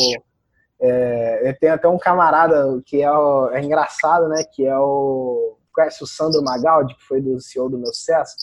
é, 0.80 1.50
eu 1.50 1.58
tenho 1.58 1.74
até 1.74 1.88
um 1.88 1.98
camarada 1.98 2.82
que 2.86 3.02
é, 3.02 3.10
o, 3.10 3.50
é 3.52 3.64
engraçado, 3.64 4.28
né? 4.28 4.44
Que 4.44 4.66
é 4.66 4.78
o. 4.78 5.58
Conhece 5.74 6.04
o 6.04 6.08
Sandro 6.08 6.44
Magaldi, 6.44 6.94
que 6.96 7.04
foi 7.04 7.20
do 7.20 7.40
CEO 7.40 7.70
do 7.70 7.80
meu 7.80 7.92
sucesso? 7.94 8.36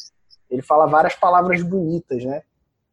Ele 0.51 0.63
fala 0.63 0.87
várias 0.87 1.15
palavras 1.15 1.63
bonitas, 1.63 2.25
né? 2.25 2.43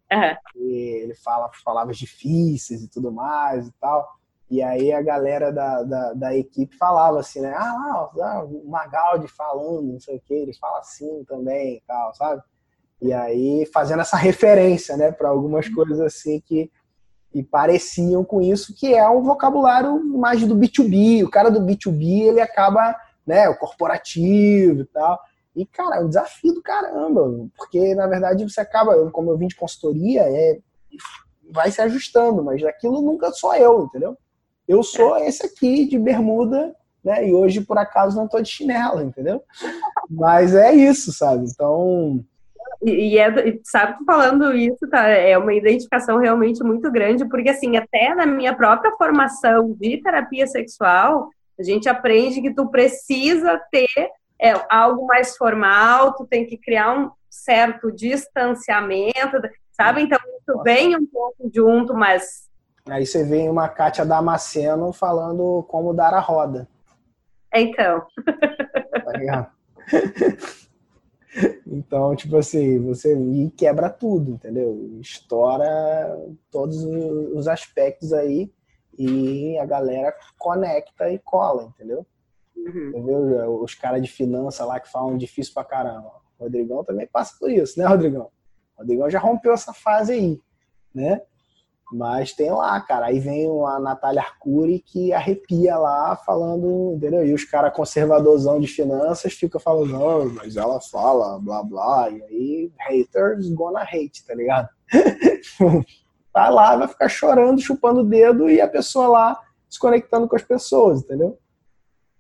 Uhum. 0.10 0.64
ele 0.64 1.14
fala 1.16 1.52
palavras 1.66 1.98
difíceis 1.98 2.82
e 2.82 2.88
tudo 2.88 3.12
mais 3.12 3.68
e 3.68 3.72
tal. 3.74 4.08
E 4.50 4.62
aí 4.64 4.94
a 4.94 5.02
galera 5.02 5.52
da, 5.52 5.84
da, 5.84 6.14
da 6.14 6.36
equipe 6.38 6.78
falava 6.78 7.20
assim, 7.20 7.42
né? 7.42 7.54
Ah, 7.54 8.10
ah, 8.22 8.44
o 8.46 8.70
Magaldi 8.70 9.28
falando, 9.28 9.92
não 9.92 10.00
sei 10.00 10.16
o 10.16 10.22
que, 10.22 10.34
ele 10.34 10.54
fala 10.54 10.80
assim 10.80 11.26
também 11.26 11.76
e 11.76 11.84
tal, 11.86 12.14
sabe? 12.16 12.42
E 13.02 13.12
aí 13.12 13.70
fazendo 13.74 14.02
essa 14.02 14.16
referência, 14.16 14.96
né, 14.96 15.12
para 15.12 15.30
algumas 15.30 15.68
coisas 15.68 16.00
assim 16.00 16.40
que, 16.40 16.72
que 17.32 17.44
pareciam 17.44 18.24
com 18.24 18.42
isso, 18.42 18.74
que 18.74 18.94
é 18.96 19.08
um 19.10 19.22
vocabulário 19.22 20.02
mais 20.18 20.46
do 20.48 20.56
B2B. 20.56 21.26
O 21.26 21.30
cara 21.30 21.52
do 21.52 21.62
B2B, 21.62 22.28
ele 22.28 22.42
acaba, 22.42 22.96
né, 23.26 23.50
o 23.50 23.58
corporativo 23.58 24.82
e 24.82 24.86
tal. 24.86 25.20
E, 25.58 25.66
cara, 25.66 25.96
é 25.96 26.00
um 26.02 26.08
desafio 26.08 26.54
do 26.54 26.62
caramba, 26.62 27.50
porque, 27.58 27.96
na 27.96 28.06
verdade, 28.06 28.48
você 28.48 28.62
acaba, 28.62 29.10
como 29.10 29.32
eu 29.32 29.38
vim 29.40 29.48
de 29.48 29.56
consultoria, 29.56 30.22
é, 30.22 30.60
vai 31.50 31.72
se 31.72 31.82
ajustando, 31.82 32.44
mas 32.44 32.64
aquilo 32.64 33.02
nunca 33.02 33.32
sou 33.32 33.56
eu, 33.56 33.86
entendeu? 33.86 34.16
Eu 34.68 34.84
sou 34.84 35.18
esse 35.18 35.48
aqui 35.48 35.88
de 35.88 35.98
bermuda, 35.98 36.76
né? 37.04 37.28
E 37.28 37.34
hoje, 37.34 37.62
por 37.62 37.76
acaso, 37.76 38.16
não 38.16 38.28
tô 38.28 38.40
de 38.40 38.50
chinelo, 38.50 39.02
entendeu? 39.02 39.42
Mas 40.08 40.54
é 40.54 40.72
isso, 40.72 41.12
sabe? 41.12 41.48
Então. 41.52 42.24
E, 42.84 43.16
e 43.16 43.18
é, 43.18 43.60
sabe, 43.64 43.98
falando 44.06 44.54
isso, 44.54 44.88
tá, 44.92 45.08
é 45.08 45.36
uma 45.40 45.56
identificação 45.56 46.20
realmente 46.20 46.64
muito 46.64 46.92
grande, 46.92 47.28
porque, 47.28 47.50
assim, 47.50 47.78
até 47.78 48.14
na 48.14 48.28
minha 48.28 48.56
própria 48.56 48.92
formação 48.92 49.74
de 49.74 49.98
terapia 50.04 50.46
sexual, 50.46 51.30
a 51.60 51.64
gente 51.64 51.90
aprende 51.90 52.44
que 52.44 52.54
tu 52.54 52.70
precisa 52.70 53.60
ter 53.72 53.88
é 54.42 54.54
algo 54.70 55.06
mais 55.06 55.36
formal, 55.36 56.14
tu 56.14 56.26
tem 56.26 56.46
que 56.46 56.58
criar 56.58 56.98
um 56.98 57.12
certo 57.30 57.92
distanciamento, 57.92 59.42
sabe? 59.72 60.02
Então, 60.02 60.20
isso 60.40 60.64
vem 60.64 60.96
um 60.96 61.06
pouco 61.06 61.50
junto, 61.54 61.94
mas... 61.94 62.48
Aí 62.90 63.06
você 63.06 63.24
vê 63.24 63.50
uma 63.50 63.68
Kátia 63.68 64.06
Damasceno 64.06 64.94
falando 64.94 65.64
como 65.68 65.94
dar 65.94 66.14
a 66.14 66.20
roda. 66.20 66.68
Então. 67.54 68.06
Tá 69.04 69.52
Então, 71.68 72.16
tipo 72.16 72.38
assim, 72.38 72.80
você 72.80 73.16
e 73.16 73.52
quebra 73.52 73.90
tudo, 73.90 74.32
entendeu? 74.32 74.98
Estoura 75.00 75.68
todos 76.50 76.84
os 76.84 77.48
aspectos 77.48 78.12
aí 78.12 78.52
e 78.98 79.58
a 79.60 79.66
galera 79.66 80.14
conecta 80.38 81.12
e 81.12 81.20
cola, 81.20 81.66
entendeu? 81.66 82.06
Uhum. 82.58 82.90
Entendeu? 82.90 83.62
Os 83.62 83.76
caras 83.76 84.02
de 84.02 84.10
finança 84.10 84.66
lá 84.66 84.80
que 84.80 84.92
falam 84.92 85.18
difícil 85.18 85.54
pra 85.54 85.64
caramba. 85.64 86.12
O 86.38 86.44
Rodrigão 86.44 86.84
também 86.84 87.08
passa 87.08 87.36
por 87.40 87.50
isso, 87.50 87.80
né, 87.80 87.86
Rodrigão? 87.86 88.30
O 88.76 88.82
Rodrigão 88.82 89.10
já 89.10 89.20
rompeu 89.20 89.54
essa 89.54 89.74
fase 89.74 90.14
aí, 90.14 90.42
né? 90.94 91.22
Mas 91.92 92.34
tem 92.34 92.52
lá, 92.52 92.80
cara. 92.82 93.06
Aí 93.06 93.20
vem 93.20 93.48
a 93.66 93.80
Natália 93.80 94.22
Arcuri 94.22 94.80
que 94.80 95.14
arrepia 95.14 95.78
lá 95.78 96.16
falando, 96.18 96.94
entendeu? 96.96 97.26
E 97.26 97.34
os 97.34 97.46
caras 97.46 97.74
conservadorzão 97.74 98.60
de 98.60 98.68
finanças 98.68 99.34
ficam 99.34 99.60
falando, 99.60 100.34
mas 100.34 100.58
ela 100.58 100.82
fala, 100.82 101.40
blá 101.40 101.64
blá. 101.64 102.10
E 102.10 102.22
aí, 102.24 102.72
haters 102.78 103.50
gonna 103.50 103.82
hate, 103.82 104.26
tá 104.26 104.36
ligado? 104.36 104.68
tá 106.34 106.50
lá, 106.50 106.76
vai 106.76 106.88
ficar 106.90 107.08
chorando, 107.08 107.62
chupando 107.62 108.02
o 108.02 108.06
dedo 108.06 108.50
e 108.50 108.60
a 108.60 108.68
pessoa 108.68 109.08
lá 109.08 109.42
se 109.70 109.80
conectando 109.80 110.28
com 110.28 110.36
as 110.36 110.44
pessoas, 110.44 111.02
entendeu? 111.02 111.38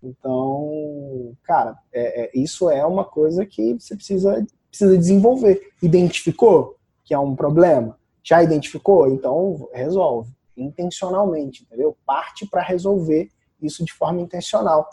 Então, 0.01 1.35
cara, 1.43 1.77
é, 1.91 2.25
é, 2.25 2.31
isso 2.33 2.69
é 2.69 2.85
uma 2.85 3.03
coisa 3.03 3.45
que 3.45 3.73
você 3.73 3.95
precisa, 3.95 4.45
precisa 4.69 4.97
desenvolver. 4.97 5.61
Identificou 5.81 6.77
que 7.07 7.13
é 7.13 7.19
um 7.19 7.35
problema? 7.35 7.97
Já 8.21 8.43
identificou? 8.43 9.07
Então, 9.07 9.69
resolve. 9.73 10.29
Intencionalmente, 10.57 11.63
entendeu? 11.63 11.97
Parte 12.05 12.45
para 12.45 12.61
resolver 12.61 13.29
isso 13.61 13.85
de 13.85 13.93
forma 13.93 14.19
intencional. 14.19 14.89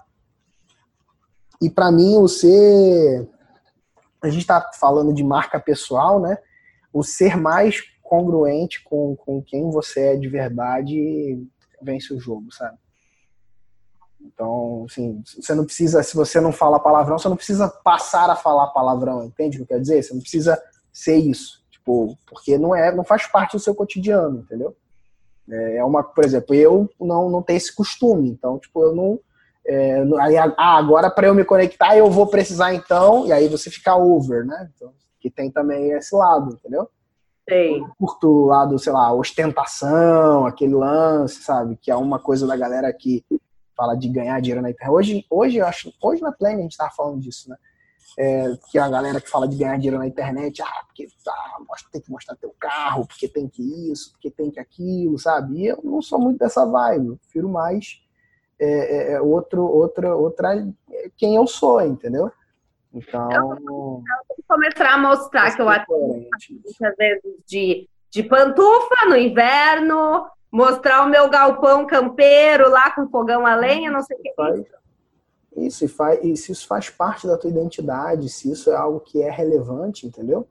E 1.60 1.68
para 1.68 1.90
mim, 1.90 2.16
o 2.16 2.28
ser. 2.28 3.28
A 4.22 4.28
gente 4.28 4.43
está 4.43 4.70
falando 4.78 5.12
de 5.12 5.24
marca 5.24 5.59
pessoal, 5.59 6.20
né? 6.20 6.39
O 6.93 7.02
ser 7.02 7.36
mais 7.36 7.81
congruente 8.01 8.82
com, 8.85 9.16
com 9.16 9.43
quem 9.43 9.68
você 9.70 10.12
é 10.12 10.16
de 10.16 10.28
verdade 10.28 11.43
vence 11.82 12.14
o 12.14 12.20
jogo, 12.20 12.52
sabe? 12.52 12.78
Então, 14.25 14.87
assim, 14.89 15.23
você 15.39 15.55
não 15.55 15.65
precisa, 15.65 16.03
se 16.03 16.17
você 16.17 16.41
não 16.41 16.51
fala 16.51 16.81
palavrão, 16.81 17.19
você 17.19 17.29
não 17.29 17.37
precisa 17.37 17.69
passar 17.69 18.31
a 18.31 18.37
falar 18.37 18.69
palavrão, 18.69 19.25
entende 19.25 19.57
o 19.57 19.59
que 19.59 19.63
eu 19.65 19.69
quero 19.69 19.83
dizer? 19.83 20.03
Você 20.03 20.15
não 20.15 20.21
precisa 20.21 20.61
ser 20.93 21.17
isso, 21.17 21.63
tipo, 21.71 22.17
porque 22.27 22.57
não 22.57 22.75
é, 22.75 22.95
não 22.95 23.05
faz 23.05 23.27
parte 23.27 23.53
do 23.53 23.63
seu 23.63 23.75
cotidiano, 23.75 24.41
entendeu? 24.41 24.75
É, 25.51 25.77
é 25.77 25.85
uma, 25.85 26.03
por 26.03 26.25
exemplo, 26.25 26.55
eu 26.55 26.89
não, 26.99 27.29
não 27.29 27.43
tenho 27.43 27.59
esse 27.59 27.75
costume, 27.75 28.31
então, 28.31 28.59
tipo, 28.59 28.83
eu 28.83 28.95
não. 28.95 29.21
É, 29.67 30.03
aí, 30.21 30.37
ah, 30.37 30.77
agora 30.77 31.11
para 31.11 31.27
eu 31.27 31.35
me 31.35 31.43
conectar 31.43 31.97
eu 31.97 32.11
vou 32.11 32.27
precisar 32.27 32.75
então, 32.75 33.27
e 33.27 33.33
aí 33.33 33.49
você 33.49 33.71
fica 33.71 33.97
over, 33.97 34.45
né? 34.45 34.71
Então, 34.75 34.93
que 35.21 35.31
tem 35.31 35.51
também 35.51 35.91
esse 35.93 36.15
lado, 36.15 36.55
entendeu? 36.55 36.89
Eu 37.79 37.89
curto 37.99 38.29
o 38.29 38.47
lado, 38.47 38.79
sei 38.79 38.93
lá, 38.93 39.13
ostentação, 39.13 40.47
aquele 40.47 40.75
lance, 40.75 41.43
sabe? 41.43 41.77
Que 41.77 41.91
é 41.91 41.97
uma 41.97 42.19
coisa 42.19 42.47
da 42.47 42.57
galera 42.57 42.93
que 42.93 43.25
fala 43.77 43.97
de 43.97 44.09
ganhar 44.09 44.41
dinheiro 44.41 44.63
na 44.63 44.71
internet. 44.71 44.95
Hoje, 44.95 45.27
hoje 45.31 45.57
eu 45.59 45.67
acho, 45.67 45.93
hoje 46.03 46.23
na 46.23 46.33
Play 46.33 46.55
a 46.55 46.59
gente 46.59 46.77
tava 46.77 46.91
falando 46.91 47.21
disso, 47.21 47.51
né? 47.51 47.57
É, 48.17 48.57
que 48.71 48.79
a 48.79 48.89
galera 48.89 49.21
que 49.21 49.29
fala 49.29 49.49
de 49.49 49.57
ganhar 49.57 49.77
dinheiro 49.77 49.99
na 49.99 50.07
internet, 50.07 50.63
ah, 50.63 50.85
porque 50.87 51.09
tá, 51.25 51.59
tem 51.91 52.01
que 52.01 52.11
mostrar 52.11 52.37
teu 52.37 52.55
carro, 52.61 53.07
porque 53.07 53.27
tem 53.27 53.49
que 53.49 53.91
isso, 53.91 54.13
porque 54.13 54.31
tem 54.31 54.51
que 54.51 54.61
aquilo, 54.61 55.19
sabe? 55.19 55.59
E 55.59 55.67
eu 55.67 55.81
não 55.83 56.01
sou 56.01 56.21
muito 56.21 56.39
dessa 56.39 56.65
vibe, 56.65 57.09
eu 57.09 57.17
prefiro 57.17 57.49
mais 57.49 58.05
é, 58.59 58.67
é, 58.67 59.13
é 59.15 59.21
outro, 59.21 59.63
outra, 59.63 60.15
outra, 60.15 60.55
é, 60.93 61.11
quem 61.17 61.35
eu 61.37 61.47
sou, 61.47 61.81
entendeu? 61.81 62.31
Então. 62.93 63.31
Eu, 63.33 63.59
eu 63.67 64.05
começar 64.47 64.95
a 64.95 64.99
mostrar 64.99 65.55
que 65.55 65.61
eu 65.61 65.69
atendo 65.69 66.29
muitas 66.65 66.97
vezes 66.97 67.35
de, 67.47 67.89
de 68.11 68.23
pantufa 68.23 69.07
no 69.09 69.17
inverno, 69.17 70.27
mostrar 70.55 71.05
o 71.05 71.10
meu 71.10 71.28
galpão 71.28 71.85
campeiro 71.85 72.70
lá 72.70 72.89
com 72.93 73.09
fogão 73.09 73.44
a 73.44 73.56
lenha, 73.56 73.90
não 73.90 74.01
sei 74.01 74.16
o 74.16 74.22
que. 74.22 74.32
Faz, 74.35 74.64
isso, 75.56 75.85
e, 75.85 75.89
faz, 75.89 76.20
e 76.22 76.36
se 76.36 76.52
isso 76.52 76.66
faz 76.68 76.89
parte 76.89 77.26
da 77.26 77.36
tua 77.36 77.51
identidade, 77.51 78.28
se 78.28 78.52
isso 78.52 78.70
é 78.70 78.76
algo 78.76 79.01
que 79.01 79.20
é 79.20 79.28
relevante, 79.28 80.06
entendeu? 80.06 80.47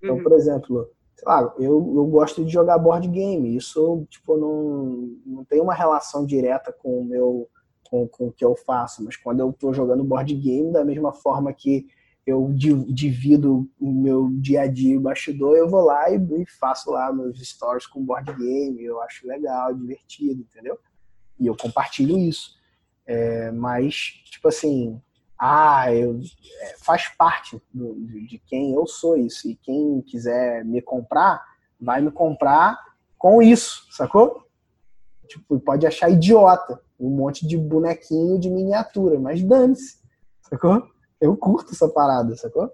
Então, 0.00 0.16
uhum. 0.16 0.22
por 0.22 0.32
exemplo, 0.34 0.88
sei 1.16 1.26
lá, 1.26 1.52
eu, 1.58 1.92
eu 1.96 2.06
gosto 2.06 2.44
de 2.44 2.52
jogar 2.52 2.78
board 2.78 3.08
game. 3.08 3.56
Isso, 3.56 4.06
tipo, 4.08 4.36
não, 4.36 5.16
não 5.26 5.44
tem 5.44 5.60
uma 5.60 5.74
relação 5.74 6.24
direta 6.24 6.72
com 6.72 7.00
o 7.00 7.04
meu 7.04 7.48
com, 7.90 8.06
com 8.06 8.28
o 8.28 8.32
que 8.32 8.44
eu 8.44 8.54
faço, 8.54 9.02
mas 9.04 9.16
quando 9.16 9.40
eu 9.40 9.50
estou 9.50 9.74
jogando 9.74 10.04
board 10.04 10.32
game, 10.32 10.72
da 10.72 10.84
mesma 10.84 11.12
forma 11.12 11.52
que 11.52 11.88
eu 12.26 12.52
divido 12.52 13.68
o 13.80 13.90
meu 13.90 14.28
dia 14.30 14.62
a 14.62 14.66
dia 14.66 14.94
em 14.94 15.00
bastidor, 15.00 15.56
eu 15.56 15.68
vou 15.68 15.82
lá 15.82 16.10
e, 16.10 16.46
faço 16.46 16.90
lá 16.90 17.12
meus 17.12 17.40
stories 17.40 17.86
com 17.86 18.04
board 18.04 18.32
game, 18.34 18.82
eu 18.82 19.00
acho 19.02 19.26
legal, 19.26 19.74
divertido, 19.74 20.42
entendeu? 20.42 20.78
E 21.38 21.46
eu 21.46 21.56
compartilho 21.56 22.18
isso. 22.18 22.58
É, 23.06 23.50
mas, 23.50 23.94
tipo 24.26 24.48
assim, 24.48 25.00
ah, 25.38 25.92
eu, 25.92 26.20
é, 26.60 26.76
faz 26.78 27.08
parte 27.16 27.60
do, 27.72 27.94
de 28.26 28.38
quem 28.38 28.74
eu 28.74 28.86
sou 28.86 29.16
isso. 29.16 29.48
E 29.48 29.56
quem 29.56 30.02
quiser 30.02 30.64
me 30.64 30.82
comprar, 30.82 31.42
vai 31.80 32.00
me 32.02 32.10
comprar 32.10 32.78
com 33.18 33.40
isso, 33.40 33.86
sacou? 33.90 34.46
Tipo, 35.26 35.58
pode 35.58 35.86
achar 35.86 36.10
idiota 36.10 36.80
um 36.98 37.08
monte 37.08 37.46
de 37.46 37.56
bonequinho 37.56 38.38
de 38.38 38.50
miniatura, 38.50 39.18
mas 39.18 39.42
dane-se, 39.42 39.98
sacou? 40.42 40.86
Eu 41.20 41.36
curto 41.36 41.72
essa 41.72 41.88
parada, 41.88 42.34
sacou? 42.36 42.72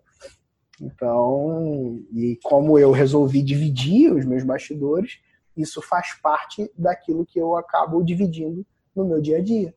Então, 0.80 2.00
e 2.12 2.38
como 2.42 2.78
eu 2.78 2.90
resolvi 2.90 3.42
dividir 3.42 4.12
os 4.12 4.24
meus 4.24 4.44
bastidores, 4.44 5.18
isso 5.56 5.80
faz 5.80 6.14
parte 6.20 6.70
daquilo 6.76 7.24
que 7.24 7.38
eu 7.38 7.56
acabo 7.56 8.02
dividindo 8.02 8.64
no 8.94 9.04
meu 9.06 9.20
dia 9.20 9.38
a 9.38 9.42
dia. 9.42 9.74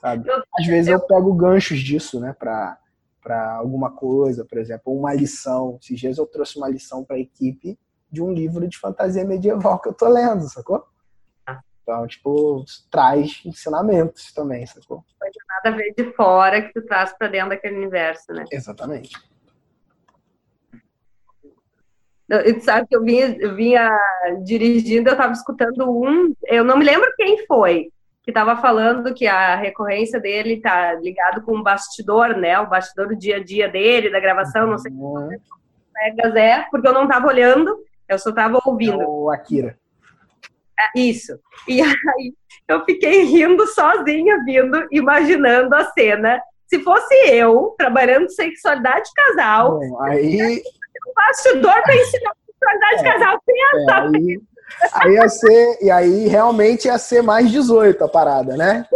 Sabe? 0.00 0.30
Às 0.58 0.66
vezes 0.66 0.90
eu 0.90 1.00
pego 1.00 1.34
ganchos 1.34 1.80
disso, 1.80 2.18
né, 2.18 2.34
pra, 2.38 2.78
pra 3.22 3.56
alguma 3.56 3.90
coisa, 3.90 4.44
por 4.44 4.58
exemplo, 4.58 4.96
uma 4.96 5.12
lição. 5.12 5.78
Esses 5.82 5.98
dias 6.00 6.18
eu 6.18 6.26
trouxe 6.26 6.56
uma 6.56 6.68
lição 6.68 7.04
para 7.04 7.16
a 7.16 7.20
equipe 7.20 7.78
de 8.10 8.22
um 8.22 8.32
livro 8.32 8.66
de 8.66 8.78
fantasia 8.78 9.24
medieval 9.24 9.78
que 9.80 9.88
eu 9.88 9.92
tô 9.92 10.08
lendo, 10.08 10.48
sacou? 10.48 10.84
Então, 11.88 12.06
tipo, 12.06 12.66
traz 12.90 13.40
ensinamentos 13.46 14.30
também, 14.34 14.66
sacou? 14.66 15.02
Não 15.18 15.30
tem 15.30 15.42
nada 15.48 15.74
a 15.74 15.78
ver 15.78 15.94
de 15.96 16.12
fora 16.12 16.60
que 16.60 16.74
tu 16.74 16.82
traz 16.84 17.16
para 17.16 17.28
dentro 17.28 17.48
daquele 17.48 17.76
universo, 17.76 18.30
né? 18.30 18.44
Exatamente. 18.52 19.16
Eu, 22.28 22.60
sabe 22.60 22.86
que 22.86 22.94
eu 22.94 23.02
vinha, 23.02 23.34
eu 23.40 23.54
vinha 23.54 23.90
dirigindo, 24.44 25.08
eu 25.08 25.14
estava 25.14 25.32
escutando 25.32 25.90
um, 25.90 26.34
eu 26.44 26.62
não 26.62 26.76
me 26.76 26.84
lembro 26.84 27.10
quem 27.16 27.46
foi, 27.46 27.90
que 28.22 28.30
estava 28.30 28.60
falando 28.60 29.14
que 29.14 29.26
a 29.26 29.56
recorrência 29.56 30.20
dele 30.20 30.60
tá 30.60 30.92
ligado 30.92 31.40
com 31.40 31.56
o 31.56 31.62
bastidor, 31.62 32.36
né? 32.36 32.60
O 32.60 32.68
bastidor 32.68 33.08
do 33.08 33.16
dia 33.16 33.36
a 33.36 33.42
dia 33.42 33.66
dele, 33.66 34.10
da 34.10 34.20
gravação, 34.20 34.66
não 34.66 34.76
sei 34.76 34.92
uhum. 34.92 35.30
que 35.30 36.38
é, 36.38 36.66
porque 36.70 36.86
eu 36.86 36.92
não 36.92 37.04
estava 37.04 37.28
olhando, 37.28 37.82
eu 38.06 38.18
só 38.18 38.28
estava 38.28 38.60
ouvindo. 38.62 39.00
É 39.00 39.06
o 39.06 39.30
Akira. 39.30 39.78
É, 40.78 40.98
isso. 41.00 41.38
E 41.66 41.80
aí 41.82 42.34
eu 42.68 42.84
fiquei 42.84 43.24
rindo 43.24 43.66
sozinha, 43.66 44.42
vindo, 44.44 44.86
imaginando 44.92 45.74
a 45.74 45.84
cena. 45.92 46.40
Se 46.66 46.82
fosse 46.82 47.14
eu, 47.30 47.74
trabalhando 47.78 48.30
sexualidade 48.30 49.04
de 49.04 49.14
casal, 49.14 49.78
Bom, 49.78 50.02
aí... 50.02 50.62
um 51.06 51.14
bastidor 51.14 51.82
para 51.82 51.96
ensinar 51.96 52.32
sexualidade 52.46 52.94
é, 52.94 52.96
de 52.96 53.04
casal, 53.04 53.42
pensa. 53.46 53.92
É, 53.92 54.16
aí 54.16 54.40
Aí 54.92 55.14
ia 55.14 55.28
ser, 55.28 55.78
e 55.82 55.90
aí 55.90 56.28
realmente 56.28 56.86
ia 56.86 56.98
ser 56.98 57.22
mais 57.22 57.50
18 57.50 58.04
a 58.04 58.08
parada, 58.08 58.56
né? 58.56 58.86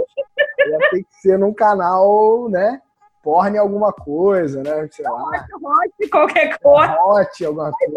Ia 0.66 0.78
ter 0.90 1.02
que 1.02 1.14
ser 1.20 1.38
num 1.38 1.52
canal, 1.52 2.48
né? 2.48 2.80
Porne 3.23 3.57
alguma 3.57 3.93
coisa, 3.93 4.62
né? 4.62 4.89
Sei 4.90 5.05
lá. 5.05 5.12
Hot, 5.12 6.11
qualquer 6.11 6.59
coisa. 6.59 6.99
Hot, 7.05 7.44
alguma 7.44 7.70
coisa. 7.70 7.93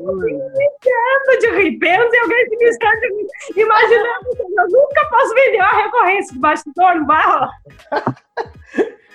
De 1.40 1.58
em 1.58 2.20
alguém 2.20 2.50
se 2.50 2.70
instante 2.70 3.08
imaginando 3.56 4.26
eu 4.58 4.68
nunca 4.70 5.10
posso 5.10 5.34
vender 5.34 5.58
uma 5.58 5.84
recorrência 5.84 6.34
de 6.34 6.40
bastidor, 6.40 7.06
vai 7.06 7.24
rolar. 7.24 7.52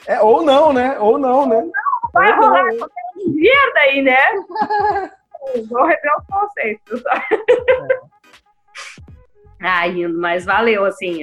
É, 0.07 0.19
ou 0.20 0.43
não, 0.43 0.73
né? 0.73 0.99
Ou 0.99 1.19
não, 1.19 1.47
né? 1.47 1.61
Não, 1.61 2.11
vai 2.12 2.32
ou 2.32 2.37
rolar 2.37 2.65
qualquer 2.78 3.32
dia 3.32 3.73
daí, 3.74 4.03
né? 4.03 4.16
Vou 5.69 5.85
rever 5.85 6.11
os 6.19 6.27
conceitos. 6.27 7.03
É. 9.62 9.89
Indo, 9.89 10.19
mas 10.19 10.47
valeu, 10.47 10.87
assim. 10.87 11.20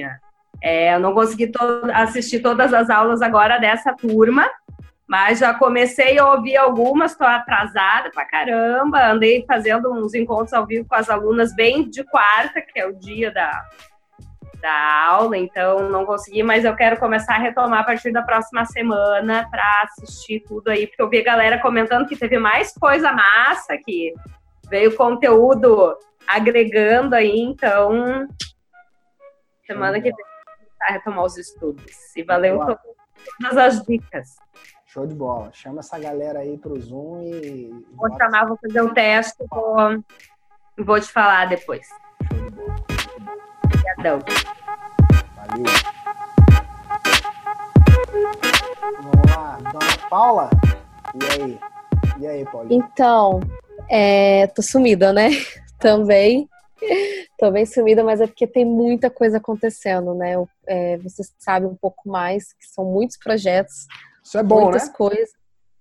É, 0.62 0.94
eu 0.94 1.00
não 1.00 1.12
consegui 1.12 1.48
to 1.48 1.58
assistir 1.92 2.40
todas 2.40 2.72
as 2.72 2.88
aulas 2.88 3.20
agora 3.20 3.58
dessa 3.58 3.92
turma, 3.92 4.48
mas 5.08 5.38
já 5.38 5.54
comecei 5.54 6.18
a 6.18 6.32
ouvir 6.32 6.58
algumas, 6.58 7.12
estou 7.12 7.26
atrasada 7.26 8.10
pra 8.10 8.26
caramba. 8.26 9.10
Andei 9.10 9.42
fazendo 9.46 9.90
uns 9.90 10.12
encontros 10.12 10.52
ao 10.52 10.66
vivo 10.66 10.86
com 10.86 10.94
as 10.94 11.08
alunas 11.08 11.54
bem 11.54 11.88
de 11.88 12.04
quarta, 12.04 12.60
que 12.60 12.78
é 12.78 12.86
o 12.86 12.92
dia 12.92 13.30
da, 13.32 13.64
da 14.60 15.06
aula, 15.06 15.38
então 15.38 15.88
não 15.88 16.04
consegui, 16.04 16.42
mas 16.42 16.64
eu 16.64 16.76
quero 16.76 16.98
começar 16.98 17.36
a 17.36 17.38
retomar 17.38 17.80
a 17.80 17.84
partir 17.84 18.12
da 18.12 18.22
próxima 18.22 18.66
semana 18.66 19.48
para 19.50 19.82
assistir 19.84 20.40
tudo 20.46 20.68
aí, 20.68 20.86
porque 20.86 21.00
eu 21.00 21.08
vi 21.08 21.20
a 21.20 21.24
galera 21.24 21.58
comentando 21.58 22.06
que 22.06 22.16
teve 22.16 22.38
mais 22.38 22.74
coisa 22.74 23.10
massa, 23.10 23.78
que 23.78 24.12
veio 24.68 24.94
conteúdo 24.94 25.96
agregando 26.26 27.14
aí, 27.14 27.40
então 27.40 28.28
semana 29.66 30.00
que 30.00 30.10
vem 30.10 30.26
a 30.82 30.92
retomar 30.92 31.24
os 31.24 31.38
estudos. 31.38 31.94
E 32.14 32.22
valeu 32.22 32.58
todas 33.40 33.56
as 33.56 33.82
dicas. 33.84 34.36
Show 34.88 35.06
de 35.06 35.14
bola. 35.14 35.50
Chama 35.52 35.80
essa 35.80 35.98
galera 35.98 36.38
aí 36.38 36.56
pro 36.56 36.80
Zoom 36.80 37.20
e. 37.20 37.84
Vou 37.92 38.10
chamar, 38.16 38.46
vou 38.46 38.56
fazer 38.56 38.80
um 38.80 38.94
teste, 38.94 39.36
vou, 39.50 40.02
vou 40.78 40.98
te 40.98 41.12
falar 41.12 41.46
depois. 41.46 41.86
Show 42.26 42.50
de 42.50 42.56
bola. 42.56 42.76
Obrigadão. 43.64 44.18
Valeu. 45.36 45.64
Vamos 49.02 49.36
lá, 49.36 49.58
Dona 49.58 50.08
Paula. 50.08 50.50
E 51.14 51.42
aí? 51.42 51.60
E 52.18 52.26
aí, 52.26 52.44
Paulinho? 52.46 52.82
Então, 52.82 53.40
é, 53.90 54.46
tô 54.46 54.62
sumida, 54.62 55.12
né? 55.12 55.28
também. 55.78 56.48
Tô 57.38 57.50
bem 57.50 57.66
sumida, 57.66 58.02
mas 58.02 58.22
é 58.22 58.26
porque 58.26 58.46
tem 58.46 58.64
muita 58.64 59.10
coisa 59.10 59.36
acontecendo, 59.36 60.14
né? 60.14 60.32
É, 60.66 60.96
você 60.96 61.22
sabe 61.38 61.66
um 61.66 61.74
pouco 61.74 62.08
mais, 62.08 62.54
que 62.54 62.66
são 62.66 62.86
muitos 62.86 63.18
projetos. 63.18 63.86
Isso 64.28 64.36
é 64.36 64.42
bom, 64.42 64.64
muitas 64.64 64.88
né? 64.88 64.94
coisas. 64.94 65.30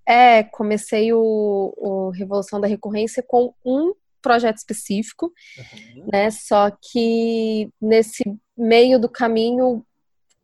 É, 0.08 0.42
comecei 0.42 1.12
o, 1.12 1.74
o, 1.76 2.10
Revolução 2.12 2.62
da 2.62 2.68
Recorrência 2.68 3.22
com 3.22 3.54
um 3.66 3.94
projeto 4.22 4.56
específico, 4.56 5.34
uhum. 5.58 6.08
né? 6.14 6.32
Só 6.32 6.72
que 6.72 7.70
nesse 7.82 8.24
meio 8.58 8.98
do 9.00 9.10
caminho, 9.10 9.86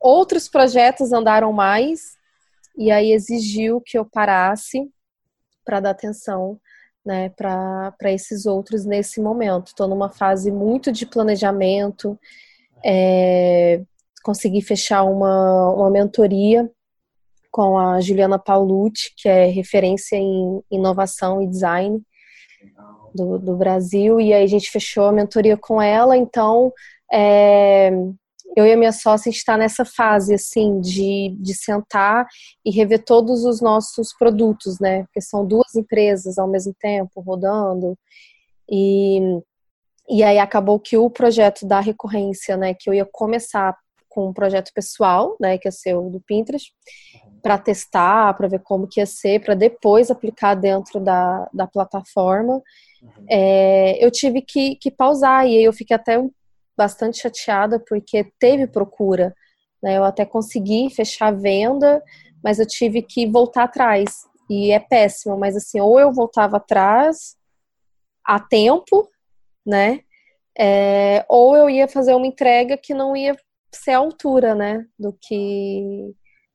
outros 0.02 0.50
projetos 0.50 1.14
andaram 1.14 1.54
mais, 1.54 2.18
e 2.78 2.92
aí 2.92 3.14
exigiu 3.14 3.80
que 3.80 3.98
eu 3.98 4.04
parasse 4.04 4.92
para 5.64 5.80
dar 5.80 5.92
atenção 5.92 6.60
né, 7.06 7.30
para 7.30 8.12
esses 8.12 8.46
outros 8.46 8.84
nesse 8.84 9.22
momento. 9.22 9.68
Estou 9.68 9.88
numa 9.88 10.10
fase 10.10 10.52
muito 10.52 10.92
de 10.92 11.06
planejamento, 11.06 12.20
é, 12.84 13.82
consegui 14.24 14.62
fechar 14.62 15.04
uma, 15.04 15.70
uma 15.72 15.90
mentoria 15.90 16.70
com 17.54 17.78
a 17.78 18.02
Juliana 18.02 18.40
Paulucci, 18.40 19.14
que 19.16 19.30
é 19.30 19.46
referência 19.46 20.16
em 20.16 20.60
inovação 20.72 21.40
e 21.40 21.48
design 21.48 22.02
do, 23.14 23.38
do 23.38 23.56
Brasil, 23.56 24.20
e 24.20 24.34
aí 24.34 24.44
a 24.44 24.48
gente 24.48 24.72
fechou 24.72 25.06
a 25.06 25.12
mentoria 25.12 25.56
com 25.56 25.80
ela, 25.80 26.18
então 26.18 26.74
é, 27.14 27.92
eu 28.58 28.66
e 28.66 28.74
a 28.74 28.78
minha 28.78 28.92
sócia 28.92 29.30
está 29.30 29.56
nessa 29.56 29.86
fase 29.86 30.34
assim 30.34 30.82
de, 30.82 31.38
de 31.40 31.54
sentar 31.54 32.26
e 32.66 32.72
rever 32.72 33.06
todos 33.06 33.46
os 33.46 33.62
nossos 33.62 34.12
produtos, 34.18 34.80
né? 34.80 35.04
Porque 35.04 35.22
são 35.22 35.46
duas 35.46 35.76
empresas 35.76 36.40
ao 36.40 36.48
mesmo 36.48 36.74
tempo 36.80 37.22
rodando. 37.22 37.96
E 38.68 39.20
e 40.10 40.22
aí 40.22 40.38
acabou 40.38 40.80
que 40.80 40.98
o 40.98 41.10
projeto 41.10 41.66
da 41.66 41.80
recorrência, 41.80 42.58
né, 42.58 42.74
que 42.74 42.90
eu 42.90 42.94
ia 42.94 43.08
começar 43.10 43.76
com 44.14 44.28
um 44.28 44.34
projeto 44.34 44.72
pessoal, 44.74 45.36
né, 45.40 45.58
que 45.58 45.70
ser 45.72 45.96
o 45.96 46.10
do 46.10 46.22
Pinterest, 46.22 46.72
para 47.42 47.58
testar, 47.58 48.34
para 48.36 48.48
ver 48.48 48.60
como 48.60 48.88
que 48.88 49.00
ia 49.00 49.06
ser, 49.06 49.44
para 49.44 49.56
depois 49.56 50.12
aplicar 50.12 50.56
dentro 50.56 51.00
da, 51.00 51.50
da 51.54 51.68
plataforma, 51.68 52.62
uhum. 53.02 53.26
é, 53.30 54.04
eu 54.04 54.10
tive 54.12 54.42
que, 54.42 54.76
que 54.76 54.90
pausar 54.90 55.46
e 55.46 55.58
aí 55.58 55.64
eu 55.64 55.74
fiquei 55.74 55.96
até 55.96 56.18
bastante 56.78 57.20
chateada 57.22 57.80
porque 57.80 58.32
teve 58.40 58.68
procura. 58.68 59.36
Né? 59.82 59.98
Eu 59.98 60.04
até 60.04 60.26
consegui 60.26 60.90
fechar 60.90 61.28
a 61.28 61.32
venda, 61.32 62.02
mas 62.44 62.60
eu 62.60 62.66
tive 62.66 63.02
que 63.02 63.28
voltar 63.28 63.64
atrás. 63.64 64.24
E 64.50 64.72
é 64.72 64.80
péssimo, 64.80 65.38
mas 65.38 65.56
assim, 65.56 65.80
ou 65.80 66.00
eu 66.00 66.12
voltava 66.12 66.58
atrás 66.58 67.36
a 68.24 68.40
tempo, 68.40 69.10
né? 69.66 70.02
É, 70.58 71.26
ou 71.28 71.56
eu 71.56 71.70
ia 71.70 71.88
fazer 71.88 72.14
uma 72.14 72.28
entrega 72.28 72.78
que 72.78 72.94
não 72.94 73.16
ia 73.16 73.36
ser 73.78 73.92
a 73.92 73.98
altura, 73.98 74.56
né? 74.56 74.86
Do 74.98 75.14
que, 75.14 76.14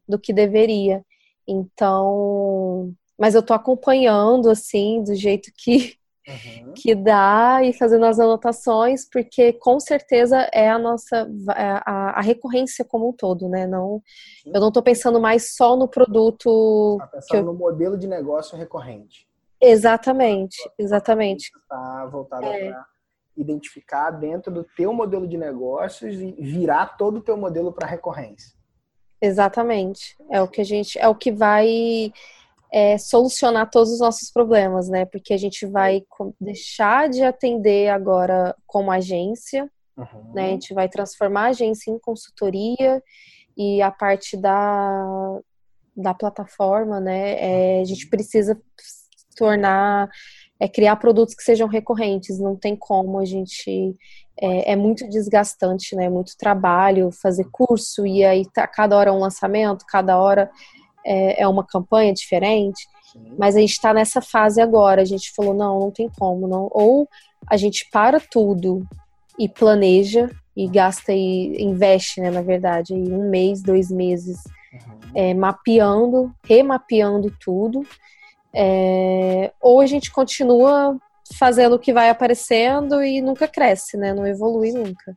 do 0.09 0.19
que 0.19 0.32
deveria. 0.32 1.05
Então, 1.47 2.95
mas 3.19 3.35
eu 3.35 3.43
tô 3.43 3.55
acompanhando, 3.55 4.51
assim, 4.51 5.03
do 5.03 5.15
jeito 5.15 5.51
que, 5.57 5.95
uhum. 6.28 6.73
que 6.74 6.95
dá 6.95 7.61
e 7.65 7.73
fazendo 7.73 8.05
as 8.05 8.20
anotações, 8.20 9.09
porque 9.11 9.53
com 9.55 9.81
certeza 9.81 10.49
é 10.53 10.69
a 10.69 10.78
nossa 10.78 11.28
é 11.57 11.82
a, 11.85 12.19
a 12.19 12.20
recorrência 12.20 12.85
como 12.85 13.09
um 13.09 13.12
todo, 13.12 13.49
né? 13.49 13.66
Não, 13.66 14.03
eu 14.47 14.61
não 14.61 14.69
estou 14.69 14.82
pensando 14.82 15.20
mais 15.20 15.55
só 15.57 15.77
no 15.77 15.89
produto. 15.89 16.97
Tá 16.99 17.07
pensando 17.09 17.39
eu... 17.39 17.45
no 17.45 17.55
modelo 17.55 17.97
de 17.99 18.07
negócio 18.07 18.57
recorrente. 18.57 19.27
Exatamente, 19.61 20.57
exatamente. 20.78 21.51
Está 21.62 22.07
voltado 22.07 22.45
é. 22.45 22.70
para 22.70 22.86
identificar 23.39 24.10
dentro 24.10 24.52
do 24.52 24.65
teu 24.77 24.93
modelo 24.93 25.27
de 25.27 25.36
negócios 25.36 26.15
e 26.15 26.32
virar 26.32 26.97
todo 26.97 27.19
o 27.19 27.23
teu 27.23 27.36
modelo 27.36 27.73
para 27.73 27.86
recorrência. 27.86 28.56
Exatamente. 29.20 30.16
É 30.31 30.40
o 30.40 30.48
que 30.48 30.60
a 30.60 30.65
gente, 30.65 30.98
é 30.98 31.09
o 31.09 31.15
que 31.15 31.32
vai 31.32 32.12
é, 32.73 32.98
solucionar 32.98 33.70
todos 33.70 33.93
os 33.93 34.01
nossos 34.01 34.31
problemas, 34.31 34.89
né? 34.89 35.05
Porque 35.05 35.32
a 35.32 35.39
gente 35.39 35.66
vai 35.66 36.02
deixar 36.40 37.09
de 37.09 37.23
atender 37.23 37.89
agora 37.89 38.55
como 38.66 38.90
agência, 38.90 39.70
uhum. 39.97 40.32
né? 40.35 40.47
A 40.47 40.51
gente 40.51 40.74
vai 40.74 40.89
transformar 40.89 41.47
a 41.47 41.48
agência 41.48 41.90
em 41.90 41.98
consultoria 41.98 43.02
e 43.56 43.82
a 43.82 43.90
parte 43.90 44.36
da, 44.36 45.40
da 45.97 46.15
plataforma, 46.15 47.01
né? 47.01 47.78
É, 47.78 47.81
a 47.81 47.85
gente 47.85 48.09
precisa 48.09 48.60
tornar, 49.36 50.09
é, 50.61 50.69
criar 50.69 50.97
produtos 50.97 51.35
que 51.35 51.43
sejam 51.43 51.69
recorrentes. 51.69 52.39
Não 52.39 52.57
tem 52.57 52.75
como 52.75 53.19
a 53.19 53.25
gente 53.25 53.97
é, 54.41 54.73
é, 54.73 54.77
muito 54.77 55.09
desgastante, 55.09 55.95
né? 55.95 56.09
Muito 56.09 56.37
trabalho 56.37 57.11
fazer 57.11 57.47
curso 57.51 58.07
e 58.07 58.25
aí 58.25 58.45
tá, 58.47 58.67
cada 58.67 58.97
hora 58.97 59.11
é 59.11 59.13
um 59.13 59.19
lançamento, 59.19 59.85
cada 59.87 60.19
hora 60.19 60.51
é, 61.05 61.43
é 61.43 61.49
uma 61.49 61.65
campanha 61.65 62.13
diferente, 62.13 62.87
Sim. 63.13 63.35
mas 63.39 63.57
a 63.57 63.61
gente 63.61 63.73
está 63.73 63.95
nessa 63.95 64.21
fase 64.21 64.61
agora. 64.61 65.03
A 65.03 65.07
gente 65.07 65.33
falou, 65.35 65.55
não, 65.55 65.81
não 65.81 65.91
tem 65.91 66.09
como, 66.09 66.47
não. 66.47 66.69
Ou 66.71 67.09
a 67.47 67.57
gente 67.57 67.89
para 67.91 68.21
tudo 68.21 68.87
e 69.39 69.49
planeja 69.49 70.31
e 70.57 70.67
gasta 70.67 71.13
e 71.13 71.63
investe, 71.63 72.21
né, 72.21 72.31
na 72.31 72.43
verdade, 72.43 72.93
um 72.93 73.31
mês, 73.31 73.63
dois 73.63 73.91
meses 73.91 74.39
uhum. 74.73 75.11
é, 75.15 75.33
mapeando, 75.33 76.33
remapeando 76.45 77.33
tudo. 77.41 77.87
É, 78.55 79.53
ou 79.61 79.81
a 79.81 79.87
gente 79.87 80.11
continua 80.11 80.97
fazendo 81.35 81.75
o 81.77 81.79
que 81.79 81.93
vai 81.93 82.09
aparecendo 82.09 83.03
e 83.03 83.20
nunca 83.20 83.47
cresce, 83.47 83.97
né? 83.97 84.15
Não 84.15 84.27
evolui 84.27 84.73
nunca. 84.73 85.15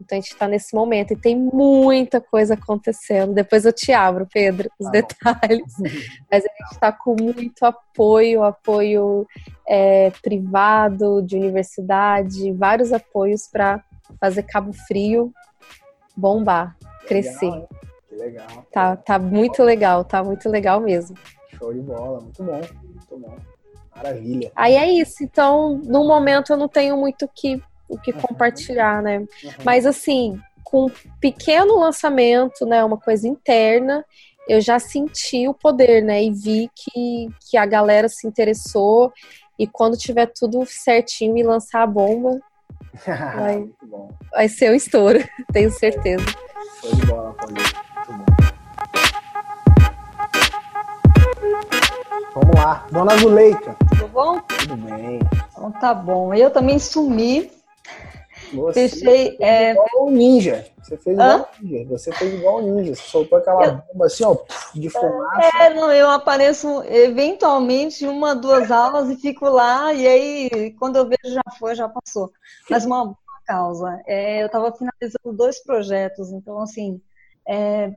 Então 0.00 0.18
a 0.18 0.20
gente 0.20 0.32
está 0.32 0.46
nesse 0.46 0.74
momento 0.74 1.12
e 1.12 1.16
tem 1.16 1.34
muita 1.36 2.20
coisa 2.20 2.54
acontecendo. 2.54 3.32
Depois 3.32 3.64
eu 3.64 3.72
te 3.72 3.92
abro, 3.92 4.26
Pedro, 4.30 4.70
os 4.78 4.86
tá 4.86 4.92
detalhes. 4.92 5.72
Mas 6.30 6.44
a 6.44 6.48
gente 6.48 6.72
está 6.72 6.92
com 6.92 7.16
muito 7.20 7.64
apoio, 7.64 8.42
apoio 8.42 9.26
é, 9.66 10.10
privado, 10.22 11.22
de 11.22 11.36
universidade, 11.36 12.52
vários 12.52 12.92
apoios 12.92 13.48
para 13.48 13.82
fazer 14.20 14.42
Cabo 14.44 14.72
Frio 14.72 15.32
bombar, 16.16 16.76
crescer. 17.06 17.50
Legal, 17.50 17.68
que 18.08 18.14
legal. 18.14 18.66
Tá, 18.72 18.96
tá 18.96 19.18
muito 19.18 19.62
legal, 19.62 20.04
tá 20.04 20.24
muito 20.24 20.48
legal 20.48 20.80
mesmo. 20.80 21.16
Show 21.48 21.72
de 21.72 21.80
bola, 21.80 22.20
muito 22.20 22.42
bom, 22.42 22.60
muito 22.84 23.18
bom. 23.18 23.36
Maravilha. 23.94 24.52
Aí 24.54 24.74
é 24.74 24.90
isso. 24.90 25.22
Então, 25.22 25.80
no 25.84 26.06
momento 26.06 26.52
eu 26.52 26.56
não 26.56 26.68
tenho 26.68 26.96
muito 26.96 27.28
que 27.34 27.62
o 27.88 27.98
que 27.98 28.12
compartilhar, 28.12 29.02
né? 29.02 29.18
Uhum. 29.18 29.28
Mas 29.64 29.86
assim, 29.86 30.40
com 30.64 30.86
um 30.86 30.90
pequeno 31.20 31.78
lançamento, 31.78 32.66
né, 32.66 32.84
uma 32.84 32.98
coisa 32.98 33.28
interna, 33.28 34.04
eu 34.48 34.60
já 34.60 34.78
senti 34.78 35.48
o 35.48 35.54
poder, 35.54 36.02
né? 36.02 36.22
E 36.24 36.32
vi 36.32 36.70
que, 36.74 37.28
que 37.48 37.56
a 37.56 37.64
galera 37.64 38.08
se 38.08 38.26
interessou. 38.26 39.12
E 39.58 39.66
quando 39.66 39.96
tiver 39.96 40.26
tudo 40.26 40.64
certinho 40.66 41.36
e 41.38 41.42
lançar 41.42 41.82
a 41.82 41.86
bomba, 41.86 42.38
vai, 43.06 43.68
vai 44.30 44.48
ser 44.48 44.70
um 44.70 44.74
estouro, 44.74 45.18
tenho 45.52 45.70
certeza. 45.70 46.26
Foi 46.80 46.94
de 46.94 47.06
bola, 47.06 47.32
Paulinho. 47.34 47.85
Vamos 52.36 52.54
lá, 52.54 52.86
Dona 52.92 53.16
Zuleika. 53.16 53.74
Tudo 53.88 54.08
bom? 54.08 54.40
Tudo 54.40 54.76
bem. 54.76 55.20
Então 55.50 55.72
tá 55.72 55.94
bom. 55.94 56.34
Eu 56.34 56.50
também 56.50 56.78
sumi 56.78 57.50
você 58.52 58.90
Fechei. 58.90 59.36
Fez 59.38 59.40
é... 59.40 59.70
igual 59.72 60.06
um 60.06 60.10
ninja. 60.10 60.66
Você 60.82 60.98
fez 60.98 61.16
igual 61.16 61.38
Hã? 61.38 61.46
ninja. 61.62 61.88
Você 61.88 62.12
fez 62.12 62.34
igual 62.34 62.60
ninja. 62.60 62.94
Você 62.94 63.02
soltou 63.08 63.38
aquela 63.38 63.64
eu... 63.64 63.82
bomba 63.90 64.04
assim, 64.04 64.22
ó, 64.24 64.36
de 64.74 64.90
fumaça. 64.90 65.56
É, 65.62 65.72
não, 65.72 65.90
eu 65.90 66.10
apareço 66.10 66.82
eventualmente 66.84 68.06
uma, 68.06 68.36
duas 68.36 68.70
aulas 68.70 69.08
e 69.08 69.16
fico 69.16 69.48
lá, 69.48 69.94
e 69.94 70.06
aí 70.06 70.70
quando 70.78 70.96
eu 70.96 71.08
vejo 71.08 71.34
já 71.34 71.42
foi, 71.58 71.74
já 71.74 71.88
passou. 71.88 72.30
Mas 72.68 72.84
uma 72.84 73.02
boa 73.02 73.16
causa. 73.46 73.98
É, 74.06 74.42
eu 74.42 74.46
estava 74.46 74.70
finalizando 74.72 75.32
dois 75.34 75.58
projetos, 75.62 76.30
então 76.32 76.60
assim. 76.60 77.00
É, 77.48 77.92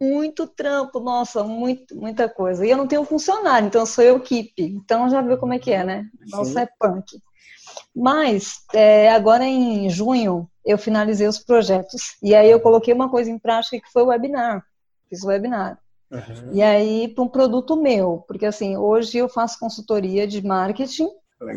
muito 0.00 0.46
trampo, 0.46 1.00
nossa, 1.00 1.44
muito, 1.44 1.96
muita 1.96 2.28
coisa. 2.28 2.66
E 2.66 2.70
eu 2.70 2.76
não 2.76 2.86
tenho 2.86 3.04
funcionário, 3.04 3.66
então 3.66 3.86
sou 3.86 4.02
eu 4.02 4.16
equipe. 4.16 4.62
Então 4.62 5.08
já 5.08 5.22
viu 5.22 5.38
como 5.38 5.54
é 5.54 5.58
que 5.58 5.70
é, 5.70 5.84
né? 5.84 6.06
Nossa, 6.30 6.62
é 6.62 6.68
punk. 6.78 7.20
Mas, 7.94 8.64
é, 8.74 9.10
agora 9.10 9.44
em 9.44 9.88
junho, 9.88 10.48
eu 10.64 10.76
finalizei 10.78 11.26
os 11.26 11.38
projetos. 11.38 12.16
E 12.22 12.34
aí 12.34 12.50
eu 12.50 12.60
coloquei 12.60 12.92
uma 12.92 13.08
coisa 13.08 13.30
em 13.30 13.38
prática 13.38 13.80
que 13.80 13.92
foi 13.92 14.02
o 14.02 14.06
webinar. 14.06 14.64
Fiz 15.08 15.22
o 15.22 15.28
webinar. 15.28 15.78
Uhum. 16.10 16.52
E 16.52 16.62
aí, 16.62 17.08
para 17.08 17.24
um 17.24 17.28
produto 17.28 17.76
meu, 17.76 18.24
porque 18.26 18.46
assim, 18.46 18.76
hoje 18.76 19.18
eu 19.18 19.28
faço 19.28 19.58
consultoria 19.58 20.26
de 20.26 20.44
marketing 20.44 21.10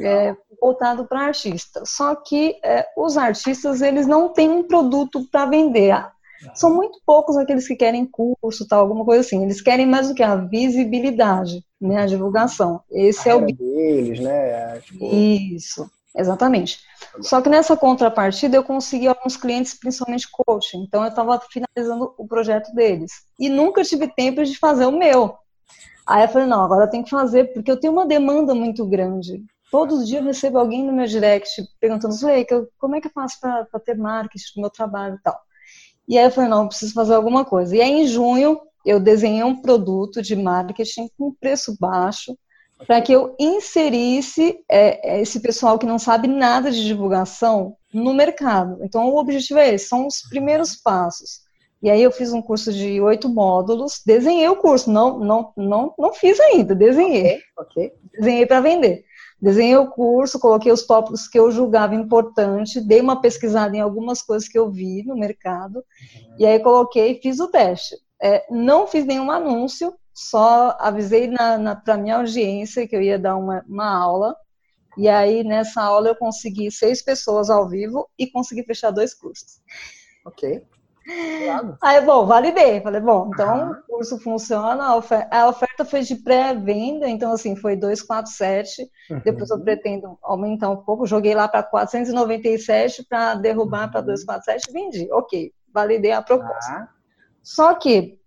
é, 0.04 0.36
voltado 0.60 1.06
para 1.06 1.22
artistas. 1.22 1.90
Só 1.90 2.16
que 2.16 2.60
é, 2.64 2.88
os 2.98 3.18
artistas, 3.18 3.82
eles 3.82 4.06
não 4.06 4.30
têm 4.30 4.50
um 4.50 4.64
produto 4.64 5.26
para 5.32 5.46
vender. 5.46 5.94
São 6.56 6.74
muito 6.74 7.00
poucos 7.06 7.38
aqueles 7.38 7.68
que 7.68 7.76
querem 7.76 8.06
curso, 8.06 8.68
tal, 8.68 8.82
alguma 8.82 9.06
coisa 9.06 9.22
assim. 9.22 9.44
Eles 9.44 9.62
querem 9.62 9.86
mais 9.86 10.10
do 10.10 10.16
que 10.16 10.24
a 10.24 10.36
visibilidade, 10.36 11.64
né, 11.80 12.02
a 12.02 12.06
divulgação. 12.06 12.82
Esse 12.90 13.30
a 13.30 13.34
é 13.34 13.36
o 13.36 13.46
deles, 13.46 14.20
né? 14.20 14.50
É, 14.50 14.80
tipo... 14.80 15.06
Isso. 15.06 15.90
Exatamente. 16.16 16.80
Só 17.22 17.42
que 17.42 17.50
nessa 17.50 17.78
contrapartida 17.78 18.58
eu 18.58 18.64
consegui 18.64 19.08
alguns 19.08 19.38
clientes, 19.38 19.74
principalmente 19.74 20.28
coaching. 20.30 20.84
Então 20.84 21.04
eu 21.04 21.10
estava 21.10 21.40
finalizando 21.50 22.14
o 22.18 22.28
projeto 22.28 22.74
deles. 22.74 23.12
E 23.40 23.50
nunca 23.50 23.84
tive 23.84 24.08
tempo 24.08 24.44
de 24.44 24.58
fazer 24.58 24.86
o 24.86 24.92
meu. 24.92 25.36
Aí 26.06 26.24
eu 26.24 26.30
falei, 26.30 26.48
não, 26.48 26.62
agora 26.62 26.86
eu 26.86 26.90
tenho 26.90 27.04
que 27.04 27.10
fazer, 27.10 27.54
porque 27.54 27.72
eu 27.72 27.80
tenho 27.80 27.94
uma 27.94 28.06
demanda 28.06 28.54
muito 28.54 28.86
grande. 28.86 29.42
Todos 29.72 30.00
os 30.00 30.08
dias 30.08 30.22
eu 30.22 30.28
recebo 30.28 30.58
alguém 30.58 30.84
no 30.84 30.92
meu 30.92 31.08
direct 31.08 31.50
perguntando, 31.80 32.14
Zoe, 32.14 32.46
como 32.78 32.96
é 32.96 33.02
que 33.02 33.08
eu 33.08 33.12
faço 33.12 33.40
para 33.40 33.80
ter 33.80 33.96
marketing 33.96 34.56
do 34.56 34.62
meu 34.62 34.70
trabalho 34.70 35.16
e 35.16 35.22
tal. 35.24 35.40
E 36.08 36.18
aí 36.18 36.26
eu 36.26 36.32
falei, 36.32 36.50
não, 36.50 36.64
eu 36.64 36.68
preciso 36.68 36.94
fazer 36.94 37.14
alguma 37.14 37.46
coisa. 37.46 37.76
E 37.76 37.82
aí 37.82 37.92
em 37.92 38.08
junho 38.08 38.60
eu 38.86 39.00
desenhei 39.00 39.44
um 39.44 39.62
produto 39.62 40.22
de 40.22 40.36
marketing 40.36 41.10
com 41.18 41.34
preço 41.34 41.78
baixo, 41.80 42.36
para 42.88 43.02
que 43.02 43.12
eu 43.12 43.36
inserisse 43.40 44.60
é, 44.68 45.18
é, 45.18 45.22
esse 45.22 45.40
pessoal 45.40 45.78
que 45.78 45.86
não 45.86 46.00
sabe 46.00 46.28
nada 46.28 46.72
de 46.72 46.84
divulgação 46.84 47.76
no 47.94 48.14
mercado. 48.14 48.80
Então, 48.82 49.08
o 49.08 49.18
objetivo 49.18 49.60
é 49.60 49.74
esse, 49.74 49.88
são 49.88 50.08
os 50.08 50.22
primeiros 50.30 50.76
passos. 50.76 51.42
E 51.84 51.90
aí 51.90 52.02
eu 52.02 52.12
fiz 52.12 52.32
um 52.32 52.42
curso 52.42 52.72
de 52.72 53.02
oito 53.02 53.28
módulos, 53.28 54.02
desenhei 54.06 54.48
o 54.48 54.56
curso, 54.56 54.92
não, 54.92 55.20
não, 55.20 55.54
não, 55.58 55.94
não 55.98 56.14
fiz 56.14 56.40
ainda, 56.40 56.76
desenhei. 56.76 57.40
Okay, 57.58 57.88
okay. 57.88 57.94
Desenhei 58.14 58.46
para 58.46 58.62
vender. 58.62 59.04
Desenhei 59.42 59.76
o 59.76 59.90
curso, 59.90 60.40
coloquei 60.40 60.72
os 60.72 60.86
tópicos 60.86 61.28
que 61.28 61.40
eu 61.40 61.50
julgava 61.52 61.96
importante, 61.96 62.80
dei 62.80 63.02
uma 63.02 63.20
pesquisada 63.20 63.76
em 63.76 63.80
algumas 63.80 64.22
coisas 64.22 64.48
que 64.48 64.58
eu 64.58 64.70
vi 64.70 65.04
no 65.04 65.16
mercado, 65.16 65.78
uhum. 65.78 66.36
e 66.38 66.46
aí 66.46 66.60
coloquei 66.60 67.14
e 67.14 67.22
fiz 67.22 67.40
o 67.40 67.48
teste. 67.48 67.96
É, 68.22 68.46
não 68.52 68.86
fiz 68.86 69.04
nenhum 69.04 69.32
anúncio, 69.32 69.96
só 70.14 70.78
avisei 70.80 71.32
para 71.84 71.98
minha 71.98 72.18
audiência 72.18 72.88
que 72.88 72.96
eu 72.96 73.02
ia 73.02 73.18
dar 73.18 73.36
uma, 73.36 73.66
uma 73.68 73.90
aula, 73.92 74.36
e 74.96 75.10
aí 75.10 75.44
nessa 75.44 75.82
aula 75.82 76.10
eu 76.10 76.16
consegui 76.16 76.70
seis 76.70 77.02
pessoas 77.02 77.50
ao 77.50 77.68
vivo 77.68 78.08
e 78.20 78.28
consegui 78.28 78.64
fechar 78.64 78.92
dois 78.92 79.14
cursos. 79.14 79.60
Ok. 80.24 80.64
Claro. 81.06 81.78
Aí, 81.82 82.02
bom, 82.02 82.26
validei. 82.26 82.82
Falei, 82.82 83.02
bom, 83.02 83.32
então 83.34 83.68
uhum. 83.68 83.72
o 83.72 83.84
curso 83.84 84.20
funciona. 84.20 84.84
A 84.84 84.96
oferta, 84.96 85.36
a 85.36 85.48
oferta 85.50 85.84
foi 85.84 86.02
de 86.02 86.16
pré-venda, 86.16 87.08
então, 87.08 87.34
assim, 87.34 87.56
foi 87.56 87.76
247. 87.76 88.90
Uhum. 89.10 89.22
Depois 89.24 89.50
eu 89.50 89.60
pretendo 89.60 90.18
aumentar 90.22 90.70
um 90.70 90.78
pouco. 90.78 91.08
Joguei 91.08 91.34
lá 91.34 91.48
para 91.48 91.64
497 91.64 93.06
para 93.08 93.36
derrubar 93.36 93.86
uhum. 93.86 93.92
para 93.92 94.02
247 94.02 94.72
vendi. 94.72 95.12
Ok, 95.12 95.52
validei 95.74 96.12
a 96.12 96.22
proposta. 96.22 96.80
Uhum. 96.80 96.88
Só 97.44 97.74
que 97.74 98.20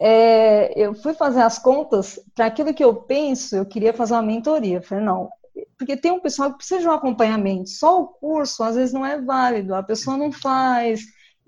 é, 0.00 0.72
eu 0.78 0.94
fui 0.94 1.14
fazer 1.14 1.42
as 1.42 1.58
contas 1.58 2.20
para 2.34 2.46
aquilo 2.46 2.74
que 2.74 2.84
eu 2.84 2.94
penso, 2.94 3.56
eu 3.56 3.66
queria 3.66 3.92
fazer 3.92 4.14
uma 4.14 4.22
mentoria. 4.22 4.82
Falei, 4.82 5.04
não, 5.04 5.30
porque 5.78 5.96
tem 5.96 6.10
um 6.10 6.20
pessoal 6.20 6.50
que 6.50 6.58
precisa 6.58 6.80
de 6.80 6.88
um 6.88 6.92
acompanhamento. 6.92 7.68
Só 7.68 8.00
o 8.00 8.08
curso, 8.08 8.62
às 8.62 8.76
vezes, 8.76 8.92
não 8.92 9.04
é 9.04 9.20
válido, 9.20 9.74
a 9.74 9.82
pessoa 9.82 10.16
não 10.16 10.30
faz 10.32 11.00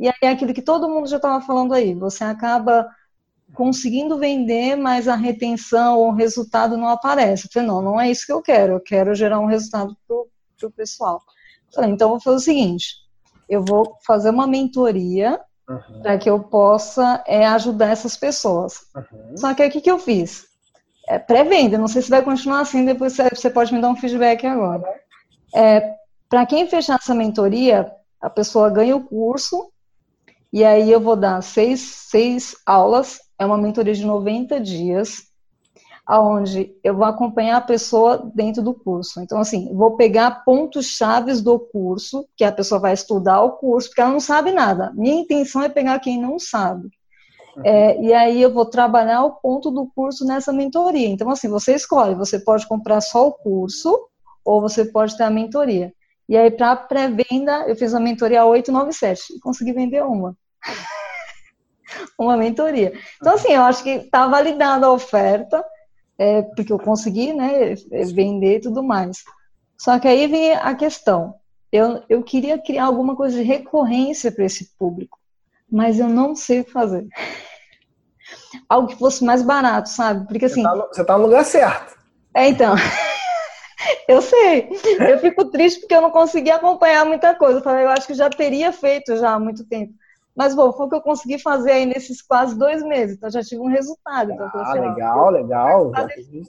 e 0.03 0.09
aí 0.09 0.15
é 0.23 0.31
aquilo 0.31 0.53
que 0.53 0.61
todo 0.61 0.89
mundo 0.89 1.07
já 1.07 1.15
estava 1.15 1.41
falando 1.41 1.73
aí, 1.73 1.95
você 1.95 2.25
acaba 2.25 2.89
conseguindo 3.55 4.19
vender, 4.19 4.75
mas 4.75 5.07
a 5.07 5.15
retenção 5.15 5.97
ou 5.97 6.09
o 6.09 6.15
resultado 6.15 6.77
não 6.77 6.89
aparece. 6.89 7.47
Eu 7.47 7.51
falei, 7.53 7.69
não, 7.69 7.81
não 7.81 8.01
é 8.01 8.11
isso 8.11 8.27
que 8.27 8.33
eu 8.33 8.43
quero, 8.43 8.73
eu 8.73 8.81
quero 8.81 9.15
gerar 9.15 9.39
um 9.39 9.47
resultado 9.47 9.97
para 10.09 10.67
o 10.67 10.73
pessoal. 10.73 11.23
Eu 11.69 11.73
falei, 11.73 11.91
então 11.91 12.09
eu 12.09 12.15
vou 12.15 12.21
fazer 12.21 12.37
o 12.37 12.41
seguinte, 12.41 12.97
eu 13.49 13.65
vou 13.65 13.97
fazer 14.05 14.31
uma 14.31 14.45
mentoria 14.45 15.41
uhum. 15.69 16.03
para 16.03 16.19
que 16.19 16.29
eu 16.29 16.41
possa 16.41 17.23
é, 17.25 17.47
ajudar 17.47 17.91
essas 17.91 18.17
pessoas. 18.17 18.81
Uhum. 18.97 19.37
Só 19.37 19.55
que 19.55 19.65
o 19.65 19.71
que, 19.71 19.81
que 19.81 19.91
eu 19.91 20.01
fiz? 20.01 20.47
É 21.09 21.17
pré-venda, 21.17 21.79
não 21.79 21.87
sei 21.87 22.03
se 22.03 22.11
vai 22.11 22.23
continuar 22.23 22.63
assim, 22.63 22.85
depois 22.85 23.17
você 23.17 23.49
pode 23.49 23.73
me 23.73 23.81
dar 23.81 23.91
um 23.91 23.97
feedback 23.97 24.45
agora. 24.49 24.83
É, 25.55 25.95
para 26.29 26.45
quem 26.45 26.67
fechar 26.67 26.99
essa 27.01 27.15
mentoria, 27.15 27.89
a 28.21 28.29
pessoa 28.29 28.69
ganha 28.69 28.97
o 28.97 29.05
curso, 29.05 29.72
e 30.53 30.65
aí 30.65 30.91
eu 30.91 31.01
vou 31.01 31.17
dar 31.17 31.43
seis, 31.43 31.81
seis 31.81 32.55
aulas, 32.67 33.21
é 33.39 33.47
uma 33.47 33.57
mentoria 33.57 33.95
de 33.95 34.05
90 34.05 34.61
dias, 34.61 35.33
aonde 36.07 36.75
eu 36.85 36.95
vou 36.95 37.05
acompanhar 37.05 37.57
a 37.57 37.63
pessoa 37.63 38.31
dentro 38.35 38.63
do 38.63 38.75
curso. 38.75 39.21
Então, 39.21 39.39
assim, 39.39 39.73
vou 39.75 39.97
pegar 39.97 40.45
pontos 40.45 40.87
chaves 40.87 41.41
do 41.41 41.59
curso, 41.59 42.27
que 42.37 42.45
a 42.45 42.53
pessoa 42.53 42.81
vai 42.81 42.93
estudar 42.93 43.41
o 43.43 43.53
curso, 43.53 43.89
porque 43.89 44.01
ela 44.01 44.13
não 44.13 44.21
sabe 44.21 44.51
nada. 44.51 44.93
Minha 44.95 45.21
intenção 45.21 45.63
é 45.63 45.69
pegar 45.69 46.01
quem 46.01 46.21
não 46.21 46.39
sabe. 46.39 46.91
Uhum. 47.57 47.63
É, 47.65 48.01
e 48.03 48.13
aí 48.13 48.43
eu 48.43 48.53
vou 48.53 48.67
trabalhar 48.67 49.25
o 49.25 49.33
ponto 49.33 49.71
do 49.71 49.87
curso 49.95 50.25
nessa 50.25 50.53
mentoria. 50.53 51.09
Então, 51.09 51.31
assim, 51.31 51.49
você 51.49 51.75
escolhe, 51.75 52.15
você 52.15 52.39
pode 52.39 52.67
comprar 52.67 53.01
só 53.01 53.29
o 53.29 53.33
curso, 53.33 54.09
ou 54.45 54.61
você 54.61 54.85
pode 54.85 55.17
ter 55.17 55.23
a 55.23 55.31
mentoria. 55.31 55.93
E 56.29 56.37
aí, 56.37 56.51
para 56.51 56.77
pré-venda, 56.77 57.65
eu 57.69 57.77
fiz 57.77 57.95
a 57.95 58.01
mentoria 58.01 58.45
897 58.45 59.37
e 59.37 59.41
consegui 59.41 59.73
vender 59.73 60.03
uma. 60.03 60.37
uma 62.19 62.37
mentoria. 62.37 62.93
Então, 63.17 63.35
assim, 63.35 63.53
eu 63.53 63.63
acho 63.63 63.83
que 63.83 63.91
está 63.91 64.27
validada 64.27 64.87
a 64.87 64.93
oferta, 64.93 65.65
é, 66.19 66.43
porque 66.43 66.73
eu 66.73 66.79
consegui 66.79 67.33
né, 67.33 67.75
vender 68.15 68.57
e 68.57 68.61
tudo 68.61 68.83
mais. 68.83 69.25
Só 69.79 69.99
que 69.99 70.07
aí 70.07 70.27
vem 70.27 70.53
a 70.53 70.75
questão. 70.75 71.35
Eu, 71.71 72.03
eu 72.09 72.23
queria 72.23 72.59
criar 72.59 72.85
alguma 72.85 73.17
coisa 73.17 73.37
de 73.37 73.43
recorrência 73.43 74.31
para 74.31 74.45
esse 74.45 74.77
público, 74.79 75.19
mas 75.71 75.99
eu 75.99 76.09
não 76.09 76.35
sei 76.35 76.63
fazer. 76.63 77.07
Algo 78.69 78.89
que 78.89 78.99
fosse 78.99 79.25
mais 79.25 79.43
barato, 79.43 79.89
sabe? 79.89 80.27
Porque 80.27 80.45
assim. 80.45 80.63
Você 80.63 81.01
está 81.01 81.05
tá 81.05 81.19
no 81.19 81.25
lugar 81.25 81.45
certo. 81.45 81.97
É, 82.35 82.49
então. 82.49 82.75
Eu 84.07 84.23
sei. 84.23 84.69
Eu 85.01 85.19
fico 85.19 85.47
triste 85.47 85.81
porque 85.81 85.95
eu 85.95 86.01
não 86.01 86.11
consegui 86.11 86.51
acompanhar 86.51 87.05
muita 87.05 87.35
coisa. 87.35 87.59
Eu 87.59 87.63
falei, 87.63 87.85
eu 87.85 87.91
acho 87.91 88.07
que 88.07 88.15
já 88.15 88.31
teria 88.31 88.73
feito 88.73 89.17
já 89.17 89.33
há 89.33 89.41
muito 89.41 89.65
tempo. 89.65 89.93
Mas, 90.35 90.55
bom, 90.55 90.73
foi 90.73 90.87
o 90.87 90.89
que 90.89 90.95
eu 90.97 91.03
consegui 91.03 91.39
fazer 91.39 91.73
aí 91.73 91.87
nesses 91.87 92.23
quase 92.23 92.57
dois 92.57 92.83
meses. 92.83 93.17
Então, 93.17 93.31
já 93.31 93.43
tive 93.43 93.61
um 93.61 93.69
resultado. 93.69 94.33
Então, 94.33 94.51
ah, 94.55 94.63
assim, 94.63 94.81
legal, 94.81 95.31
legal. 95.31 95.93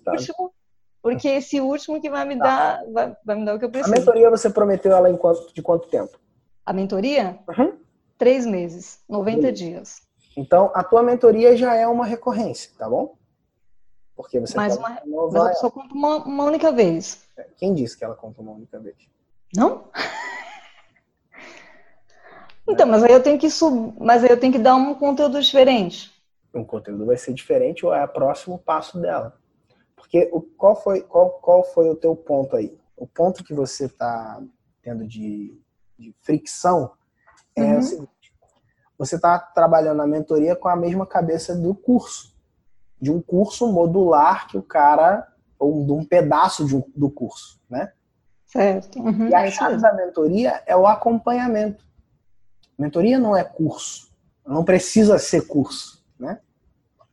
Último, 0.08 0.54
porque 1.02 1.28
esse 1.28 1.60
último 1.60 2.00
que 2.00 2.10
vai 2.10 2.24
me 2.24 2.38
tá. 2.38 2.44
dar, 2.44 2.92
vai, 2.92 3.18
vai, 3.26 3.36
me 3.36 3.46
dar 3.46 3.56
o 3.56 3.60
que 3.60 3.66
eu 3.66 3.70
preciso. 3.70 3.94
A 3.94 4.00
mentoria 4.00 4.30
você 4.30 4.50
prometeu 4.50 4.94
ela 4.94 5.10
em 5.10 5.18
quanto, 5.18 5.54
de 5.54 5.62
quanto 5.62 5.90
tempo? 5.90 6.18
A 6.66 6.72
mentoria? 6.72 7.38
Uhum. 7.50 7.74
Três 8.18 8.46
meses, 8.46 9.00
90 9.10 9.52
dias. 9.52 10.02
Então, 10.38 10.72
a 10.74 10.82
tua 10.82 11.04
mentoria 11.04 11.58
já 11.58 11.76
é 11.76 11.86
uma 11.86 12.06
recorrência, 12.06 12.72
tá 12.78 12.90
bom? 12.90 13.18
Porque 14.16 14.40
você 14.40 14.56
mas, 14.56 14.78
uma, 14.78 15.02
mas 15.06 15.36
a 15.36 15.50
pessoa 15.50 15.72
compra 15.72 15.94
uma, 15.94 16.18
uma 16.24 16.44
única 16.46 16.72
vez. 16.72 17.28
Quem 17.58 17.74
disse 17.74 17.98
que 17.98 18.06
ela 18.06 18.16
compra 18.16 18.42
uma 18.42 18.54
única 18.54 18.80
vez? 18.80 18.96
Não? 19.56 19.90
Então, 22.68 22.88
mas 22.88 23.04
aí 23.04 23.12
eu 23.12 23.22
tenho 23.22 23.38
que 23.38 23.50
sub... 23.50 23.94
mas 24.00 24.24
aí 24.24 24.30
eu 24.30 24.40
tenho 24.40 24.54
que 24.54 24.60
dar 24.60 24.76
um 24.76 24.96
conteúdo 24.96 25.42
diferente. 25.42 26.12
Um 26.54 26.64
conteúdo 26.64 27.06
vai 27.06 27.18
ser 27.18 27.34
diferente 27.34 27.86
ou 27.86 27.94
é 27.94 28.04
o 28.04 28.08
próximo 28.08 28.58
passo 28.58 29.00
dela? 29.00 29.38
Porque 29.96 30.30
o, 30.32 30.42
qual, 30.42 30.76
foi, 30.76 31.02
qual, 31.02 31.30
qual 31.42 31.64
foi 31.64 31.90
o 31.90 31.96
teu 31.96 32.16
ponto 32.16 32.56
aí? 32.56 32.78
O 32.96 33.08
ponto 33.08 33.44
que 33.44 33.54
você 33.54 33.86
está 33.86 34.42
tendo 34.82 35.08
de, 35.08 35.60
de, 35.98 36.16
fricção 36.22 36.92
é 37.56 37.64
uhum. 37.64 37.80
o 37.80 37.82
seguinte: 37.82 38.34
você 38.98 39.16
está 39.16 39.40
trabalhando 39.40 39.98
na 39.98 40.08
mentoria 40.08 40.56
com 40.56 40.68
a 40.68 40.76
mesma 40.76 41.06
cabeça 41.06 41.56
do 41.56 41.74
curso, 41.74 42.36
de 43.02 43.12
um 43.12 43.22
curso 43.22 43.68
modular 43.72 44.48
que 44.48 44.58
o 44.58 44.62
cara, 44.62 45.28
ou 45.58 45.86
de 45.86 45.92
um 45.92 46.06
pedaço 46.06 46.66
de 46.66 46.76
um, 46.76 46.84
do 46.96 47.10
curso, 47.10 47.60
né? 47.70 47.92
Certo. 48.46 49.00
Uhum, 49.00 49.30
e 49.30 49.34
a 49.34 49.48
é 49.48 49.52
chave 49.52 49.78
da 49.82 49.94
mentoria 49.94 50.62
é 50.68 50.76
o 50.76 50.86
acompanhamento. 50.86 51.84
Mentoria 52.78 53.20
não 53.20 53.36
é 53.36 53.44
curso. 53.44 54.12
Não 54.46 54.64
precisa 54.64 55.18
ser 55.18 55.48
curso, 55.48 56.04
né? 56.20 56.40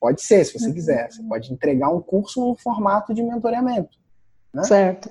Pode 0.00 0.22
ser, 0.22 0.44
se 0.44 0.58
você 0.58 0.68
uhum. 0.68 0.74
quiser. 0.74 1.12
Você 1.12 1.22
pode 1.22 1.52
entregar 1.52 1.90
um 1.90 2.00
curso 2.00 2.40
no 2.40 2.56
formato 2.56 3.12
de 3.12 3.22
mentoreamento. 3.22 3.98
Né? 4.52 4.64
Certo. 4.64 5.10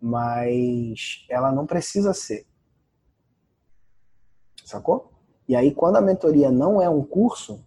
Mas 0.00 1.24
ela 1.28 1.52
não 1.52 1.66
precisa 1.66 2.14
ser. 2.14 2.46
Sacou? 4.64 5.12
E 5.46 5.54
aí, 5.54 5.72
quando 5.74 5.96
a 5.96 6.00
mentoria 6.00 6.50
não 6.50 6.80
é 6.80 6.88
um 6.88 7.04
curso, 7.04 7.62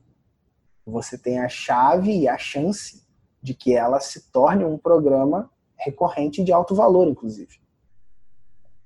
você 0.85 1.17
tem 1.17 1.39
a 1.39 1.47
chave 1.47 2.21
e 2.21 2.27
a 2.27 2.37
chance 2.37 3.05
de 3.41 3.53
que 3.53 3.75
ela 3.75 3.99
se 3.99 4.31
torne 4.31 4.65
um 4.65 4.77
programa 4.77 5.51
recorrente 5.77 6.43
de 6.43 6.51
alto 6.51 6.73
valor, 6.73 7.07
inclusive. 7.07 7.59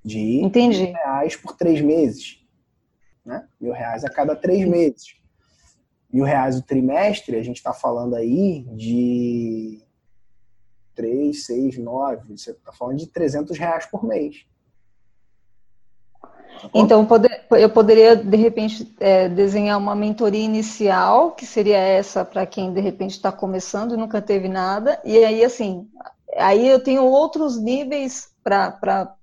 De 0.03 0.41
Entendi. 0.41 0.86
reais 0.86 1.36
por 1.36 1.56
três 1.56 1.82
meses 1.82 2.45
né? 3.30 3.47
Mil 3.61 3.72
reais 3.72 4.03
a 4.03 4.10
cada 4.10 4.35
três 4.35 4.68
meses. 4.68 5.15
Mil 6.11 6.26
reais 6.26 6.57
o 6.57 6.64
trimestre, 6.64 7.35
a 7.35 7.43
gente 7.43 7.57
está 7.57 7.72
falando 7.72 8.15
aí 8.15 8.64
de 8.76 9.81
três, 10.95 11.45
seis, 11.45 11.77
nove. 11.77 12.35
Você 12.35 12.51
está 12.51 12.73
falando 12.73 12.97
de 12.97 13.07
300 13.07 13.57
reais 13.57 13.85
por 13.85 14.03
mês. 14.03 14.45
Então, 16.73 17.07
eu 17.51 17.69
poderia, 17.69 18.18
de 18.18 18.35
repente, 18.35 18.93
é, 18.99 19.30
desenhar 19.30 19.77
uma 19.77 19.95
mentoria 19.95 20.43
inicial, 20.43 21.31
que 21.31 21.45
seria 21.45 21.77
essa 21.77 22.26
para 22.26 22.45
quem, 22.45 22.73
de 22.73 22.81
repente, 22.81 23.11
está 23.11 23.31
começando 23.31 23.93
e 23.93 23.97
nunca 23.97 24.22
teve 24.22 24.49
nada. 24.49 24.99
E 25.06 25.23
aí, 25.23 25.45
assim, 25.45 25.88
aí 26.35 26.68
eu 26.68 26.84
tenho 26.84 27.06
outros 27.06 27.57
níveis 27.57 28.30
para 28.43 29.15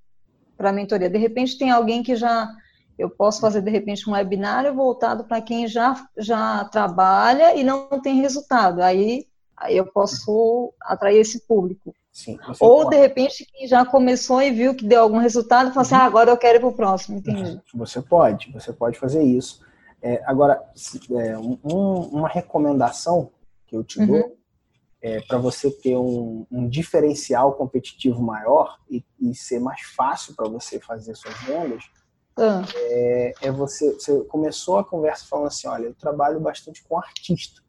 a 0.58 0.72
mentoria. 0.72 1.10
De 1.10 1.18
repente, 1.18 1.58
tem 1.58 1.70
alguém 1.70 2.02
que 2.02 2.16
já 2.16 2.48
eu 2.98 3.10
posso 3.10 3.40
fazer, 3.40 3.60
de 3.60 3.70
repente, 3.70 4.08
um 4.08 4.12
webinário 4.12 4.74
voltado 4.74 5.24
para 5.24 5.40
quem 5.40 5.66
já, 5.68 6.06
já 6.16 6.64
trabalha 6.64 7.54
e 7.54 7.62
não 7.62 7.88
tem 8.00 8.20
resultado. 8.20 8.80
Aí, 8.82 9.26
aí 9.56 9.76
eu 9.76 9.86
posso 9.86 10.72
atrair 10.80 11.18
esse 11.18 11.46
público. 11.46 11.94
Sim, 12.10 12.38
Ou, 12.60 12.84
pode. 12.84 12.90
de 12.90 12.96
repente, 12.96 13.46
quem 13.52 13.68
já 13.68 13.84
começou 13.84 14.40
e 14.40 14.50
viu 14.50 14.74
que 14.74 14.86
deu 14.86 15.02
algum 15.02 15.18
resultado, 15.18 15.68
fala 15.68 15.82
assim, 15.82 15.94
uhum. 15.94 16.00
ah, 16.00 16.04
agora 16.04 16.30
eu 16.30 16.36
quero 16.38 16.56
ir 16.56 16.60
para 16.60 16.68
o 16.68 16.72
próximo, 16.72 17.18
entendi. 17.18 17.60
Você 17.74 18.00
pode, 18.00 18.50
você 18.50 18.72
pode 18.72 18.98
fazer 18.98 19.22
isso. 19.22 19.60
É, 20.00 20.22
agora, 20.24 20.62
é, 21.10 21.36
um, 21.36 21.58
uma 21.64 22.28
recomendação 22.28 23.30
que 23.66 23.76
eu 23.76 23.84
te 23.84 24.00
uhum. 24.00 24.06
dou 24.06 24.36
é, 25.02 25.20
para 25.20 25.36
você 25.36 25.70
ter 25.70 25.96
um, 25.96 26.46
um, 26.50 26.68
diferencial 26.68 27.52
competitivo 27.52 28.22
maior 28.22 28.78
e, 28.88 29.04
e 29.20 29.34
ser 29.34 29.60
mais 29.60 29.82
fácil 29.82 30.34
para 30.34 30.48
você 30.48 30.80
fazer 30.80 31.14
suas 31.14 31.36
vendas, 31.42 31.84
ah. 32.36 32.62
É, 32.74 33.34
é, 33.42 33.50
você, 33.50 33.92
você 33.92 34.20
começou 34.24 34.78
a 34.78 34.84
conversa 34.84 35.26
falando 35.26 35.46
assim, 35.46 35.66
olha, 35.68 35.86
eu 35.86 35.94
trabalho 35.94 36.38
bastante 36.38 36.82
com 36.84 36.98
artista. 36.98 37.62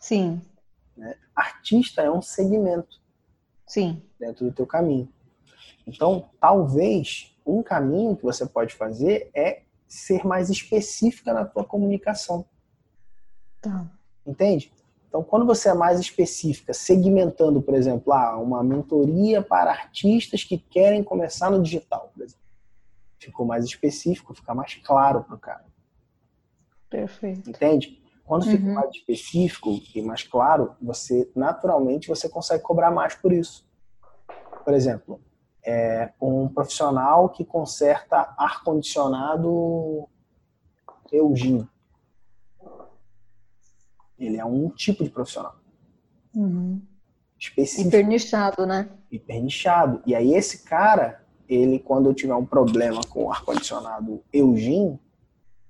Sim. 0.00 0.40
Né? 0.96 1.14
Artista 1.34 2.02
é 2.02 2.10
um 2.10 2.20
segmento. 2.20 3.00
Sim. 3.66 4.02
Dentro 4.18 4.46
do 4.46 4.52
teu 4.52 4.66
caminho. 4.66 5.08
Então, 5.86 6.30
talvez 6.40 7.36
um 7.46 7.62
caminho 7.62 8.16
que 8.16 8.24
você 8.24 8.44
pode 8.44 8.74
fazer 8.74 9.30
é 9.34 9.62
ser 9.86 10.26
mais 10.26 10.50
específica 10.50 11.32
na 11.32 11.44
tua 11.44 11.64
comunicação. 11.64 12.44
Tá. 13.60 13.86
Entende? 14.26 14.72
Então, 15.08 15.22
quando 15.22 15.46
você 15.46 15.70
é 15.70 15.74
mais 15.74 15.98
específica, 15.98 16.74
segmentando, 16.74 17.62
por 17.62 17.74
exemplo, 17.74 18.12
ah, 18.12 18.36
uma 18.36 18.62
mentoria 18.62 19.40
para 19.40 19.70
artistas 19.70 20.44
que 20.44 20.58
querem 20.58 21.02
começar 21.02 21.50
no 21.50 21.62
digital, 21.62 22.10
por 22.12 22.24
exemplo. 22.24 22.47
Ficou 23.18 23.44
mais 23.46 23.64
específico, 23.64 24.34
fica 24.34 24.54
mais 24.54 24.74
claro 24.76 25.24
para 25.24 25.34
o 25.34 25.38
cara. 25.38 25.64
Perfeito. 26.88 27.48
Entende? 27.50 28.02
Quando 28.24 28.44
fica 28.44 28.64
Uhum. 28.64 28.74
mais 28.74 28.90
específico 28.94 29.70
e 29.94 30.02
mais 30.02 30.22
claro, 30.22 30.74
você 30.80 31.30
naturalmente 31.34 32.08
você 32.08 32.28
consegue 32.28 32.62
cobrar 32.62 32.90
mais 32.90 33.14
por 33.14 33.32
isso. 33.32 33.66
Por 34.64 34.74
exemplo, 34.74 35.20
é 35.64 36.12
um 36.20 36.48
profissional 36.48 37.28
que 37.30 37.44
conserta 37.44 38.34
ar 38.38 38.62
condicionado 38.62 40.08
Eugene. 41.10 41.66
Ele 44.18 44.36
é 44.36 44.44
um 44.44 44.68
tipo 44.70 45.04
de 45.04 45.10
profissional 45.10 45.56
Uhum. 46.34 46.82
específico, 47.38 47.88
Hipernichado, 47.88 48.66
né? 48.66 48.90
hiper 49.10 49.42
nichado. 49.42 50.02
E 50.04 50.14
aí 50.14 50.34
esse 50.34 50.64
cara, 50.64 51.24
ele 51.48 51.78
quando 51.78 52.08
eu 52.10 52.14
tiver 52.14 52.34
um 52.34 52.44
problema 52.46 53.00
com 53.08 53.24
o 53.24 53.32
ar 53.32 53.44
condicionado 53.44 54.22
Eugene, 54.32 55.00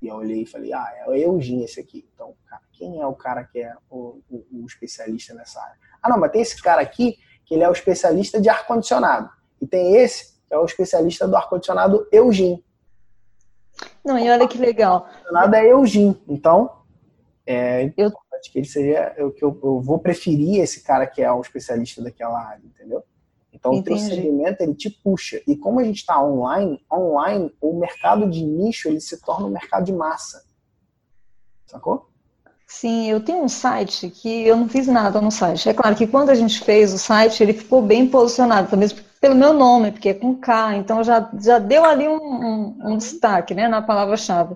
e 0.00 0.08
eu 0.08 0.16
olhei 0.16 0.42
e 0.42 0.46
falei, 0.46 0.72
ah, 0.72 0.86
é 0.98 1.08
o 1.08 1.14
Eugene 1.14 1.64
esse 1.64 1.80
aqui. 1.80 2.08
Então, 2.14 2.34
cara, 2.46 2.62
quem 2.72 3.00
é 3.00 3.06
o 3.06 3.14
cara 3.14 3.44
que 3.44 3.60
é 3.60 3.74
o, 3.90 4.20
o- 4.30 4.46
o 4.52 4.66
especialista 4.66 5.34
nessa 5.34 5.60
área? 5.60 5.76
Ah, 6.02 6.08
não, 6.08 6.18
mas 6.18 6.30
tem 6.30 6.40
esse 6.40 6.60
cara 6.62 6.80
aqui 6.80 7.16
que 7.44 7.54
ele 7.54 7.64
é 7.64 7.68
o 7.68 7.72
especialista 7.72 8.40
de 8.40 8.48
ar 8.48 8.66
condicionado. 8.66 9.28
E 9.60 9.66
tem 9.66 9.96
esse 9.96 10.38
que 10.46 10.54
é 10.54 10.58
o 10.58 10.64
especialista 10.64 11.26
do 11.26 11.36
ar 11.36 11.48
condicionado 11.48 12.06
Eugene. 12.12 12.64
Não, 14.04 14.18
e 14.18 14.30
olha 14.30 14.46
que 14.48 14.58
legal. 14.58 15.08
Nada 15.32 15.58
é 15.58 15.72
Eugene. 15.72 16.20
Então, 16.28 16.82
é 17.46 17.92
Eu- 17.96 18.08
importante 18.08 18.50
que 18.52 18.58
ele 18.58 18.66
seja. 18.68 19.14
Eu, 19.16 19.32
que 19.32 19.44
eu, 19.44 19.58
eu 19.62 19.80
vou 19.80 19.98
preferir 19.98 20.60
esse 20.60 20.82
cara 20.82 21.06
que 21.06 21.20
é 21.22 21.30
o 21.32 21.40
especialista 21.40 22.02
daquela 22.02 22.38
área, 22.40 22.62
entendeu? 22.64 23.02
Então, 23.52 23.72
o 23.72 23.82
teu 23.82 23.94
Entendi. 23.96 24.14
segmento 24.14 24.62
ele 24.62 24.74
te 24.74 24.90
puxa. 24.90 25.40
E 25.46 25.56
como 25.56 25.80
a 25.80 25.84
gente 25.84 25.96
está 25.96 26.22
online, 26.22 26.80
online, 26.92 27.52
o 27.60 27.72
mercado 27.78 28.28
de 28.28 28.44
nicho 28.44 28.88
ele 28.88 29.00
se 29.00 29.20
torna 29.20 29.46
um 29.46 29.50
mercado 29.50 29.84
de 29.84 29.92
massa. 29.92 30.44
Sacou? 31.66 32.08
Sim, 32.66 33.10
eu 33.10 33.20
tenho 33.20 33.42
um 33.42 33.48
site 33.48 34.10
que 34.10 34.46
eu 34.46 34.54
não 34.56 34.68
fiz 34.68 34.86
nada 34.86 35.20
no 35.20 35.30
site. 35.30 35.68
É 35.68 35.74
claro 35.74 35.96
que 35.96 36.06
quando 36.06 36.28
a 36.30 36.34
gente 36.34 36.60
fez 36.62 36.92
o 36.92 36.98
site, 36.98 37.42
ele 37.42 37.54
ficou 37.54 37.80
bem 37.80 38.06
posicionado, 38.06 38.68
também 38.68 38.88
pelo 39.20 39.34
meu 39.34 39.52
nome, 39.54 39.90
porque 39.90 40.10
é 40.10 40.14
com 40.14 40.36
K, 40.36 40.76
então 40.76 41.02
já, 41.02 41.28
já 41.42 41.58
deu 41.58 41.84
ali 41.84 42.06
um, 42.06 42.14
um- 42.16 42.78
um 42.92 42.96
destaque, 42.98 43.54
né, 43.54 43.66
na 43.66 43.82
palavra-chave. 43.82 44.54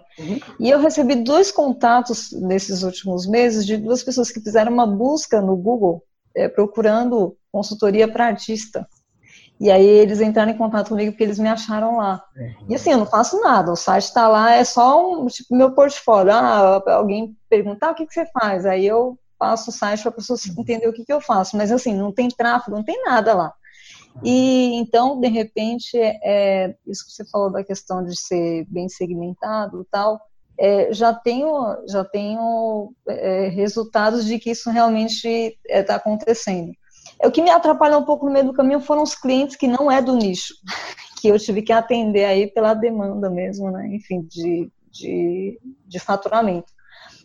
E 0.61 0.69
eu 0.71 0.79
recebi 0.79 1.17
dois 1.17 1.51
contatos 1.51 2.31
nesses 2.33 2.83
últimos 2.83 3.27
meses 3.27 3.67
de 3.67 3.77
duas 3.77 4.03
pessoas 4.05 4.31
que 4.31 4.41
fizeram 4.41 4.71
uma 4.73 4.87
busca 4.87 5.41
no 5.41 5.57
Google, 5.57 6.05
eh, 6.35 6.49
procurando 6.49 7.37
consultoria 7.51 8.07
para 8.07 8.27
artista. 8.27 8.87
E 9.61 9.71
aí 9.71 9.87
eles 9.87 10.21
entraram 10.21 10.51
em 10.51 10.59
contato 10.59 10.89
comigo 10.89 11.13
porque 11.13 11.23
eles 11.23 11.39
me 11.39 11.49
acharam 11.49 11.99
lá. 11.99 12.21
E 12.69 12.75
assim, 12.75 12.91
eu 12.91 12.99
não 12.99 13.07
faço 13.07 13.41
nada, 13.41 13.71
o 13.71 13.77
site 13.77 14.05
está 14.05 14.27
lá, 14.27 14.53
é 14.53 14.65
só 14.65 15.23
um, 15.23 15.27
tipo, 15.29 15.55
meu 15.55 15.73
portfólio. 15.73 16.33
Ah, 16.33 16.83
alguém 16.95 17.37
perguntar 17.49 17.93
o 17.93 17.95
que, 17.95 18.05
que 18.05 18.13
você 18.13 18.27
faz, 18.33 18.67
aí 18.67 18.85
eu 18.85 19.17
passo 19.39 19.71
o 19.71 19.73
site 19.73 20.03
para 20.03 20.11
a 20.11 20.15
pessoa 20.15 20.39
entender 20.59 20.89
o 20.89 20.93
que, 20.93 21.05
que 21.05 21.13
eu 21.13 21.21
faço. 21.21 21.57
Mas 21.57 21.71
assim, 21.71 21.95
não 21.95 22.13
tem 22.13 22.29
tráfego, 22.29 22.77
não 22.77 22.85
tem 22.85 23.05
nada 23.05 23.35
lá. 23.35 23.53
E 24.25 24.75
então, 24.75 25.21
de 25.21 25.29
repente, 25.29 25.97
é, 25.97 26.75
isso 26.87 27.07
que 27.07 27.13
você 27.13 27.25
falou 27.31 27.51
da 27.51 27.65
questão 27.65 28.05
de 28.05 28.19
ser 28.19 28.67
bem 28.69 28.89
segmentado 28.89 29.87
tal, 29.91 30.21
é, 30.63 30.93
já 30.93 31.13
tenho, 31.13 31.77
já 31.89 32.05
tenho 32.05 32.95
é, 33.09 33.49
resultados 33.49 34.25
de 34.25 34.39
que 34.39 34.53
isso 34.53 34.71
realmente 34.71 35.59
está 35.69 35.97
acontecendo. 35.97 36.71
É, 37.21 37.27
o 37.27 37.33
que 37.33 37.43
me 37.43 37.51
atrapalhou 37.51 38.01
um 38.01 38.05
pouco 38.05 38.25
no 38.25 38.33
meio 38.33 38.47
do 38.47 38.55
caminho 38.55 38.79
foram 38.79 39.03
os 39.03 39.13
clientes 39.13 39.57
que 39.57 39.67
não 39.67 39.91
é 39.91 40.01
do 40.01 40.15
nicho, 40.15 40.55
que 41.21 41.27
eu 41.27 41.37
tive 41.37 41.63
que 41.63 41.73
atender 41.73 42.25
aí 42.25 42.47
pela 42.47 42.75
demanda 42.75 43.29
mesmo, 43.29 43.73
né? 43.73 43.89
Enfim, 43.89 44.23
de, 44.23 44.71
de, 44.89 45.59
de 45.85 45.99
faturamento. 45.99 46.73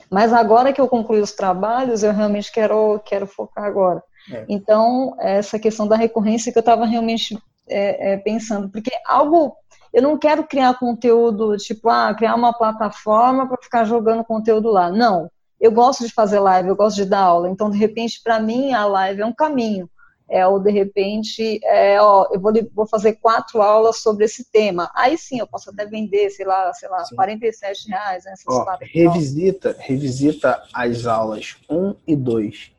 Mas 0.10 0.34
agora 0.34 0.74
que 0.74 0.82
eu 0.82 0.88
concluí 0.88 1.22
os 1.22 1.34
trabalhos, 1.34 2.02
eu 2.02 2.14
realmente 2.14 2.52
quero, 2.52 3.00
quero 3.06 3.28
focar 3.28 3.66
agora. 3.66 4.02
É. 4.34 4.46
Então, 4.50 5.16
essa 5.20 5.60
questão 5.60 5.88
da 5.88 5.96
recorrência 5.96 6.52
que 6.52 6.58
eu 6.58 6.62
estava 6.62 6.88
realmente 6.88 7.38
é, 7.70 8.14
é, 8.14 8.18
pensando, 8.18 8.68
porque 8.68 8.90
algo. 9.06 9.56
Eu 9.98 10.04
não 10.04 10.16
quero 10.16 10.44
criar 10.44 10.78
conteúdo, 10.78 11.58
tipo, 11.58 11.90
ah, 11.90 12.14
criar 12.14 12.36
uma 12.36 12.54
plataforma 12.54 13.48
para 13.48 13.58
ficar 13.60 13.84
jogando 13.84 14.24
conteúdo 14.24 14.70
lá. 14.70 14.92
Não. 14.92 15.28
Eu 15.60 15.72
gosto 15.72 16.06
de 16.06 16.14
fazer 16.14 16.40
live, 16.40 16.70
eu 16.70 16.76
gosto 16.76 16.98
de 16.98 17.06
dar 17.06 17.22
aula. 17.22 17.50
Então, 17.50 17.68
de 17.68 17.80
repente, 17.80 18.22
para 18.24 18.40
mim, 18.40 18.74
a 18.74 18.86
live 18.86 19.22
é 19.22 19.26
um 19.26 19.34
caminho. 19.34 19.90
É, 20.30 20.46
ou 20.46 20.60
de 20.60 20.70
repente, 20.70 21.60
é, 21.64 22.00
ó, 22.00 22.28
eu 22.32 22.40
vou, 22.40 22.54
vou 22.76 22.86
fazer 22.86 23.14
quatro 23.14 23.60
aulas 23.60 23.98
sobre 23.98 24.26
esse 24.26 24.46
tema. 24.52 24.92
Aí 24.94 25.18
sim, 25.18 25.40
eu 25.40 25.48
posso 25.48 25.72
até 25.72 25.84
vender, 25.84 26.30
sei 26.30 26.46
lá, 26.46 26.72
sei 26.74 26.90
lá, 26.90 27.04
47 27.16 27.90
reais, 27.90 28.24
né, 28.24 28.36
Ó, 28.48 28.66
quatro 28.66 28.86
aulas. 28.86 28.94
revisita, 28.94 29.76
revisita 29.80 30.62
as 30.76 31.08
aulas 31.08 31.58
1 31.68 31.96
e 32.06 32.16
2 32.16 32.72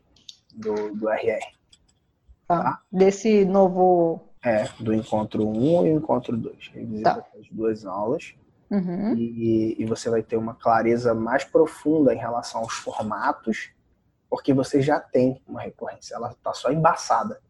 do, 0.54 0.94
do 0.94 1.10
RR. 1.10 1.40
Tá? 2.46 2.80
Desse 2.92 3.44
novo. 3.44 4.27
É, 4.48 4.68
do 4.80 4.92
encontro 4.94 5.46
1 5.48 5.86
e 5.86 5.92
o 5.92 5.96
encontro 5.98 6.36
2. 6.36 6.70
Revisita 6.74 7.14
Tá. 7.14 7.26
as 7.38 7.46
duas 7.50 7.84
aulas. 7.86 8.34
Uhum. 8.70 9.14
e, 9.16 9.76
e 9.78 9.84
você 9.86 10.10
vai 10.10 10.22
ter 10.22 10.36
uma 10.36 10.54
clareza 10.54 11.14
mais 11.14 11.42
profunda 11.42 12.12
em 12.12 12.18
relação 12.18 12.60
aos 12.60 12.74
formatos, 12.74 13.70
porque 14.28 14.52
você 14.52 14.82
já 14.82 15.00
tem 15.00 15.40
uma 15.48 15.62
recorrência, 15.62 16.14
ela 16.14 16.32
está 16.32 16.52
só 16.52 16.70
embaçada. 16.70 17.40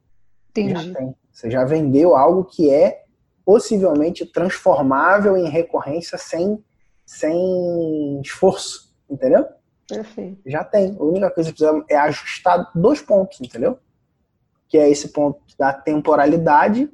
Entendi. 0.50 0.74
Já 0.74 0.94
tem. 0.94 1.14
Você 1.32 1.50
já 1.50 1.64
vendeu 1.64 2.14
algo 2.14 2.44
que 2.44 2.70
é 2.70 3.04
possivelmente 3.44 4.24
transformável 4.26 5.36
em 5.36 5.48
recorrência 5.48 6.16
sem, 6.16 6.62
sem 7.04 8.20
esforço, 8.20 8.94
entendeu? 9.10 9.44
Perfeito. 9.88 10.40
Já 10.46 10.62
tem. 10.62 10.96
A 11.00 11.02
única 11.02 11.30
coisa 11.30 11.50
que 11.52 11.58
precisa 11.58 11.84
é 11.88 11.96
ajustar 11.96 12.70
dois 12.74 13.00
pontos, 13.00 13.40
entendeu? 13.40 13.78
Que 14.68 14.76
é 14.78 14.88
esse 14.90 15.08
ponto 15.08 15.40
da 15.58 15.72
temporalidade, 15.72 16.90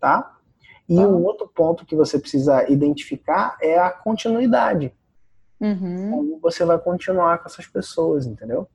tá? 0.00 0.32
E 0.88 0.98
um 0.98 1.24
outro 1.24 1.48
ponto 1.48 1.84
que 1.84 1.96
você 1.96 2.18
precisa 2.18 2.68
identificar 2.70 3.56
é 3.60 3.78
a 3.78 3.90
continuidade. 3.90 4.92
Uhum. 5.60 6.10
Como 6.10 6.38
você 6.40 6.64
vai 6.64 6.78
continuar 6.78 7.38
com 7.38 7.46
essas 7.48 7.66
pessoas, 7.66 8.26
entendeu? 8.26 8.68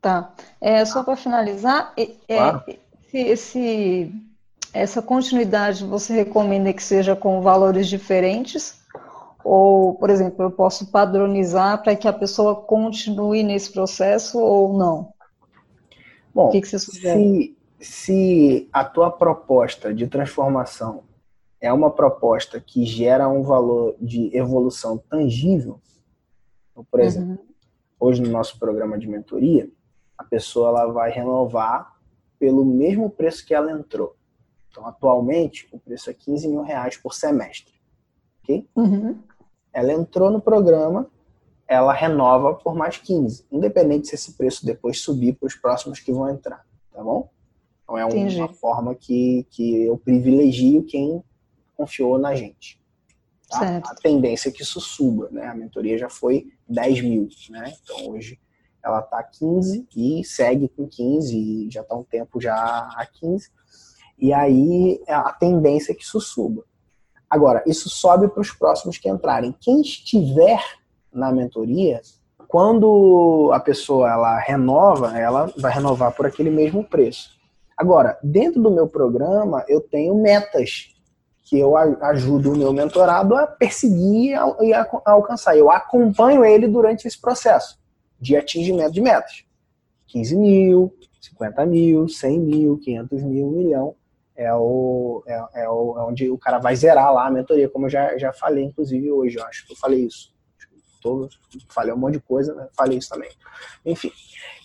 Tá. 0.00 0.32
É, 0.60 0.84
só 0.84 1.02
para 1.02 1.16
finalizar, 1.16 1.92
é, 1.96 2.06
Claro. 2.28 2.62
esse, 2.68 3.18
esse- 3.18 4.12
essa 4.72 5.00
continuidade 5.02 5.84
você 5.84 6.12
recomenda 6.14 6.72
que 6.72 6.82
seja 6.82 7.16
com 7.16 7.40
valores 7.40 7.88
diferentes? 7.88 8.82
Ou, 9.42 9.94
por 9.94 10.08
exemplo, 10.10 10.42
eu 10.44 10.50
posso 10.50 10.86
padronizar 10.90 11.82
para 11.82 11.94
que 11.96 12.08
a 12.08 12.12
pessoa 12.12 12.54
continue 12.56 13.42
nesse 13.42 13.70
processo 13.72 14.38
ou 14.38 14.72
não? 14.76 15.12
Bom, 16.34 16.48
O 16.48 16.50
que 16.50 16.60
que 16.60 16.68
você 16.68 16.78
sugere? 16.78 17.56
se, 17.78 17.88
se 17.92 18.68
a 18.72 18.84
tua 18.84 19.10
proposta 19.10 19.94
de 19.94 20.06
transformação 20.08 21.04
é 21.60 21.72
uma 21.72 21.90
proposta 21.90 22.60
que 22.60 22.84
gera 22.84 23.28
um 23.28 23.42
valor 23.42 23.94
de 24.00 24.36
evolução 24.36 24.98
tangível, 24.98 25.80
então, 26.72 26.84
por 26.90 27.00
exemplo, 27.00 27.30
Uhum. 27.30 27.38
hoje 28.00 28.20
no 28.20 28.28
nosso 28.30 28.58
programa 28.58 28.98
de 28.98 29.06
mentoria, 29.08 29.70
a 30.18 30.24
pessoa 30.24 30.68
ela 30.68 30.86
vai 30.92 31.10
renovar 31.10 31.94
pelo 32.38 32.64
mesmo 32.64 33.08
preço 33.08 33.46
que 33.46 33.54
ela 33.54 33.70
entrou. 33.70 34.16
Então, 34.70 34.86
atualmente, 34.86 35.68
o 35.72 35.78
preço 35.78 36.10
é 36.10 36.12
15 36.14 36.48
mil 36.48 36.62
reais 36.62 36.96
por 36.96 37.14
semestre. 37.14 37.72
Ok? 38.42 38.68
Uhum. 38.74 39.16
Ela 39.72 39.92
entrou 39.92 40.30
no 40.30 40.40
programa, 40.40 41.06
ela 41.66 41.92
renova 41.92 42.54
por 42.54 42.74
mais 42.74 42.98
15, 42.98 43.46
independente 43.50 44.08
se 44.08 44.14
esse 44.14 44.32
preço 44.32 44.66
depois 44.66 45.00
subir 45.00 45.34
para 45.34 45.46
os 45.46 45.54
próximos 45.54 46.00
que 46.00 46.12
vão 46.12 46.28
entrar, 46.28 46.64
tá 46.92 47.02
bom? 47.02 47.30
Então 47.82 47.98
é 47.98 48.04
Entendi. 48.04 48.36
uma 48.36 48.48
forma 48.48 48.94
que, 48.94 49.46
que 49.50 49.84
eu 49.84 49.96
privilegio 49.98 50.84
quem 50.84 51.22
confiou 51.76 52.18
na 52.18 52.34
gente. 52.34 52.80
tá? 53.48 53.78
A 53.84 53.94
tendência 53.94 54.48
é 54.48 54.52
que 54.52 54.62
isso 54.62 54.80
suba, 54.80 55.28
né? 55.30 55.46
A 55.46 55.54
mentoria 55.54 55.98
já 55.98 56.08
foi 56.08 56.52
10 56.68 57.02
mil, 57.02 57.28
né? 57.50 57.74
Então 57.82 58.10
hoje 58.10 58.38
ela 58.82 59.00
está 59.00 59.22
15 59.22 59.86
e 59.96 60.24
segue 60.24 60.68
com 60.68 60.86
15 60.86 61.36
e 61.36 61.70
já 61.70 61.80
está 61.80 61.94
um 61.94 62.04
tempo 62.04 62.40
já 62.40 62.54
a 62.54 63.06
15. 63.06 63.50
E 64.18 64.32
aí 64.32 65.02
a 65.08 65.32
tendência 65.32 65.92
é 65.92 65.94
que 65.94 66.04
isso 66.04 66.20
suba. 66.20 66.64
Agora, 67.28 67.64
isso 67.66 67.88
sobe 67.88 68.28
para 68.28 68.40
os 68.40 68.52
próximos 68.52 68.98
que 68.98 69.08
entrarem. 69.08 69.54
Quem 69.60 69.80
estiver 69.80 70.62
na 71.14 71.32
mentoria, 71.32 72.00
quando 72.48 73.50
a 73.52 73.60
pessoa 73.60 74.10
ela 74.10 74.38
renova, 74.38 75.18
ela 75.18 75.52
vai 75.56 75.72
renovar 75.72 76.12
por 76.12 76.26
aquele 76.26 76.50
mesmo 76.50 76.84
preço. 76.84 77.30
Agora, 77.76 78.18
dentro 78.22 78.62
do 78.62 78.70
meu 78.70 78.86
programa, 78.86 79.64
eu 79.68 79.80
tenho 79.80 80.14
metas 80.14 80.94
que 81.44 81.58
eu 81.58 81.76
ajudo 81.76 82.52
o 82.52 82.56
meu 82.56 82.72
mentorado 82.72 83.34
a 83.36 83.46
perseguir 83.46 84.38
e 84.60 84.72
a, 84.72 84.86
alcançar. 85.04 85.56
Eu 85.56 85.70
acompanho 85.70 86.44
ele 86.44 86.66
durante 86.66 87.06
esse 87.06 87.20
processo 87.20 87.78
de 88.20 88.36
atingimento 88.36 88.92
de 88.92 89.00
metas. 89.00 89.44
15 90.06 90.36
mil, 90.36 90.96
50 91.20 91.66
mil, 91.66 92.08
100 92.08 92.40
mil, 92.40 92.78
500 92.78 93.22
mil, 93.22 93.46
1 93.46 93.50
milhão. 93.50 93.94
É, 94.36 94.52
o, 94.52 95.22
é, 95.26 95.62
é, 95.62 95.68
o, 95.68 95.98
é 95.98 96.02
onde 96.02 96.30
o 96.30 96.38
cara 96.38 96.58
vai 96.58 96.74
zerar 96.74 97.12
lá 97.12 97.26
a 97.26 97.30
mentoria, 97.30 97.68
como 97.68 97.86
eu 97.86 97.90
já, 97.90 98.16
já 98.18 98.32
falei, 98.32 98.64
inclusive, 98.64 99.10
hoje. 99.10 99.38
Eu 99.38 99.44
acho 99.44 99.66
que 99.66 99.72
eu 99.72 99.76
falei 99.76 100.06
isso. 100.06 100.33
Tô, 101.04 101.28
falei 101.68 101.92
um 101.92 101.98
monte 101.98 102.14
de 102.14 102.20
coisa, 102.20 102.54
né? 102.54 102.66
Falei 102.74 102.96
isso 102.96 103.10
também. 103.10 103.30
Enfim. 103.84 104.10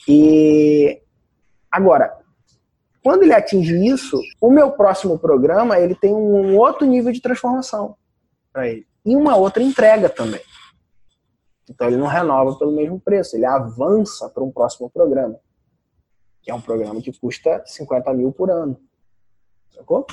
E 0.08 1.02
agora, 1.70 2.18
quando 3.04 3.24
ele 3.24 3.34
atinge 3.34 3.76
isso, 3.86 4.18
o 4.40 4.50
meu 4.50 4.72
próximo 4.72 5.20
programa 5.20 5.78
ele 5.78 5.94
tem 5.94 6.16
um 6.16 6.58
outro 6.58 6.88
nível 6.88 7.12
de 7.12 7.22
transformação 7.22 7.98
para 8.54 8.70
ele 8.70 8.88
e 9.06 9.18
uma 9.18 9.36
outra 9.36 9.62
entrega 9.62 10.08
também. 10.08 10.42
Então 11.70 11.88
ele 11.88 11.98
não 11.98 12.08
renova 12.08 12.58
pelo 12.58 12.72
mesmo 12.72 13.02
preço, 13.02 13.36
ele 13.36 13.46
avança 13.46 14.30
para 14.30 14.42
um 14.42 14.50
próximo 14.50 14.90
programa, 14.90 15.38
que 16.42 16.50
é 16.50 16.56
um 16.56 16.62
programa 16.62 17.02
que 17.02 17.12
custa 17.20 17.62
50 17.66 18.14
mil 18.14 18.32
por 18.32 18.50
ano. 18.50 18.80
Sacou? 19.72 20.08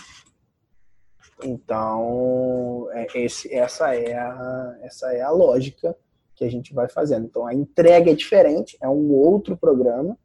Então, 1.44 2.88
é, 2.90 3.06
esse, 3.14 3.54
essa, 3.54 3.94
é 3.94 4.18
a, 4.18 4.76
essa 4.82 5.12
é 5.12 5.22
a 5.22 5.30
lógica 5.30 5.96
que 6.36 6.44
a 6.44 6.50
gente 6.50 6.74
vai 6.74 6.88
fazendo. 6.88 7.26
Então, 7.26 7.46
a 7.46 7.54
entrega 7.54 8.10
é 8.10 8.14
diferente, 8.14 8.76
é 8.80 8.88
um 8.88 9.10
outro 9.12 9.56
programa, 9.56 10.16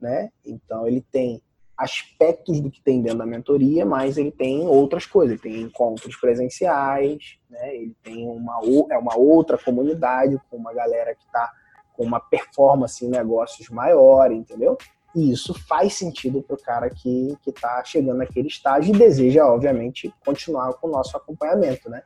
né? 0.00 0.30
Então, 0.44 0.88
ele 0.88 1.04
tem 1.12 1.42
aspectos 1.76 2.60
do 2.60 2.70
que 2.70 2.82
tem 2.82 3.02
dentro 3.02 3.18
da 3.18 3.26
mentoria, 3.26 3.84
mas 3.84 4.16
ele 4.16 4.30
tem 4.30 4.66
outras 4.66 5.04
coisas. 5.04 5.32
Ele 5.32 5.54
tem 5.54 5.62
encontros 5.62 6.16
presenciais, 6.16 7.38
né? 7.50 7.74
ele 7.74 7.96
tem 8.02 8.26
uma, 8.28 8.60
é 8.90 8.96
uma 8.96 9.16
outra 9.16 9.58
comunidade 9.58 10.40
com 10.50 10.56
uma 10.56 10.72
galera 10.72 11.14
que 11.14 11.24
está 11.24 11.50
com 11.94 12.04
uma 12.04 12.20
performance 12.20 13.04
em 13.04 13.08
negócios 13.08 13.68
maior, 13.68 14.32
entendeu? 14.32 14.78
E 15.14 15.30
isso 15.30 15.52
faz 15.68 15.94
sentido 15.94 16.40
para 16.42 16.54
o 16.54 16.62
cara 16.62 16.88
que 16.88 17.36
está 17.46 17.84
chegando 17.84 18.18
naquele 18.18 18.48
estágio 18.48 18.94
e 18.94 18.98
deseja, 18.98 19.46
obviamente, 19.46 20.12
continuar 20.24 20.72
com 20.74 20.88
o 20.88 20.90
nosso 20.90 21.16
acompanhamento, 21.16 21.90
né? 21.90 22.02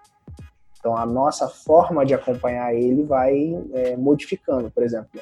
Então, 0.86 0.96
a 0.96 1.04
nossa 1.04 1.48
forma 1.48 2.06
de 2.06 2.14
acompanhar 2.14 2.72
ele 2.72 3.02
vai 3.02 3.60
é, 3.72 3.96
modificando. 3.96 4.70
Por 4.70 4.84
exemplo, 4.84 5.20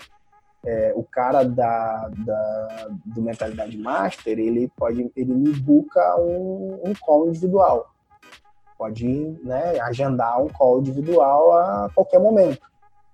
é, 0.62 0.92
o 0.94 1.02
cara 1.02 1.42
da, 1.42 2.10
da, 2.18 2.88
do 3.02 3.22
Mentalidade 3.22 3.74
Master, 3.78 4.38
ele 4.38 4.70
pode, 4.76 5.10
ele 5.16 5.32
me 5.32 5.54
busca 5.54 6.20
um, 6.20 6.82
um 6.84 6.92
call 7.00 7.28
individual. 7.28 7.94
Pode 8.76 9.08
né, 9.42 9.80
agendar 9.80 10.38
um 10.42 10.50
call 10.50 10.80
individual 10.80 11.56
a 11.56 11.90
qualquer 11.94 12.20
momento. 12.20 12.60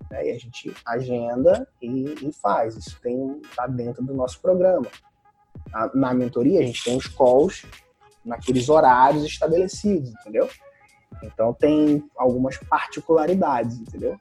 Né, 0.09 0.27
e 0.27 0.31
a 0.31 0.37
gente 0.37 0.75
agenda 0.85 1.65
e, 1.81 2.15
e 2.21 2.33
faz. 2.33 2.75
Isso 2.75 2.99
tem 3.01 3.41
tá 3.55 3.65
dentro 3.65 4.03
do 4.03 4.13
nosso 4.13 4.41
programa. 4.41 4.87
Na 5.93 6.13
mentoria, 6.13 6.59
a 6.59 6.63
gente 6.63 6.83
tem 6.83 6.97
os 6.97 7.07
calls 7.07 7.65
naqueles 8.25 8.67
horários 8.67 9.23
estabelecidos, 9.23 10.11
entendeu? 10.19 10.49
Então 11.23 11.53
tem 11.53 12.03
algumas 12.17 12.57
particularidades, 12.57 13.79
entendeu? 13.79 14.19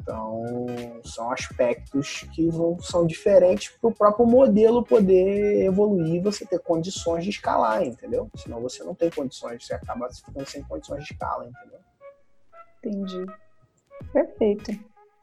Então, 0.00 0.56
são 1.04 1.30
aspectos 1.30 2.22
que 2.32 2.48
vão, 2.48 2.78
são 2.80 3.06
diferentes 3.06 3.70
para 3.80 3.90
o 3.90 3.94
próprio 3.94 4.26
modelo 4.26 4.82
poder 4.82 5.64
evoluir 5.64 6.22
você 6.22 6.46
ter 6.46 6.58
condições 6.58 7.24
de 7.24 7.30
escalar, 7.30 7.82
entendeu? 7.82 8.30
Senão 8.36 8.60
você 8.60 8.82
não 8.82 8.94
tem 8.94 9.10
condições, 9.10 9.66
você 9.66 9.74
acaba 9.74 10.08
ficando 10.10 10.46
sem 10.48 10.62
condições 10.62 11.04
de 11.04 11.12
escala, 11.12 11.46
entendeu? 11.46 11.80
Entendi. 12.82 13.26
Perfeito. 14.12 14.72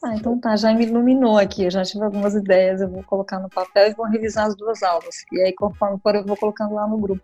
Ah, 0.04 0.16
então 0.16 0.40
tá, 0.40 0.56
já 0.56 0.74
me 0.74 0.86
iluminou 0.86 1.38
aqui, 1.38 1.66
eu 1.66 1.72
já 1.72 1.84
tive 1.84 2.04
algumas 2.04 2.34
ideias, 2.34 2.82
eu 2.82 2.90
vou 2.90 3.04
colocar 3.04 3.40
no 3.40 3.50
papel 3.50 3.92
e 3.92 3.94
vou 3.94 4.08
revisar 4.08 4.48
as 4.48 4.56
duas 4.56 4.82
aulas. 4.82 5.16
E 5.32 5.42
aí, 5.42 5.54
conforme 5.54 6.00
for, 6.00 6.16
eu 6.16 6.26
vou 6.26 6.36
colocando 6.36 6.74
lá 6.74 6.88
no 6.88 6.98
grupo, 6.98 7.24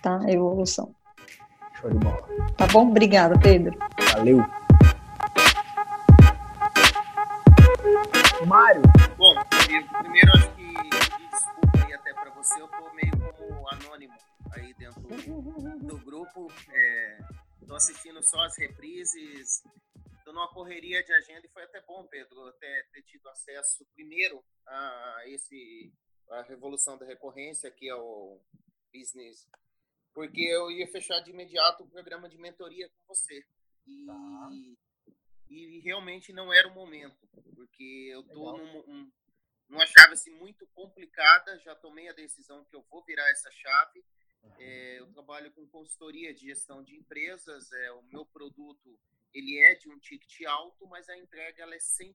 tá? 0.00 0.20
A 0.20 0.30
evolução. 0.30 0.94
Show 1.84 1.90
de 1.90 1.98
bola. 1.98 2.26
Tá 2.56 2.66
bom? 2.72 2.88
Obrigada, 2.88 3.38
Pedro. 3.38 3.78
Valeu. 4.14 4.38
Mário. 8.46 8.80
Bom, 9.18 9.34
primeiro 10.00 10.30
acho 10.34 10.54
que 10.54 10.72
pedir 10.72 11.28
desculpa 11.28 11.86
aí 11.86 11.92
até 11.92 12.14
para 12.14 12.30
você, 12.30 12.60
eu 12.60 12.68
tô 12.68 12.90
meio 12.94 13.12
como 13.36 13.68
anônimo 13.68 14.14
aí 14.52 14.72
dentro 14.74 15.02
do 15.02 15.98
grupo. 15.98 16.50
É, 16.72 17.18
tô 17.66 17.74
assistindo 17.74 18.22
só 18.22 18.40
as 18.44 18.56
reprises, 18.56 19.62
tô 20.24 20.32
numa 20.32 20.48
correria 20.48 21.04
de 21.04 21.12
agenda 21.12 21.42
e 21.44 21.50
foi 21.50 21.64
até 21.64 21.82
bom, 21.82 22.06
Pedro, 22.10 22.48
até 22.48 22.82
ter 22.94 23.02
tido 23.02 23.28
acesso 23.28 23.86
primeiro 23.94 24.42
a 24.66 25.22
esse 25.26 25.92
a 26.30 26.42
revolução 26.44 26.96
da 26.96 27.04
recorrência, 27.04 27.70
que 27.70 27.90
é 27.90 27.94
o 27.94 28.40
business, 28.90 29.46
porque 30.14 30.42
eu 30.42 30.70
ia 30.70 30.86
fechar 30.86 31.20
de 31.20 31.30
imediato 31.30 31.82
o 31.82 31.88
programa 31.88 32.28
de 32.28 32.38
mentoria 32.38 32.88
com 32.88 33.14
você. 33.14 33.44
E 33.86 34.06
tá 34.06 34.50
e 35.48 35.80
realmente 35.80 36.32
não 36.32 36.52
era 36.52 36.66
o 36.66 36.74
momento, 36.74 37.28
porque 37.54 38.08
eu 38.10 38.22
tô 38.24 38.56
num, 38.56 38.78
um, 38.88 39.12
numa 39.68 39.86
chave 39.86 40.14
assim, 40.14 40.30
muito 40.30 40.66
complicada, 40.68 41.58
já 41.60 41.74
tomei 41.74 42.08
a 42.08 42.12
decisão 42.12 42.64
que 42.64 42.74
eu 42.74 42.82
vou 42.90 43.04
virar 43.04 43.28
essa 43.30 43.50
chave. 43.50 44.04
É, 44.58 44.98
eu 44.98 45.06
trabalho 45.12 45.50
com 45.52 45.66
consultoria 45.68 46.34
de 46.34 46.46
gestão 46.46 46.82
de 46.82 46.96
empresas, 46.96 47.70
é, 47.72 47.92
o 47.92 48.02
meu 48.02 48.26
produto 48.26 48.98
ele 49.32 49.58
é 49.60 49.74
de 49.74 49.88
um 49.88 49.98
ticket 49.98 50.46
alto, 50.46 50.86
mas 50.86 51.08
a 51.08 51.16
entrega 51.16 51.62
ela 51.62 51.74
é 51.74 51.78
100% 51.78 52.14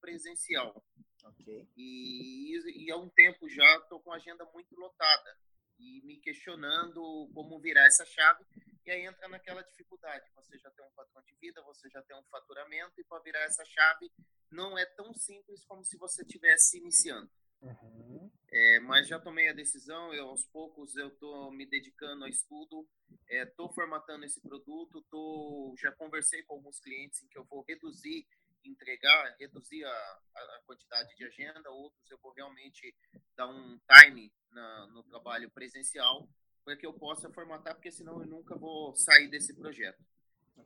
presencial. 0.00 0.82
Okay. 1.24 1.66
E, 1.76 2.84
e 2.84 2.90
há 2.90 2.96
um 2.96 3.08
tempo 3.08 3.48
já 3.48 3.78
estou 3.78 4.00
com 4.00 4.12
a 4.12 4.16
agenda 4.16 4.44
muito 4.52 4.74
lotada 4.76 5.36
e 5.78 6.02
me 6.04 6.18
questionando 6.18 7.30
como 7.34 7.60
virar 7.60 7.86
essa 7.86 8.04
chave. 8.04 8.44
E 8.84 8.90
aí 8.90 9.02
entra 9.04 9.28
naquela 9.28 9.62
dificuldade. 9.62 10.24
Você 10.36 10.58
já 10.58 10.70
tem 10.70 10.84
um 10.84 10.90
padrão 10.92 11.22
de 11.22 11.34
vida, 11.36 11.62
você 11.62 11.88
já 11.90 12.02
tem 12.02 12.16
um 12.16 12.24
faturamento, 12.24 13.00
e 13.00 13.04
para 13.04 13.22
virar 13.22 13.40
essa 13.40 13.64
chave 13.64 14.10
não 14.50 14.78
é 14.78 14.86
tão 14.86 15.12
simples 15.12 15.64
como 15.64 15.84
se 15.84 15.96
você 15.96 16.22
estivesse 16.22 16.78
iniciando. 16.78 17.30
Uhum. 17.60 18.30
É, 18.48 18.80
mas 18.80 19.08
já 19.08 19.18
tomei 19.18 19.48
a 19.48 19.52
decisão, 19.52 20.14
eu 20.14 20.28
aos 20.28 20.46
poucos 20.46 20.94
eu 20.94 21.08
estou 21.08 21.50
me 21.50 21.66
dedicando 21.66 22.24
ao 22.24 22.30
estudo, 22.30 22.88
estou 23.28 23.70
é, 23.70 23.74
formatando 23.74 24.24
esse 24.24 24.40
produto, 24.40 25.04
tô, 25.10 25.74
já 25.78 25.90
conversei 25.92 26.42
com 26.44 26.54
alguns 26.54 26.78
clientes 26.78 27.22
em 27.22 27.28
que 27.28 27.38
eu 27.38 27.44
vou 27.44 27.64
reduzir, 27.66 28.26
entregar, 28.70 29.36
reduzir 29.38 29.84
a, 29.84 30.20
a 30.34 30.62
quantidade 30.66 31.14
de 31.16 31.24
agenda, 31.24 31.70
outros 31.70 32.10
eu 32.10 32.18
vou 32.18 32.32
realmente 32.32 32.94
dar 33.36 33.48
um 33.48 33.78
time 34.02 34.32
na, 34.50 34.86
no 34.88 35.02
trabalho 35.04 35.50
presencial 35.50 36.28
para 36.64 36.76
que 36.76 36.86
eu 36.86 36.92
possa 36.92 37.30
formatar, 37.30 37.74
porque 37.74 37.92
senão 37.92 38.20
eu 38.20 38.26
nunca 38.26 38.56
vou 38.56 38.94
sair 38.96 39.28
desse 39.28 39.54
projeto. 39.54 40.04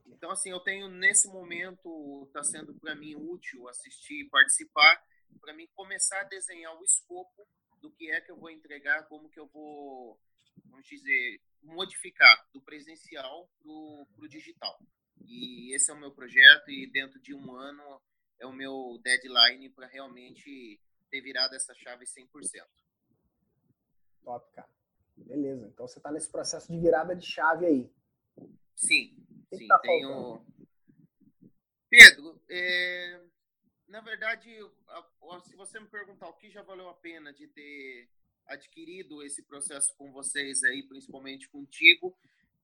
Então, 0.07 0.31
assim, 0.31 0.51
eu 0.51 0.61
tenho 0.61 0.89
nesse 0.89 1.29
momento, 1.29 2.25
está 2.27 2.43
sendo 2.43 2.75
para 2.75 2.95
mim 2.95 3.15
útil 3.17 3.69
assistir 3.69 4.25
e 4.25 4.29
participar, 4.29 5.03
para 5.41 5.53
mim 5.53 5.69
começar 5.75 6.21
a 6.21 6.25
desenhar 6.25 6.75
o 6.79 6.85
escopo 6.85 7.47
do 7.81 7.91
que 7.91 8.11
é 8.11 8.21
que 8.21 8.31
eu 8.31 8.37
vou 8.37 8.51
entregar, 8.51 9.07
como 9.09 9.29
que 9.29 9.41
eu 9.41 9.47
vou, 9.49 10.19
vamos 10.65 10.87
dizer, 10.87 11.41
modificar 11.63 12.47
do 12.53 12.61
presencial 12.63 13.51
para 13.63 13.71
o 13.71 14.29
digital. 14.29 14.79
E 15.27 15.75
esse 15.75 15.91
é 15.91 15.95
o 15.95 15.99
meu 15.99 16.11
projeto, 16.13 16.71
e 16.71 16.91
dentro 16.91 17.21
de 17.21 17.35
um 17.35 17.55
ano 17.55 18.01
é 18.39 18.47
o 18.47 18.53
meu 18.53 18.99
deadline 19.03 19.69
para 19.71 19.87
realmente 19.87 20.81
ter 21.11 21.21
virado 21.21 21.55
essa 21.55 21.75
chave 21.75 22.05
100%. 22.05 22.29
Top, 24.25 24.51
cara. 24.53 24.69
Beleza. 25.17 25.67
Então 25.67 25.87
você 25.87 25.99
está 25.99 26.11
nesse 26.11 26.31
processo 26.31 26.73
de 26.73 26.79
virada 26.79 27.15
de 27.15 27.27
chave 27.27 27.67
aí. 27.67 27.93
Sim. 28.75 29.17
sim. 29.53 29.69
Tá 29.69 29.79
tenho... 29.81 30.45
Pedro, 31.89 32.41
é... 32.49 33.21
na 33.89 34.01
verdade, 34.01 34.49
se 35.45 35.57
você 35.57 35.81
me 35.81 35.89
perguntar 35.89 36.29
o 36.29 36.37
que 36.37 36.51
já 36.51 36.63
valeu 36.63 36.89
a 36.89 36.95
pena 36.95 37.33
de 37.33 37.49
ter 37.49 38.09
adquirido 38.47 39.23
esse 39.23 39.43
processo 39.43 39.95
com 39.97 40.13
vocês 40.13 40.63
aí, 40.65 40.83
principalmente 40.85 41.49
contigo, 41.49 42.17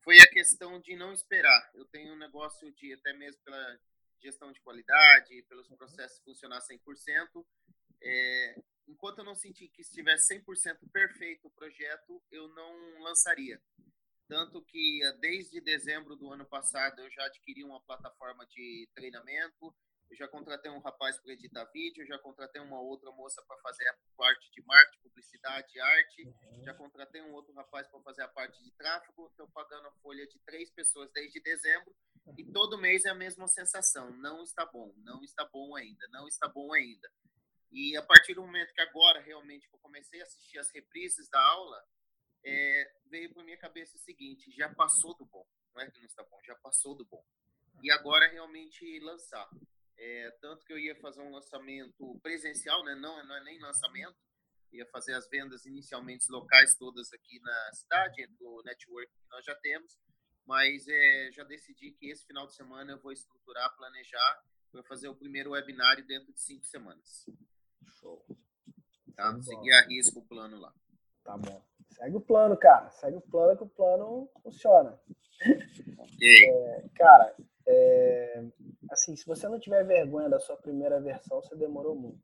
foi 0.06 0.20
a 0.20 0.26
questão 0.28 0.80
de 0.80 0.94
não 0.94 1.12
esperar. 1.12 1.68
Eu 1.74 1.84
tenho 1.86 2.12
um 2.12 2.16
negócio 2.16 2.72
de, 2.74 2.92
até 2.92 3.12
mesmo 3.12 3.42
pela 3.42 3.80
gestão 4.22 4.52
de 4.52 4.60
qualidade, 4.60 5.42
pelos 5.48 5.66
processos 5.70 6.22
funcionar 6.22 6.60
100%, 6.60 7.44
é, 8.00 8.62
enquanto 8.86 9.18
eu 9.18 9.24
não 9.24 9.34
sentir 9.34 9.66
que 9.66 9.82
estivesse 9.82 10.32
100% 10.32 10.78
perfeito 10.92 11.48
o 11.48 11.50
projeto, 11.50 12.22
eu 12.30 12.46
não 12.54 13.02
lançaria. 13.02 13.60
Tanto 14.28 14.62
que 14.62 15.00
desde 15.18 15.60
dezembro 15.60 16.14
do 16.14 16.32
ano 16.32 16.46
passado 16.46 17.00
eu 17.00 17.10
já 17.10 17.24
adquiri 17.24 17.64
uma 17.64 17.80
plataforma 17.80 18.46
de 18.46 18.88
treinamento, 18.94 19.74
eu 20.10 20.16
já 20.16 20.28
contratei 20.28 20.70
um 20.70 20.78
rapaz 20.78 21.18
para 21.18 21.32
editar 21.32 21.64
vídeo, 21.66 22.06
já 22.06 22.18
contratei 22.18 22.60
uma 22.60 22.80
outra 22.80 23.10
moça 23.10 23.42
para 23.46 23.56
fazer 23.58 23.88
a 23.88 23.96
parte 24.16 24.50
de 24.52 24.62
marketing, 24.64 25.02
publicidade, 25.02 25.80
arte, 25.80 26.34
já 26.62 26.74
contratei 26.74 27.20
um 27.22 27.32
outro 27.32 27.52
rapaz 27.54 27.88
para 27.88 28.00
fazer 28.00 28.22
a 28.22 28.28
parte 28.28 28.62
de 28.62 28.70
tráfego, 28.72 29.26
estou 29.26 29.48
pagando 29.50 29.88
a 29.88 29.92
folha 30.02 30.26
de 30.26 30.38
três 30.40 30.70
pessoas 30.70 31.10
desde 31.12 31.40
dezembro 31.40 31.94
e 32.38 32.44
todo 32.52 32.78
mês 32.78 33.04
é 33.04 33.10
a 33.10 33.14
mesma 33.14 33.48
sensação, 33.48 34.10
não 34.16 34.42
está 34.42 34.64
bom, 34.66 34.92
não 34.98 35.22
está 35.22 35.44
bom 35.44 35.74
ainda, 35.74 36.06
não 36.08 36.26
está 36.28 36.48
bom 36.48 36.72
ainda. 36.72 37.10
E 37.72 37.96
a 37.96 38.02
partir 38.02 38.34
do 38.34 38.42
momento 38.42 38.72
que 38.72 38.80
agora 38.80 39.20
realmente 39.20 39.68
eu 39.72 39.78
comecei 39.78 40.20
a 40.20 40.24
assistir 40.24 40.58
as 40.58 40.70
reprises 40.70 41.28
da 41.28 41.40
aula, 41.40 41.84
é, 42.44 42.92
veio 43.06 43.32
para 43.34 43.42
minha 43.42 43.58
cabeça 43.58 43.96
o 43.96 44.00
seguinte: 44.00 44.50
já 44.52 44.72
passou 44.72 45.16
do 45.16 45.26
bom, 45.26 45.44
não 45.74 45.82
é 45.82 45.90
que 45.90 45.98
não 45.98 46.06
está 46.06 46.22
bom, 46.22 46.38
já 46.44 46.54
passou 46.56 46.94
do 46.94 47.04
bom. 47.04 47.24
E 47.82 47.90
agora 47.90 48.28
realmente 48.28 48.98
lançar. 49.00 49.48
É, 49.98 50.30
tanto 50.40 50.64
que 50.64 50.72
eu 50.72 50.78
ia 50.78 50.94
fazer 50.96 51.20
um 51.22 51.32
lançamento 51.32 52.18
presencial, 52.22 52.84
né? 52.84 52.94
não, 52.94 53.24
não 53.26 53.36
é 53.36 53.44
nem 53.44 53.58
lançamento, 53.60 54.16
ia 54.72 54.86
fazer 54.86 55.14
as 55.14 55.28
vendas 55.28 55.64
inicialmente 55.64 56.30
locais 56.30 56.74
todas 56.76 57.12
aqui 57.12 57.40
na 57.40 57.72
cidade, 57.72 58.26
do 58.38 58.62
network 58.64 59.10
que 59.10 59.30
nós 59.30 59.44
já 59.44 59.54
temos, 59.56 59.98
mas 60.44 60.86
é, 60.86 61.30
já 61.32 61.44
decidi 61.44 61.92
que 61.92 62.10
esse 62.10 62.26
final 62.26 62.46
de 62.46 62.54
semana 62.54 62.92
eu 62.92 63.00
vou 63.00 63.12
estruturar, 63.12 63.74
planejar, 63.76 64.42
vou 64.72 64.84
fazer 64.84 65.08
o 65.08 65.16
primeiro 65.16 65.52
webinário 65.52 66.06
dentro 66.06 66.32
de 66.32 66.40
cinco 66.40 66.64
semanas. 66.66 67.26
Show. 68.00 68.24
Tá? 69.14 69.40
Seguir 69.40 69.72
a 69.72 69.86
risco 69.86 70.20
o 70.20 70.26
plano 70.26 70.58
lá. 70.58 70.72
Tá 71.24 71.36
bom. 71.38 71.64
Segue 71.90 72.16
o 72.16 72.20
plano, 72.20 72.56
cara. 72.56 72.90
Segue 72.90 73.16
o 73.16 73.22
plano 73.22 73.56
que 73.56 73.64
o 73.64 73.68
plano 73.68 74.30
funciona. 74.42 75.00
Ok. 75.98 76.28
É, 76.48 76.84
cara, 76.94 77.34
é, 77.66 78.44
assim, 78.90 79.16
se 79.16 79.26
você 79.26 79.48
não 79.48 79.58
tiver 79.58 79.84
vergonha 79.84 80.28
da 80.28 80.38
sua 80.40 80.56
primeira 80.56 81.00
versão, 81.00 81.40
você 81.40 81.54
demorou 81.56 81.94
muito. 81.94 82.20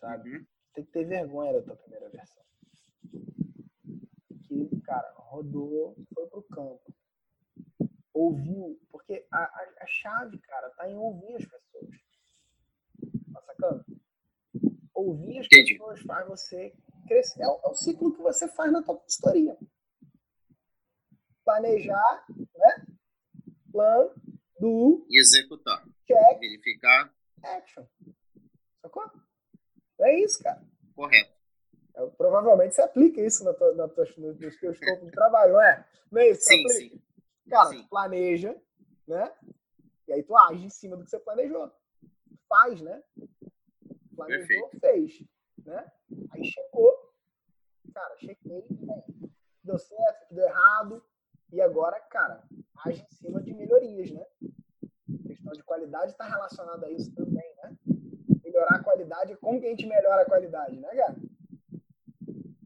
Sabe? 0.00 0.36
Uhum. 0.36 0.46
Tem 0.74 0.84
que 0.84 0.92
ter 0.92 1.04
vergonha 1.04 1.52
da 1.52 1.62
tua 1.62 1.76
primeira 1.76 2.08
versão. 2.08 2.42
Que, 4.46 4.80
cara, 4.82 5.12
rodou, 5.16 5.96
foi 6.14 6.26
pro 6.26 6.42
campo. 6.42 6.94
Ouviu, 8.12 8.78
porque 8.90 9.26
a, 9.32 9.38
a, 9.38 9.74
a 9.80 9.86
chave, 9.86 10.38
cara, 10.38 10.70
tá 10.70 10.88
em 10.88 10.96
ouvir 10.96 11.36
as 11.36 11.46
pessoas. 11.46 11.90
Tá 13.32 13.42
sacando? 13.42 13.84
Ouvir 14.94 15.38
as 15.38 15.46
Entendi. 15.46 15.72
pessoas 15.74 16.00
faz 16.02 16.28
você 16.28 16.72
crescer. 17.08 17.42
É 17.42 17.48
o, 17.48 17.60
é 17.64 17.68
o 17.68 17.74
ciclo 17.74 18.14
que 18.14 18.22
você 18.22 18.46
faz 18.48 18.72
na 18.72 18.82
tua 18.82 18.96
consultoria. 18.96 19.56
Planejar, 21.44 22.24
né? 22.28 22.93
Plano, 23.78 24.14
do, 24.60 25.04
executar. 25.10 25.84
check, 26.06 26.38
Verificar. 26.38 27.12
action. 27.42 27.84
Sacou? 28.80 29.10
É 30.00 30.20
isso, 30.20 30.40
cara. 30.44 30.62
Correto. 30.94 31.34
É, 31.96 32.06
provavelmente 32.10 32.72
você 32.76 32.82
aplica 32.82 33.20
isso 33.20 33.42
na 33.42 33.52
tua, 33.52 33.74
na 33.74 33.88
tua, 33.88 34.04
no- 34.16 34.32
nos 34.34 34.56
teus 34.60 34.78
campos 34.78 35.06
de 35.06 35.10
trabalho, 35.10 35.54
não 35.54 35.60
é? 35.62 35.84
Não 36.12 36.20
é 36.20 36.30
isso? 36.30 36.42
Sim, 36.42 36.68
sim. 36.68 37.02
Cara, 37.50 37.70
Sim. 37.70 37.84
planeja, 37.88 38.56
né? 39.08 39.34
E 40.06 40.12
aí 40.12 40.22
tu 40.22 40.36
age 40.36 40.64
em 40.64 40.70
cima 40.70 40.96
do 40.96 41.02
que 41.02 41.10
você 41.10 41.18
planejou. 41.18 41.68
Faz, 42.48 42.80
né? 42.80 43.02
Planejou, 44.14 44.70
fez. 44.80 45.18
Né? 45.64 45.92
Aí 46.30 46.44
checou. 46.44 47.12
Cara, 47.92 48.16
chequei. 48.18 48.64
aí? 48.70 49.30
Deu 49.64 49.78
certo, 49.80 50.32
deu 50.32 50.44
errado. 50.44 51.04
E 51.54 51.60
agora, 51.60 52.00
cara, 52.10 52.42
age 52.84 53.00
em 53.00 53.14
cima 53.14 53.40
de 53.40 53.54
melhorias, 53.54 54.10
né? 54.10 54.26
A 54.42 55.28
questão 55.28 55.52
de 55.52 55.62
qualidade 55.62 56.10
está 56.10 56.26
relacionada 56.28 56.86
a 56.86 56.90
isso 56.90 57.14
também, 57.14 57.48
né? 57.62 57.76
Melhorar 58.42 58.74
a 58.76 58.82
qualidade, 58.82 59.36
como 59.36 59.60
que 59.60 59.66
a 59.66 59.70
gente 59.70 59.86
melhora 59.86 60.22
a 60.22 60.26
qualidade, 60.26 60.76
né, 60.80 60.88
cara? 60.88 61.16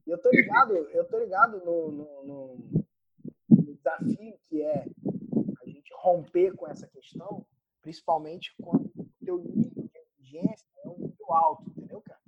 Eu 0.07 0.17
tô 0.17 0.31
ligado, 0.31 0.75
eu 0.75 1.05
tô 1.07 1.19
ligado 1.19 1.63
no, 1.67 1.93
no, 1.93 2.25
no- 2.25 2.87
no 3.51 3.75
desafio 3.75 4.39
que 4.49 4.63
é 4.63 4.87
a 5.63 5.67
gente 5.69 5.93
romper 5.95 6.57
com 6.57 6.67
essa 6.67 6.87
questão, 6.87 7.45
principalmente 7.83 8.55
quando 8.63 8.91
o 8.97 9.07
teu 9.23 9.37
nível 9.39 9.83
de 9.87 9.99
exigência 9.99 10.67
é 10.83 10.89
um 10.89 10.97
nível 10.97 11.31
alto, 11.31 11.69
entendeu, 11.69 12.01
cara? 12.01 12.21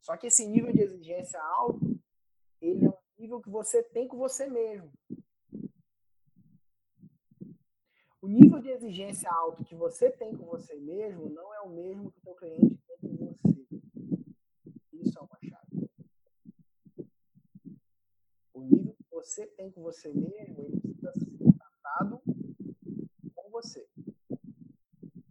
Só 0.00 0.16
que 0.16 0.28
esse 0.28 0.46
nível 0.46 0.72
de 0.72 0.80
exigência 0.80 1.38
alto, 1.38 2.00
ele 2.62 2.86
é 2.86 2.88
um 2.88 2.94
nível 3.18 3.42
que 3.42 3.50
você 3.50 3.82
tem 3.82 4.08
com 4.08 4.16
você 4.16 4.46
mesmo. 4.46 4.90
O 8.28 8.30
nível 8.30 8.60
de 8.60 8.68
exigência 8.68 9.30
alto 9.32 9.64
que 9.64 9.74
você 9.74 10.10
tem 10.10 10.36
com 10.36 10.44
você 10.44 10.74
mesmo 10.74 11.30
não 11.30 11.54
é 11.54 11.62
o 11.62 11.70
mesmo 11.70 12.12
que 12.12 12.18
o 12.18 12.20
teu 12.20 12.34
cliente 12.34 12.78
tem 12.86 12.98
com 12.98 13.16
você. 13.16 13.66
Isso 14.92 15.18
é 15.18 15.22
uma 15.22 15.38
chave. 15.42 15.90
O 18.52 18.60
nível 18.60 18.92
que 18.92 19.04
você 19.10 19.46
tem 19.46 19.70
com 19.70 19.80
você 19.80 20.12
mesmo, 20.12 20.60
ele 20.60 20.78
precisa 20.78 21.10
ser 21.14 21.38
tratado 21.56 22.20
com 23.34 23.50
você. 23.50 23.88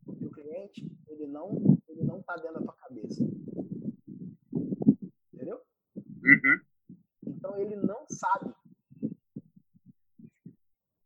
O 0.07 0.15
teu 0.15 0.31
cliente, 0.31 0.91
ele 1.07 1.27
não, 1.27 1.77
ele 1.87 2.01
não 2.01 2.19
tá 2.23 2.35
dentro 2.37 2.55
da 2.55 2.61
tua 2.61 2.73
cabeça. 2.77 3.23
Entendeu? 5.31 5.61
Uhum. 5.95 6.61
Então 7.27 7.59
ele 7.59 7.75
não 7.75 8.07
sabe. 8.09 8.55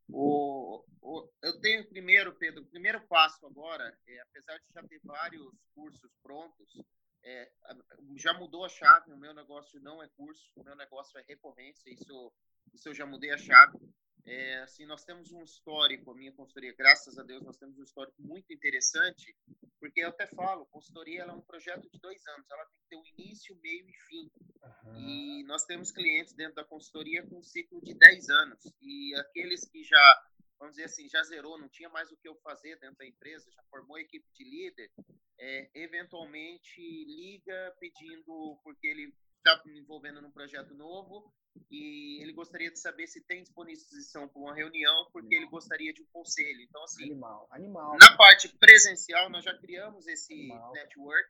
O, 0.07 0.85
o, 1.01 1.27
eu 1.41 1.59
tenho 1.59 1.87
primeiro, 1.87 2.33
Pedro, 2.35 2.61
o 2.61 2.65
passo 3.31 3.45
agora, 3.45 3.97
é, 4.07 4.21
apesar 4.21 4.57
de 4.57 4.73
já 4.73 4.83
ter 4.83 4.99
vários 5.03 5.53
cursos 5.73 6.11
prontos, 6.21 6.81
é, 7.23 7.49
já 8.17 8.33
mudou 8.33 8.65
a 8.65 8.69
chave. 8.69 9.11
O 9.11 9.17
meu 9.17 9.33
negócio 9.33 9.79
não 9.79 10.03
é 10.03 10.09
curso, 10.09 10.51
o 10.55 10.63
meu 10.63 10.75
negócio 10.75 11.17
é 11.17 11.23
recorrência. 11.23 11.89
Isso, 11.89 12.33
isso 12.73 12.89
eu 12.89 12.93
já 12.93 13.05
mudei 13.05 13.31
a 13.31 13.37
chave. 13.37 13.77
É, 14.25 14.61
assim, 14.61 14.85
nós 14.85 15.03
temos 15.03 15.31
um 15.31 15.43
histórico, 15.43 16.11
a 16.11 16.15
minha 16.15 16.31
consultoria, 16.31 16.75
graças 16.77 17.17
a 17.17 17.23
Deus, 17.23 17.41
nós 17.41 17.57
temos 17.57 17.79
um 17.79 17.83
histórico 17.83 18.21
muito 18.21 18.53
interessante, 18.53 19.35
porque 19.79 20.01
eu 20.01 20.09
até 20.09 20.27
falo, 20.27 20.67
consultoria 20.67 21.21
ela 21.21 21.33
é 21.33 21.35
um 21.35 21.41
projeto 21.41 21.89
de 21.89 21.99
dois 21.99 22.21
anos, 22.27 22.45
ela 22.51 22.65
tem 22.65 22.77
que 22.77 22.87
ter 22.87 22.97
um 22.97 23.05
início, 23.17 23.59
meio 23.63 23.89
e 23.89 23.93
fim. 24.07 24.31
E 24.95 25.43
nós 25.45 25.65
temos 25.65 25.91
clientes 25.91 26.33
dentro 26.33 26.55
da 26.55 26.63
consultoria 26.63 27.25
com 27.25 27.39
um 27.39 27.43
ciclo 27.43 27.81
de 27.81 27.95
10 27.95 28.29
anos. 28.29 28.59
E 28.81 29.15
aqueles 29.15 29.67
que 29.67 29.83
já, 29.83 30.23
vamos 30.61 30.75
dizer 30.75 30.85
assim, 30.85 31.09
já 31.09 31.23
zerou, 31.23 31.57
não 31.57 31.67
tinha 31.67 31.89
mais 31.89 32.11
o 32.11 32.17
que 32.17 32.27
eu 32.27 32.35
fazer 32.35 32.79
dentro 32.79 32.97
da 32.97 33.05
empresa, 33.05 33.51
já 33.51 33.63
formou 33.63 33.97
equipe 33.97 34.25
de 34.31 34.43
líder, 34.43 34.91
é, 35.39 35.71
eventualmente 35.73 36.79
liga 36.79 37.75
pedindo, 37.79 38.59
porque 38.63 38.87
ele 38.87 39.11
está 39.37 39.59
envolvendo 39.65 40.21
num 40.21 40.31
projeto 40.31 40.75
novo 40.75 41.33
e 41.69 42.21
ele 42.21 42.31
gostaria 42.31 42.69
de 42.69 42.79
saber 42.79 43.07
se 43.07 43.25
tem 43.25 43.41
disposição 43.41 44.29
para 44.29 44.39
uma 44.39 44.53
reunião, 44.53 45.09
porque 45.11 45.33
ele 45.33 45.47
gostaria 45.47 45.91
de 45.91 46.03
um 46.03 46.07
conselho. 46.13 46.61
Então, 46.61 46.83
assim, 46.83 47.05
Animal, 47.05 47.47
animal. 47.49 47.97
na 47.99 48.15
parte 48.15 48.47
presencial, 48.47 49.31
nós 49.31 49.43
já 49.43 49.57
criamos 49.57 50.07
esse 50.07 50.47
network. 50.73 51.29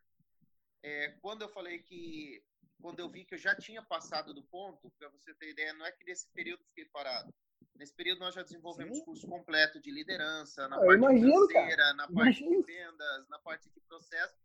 É, 0.84 1.12
quando 1.22 1.44
eu 1.44 1.49
falei 1.49 1.80
que, 1.80 2.44
quando 2.82 2.99
eu 2.99 3.10
vi 3.10 3.24
que 3.24 3.36
eu 3.36 3.40
já 3.40 3.56
tinha 3.56 3.82
passado 3.82 4.34
do 4.34 4.44
ponto, 4.44 4.91
para 4.99 5.08
você 5.08 5.34
ter 5.36 5.52
ideia, 5.52 5.74
não 5.74 5.86
é 5.86 5.91
que 5.94 6.03
nesse 6.03 6.28
período 6.34 6.66
fiquei 6.66 6.86
parado. 6.86 7.34
Nesse 7.82 7.95
período 7.95 8.20
nós 8.20 8.36
já 8.36 8.44
desenvolvemos 8.44 9.02
curso 9.02 9.28
completo 9.28 9.82
de 9.82 9.90
liderança, 9.90 10.68
na 10.68 10.76
eu 10.76 10.86
parte 10.86 10.98
imagino, 10.99 11.48
financeira, 11.48 11.78
cara. 11.78 11.94
na 11.95 12.03
parte 12.03 12.44
Imagino. 12.44 12.49
de 12.52 12.62
vendas, 12.62 13.28
na 13.28 13.40
parte 13.40 13.70
de 13.72 13.80
processo, 13.80 14.36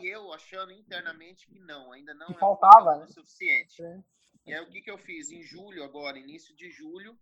e 0.00 0.06
eu 0.06 0.32
achando 0.32 0.70
internamente 0.70 1.44
que 1.48 1.58
não, 1.58 1.90
ainda 1.90 2.14
não 2.14 2.28
Que 2.28 2.34
é 2.34 2.38
faltava, 2.38 2.98
né? 2.98 3.08
suficiente. 3.08 3.82
E 4.46 4.54
aí 4.54 4.60
o 4.60 4.70
que, 4.70 4.80
que 4.80 4.88
eu 4.92 4.96
fiz? 4.96 5.32
Em 5.32 5.42
julho, 5.42 5.82
agora, 5.82 6.16
início 6.16 6.54
de 6.54 6.70
julho, 6.70 7.18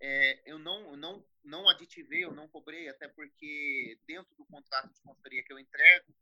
é, 0.00 0.42
eu 0.44 0.58
não, 0.58 0.96
não, 0.96 1.24
não 1.44 1.68
aditivei, 1.68 2.24
eu 2.24 2.34
não 2.34 2.48
cobrei, 2.48 2.88
até 2.88 3.06
porque 3.06 3.96
dentro 4.04 4.34
do 4.34 4.44
contrato 4.46 4.92
de 4.92 5.00
consultoria 5.02 5.44
que 5.44 5.52
eu 5.52 5.58
entrego, 5.60 6.12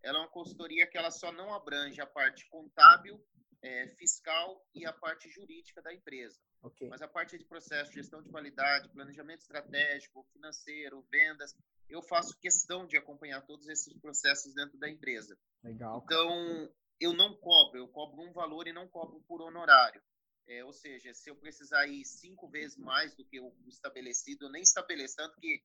ela 0.00 0.18
é 0.18 0.20
uma 0.20 0.30
consultoria 0.30 0.86
que 0.86 0.96
ela 0.96 1.10
só 1.10 1.32
não 1.32 1.52
abrange 1.52 2.00
a 2.00 2.06
parte 2.06 2.48
contábil, 2.48 3.20
é, 3.64 3.88
fiscal 3.96 4.62
e 4.74 4.84
a 4.84 4.92
parte 4.92 5.28
jurídica 5.30 5.80
da 5.80 5.92
empresa. 5.92 6.38
Ok. 6.62 6.86
Mas 6.88 7.00
a 7.00 7.08
parte 7.08 7.38
de 7.38 7.44
processo, 7.46 7.92
gestão 7.92 8.22
de 8.22 8.28
qualidade, 8.28 8.90
planejamento 8.90 9.40
estratégico, 9.40 10.26
financeiro, 10.32 11.06
vendas, 11.10 11.56
eu 11.88 12.02
faço 12.02 12.38
questão 12.38 12.86
de 12.86 12.98
acompanhar 12.98 13.40
todos 13.46 13.66
esses 13.68 13.98
processos 14.00 14.54
dentro 14.54 14.78
da 14.78 14.88
empresa. 14.88 15.36
Legal. 15.62 16.02
Então, 16.04 16.70
eu 17.00 17.14
não 17.14 17.34
cobro, 17.36 17.78
eu 17.78 17.88
cobro 17.88 18.20
um 18.22 18.32
valor 18.32 18.68
e 18.68 18.72
não 18.72 18.86
cobro 18.86 19.22
por 19.26 19.40
honorário. 19.40 20.02
É, 20.46 20.62
ou 20.62 20.74
seja, 20.74 21.14
se 21.14 21.30
eu 21.30 21.36
precisar 21.36 21.86
ir 21.86 22.04
cinco 22.04 22.46
vezes 22.50 22.76
mais 22.76 23.14
do 23.14 23.24
que 23.24 23.40
o 23.40 23.50
estabelecido, 23.66 24.44
eu 24.44 24.50
nem 24.50 24.60
estabeleço, 24.60 25.16
tanto 25.16 25.40
que 25.40 25.62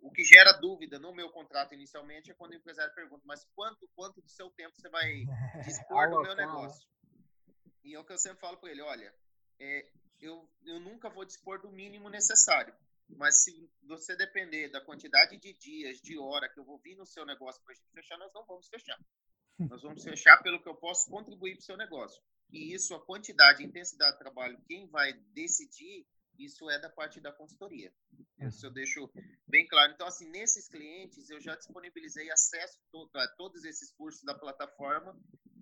o 0.00 0.12
que 0.12 0.22
gera 0.22 0.52
dúvida 0.52 1.00
no 1.00 1.12
meu 1.12 1.30
contrato 1.30 1.74
inicialmente 1.74 2.30
é 2.30 2.34
quando 2.34 2.52
o 2.52 2.56
empresário 2.56 2.94
pergunta, 2.94 3.22
mas 3.26 3.44
quanto, 3.56 3.88
quanto 3.96 4.22
do 4.22 4.28
seu 4.28 4.50
tempo 4.50 4.76
você 4.76 4.88
vai 4.88 5.24
dispor 5.64 6.10
do 6.10 6.22
meu 6.22 6.36
negócio? 6.36 6.93
E 7.84 7.94
é 7.94 7.98
o 7.98 8.04
que 8.04 8.12
eu 8.12 8.18
sempre 8.18 8.40
falo 8.40 8.56
para 8.56 8.70
ele, 8.70 8.80
olha, 8.80 9.14
é, 9.60 9.88
eu, 10.20 10.48
eu 10.64 10.80
nunca 10.80 11.10
vou 11.10 11.24
dispor 11.24 11.60
do 11.60 11.70
mínimo 11.70 12.08
necessário. 12.08 12.74
Mas 13.08 13.44
se 13.44 13.70
você 13.82 14.16
depender 14.16 14.68
da 14.68 14.80
quantidade 14.80 15.36
de 15.36 15.52
dias, 15.52 16.00
de 16.00 16.18
hora 16.18 16.48
que 16.48 16.58
eu 16.58 16.64
vou 16.64 16.78
vir 16.78 16.96
no 16.96 17.06
seu 17.06 17.26
negócio 17.26 17.62
para 17.62 17.72
a 17.72 17.76
gente 17.76 17.90
fechar, 17.90 18.18
nós 18.18 18.32
não 18.32 18.44
vamos 18.46 18.66
fechar. 18.68 18.98
Nós 19.58 19.82
vamos 19.82 20.02
fechar 20.02 20.42
pelo 20.42 20.60
que 20.62 20.68
eu 20.68 20.74
posso 20.74 21.08
contribuir 21.10 21.52
para 21.52 21.60
o 21.60 21.64
seu 21.64 21.76
negócio. 21.76 22.20
E 22.50 22.74
isso, 22.74 22.94
a 22.94 23.04
quantidade, 23.04 23.62
intensidade 23.62 24.12
de 24.12 24.18
trabalho, 24.18 24.60
quem 24.66 24.86
vai 24.88 25.12
decidir, 25.32 26.06
isso 26.38 26.68
é 26.70 26.78
da 26.78 26.88
parte 26.88 27.20
da 27.20 27.32
consultoria. 27.32 27.92
Isso 28.40 28.66
eu 28.66 28.72
deixo 28.72 29.08
bem 29.46 29.66
claro. 29.66 29.92
Então, 29.92 30.06
assim, 30.06 30.28
nesses 30.30 30.68
clientes, 30.68 31.30
eu 31.30 31.40
já 31.40 31.54
disponibilizei 31.54 32.30
acesso 32.30 32.80
a 33.14 33.28
todos 33.36 33.64
esses 33.64 33.92
cursos 33.92 34.22
da 34.24 34.34
plataforma. 34.34 35.16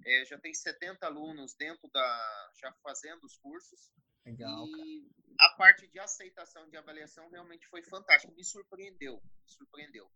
É, 0.04 0.24
já 0.24 0.38
tem 0.38 0.52
70 0.52 1.06
alunos 1.06 1.54
dentro 1.54 1.88
da. 1.92 2.50
já 2.60 2.72
fazendo 2.82 3.24
os 3.24 3.36
cursos. 3.36 3.90
Legal. 4.24 4.66
E 4.66 5.10
a 5.38 5.48
parte 5.50 5.86
de 5.88 5.98
aceitação 5.98 6.68
de 6.70 6.76
avaliação 6.76 7.28
realmente 7.30 7.66
foi 7.68 7.82
fantástica. 7.82 8.32
Me 8.34 8.44
surpreendeu. 8.44 9.14
Me 9.14 9.48
surpreendeu. 9.48 10.10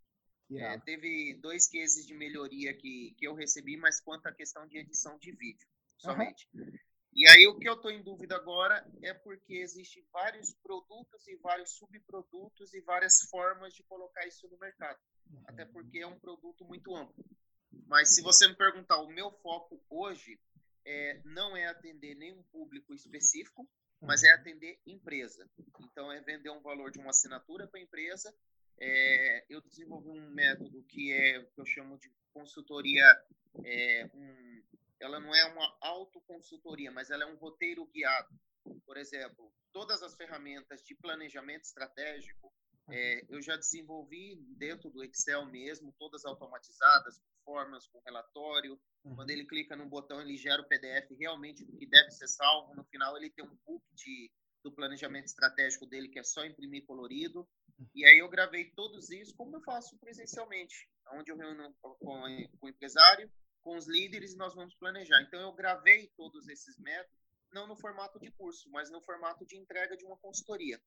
É, 0.55 0.79
teve 0.79 1.35
dois 1.43 1.69
cases 1.69 2.07
de 2.07 2.15
melhoria 2.15 2.73
que, 2.73 3.15
que 3.19 3.27
eu 3.27 3.35
recebi, 3.35 3.77
mas 3.77 4.01
quanto 4.01 4.27
à 4.27 4.33
questão 4.33 4.67
de 4.69 4.79
edição 4.79 5.19
de 5.19 5.33
vídeo, 5.33 5.67
somente. 5.99 6.49
Uhum. 6.55 6.73
E 7.13 7.27
aí 7.29 7.47
o 7.49 7.59
que 7.59 7.69
eu 7.69 7.75
estou 7.75 7.91
em 7.91 8.03
dúvida 8.03 8.37
agora 8.37 8.87
é 9.03 9.13
porque 9.13 9.55
existem 9.55 10.07
vários 10.13 10.55
produtos 10.63 11.27
e 11.27 11.35
vários 11.37 11.71
subprodutos 11.71 12.75
e 12.75 12.81
várias 12.83 13.23
formas 13.23 13.75
de 13.75 13.83
colocar 13.85 14.25
isso 14.27 14.47
no 14.49 14.59
mercado. 14.59 15.01
Uhum. 15.31 15.43
Até 15.47 15.65
porque 15.65 15.99
é 15.99 16.07
um 16.07 16.19
produto 16.19 16.65
muito 16.65 16.95
amplo. 16.95 17.25
Mas 17.87 18.15
se 18.15 18.23
você 18.23 18.47
me 18.49 18.55
perguntar, 18.55 18.99
o 18.99 19.09
meu 19.09 19.31
foco 19.31 19.83
hoje 19.89 20.39
é, 20.85 21.21
não 21.25 21.57
é 21.57 21.67
atender 21.67 22.15
nenhum 22.15 22.43
público 22.45 22.95
específico, 22.95 23.69
mas 24.01 24.23
é 24.23 24.31
atender 24.31 24.81
empresa. 24.87 25.49
Então, 25.81 26.13
é 26.13 26.21
vender 26.21 26.51
um 26.51 26.61
valor 26.61 26.91
de 26.91 26.99
uma 26.99 27.11
assinatura 27.11 27.67
para 27.67 27.81
a 27.81 27.83
empresa. 27.83 28.35
É, 28.79 29.47
eu 29.49 29.61
desenvolvi 29.63 30.11
um 30.11 30.31
método 30.31 30.85
que 30.85 31.13
é 31.13 31.43
que 31.43 31.61
eu 31.61 31.67
chamo 31.67 31.99
de 31.99 32.11
consultoria, 32.33 33.05
é, 33.65 34.11
um, 34.13 34.63
ela 35.01 35.19
não 35.19 35.35
é 35.35 35.45
uma 35.47 35.77
autoconsultoria, 35.81 36.91
mas 36.91 37.11
ela 37.11 37.25
é 37.25 37.27
um 37.27 37.37
roteiro 37.37 37.87
guiado. 37.87 38.29
Por 38.85 38.97
exemplo, 38.97 39.53
todas 39.73 40.03
as 40.03 40.15
ferramentas 40.15 40.83
de 40.83 40.95
planejamento 40.95 41.65
estratégico, 41.65 42.53
é, 42.91 43.25
eu 43.29 43.41
já 43.41 43.57
desenvolvi 43.57 44.37
dentro 44.57 44.91
do 44.91 45.03
Excel 45.03 45.47
mesmo, 45.47 45.95
todas 45.99 46.25
automatizadas, 46.25 47.21
formas, 47.47 47.87
com 47.87 48.03
relatório. 48.05 48.79
Uhum. 49.05 49.15
Quando 49.15 49.31
ele 49.31 49.47
clica 49.47 49.77
no 49.77 49.89
botão, 49.89 50.21
ele 50.21 50.37
gera 50.37 50.61
o 50.61 50.69
PDF 50.69 51.09
realmente 51.17 51.65
do 51.65 51.77
que 51.79 51.87
deve 51.87 52.11
ser 52.11 52.27
salvo. 52.27 52.75
No 52.75 52.85
final, 52.85 53.17
ele 53.17 53.31
tem 53.31 53.45
um 53.45 53.57
book 53.65 53.85
de, 53.95 54.31
do 54.65 54.73
planejamento 54.73 55.27
estratégico 55.27 55.87
dele, 55.87 56.09
que 56.09 56.19
é 56.19 56.25
só 56.25 56.45
imprimir 56.45 56.85
colorido. 56.85 57.49
Uhum. 57.79 57.87
E 57.95 58.05
aí 58.05 58.19
eu 58.19 58.29
gravei 58.29 58.73
todos 58.73 59.09
isso, 59.11 59.35
como 59.37 59.57
eu 59.57 59.63
faço 59.63 59.97
presencialmente, 59.99 60.91
onde 61.13 61.31
eu 61.31 61.37
reúno 61.37 61.73
com, 61.81 61.95
com 61.95 62.67
o 62.67 62.69
empresário, 62.69 63.31
com 63.63 63.77
os 63.77 63.87
líderes, 63.87 64.35
e 64.35 64.37
nós 64.37 64.55
vamos 64.55 64.75
planejar. 64.75 65.23
Então, 65.23 65.41
eu 65.41 65.53
gravei 65.53 66.09
todos 66.17 66.49
esses 66.49 66.79
métodos, 66.79 67.17
não 67.53 67.67
no 67.67 67.77
formato 67.77 68.19
de 68.19 68.31
curso, 68.33 68.69
mas 68.71 68.91
no 68.91 69.01
formato 69.03 69.47
de 69.47 69.57
entrega 69.57 69.97
de 69.97 70.05
uma 70.05 70.17
consultoria. 70.19 70.81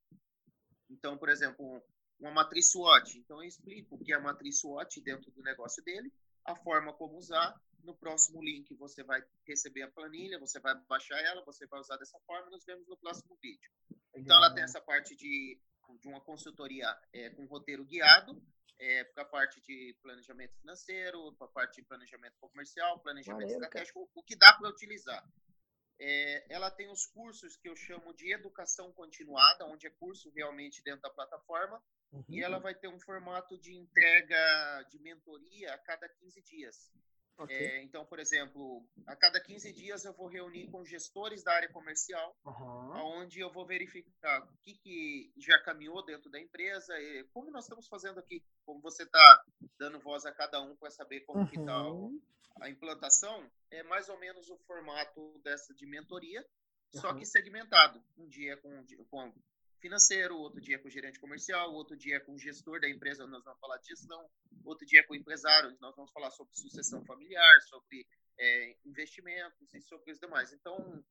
Então, 0.90 1.18
por 1.18 1.30
exemplo, 1.30 1.84
uma 2.19 2.31
matriz 2.31 2.72
SWOT. 2.72 3.18
Então, 3.19 3.41
eu 3.41 3.48
explico 3.48 3.95
o 3.95 3.99
que 3.99 4.11
é 4.11 4.15
a 4.15 4.22
matriz 4.22 4.60
SWOT 4.60 5.02
dentro 5.02 5.31
do 5.31 5.41
negócio 5.41 5.84
dele, 5.84 6.11
a 6.51 6.55
forma 6.55 6.93
como 6.93 7.17
usar. 7.17 7.59
No 7.84 7.95
próximo 7.95 8.43
link, 8.43 8.76
você 8.76 9.03
vai 9.03 9.21
receber 9.47 9.84
a 9.84 9.91
planilha, 9.91 10.38
você 10.38 10.59
vai 10.59 10.76
baixar 10.88 11.17
ela, 11.21 11.43
você 11.45 11.65
vai 11.65 11.80
usar 11.80 11.95
dessa 11.97 12.19
forma. 12.27 12.49
Nos 12.49 12.65
vemos 12.65 12.85
no 12.88 12.97
próximo 12.97 13.38
vídeo. 13.41 13.71
Então, 14.15 14.35
ela 14.35 14.53
tem 14.53 14.63
essa 14.63 14.81
parte 14.81 15.15
de, 15.15 15.57
de 16.01 16.07
uma 16.07 16.19
consultoria 16.19 16.85
é, 17.13 17.30
com 17.30 17.45
roteiro 17.45 17.85
guiado, 17.85 18.41
é, 18.80 19.03
para 19.05 19.23
a 19.23 19.27
parte 19.27 19.61
de 19.61 19.95
planejamento 20.01 20.55
financeiro, 20.59 21.34
para 21.38 21.47
a 21.47 21.51
parte 21.51 21.81
de 21.81 21.88
planejamento 21.88 22.35
comercial, 22.39 22.99
planejamento 22.99 23.47
Valeu, 23.47 23.61
estratégico, 23.61 24.09
o 24.13 24.23
que 24.23 24.35
dá 24.35 24.53
para 24.53 24.69
utilizar. 24.69 25.23
É, 26.01 26.53
ela 26.53 26.71
tem 26.71 26.89
os 26.89 27.05
cursos 27.05 27.57
que 27.57 27.67
eu 27.67 27.76
chamo 27.76 28.13
de 28.13 28.34
educação 28.34 28.91
continuada, 28.93 29.65
onde 29.65 29.85
é 29.85 29.89
curso 29.89 30.31
realmente 30.31 30.81
dentro 30.81 31.01
da 31.01 31.09
plataforma, 31.09 31.84
uhum. 32.11 32.23
e 32.30 32.41
ela 32.41 32.60
vai 32.60 32.76
ter 32.76 32.88
um 32.88 32.99
formato 32.99 33.57
de 33.57 33.76
entrega 33.76 34.86
de 34.90 34.99
mentoria 34.99 35.73
a 35.73 35.77
cada 35.77 36.07
15 36.07 36.41
dias. 36.41 36.91
Okay. 37.38 37.56
É, 37.56 37.84
então, 37.84 38.06
por 38.06 38.19
exemplo, 38.19 38.86
a 39.07 39.15
cada 39.15 39.40
15 39.40 39.72
dias 39.72 40.03
eu 40.03 40.11
vou 40.11 40.27
reunir 40.27 40.69
com 40.69 40.84
gestores 40.84 41.41
da 41.41 41.53
área 41.53 41.69
comercial, 41.69 42.36
uhum. 42.45 43.22
onde 43.22 43.40
eu 43.40 43.49
vou 43.49 43.65
verificar 43.65 44.44
o 44.44 44.57
que, 44.57 44.73
que 44.77 45.31
já 45.38 45.57
caminhou 45.64 46.03
dentro 46.03 46.30
da 46.30 46.38
empresa, 46.38 46.94
e 46.99 47.23
como 47.34 47.49
nós 47.49 47.64
estamos 47.64 47.88
fazendo 47.88 48.19
aqui, 48.19 48.44
como 48.65 48.81
você 48.81 49.03
está 49.03 49.44
dando 49.80 50.02
voz 50.02 50.26
a 50.26 50.34
cada 50.34 50.61
um 50.61 50.76
para 50.76 50.90
saber 50.90 51.22
como 51.22 51.45
tá 51.49 51.81
uhum. 51.88 52.18
está 52.18 52.65
a 52.65 52.69
implantação 52.69 53.49
é 53.72 53.84
mais 53.84 54.10
ou 54.10 54.19
menos 54.19 54.49
o 54.49 54.57
formato 54.60 55.40
dessa 55.44 55.73
de 55.73 55.86
mentoria, 55.86 56.45
uhum. 56.94 57.02
só 57.02 57.14
que 57.14 57.26
segmentado. 57.26 58.03
Um 58.18 58.27
dia 58.27 58.57
com, 58.57 58.86
com 59.10 59.34
financeiro, 59.80 60.38
outro 60.38 60.61
dia 60.61 60.80
com 60.80 60.89
gerente 60.89 61.19
comercial, 61.19 61.73
outro 61.73 61.97
dia 61.97 62.19
com 62.19 62.38
gestor 62.38 62.80
da 62.80 62.89
empresa, 62.89 63.26
nós 63.27 63.43
vamos 63.43 63.60
falar 63.60 63.77
de 63.77 63.88
gestão, 63.88 64.30
outro 64.64 64.85
dia 64.85 65.06
com 65.06 65.15
empresário, 65.15 65.76
nós 65.80 65.95
vamos 65.95 66.11
falar 66.11 66.31
sobre 66.31 66.56
sucessão 66.56 67.03
familiar, 67.06 67.61
sobre 67.61 68.06
é, 68.38 68.76
investimentos 68.85 69.73
e 69.73 69.81
sobre 69.81 70.11
os 70.11 70.19
demais. 70.19 70.53
Então, 70.53 71.03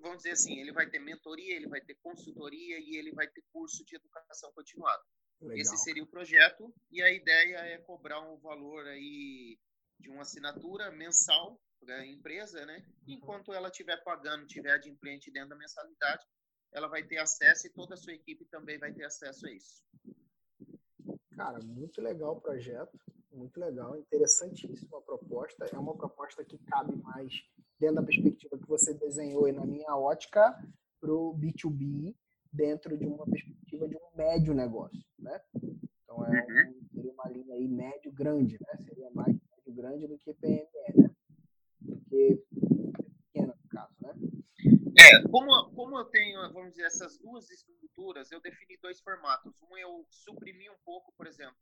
vamos 0.00 0.18
dizer 0.18 0.32
assim, 0.32 0.58
ele 0.60 0.72
vai 0.72 0.88
ter 0.88 0.98
mentoria, 0.98 1.56
ele 1.56 1.68
vai 1.68 1.80
ter 1.80 1.94
consultoria 2.02 2.78
e 2.78 2.96
ele 2.96 3.12
vai 3.12 3.26
ter 3.26 3.42
curso 3.52 3.84
de 3.84 3.96
educação 3.96 4.52
continuada. 4.52 5.02
Legal. 5.40 5.58
Esse 5.58 5.76
seria 5.78 6.02
o 6.02 6.06
projeto 6.06 6.72
e 6.90 7.02
a 7.02 7.12
ideia 7.12 7.56
é 7.58 7.78
cobrar 7.78 8.20
um 8.20 8.38
valor 8.38 8.86
aí 8.86 9.58
de 9.98 10.08
uma 10.08 10.22
assinatura 10.22 10.90
mensal 10.92 11.60
para 11.80 11.96
a 11.96 12.06
empresa, 12.06 12.64
né? 12.64 12.78
Uhum. 12.78 13.14
Enquanto 13.14 13.52
ela 13.52 13.68
estiver 13.68 13.96
pagando, 14.04 14.46
tiver 14.46 14.72
adimplente 14.72 15.30
dentro 15.32 15.50
da 15.50 15.56
mensalidade, 15.56 16.24
ela 16.72 16.88
vai 16.88 17.02
ter 17.02 17.18
acesso 17.18 17.66
e 17.66 17.70
toda 17.70 17.94
a 17.94 17.96
sua 17.96 18.12
equipe 18.12 18.44
também 18.46 18.78
vai 18.78 18.92
ter 18.92 19.04
acesso 19.04 19.46
a 19.46 19.52
isso. 19.52 19.82
Cara, 21.36 21.58
muito 21.64 22.00
legal 22.00 22.36
o 22.36 22.40
projeto, 22.40 22.98
muito 23.32 23.58
legal, 23.58 23.96
interessantíssima 23.96 25.00
proposta. 25.02 25.66
É 25.72 25.78
uma 25.78 25.96
proposta 25.96 26.44
que 26.44 26.58
cabe 26.58 26.94
mais 26.96 27.44
dentro 27.78 27.96
da 27.96 28.02
perspectiva 28.02 28.58
que 28.58 28.68
você 28.68 28.94
desenhou 28.94 29.48
e 29.48 29.52
na 29.52 29.64
minha 29.64 29.96
ótica 29.96 30.56
para 31.00 31.12
o 31.12 31.34
B2B 31.34 32.14
dentro 32.52 32.96
de 32.96 33.06
uma 33.06 33.26
perspectiva 33.26 33.88
de 33.88 33.96
um 33.96 34.16
médio 34.16 34.54
negócio, 34.54 35.02
né? 35.18 35.40
Então 36.04 36.24
é 36.26 36.46
uhum. 36.94 37.10
uma 37.10 37.28
linha 37.28 37.54
aí 37.54 37.66
médio 37.66 38.12
grande, 38.12 38.58
né? 38.60 38.76
Seria 38.84 39.10
mais 39.10 39.36
grande 39.66 40.06
do 40.06 40.18
que 40.18 40.34
PME, 40.34 40.68
né? 40.94 41.10
Porque 41.84 42.44
pequena 43.32 43.54
no 43.60 43.68
caso, 43.68 43.94
né? 44.00 44.14
É, 44.98 45.22
como, 45.28 45.70
como 45.74 45.98
eu 45.98 46.04
tenho, 46.06 46.40
vamos 46.52 46.70
dizer, 46.70 46.84
essas 46.84 47.18
duas 47.18 47.50
estruturas, 47.50 48.30
eu 48.30 48.40
defini 48.40 48.76
dois 48.78 49.00
formatos. 49.00 49.52
Um 49.70 49.76
eu 49.76 50.06
suprimi 50.10 50.68
um 50.68 50.76
pouco, 50.84 51.12
por 51.16 51.26
exemplo, 51.26 51.56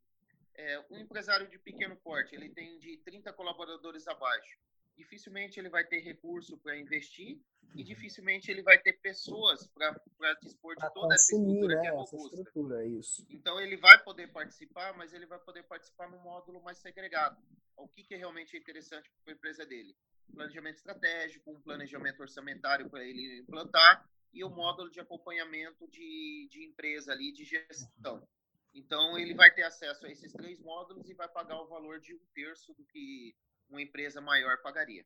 é, 0.54 0.84
um 0.90 0.98
empresário 0.98 1.48
de 1.48 1.58
pequeno 1.58 1.96
porte, 1.96 2.34
ele 2.34 2.50
tem 2.50 2.78
de 2.78 2.98
30 2.98 3.32
colaboradores 3.32 4.06
abaixo. 4.08 4.58
Dificilmente 4.96 5.58
ele 5.58 5.70
vai 5.70 5.84
ter 5.84 6.00
recurso 6.00 6.58
para 6.58 6.76
investir 6.76 7.40
e 7.74 7.82
dificilmente 7.84 8.50
ele 8.50 8.62
vai 8.62 8.78
ter 8.78 8.94
pessoas 8.94 9.66
para 9.68 10.34
dispor 10.42 10.74
de 10.76 10.92
toda 10.92 11.14
essa 11.14 11.34
estrutura 11.34 11.76
né, 11.76 11.80
que 11.80 11.86
é 11.86 11.90
robusta. 11.90 12.36
Estrutura, 12.36 12.86
isso. 12.86 13.26
Então 13.30 13.60
ele 13.60 13.76
vai 13.76 14.02
poder 14.02 14.30
participar, 14.32 14.92
mas 14.96 15.12
ele 15.12 15.26
vai 15.26 15.38
poder 15.38 15.62
participar 15.62 16.10
no 16.10 16.18
módulo 16.18 16.60
mais 16.62 16.78
segregado 16.78 17.40
o 17.76 17.88
que, 17.88 18.02
que 18.02 18.14
é 18.14 18.16
realmente 18.18 18.56
interessante 18.56 19.10
para 19.24 19.32
a 19.32 19.36
empresa 19.36 19.64
dele. 19.64 19.96
Planejamento 20.32 20.76
estratégico, 20.76 21.50
um 21.50 21.60
planejamento 21.60 22.20
orçamentário 22.20 22.88
para 22.88 23.04
ele 23.04 23.40
implantar 23.40 24.08
e 24.32 24.44
o 24.44 24.50
módulo 24.50 24.90
de 24.90 25.00
acompanhamento 25.00 25.88
de, 25.88 26.48
de 26.50 26.64
empresa 26.64 27.12
ali, 27.12 27.32
de 27.32 27.44
gestão. 27.44 28.26
Então, 28.72 29.18
ele 29.18 29.34
vai 29.34 29.52
ter 29.52 29.64
acesso 29.64 30.06
a 30.06 30.10
esses 30.10 30.32
três 30.32 30.60
módulos 30.60 31.08
e 31.08 31.14
vai 31.14 31.28
pagar 31.28 31.60
o 31.60 31.68
valor 31.68 32.00
de 32.00 32.14
um 32.14 32.20
terço 32.32 32.72
do 32.74 32.84
que 32.84 33.34
uma 33.68 33.82
empresa 33.82 34.20
maior 34.20 34.60
pagaria. 34.62 35.04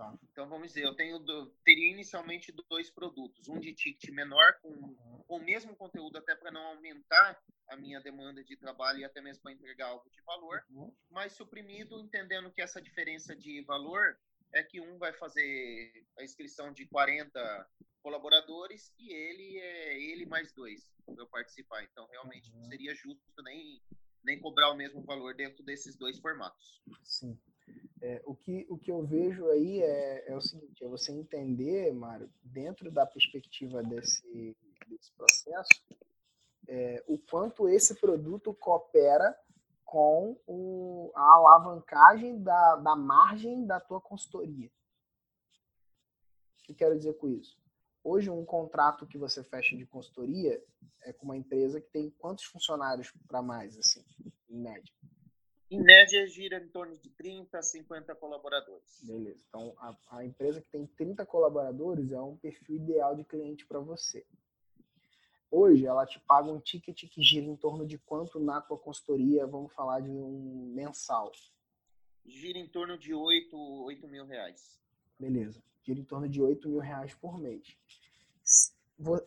Tá. 0.00 0.18
Então, 0.32 0.48
vamos 0.48 0.68
dizer, 0.68 0.84
eu 0.84 0.94
tenho 0.94 1.22
teria 1.62 1.90
inicialmente 1.90 2.50
dois 2.70 2.90
produtos, 2.90 3.50
um 3.50 3.60
de 3.60 3.74
ticket 3.74 4.08
menor, 4.14 4.58
com, 4.62 4.94
com 5.26 5.36
o 5.36 5.44
mesmo 5.44 5.76
conteúdo, 5.76 6.16
até 6.16 6.34
para 6.34 6.50
não 6.50 6.68
aumentar 6.68 7.38
a 7.68 7.76
minha 7.76 8.00
demanda 8.00 8.42
de 8.42 8.56
trabalho 8.56 9.00
e 9.00 9.04
até 9.04 9.20
mesmo 9.20 9.42
para 9.42 9.52
entregar 9.52 9.88
algo 9.88 10.08
de 10.08 10.22
valor, 10.22 10.64
uhum. 10.70 10.90
mas 11.10 11.34
suprimido, 11.34 12.00
entendendo 12.00 12.50
que 12.50 12.62
essa 12.62 12.80
diferença 12.80 13.36
de 13.36 13.62
valor 13.64 14.18
é 14.54 14.62
que 14.62 14.80
um 14.80 14.96
vai 14.96 15.12
fazer 15.12 16.06
a 16.18 16.24
inscrição 16.24 16.72
de 16.72 16.86
40 16.86 17.68
colaboradores 18.02 18.94
e 18.98 19.12
ele 19.12 19.58
é 19.58 20.00
ele 20.00 20.24
mais 20.24 20.50
dois 20.54 20.90
para 21.04 21.22
eu 21.22 21.26
participar. 21.26 21.84
Então, 21.84 22.06
realmente, 22.06 22.50
uhum. 22.50 22.60
não 22.60 22.64
seria 22.70 22.94
justo 22.94 23.42
nem, 23.42 23.82
nem 24.24 24.40
cobrar 24.40 24.70
o 24.70 24.76
mesmo 24.76 25.02
valor 25.02 25.34
dentro 25.34 25.62
desses 25.62 25.94
dois 25.94 26.18
formatos. 26.18 26.82
Sim. 27.04 27.38
É, 28.02 28.22
o, 28.24 28.34
que, 28.34 28.66
o 28.70 28.78
que 28.78 28.90
eu 28.90 29.02
vejo 29.04 29.46
aí 29.50 29.82
é, 29.82 30.30
é 30.30 30.36
o 30.36 30.40
seguinte, 30.40 30.82
é 30.82 30.88
você 30.88 31.12
entender, 31.12 31.92
Mário, 31.92 32.30
dentro 32.42 32.90
da 32.90 33.04
perspectiva 33.04 33.82
desse, 33.82 34.56
desse 34.88 35.12
processo, 35.12 35.68
é, 36.66 37.04
o 37.06 37.18
quanto 37.18 37.68
esse 37.68 37.94
produto 37.94 38.54
coopera 38.54 39.38
com 39.84 40.36
o, 40.46 41.10
a 41.14 41.34
alavancagem 41.34 42.42
da, 42.42 42.76
da 42.76 42.96
margem 42.96 43.66
da 43.66 43.80
tua 43.80 44.00
consultoria. 44.00 44.70
O 46.60 46.62
que 46.62 46.74
quero 46.74 46.96
dizer 46.96 47.14
com 47.14 47.28
isso? 47.28 47.58
Hoje, 48.02 48.30
um 48.30 48.44
contrato 48.44 49.06
que 49.06 49.18
você 49.18 49.44
fecha 49.44 49.76
de 49.76 49.84
consultoria 49.84 50.62
é 51.02 51.12
com 51.12 51.26
uma 51.26 51.36
empresa 51.36 51.80
que 51.80 51.90
tem 51.90 52.08
quantos 52.18 52.44
funcionários 52.44 53.12
para 53.26 53.42
mais, 53.42 53.76
assim, 53.76 54.02
em 54.48 54.56
média? 54.56 54.94
Em 55.70 55.80
média, 55.80 56.26
gira 56.26 56.58
em 56.58 56.66
torno 56.66 56.96
de 56.96 57.08
30 57.10 57.56
a 57.56 57.62
50 57.62 58.12
colaboradores. 58.16 59.00
Beleza. 59.04 59.44
Então, 59.48 59.72
a, 59.78 59.96
a 60.10 60.24
empresa 60.24 60.60
que 60.60 60.68
tem 60.68 60.84
30 60.84 61.24
colaboradores 61.24 62.10
é 62.10 62.20
um 62.20 62.36
perfil 62.36 62.74
ideal 62.74 63.14
de 63.14 63.22
cliente 63.22 63.64
para 63.64 63.78
você. 63.78 64.26
Hoje, 65.48 65.86
ela 65.86 66.04
te 66.04 66.18
paga 66.20 66.50
um 66.50 66.58
ticket 66.58 67.08
que 67.08 67.22
gira 67.22 67.46
em 67.46 67.54
torno 67.54 67.86
de 67.86 67.98
quanto 67.98 68.40
na 68.40 68.60
tua 68.60 68.78
consultoria, 68.78 69.46
vamos 69.46 69.72
falar 69.72 70.00
de 70.00 70.10
um 70.10 70.72
mensal? 70.74 71.30
Gira 72.26 72.58
em 72.58 72.66
torno 72.66 72.98
de 72.98 73.14
8, 73.14 73.56
8 73.56 74.08
mil 74.08 74.26
reais. 74.26 74.76
Beleza. 75.18 75.62
Gira 75.82 76.00
em 76.00 76.04
torno 76.04 76.28
de 76.28 76.42
8 76.42 76.68
mil 76.68 76.80
reais 76.80 77.14
por 77.14 77.38
mês. 77.38 77.76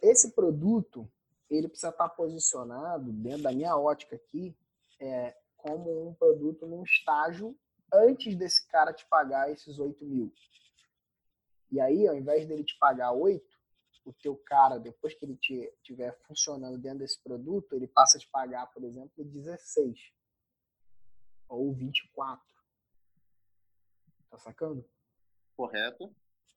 Esse 0.02 0.32
produto, 0.32 1.10
ele 1.50 1.70
precisa 1.70 1.90
estar 1.90 2.10
posicionado, 2.10 3.14
dentro 3.14 3.44
da 3.44 3.52
minha 3.52 3.78
ótica 3.78 4.18
aqui, 4.18 4.56
é, 5.00 5.36
como 5.64 6.10
um 6.10 6.14
produto 6.14 6.68
num 6.68 6.84
estágio 6.84 7.58
antes 7.92 8.36
desse 8.36 8.68
cara 8.68 8.92
te 8.92 9.06
pagar 9.08 9.50
esses 9.50 9.80
8 9.80 10.04
mil. 10.04 10.34
E 11.72 11.80
aí, 11.80 12.06
ao 12.06 12.16
invés 12.16 12.46
dele 12.46 12.66
te 12.66 12.78
pagar 12.78 13.14
8, 13.14 13.42
o 14.06 14.12
teu 14.12 14.36
cara, 14.36 14.78
depois 14.78 15.14
que 15.14 15.24
ele 15.24 15.40
estiver 15.42 16.20
funcionando 16.28 16.78
dentro 16.78 17.00
desse 17.00 17.18
produto, 17.24 17.74
ele 17.74 17.88
passa 17.88 18.18
a 18.18 18.20
te 18.20 18.28
pagar, 18.28 18.68
por 18.74 18.84
exemplo, 18.84 19.24
16 19.24 20.14
ou 21.48 21.74
24. 21.74 22.46
Tá 24.30 24.38
sacando? 24.38 24.86
Correto. 25.56 26.14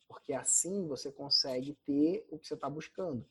Porque 0.09 0.33
assim 0.33 0.89
você 0.89 1.13
consegue 1.13 1.75
ter 1.87 2.27
o 2.29 2.39
que 2.39 2.49
você 2.49 2.55
está 2.55 2.69
buscando, 2.69 3.25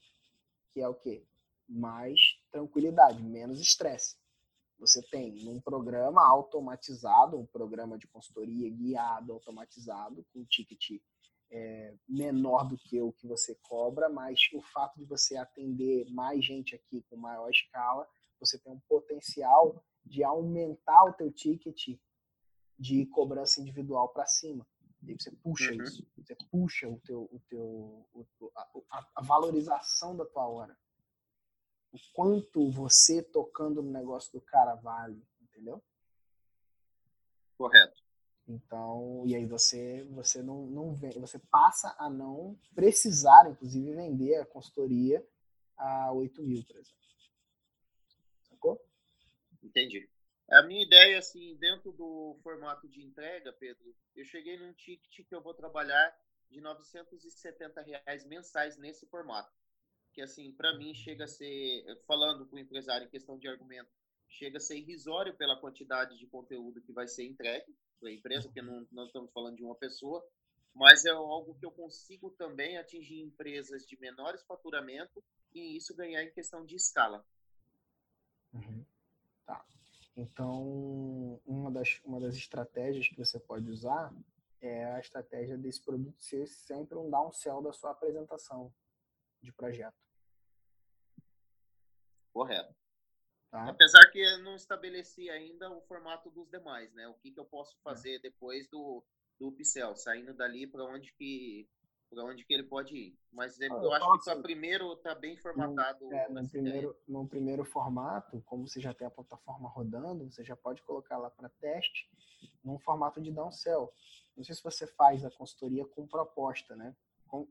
que 0.72 0.80
é 0.80 0.88
o 0.88 0.96
quê? 0.96 1.26
Mais 1.68 2.40
tranquilidade, 2.50 3.22
menos 3.22 3.60
estresse. 3.60 4.18
Você 4.80 5.02
tem 5.04 5.48
um 5.48 5.60
programa 5.60 6.26
automatizado, 6.26 7.40
um 7.40 7.46
programa 7.46 7.98
de 7.98 8.08
consultoria 8.08 8.70
guiado, 8.70 9.34
automatizado, 9.34 10.26
com 10.34 10.44
ticket 10.46 11.02
é, 11.52 11.96
menor 12.08 12.68
do 12.68 12.78
que 12.78 13.02
o 13.02 13.14
que 13.14 13.28
você 13.28 13.56
cobra, 13.64 14.10
mas 14.10 14.40
o 14.54 14.62
fato 14.62 14.98
de 14.98 15.06
você 15.06 15.38
atender 15.38 16.10
mais 16.12 16.44
gente 16.44 16.76
aqui 16.76 17.04
com 17.10 17.16
maior 17.16 17.50
escala, 17.50 18.08
você 18.40 18.60
tem 18.60 18.74
um 18.74 18.80
potencial 18.88 19.84
de 20.06 20.24
aumentar 20.24 21.06
o 21.06 21.14
teu 21.14 21.32
ticket 21.32 21.98
de 22.78 23.06
cobrança 23.08 23.62
individual 23.62 24.10
para 24.10 24.26
cima. 24.26 24.68
E 25.04 25.14
você 25.14 25.32
puxa 25.32 25.72
uhum. 25.72 25.84
isso, 25.84 26.06
você 26.18 26.36
puxa 26.52 26.90
o 26.90 27.00
teu, 27.00 27.30
o 27.32 27.40
teu, 27.48 27.62
o, 28.14 28.26
a, 28.92 29.08
a 29.16 29.22
valorização 29.22 30.18
da 30.18 30.26
tua 30.26 30.48
hora 30.48 30.76
o 31.96 32.14
quanto 32.14 32.70
você 32.70 33.24
tocando 33.24 33.82
no 33.82 33.90
negócio 33.90 34.32
do 34.34 34.42
cara 34.42 34.76
vale, 34.76 35.26
entendeu? 35.42 35.82
Correto. 37.58 38.04
Então, 38.48 39.24
e 39.26 39.34
aí 39.34 39.46
você 39.46 40.04
você 40.12 40.44
não, 40.44 40.68
não 40.68 40.94
vem, 40.94 41.12
você 41.20 41.40
passa 41.40 41.96
a 41.98 42.10
não 42.10 42.60
precisar, 42.76 43.50
inclusive, 43.50 43.96
vender 43.96 44.36
a 44.36 44.46
consultoria 44.46 45.26
a 45.78 46.12
8 46.12 46.44
mil, 46.44 46.64
por 46.66 46.76
exemplo. 46.76 47.00
Sacou? 48.44 48.86
Entendi. 49.64 50.08
A 50.50 50.62
minha 50.62 50.86
ideia, 50.86 51.18
assim, 51.18 51.56
dentro 51.56 51.92
do 51.94 52.38
formato 52.44 52.88
de 52.88 53.02
entrega, 53.02 53.52
Pedro, 53.54 53.96
eu 54.16 54.26
cheguei 54.26 54.60
num 54.60 54.74
ticket 54.74 55.28
que 55.28 55.34
eu 55.34 55.42
vou 55.42 55.54
trabalhar 55.56 56.16
de 56.52 56.62
970 56.62 57.82
reais 57.82 58.26
mensais 58.26 58.78
nesse 58.78 59.08
formato 59.08 59.52
que 60.16 60.22
assim, 60.22 60.50
para 60.54 60.76
mim 60.78 60.96
chega 60.96 61.26
a 61.26 61.28
ser, 61.28 61.84
falando 62.08 62.46
com 62.46 62.56
o 62.56 62.60
empresário 62.60 63.06
em 63.06 63.10
questão 63.10 63.38
de 63.38 63.50
argumento, 63.50 63.92
chega 64.30 64.58
a 64.58 64.62
ser 64.62 64.78
irrisório 64.78 65.36
pela 65.36 65.60
quantidade 65.60 66.18
de 66.18 66.26
conteúdo 66.26 66.82
que 66.82 66.94
vai 66.94 67.06
ser 67.06 67.26
entregue 67.26 67.76
para 68.00 68.10
a 68.10 68.14
empresa, 68.14 68.48
porque 68.48 68.62
não, 68.62 68.84
estamos 69.06 69.32
falando 69.34 69.58
de 69.58 69.64
uma 69.64 69.76
pessoa, 69.76 70.26
mas 70.74 71.04
é 71.04 71.10
algo 71.10 71.56
que 71.56 71.66
eu 71.66 71.72
consigo 71.72 72.32
também 72.32 72.78
atingir 72.78 73.22
empresas 73.22 73.86
de 73.86 74.00
menores 74.00 74.42
faturamento 74.44 75.22
e 75.54 75.76
isso 75.76 75.94
ganhar 75.94 76.24
em 76.24 76.32
questão 76.32 76.66
de 76.66 76.76
escala. 76.76 77.26
Uhum. 78.54 78.86
Tá. 79.46 79.66
Então, 80.16 81.42
uma 81.46 81.70
das, 81.70 82.00
uma 82.06 82.22
das 82.22 82.36
estratégias 82.36 83.10
que 83.10 83.18
você 83.18 83.38
pode 83.38 83.70
usar 83.70 84.14
é 84.62 84.86
a 84.94 85.00
estratégia 85.00 85.58
desse 85.58 85.84
produto 85.84 86.24
ser 86.24 86.48
sempre 86.48 86.98
um 86.98 87.10
downsell 87.10 87.62
da 87.62 87.74
sua 87.74 87.92
apresentação 87.92 88.74
de 89.42 89.52
projeto. 89.52 90.05
Correto. 92.36 92.76
Tá. 93.50 93.70
Apesar 93.70 94.12
que 94.12 94.20
eu 94.20 94.40
não 94.40 94.58
estabeleci 94.58 95.30
ainda 95.30 95.72
o 95.72 95.80
formato 95.84 96.30
dos 96.30 96.50
demais, 96.50 96.94
né? 96.94 97.08
O 97.08 97.14
que, 97.14 97.32
que 97.32 97.40
eu 97.40 97.46
posso 97.46 97.78
fazer 97.82 98.16
é. 98.16 98.20
depois 98.20 98.68
do, 98.68 99.02
do 99.40 99.54
Pixel, 99.54 99.96
saindo 99.96 100.34
dali 100.34 100.68
para 100.68 100.84
onde 100.84 101.14
que 101.14 101.66
para 102.10 102.24
onde 102.26 102.46
que 102.46 102.54
ele 102.54 102.64
pode 102.64 102.96
ir. 102.96 103.18
Mas 103.32 103.60
eu, 103.60 103.70
eu 103.70 103.94
acho 103.94 104.24
que 104.24 104.30
assim, 104.30 104.42
primeiro 104.42 104.94
está 104.94 105.16
bem 105.16 105.38
formatado. 105.38 106.06
No, 106.06 106.14
é, 106.14 106.30
no, 106.30 106.50
primeiro, 106.50 106.98
no 107.08 107.28
primeiro 107.28 107.64
formato, 107.64 108.42
como 108.46 108.68
você 108.68 108.82
já 108.82 108.94
tem 108.94 109.08
a 109.08 109.12
plataforma 109.12 109.70
rodando, 109.70 110.30
você 110.30 110.44
já 110.44 110.56
pode 110.56 110.84
colocar 110.84 111.18
lá 111.18 111.30
para 111.30 111.50
teste 111.50 112.10
num 112.64 112.78
formato 112.78 113.22
de 113.22 113.32
downsell. 113.32 113.92
Não 114.36 114.44
sei 114.44 114.54
se 114.54 114.64
você 114.64 114.86
faz 114.86 115.24
a 115.24 115.32
consultoria 115.32 115.86
com 115.86 116.06
proposta, 116.06 116.76
né? 116.76 116.96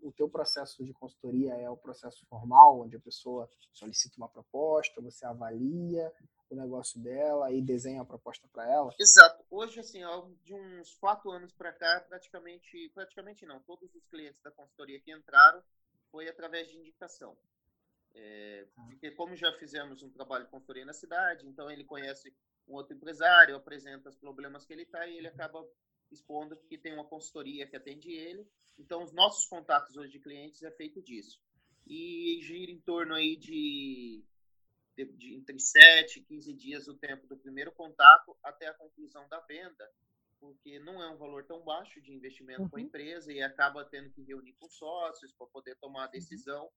O 0.03 0.13
teu 0.13 0.29
processo 0.29 0.85
de 0.85 0.93
consultoria 0.93 1.55
é 1.55 1.69
o 1.69 1.77
processo 1.77 2.25
formal, 2.27 2.81
onde 2.81 2.97
a 2.97 3.01
pessoa 3.01 3.49
solicita 3.73 4.17
uma 4.17 4.29
proposta, 4.29 5.01
você 5.01 5.25
avalia 5.27 6.13
o 6.51 6.55
negócio 6.55 7.01
dela 7.01 7.51
e 7.53 7.61
desenha 7.61 8.03
a 8.03 8.05
proposta 8.05 8.47
para 8.53 8.71
ela? 8.71 8.95
Exato. 8.99 9.45
Hoje, 9.51 9.81
assim, 9.81 10.01
de 10.43 10.55
uns 10.55 10.95
quatro 10.97 11.31
anos 11.31 11.53
para 11.53 11.73
cá, 11.73 12.05
praticamente, 12.09 12.91
praticamente 12.95 13.47
não, 13.47 13.61
todos 13.61 13.95
os 13.95 14.07
clientes 14.07 14.41
da 14.43 14.51
consultoria 14.51 15.01
que 15.01 15.13
entraram 15.13 15.63
foi 16.11 16.29
através 16.29 16.69
de 16.69 16.77
indicação. 16.77 17.37
É, 18.17 18.67
tá. 18.77 18.83
porque 18.85 19.11
como 19.11 19.35
já 19.35 19.53
fizemos 19.59 20.01
um 20.03 20.11
trabalho 20.11 20.45
de 20.45 20.51
consultoria 20.51 20.85
na 20.85 20.93
cidade, 20.93 21.49
então 21.49 21.69
ele 21.69 21.85
conhece 21.85 22.33
um 22.69 22.75
outro 22.75 22.95
empresário, 22.95 23.57
apresenta 23.57 24.09
os 24.09 24.17
problemas 24.17 24.65
que 24.65 24.73
ele 24.73 24.83
está 24.83 25.07
e 25.07 25.19
ele 25.19 25.27
acaba 25.27 25.67
expondo 26.15 26.57
que 26.69 26.79
tem 26.79 26.95
uma 26.95 27.05
consultoria 27.05 27.67
que 27.67 27.77
atende 27.77 28.11
ele. 28.11 28.47
Então, 28.79 29.03
os 29.03 29.13
nossos 29.13 29.47
contatos 29.47 29.97
hoje 29.97 30.13
de 30.13 30.21
clientes 30.21 30.63
é 30.63 30.71
feito 30.71 31.03
disso. 31.03 31.41
E 31.87 32.41
gira 32.43 32.71
em 32.71 32.81
torno 32.81 33.15
aí 33.15 33.37
de, 33.37 34.25
de, 34.97 35.05
de 35.13 35.35
entre 35.35 35.59
7 35.59 36.19
e 36.19 36.23
15 36.23 36.53
dias 36.55 36.89
o 36.89 36.97
tempo 36.97 37.27
do 37.27 37.37
primeiro 37.37 37.73
contato 37.73 38.37
até 38.43 38.69
a 38.69 38.75
conclusão 38.75 39.29
da 39.29 39.41
venda, 39.41 39.89
porque 40.41 40.79
não 40.79 41.03
é 41.03 41.09
um 41.11 41.17
valor 41.17 41.45
tão 41.45 41.63
baixo 41.63 42.01
de 42.01 42.13
investimento 42.13 42.63
uhum. 42.63 42.69
com 42.69 42.77
a 42.77 42.81
uhum. 42.81 42.87
empresa 42.87 43.33
e 43.33 43.43
acaba 43.43 43.85
tendo 43.85 44.11
que 44.11 44.23
reunir 44.23 44.55
com 44.55 44.69
sócios 44.69 45.33
para 45.33 45.47
poder 45.49 45.77
tomar 45.77 46.03
a 46.03 46.07
uhum. 46.07 46.13
decisão. 46.13 46.71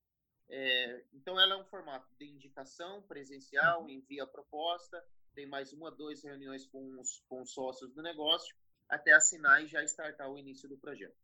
É, 0.50 1.04
então, 1.12 1.38
ela 1.38 1.54
é 1.54 1.56
um 1.56 1.66
formato 1.66 2.08
de 2.18 2.26
indicação 2.26 3.02
presencial, 3.02 3.82
uhum. 3.82 3.90
envia 3.90 4.22
a 4.22 4.26
proposta, 4.26 5.02
tem 5.34 5.46
mais 5.46 5.72
uma, 5.72 5.90
duas 5.90 6.22
reuniões 6.22 6.66
com 6.66 7.00
os, 7.00 7.22
com 7.28 7.42
os 7.42 7.52
sócios 7.52 7.92
do 7.92 8.02
negócio 8.02 8.56
até 8.88 9.12
assinar 9.12 9.62
e 9.62 9.66
já 9.66 9.82
startar 9.84 10.30
o 10.30 10.38
início 10.38 10.68
do 10.68 10.76
projeto. 10.76 11.16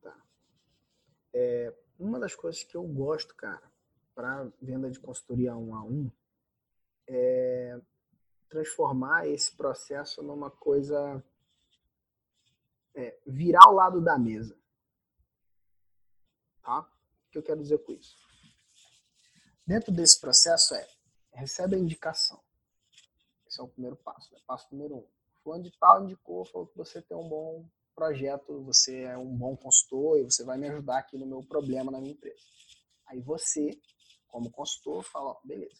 Tá. 0.00 0.16
É, 1.32 1.74
uma 1.98 2.20
das 2.20 2.34
coisas 2.34 2.62
que 2.62 2.76
eu 2.76 2.84
gosto, 2.84 3.34
cara, 3.34 3.70
para 4.14 4.50
venda 4.60 4.90
de 4.90 5.00
consultoria 5.00 5.56
um 5.56 5.74
a 5.74 5.82
um, 5.82 6.10
é 7.06 7.80
transformar 8.48 9.26
esse 9.26 9.56
processo 9.56 10.22
numa 10.22 10.50
coisa 10.50 11.24
é, 12.94 13.18
virar 13.26 13.64
ao 13.64 13.72
lado 13.72 14.00
da 14.00 14.18
mesa. 14.18 14.58
Tá? 16.62 16.80
O 16.80 17.30
que 17.30 17.38
eu 17.38 17.42
quero 17.42 17.62
dizer 17.62 17.78
com 17.78 17.92
isso? 17.92 18.16
Dentro 19.66 19.90
desse 19.90 20.20
processo 20.20 20.74
é 20.74 20.86
recebe 21.32 21.76
a 21.76 21.78
indicação. 21.78 22.42
Esse 23.46 23.58
é 23.58 23.62
o 23.62 23.68
primeiro 23.68 23.96
passo, 23.96 24.32
né? 24.34 24.40
passo 24.46 24.68
número 24.70 24.96
um 24.96 25.21
fulano 25.42 25.62
de 25.62 25.70
tal 25.78 26.04
indicou, 26.04 26.44
falou 26.46 26.66
que 26.66 26.76
você 26.76 27.00
tem 27.02 27.16
um 27.16 27.28
bom 27.28 27.68
projeto, 27.94 28.62
você 28.64 29.02
é 29.02 29.18
um 29.18 29.36
bom 29.36 29.56
consultor 29.56 30.18
e 30.18 30.24
você 30.24 30.44
vai 30.44 30.58
me 30.58 30.68
ajudar 30.68 30.98
aqui 30.98 31.18
no 31.18 31.26
meu 31.26 31.42
problema 31.42 31.90
na 31.90 32.00
minha 32.00 32.12
empresa. 32.12 32.40
Aí 33.06 33.20
você, 33.20 33.70
como 34.28 34.50
consultor, 34.50 35.02
fala, 35.04 35.36
beleza, 35.44 35.76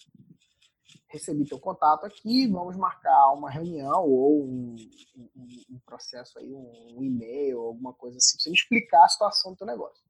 recebi 1.08 1.46
teu 1.46 1.58
contato 1.58 2.04
aqui, 2.04 2.46
vamos 2.46 2.76
marcar 2.76 3.32
uma 3.32 3.50
reunião 3.50 4.04
ou 4.04 4.44
um, 4.44 4.76
um, 5.16 5.62
um 5.70 5.80
processo 5.86 6.38
aí, 6.38 6.52
um, 6.52 6.98
um 6.98 7.02
e-mail, 7.02 7.60
alguma 7.60 7.94
coisa 7.94 8.18
assim, 8.18 8.36
pra 8.36 8.42
você 8.44 8.50
explicar 8.50 9.04
a 9.04 9.08
situação 9.08 9.52
do 9.52 9.58
teu 9.58 9.66
negócio. 9.66 10.02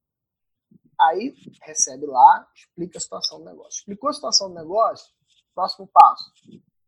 Aí 1.00 1.34
recebe 1.62 2.06
lá, 2.06 2.48
explica 2.54 2.98
a 2.98 3.00
situação 3.00 3.38
do 3.38 3.44
negócio. 3.44 3.78
Explicou 3.80 4.10
a 4.10 4.12
situação 4.12 4.48
do 4.48 4.54
negócio, 4.54 5.12
Próximo 5.54 5.86
passo. 5.92 6.32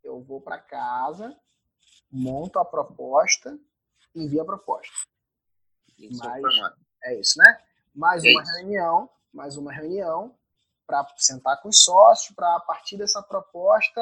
Eu 0.02 0.22
vou 0.22 0.40
para 0.40 0.58
casa, 0.58 1.36
monto 2.10 2.58
a 2.58 2.64
proposta, 2.64 3.58
envio 4.14 4.42
a 4.42 4.44
proposta. 4.44 4.92
Isso 5.98 6.24
é 6.24 6.40
formato. 6.40 6.80
é 7.04 7.20
isso, 7.20 7.38
né? 7.38 7.62
Mais 7.94 8.24
É 8.24 8.30
uma 8.30 8.42
isso. 8.42 8.52
reunião, 8.52 9.10
mais 9.32 9.56
uma 9.56 9.72
reunião 9.72 10.36
para 10.86 11.06
sentar 11.16 11.60
com 11.62 11.68
os 11.68 11.82
sócios, 11.82 12.34
para 12.34 12.56
a 12.56 12.60
partir 12.60 12.96
dessa 12.96 13.22
proposta 13.22 14.00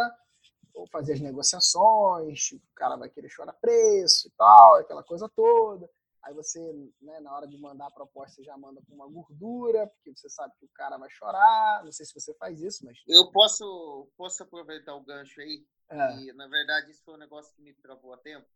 ou 0.75 0.87
fazer 0.89 1.13
as 1.15 1.21
negociações, 1.21 2.51
o 2.53 2.61
cara 2.75 2.97
vai 2.97 3.09
querer 3.09 3.29
chorar 3.29 3.53
preço 3.55 4.29
e 4.29 4.31
tal, 4.33 4.77
aquela 4.77 5.03
coisa 5.03 5.29
toda. 5.29 5.89
Aí 6.23 6.33
você, 6.35 6.61
né, 7.01 7.19
na 7.21 7.35
hora 7.35 7.49
de 7.49 7.59
mandar 7.59 7.89
a 7.89 7.91
proposta, 7.91 8.37
você 8.37 8.45
já 8.45 8.57
manda 8.57 8.81
com 8.89 8.95
uma 8.95 9.09
gordura, 9.09 9.89
porque 9.89 10.15
você 10.17 10.31
sabe 10.31 10.55
que 10.59 10.65
o 10.65 10.71
cara 10.73 10.97
vai 10.97 11.11
chorar. 11.11 11.83
Não 11.85 11.91
sei 11.91 12.07
se 12.07 12.15
você 12.15 12.33
faz 12.35 12.61
isso, 12.63 12.85
mas. 12.85 12.97
Eu 13.09 13.31
posso, 13.33 14.09
posso 14.17 14.43
aproveitar 14.43 14.95
o 14.95 15.03
gancho 15.03 15.41
aí? 15.41 15.67
É. 15.93 16.17
E, 16.21 16.33
na 16.33 16.47
verdade, 16.49 16.91
isso 16.91 17.05
foi 17.05 17.15
um 17.15 17.19
negócio 17.19 17.55
que 17.55 17.63
me 17.63 17.75
travou 17.75 18.13
a 18.13 18.19
tempo. 18.19 18.49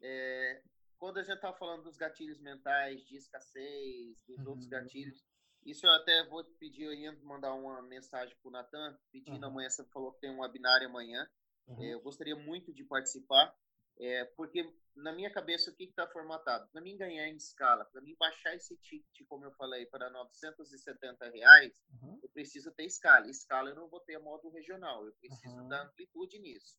É, 0.00 0.62
quando 0.98 1.18
a 1.18 1.22
gente 1.22 1.36
estava 1.36 1.56
falando 1.56 1.84
dos 1.84 1.96
gatilhos 1.96 2.40
mentais, 2.40 3.06
de 3.06 3.16
escassez, 3.16 4.20
dos 4.26 4.44
outros 4.46 4.66
gatilhos, 4.66 5.24
isso 5.64 5.86
eu 5.86 5.92
até 5.92 6.24
vou 6.26 6.42
te 6.42 6.52
pedir, 6.54 6.84
eu 6.84 6.94
ia 6.94 7.12
mandar 7.22 7.52
uma 7.54 7.82
mensagem 7.82 8.36
para 8.36 8.48
o 8.48 8.52
Natan, 8.52 8.98
pedindo 9.12 9.44
Uhum. 9.44 9.52
amanhã, 9.52 9.70
você 9.70 9.84
falou 9.86 10.12
que 10.12 10.20
tem 10.20 10.30
um 10.30 10.40
webinário 10.40 10.88
amanhã. 10.88 11.28
Uhum. 11.66 11.82
É, 11.82 11.94
eu 11.94 12.00
gostaria 12.00 12.34
muito 12.36 12.72
de 12.72 12.84
participar, 12.84 13.54
é, 14.00 14.24
porque 14.36 14.72
na 14.94 15.12
minha 15.12 15.30
cabeça 15.32 15.70
o 15.70 15.74
que 15.74 15.84
está 15.84 16.06
formatado? 16.08 16.68
Para 16.70 16.80
mim 16.80 16.96
ganhar 16.96 17.26
em 17.28 17.36
escala, 17.36 17.84
para 17.84 18.00
mim 18.00 18.16
baixar 18.18 18.54
esse 18.54 18.76
ticket, 18.78 19.26
como 19.28 19.44
eu 19.44 19.52
falei, 19.52 19.86
para 19.86 20.10
970 20.10 21.28
reais, 21.30 21.80
Uhum. 22.02 22.18
eu 22.22 22.28
preciso 22.30 22.70
ter 22.72 22.84
escala. 22.84 23.28
Escala 23.28 23.70
eu 23.70 23.74
não 23.76 23.88
vou 23.88 24.00
ter 24.00 24.14
a 24.16 24.20
modo 24.20 24.48
regional, 24.50 25.04
eu 25.06 25.12
preciso 25.14 25.54
Uhum. 25.56 25.68
dar 25.68 25.82
amplitude 25.82 26.38
nisso. 26.38 26.76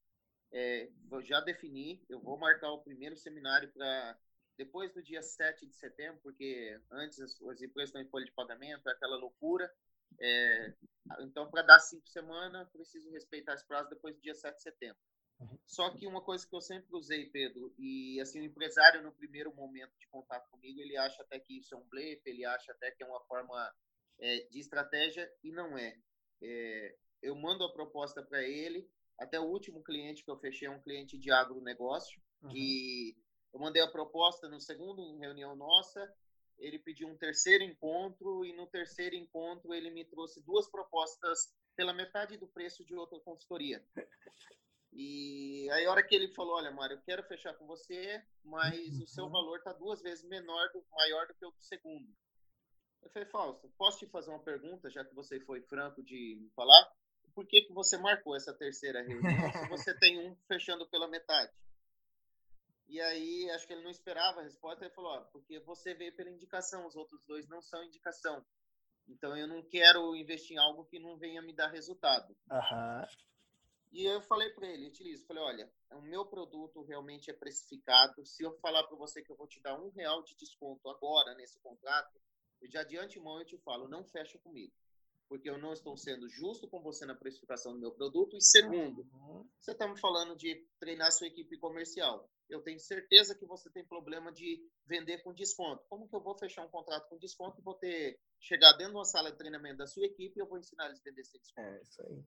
É, 0.51 0.89
eu 1.11 1.21
já 1.23 1.39
defini, 1.41 2.03
eu 2.09 2.19
vou 2.19 2.37
marcar 2.37 2.71
o 2.71 2.81
primeiro 2.83 3.15
seminário 3.15 3.71
para 3.71 4.17
depois 4.57 4.91
do 4.93 5.01
dia 5.01 5.21
7 5.21 5.65
de 5.67 5.75
setembro, 5.75 6.19
porque 6.21 6.77
antes 6.91 7.19
as, 7.21 7.39
as 7.43 7.61
empresas 7.61 7.89
estão 7.89 8.01
em 8.01 8.09
folha 8.09 8.25
de 8.25 8.31
pagamento, 8.33 8.89
é 8.89 8.91
aquela 8.91 9.15
loucura. 9.15 9.71
É, 10.19 10.73
então, 11.21 11.49
para 11.49 11.61
dar 11.61 11.79
cinco 11.79 12.07
semanas, 12.09 12.67
preciso 12.69 13.09
respeitar 13.11 13.53
esse 13.53 13.65
prazo 13.65 13.89
depois 13.89 14.15
do 14.15 14.21
dia 14.21 14.35
7 14.35 14.55
de 14.57 14.63
setembro. 14.63 14.99
Só 15.65 15.89
que 15.91 16.07
uma 16.07 16.21
coisa 16.21 16.45
que 16.47 16.55
eu 16.55 16.61
sempre 16.61 16.95
usei, 16.95 17.27
Pedro, 17.27 17.73
e 17.77 18.19
assim, 18.19 18.41
o 18.41 18.43
empresário 18.43 19.01
no 19.01 19.11
primeiro 19.11 19.53
momento 19.53 19.97
de 19.97 20.07
contato 20.07 20.49
comigo, 20.49 20.81
ele 20.81 20.97
acha 20.97 21.21
até 21.21 21.39
que 21.39 21.59
isso 21.59 21.73
é 21.73 21.77
um 21.77 21.87
blefe, 21.87 22.29
ele 22.29 22.43
acha 22.43 22.71
até 22.71 22.91
que 22.91 23.03
é 23.03 23.05
uma 23.05 23.21
forma 23.21 23.73
é, 24.19 24.39
de 24.49 24.59
estratégia, 24.59 25.31
e 25.43 25.51
não 25.51 25.77
é. 25.77 25.97
É, 26.41 26.95
eu 27.21 27.35
mando 27.35 27.63
a 27.63 27.71
proposta 27.71 28.21
para 28.23 28.43
ele, 28.43 28.89
até 29.17 29.39
o 29.39 29.45
último 29.45 29.83
cliente 29.83 30.23
que 30.23 30.31
eu 30.31 30.39
fechei 30.39 30.67
é 30.67 30.71
um 30.71 30.81
cliente 30.81 31.17
de 31.17 31.31
agronegócio, 31.31 32.21
e 32.53 33.15
eu 33.53 33.59
mandei 33.59 33.81
a 33.81 33.91
proposta 33.91 34.49
no 34.49 34.59
segundo 34.59 35.17
reunião 35.17 35.55
nossa, 35.55 36.13
ele 36.57 36.79
pediu 36.79 37.07
um 37.07 37.17
terceiro 37.17 37.63
encontro, 37.63 38.43
e 38.43 38.53
no 38.53 38.67
terceiro 38.67 39.15
encontro 39.15 39.73
ele 39.73 39.89
me 39.89 40.03
trouxe 40.03 40.41
duas 40.41 40.69
propostas 40.69 41.53
pela 41.75 41.93
metade 41.93 42.37
do 42.37 42.47
preço 42.47 42.83
de 42.83 42.95
outra 42.95 43.19
consultoria. 43.21 43.85
E 44.91 45.69
aí, 45.71 45.85
a 45.85 45.91
hora 45.91 46.03
que 46.03 46.15
ele 46.15 46.33
falou: 46.33 46.55
Olha, 46.55 46.71
Mário, 46.71 46.95
eu 46.95 47.01
quero 47.01 47.23
fechar 47.23 47.53
com 47.53 47.65
você, 47.67 48.23
mas 48.43 48.99
o 48.99 49.07
seu 49.07 49.29
valor 49.29 49.57
está 49.57 49.71
duas 49.73 50.01
vezes 50.01 50.23
menor, 50.25 50.69
do, 50.73 50.83
maior 50.91 51.27
do 51.27 51.33
que 51.35 51.45
o 51.45 51.51
do 51.51 51.61
segundo. 51.61 52.07
Eu 53.03 53.09
falei: 53.11 53.29
Fausto, 53.29 53.69
posso 53.77 53.99
te 53.99 54.07
fazer 54.07 54.31
uma 54.31 54.43
pergunta, 54.43 54.89
já 54.89 55.05
que 55.05 55.13
você 55.13 55.39
foi 55.41 55.61
franco 55.61 56.03
de 56.03 56.37
me 56.41 56.49
falar? 56.51 56.91
Por 57.35 57.45
que, 57.45 57.61
que 57.61 57.73
você 57.73 57.97
marcou 57.97 58.35
essa 58.35 58.53
terceira 58.53 59.01
reunião 59.01 59.51
se 59.51 59.69
você 59.69 59.97
tem 59.99 60.19
um 60.19 60.35
fechando 60.47 60.89
pela 60.89 61.07
metade? 61.07 61.51
E 62.87 62.99
aí, 62.99 63.49
acho 63.51 63.67
que 63.67 63.73
ele 63.73 63.83
não 63.83 63.91
esperava 63.91 64.39
a 64.39 64.43
resposta. 64.43 64.83
Ele 64.83 64.93
falou: 64.93 65.11
ó, 65.11 65.21
porque 65.25 65.59
você 65.59 65.93
veio 65.93 66.15
pela 66.15 66.31
indicação, 66.31 66.87
os 66.87 66.95
outros 66.95 67.23
dois 67.25 67.47
não 67.47 67.61
são 67.61 67.83
indicação. 67.83 68.43
Então, 69.07 69.37
eu 69.37 69.47
não 69.47 69.63
quero 69.63 70.15
investir 70.15 70.55
em 70.55 70.59
algo 70.59 70.85
que 70.85 70.99
não 70.99 71.17
venha 71.17 71.41
me 71.41 71.53
dar 71.53 71.67
resultado. 71.67 72.35
Aham. 72.51 73.07
E 73.91 74.05
eu 74.05 74.21
falei 74.21 74.49
para 74.51 74.67
ele, 74.67 74.87
utilizo, 74.87 75.25
falei, 75.25 75.41
olha, 75.43 75.73
o 75.91 76.01
meu 76.01 76.25
produto 76.25 76.83
realmente 76.83 77.31
é 77.31 77.33
precificado. 77.33 78.23
Se 78.25 78.43
eu 78.43 78.53
falar 78.59 78.83
para 78.83 78.95
você 78.95 79.21
que 79.23 79.31
eu 79.31 79.35
vou 79.35 79.47
te 79.47 79.59
dar 79.61 79.79
um 79.79 79.89
real 79.89 80.23
de 80.23 80.35
desconto 80.35 80.87
agora 80.89 81.33
nesse 81.33 81.59
contrato, 81.59 82.19
eu 82.61 82.69
já 82.69 82.83
de 82.83 82.97
antemão 82.97 83.39
eu 83.39 83.45
te 83.45 83.57
falo, 83.57 83.87
não 83.87 84.03
fecha 84.05 84.37
comigo, 84.39 84.73
porque 85.27 85.49
eu 85.49 85.57
não 85.57 85.73
estou 85.73 85.97
sendo 85.97 86.29
justo 86.29 86.67
com 86.69 86.81
você 86.81 87.05
na 87.05 87.15
precificação 87.15 87.73
do 87.73 87.79
meu 87.79 87.91
produto. 87.91 88.37
E 88.37 88.41
segundo, 88.41 89.07
você 89.59 89.71
está 89.71 89.87
me 89.87 89.99
falando 89.99 90.35
de 90.35 90.67
treinar 90.79 91.11
sua 91.11 91.27
equipe 91.27 91.57
comercial. 91.57 92.29
Eu 92.47 92.61
tenho 92.61 92.79
certeza 92.79 93.35
que 93.35 93.45
você 93.45 93.71
tem 93.71 93.85
problema 93.85 94.31
de 94.31 94.59
vender 94.85 95.23
com 95.23 95.33
desconto. 95.33 95.83
Como 95.87 96.07
que 96.07 96.15
eu 96.15 96.21
vou 96.21 96.37
fechar 96.37 96.65
um 96.65 96.69
contrato 96.69 97.07
com 97.07 97.17
desconto 97.17 97.59
e 97.59 97.63
vou 97.63 97.75
ter 97.75 98.19
chegar 98.39 98.73
dentro 98.73 98.93
de 98.93 98.97
uma 98.97 99.05
sala 99.05 99.31
de 99.31 99.37
treinamento 99.37 99.77
da 99.77 99.87
sua 99.87 100.05
equipe 100.05 100.37
e 100.37 100.41
eu 100.41 100.47
vou 100.47 100.57
ensinar 100.57 100.87
eles 100.87 100.99
a 100.99 101.03
vender 101.03 101.23
sem 101.23 101.39
desconto? 101.39 101.67
É 101.67 101.81
isso 101.81 102.01
aí. 102.01 102.23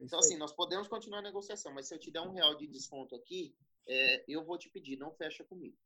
Então, 0.00 0.18
assim, 0.18 0.36
nós 0.36 0.52
podemos 0.52 0.88
continuar 0.88 1.18
a 1.18 1.22
negociação, 1.22 1.72
mas 1.72 1.86
se 1.88 1.94
eu 1.94 1.98
te 1.98 2.10
der 2.10 2.20
um 2.22 2.32
real 2.32 2.54
de 2.56 2.66
desconto 2.66 3.14
aqui, 3.14 3.54
é, 3.86 4.24
eu 4.28 4.44
vou 4.44 4.56
te 4.58 4.68
pedir, 4.70 4.96
não 4.96 5.12
fecha 5.12 5.44
comigo, 5.44 5.76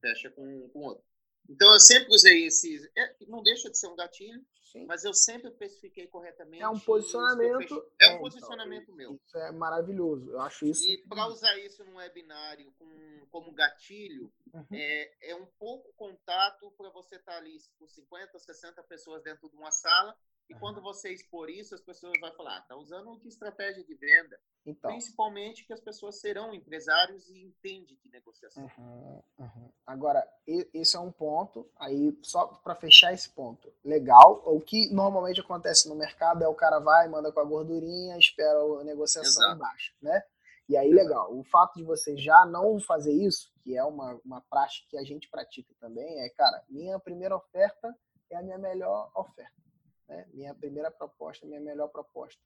fecha 0.00 0.30
com, 0.30 0.68
com 0.70 0.80
outro. 0.80 1.04
Então, 1.48 1.70
eu 1.74 1.80
sempre 1.80 2.08
usei 2.14 2.46
esses. 2.46 2.88
É, 2.96 3.16
não 3.26 3.42
deixa 3.42 3.68
de 3.70 3.76
ser 3.78 3.88
um 3.88 3.96
gatilho, 3.96 4.42
mas 4.86 5.04
eu 5.04 5.12
sempre 5.12 5.48
especifiquei 5.50 6.06
corretamente. 6.06 6.62
É 6.62 6.68
um 6.68 6.78
posicionamento. 6.80 7.58
fech- 7.68 7.72
É 8.00 8.06
um 8.06 8.10
então, 8.12 8.18
posicionamento 8.20 8.92
meu. 8.94 9.20
Isso 9.26 9.36
é 9.38 9.52
maravilhoso. 9.52 10.30
Eu 10.30 10.40
acho 10.40 10.64
isso. 10.66 10.82
E 10.88 11.06
para 11.06 11.26
usar 11.26 11.56
isso 11.58 11.84
num 11.84 11.96
webinário 11.96 12.72
com, 12.78 13.26
como 13.30 13.52
gatilho, 13.52 14.32
Uhum. 14.54 14.64
é, 14.72 15.30
é 15.32 15.36
um 15.36 15.46
pouco 15.58 15.92
contato 15.96 16.70
para 16.78 16.88
você 16.90 17.16
estar 17.16 17.36
ali 17.36 17.58
com 17.78 17.86
50, 17.86 18.38
60 18.38 18.82
pessoas 18.84 19.22
dentro 19.22 19.48
de 19.50 19.56
uma 19.56 19.70
sala. 19.70 20.16
E 20.48 20.54
quando 20.54 20.80
você 20.80 21.12
expor 21.12 21.48
isso, 21.48 21.74
as 21.74 21.80
pessoas 21.80 22.12
vão 22.20 22.32
falar: 22.34 22.58
ah, 22.58 22.62
tá 22.62 22.76
usando 22.76 23.18
que 23.18 23.28
estratégia 23.28 23.82
de 23.82 23.94
venda? 23.94 24.38
Então. 24.66 24.90
Principalmente 24.90 25.64
que 25.66 25.72
as 25.72 25.80
pessoas 25.80 26.20
serão 26.20 26.54
empresários 26.54 27.28
e 27.28 27.42
entendem 27.42 27.98
de 28.02 28.10
negociação. 28.10 28.70
Uhum, 28.78 29.22
uhum. 29.38 29.70
Agora, 29.86 30.26
esse 30.46 30.96
é 30.96 31.00
um 31.00 31.12
ponto. 31.12 31.68
Aí, 31.76 32.18
só 32.22 32.46
para 32.46 32.74
fechar 32.74 33.12
esse 33.12 33.28
ponto, 33.30 33.72
legal. 33.84 34.42
O 34.46 34.60
que 34.60 34.90
normalmente 34.92 35.40
acontece 35.40 35.88
no 35.88 35.94
mercado 35.94 36.42
é 36.42 36.48
o 36.48 36.54
cara 36.54 36.78
vai, 36.78 37.08
manda 37.08 37.32
com 37.32 37.40
a 37.40 37.44
gordurinha, 37.44 38.18
espera 38.18 38.58
a 38.58 38.84
negociação 38.84 39.42
Exato. 39.42 39.56
embaixo, 39.56 39.94
né? 40.00 40.22
E 40.68 40.76
aí, 40.76 40.90
legal. 40.92 41.34
O 41.34 41.44
fato 41.44 41.74
de 41.76 41.84
você 41.84 42.16
já 42.16 42.46
não 42.46 42.80
fazer 42.80 43.12
isso, 43.12 43.52
que 43.62 43.76
é 43.76 43.84
uma, 43.84 44.18
uma 44.24 44.40
prática 44.42 44.86
que 44.90 44.98
a 44.98 45.04
gente 45.04 45.28
pratica 45.28 45.74
também, 45.78 46.20
é, 46.20 46.28
cara, 46.30 46.62
minha 46.68 46.98
primeira 46.98 47.36
oferta 47.36 47.94
é 48.30 48.36
a 48.36 48.42
minha 48.42 48.58
melhor 48.58 49.10
oferta. 49.14 49.63
Né? 50.08 50.28
Minha 50.32 50.54
primeira 50.54 50.90
proposta 50.90 51.46
minha 51.46 51.60
melhor 51.60 51.88
proposta. 51.88 52.40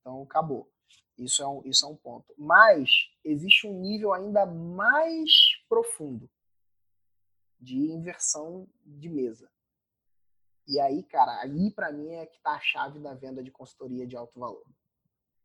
Então, 0.00 0.22
acabou. 0.22 0.70
Isso 1.18 1.42
é, 1.42 1.46
um, 1.46 1.62
isso 1.64 1.84
é 1.86 1.88
um 1.88 1.96
ponto. 1.96 2.34
Mas 2.36 2.90
existe 3.24 3.66
um 3.66 3.80
nível 3.80 4.12
ainda 4.12 4.44
mais 4.44 5.30
profundo 5.68 6.30
de 7.58 7.76
inversão 7.90 8.68
de 8.84 9.08
mesa. 9.08 9.50
E 10.68 10.78
aí, 10.80 11.02
cara, 11.04 11.40
aí 11.40 11.70
para 11.70 11.92
mim 11.92 12.12
é 12.14 12.26
que 12.26 12.40
tá 12.40 12.52
a 12.52 12.60
chave 12.60 12.98
da 12.98 13.14
venda 13.14 13.42
de 13.42 13.50
consultoria 13.50 14.06
de 14.06 14.16
alto 14.16 14.38
valor, 14.38 14.66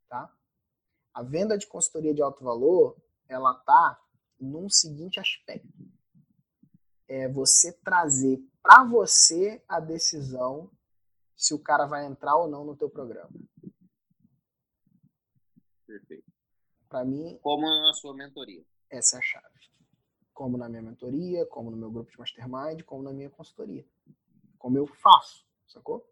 tá? 0.10 0.32
A 1.14 1.22
venda 1.24 1.58
de 1.58 1.68
consultoria 1.68 2.14
de 2.14 2.22
alto 2.22 2.44
valor, 2.44 2.98
ela 3.28 3.54
tá 3.54 4.02
num 4.40 4.70
seguinte 4.70 5.20
aspecto. 5.20 5.68
É 7.08 7.28
você 7.28 7.72
trazer 7.72 8.42
para 8.64 8.84
você 8.84 9.64
a 9.68 9.80
decisão 9.80 10.72
se 11.42 11.56
o 11.56 11.60
cara 11.60 11.88
vai 11.88 12.06
entrar 12.06 12.36
ou 12.36 12.48
não 12.48 12.64
no 12.64 12.78
teu 12.78 12.88
programa. 12.88 13.32
Perfeito. 15.88 16.32
Para 16.88 17.04
mim, 17.04 17.40
Como 17.42 17.66
na 17.66 17.94
sua 17.94 18.14
mentoria. 18.16 18.64
essa 18.92 19.16
é 19.16 19.20
a 19.20 19.22
chave. 19.24 19.60
Como 20.34 20.56
na 20.56 20.70
minha 20.70 20.84
mentoria, 20.84 21.44
como 21.48 21.72
no 21.72 21.78
meu 21.78 21.90
grupo 21.90 22.12
de 22.12 22.20
mastermind, 22.20 22.84
como 22.84 23.02
na 23.02 23.12
minha 23.12 23.30
consultoria. 23.32 23.84
Como 24.60 24.78
eu 24.78 24.86
faço, 24.86 25.44
sacou? 25.68 26.08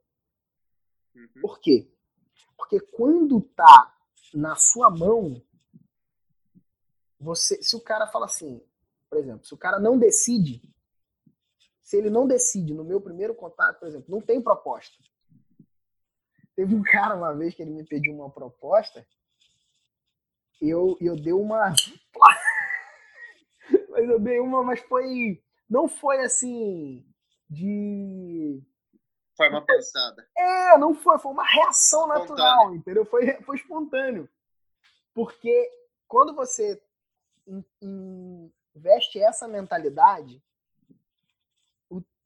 Uhum. 1.13 1.41
Por 1.41 1.59
quê? 1.59 1.93
Porque 2.57 2.79
quando 2.79 3.39
tá 3.39 3.95
na 4.33 4.55
sua 4.55 4.89
mão, 4.89 5.39
você, 7.19 7.61
se 7.61 7.75
o 7.75 7.81
cara 7.81 8.07
fala 8.07 8.25
assim, 8.25 8.65
por 9.07 9.19
exemplo, 9.19 9.45
se 9.45 9.53
o 9.53 9.57
cara 9.57 9.79
não 9.79 9.95
decide, 9.99 10.59
se 11.81 11.97
ele 11.97 12.09
não 12.09 12.27
decide 12.27 12.73
no 12.73 12.83
meu 12.83 12.99
primeiro 12.99 13.35
contato, 13.35 13.77
por 13.79 13.87
exemplo, 13.87 14.09
não 14.09 14.21
tem 14.21 14.41
proposta. 14.41 14.97
Teve 16.59 16.75
um 16.75 16.83
cara 16.83 17.15
uma 17.15 17.33
vez 17.33 17.55
que 17.55 17.61
ele 17.61 17.71
me 17.71 17.85
pediu 17.85 18.13
uma 18.13 18.29
proposta, 18.29 19.07
eu 20.61 20.97
eu 20.99 21.15
dei 21.15 21.31
uma 21.31 21.71
mas 23.87 24.09
eu 24.09 24.19
dei 24.19 24.41
uma, 24.41 24.61
mas 24.61 24.81
foi 24.81 25.41
não 25.69 25.87
foi 25.87 26.19
assim 26.19 27.07
de 27.49 28.61
forma 29.37 29.65
pensada. 29.65 30.27
É, 30.37 30.77
não 30.77 30.93
foi, 30.93 31.17
foi 31.17 31.31
uma 31.31 31.45
reação 31.45 32.07
natural, 32.07 32.75
entendeu? 32.75 33.05
Foi, 33.05 33.41
foi 33.43 33.55
espontâneo. 33.55 34.29
Porque 35.13 35.71
quando 36.09 36.35
você 36.35 36.77
investe 37.81 39.17
essa 39.17 39.47
mentalidade, 39.47 40.43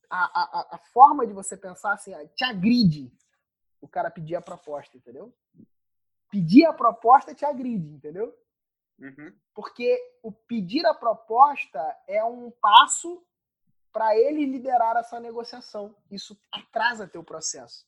a, 0.10 0.26
a, 0.26 0.76
a 0.76 0.78
forma 0.92 1.28
de 1.28 1.34
você 1.34 1.56
pensar 1.56 1.94
assim, 1.94 2.14
te 2.36 2.44
agride 2.44 3.14
o 3.84 3.88
cara 3.88 4.10
pedir 4.10 4.36
a 4.36 4.42
proposta, 4.42 4.96
entendeu? 4.96 5.36
Pedir 6.32 6.66
a 6.66 6.72
proposta 6.72 7.36
te 7.36 7.44
agride, 7.44 7.90
entendeu? 7.90 8.34
Uhum. 8.98 9.38
Porque 9.54 10.00
o 10.24 10.32
pedir 10.32 10.86
a 10.86 10.94
proposta 10.94 11.82
é 12.08 12.24
um 12.24 12.50
passo 12.50 13.22
para 13.92 14.18
ele 14.18 14.46
liderar 14.46 14.96
essa 14.96 15.20
negociação. 15.20 15.94
Isso 16.10 16.40
atrasa 16.50 17.10
teu 17.10 17.26
processo. 17.26 17.86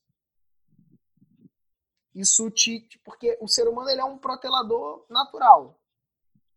Isso 2.13 2.51
te. 2.51 2.87
Porque 3.01 3.37
o 3.39 3.47
ser 3.47 3.65
humano 3.69 3.89
ele 3.89 4.01
é 4.01 4.05
um 4.05 4.17
protelador 4.17 5.05
natural. 5.09 5.79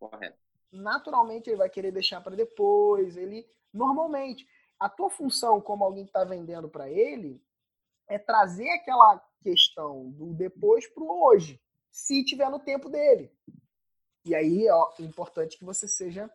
Correto. 0.00 0.36
Naturalmente 0.72 1.48
ele 1.48 1.56
vai 1.56 1.70
querer 1.70 1.92
deixar 1.92 2.20
para 2.20 2.34
depois. 2.34 3.16
Ele. 3.16 3.48
Normalmente. 3.72 4.48
A 4.80 4.88
tua 4.88 5.10
função 5.10 5.60
como 5.60 5.82
alguém 5.82 6.04
que 6.04 6.10
está 6.10 6.24
vendendo 6.24 6.68
para 6.68 6.88
ele 6.88 7.42
é 8.08 8.18
trazer 8.18 8.70
aquela 8.70 9.27
questão 9.40 10.10
do 10.10 10.32
depois 10.34 10.86
para 10.86 11.02
o 11.02 11.24
hoje, 11.26 11.60
se 11.90 12.24
tiver 12.24 12.50
no 12.50 12.58
tempo 12.58 12.88
dele. 12.88 13.32
E 14.24 14.34
aí 14.34 14.68
ó, 14.70 14.92
é 14.98 15.02
importante 15.02 15.58
que 15.58 15.64
você 15.64 15.88
seja 15.88 16.30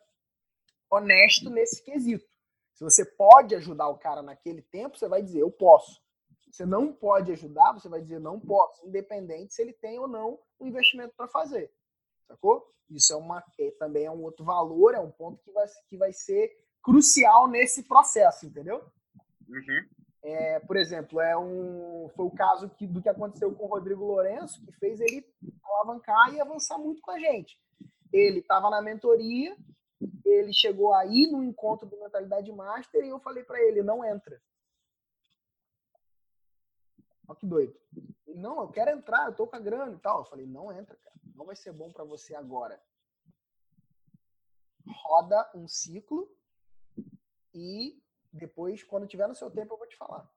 honesto 0.90 1.50
nesse 1.50 1.84
quesito. 1.84 2.26
Se 2.74 2.84
você 2.84 3.06
pode 3.06 3.56
ajudar 3.56 3.88
o 3.90 3.98
cara 3.98 4.22
naquele 4.22 4.62
tempo, 4.62 4.98
você 4.98 5.08
vai 5.08 5.22
dizer, 5.22 5.40
eu 5.40 5.52
posso. 5.52 6.02
Se 6.42 6.52
você 6.58 6.66
não 6.66 6.94
pode 6.94 7.32
ajudar, 7.32 7.74
você 7.74 7.88
vai 7.88 8.02
dizer, 8.02 8.20
não 8.20 8.40
posso, 8.40 8.86
independente 8.86 9.54
se 9.54 9.62
ele 9.62 9.74
tem 9.74 10.00
ou 10.00 10.08
não 10.08 10.40
um 10.60 10.68
investimento 10.68 11.14
para 11.16 11.28
fazer. 11.28 11.72
Sacou? 12.28 12.72
Isso 12.90 13.14
é 13.14 13.16
uma, 13.16 13.44
é, 13.60 13.72
também 13.72 14.06
é 14.06 14.12
um 14.12 14.22
outro 14.22 14.44
valor, 14.44 14.94
é 14.94 15.00
um 15.00 15.12
ponto 15.12 15.42
que 15.44 15.52
vai, 15.52 15.68
que 15.88 15.98
vai 15.98 16.14
ser 16.14 16.52
crucial 16.82 17.48
nesse 17.48 17.84
processo, 17.84 18.46
entendeu? 18.46 18.84
Uhum. 19.48 19.88
É, 20.24 20.60
por 20.62 20.78
exemplo, 20.78 21.20
é 21.20 21.38
um, 21.38 22.10
foi 22.16 22.26
o 22.26 22.32
caso 22.32 22.70
que, 22.70 22.88
do 22.88 23.02
que 23.02 23.10
aconteceu 23.10 23.54
com 23.54 23.66
o 23.66 23.68
Rodrigo 23.68 24.06
Lourenço, 24.06 24.64
que 24.66 24.72
fez 24.74 25.02
ele 25.02 25.28
alavancar 25.66 26.34
e 26.34 26.40
avançar 26.40 26.78
muito 26.78 27.02
com 27.02 27.12
a 27.12 27.20
gente. 27.20 27.60
Ele 28.12 28.40
estava 28.40 28.70
na 28.70 28.82
mentoria, 28.82 29.54
ele 30.24 30.54
chegou 30.54 30.94
aí 30.94 31.28
no 31.30 31.44
encontro 31.44 31.86
do 31.88 32.00
Mentalidade 32.00 32.50
Master 32.54 33.04
e 33.04 33.10
eu 33.10 33.20
falei 33.20 33.44
para 33.44 33.62
ele, 33.62 33.84
não 33.84 34.04
entra. 34.04 34.42
Olha 37.28 37.40
que 37.40 37.46
doido. 37.46 37.78
Ele, 38.26 38.40
não, 38.40 38.62
eu 38.62 38.70
quero 38.70 38.92
entrar, 38.92 39.28
eu 39.28 39.36
tô 39.36 39.46
com 39.46 39.58
a 39.58 39.60
grana 39.60 39.94
e 39.94 40.00
tal. 40.00 40.20
Eu 40.20 40.26
falei, 40.26 40.46
não 40.46 40.72
entra, 40.72 40.96
cara. 40.96 41.16
Não 41.36 41.46
vai 41.46 41.56
ser 41.56 41.74
bom 41.74 41.92
para 41.92 42.06
você 42.06 42.34
agora. 42.34 42.82
Roda 44.88 45.52
um 45.54 45.68
ciclo 45.68 46.30
e 47.54 48.02
depois, 48.34 48.84
quando 48.84 49.08
tiver 49.08 49.28
no 49.28 49.36
seu 49.36 49.52
tempo, 49.52 49.74
eu 49.74 49.78
vou 49.78 49.88
te 49.88 49.96
falar. 49.96 50.28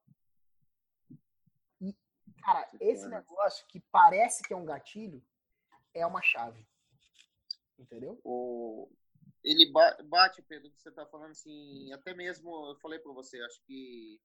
E, 1.81 1.97
cara, 2.43 2.69
esse 2.79 3.09
negócio 3.09 3.67
que 3.67 3.81
parece 3.91 4.43
que 4.43 4.53
é 4.53 4.57
um 4.57 4.67
gatilho 4.67 5.25
é 5.95 6.07
uma 6.07 6.21
chave. 6.21 6.65
Entendeu? 7.79 8.21
O, 8.23 8.91
ele 9.43 9.73
bate, 10.05 10.43
Pedro, 10.43 10.71
que 10.71 10.81
você 10.81 10.91
está 10.91 11.07
falando 11.07 11.31
assim, 11.31 11.93
até 11.93 12.13
mesmo, 12.15 12.71
eu 12.71 12.77
falei 12.77 12.99
para 12.99 13.13
você, 13.13 13.41
acho 13.43 13.63
que 13.63 14.21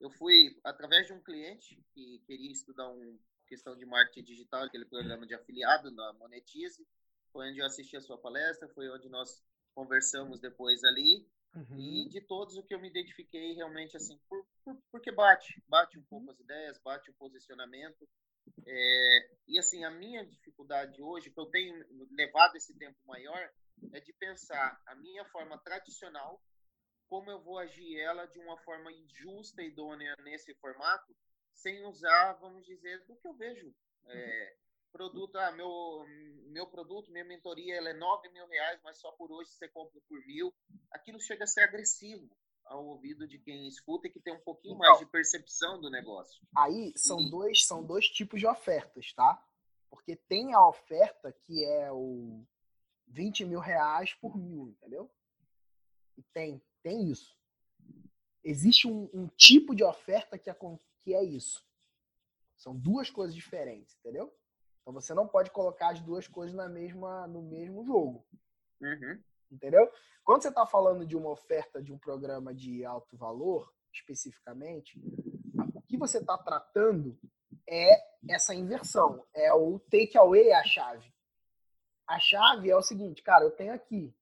eu 0.00 0.10
fui 0.10 0.58
através 0.62 1.06
de 1.06 1.12
um 1.12 1.22
cliente 1.22 1.82
que 1.94 2.18
queria 2.26 2.52
estudar 2.52 2.88
uma 2.88 3.18
questão 3.46 3.76
de 3.76 3.86
marketing 3.86 4.24
digital, 4.24 4.64
aquele 4.64 4.84
programa 4.84 5.26
de 5.26 5.34
afiliado 5.34 5.90
da 5.90 6.12
Monetize, 6.14 6.86
foi 7.32 7.50
onde 7.50 7.60
eu 7.60 7.66
assisti 7.66 7.96
a 7.96 8.00
sua 8.00 8.18
palestra, 8.18 8.68
foi 8.68 8.88
onde 8.90 9.08
nós 9.08 9.42
conversamos 9.74 10.40
depois 10.40 10.82
ali, 10.84 11.28
uhum. 11.54 11.78
e 11.78 12.08
de 12.08 12.20
todos 12.20 12.56
o 12.56 12.62
que 12.62 12.74
eu 12.74 12.80
me 12.80 12.88
identifiquei 12.88 13.52
realmente 13.54 13.96
assim, 13.96 14.18
por, 14.28 14.46
por, 14.64 14.76
porque 14.90 15.12
bate, 15.12 15.62
bate 15.68 15.98
um 15.98 16.04
pouco 16.04 16.30
as 16.30 16.38
ideias, 16.38 16.78
bate 16.78 17.10
o 17.10 17.14
posicionamento, 17.14 18.08
é, 18.66 19.30
e 19.48 19.58
assim, 19.58 19.84
a 19.84 19.90
minha 19.90 20.24
dificuldade 20.24 21.00
hoje, 21.00 21.30
que 21.30 21.40
eu 21.40 21.46
tenho 21.46 21.74
levado 22.10 22.56
esse 22.56 22.76
tempo 22.76 22.98
maior, 23.06 23.50
é 23.92 24.00
de 24.00 24.12
pensar 24.14 24.80
a 24.86 24.94
minha 24.94 25.24
forma 25.26 25.58
tradicional, 25.58 26.42
como 27.08 27.30
eu 27.30 27.42
vou 27.42 27.58
agir 27.58 27.98
ela 28.00 28.26
de 28.26 28.38
uma 28.38 28.56
forma 28.58 28.90
justa 29.08 29.62
e 29.62 29.68
idônea 29.68 30.14
nesse 30.22 30.54
formato, 30.54 31.14
sem 31.52 31.84
usar, 31.84 32.34
vamos 32.34 32.64
dizer, 32.66 33.04
do 33.06 33.16
que 33.16 33.28
eu 33.28 33.34
vejo. 33.34 33.74
É, 34.06 34.56
produto, 34.94 35.34
ah, 35.36 35.50
meu, 35.50 36.06
meu 36.46 36.68
produto, 36.68 37.10
minha 37.10 37.24
mentoria, 37.24 37.74
ela 37.74 37.90
é 37.90 37.94
9 37.94 38.28
mil 38.28 38.46
reais, 38.46 38.80
mas 38.84 38.96
só 38.98 39.10
por 39.10 39.32
hoje 39.32 39.50
você 39.50 39.68
compra 39.68 40.00
por 40.08 40.24
mil. 40.24 40.54
Aquilo 40.92 41.20
chega 41.20 41.42
a 41.42 41.48
ser 41.48 41.62
agressivo 41.62 42.30
ao 42.64 42.86
ouvido 42.86 43.26
de 43.26 43.40
quem 43.40 43.66
escuta 43.66 44.06
e 44.06 44.10
que 44.10 44.20
tem 44.20 44.32
um 44.32 44.40
pouquinho 44.40 44.76
então, 44.76 44.88
mais 44.88 45.00
de 45.00 45.06
percepção 45.06 45.80
do 45.80 45.90
negócio. 45.90 46.40
Aí 46.56 46.92
são 46.96 47.20
e... 47.20 47.28
dois, 47.28 47.66
são 47.66 47.84
dois 47.84 48.08
tipos 48.08 48.38
de 48.38 48.46
ofertas, 48.46 49.12
tá? 49.12 49.44
Porque 49.90 50.14
tem 50.14 50.54
a 50.54 50.66
oferta 50.66 51.32
que 51.32 51.64
é 51.64 51.90
o 51.90 52.46
20 53.08 53.46
mil 53.46 53.58
reais 53.58 54.14
por 54.14 54.38
mil, 54.38 54.68
entendeu? 54.68 55.10
E 56.16 56.22
tem, 56.32 56.62
tem 56.84 57.10
isso. 57.10 57.36
Existe 58.44 58.86
um, 58.86 59.10
um 59.12 59.26
tipo 59.26 59.74
de 59.74 59.82
oferta 59.82 60.38
que 60.38 60.48
é, 60.48 60.56
que 61.02 61.14
é 61.14 61.24
isso. 61.24 61.66
São 62.56 62.76
duas 62.76 63.10
coisas 63.10 63.34
diferentes, 63.34 63.96
entendeu? 63.98 64.32
Então 64.84 64.92
você 64.92 65.14
não 65.14 65.26
pode 65.26 65.50
colocar 65.50 65.92
as 65.92 66.00
duas 66.00 66.28
coisas 66.28 66.54
na 66.54 66.68
mesma, 66.68 67.26
no 67.26 67.40
mesmo 67.40 67.86
jogo. 67.86 68.26
Uhum. 68.82 69.18
Entendeu? 69.50 69.90
Quando 70.22 70.42
você 70.42 70.48
está 70.48 70.66
falando 70.66 71.06
de 71.06 71.16
uma 71.16 71.30
oferta 71.30 71.82
de 71.82 71.90
um 71.90 71.98
programa 71.98 72.54
de 72.54 72.84
alto 72.84 73.16
valor, 73.16 73.72
especificamente, 73.90 75.00
o 75.74 75.80
que 75.80 75.96
você 75.96 76.18
está 76.18 76.36
tratando 76.36 77.18
é 77.66 77.98
essa 78.28 78.54
inversão, 78.54 79.26
é 79.32 79.54
o 79.54 79.78
take 79.78 80.18
away 80.18 80.52
a 80.52 80.62
chave. 80.64 81.10
A 82.06 82.18
chave 82.18 82.68
é 82.68 82.76
o 82.76 82.82
seguinte, 82.82 83.22
cara, 83.22 83.44
eu 83.44 83.52
tenho 83.52 83.72
aqui. 83.72 84.14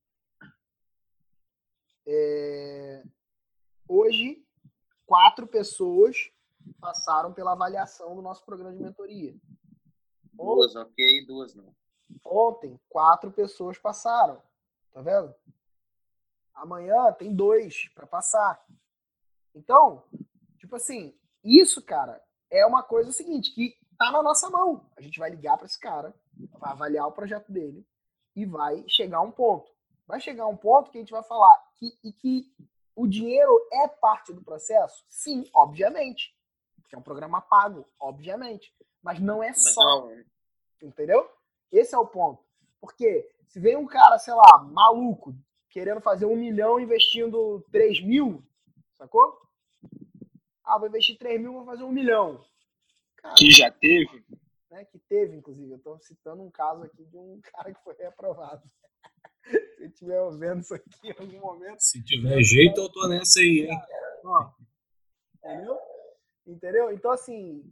É, 2.07 3.03
hoje, 3.89 4.47
quatro 5.05 5.45
pessoas 5.49 6.31
passaram 6.81 7.33
pela 7.33 7.53
avaliação 7.53 8.15
do 8.15 8.23
nosso 8.23 8.45
programa 8.45 8.73
de 8.73 8.81
mentoria. 8.81 9.35
Duas, 10.33 10.75
ok, 10.75 11.27
duas 11.27 11.55
não. 11.55 11.75
Ontem, 12.25 12.79
quatro 12.89 13.31
pessoas 13.31 13.79
passaram. 13.79 14.41
Tá 14.93 15.01
vendo? 15.01 15.35
Amanhã 16.55 17.13
tem 17.13 17.35
dois 17.35 17.89
para 17.95 18.07
passar. 18.07 18.65
Então, 19.55 20.05
tipo 20.59 20.77
assim, 20.77 21.15
isso, 21.43 21.83
cara, 21.83 22.23
é 22.51 22.65
uma 22.67 22.83
coisa 22.83 23.13
seguinte, 23.13 23.53
que 23.55 23.77
tá 23.99 24.11
na 24.11 24.23
nossa 24.23 24.51
mão. 24.51 24.87
A 24.97 25.01
gente 25.01 25.19
vai 25.19 25.31
ligar 25.31 25.57
para 25.57 25.67
esse 25.67 25.79
cara, 25.79 26.15
vai 26.59 26.71
avaliar 26.71 27.07
o 27.07 27.13
projeto 27.13 27.51
dele 27.51 27.87
e 28.37 28.45
vai 28.45 28.85
chegar 28.89 29.19
a 29.19 29.23
um 29.23 29.31
ponto. 29.31 29.71
Vai 30.07 30.21
chegar 30.21 30.45
a 30.45 30.49
um 30.49 30.57
ponto 30.57 30.91
que 30.91 30.99
a 30.99 31.01
gente 31.01 31.13
vai 31.13 31.23
falar 31.23 31.57
que, 31.77 31.99
e 32.05 32.13
que 32.13 32.53
o 32.95 33.07
dinheiro 33.07 33.53
é 33.73 33.89
parte 33.89 34.33
do 34.33 34.43
processo? 34.43 35.05
Sim, 35.09 35.49
obviamente. 35.55 36.37
Porque 36.77 36.95
é 36.95 36.99
um 36.99 37.03
programa 37.03 37.41
pago, 37.41 37.87
obviamente. 37.99 38.75
Mas 39.03 39.21
não 39.21 39.43
é 39.43 39.53
só. 39.53 39.81
Não. 39.81 40.23
Entendeu? 40.81 41.29
Esse 41.71 41.95
é 41.95 41.99
o 41.99 42.07
ponto. 42.07 42.43
Porque 42.81 43.29
se 43.47 43.61
vem 43.61 43.77
um 43.77 43.87
cara, 43.87 44.19
sei 44.19 44.35
lá, 44.35 44.63
maluco, 44.65 45.35
querendo 45.71 46.01
fazer 46.01 46.27
um 46.27 46.37
milhão 46.37 46.81
investindo 46.81 47.65
3 47.71 48.03
mil, 48.03 48.43
sacou? 48.97 49.41
Ah, 50.65 50.79
vou 50.79 50.89
investir 50.89 51.19
3 51.19 51.41
mil, 51.41 51.53
vou 51.53 51.65
fazer 51.65 51.83
um 51.83 51.93
milhão. 51.93 52.45
Cara, 53.17 53.35
que 53.35 53.51
já 53.51 53.71
teve? 53.71 54.25
Né, 54.71 54.85
que 54.85 54.99
teve, 54.99 55.37
inclusive. 55.37 55.71
Eu 55.71 55.77
estou 55.77 55.99
citando 56.01 56.43
um 56.43 56.51
caso 56.51 56.85
aqui 56.85 57.05
de 57.05 57.17
um 57.17 57.41
cara 57.53 57.73
que 57.73 57.83
foi 57.83 57.95
reprovado. 57.95 58.63
Se 59.77 59.87
estiver 59.87 60.31
vendo 60.39 60.61
isso 60.61 60.75
aqui 60.75 61.09
em 61.09 61.11
algum 61.11 61.41
momento. 61.41 61.81
Se 61.81 62.03
tiver 62.05 62.41
jeito, 62.43 62.81
eu 62.81 62.89
tô 62.89 63.09
nessa 63.09 63.41
aí, 63.41 63.69
hein? 63.69 63.79
Ó, 64.25 64.51
entendeu? 65.37 65.79
Entendeu? 66.47 66.93
Então, 66.93 67.11
assim, 67.11 67.65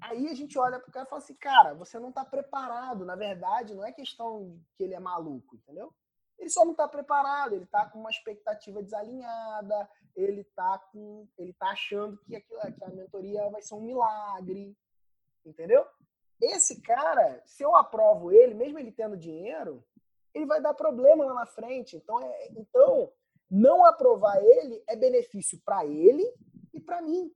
aí 0.00 0.28
a 0.28 0.34
gente 0.34 0.58
olha 0.58 0.78
pro 0.78 0.92
cara 0.92 1.06
e 1.06 1.08
fala 1.08 1.22
assim, 1.22 1.34
cara, 1.34 1.74
você 1.74 1.98
não 1.98 2.12
tá 2.12 2.24
preparado. 2.24 3.04
Na 3.04 3.16
verdade, 3.16 3.74
não 3.74 3.84
é 3.84 3.92
questão 3.92 4.58
que 4.76 4.84
ele 4.84 4.94
é 4.94 5.00
maluco, 5.00 5.56
entendeu? 5.56 5.92
Ele 6.38 6.50
só 6.50 6.64
não 6.64 6.74
tá 6.74 6.86
preparado, 6.86 7.54
ele 7.54 7.66
tá 7.66 7.88
com 7.88 7.98
uma 7.98 8.10
expectativa 8.10 8.82
desalinhada, 8.82 9.90
ele 10.14 10.44
tá 10.44 10.78
com. 10.92 11.26
ele 11.36 11.52
tá 11.52 11.70
achando 11.70 12.16
que, 12.18 12.36
aquilo, 12.36 12.60
que 12.60 12.84
a 12.84 12.88
mentoria 12.90 13.50
vai 13.50 13.60
ser 13.60 13.74
um 13.74 13.80
milagre. 13.80 14.76
Entendeu? 15.44 15.84
Esse 16.40 16.80
cara, 16.80 17.42
se 17.44 17.62
eu 17.64 17.74
aprovo 17.74 18.30
ele, 18.30 18.54
mesmo 18.54 18.78
ele 18.78 18.92
tendo 18.92 19.16
dinheiro, 19.16 19.84
ele 20.32 20.46
vai 20.46 20.60
dar 20.60 20.74
problema 20.74 21.24
lá 21.24 21.34
na 21.34 21.46
frente. 21.46 21.96
Então, 21.96 22.20
é, 22.22 22.48
então 22.56 23.12
não 23.50 23.84
aprovar 23.84 24.40
ele 24.42 24.82
é 24.86 24.94
benefício 24.94 25.60
para 25.64 25.84
ele 25.84 26.24
e 26.72 26.80
para 26.80 27.02
mim. 27.02 27.32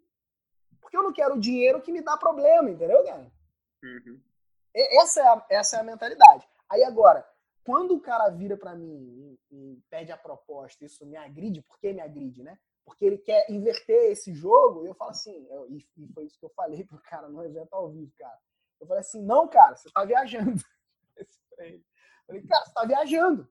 Porque 0.92 0.96
eu 0.98 1.02
não 1.02 1.12
quero 1.12 1.34
o 1.36 1.40
dinheiro 1.40 1.80
que 1.80 1.90
me 1.90 2.02
dá 2.02 2.18
problema, 2.18 2.70
entendeu, 2.70 3.02
cara? 3.02 3.32
Uhum. 3.82 4.20
Essa 4.74 5.20
é, 5.22 5.26
a, 5.26 5.46
essa 5.48 5.76
é 5.78 5.80
a 5.80 5.84
mentalidade. 5.84 6.46
Aí 6.68 6.84
agora, 6.84 7.26
quando 7.64 7.94
o 7.94 8.00
cara 8.00 8.28
vira 8.28 8.58
para 8.58 8.74
mim 8.74 9.38
e, 9.50 9.56
e, 9.56 9.82
pede 9.88 10.12
a 10.12 10.18
proposta, 10.18 10.84
isso 10.84 11.06
me 11.06 11.16
agride, 11.16 11.62
por 11.62 11.78
que 11.78 11.94
me 11.94 12.02
agride, 12.02 12.42
né? 12.42 12.58
Porque 12.84 13.06
ele 13.06 13.16
quer 13.16 13.50
inverter 13.50 14.10
esse 14.10 14.34
jogo, 14.34 14.84
e 14.84 14.88
eu 14.88 14.94
falo 14.94 15.12
assim, 15.12 15.46
eu, 15.48 15.66
e, 15.70 15.78
e 15.96 16.12
foi 16.12 16.24
isso 16.24 16.38
que 16.38 16.44
eu 16.44 16.50
falei 16.50 16.84
pro 16.84 17.00
cara 17.00 17.26
no 17.28 17.42
evento 17.42 17.72
ao 17.72 17.88
vivo, 17.88 18.12
cara. 18.18 18.38
Eu 18.78 18.86
falei 18.86 19.00
assim, 19.00 19.22
não, 19.22 19.48
cara, 19.48 19.74
você 19.74 19.90
tá 19.90 20.04
viajando. 20.04 20.62
Eu 21.58 22.26
falei, 22.26 22.46
cara, 22.46 22.64
você 22.64 22.72
tá 22.72 22.84
viajando. 22.86 23.48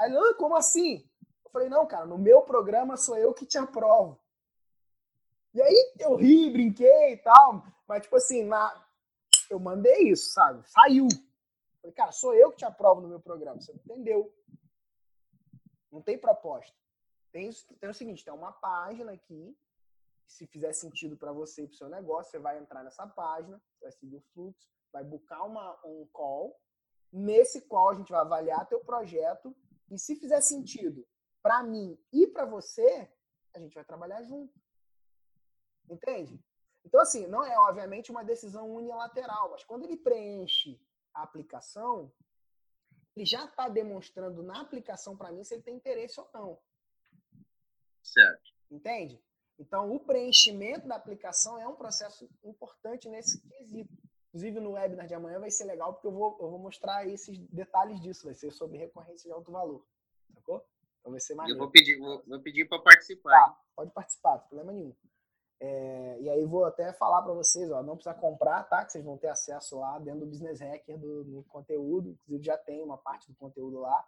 Aí 0.00 0.10
ele, 0.10 0.18
ah, 0.18 0.34
como 0.34 0.56
assim? 0.56 1.08
Eu 1.44 1.50
falei, 1.50 1.68
não, 1.68 1.86
cara, 1.86 2.06
no 2.06 2.18
meu 2.18 2.42
programa 2.42 2.96
sou 2.96 3.16
eu 3.16 3.32
que 3.32 3.46
te 3.46 3.56
aprovo. 3.58 4.18
E 5.54 5.62
aí 5.62 5.94
eu 6.00 6.16
ri, 6.16 6.50
brinquei 6.50 7.12
e 7.12 7.16
tal, 7.18 7.64
mas 7.86 8.02
tipo 8.02 8.16
assim, 8.16 8.44
na... 8.44 8.86
eu 9.48 9.60
mandei 9.60 10.08
isso, 10.08 10.32
sabe? 10.32 10.68
Saiu. 10.68 11.06
Falei, 11.80 11.94
cara, 11.94 12.10
sou 12.10 12.34
eu 12.34 12.50
que 12.50 12.58
te 12.58 12.64
aprovo 12.64 13.00
no 13.00 13.08
meu 13.08 13.20
programa, 13.20 13.60
você 13.60 13.72
não 13.72 13.80
entendeu. 13.80 14.34
Não 15.92 16.02
tem 16.02 16.18
proposta. 16.18 16.76
Tem, 17.30 17.50
tem 17.80 17.90
o 17.90 17.94
seguinte, 17.94 18.24
tem 18.24 18.34
uma 18.34 18.52
página 18.52 19.12
aqui, 19.12 19.56
se 20.26 20.46
fizer 20.46 20.72
sentido 20.72 21.16
para 21.16 21.32
você 21.32 21.62
e 21.62 21.66
para 21.66 21.74
o 21.74 21.76
seu 21.76 21.88
negócio, 21.88 22.32
você 22.32 22.38
vai 22.38 22.58
entrar 22.58 22.82
nessa 22.82 23.06
página, 23.06 23.62
vai 23.80 23.92
seguir 23.92 24.16
o 24.16 24.24
fluxo, 24.32 24.68
vai 24.92 25.04
buscar 25.04 25.44
uma, 25.44 25.78
um 25.84 26.06
call. 26.12 26.58
Nesse 27.12 27.60
call 27.62 27.90
a 27.90 27.94
gente 27.94 28.10
vai 28.10 28.20
avaliar 28.20 28.66
teu 28.66 28.80
projeto 28.80 29.54
e 29.90 29.98
se 29.98 30.16
fizer 30.16 30.40
sentido 30.40 31.06
para 31.42 31.62
mim 31.62 31.96
e 32.12 32.26
para 32.26 32.44
você, 32.44 33.08
a 33.54 33.60
gente 33.60 33.74
vai 33.74 33.84
trabalhar 33.84 34.22
junto. 34.22 34.63
Entende? 35.88 36.40
Então, 36.84 37.00
assim, 37.00 37.26
não 37.26 37.44
é 37.44 37.58
obviamente 37.58 38.10
uma 38.10 38.24
decisão 38.24 38.70
unilateral, 38.74 39.50
mas 39.50 39.64
quando 39.64 39.84
ele 39.84 39.96
preenche 39.96 40.78
a 41.12 41.22
aplicação, 41.22 42.12
ele 43.16 43.24
já 43.24 43.44
está 43.44 43.68
demonstrando 43.68 44.42
na 44.42 44.60
aplicação 44.60 45.16
para 45.16 45.32
mim 45.32 45.44
se 45.44 45.54
ele 45.54 45.62
tem 45.62 45.76
interesse 45.76 46.20
ou 46.20 46.28
não. 46.34 46.58
Certo. 48.02 48.52
Entende? 48.70 49.22
Então, 49.58 49.94
o 49.94 50.00
preenchimento 50.00 50.86
da 50.86 50.96
aplicação 50.96 51.58
é 51.58 51.66
um 51.66 51.76
processo 51.76 52.28
importante 52.42 53.08
nesse 53.08 53.40
quesito. 53.40 53.92
Inclusive, 54.28 54.58
no 54.58 54.72
webinar 54.72 55.06
de 55.06 55.14
amanhã 55.14 55.38
vai 55.38 55.50
ser 55.50 55.64
legal, 55.64 55.94
porque 55.94 56.08
eu 56.08 56.12
vou, 56.12 56.36
eu 56.40 56.50
vou 56.50 56.58
mostrar 56.58 57.06
esses 57.06 57.38
detalhes 57.50 58.00
disso. 58.00 58.26
Vai 58.26 58.34
ser 58.34 58.50
sobre 58.50 58.78
recorrência 58.78 59.28
de 59.28 59.32
alto 59.32 59.52
valor. 59.52 59.86
Sacou? 60.34 60.66
Então 60.98 61.12
vai 61.12 61.20
ser 61.20 61.34
maneiro. 61.34 61.56
Eu 61.56 61.62
vou 61.62 61.70
pedir, 61.70 61.96
vou, 61.98 62.22
vou 62.26 62.40
pedir 62.40 62.68
para 62.68 62.80
participar. 62.80 63.30
Tá, 63.30 63.60
pode 63.76 63.92
participar, 63.92 64.32
não 64.32 64.48
problema 64.48 64.72
nenhum. 64.72 64.94
É, 65.60 66.18
e 66.20 66.28
aí 66.28 66.44
vou 66.44 66.64
até 66.64 66.92
falar 66.92 67.22
para 67.22 67.32
vocês, 67.32 67.70
ó, 67.70 67.82
não 67.82 67.96
precisa 67.96 68.14
comprar, 68.14 68.64
tá? 68.64 68.84
Que 68.84 68.92
vocês 68.92 69.04
vão 69.04 69.16
ter 69.16 69.28
acesso 69.28 69.78
lá 69.78 69.98
dentro 69.98 70.20
do 70.20 70.26
Business 70.26 70.60
Hacker 70.60 70.98
do, 70.98 71.24
do 71.24 71.42
conteúdo. 71.44 72.10
Inclusive 72.10 72.44
já 72.44 72.58
tem 72.58 72.82
uma 72.82 72.98
parte 72.98 73.30
do 73.30 73.36
conteúdo 73.36 73.80
lá. 73.80 74.04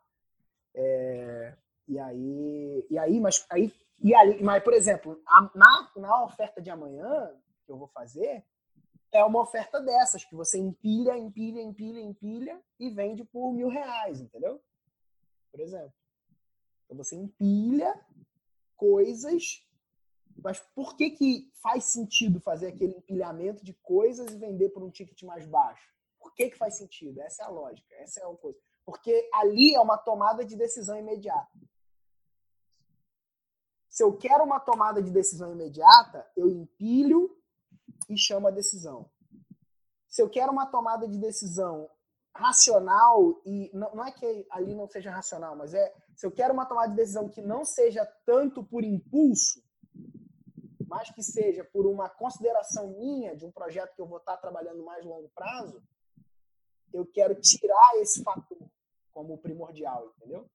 É, 0.75 1.57
e 1.89 1.99
aí, 1.99 2.87
e 2.91 2.99
aí, 2.99 3.21
mas 3.21 3.47
aí, 3.49 3.73
e 4.03 4.15
aí, 4.15 4.43
mas 4.43 4.63
por 4.63 4.75
exemplo, 4.75 5.21
a, 5.27 5.51
na, 5.55 5.91
na 5.97 6.25
oferta 6.25 6.61
de 6.61 6.69
amanhã 6.69 7.33
que 7.65 7.73
eu 7.73 7.79
vou 7.79 7.89
fazer 7.89 8.45
é 9.13 9.25
uma 9.25 9.41
oferta 9.41 9.81
dessas 9.81 10.25
que 10.25 10.35
você 10.35 10.59
empilha, 10.59 11.17
empilha, 11.17 11.61
empilha, 11.63 12.01
empilha 12.01 12.61
e 12.79 12.91
vende 12.91 13.25
por 13.25 13.53
mil 13.53 13.69
reais, 13.69 14.21
entendeu? 14.21 14.61
Por 15.51 15.61
exemplo, 15.61 15.93
então 16.85 16.97
você 16.97 17.17
empilha 17.17 17.99
coisas 18.77 19.65
mas 20.47 20.61
por 20.61 20.97
que, 20.97 21.11
que 21.11 21.51
faz 21.61 21.87
sentido 21.87 22.41
fazer 22.41 22.69
aquele 22.69 22.95
empilhamento 22.95 23.65
de 23.65 23.73
coisas 23.73 24.33
e 24.33 24.39
vender 24.39 24.69
por 24.69 24.81
um 24.81 24.93
ticket 24.93 25.21
mais 25.25 25.45
baixo? 25.45 25.93
Por 26.21 26.33
que, 26.37 26.51
que 26.51 26.57
faz 26.57 26.77
sentido? 26.77 27.21
Essa 27.21 27.43
é 27.43 27.47
a 27.47 27.49
lógica, 27.49 27.93
essa 27.97 28.21
é 28.21 28.23
a 28.23 28.33
coisa. 28.37 28.57
Porque 28.85 29.29
ali 29.35 29.75
é 29.75 29.81
uma 29.81 29.99
tomada 29.99 30.45
de 30.45 30.55
decisão 30.55 30.97
imediata. 30.97 31.51
Se 33.89 34.05
eu 34.05 34.17
quero 34.17 34.45
uma 34.45 34.61
tomada 34.61 35.03
de 35.03 35.11
decisão 35.11 35.51
imediata, 35.51 36.25
eu 36.37 36.49
empilho 36.49 37.37
e 38.09 38.17
chamo 38.17 38.47
a 38.47 38.53
decisão. 38.53 39.11
Se 40.09 40.23
eu 40.23 40.31
quero 40.31 40.53
uma 40.53 40.67
tomada 40.67 41.09
de 41.09 41.19
decisão 41.19 41.91
racional 42.33 43.43
e 43.45 43.69
não, 43.75 43.97
não 43.97 44.05
é 44.05 44.13
que 44.13 44.47
ali 44.51 44.77
não 44.77 44.87
seja 44.87 45.11
racional, 45.11 45.57
mas 45.57 45.75
é 45.75 45.93
se 46.15 46.25
eu 46.25 46.31
quero 46.31 46.55
uma 46.55 46.67
tomada 46.67 46.91
de 46.91 46.97
decisão 46.97 47.29
que 47.29 47.43
não 47.43 47.65
seja 47.65 48.07
tanto 48.25 48.63
por 48.63 48.85
impulso, 48.85 49.66
mas 50.87 51.11
que 51.11 51.23
seja 51.23 51.65
por 51.65 51.87
uma 51.87 52.09
consideração 52.09 52.97
minha 52.97 53.37
de 53.37 53.45
um 53.45 53.51
projeto 53.51 53.95
que 53.95 54.01
eu 54.01 54.07
vou 54.07 54.19
estar 54.19 54.37
trabalhando 54.37 54.85
mais 54.85 55.05
longo 55.05 55.29
prazo, 55.31 55.83
eu 56.93 57.05
quero 57.05 57.35
tirar 57.41 57.97
esse 57.97 58.23
fator 58.23 58.71
como 59.13 59.37
primordial, 59.39 60.15
entendeu? 60.17 60.49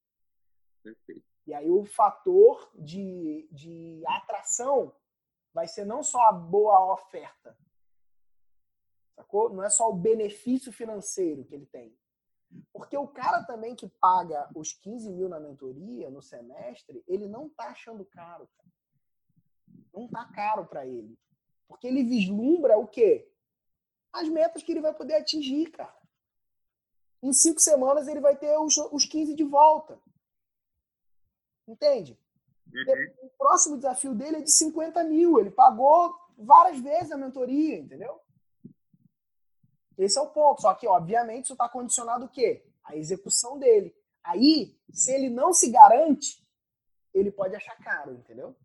Perfeito. 0.81 1.23
E 1.45 1.53
aí 1.53 1.69
o 1.69 1.83
fator 1.83 2.71
de, 2.75 3.47
de 3.51 4.01
atração 4.07 4.95
vai 5.53 5.67
ser 5.67 5.85
não 5.85 6.01
só 6.01 6.19
a 6.29 6.31
boa 6.31 6.93
oferta, 6.93 7.57
sacou? 9.15 9.49
Não 9.49 9.63
é 9.63 9.69
só 9.69 9.89
o 9.89 9.95
benefício 9.95 10.71
financeiro 10.71 11.43
que 11.43 11.53
ele 11.53 11.65
tem. 11.65 11.97
Porque 12.71 12.97
o 12.97 13.07
cara 13.07 13.43
também 13.43 13.75
que 13.75 13.87
paga 13.87 14.49
os 14.55 14.73
15 14.73 15.11
mil 15.11 15.27
na 15.27 15.39
mentoria 15.39 16.09
no 16.09 16.21
semestre, 16.21 17.03
ele 17.07 17.27
não 17.27 17.49
tá 17.49 17.69
achando 17.69 18.05
caro. 18.05 18.47
Cara 18.55 18.70
não 19.93 20.07
tá 20.07 20.25
caro 20.25 20.65
para 20.65 20.85
ele. 20.85 21.17
Porque 21.67 21.87
ele 21.87 22.03
vislumbra 22.03 22.77
o 22.77 22.87
quê? 22.87 23.29
As 24.11 24.27
metas 24.27 24.63
que 24.63 24.71
ele 24.71 24.81
vai 24.81 24.93
poder 24.93 25.15
atingir, 25.15 25.71
cara. 25.71 25.95
Em 27.23 27.31
cinco 27.31 27.59
semanas 27.59 28.07
ele 28.07 28.19
vai 28.19 28.35
ter 28.35 28.57
os, 28.57 28.75
os 28.77 29.05
15 29.05 29.35
de 29.35 29.43
volta. 29.43 29.99
Entende? 31.67 32.19
Uhum. 32.73 33.27
O 33.27 33.29
próximo 33.37 33.75
desafio 33.77 34.15
dele 34.15 34.37
é 34.37 34.41
de 34.41 34.51
50 34.51 35.03
mil. 35.03 35.39
Ele 35.39 35.51
pagou 35.51 36.13
várias 36.37 36.79
vezes 36.79 37.11
a 37.11 37.17
mentoria, 37.17 37.77
entendeu? 37.77 38.19
Esse 39.97 40.17
é 40.17 40.21
o 40.21 40.31
ponto. 40.31 40.61
Só 40.61 40.73
que, 40.73 40.87
obviamente, 40.87 41.45
isso 41.45 41.53
está 41.53 41.69
condicionado 41.69 42.25
o 42.25 42.29
quê? 42.29 42.65
A 42.83 42.95
execução 42.95 43.59
dele. 43.59 43.95
Aí, 44.23 44.77
se 44.91 45.13
ele 45.13 45.29
não 45.29 45.53
se 45.53 45.69
garante, 45.69 46.45
ele 47.13 47.31
pode 47.31 47.55
achar 47.55 47.75
caro, 47.77 48.13
entendeu? 48.13 48.55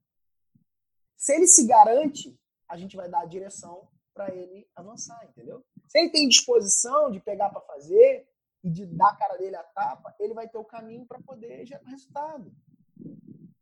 Se 1.26 1.34
ele 1.34 1.48
se 1.48 1.66
garante, 1.66 2.38
a 2.68 2.76
gente 2.76 2.94
vai 2.94 3.08
dar 3.08 3.22
a 3.22 3.26
direção 3.26 3.88
para 4.14 4.32
ele 4.32 4.64
avançar, 4.76 5.20
entendeu? 5.28 5.66
Se 5.88 5.98
ele 5.98 6.10
tem 6.10 6.28
disposição 6.28 7.10
de 7.10 7.18
pegar 7.18 7.50
para 7.50 7.62
fazer 7.62 8.28
e 8.62 8.70
de 8.70 8.86
dar 8.86 9.08
a 9.08 9.16
cara 9.16 9.36
dele 9.36 9.56
a 9.56 9.62
tapa, 9.64 10.14
ele 10.20 10.34
vai 10.34 10.48
ter 10.48 10.56
o 10.56 10.64
caminho 10.64 11.04
para 11.04 11.20
poder 11.20 11.66
gerar 11.66 11.82
resultado. 11.88 12.54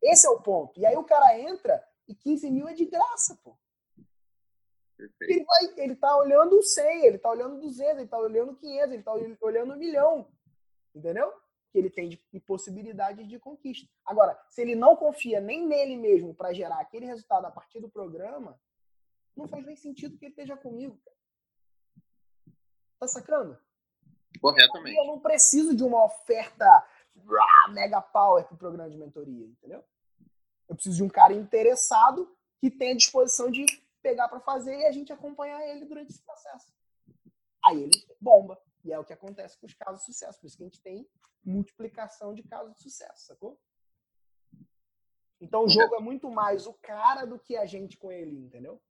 Esse 0.02 0.26
é 0.26 0.30
o 0.30 0.42
ponto. 0.42 0.78
E 0.78 0.84
aí 0.84 0.94
o 0.94 1.04
cara 1.04 1.40
entra 1.40 1.82
e 2.06 2.14
15 2.14 2.50
mil 2.50 2.68
é 2.68 2.74
de 2.74 2.84
graça, 2.84 3.40
pô. 3.42 3.56
Ele, 5.22 5.42
vai, 5.46 5.84
ele 5.84 5.96
tá 5.96 6.14
olhando 6.18 6.62
100, 6.62 7.06
ele 7.06 7.18
tá 7.18 7.30
olhando 7.30 7.62
200, 7.62 7.96
ele 7.96 8.08
tá 8.08 8.18
olhando 8.18 8.56
500, 8.56 8.92
ele 8.92 9.02
tá 9.02 9.12
olhando 9.40 9.72
um 9.72 9.78
milhão. 9.78 10.30
Entendeu? 10.94 11.32
Que 11.74 11.78
ele 11.78 11.90
tem 11.90 12.08
de 12.08 12.40
possibilidades 12.46 13.26
de 13.26 13.36
conquista. 13.36 13.90
Agora, 14.06 14.40
se 14.48 14.62
ele 14.62 14.76
não 14.76 14.94
confia 14.94 15.40
nem 15.40 15.66
nele 15.66 15.96
mesmo 15.96 16.32
para 16.32 16.52
gerar 16.52 16.78
aquele 16.78 17.04
resultado 17.04 17.46
a 17.46 17.50
partir 17.50 17.80
do 17.80 17.90
programa, 17.90 18.56
não 19.36 19.48
faz 19.48 19.66
nem 19.66 19.74
sentido 19.74 20.16
que 20.16 20.26
ele 20.26 20.30
esteja 20.30 20.56
comigo. 20.56 20.96
Tá 23.00 23.08
sacando? 23.08 23.58
Corretamente. 24.40 24.96
Eu 24.96 25.04
não 25.04 25.18
preciso 25.18 25.74
de 25.74 25.82
uma 25.82 26.04
oferta 26.04 26.64
mega 27.70 28.00
power 28.00 28.44
para 28.44 28.54
o 28.54 28.58
programa 28.58 28.88
de 28.88 28.96
mentoria, 28.96 29.44
entendeu? 29.44 29.84
Eu 30.68 30.76
preciso 30.76 30.98
de 30.98 31.02
um 31.02 31.08
cara 31.08 31.32
interessado 31.32 32.32
que 32.60 32.70
tenha 32.70 32.94
disposição 32.94 33.50
de 33.50 33.66
pegar 34.00 34.28
para 34.28 34.38
fazer 34.38 34.78
e 34.78 34.86
a 34.86 34.92
gente 34.92 35.12
acompanhar 35.12 35.60
ele 35.66 35.86
durante 35.86 36.10
esse 36.12 36.22
processo. 36.22 36.72
Aí 37.64 37.82
ele 37.82 38.06
bomba. 38.20 38.62
E 38.84 38.92
é 38.92 38.98
o 38.98 39.04
que 39.04 39.12
acontece 39.12 39.58
com 39.58 39.66
os 39.66 39.74
casos 39.74 40.00
de 40.00 40.06
sucesso. 40.06 40.38
Por 40.38 40.46
isso 40.46 40.56
que 40.56 40.62
a 40.62 40.66
gente 40.66 40.80
tem 40.80 41.08
multiplicação 41.44 42.34
de 42.34 42.42
casos 42.42 42.74
de 42.74 42.82
sucesso, 42.82 43.26
sacou? 43.26 43.60
Então 45.40 45.64
o 45.64 45.68
jogo 45.68 45.94
é 45.96 46.00
muito 46.00 46.30
mais 46.30 46.66
o 46.66 46.74
cara 46.74 47.24
do 47.24 47.38
que 47.38 47.56
a 47.56 47.66
gente 47.66 47.96
com 47.96 48.10
ele, 48.10 48.36
entendeu? 48.36 48.82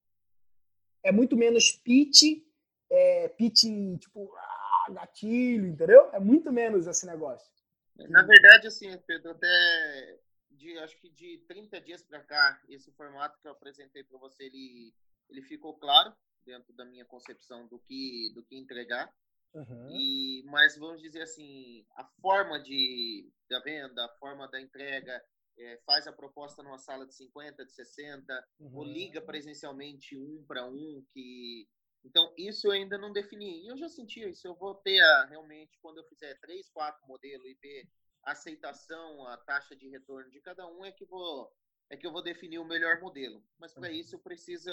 É 1.02 1.10
muito 1.10 1.36
menos 1.36 1.72
pitch, 1.72 2.44
é, 2.90 3.28
pitch 3.28 3.64
tipo, 3.98 4.32
ah, 4.36 4.86
gatilho, 4.90 5.66
entendeu? 5.66 6.10
É 6.12 6.20
muito 6.20 6.52
menos 6.52 6.86
esse 6.86 7.06
negócio. 7.06 7.52
Na 7.96 8.22
verdade, 8.22 8.66
assim, 8.66 8.96
Pedro, 9.06 9.30
até 9.30 10.18
de, 10.50 10.78
acho 10.78 10.98
que 10.98 11.08
de 11.10 11.38
30 11.46 11.80
dias 11.80 12.02
para 12.02 12.22
cá, 12.22 12.60
esse 12.68 12.90
formato 12.92 13.38
que 13.40 13.46
eu 13.46 13.52
apresentei 13.52 14.02
para 14.02 14.18
você, 14.18 14.44
ele, 14.44 14.94
ele 15.28 15.42
ficou 15.42 15.74
claro 15.78 16.14
dentro 16.44 16.72
da 16.72 16.84
minha 16.84 17.04
concepção 17.04 17.66
do 17.66 17.78
que, 17.78 18.32
do 18.34 18.42
que 18.42 18.56
entregar. 18.56 19.12
Uhum. 19.54 19.90
E, 19.90 20.42
mas 20.46 20.76
vamos 20.76 21.00
dizer 21.00 21.22
assim, 21.22 21.86
a 21.96 22.04
forma 22.20 22.60
de, 22.62 23.30
da 23.48 23.60
venda, 23.60 24.04
a 24.04 24.08
forma 24.18 24.48
da 24.48 24.60
entrega, 24.60 25.22
é, 25.56 25.80
faz 25.86 26.06
a 26.06 26.12
proposta 26.12 26.62
numa 26.62 26.78
sala 26.78 27.06
de 27.06 27.14
50, 27.14 27.64
de 27.64 27.72
60, 27.72 28.48
Uhum. 28.60 28.76
ou 28.76 28.84
liga 28.84 29.20
presencialmente 29.20 30.16
um 30.16 30.44
para 30.46 30.66
um, 30.66 31.04
que 31.12 31.68
então 32.04 32.34
isso 32.36 32.66
eu 32.66 32.72
ainda 32.72 32.98
não 32.98 33.12
defini. 33.12 33.62
E 33.64 33.68
eu 33.68 33.76
já 33.76 33.88
senti 33.88 34.20
isso. 34.28 34.46
Eu 34.46 34.54
vou 34.54 34.74
ter 34.74 35.00
a, 35.00 35.24
realmente 35.26 35.78
quando 35.80 35.98
eu 35.98 36.04
fizer 36.04 36.38
três, 36.40 36.68
quatro 36.68 37.06
modelos 37.06 37.46
e 37.46 37.54
ver 37.54 37.88
a 38.22 38.32
aceitação, 38.32 39.26
a 39.26 39.36
taxa 39.38 39.74
de 39.74 39.88
retorno 39.88 40.30
de 40.30 40.40
cada 40.40 40.66
um 40.66 40.84
é 40.84 40.92
que 40.92 41.04
vou 41.06 41.50
é 41.90 41.96
que 41.96 42.06
eu 42.06 42.12
vou 42.12 42.22
definir 42.22 42.58
o 42.58 42.64
melhor 42.64 43.00
modelo. 43.00 43.42
Mas 43.58 43.72
para 43.72 43.90
isso 43.90 44.18
precisa 44.18 44.72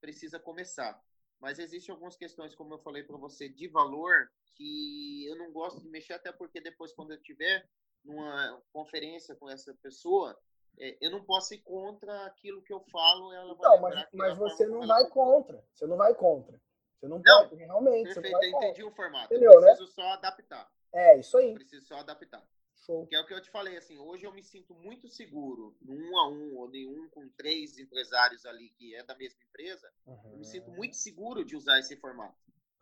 precisa 0.00 0.38
começar. 0.38 1.00
Mas 1.42 1.58
existem 1.58 1.92
algumas 1.92 2.16
questões, 2.16 2.54
como 2.54 2.72
eu 2.72 2.78
falei 2.78 3.02
para 3.02 3.16
você, 3.16 3.48
de 3.48 3.66
valor 3.66 4.30
que 4.54 5.26
eu 5.26 5.36
não 5.36 5.50
gosto 5.50 5.82
de 5.82 5.88
mexer, 5.88 6.12
até 6.12 6.30
porque 6.30 6.60
depois, 6.60 6.92
quando 6.92 7.10
eu 7.10 7.20
tiver 7.20 7.68
numa 8.04 8.62
conferência 8.72 9.34
com 9.34 9.50
essa 9.50 9.74
pessoa, 9.82 10.38
é, 10.78 10.96
eu 11.00 11.10
não 11.10 11.24
posso 11.24 11.52
ir 11.52 11.58
contra 11.58 12.26
aquilo 12.26 12.62
que 12.62 12.72
eu 12.72 12.80
falo. 12.92 13.32
Ela 13.32 13.54
vai 13.56 13.70
Não, 13.70 13.80
mas, 13.80 14.06
mas 14.12 14.38
você 14.38 14.68
não 14.68 14.86
vai 14.86 15.08
contra. 15.10 15.64
Você 15.74 15.84
não 15.84 15.96
vai 15.96 16.14
contra. 16.14 16.60
Você 17.00 17.08
não, 17.08 17.18
Não, 17.18 17.48
pode, 17.48 17.56
realmente. 17.56 18.14
Você 18.14 18.20
não 18.20 18.22
Perfeito, 18.22 18.38
vai 18.38 18.46
eu 18.46 18.52
contra. 18.52 18.68
entendi 18.68 18.84
o 18.84 18.90
formato. 18.92 19.34
Entendeu, 19.34 19.52
eu 19.52 19.60
né? 19.60 19.66
preciso 19.66 19.92
só 19.92 20.02
adaptar. 20.12 20.70
É, 20.94 21.18
isso 21.18 21.36
aí. 21.36 21.48
Eu 21.48 21.54
preciso 21.54 21.86
só 21.86 21.96
adaptar. 21.96 22.46
Show. 22.84 23.06
Que 23.06 23.14
é 23.16 23.20
o 23.20 23.26
que 23.26 23.32
eu 23.34 23.40
te 23.40 23.50
falei, 23.50 23.76
assim, 23.76 23.98
hoje 23.98 24.24
eu 24.24 24.32
me 24.32 24.42
sinto 24.42 24.74
muito 24.74 25.08
seguro 25.08 25.76
no 25.80 25.94
um 25.94 26.18
a 26.18 26.28
um, 26.28 26.56
ou 26.58 26.74
em 26.74 26.86
um 26.86 27.08
com 27.10 27.28
três 27.30 27.78
empresários 27.78 28.44
ali 28.44 28.70
que 28.70 28.94
é 28.94 29.02
da 29.04 29.14
mesma 29.16 29.38
empresa, 29.44 29.92
eu 30.06 30.36
me 30.38 30.44
sinto 30.44 30.70
muito 30.70 30.96
seguro 30.96 31.44
de 31.44 31.56
usar 31.56 31.78
esse 31.78 31.96
formato. 31.96 32.34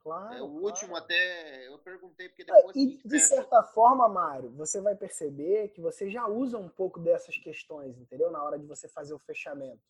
Claro. 0.02 0.34
É, 0.34 0.40
o 0.42 0.48
claro. 0.48 0.64
último 0.64 0.96
até, 0.96 1.68
eu 1.68 1.78
perguntei, 1.78 2.28
porque 2.30 2.42
É, 2.42 2.46
depois 2.46 2.74
E 2.76 2.96
que 2.96 3.08
de 3.08 3.18
fecha- 3.20 3.26
certa 3.36 3.62
forma, 3.62 4.08
Mário, 4.08 4.50
você 4.52 4.80
vai 4.80 4.94
perceber 4.96 5.68
que 5.68 5.80
você 5.82 6.08
já 6.10 6.26
usa 6.26 6.56
um 6.56 6.68
pouco 6.70 6.98
dessas 6.98 7.36
questões, 7.36 7.98
entendeu? 7.98 8.30
Na 8.30 8.42
hora 8.42 8.58
de 8.58 8.64
você 8.64 8.88
fazer 8.88 9.12
o 9.12 9.18
fechamento. 9.18 9.82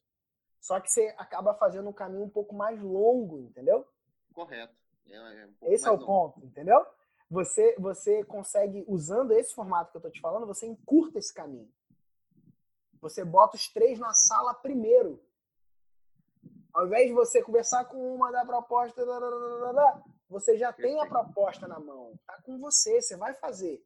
Só 0.60 0.80
que 0.80 0.90
você 0.90 1.14
acaba 1.16 1.54
fazendo 1.54 1.88
um 1.88 1.92
caminho 1.92 2.24
um 2.24 2.28
pouco 2.28 2.54
mais 2.54 2.80
longo, 2.82 3.38
entendeu? 3.40 3.86
Correto. 4.34 4.74
É, 5.08 5.14
é 5.16 5.46
um 5.62 5.72
Esse 5.72 5.86
é 5.86 5.90
o 5.90 5.94
longo. 5.94 6.06
ponto, 6.06 6.44
entendeu? 6.44 6.84
Você, 7.30 7.76
você 7.78 8.24
consegue, 8.24 8.84
usando 8.88 9.30
esse 9.32 9.54
formato 9.54 9.92
que 9.92 9.96
eu 9.96 10.00
tô 10.00 10.10
te 10.10 10.20
falando, 10.20 10.46
você 10.46 10.66
encurta 10.66 11.18
esse 11.18 11.32
caminho. 11.32 11.70
Você 13.00 13.24
bota 13.24 13.56
os 13.56 13.68
três 13.68 13.98
na 13.98 14.12
sala 14.12 14.52
primeiro. 14.54 15.22
Ao 16.74 16.86
invés 16.86 17.06
de 17.06 17.14
você 17.14 17.42
conversar 17.42 17.84
com 17.84 18.14
uma 18.14 18.32
da 18.32 18.44
proposta, 18.44 19.04
você 20.28 20.58
já 20.58 20.72
tem 20.72 21.00
a 21.00 21.06
proposta 21.06 21.68
na 21.68 21.78
mão. 21.78 22.18
Tá 22.26 22.40
com 22.42 22.58
você, 22.58 23.00
você 23.00 23.16
vai 23.16 23.32
fazer. 23.34 23.80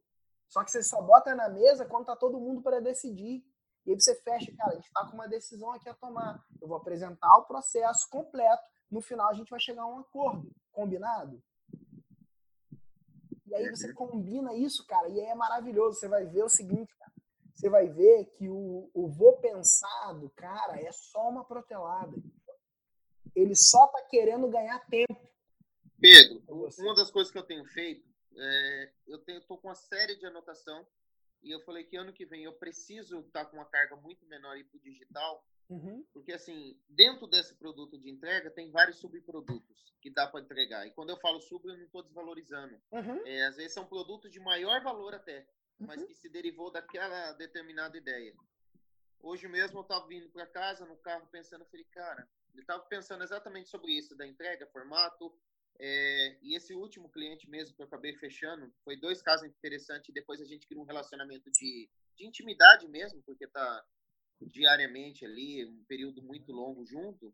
Só 0.49 0.63
que 0.63 0.71
você 0.71 0.81
só 0.81 1.01
bota 1.01 1.35
na 1.35 1.49
mesa 1.49 1.85
quando 1.85 2.05
tá 2.05 2.15
todo 2.15 2.39
mundo 2.39 2.61
para 2.61 2.79
decidir. 2.79 3.45
E 3.85 3.91
aí 3.91 3.99
você 3.99 4.15
fecha, 4.21 4.51
cara, 4.57 4.71
a 4.71 4.75
gente 4.75 4.91
tá 4.91 5.05
com 5.05 5.13
uma 5.13 5.27
decisão 5.27 5.71
aqui 5.71 5.87
a 5.87 5.93
tomar. 5.93 6.43
Eu 6.59 6.67
vou 6.67 6.77
apresentar 6.77 7.37
o 7.37 7.45
processo 7.45 8.09
completo. 8.09 8.63
No 8.89 9.01
final 9.01 9.29
a 9.29 9.33
gente 9.33 9.49
vai 9.49 9.59
chegar 9.59 9.83
a 9.83 9.87
um 9.87 9.99
acordo. 9.99 10.51
Combinado? 10.71 11.41
E 13.47 13.55
aí 13.55 13.69
você 13.69 13.93
combina 13.93 14.53
isso, 14.55 14.85
cara, 14.85 15.07
e 15.09 15.19
aí 15.19 15.27
é 15.27 15.35
maravilhoso. 15.35 15.99
Você 15.99 16.07
vai 16.07 16.25
ver 16.25 16.43
o 16.43 16.49
seguinte, 16.49 16.95
cara. 16.97 17.11
Você 17.53 17.69
vai 17.69 17.87
ver 17.87 18.25
que 18.37 18.49
o, 18.49 18.89
o 18.93 19.07
vou 19.07 19.37
pensado, 19.37 20.29
cara, 20.35 20.79
é 20.79 20.91
só 20.91 21.29
uma 21.29 21.45
protelada. 21.45 22.15
Ele 23.33 23.55
só 23.55 23.87
tá 23.87 24.01
querendo 24.09 24.49
ganhar 24.49 24.79
tempo. 24.87 25.15
Pedro, 25.99 26.43
uma 26.79 26.95
das 26.95 27.09
coisas 27.09 27.31
que 27.31 27.37
eu 27.37 27.45
tenho 27.45 27.65
feito, 27.65 28.05
é, 28.37 28.91
eu 29.07 29.17
tenho, 29.19 29.41
tô 29.41 29.57
com 29.57 29.69
uma 29.69 29.75
série 29.75 30.17
de 30.17 30.25
anotação 30.25 30.85
e 31.41 31.51
eu 31.51 31.61
falei 31.61 31.83
que 31.83 31.95
ano 31.95 32.11
que 32.11 32.25
vem 32.25 32.43
eu 32.43 32.53
preciso 32.53 33.19
estar 33.19 33.45
com 33.45 33.57
uma 33.57 33.65
carga 33.65 33.95
muito 33.95 34.25
menor 34.25 34.57
para 34.65 34.77
o 34.77 34.81
digital, 34.81 35.45
Uhum. 35.67 36.05
porque 36.13 36.31
assim, 36.31 36.79
dentro 36.87 37.25
desse 37.25 37.55
produto 37.55 37.97
de 37.97 38.09
entrega 38.09 38.51
tem 38.51 38.69
vários 38.69 38.97
subprodutos 38.97 39.95
que 40.01 40.11
dá 40.11 40.27
para 40.27 40.41
entregar. 40.41 40.85
E 40.85 40.91
quando 40.91 41.09
eu 41.09 41.17
falo 41.17 41.41
sub, 41.41 41.67
eu 41.67 41.75
não 41.75 41.85
estou 41.85 42.03
desvalorizando. 42.03 42.79
Uhum. 42.91 43.25
É, 43.25 43.45
às 43.45 43.55
vezes 43.55 43.73
são 43.73 43.87
produtos 43.87 44.31
de 44.31 44.39
maior 44.39 44.83
valor 44.83 45.15
até, 45.15 45.47
mas 45.79 46.03
que 46.03 46.13
se 46.13 46.29
derivou 46.29 46.71
daquela 46.71 47.33
determinada 47.33 47.97
ideia. 47.97 48.33
Hoje 49.19 49.47
mesmo 49.47 49.79
eu 49.79 49.81
estava 49.81 50.05
vindo 50.07 50.29
para 50.29 50.45
casa 50.45 50.85
no 50.85 50.97
carro 50.97 51.27
pensando, 51.31 51.61
eu 51.61 51.69
falei, 51.69 51.85
cara, 51.85 52.29
eu 52.53 52.61
estava 52.61 52.83
pensando 52.83 53.23
exatamente 53.23 53.69
sobre 53.69 53.91
isso, 53.91 54.15
da 54.15 54.27
entrega, 54.27 54.67
formato, 54.67 55.35
é, 55.79 56.37
e 56.41 56.55
esse 56.55 56.73
último 56.73 57.09
cliente 57.09 57.49
mesmo 57.49 57.75
que 57.75 57.81
eu 57.81 57.85
acabei 57.85 58.15
fechando, 58.15 58.71
foi 58.83 58.95
dois 58.95 59.21
casos 59.21 59.47
interessantes, 59.47 60.13
depois 60.13 60.39
a 60.39 60.45
gente 60.45 60.67
criou 60.67 60.83
um 60.83 60.87
relacionamento 60.87 61.51
de, 61.51 61.89
de 62.15 62.25
intimidade 62.25 62.87
mesmo, 62.87 63.21
porque 63.23 63.47
tá 63.47 63.83
diariamente 64.41 65.25
ali, 65.25 65.65
um 65.65 65.83
período 65.85 66.21
muito 66.21 66.51
longo 66.51 66.85
junto. 66.85 67.33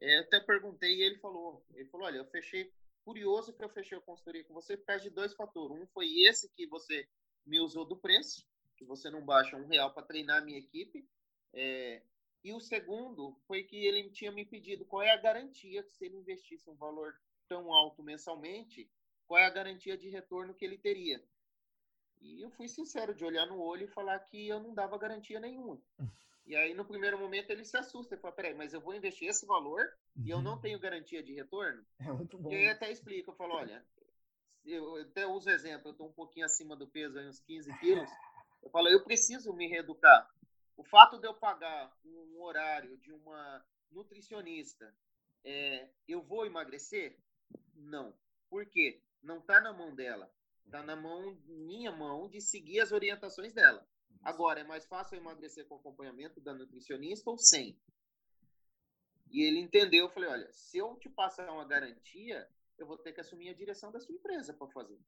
É, 0.00 0.18
até 0.18 0.40
perguntei 0.40 0.96
e 0.96 1.02
ele 1.02 1.18
falou, 1.18 1.64
ele 1.74 1.88
falou, 1.88 2.06
olha, 2.06 2.18
eu 2.18 2.26
fechei, 2.26 2.72
curioso 3.04 3.52
que 3.52 3.64
eu 3.64 3.68
fechei 3.68 3.98
a 3.98 4.02
consultoria 4.02 4.44
com 4.44 4.54
você 4.54 4.76
por 4.76 4.86
causa 4.86 5.02
de 5.02 5.10
dois 5.10 5.34
fatores. 5.34 5.76
Um 5.76 5.86
foi 5.88 6.06
esse 6.26 6.48
que 6.54 6.66
você 6.66 7.08
me 7.46 7.60
usou 7.60 7.84
do 7.84 7.96
preço, 7.96 8.46
que 8.76 8.84
você 8.84 9.10
não 9.10 9.24
baixa 9.24 9.56
um 9.56 9.66
real 9.66 9.92
para 9.92 10.06
treinar 10.06 10.42
a 10.42 10.44
minha 10.44 10.58
equipe, 10.58 11.08
é, 11.52 12.02
e 12.44 12.52
o 12.52 12.60
segundo 12.60 13.34
foi 13.46 13.64
que 13.64 13.76
ele 13.76 14.10
tinha 14.10 14.30
me 14.30 14.44
pedido 14.44 14.84
qual 14.84 15.02
é 15.02 15.10
a 15.10 15.20
garantia 15.20 15.82
que 15.82 15.96
se 15.96 16.04
ele 16.04 16.16
investisse 16.16 16.68
um 16.70 16.76
valor 16.76 17.12
tão 17.48 17.72
alto 17.72 18.02
mensalmente, 18.02 18.90
qual 19.26 19.40
é 19.40 19.46
a 19.46 19.50
garantia 19.50 19.96
de 19.96 20.08
retorno 20.08 20.54
que 20.54 20.64
ele 20.64 20.78
teria. 20.78 21.22
E 22.20 22.42
eu 22.42 22.50
fui 22.50 22.68
sincero 22.68 23.14
de 23.14 23.24
olhar 23.24 23.46
no 23.46 23.60
olho 23.60 23.84
e 23.84 23.92
falar 23.92 24.18
que 24.20 24.48
eu 24.48 24.60
não 24.60 24.74
dava 24.74 24.98
garantia 24.98 25.40
nenhuma. 25.40 25.80
E 26.48 26.56
aí, 26.56 26.72
no 26.72 26.84
primeiro 26.84 27.18
momento, 27.18 27.50
ele 27.50 27.62
se 27.62 27.76
assusta 27.76 28.14
e 28.14 28.18
fala: 28.18 28.34
peraí, 28.34 28.54
mas 28.54 28.72
eu 28.72 28.80
vou 28.80 28.94
investir 28.94 29.28
esse 29.28 29.44
valor 29.44 29.86
e 30.16 30.30
eu 30.30 30.40
não 30.40 30.58
tenho 30.58 30.80
garantia 30.80 31.22
de 31.22 31.34
retorno? 31.34 31.84
É 32.00 32.10
muito 32.10 32.38
bom. 32.38 32.50
E 32.50 32.56
aí, 32.56 32.68
até 32.68 32.90
explico: 32.90 33.30
eu 33.30 33.36
falo, 33.36 33.54
olha, 33.54 33.84
eu 34.64 34.96
até 34.96 35.26
uso 35.26 35.50
exemplo, 35.50 35.88
eu 35.88 35.92
estou 35.92 36.08
um 36.08 36.12
pouquinho 36.12 36.46
acima 36.46 36.74
do 36.74 36.88
peso, 36.88 37.18
aí, 37.18 37.28
uns 37.28 37.38
15 37.40 37.78
quilos. 37.78 38.10
Eu 38.60 38.70
falo, 38.70 38.88
eu 38.88 39.04
preciso 39.04 39.52
me 39.54 39.68
reeducar. 39.68 40.28
O 40.76 40.82
fato 40.82 41.16
de 41.20 41.28
eu 41.28 41.32
pagar 41.32 41.96
um 42.04 42.42
horário 42.42 42.98
de 42.98 43.12
uma 43.12 43.64
nutricionista, 43.88 44.92
é, 45.44 45.88
eu 46.08 46.20
vou 46.20 46.44
emagrecer? 46.44 47.16
Não. 47.72 48.12
Por 48.50 48.66
quê? 48.66 49.00
Não 49.22 49.38
está 49.38 49.60
na 49.60 49.72
mão 49.72 49.94
dela. 49.94 50.28
Está 50.66 50.82
na 50.82 50.96
mão, 50.96 51.40
minha 51.46 51.92
mão, 51.92 52.28
de 52.28 52.40
seguir 52.40 52.80
as 52.80 52.90
orientações 52.90 53.52
dela. 53.52 53.87
Agora, 54.22 54.60
é 54.60 54.64
mais 54.64 54.84
fácil 54.84 55.16
emagrecer 55.16 55.66
com 55.66 55.76
acompanhamento 55.76 56.40
da 56.40 56.52
nutricionista 56.52 57.30
ou 57.30 57.38
sem? 57.38 57.78
E 59.30 59.42
ele 59.42 59.60
entendeu, 59.60 60.06
eu 60.06 60.10
falei, 60.10 60.28
olha, 60.28 60.52
se 60.52 60.78
eu 60.78 60.96
te 60.96 61.08
passar 61.08 61.50
uma 61.50 61.66
garantia, 61.66 62.48
eu 62.78 62.86
vou 62.86 62.96
ter 62.96 63.12
que 63.12 63.20
assumir 63.20 63.50
a 63.50 63.54
direção 63.54 63.92
da 63.92 64.00
sua 64.00 64.14
empresa 64.14 64.54
para 64.54 64.68
fazer. 64.68 64.98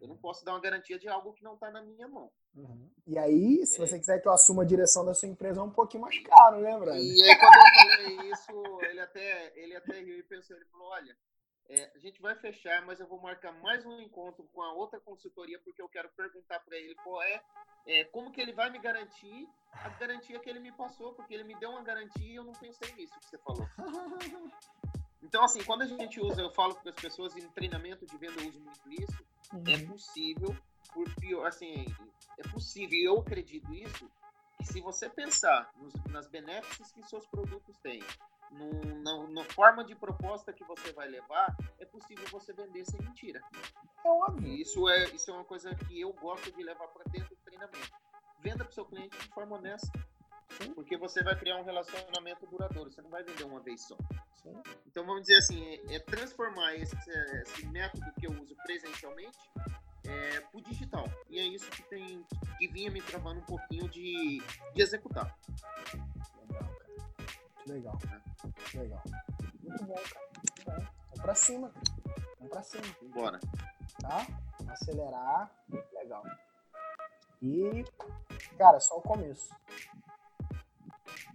Eu 0.00 0.08
não 0.08 0.16
posso 0.16 0.44
dar 0.44 0.52
uma 0.52 0.60
garantia 0.60 0.98
de 0.98 1.08
algo 1.08 1.32
que 1.32 1.42
não 1.42 1.54
está 1.54 1.70
na 1.70 1.82
minha 1.82 2.06
mão. 2.06 2.30
Uhum. 2.54 2.90
E 3.06 3.16
aí, 3.18 3.64
se 3.64 3.78
você 3.78 3.98
quiser 3.98 4.20
que 4.20 4.28
eu 4.28 4.32
assuma 4.32 4.62
a 4.62 4.66
direção 4.66 5.04
da 5.04 5.14
sua 5.14 5.28
empresa, 5.28 5.60
é 5.60 5.62
um 5.62 5.70
pouquinho 5.70 6.02
mais 6.02 6.18
caro, 6.24 6.60
né, 6.60 6.76
Brian? 6.78 6.98
E 6.98 7.22
aí, 7.22 7.38
quando 7.38 7.54
eu 7.54 7.72
falei 7.74 8.30
isso, 8.30 8.80
ele 8.82 9.00
até, 9.00 9.52
ele 9.58 9.76
até 9.76 10.00
riu 10.00 10.18
e 10.18 10.22
pensou, 10.22 10.56
ele 10.56 10.66
falou, 10.66 10.88
olha, 10.88 11.16
é, 11.68 11.92
a 11.94 11.98
gente 11.98 12.20
vai 12.20 12.34
fechar, 12.34 12.84
mas 12.86 12.98
eu 12.98 13.06
vou 13.06 13.20
marcar 13.20 13.52
mais 13.60 13.84
um 13.84 14.00
encontro 14.00 14.42
com 14.54 14.62
a 14.62 14.72
outra 14.72 14.98
consultoria, 15.00 15.58
porque 15.58 15.82
eu 15.82 15.88
quero 15.88 16.08
perguntar 16.10 16.60
para 16.60 16.76
ele 16.76 16.94
qual 16.96 17.22
é, 17.22 17.42
é, 17.86 18.04
como 18.04 18.32
que 18.32 18.40
ele 18.40 18.52
vai 18.52 18.70
me 18.70 18.78
garantir 18.78 19.46
a 19.72 19.90
garantia 19.90 20.38
que 20.38 20.48
ele 20.48 20.60
me 20.60 20.72
passou, 20.72 21.12
porque 21.12 21.34
ele 21.34 21.44
me 21.44 21.54
deu 21.56 21.70
uma 21.70 21.82
garantia 21.82 22.26
e 22.26 22.36
eu 22.36 22.44
não 22.44 22.54
pensei 22.54 22.92
nisso 22.94 23.18
que 23.18 23.26
você 23.26 23.38
falou. 23.38 23.68
Então, 25.20 25.42
assim, 25.44 25.62
quando 25.64 25.82
a 25.82 25.86
gente 25.86 26.20
usa, 26.20 26.40
eu 26.40 26.50
falo 26.52 26.76
para 26.76 26.90
as 26.90 26.96
pessoas 26.96 27.36
em 27.36 27.46
treinamento 27.50 28.06
de 28.06 28.16
venda, 28.16 28.40
eu 28.40 28.48
uso 28.48 28.60
muito 28.60 28.92
isso, 28.92 29.24
é 29.66 29.84
possível, 29.84 30.56
por 30.94 31.12
pior, 31.16 31.44
assim, 31.44 31.84
é 32.38 32.48
possível, 32.48 32.96
e 32.96 33.04
eu 33.04 33.18
acredito 33.18 33.74
isso, 33.74 34.08
que 34.56 34.64
se 34.64 34.80
você 34.80 35.10
pensar 35.10 35.70
nos, 35.76 35.92
nas 36.04 36.28
benefícios 36.28 36.92
que 36.92 37.02
seus 37.02 37.26
produtos 37.26 37.76
têm, 37.78 38.00
no, 38.50 39.02
na, 39.02 39.28
na, 39.28 39.44
forma 39.44 39.84
de 39.84 39.94
proposta 39.94 40.52
que 40.52 40.64
você 40.64 40.92
vai 40.92 41.08
levar, 41.08 41.56
é 41.78 41.84
possível 41.84 42.26
você 42.30 42.52
vender 42.52 42.84
sem 42.84 43.00
mentira. 43.00 43.40
É 44.04 44.08
óbvio. 44.08 44.52
Isso 44.52 44.88
é, 44.88 45.04
isso 45.10 45.30
é 45.30 45.34
uma 45.34 45.44
coisa 45.44 45.74
que 45.74 46.00
eu 46.00 46.12
gosto 46.12 46.50
de 46.52 46.62
levar 46.62 46.88
para 46.88 47.04
dentro 47.10 47.34
do 47.34 47.42
treinamento. 47.42 47.92
Venda 48.40 48.64
para 48.64 48.70
o 48.70 48.74
seu 48.74 48.84
cliente 48.84 49.18
de 49.18 49.28
forma 49.28 49.56
honesta. 49.56 49.92
Sim. 50.50 50.72
Porque 50.72 50.96
você 50.96 51.22
vai 51.22 51.38
criar 51.38 51.56
um 51.56 51.64
relacionamento 51.64 52.46
duradouro, 52.46 52.90
você 52.90 53.02
não 53.02 53.10
vai 53.10 53.22
vender 53.22 53.44
uma 53.44 53.60
vez 53.60 53.82
só. 53.82 53.96
Sim. 54.42 54.60
Então 54.86 55.04
vamos 55.04 55.22
dizer 55.22 55.36
assim, 55.36 55.62
é, 55.64 55.96
é 55.96 56.00
transformar 56.00 56.74
esse, 56.74 56.96
esse, 57.42 57.66
método 57.66 58.10
que 58.18 58.26
eu 58.26 58.32
uso 58.32 58.56
presencialmente 58.64 59.38
é, 60.06 60.40
para 60.40 60.58
o 60.58 60.62
digital. 60.62 61.04
E 61.28 61.38
é 61.38 61.44
isso 61.44 61.70
que 61.70 61.82
tem 61.82 62.24
que 62.58 62.66
vinha 62.68 62.90
me 62.90 63.02
travando 63.02 63.40
um 63.40 63.44
pouquinho 63.44 63.88
de, 63.88 64.42
de 64.74 64.82
executar. 64.82 65.36
Legal. 67.68 67.98
Legal. 68.74 69.02
Muito 69.62 69.84
bom, 69.84 70.00
cara. 70.64 70.90
Vamos 71.10 71.20
pra 71.22 71.34
cima. 71.34 71.70
Vamos 72.38 72.50
pra 72.50 72.62
cima. 72.62 72.84
Bora. 73.14 73.38
Tá? 74.00 74.26
Acelerar. 74.68 75.50
Legal. 75.92 76.24
E, 77.42 77.84
cara, 78.56 78.80
só 78.80 78.96
o 78.96 79.02
começo. 79.02 79.54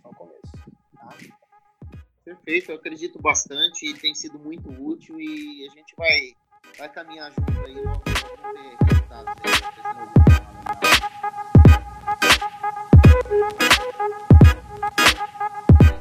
Só 0.01 0.09
o 0.09 0.15
começo. 0.15 0.51
Tá? 0.95 1.09
Perfeito, 2.25 2.71
eu 2.71 2.77
acredito 2.77 3.21
bastante 3.21 3.85
e 3.85 3.93
tem 3.93 4.15
sido 4.15 4.39
muito 4.39 4.69
útil 4.69 5.19
e 5.19 5.67
a 5.67 5.73
gente 5.73 5.93
vai, 5.95 6.33
vai 6.77 6.89
caminhar 6.89 7.31
junto 7.31 7.59
aí 7.59 7.75
resultados 8.81 9.33
aí, 9.43 9.53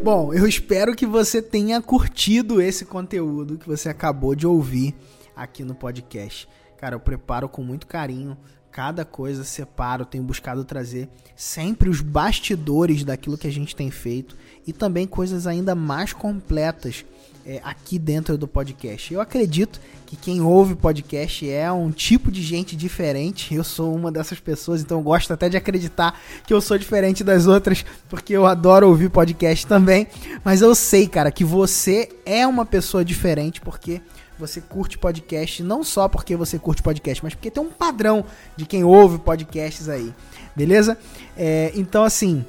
Bom, 0.00 0.32
eu 0.32 0.46
espero 0.46 0.94
que 0.94 1.06
você 1.06 1.42
tenha 1.42 1.82
curtido 1.82 2.62
esse 2.62 2.84
conteúdo 2.84 3.58
que 3.58 3.66
você 3.66 3.88
acabou 3.88 4.36
de 4.36 4.46
ouvir 4.46 4.94
aqui 5.36 5.64
no 5.64 5.74
podcast. 5.74 6.48
Cara, 6.76 6.94
eu 6.94 7.00
preparo 7.00 7.48
com 7.48 7.62
muito 7.62 7.86
carinho 7.86 8.36
cada 8.74 9.04
coisa, 9.04 9.44
separo, 9.44 10.04
tenho 10.04 10.24
buscado 10.24 10.64
trazer 10.64 11.08
sempre 11.36 11.88
os 11.88 12.00
bastidores 12.00 13.04
daquilo 13.04 13.38
que 13.38 13.46
a 13.46 13.52
gente 13.52 13.76
tem 13.76 13.88
feito 13.88 14.36
e 14.66 14.72
também 14.72 15.06
coisas 15.06 15.46
ainda 15.46 15.76
mais 15.76 16.12
completas 16.12 17.04
é, 17.46 17.60
aqui 17.62 18.00
dentro 18.00 18.36
do 18.36 18.48
podcast. 18.48 19.14
Eu 19.14 19.20
acredito 19.20 19.80
que 20.06 20.16
quem 20.16 20.40
ouve 20.40 20.74
podcast 20.74 21.48
é 21.48 21.70
um 21.70 21.92
tipo 21.92 22.32
de 22.32 22.42
gente 22.42 22.74
diferente. 22.74 23.54
Eu 23.54 23.62
sou 23.62 23.94
uma 23.94 24.10
dessas 24.10 24.40
pessoas, 24.40 24.80
então 24.80 25.02
gosto 25.02 25.32
até 25.32 25.48
de 25.48 25.56
acreditar 25.56 26.18
que 26.46 26.52
eu 26.52 26.60
sou 26.60 26.76
diferente 26.78 27.22
das 27.22 27.46
outras, 27.46 27.84
porque 28.08 28.32
eu 28.32 28.44
adoro 28.44 28.88
ouvir 28.88 29.08
podcast 29.08 29.66
também. 29.66 30.08
Mas 30.42 30.62
eu 30.62 30.74
sei, 30.74 31.06
cara, 31.06 31.30
que 31.30 31.44
você 31.44 32.08
é 32.26 32.46
uma 32.46 32.66
pessoa 32.66 33.04
diferente 33.04 33.60
porque 33.60 34.00
você 34.38 34.60
curte 34.60 34.98
podcast, 34.98 35.62
não 35.62 35.84
só 35.84 36.08
porque 36.08 36.36
você 36.36 36.58
curte 36.58 36.82
podcast, 36.82 37.22
mas 37.22 37.34
porque 37.34 37.50
tem 37.50 37.62
um 37.62 37.70
padrão 37.70 38.24
de 38.56 38.66
quem 38.66 38.84
ouve 38.84 39.18
podcasts 39.18 39.88
aí, 39.88 40.12
beleza? 40.54 40.98
É, 41.36 41.72
então, 41.74 42.04
assim, 42.04 42.44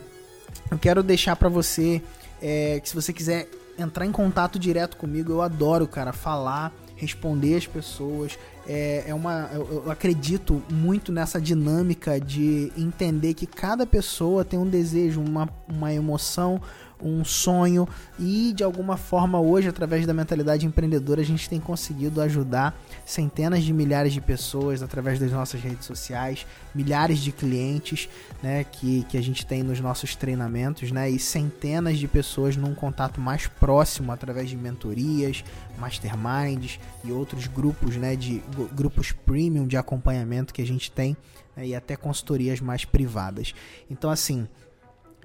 eu 0.72 0.77
quero 0.77 1.03
deixar 1.03 1.35
para 1.35 1.49
você 1.49 2.01
é, 2.41 2.80
que 2.80 2.89
se 2.89 2.95
você 2.95 3.14
quiser 3.14 3.47
entrar 3.77 4.05
em 4.05 4.11
contato 4.11 4.57
direto 4.57 4.97
comigo. 4.97 5.31
Eu 5.31 5.41
adoro, 5.41 5.88
cara, 5.88 6.14
falar, 6.14 6.73
responder 6.95 7.55
as 7.55 7.67
pessoas. 7.67 8.38
É, 8.67 9.05
é 9.07 9.14
uma, 9.14 9.49
eu, 9.53 9.83
eu 9.85 9.91
acredito 9.91 10.61
muito 10.72 11.11
nessa 11.11 11.39
dinâmica 11.39 12.19
de 12.19 12.72
entender 12.77 13.33
que 13.33 13.45
cada 13.45 13.85
pessoa 13.85 14.43
tem 14.43 14.57
um 14.57 14.67
desejo, 14.67 15.22
uma, 15.22 15.47
uma 15.67 15.93
emoção, 15.93 16.59
um 17.01 17.25
sonho 17.25 17.88
e 18.17 18.53
de 18.53 18.64
alguma 18.64 18.98
forma 18.98 19.40
hoje 19.40 19.67
através 19.67 20.06
da 20.06 20.14
mentalidade 20.14 20.65
empreendedora 20.65 21.22
a 21.22 21.25
gente 21.25 21.49
tem 21.49 21.59
conseguido 21.59 22.22
ajudar 22.22 22.80
centenas 23.06 23.64
de 23.64 23.74
milhares 23.74 24.14
de 24.14 24.22
pessoas 24.22 24.82
através 24.82 25.19
das 25.19 25.32
nossas 25.32 25.61
redes 25.61 25.85
sociais, 25.85 26.45
milhares 26.74 27.19
de 27.19 27.32
clientes, 27.32 28.09
né, 28.41 28.64
que, 28.64 29.03
que 29.09 29.17
a 29.17 29.22
gente 29.22 29.45
tem 29.45 29.64
nos 29.64 29.80
nossos 29.80 30.15
treinamentos, 30.15 30.91
né, 30.91 31.09
e 31.09 31.19
centenas 31.19 31.98
de 31.98 32.07
pessoas 32.07 32.56
num 32.56 32.74
contato 32.74 33.19
mais 33.19 33.48
próximo 33.48 34.11
através 34.11 34.49
de 34.49 34.56
mentorias, 34.56 35.43
masterminds 35.77 36.80
e 37.03 37.11
outros 37.11 37.48
grupos, 37.48 37.95
né, 37.95 38.15
de 38.15 38.41
grupos 38.74 39.11
premium 39.11 39.67
de 39.67 39.77
acompanhamento 39.77 40.53
que 40.53 40.61
a 40.61 40.67
gente 40.67 40.91
tem 40.91 41.15
né, 41.56 41.67
e 41.67 41.75
até 41.75 41.95
consultorias 41.95 42.59
mais 42.59 42.85
privadas. 42.85 43.53
Então 43.90 44.09
assim, 44.09 44.48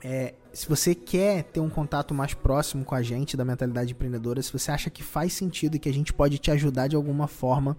é, 0.03 0.35
se 0.53 0.69
você 0.69 0.95
quer 0.95 1.45
ter 1.45 1.61
um 1.61 1.69
contato 1.69 2.15
mais 2.15 2.35
próximo 2.35 2.85
com 2.85 2.95
a 2.95 3.03
gente 3.03 3.37
da 3.37 3.45
mentalidade 3.45 3.93
empreendedora, 3.93 4.43
se 4.43 4.53
você 4.53 4.71
acha 4.71 4.91
que 4.91 5.03
faz 5.03 5.33
sentido 5.33 5.77
e 5.77 5.79
que 5.79 5.89
a 5.89 5.95
gente 5.95 6.13
pode 6.13 6.39
te 6.39 6.51
ajudar 6.51 6.89
de 6.89 6.97
alguma 6.97 7.27
forma, 7.27 7.77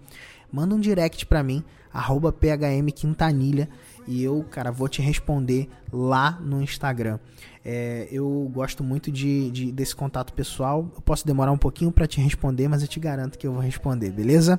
manda 0.50 0.74
um 0.74 0.80
direct 0.80 1.26
para 1.26 1.42
mim, 1.42 1.64
phmquintanilha, 1.92 3.68
e 4.06 4.22
eu, 4.22 4.44
cara, 4.50 4.70
vou 4.70 4.88
te 4.88 5.00
responder 5.00 5.68
lá 5.92 6.38
no 6.40 6.62
Instagram. 6.62 7.18
É, 7.64 8.08
eu 8.10 8.50
gosto 8.52 8.82
muito 8.82 9.12
de, 9.12 9.50
de, 9.50 9.72
desse 9.72 9.94
contato 9.94 10.32
pessoal. 10.32 10.90
Eu 10.94 11.02
posso 11.02 11.24
demorar 11.26 11.52
um 11.52 11.58
pouquinho 11.58 11.92
para 11.92 12.06
te 12.06 12.20
responder, 12.20 12.66
mas 12.68 12.82
eu 12.82 12.88
te 12.88 12.98
garanto 12.98 13.38
que 13.38 13.46
eu 13.46 13.52
vou 13.52 13.62
responder, 13.62 14.10
beleza? 14.10 14.58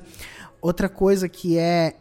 Outra 0.62 0.88
coisa 0.88 1.28
que 1.28 1.58
é 1.58 1.96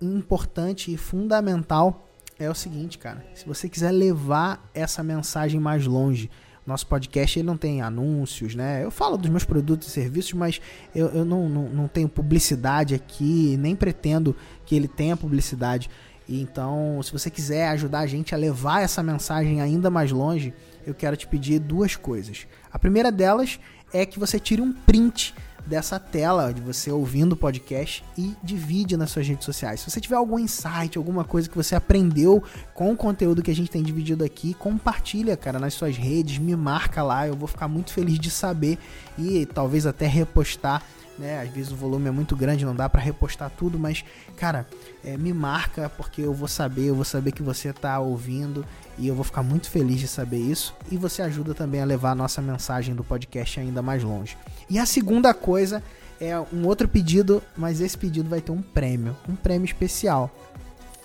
importante 0.00 0.92
e 0.92 0.96
fundamental 0.96 2.03
é 2.38 2.50
o 2.50 2.54
seguinte, 2.54 2.98
cara. 2.98 3.24
Se 3.34 3.46
você 3.46 3.68
quiser 3.68 3.90
levar 3.90 4.68
essa 4.74 5.02
mensagem 5.02 5.60
mais 5.60 5.86
longe, 5.86 6.30
nosso 6.66 6.86
podcast 6.86 7.38
ele 7.38 7.46
não 7.46 7.56
tem 7.56 7.82
anúncios, 7.82 8.54
né? 8.54 8.82
Eu 8.82 8.90
falo 8.90 9.16
dos 9.16 9.30
meus 9.30 9.44
produtos 9.44 9.88
e 9.88 9.90
serviços, 9.90 10.32
mas 10.32 10.60
eu, 10.94 11.08
eu 11.08 11.24
não, 11.24 11.48
não, 11.48 11.68
não 11.68 11.88
tenho 11.88 12.08
publicidade 12.08 12.94
aqui, 12.94 13.56
nem 13.58 13.76
pretendo 13.76 14.34
que 14.64 14.74
ele 14.74 14.88
tenha 14.88 15.16
publicidade. 15.16 15.90
Então, 16.28 17.00
se 17.02 17.12
você 17.12 17.30
quiser 17.30 17.68
ajudar 17.68 18.00
a 18.00 18.06
gente 18.06 18.34
a 18.34 18.38
levar 18.38 18.80
essa 18.80 19.02
mensagem 19.02 19.60
ainda 19.60 19.90
mais 19.90 20.10
longe, 20.10 20.54
eu 20.86 20.94
quero 20.94 21.16
te 21.16 21.26
pedir 21.26 21.58
duas 21.58 21.96
coisas. 21.96 22.46
A 22.72 22.78
primeira 22.78 23.12
delas 23.12 23.60
é 23.92 24.06
que 24.06 24.18
você 24.18 24.40
tire 24.40 24.62
um 24.62 24.72
print 24.72 25.34
dessa 25.66 25.98
tela 25.98 26.52
de 26.52 26.60
você 26.60 26.90
ouvindo 26.90 27.32
o 27.32 27.36
podcast 27.36 28.04
e 28.16 28.34
divide 28.42 28.96
nas 28.96 29.10
suas 29.10 29.26
redes 29.26 29.44
sociais. 29.44 29.80
Se 29.80 29.90
você 29.90 30.00
tiver 30.00 30.16
algum 30.16 30.38
insight, 30.38 30.98
alguma 30.98 31.24
coisa 31.24 31.48
que 31.48 31.56
você 31.56 31.74
aprendeu 31.74 32.42
com 32.74 32.92
o 32.92 32.96
conteúdo 32.96 33.42
que 33.42 33.50
a 33.50 33.54
gente 33.54 33.70
tem 33.70 33.82
dividido 33.82 34.24
aqui, 34.24 34.54
compartilha, 34.54 35.36
cara, 35.36 35.58
nas 35.58 35.74
suas 35.74 35.96
redes, 35.96 36.38
me 36.38 36.54
marca 36.54 37.02
lá, 37.02 37.26
eu 37.26 37.34
vou 37.34 37.48
ficar 37.48 37.68
muito 37.68 37.92
feliz 37.92 38.18
de 38.18 38.30
saber 38.30 38.78
e 39.18 39.46
talvez 39.46 39.86
até 39.86 40.06
repostar 40.06 40.82
né? 41.18 41.40
Às 41.40 41.48
vezes 41.50 41.72
o 41.72 41.76
volume 41.76 42.08
é 42.08 42.10
muito 42.10 42.34
grande, 42.36 42.64
não 42.64 42.74
dá 42.74 42.88
para 42.88 43.00
repostar 43.00 43.50
tudo, 43.56 43.78
mas 43.78 44.04
cara, 44.36 44.66
é, 45.04 45.16
me 45.16 45.32
marca 45.32 45.88
porque 45.88 46.22
eu 46.22 46.32
vou 46.32 46.48
saber, 46.48 46.86
eu 46.86 46.94
vou 46.94 47.04
saber 47.04 47.32
que 47.32 47.42
você 47.42 47.72
tá 47.72 47.98
ouvindo 47.98 48.64
e 48.96 49.06
eu 49.06 49.14
vou 49.14 49.24
ficar 49.24 49.42
muito 49.42 49.70
feliz 49.70 50.00
de 50.00 50.08
saber 50.08 50.38
isso. 50.38 50.74
E 50.90 50.96
você 50.96 51.22
ajuda 51.22 51.54
também 51.54 51.80
a 51.80 51.84
levar 51.84 52.12
a 52.12 52.14
nossa 52.14 52.40
mensagem 52.40 52.94
do 52.94 53.04
podcast 53.04 53.60
ainda 53.60 53.82
mais 53.82 54.02
longe. 54.02 54.36
E 54.68 54.78
a 54.78 54.86
segunda 54.86 55.34
coisa 55.34 55.82
é 56.20 56.38
um 56.52 56.66
outro 56.66 56.88
pedido, 56.88 57.42
mas 57.56 57.80
esse 57.80 57.98
pedido 57.98 58.28
vai 58.28 58.40
ter 58.40 58.52
um 58.52 58.62
prêmio, 58.62 59.16
um 59.28 59.36
prêmio 59.36 59.66
especial, 59.66 60.30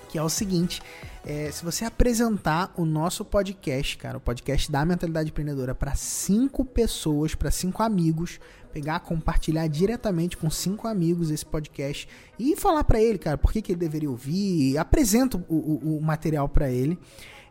que 0.10 0.18
é 0.18 0.24
o 0.24 0.30
seguinte. 0.30 0.82
É, 1.26 1.52
se 1.52 1.64
você 1.64 1.84
apresentar 1.84 2.74
o 2.78 2.86
nosso 2.86 3.26
podcast, 3.26 3.98
cara, 3.98 4.18
o 4.18 4.22
podcast 4.22 4.72
da 4.72 4.86
Mentalidade 4.86 5.30
Empreendedora 5.30 5.76
para 5.76 5.94
cinco 5.96 6.64
pessoas, 6.64 7.36
para 7.36 7.52
cinco 7.52 7.84
amigos, 7.84 8.40
pegar, 8.72 9.00
compartilhar 9.02 9.68
diretamente 9.68 10.38
com 10.38 10.50
cinco 10.50 10.88
amigos 10.88 11.30
esse 11.30 11.46
podcast 11.46 12.08
e 12.38 12.56
falar 12.56 12.84
para 12.84 13.02
ele, 13.02 13.18
cara, 13.18 13.38
por 13.38 13.52
que, 13.52 13.62
que 13.62 13.74
ele 13.74 13.80
deveria 13.80 14.10
ouvir, 14.10 14.78
apresenta 14.78 15.38
o, 15.50 15.56
o, 15.56 15.98
o 15.98 16.02
material 16.02 16.48
para 16.48 16.72
ele 16.72 16.98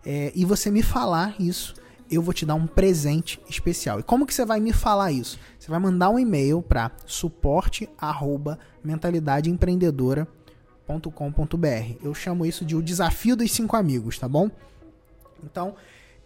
é, 0.05 0.33
e 0.35 0.45
você 0.45 0.71
me 0.71 0.83
falar 0.83 1.35
isso, 1.39 1.75
eu 2.11 2.23
vou 2.23 2.33
te 2.33 2.47
dar 2.47 2.55
um 2.55 2.67
presente 2.67 3.39
especial. 3.49 4.01
E 4.01 4.03
como 4.03 4.27
que 4.27 4.33
você 4.33 4.45
vai 4.45 4.61
me 4.61 4.73
falar 4.73 5.13
isso? 5.13 5.39
Você 5.59 5.71
vai 5.71 5.79
mandar 5.79 6.09
um 6.09 6.19
e-mail 6.19 6.63
para 6.63 6.91
suporte@mentalidadeempreendedora.com.br. 10.89 11.99
Eu 12.03 12.15
chamo 12.15 12.47
isso 12.47 12.65
de 12.65 12.75
o 12.75 12.83
desafio 12.83 13.37
dos 13.37 13.53
cinco 13.53 13.77
amigos, 13.77 14.19
tá 14.19 14.27
bom? 14.27 14.51
Então, 15.45 15.75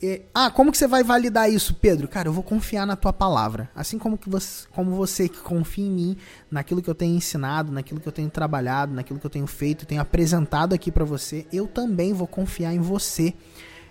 é, 0.02 0.22
ah, 0.34 0.50
como 0.50 0.72
que 0.72 0.78
você 0.78 0.86
vai 0.86 1.02
validar 1.02 1.50
isso, 1.50 1.74
Pedro? 1.74 2.08
Cara, 2.08 2.28
eu 2.28 2.32
vou 2.32 2.42
confiar 2.42 2.86
na 2.86 2.96
tua 2.96 3.12
palavra. 3.12 3.70
Assim 3.74 3.98
como 3.98 4.16
que 4.16 4.28
você, 4.28 4.66
como 4.72 4.92
você 4.92 5.28
que 5.28 5.38
confia 5.38 5.86
em 5.86 5.90
mim, 5.90 6.16
naquilo 6.50 6.82
que 6.82 6.90
eu 6.90 6.94
tenho 6.94 7.14
ensinado, 7.14 7.70
naquilo 7.70 8.00
que 8.00 8.08
eu 8.08 8.12
tenho 8.12 8.30
trabalhado, 8.30 8.94
naquilo 8.94 9.18
que 9.18 9.26
eu 9.26 9.30
tenho 9.30 9.46
feito, 9.46 9.86
tenho 9.86 10.00
apresentado 10.00 10.74
aqui 10.74 10.90
para 10.90 11.04
você, 11.04 11.46
eu 11.52 11.66
também 11.66 12.12
vou 12.12 12.26
confiar 12.26 12.74
em 12.74 12.80
você 12.80 13.34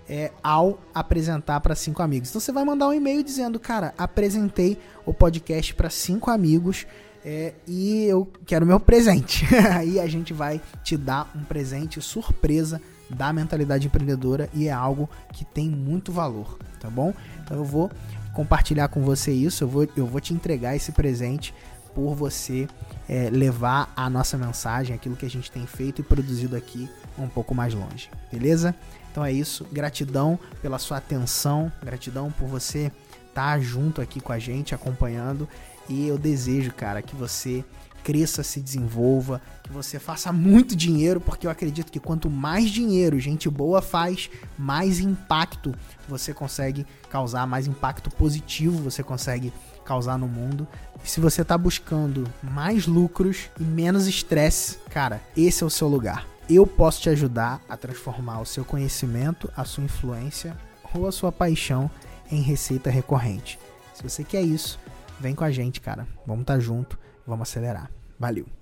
é, 0.09 0.32
ao 0.43 0.82
apresentar 0.93 1.61
para 1.61 1.75
cinco 1.75 2.01
amigos. 2.01 2.30
Então 2.30 2.41
você 2.41 2.51
vai 2.51 2.66
mandar 2.66 2.90
um 2.90 2.93
e-mail 2.93 3.24
dizendo, 3.24 3.58
cara, 3.59 3.93
apresentei 3.98 4.77
o 5.06 5.14
podcast 5.14 5.74
para 5.74 5.90
cinco 5.90 6.30
amigos. 6.30 6.85
É, 7.24 7.53
e 7.67 8.06
eu 8.06 8.27
quero 8.45 8.66
meu 8.66 8.80
presente. 8.80 9.45
Aí 9.74 10.00
a 10.00 10.08
gente 10.08 10.33
vai 10.33 10.59
te 10.83 10.98
dar 10.98 11.32
um 11.35 11.43
presente 11.43 12.01
surpresa 12.01 12.82
da 13.09 13.32
mentalidade 13.33 13.88
empreendedora 13.88 14.50
e 14.53 14.67
é 14.67 14.72
algo 14.72 15.09
que 15.33 15.43
tem 15.43 15.69
muito 15.69 16.11
valor, 16.11 16.58
tá 16.80 16.90
bom? 16.90 17.14
Então 17.43 17.58
eu 17.58 17.66
vou 17.66 17.91
compartilhar 18.33 18.88
com 18.88 19.01
você 19.01 19.32
isso, 19.32 19.64
eu 19.64 19.67
vou, 19.67 19.88
eu 19.95 20.06
vou 20.06 20.22
te 20.22 20.33
entregar 20.33 20.75
esse 20.75 20.91
presente 20.91 21.53
por 21.93 22.16
você 22.16 22.67
é, 23.09 23.30
levar 23.30 23.91
a 23.95 24.09
nossa 24.09 24.38
mensagem, 24.38 24.95
aquilo 24.95 25.17
que 25.17 25.25
a 25.25 25.30
gente 25.30 25.51
tem 25.51 25.67
feito 25.67 26.00
e 26.00 26.03
produzido 26.03 26.56
aqui 26.56 26.90
um 27.17 27.27
pouco 27.27 27.53
mais 27.53 27.74
longe, 27.74 28.09
beleza? 28.32 28.74
Então 29.11 29.25
é 29.25 29.32
isso, 29.32 29.67
gratidão 29.72 30.40
pela 30.61 30.80
sua 30.80 30.98
atenção, 30.98 31.69
gratidão 31.83 32.32
por 32.32 32.48
você 32.48 32.91
estar 33.27 33.53
tá 33.53 33.59
junto 33.59 34.01
aqui 34.01 34.22
com 34.22 34.32
a 34.32 34.40
gente, 34.40 34.74
acompanhando 34.74 35.48
e 35.89 36.07
eu 36.07 36.17
desejo, 36.17 36.71
cara, 36.73 37.01
que 37.01 37.15
você 37.15 37.63
cresça, 38.03 38.43
se 38.43 38.59
desenvolva, 38.59 39.41
que 39.63 39.71
você 39.71 39.99
faça 39.99 40.31
muito 40.31 40.75
dinheiro, 40.75 41.21
porque 41.21 41.45
eu 41.45 41.51
acredito 41.51 41.91
que 41.91 41.99
quanto 41.99 42.29
mais 42.29 42.69
dinheiro 42.69 43.19
gente 43.19 43.49
boa 43.49 43.81
faz, 43.81 44.29
mais 44.57 44.99
impacto 44.99 45.73
você 46.07 46.33
consegue 46.33 46.85
causar, 47.09 47.45
mais 47.45 47.67
impacto 47.67 48.09
positivo 48.09 48.83
você 48.83 49.03
consegue 49.03 49.53
causar 49.85 50.17
no 50.17 50.27
mundo. 50.27 50.67
E 51.03 51.09
se 51.09 51.19
você 51.19 51.41
está 51.41 51.57
buscando 51.57 52.27
mais 52.41 52.85
lucros 52.87 53.49
e 53.59 53.63
menos 53.63 54.07
estresse, 54.07 54.77
cara, 54.89 55.21
esse 55.35 55.63
é 55.63 55.65
o 55.65 55.69
seu 55.69 55.87
lugar. 55.87 56.25
Eu 56.49 56.67
posso 56.67 57.01
te 57.01 57.09
ajudar 57.09 57.61
a 57.69 57.77
transformar 57.77 58.41
o 58.41 58.45
seu 58.45 58.65
conhecimento, 58.65 59.49
a 59.55 59.63
sua 59.63 59.83
influência 59.83 60.57
ou 60.93 61.07
a 61.07 61.11
sua 61.11 61.31
paixão 61.31 61.89
em 62.29 62.41
receita 62.41 62.89
recorrente. 62.89 63.57
Se 63.93 64.03
você 64.03 64.23
quer 64.23 64.41
isso, 64.41 64.79
vem 65.22 65.35
com 65.35 65.43
a 65.43 65.51
gente, 65.51 65.80
cara. 65.80 66.08
Vamos 66.25 66.41
estar 66.41 66.56
tá 66.56 66.59
junto 66.59 67.00
Vamos 67.25 67.48
acelerar. 67.48 67.90
Valeu! 68.19 68.60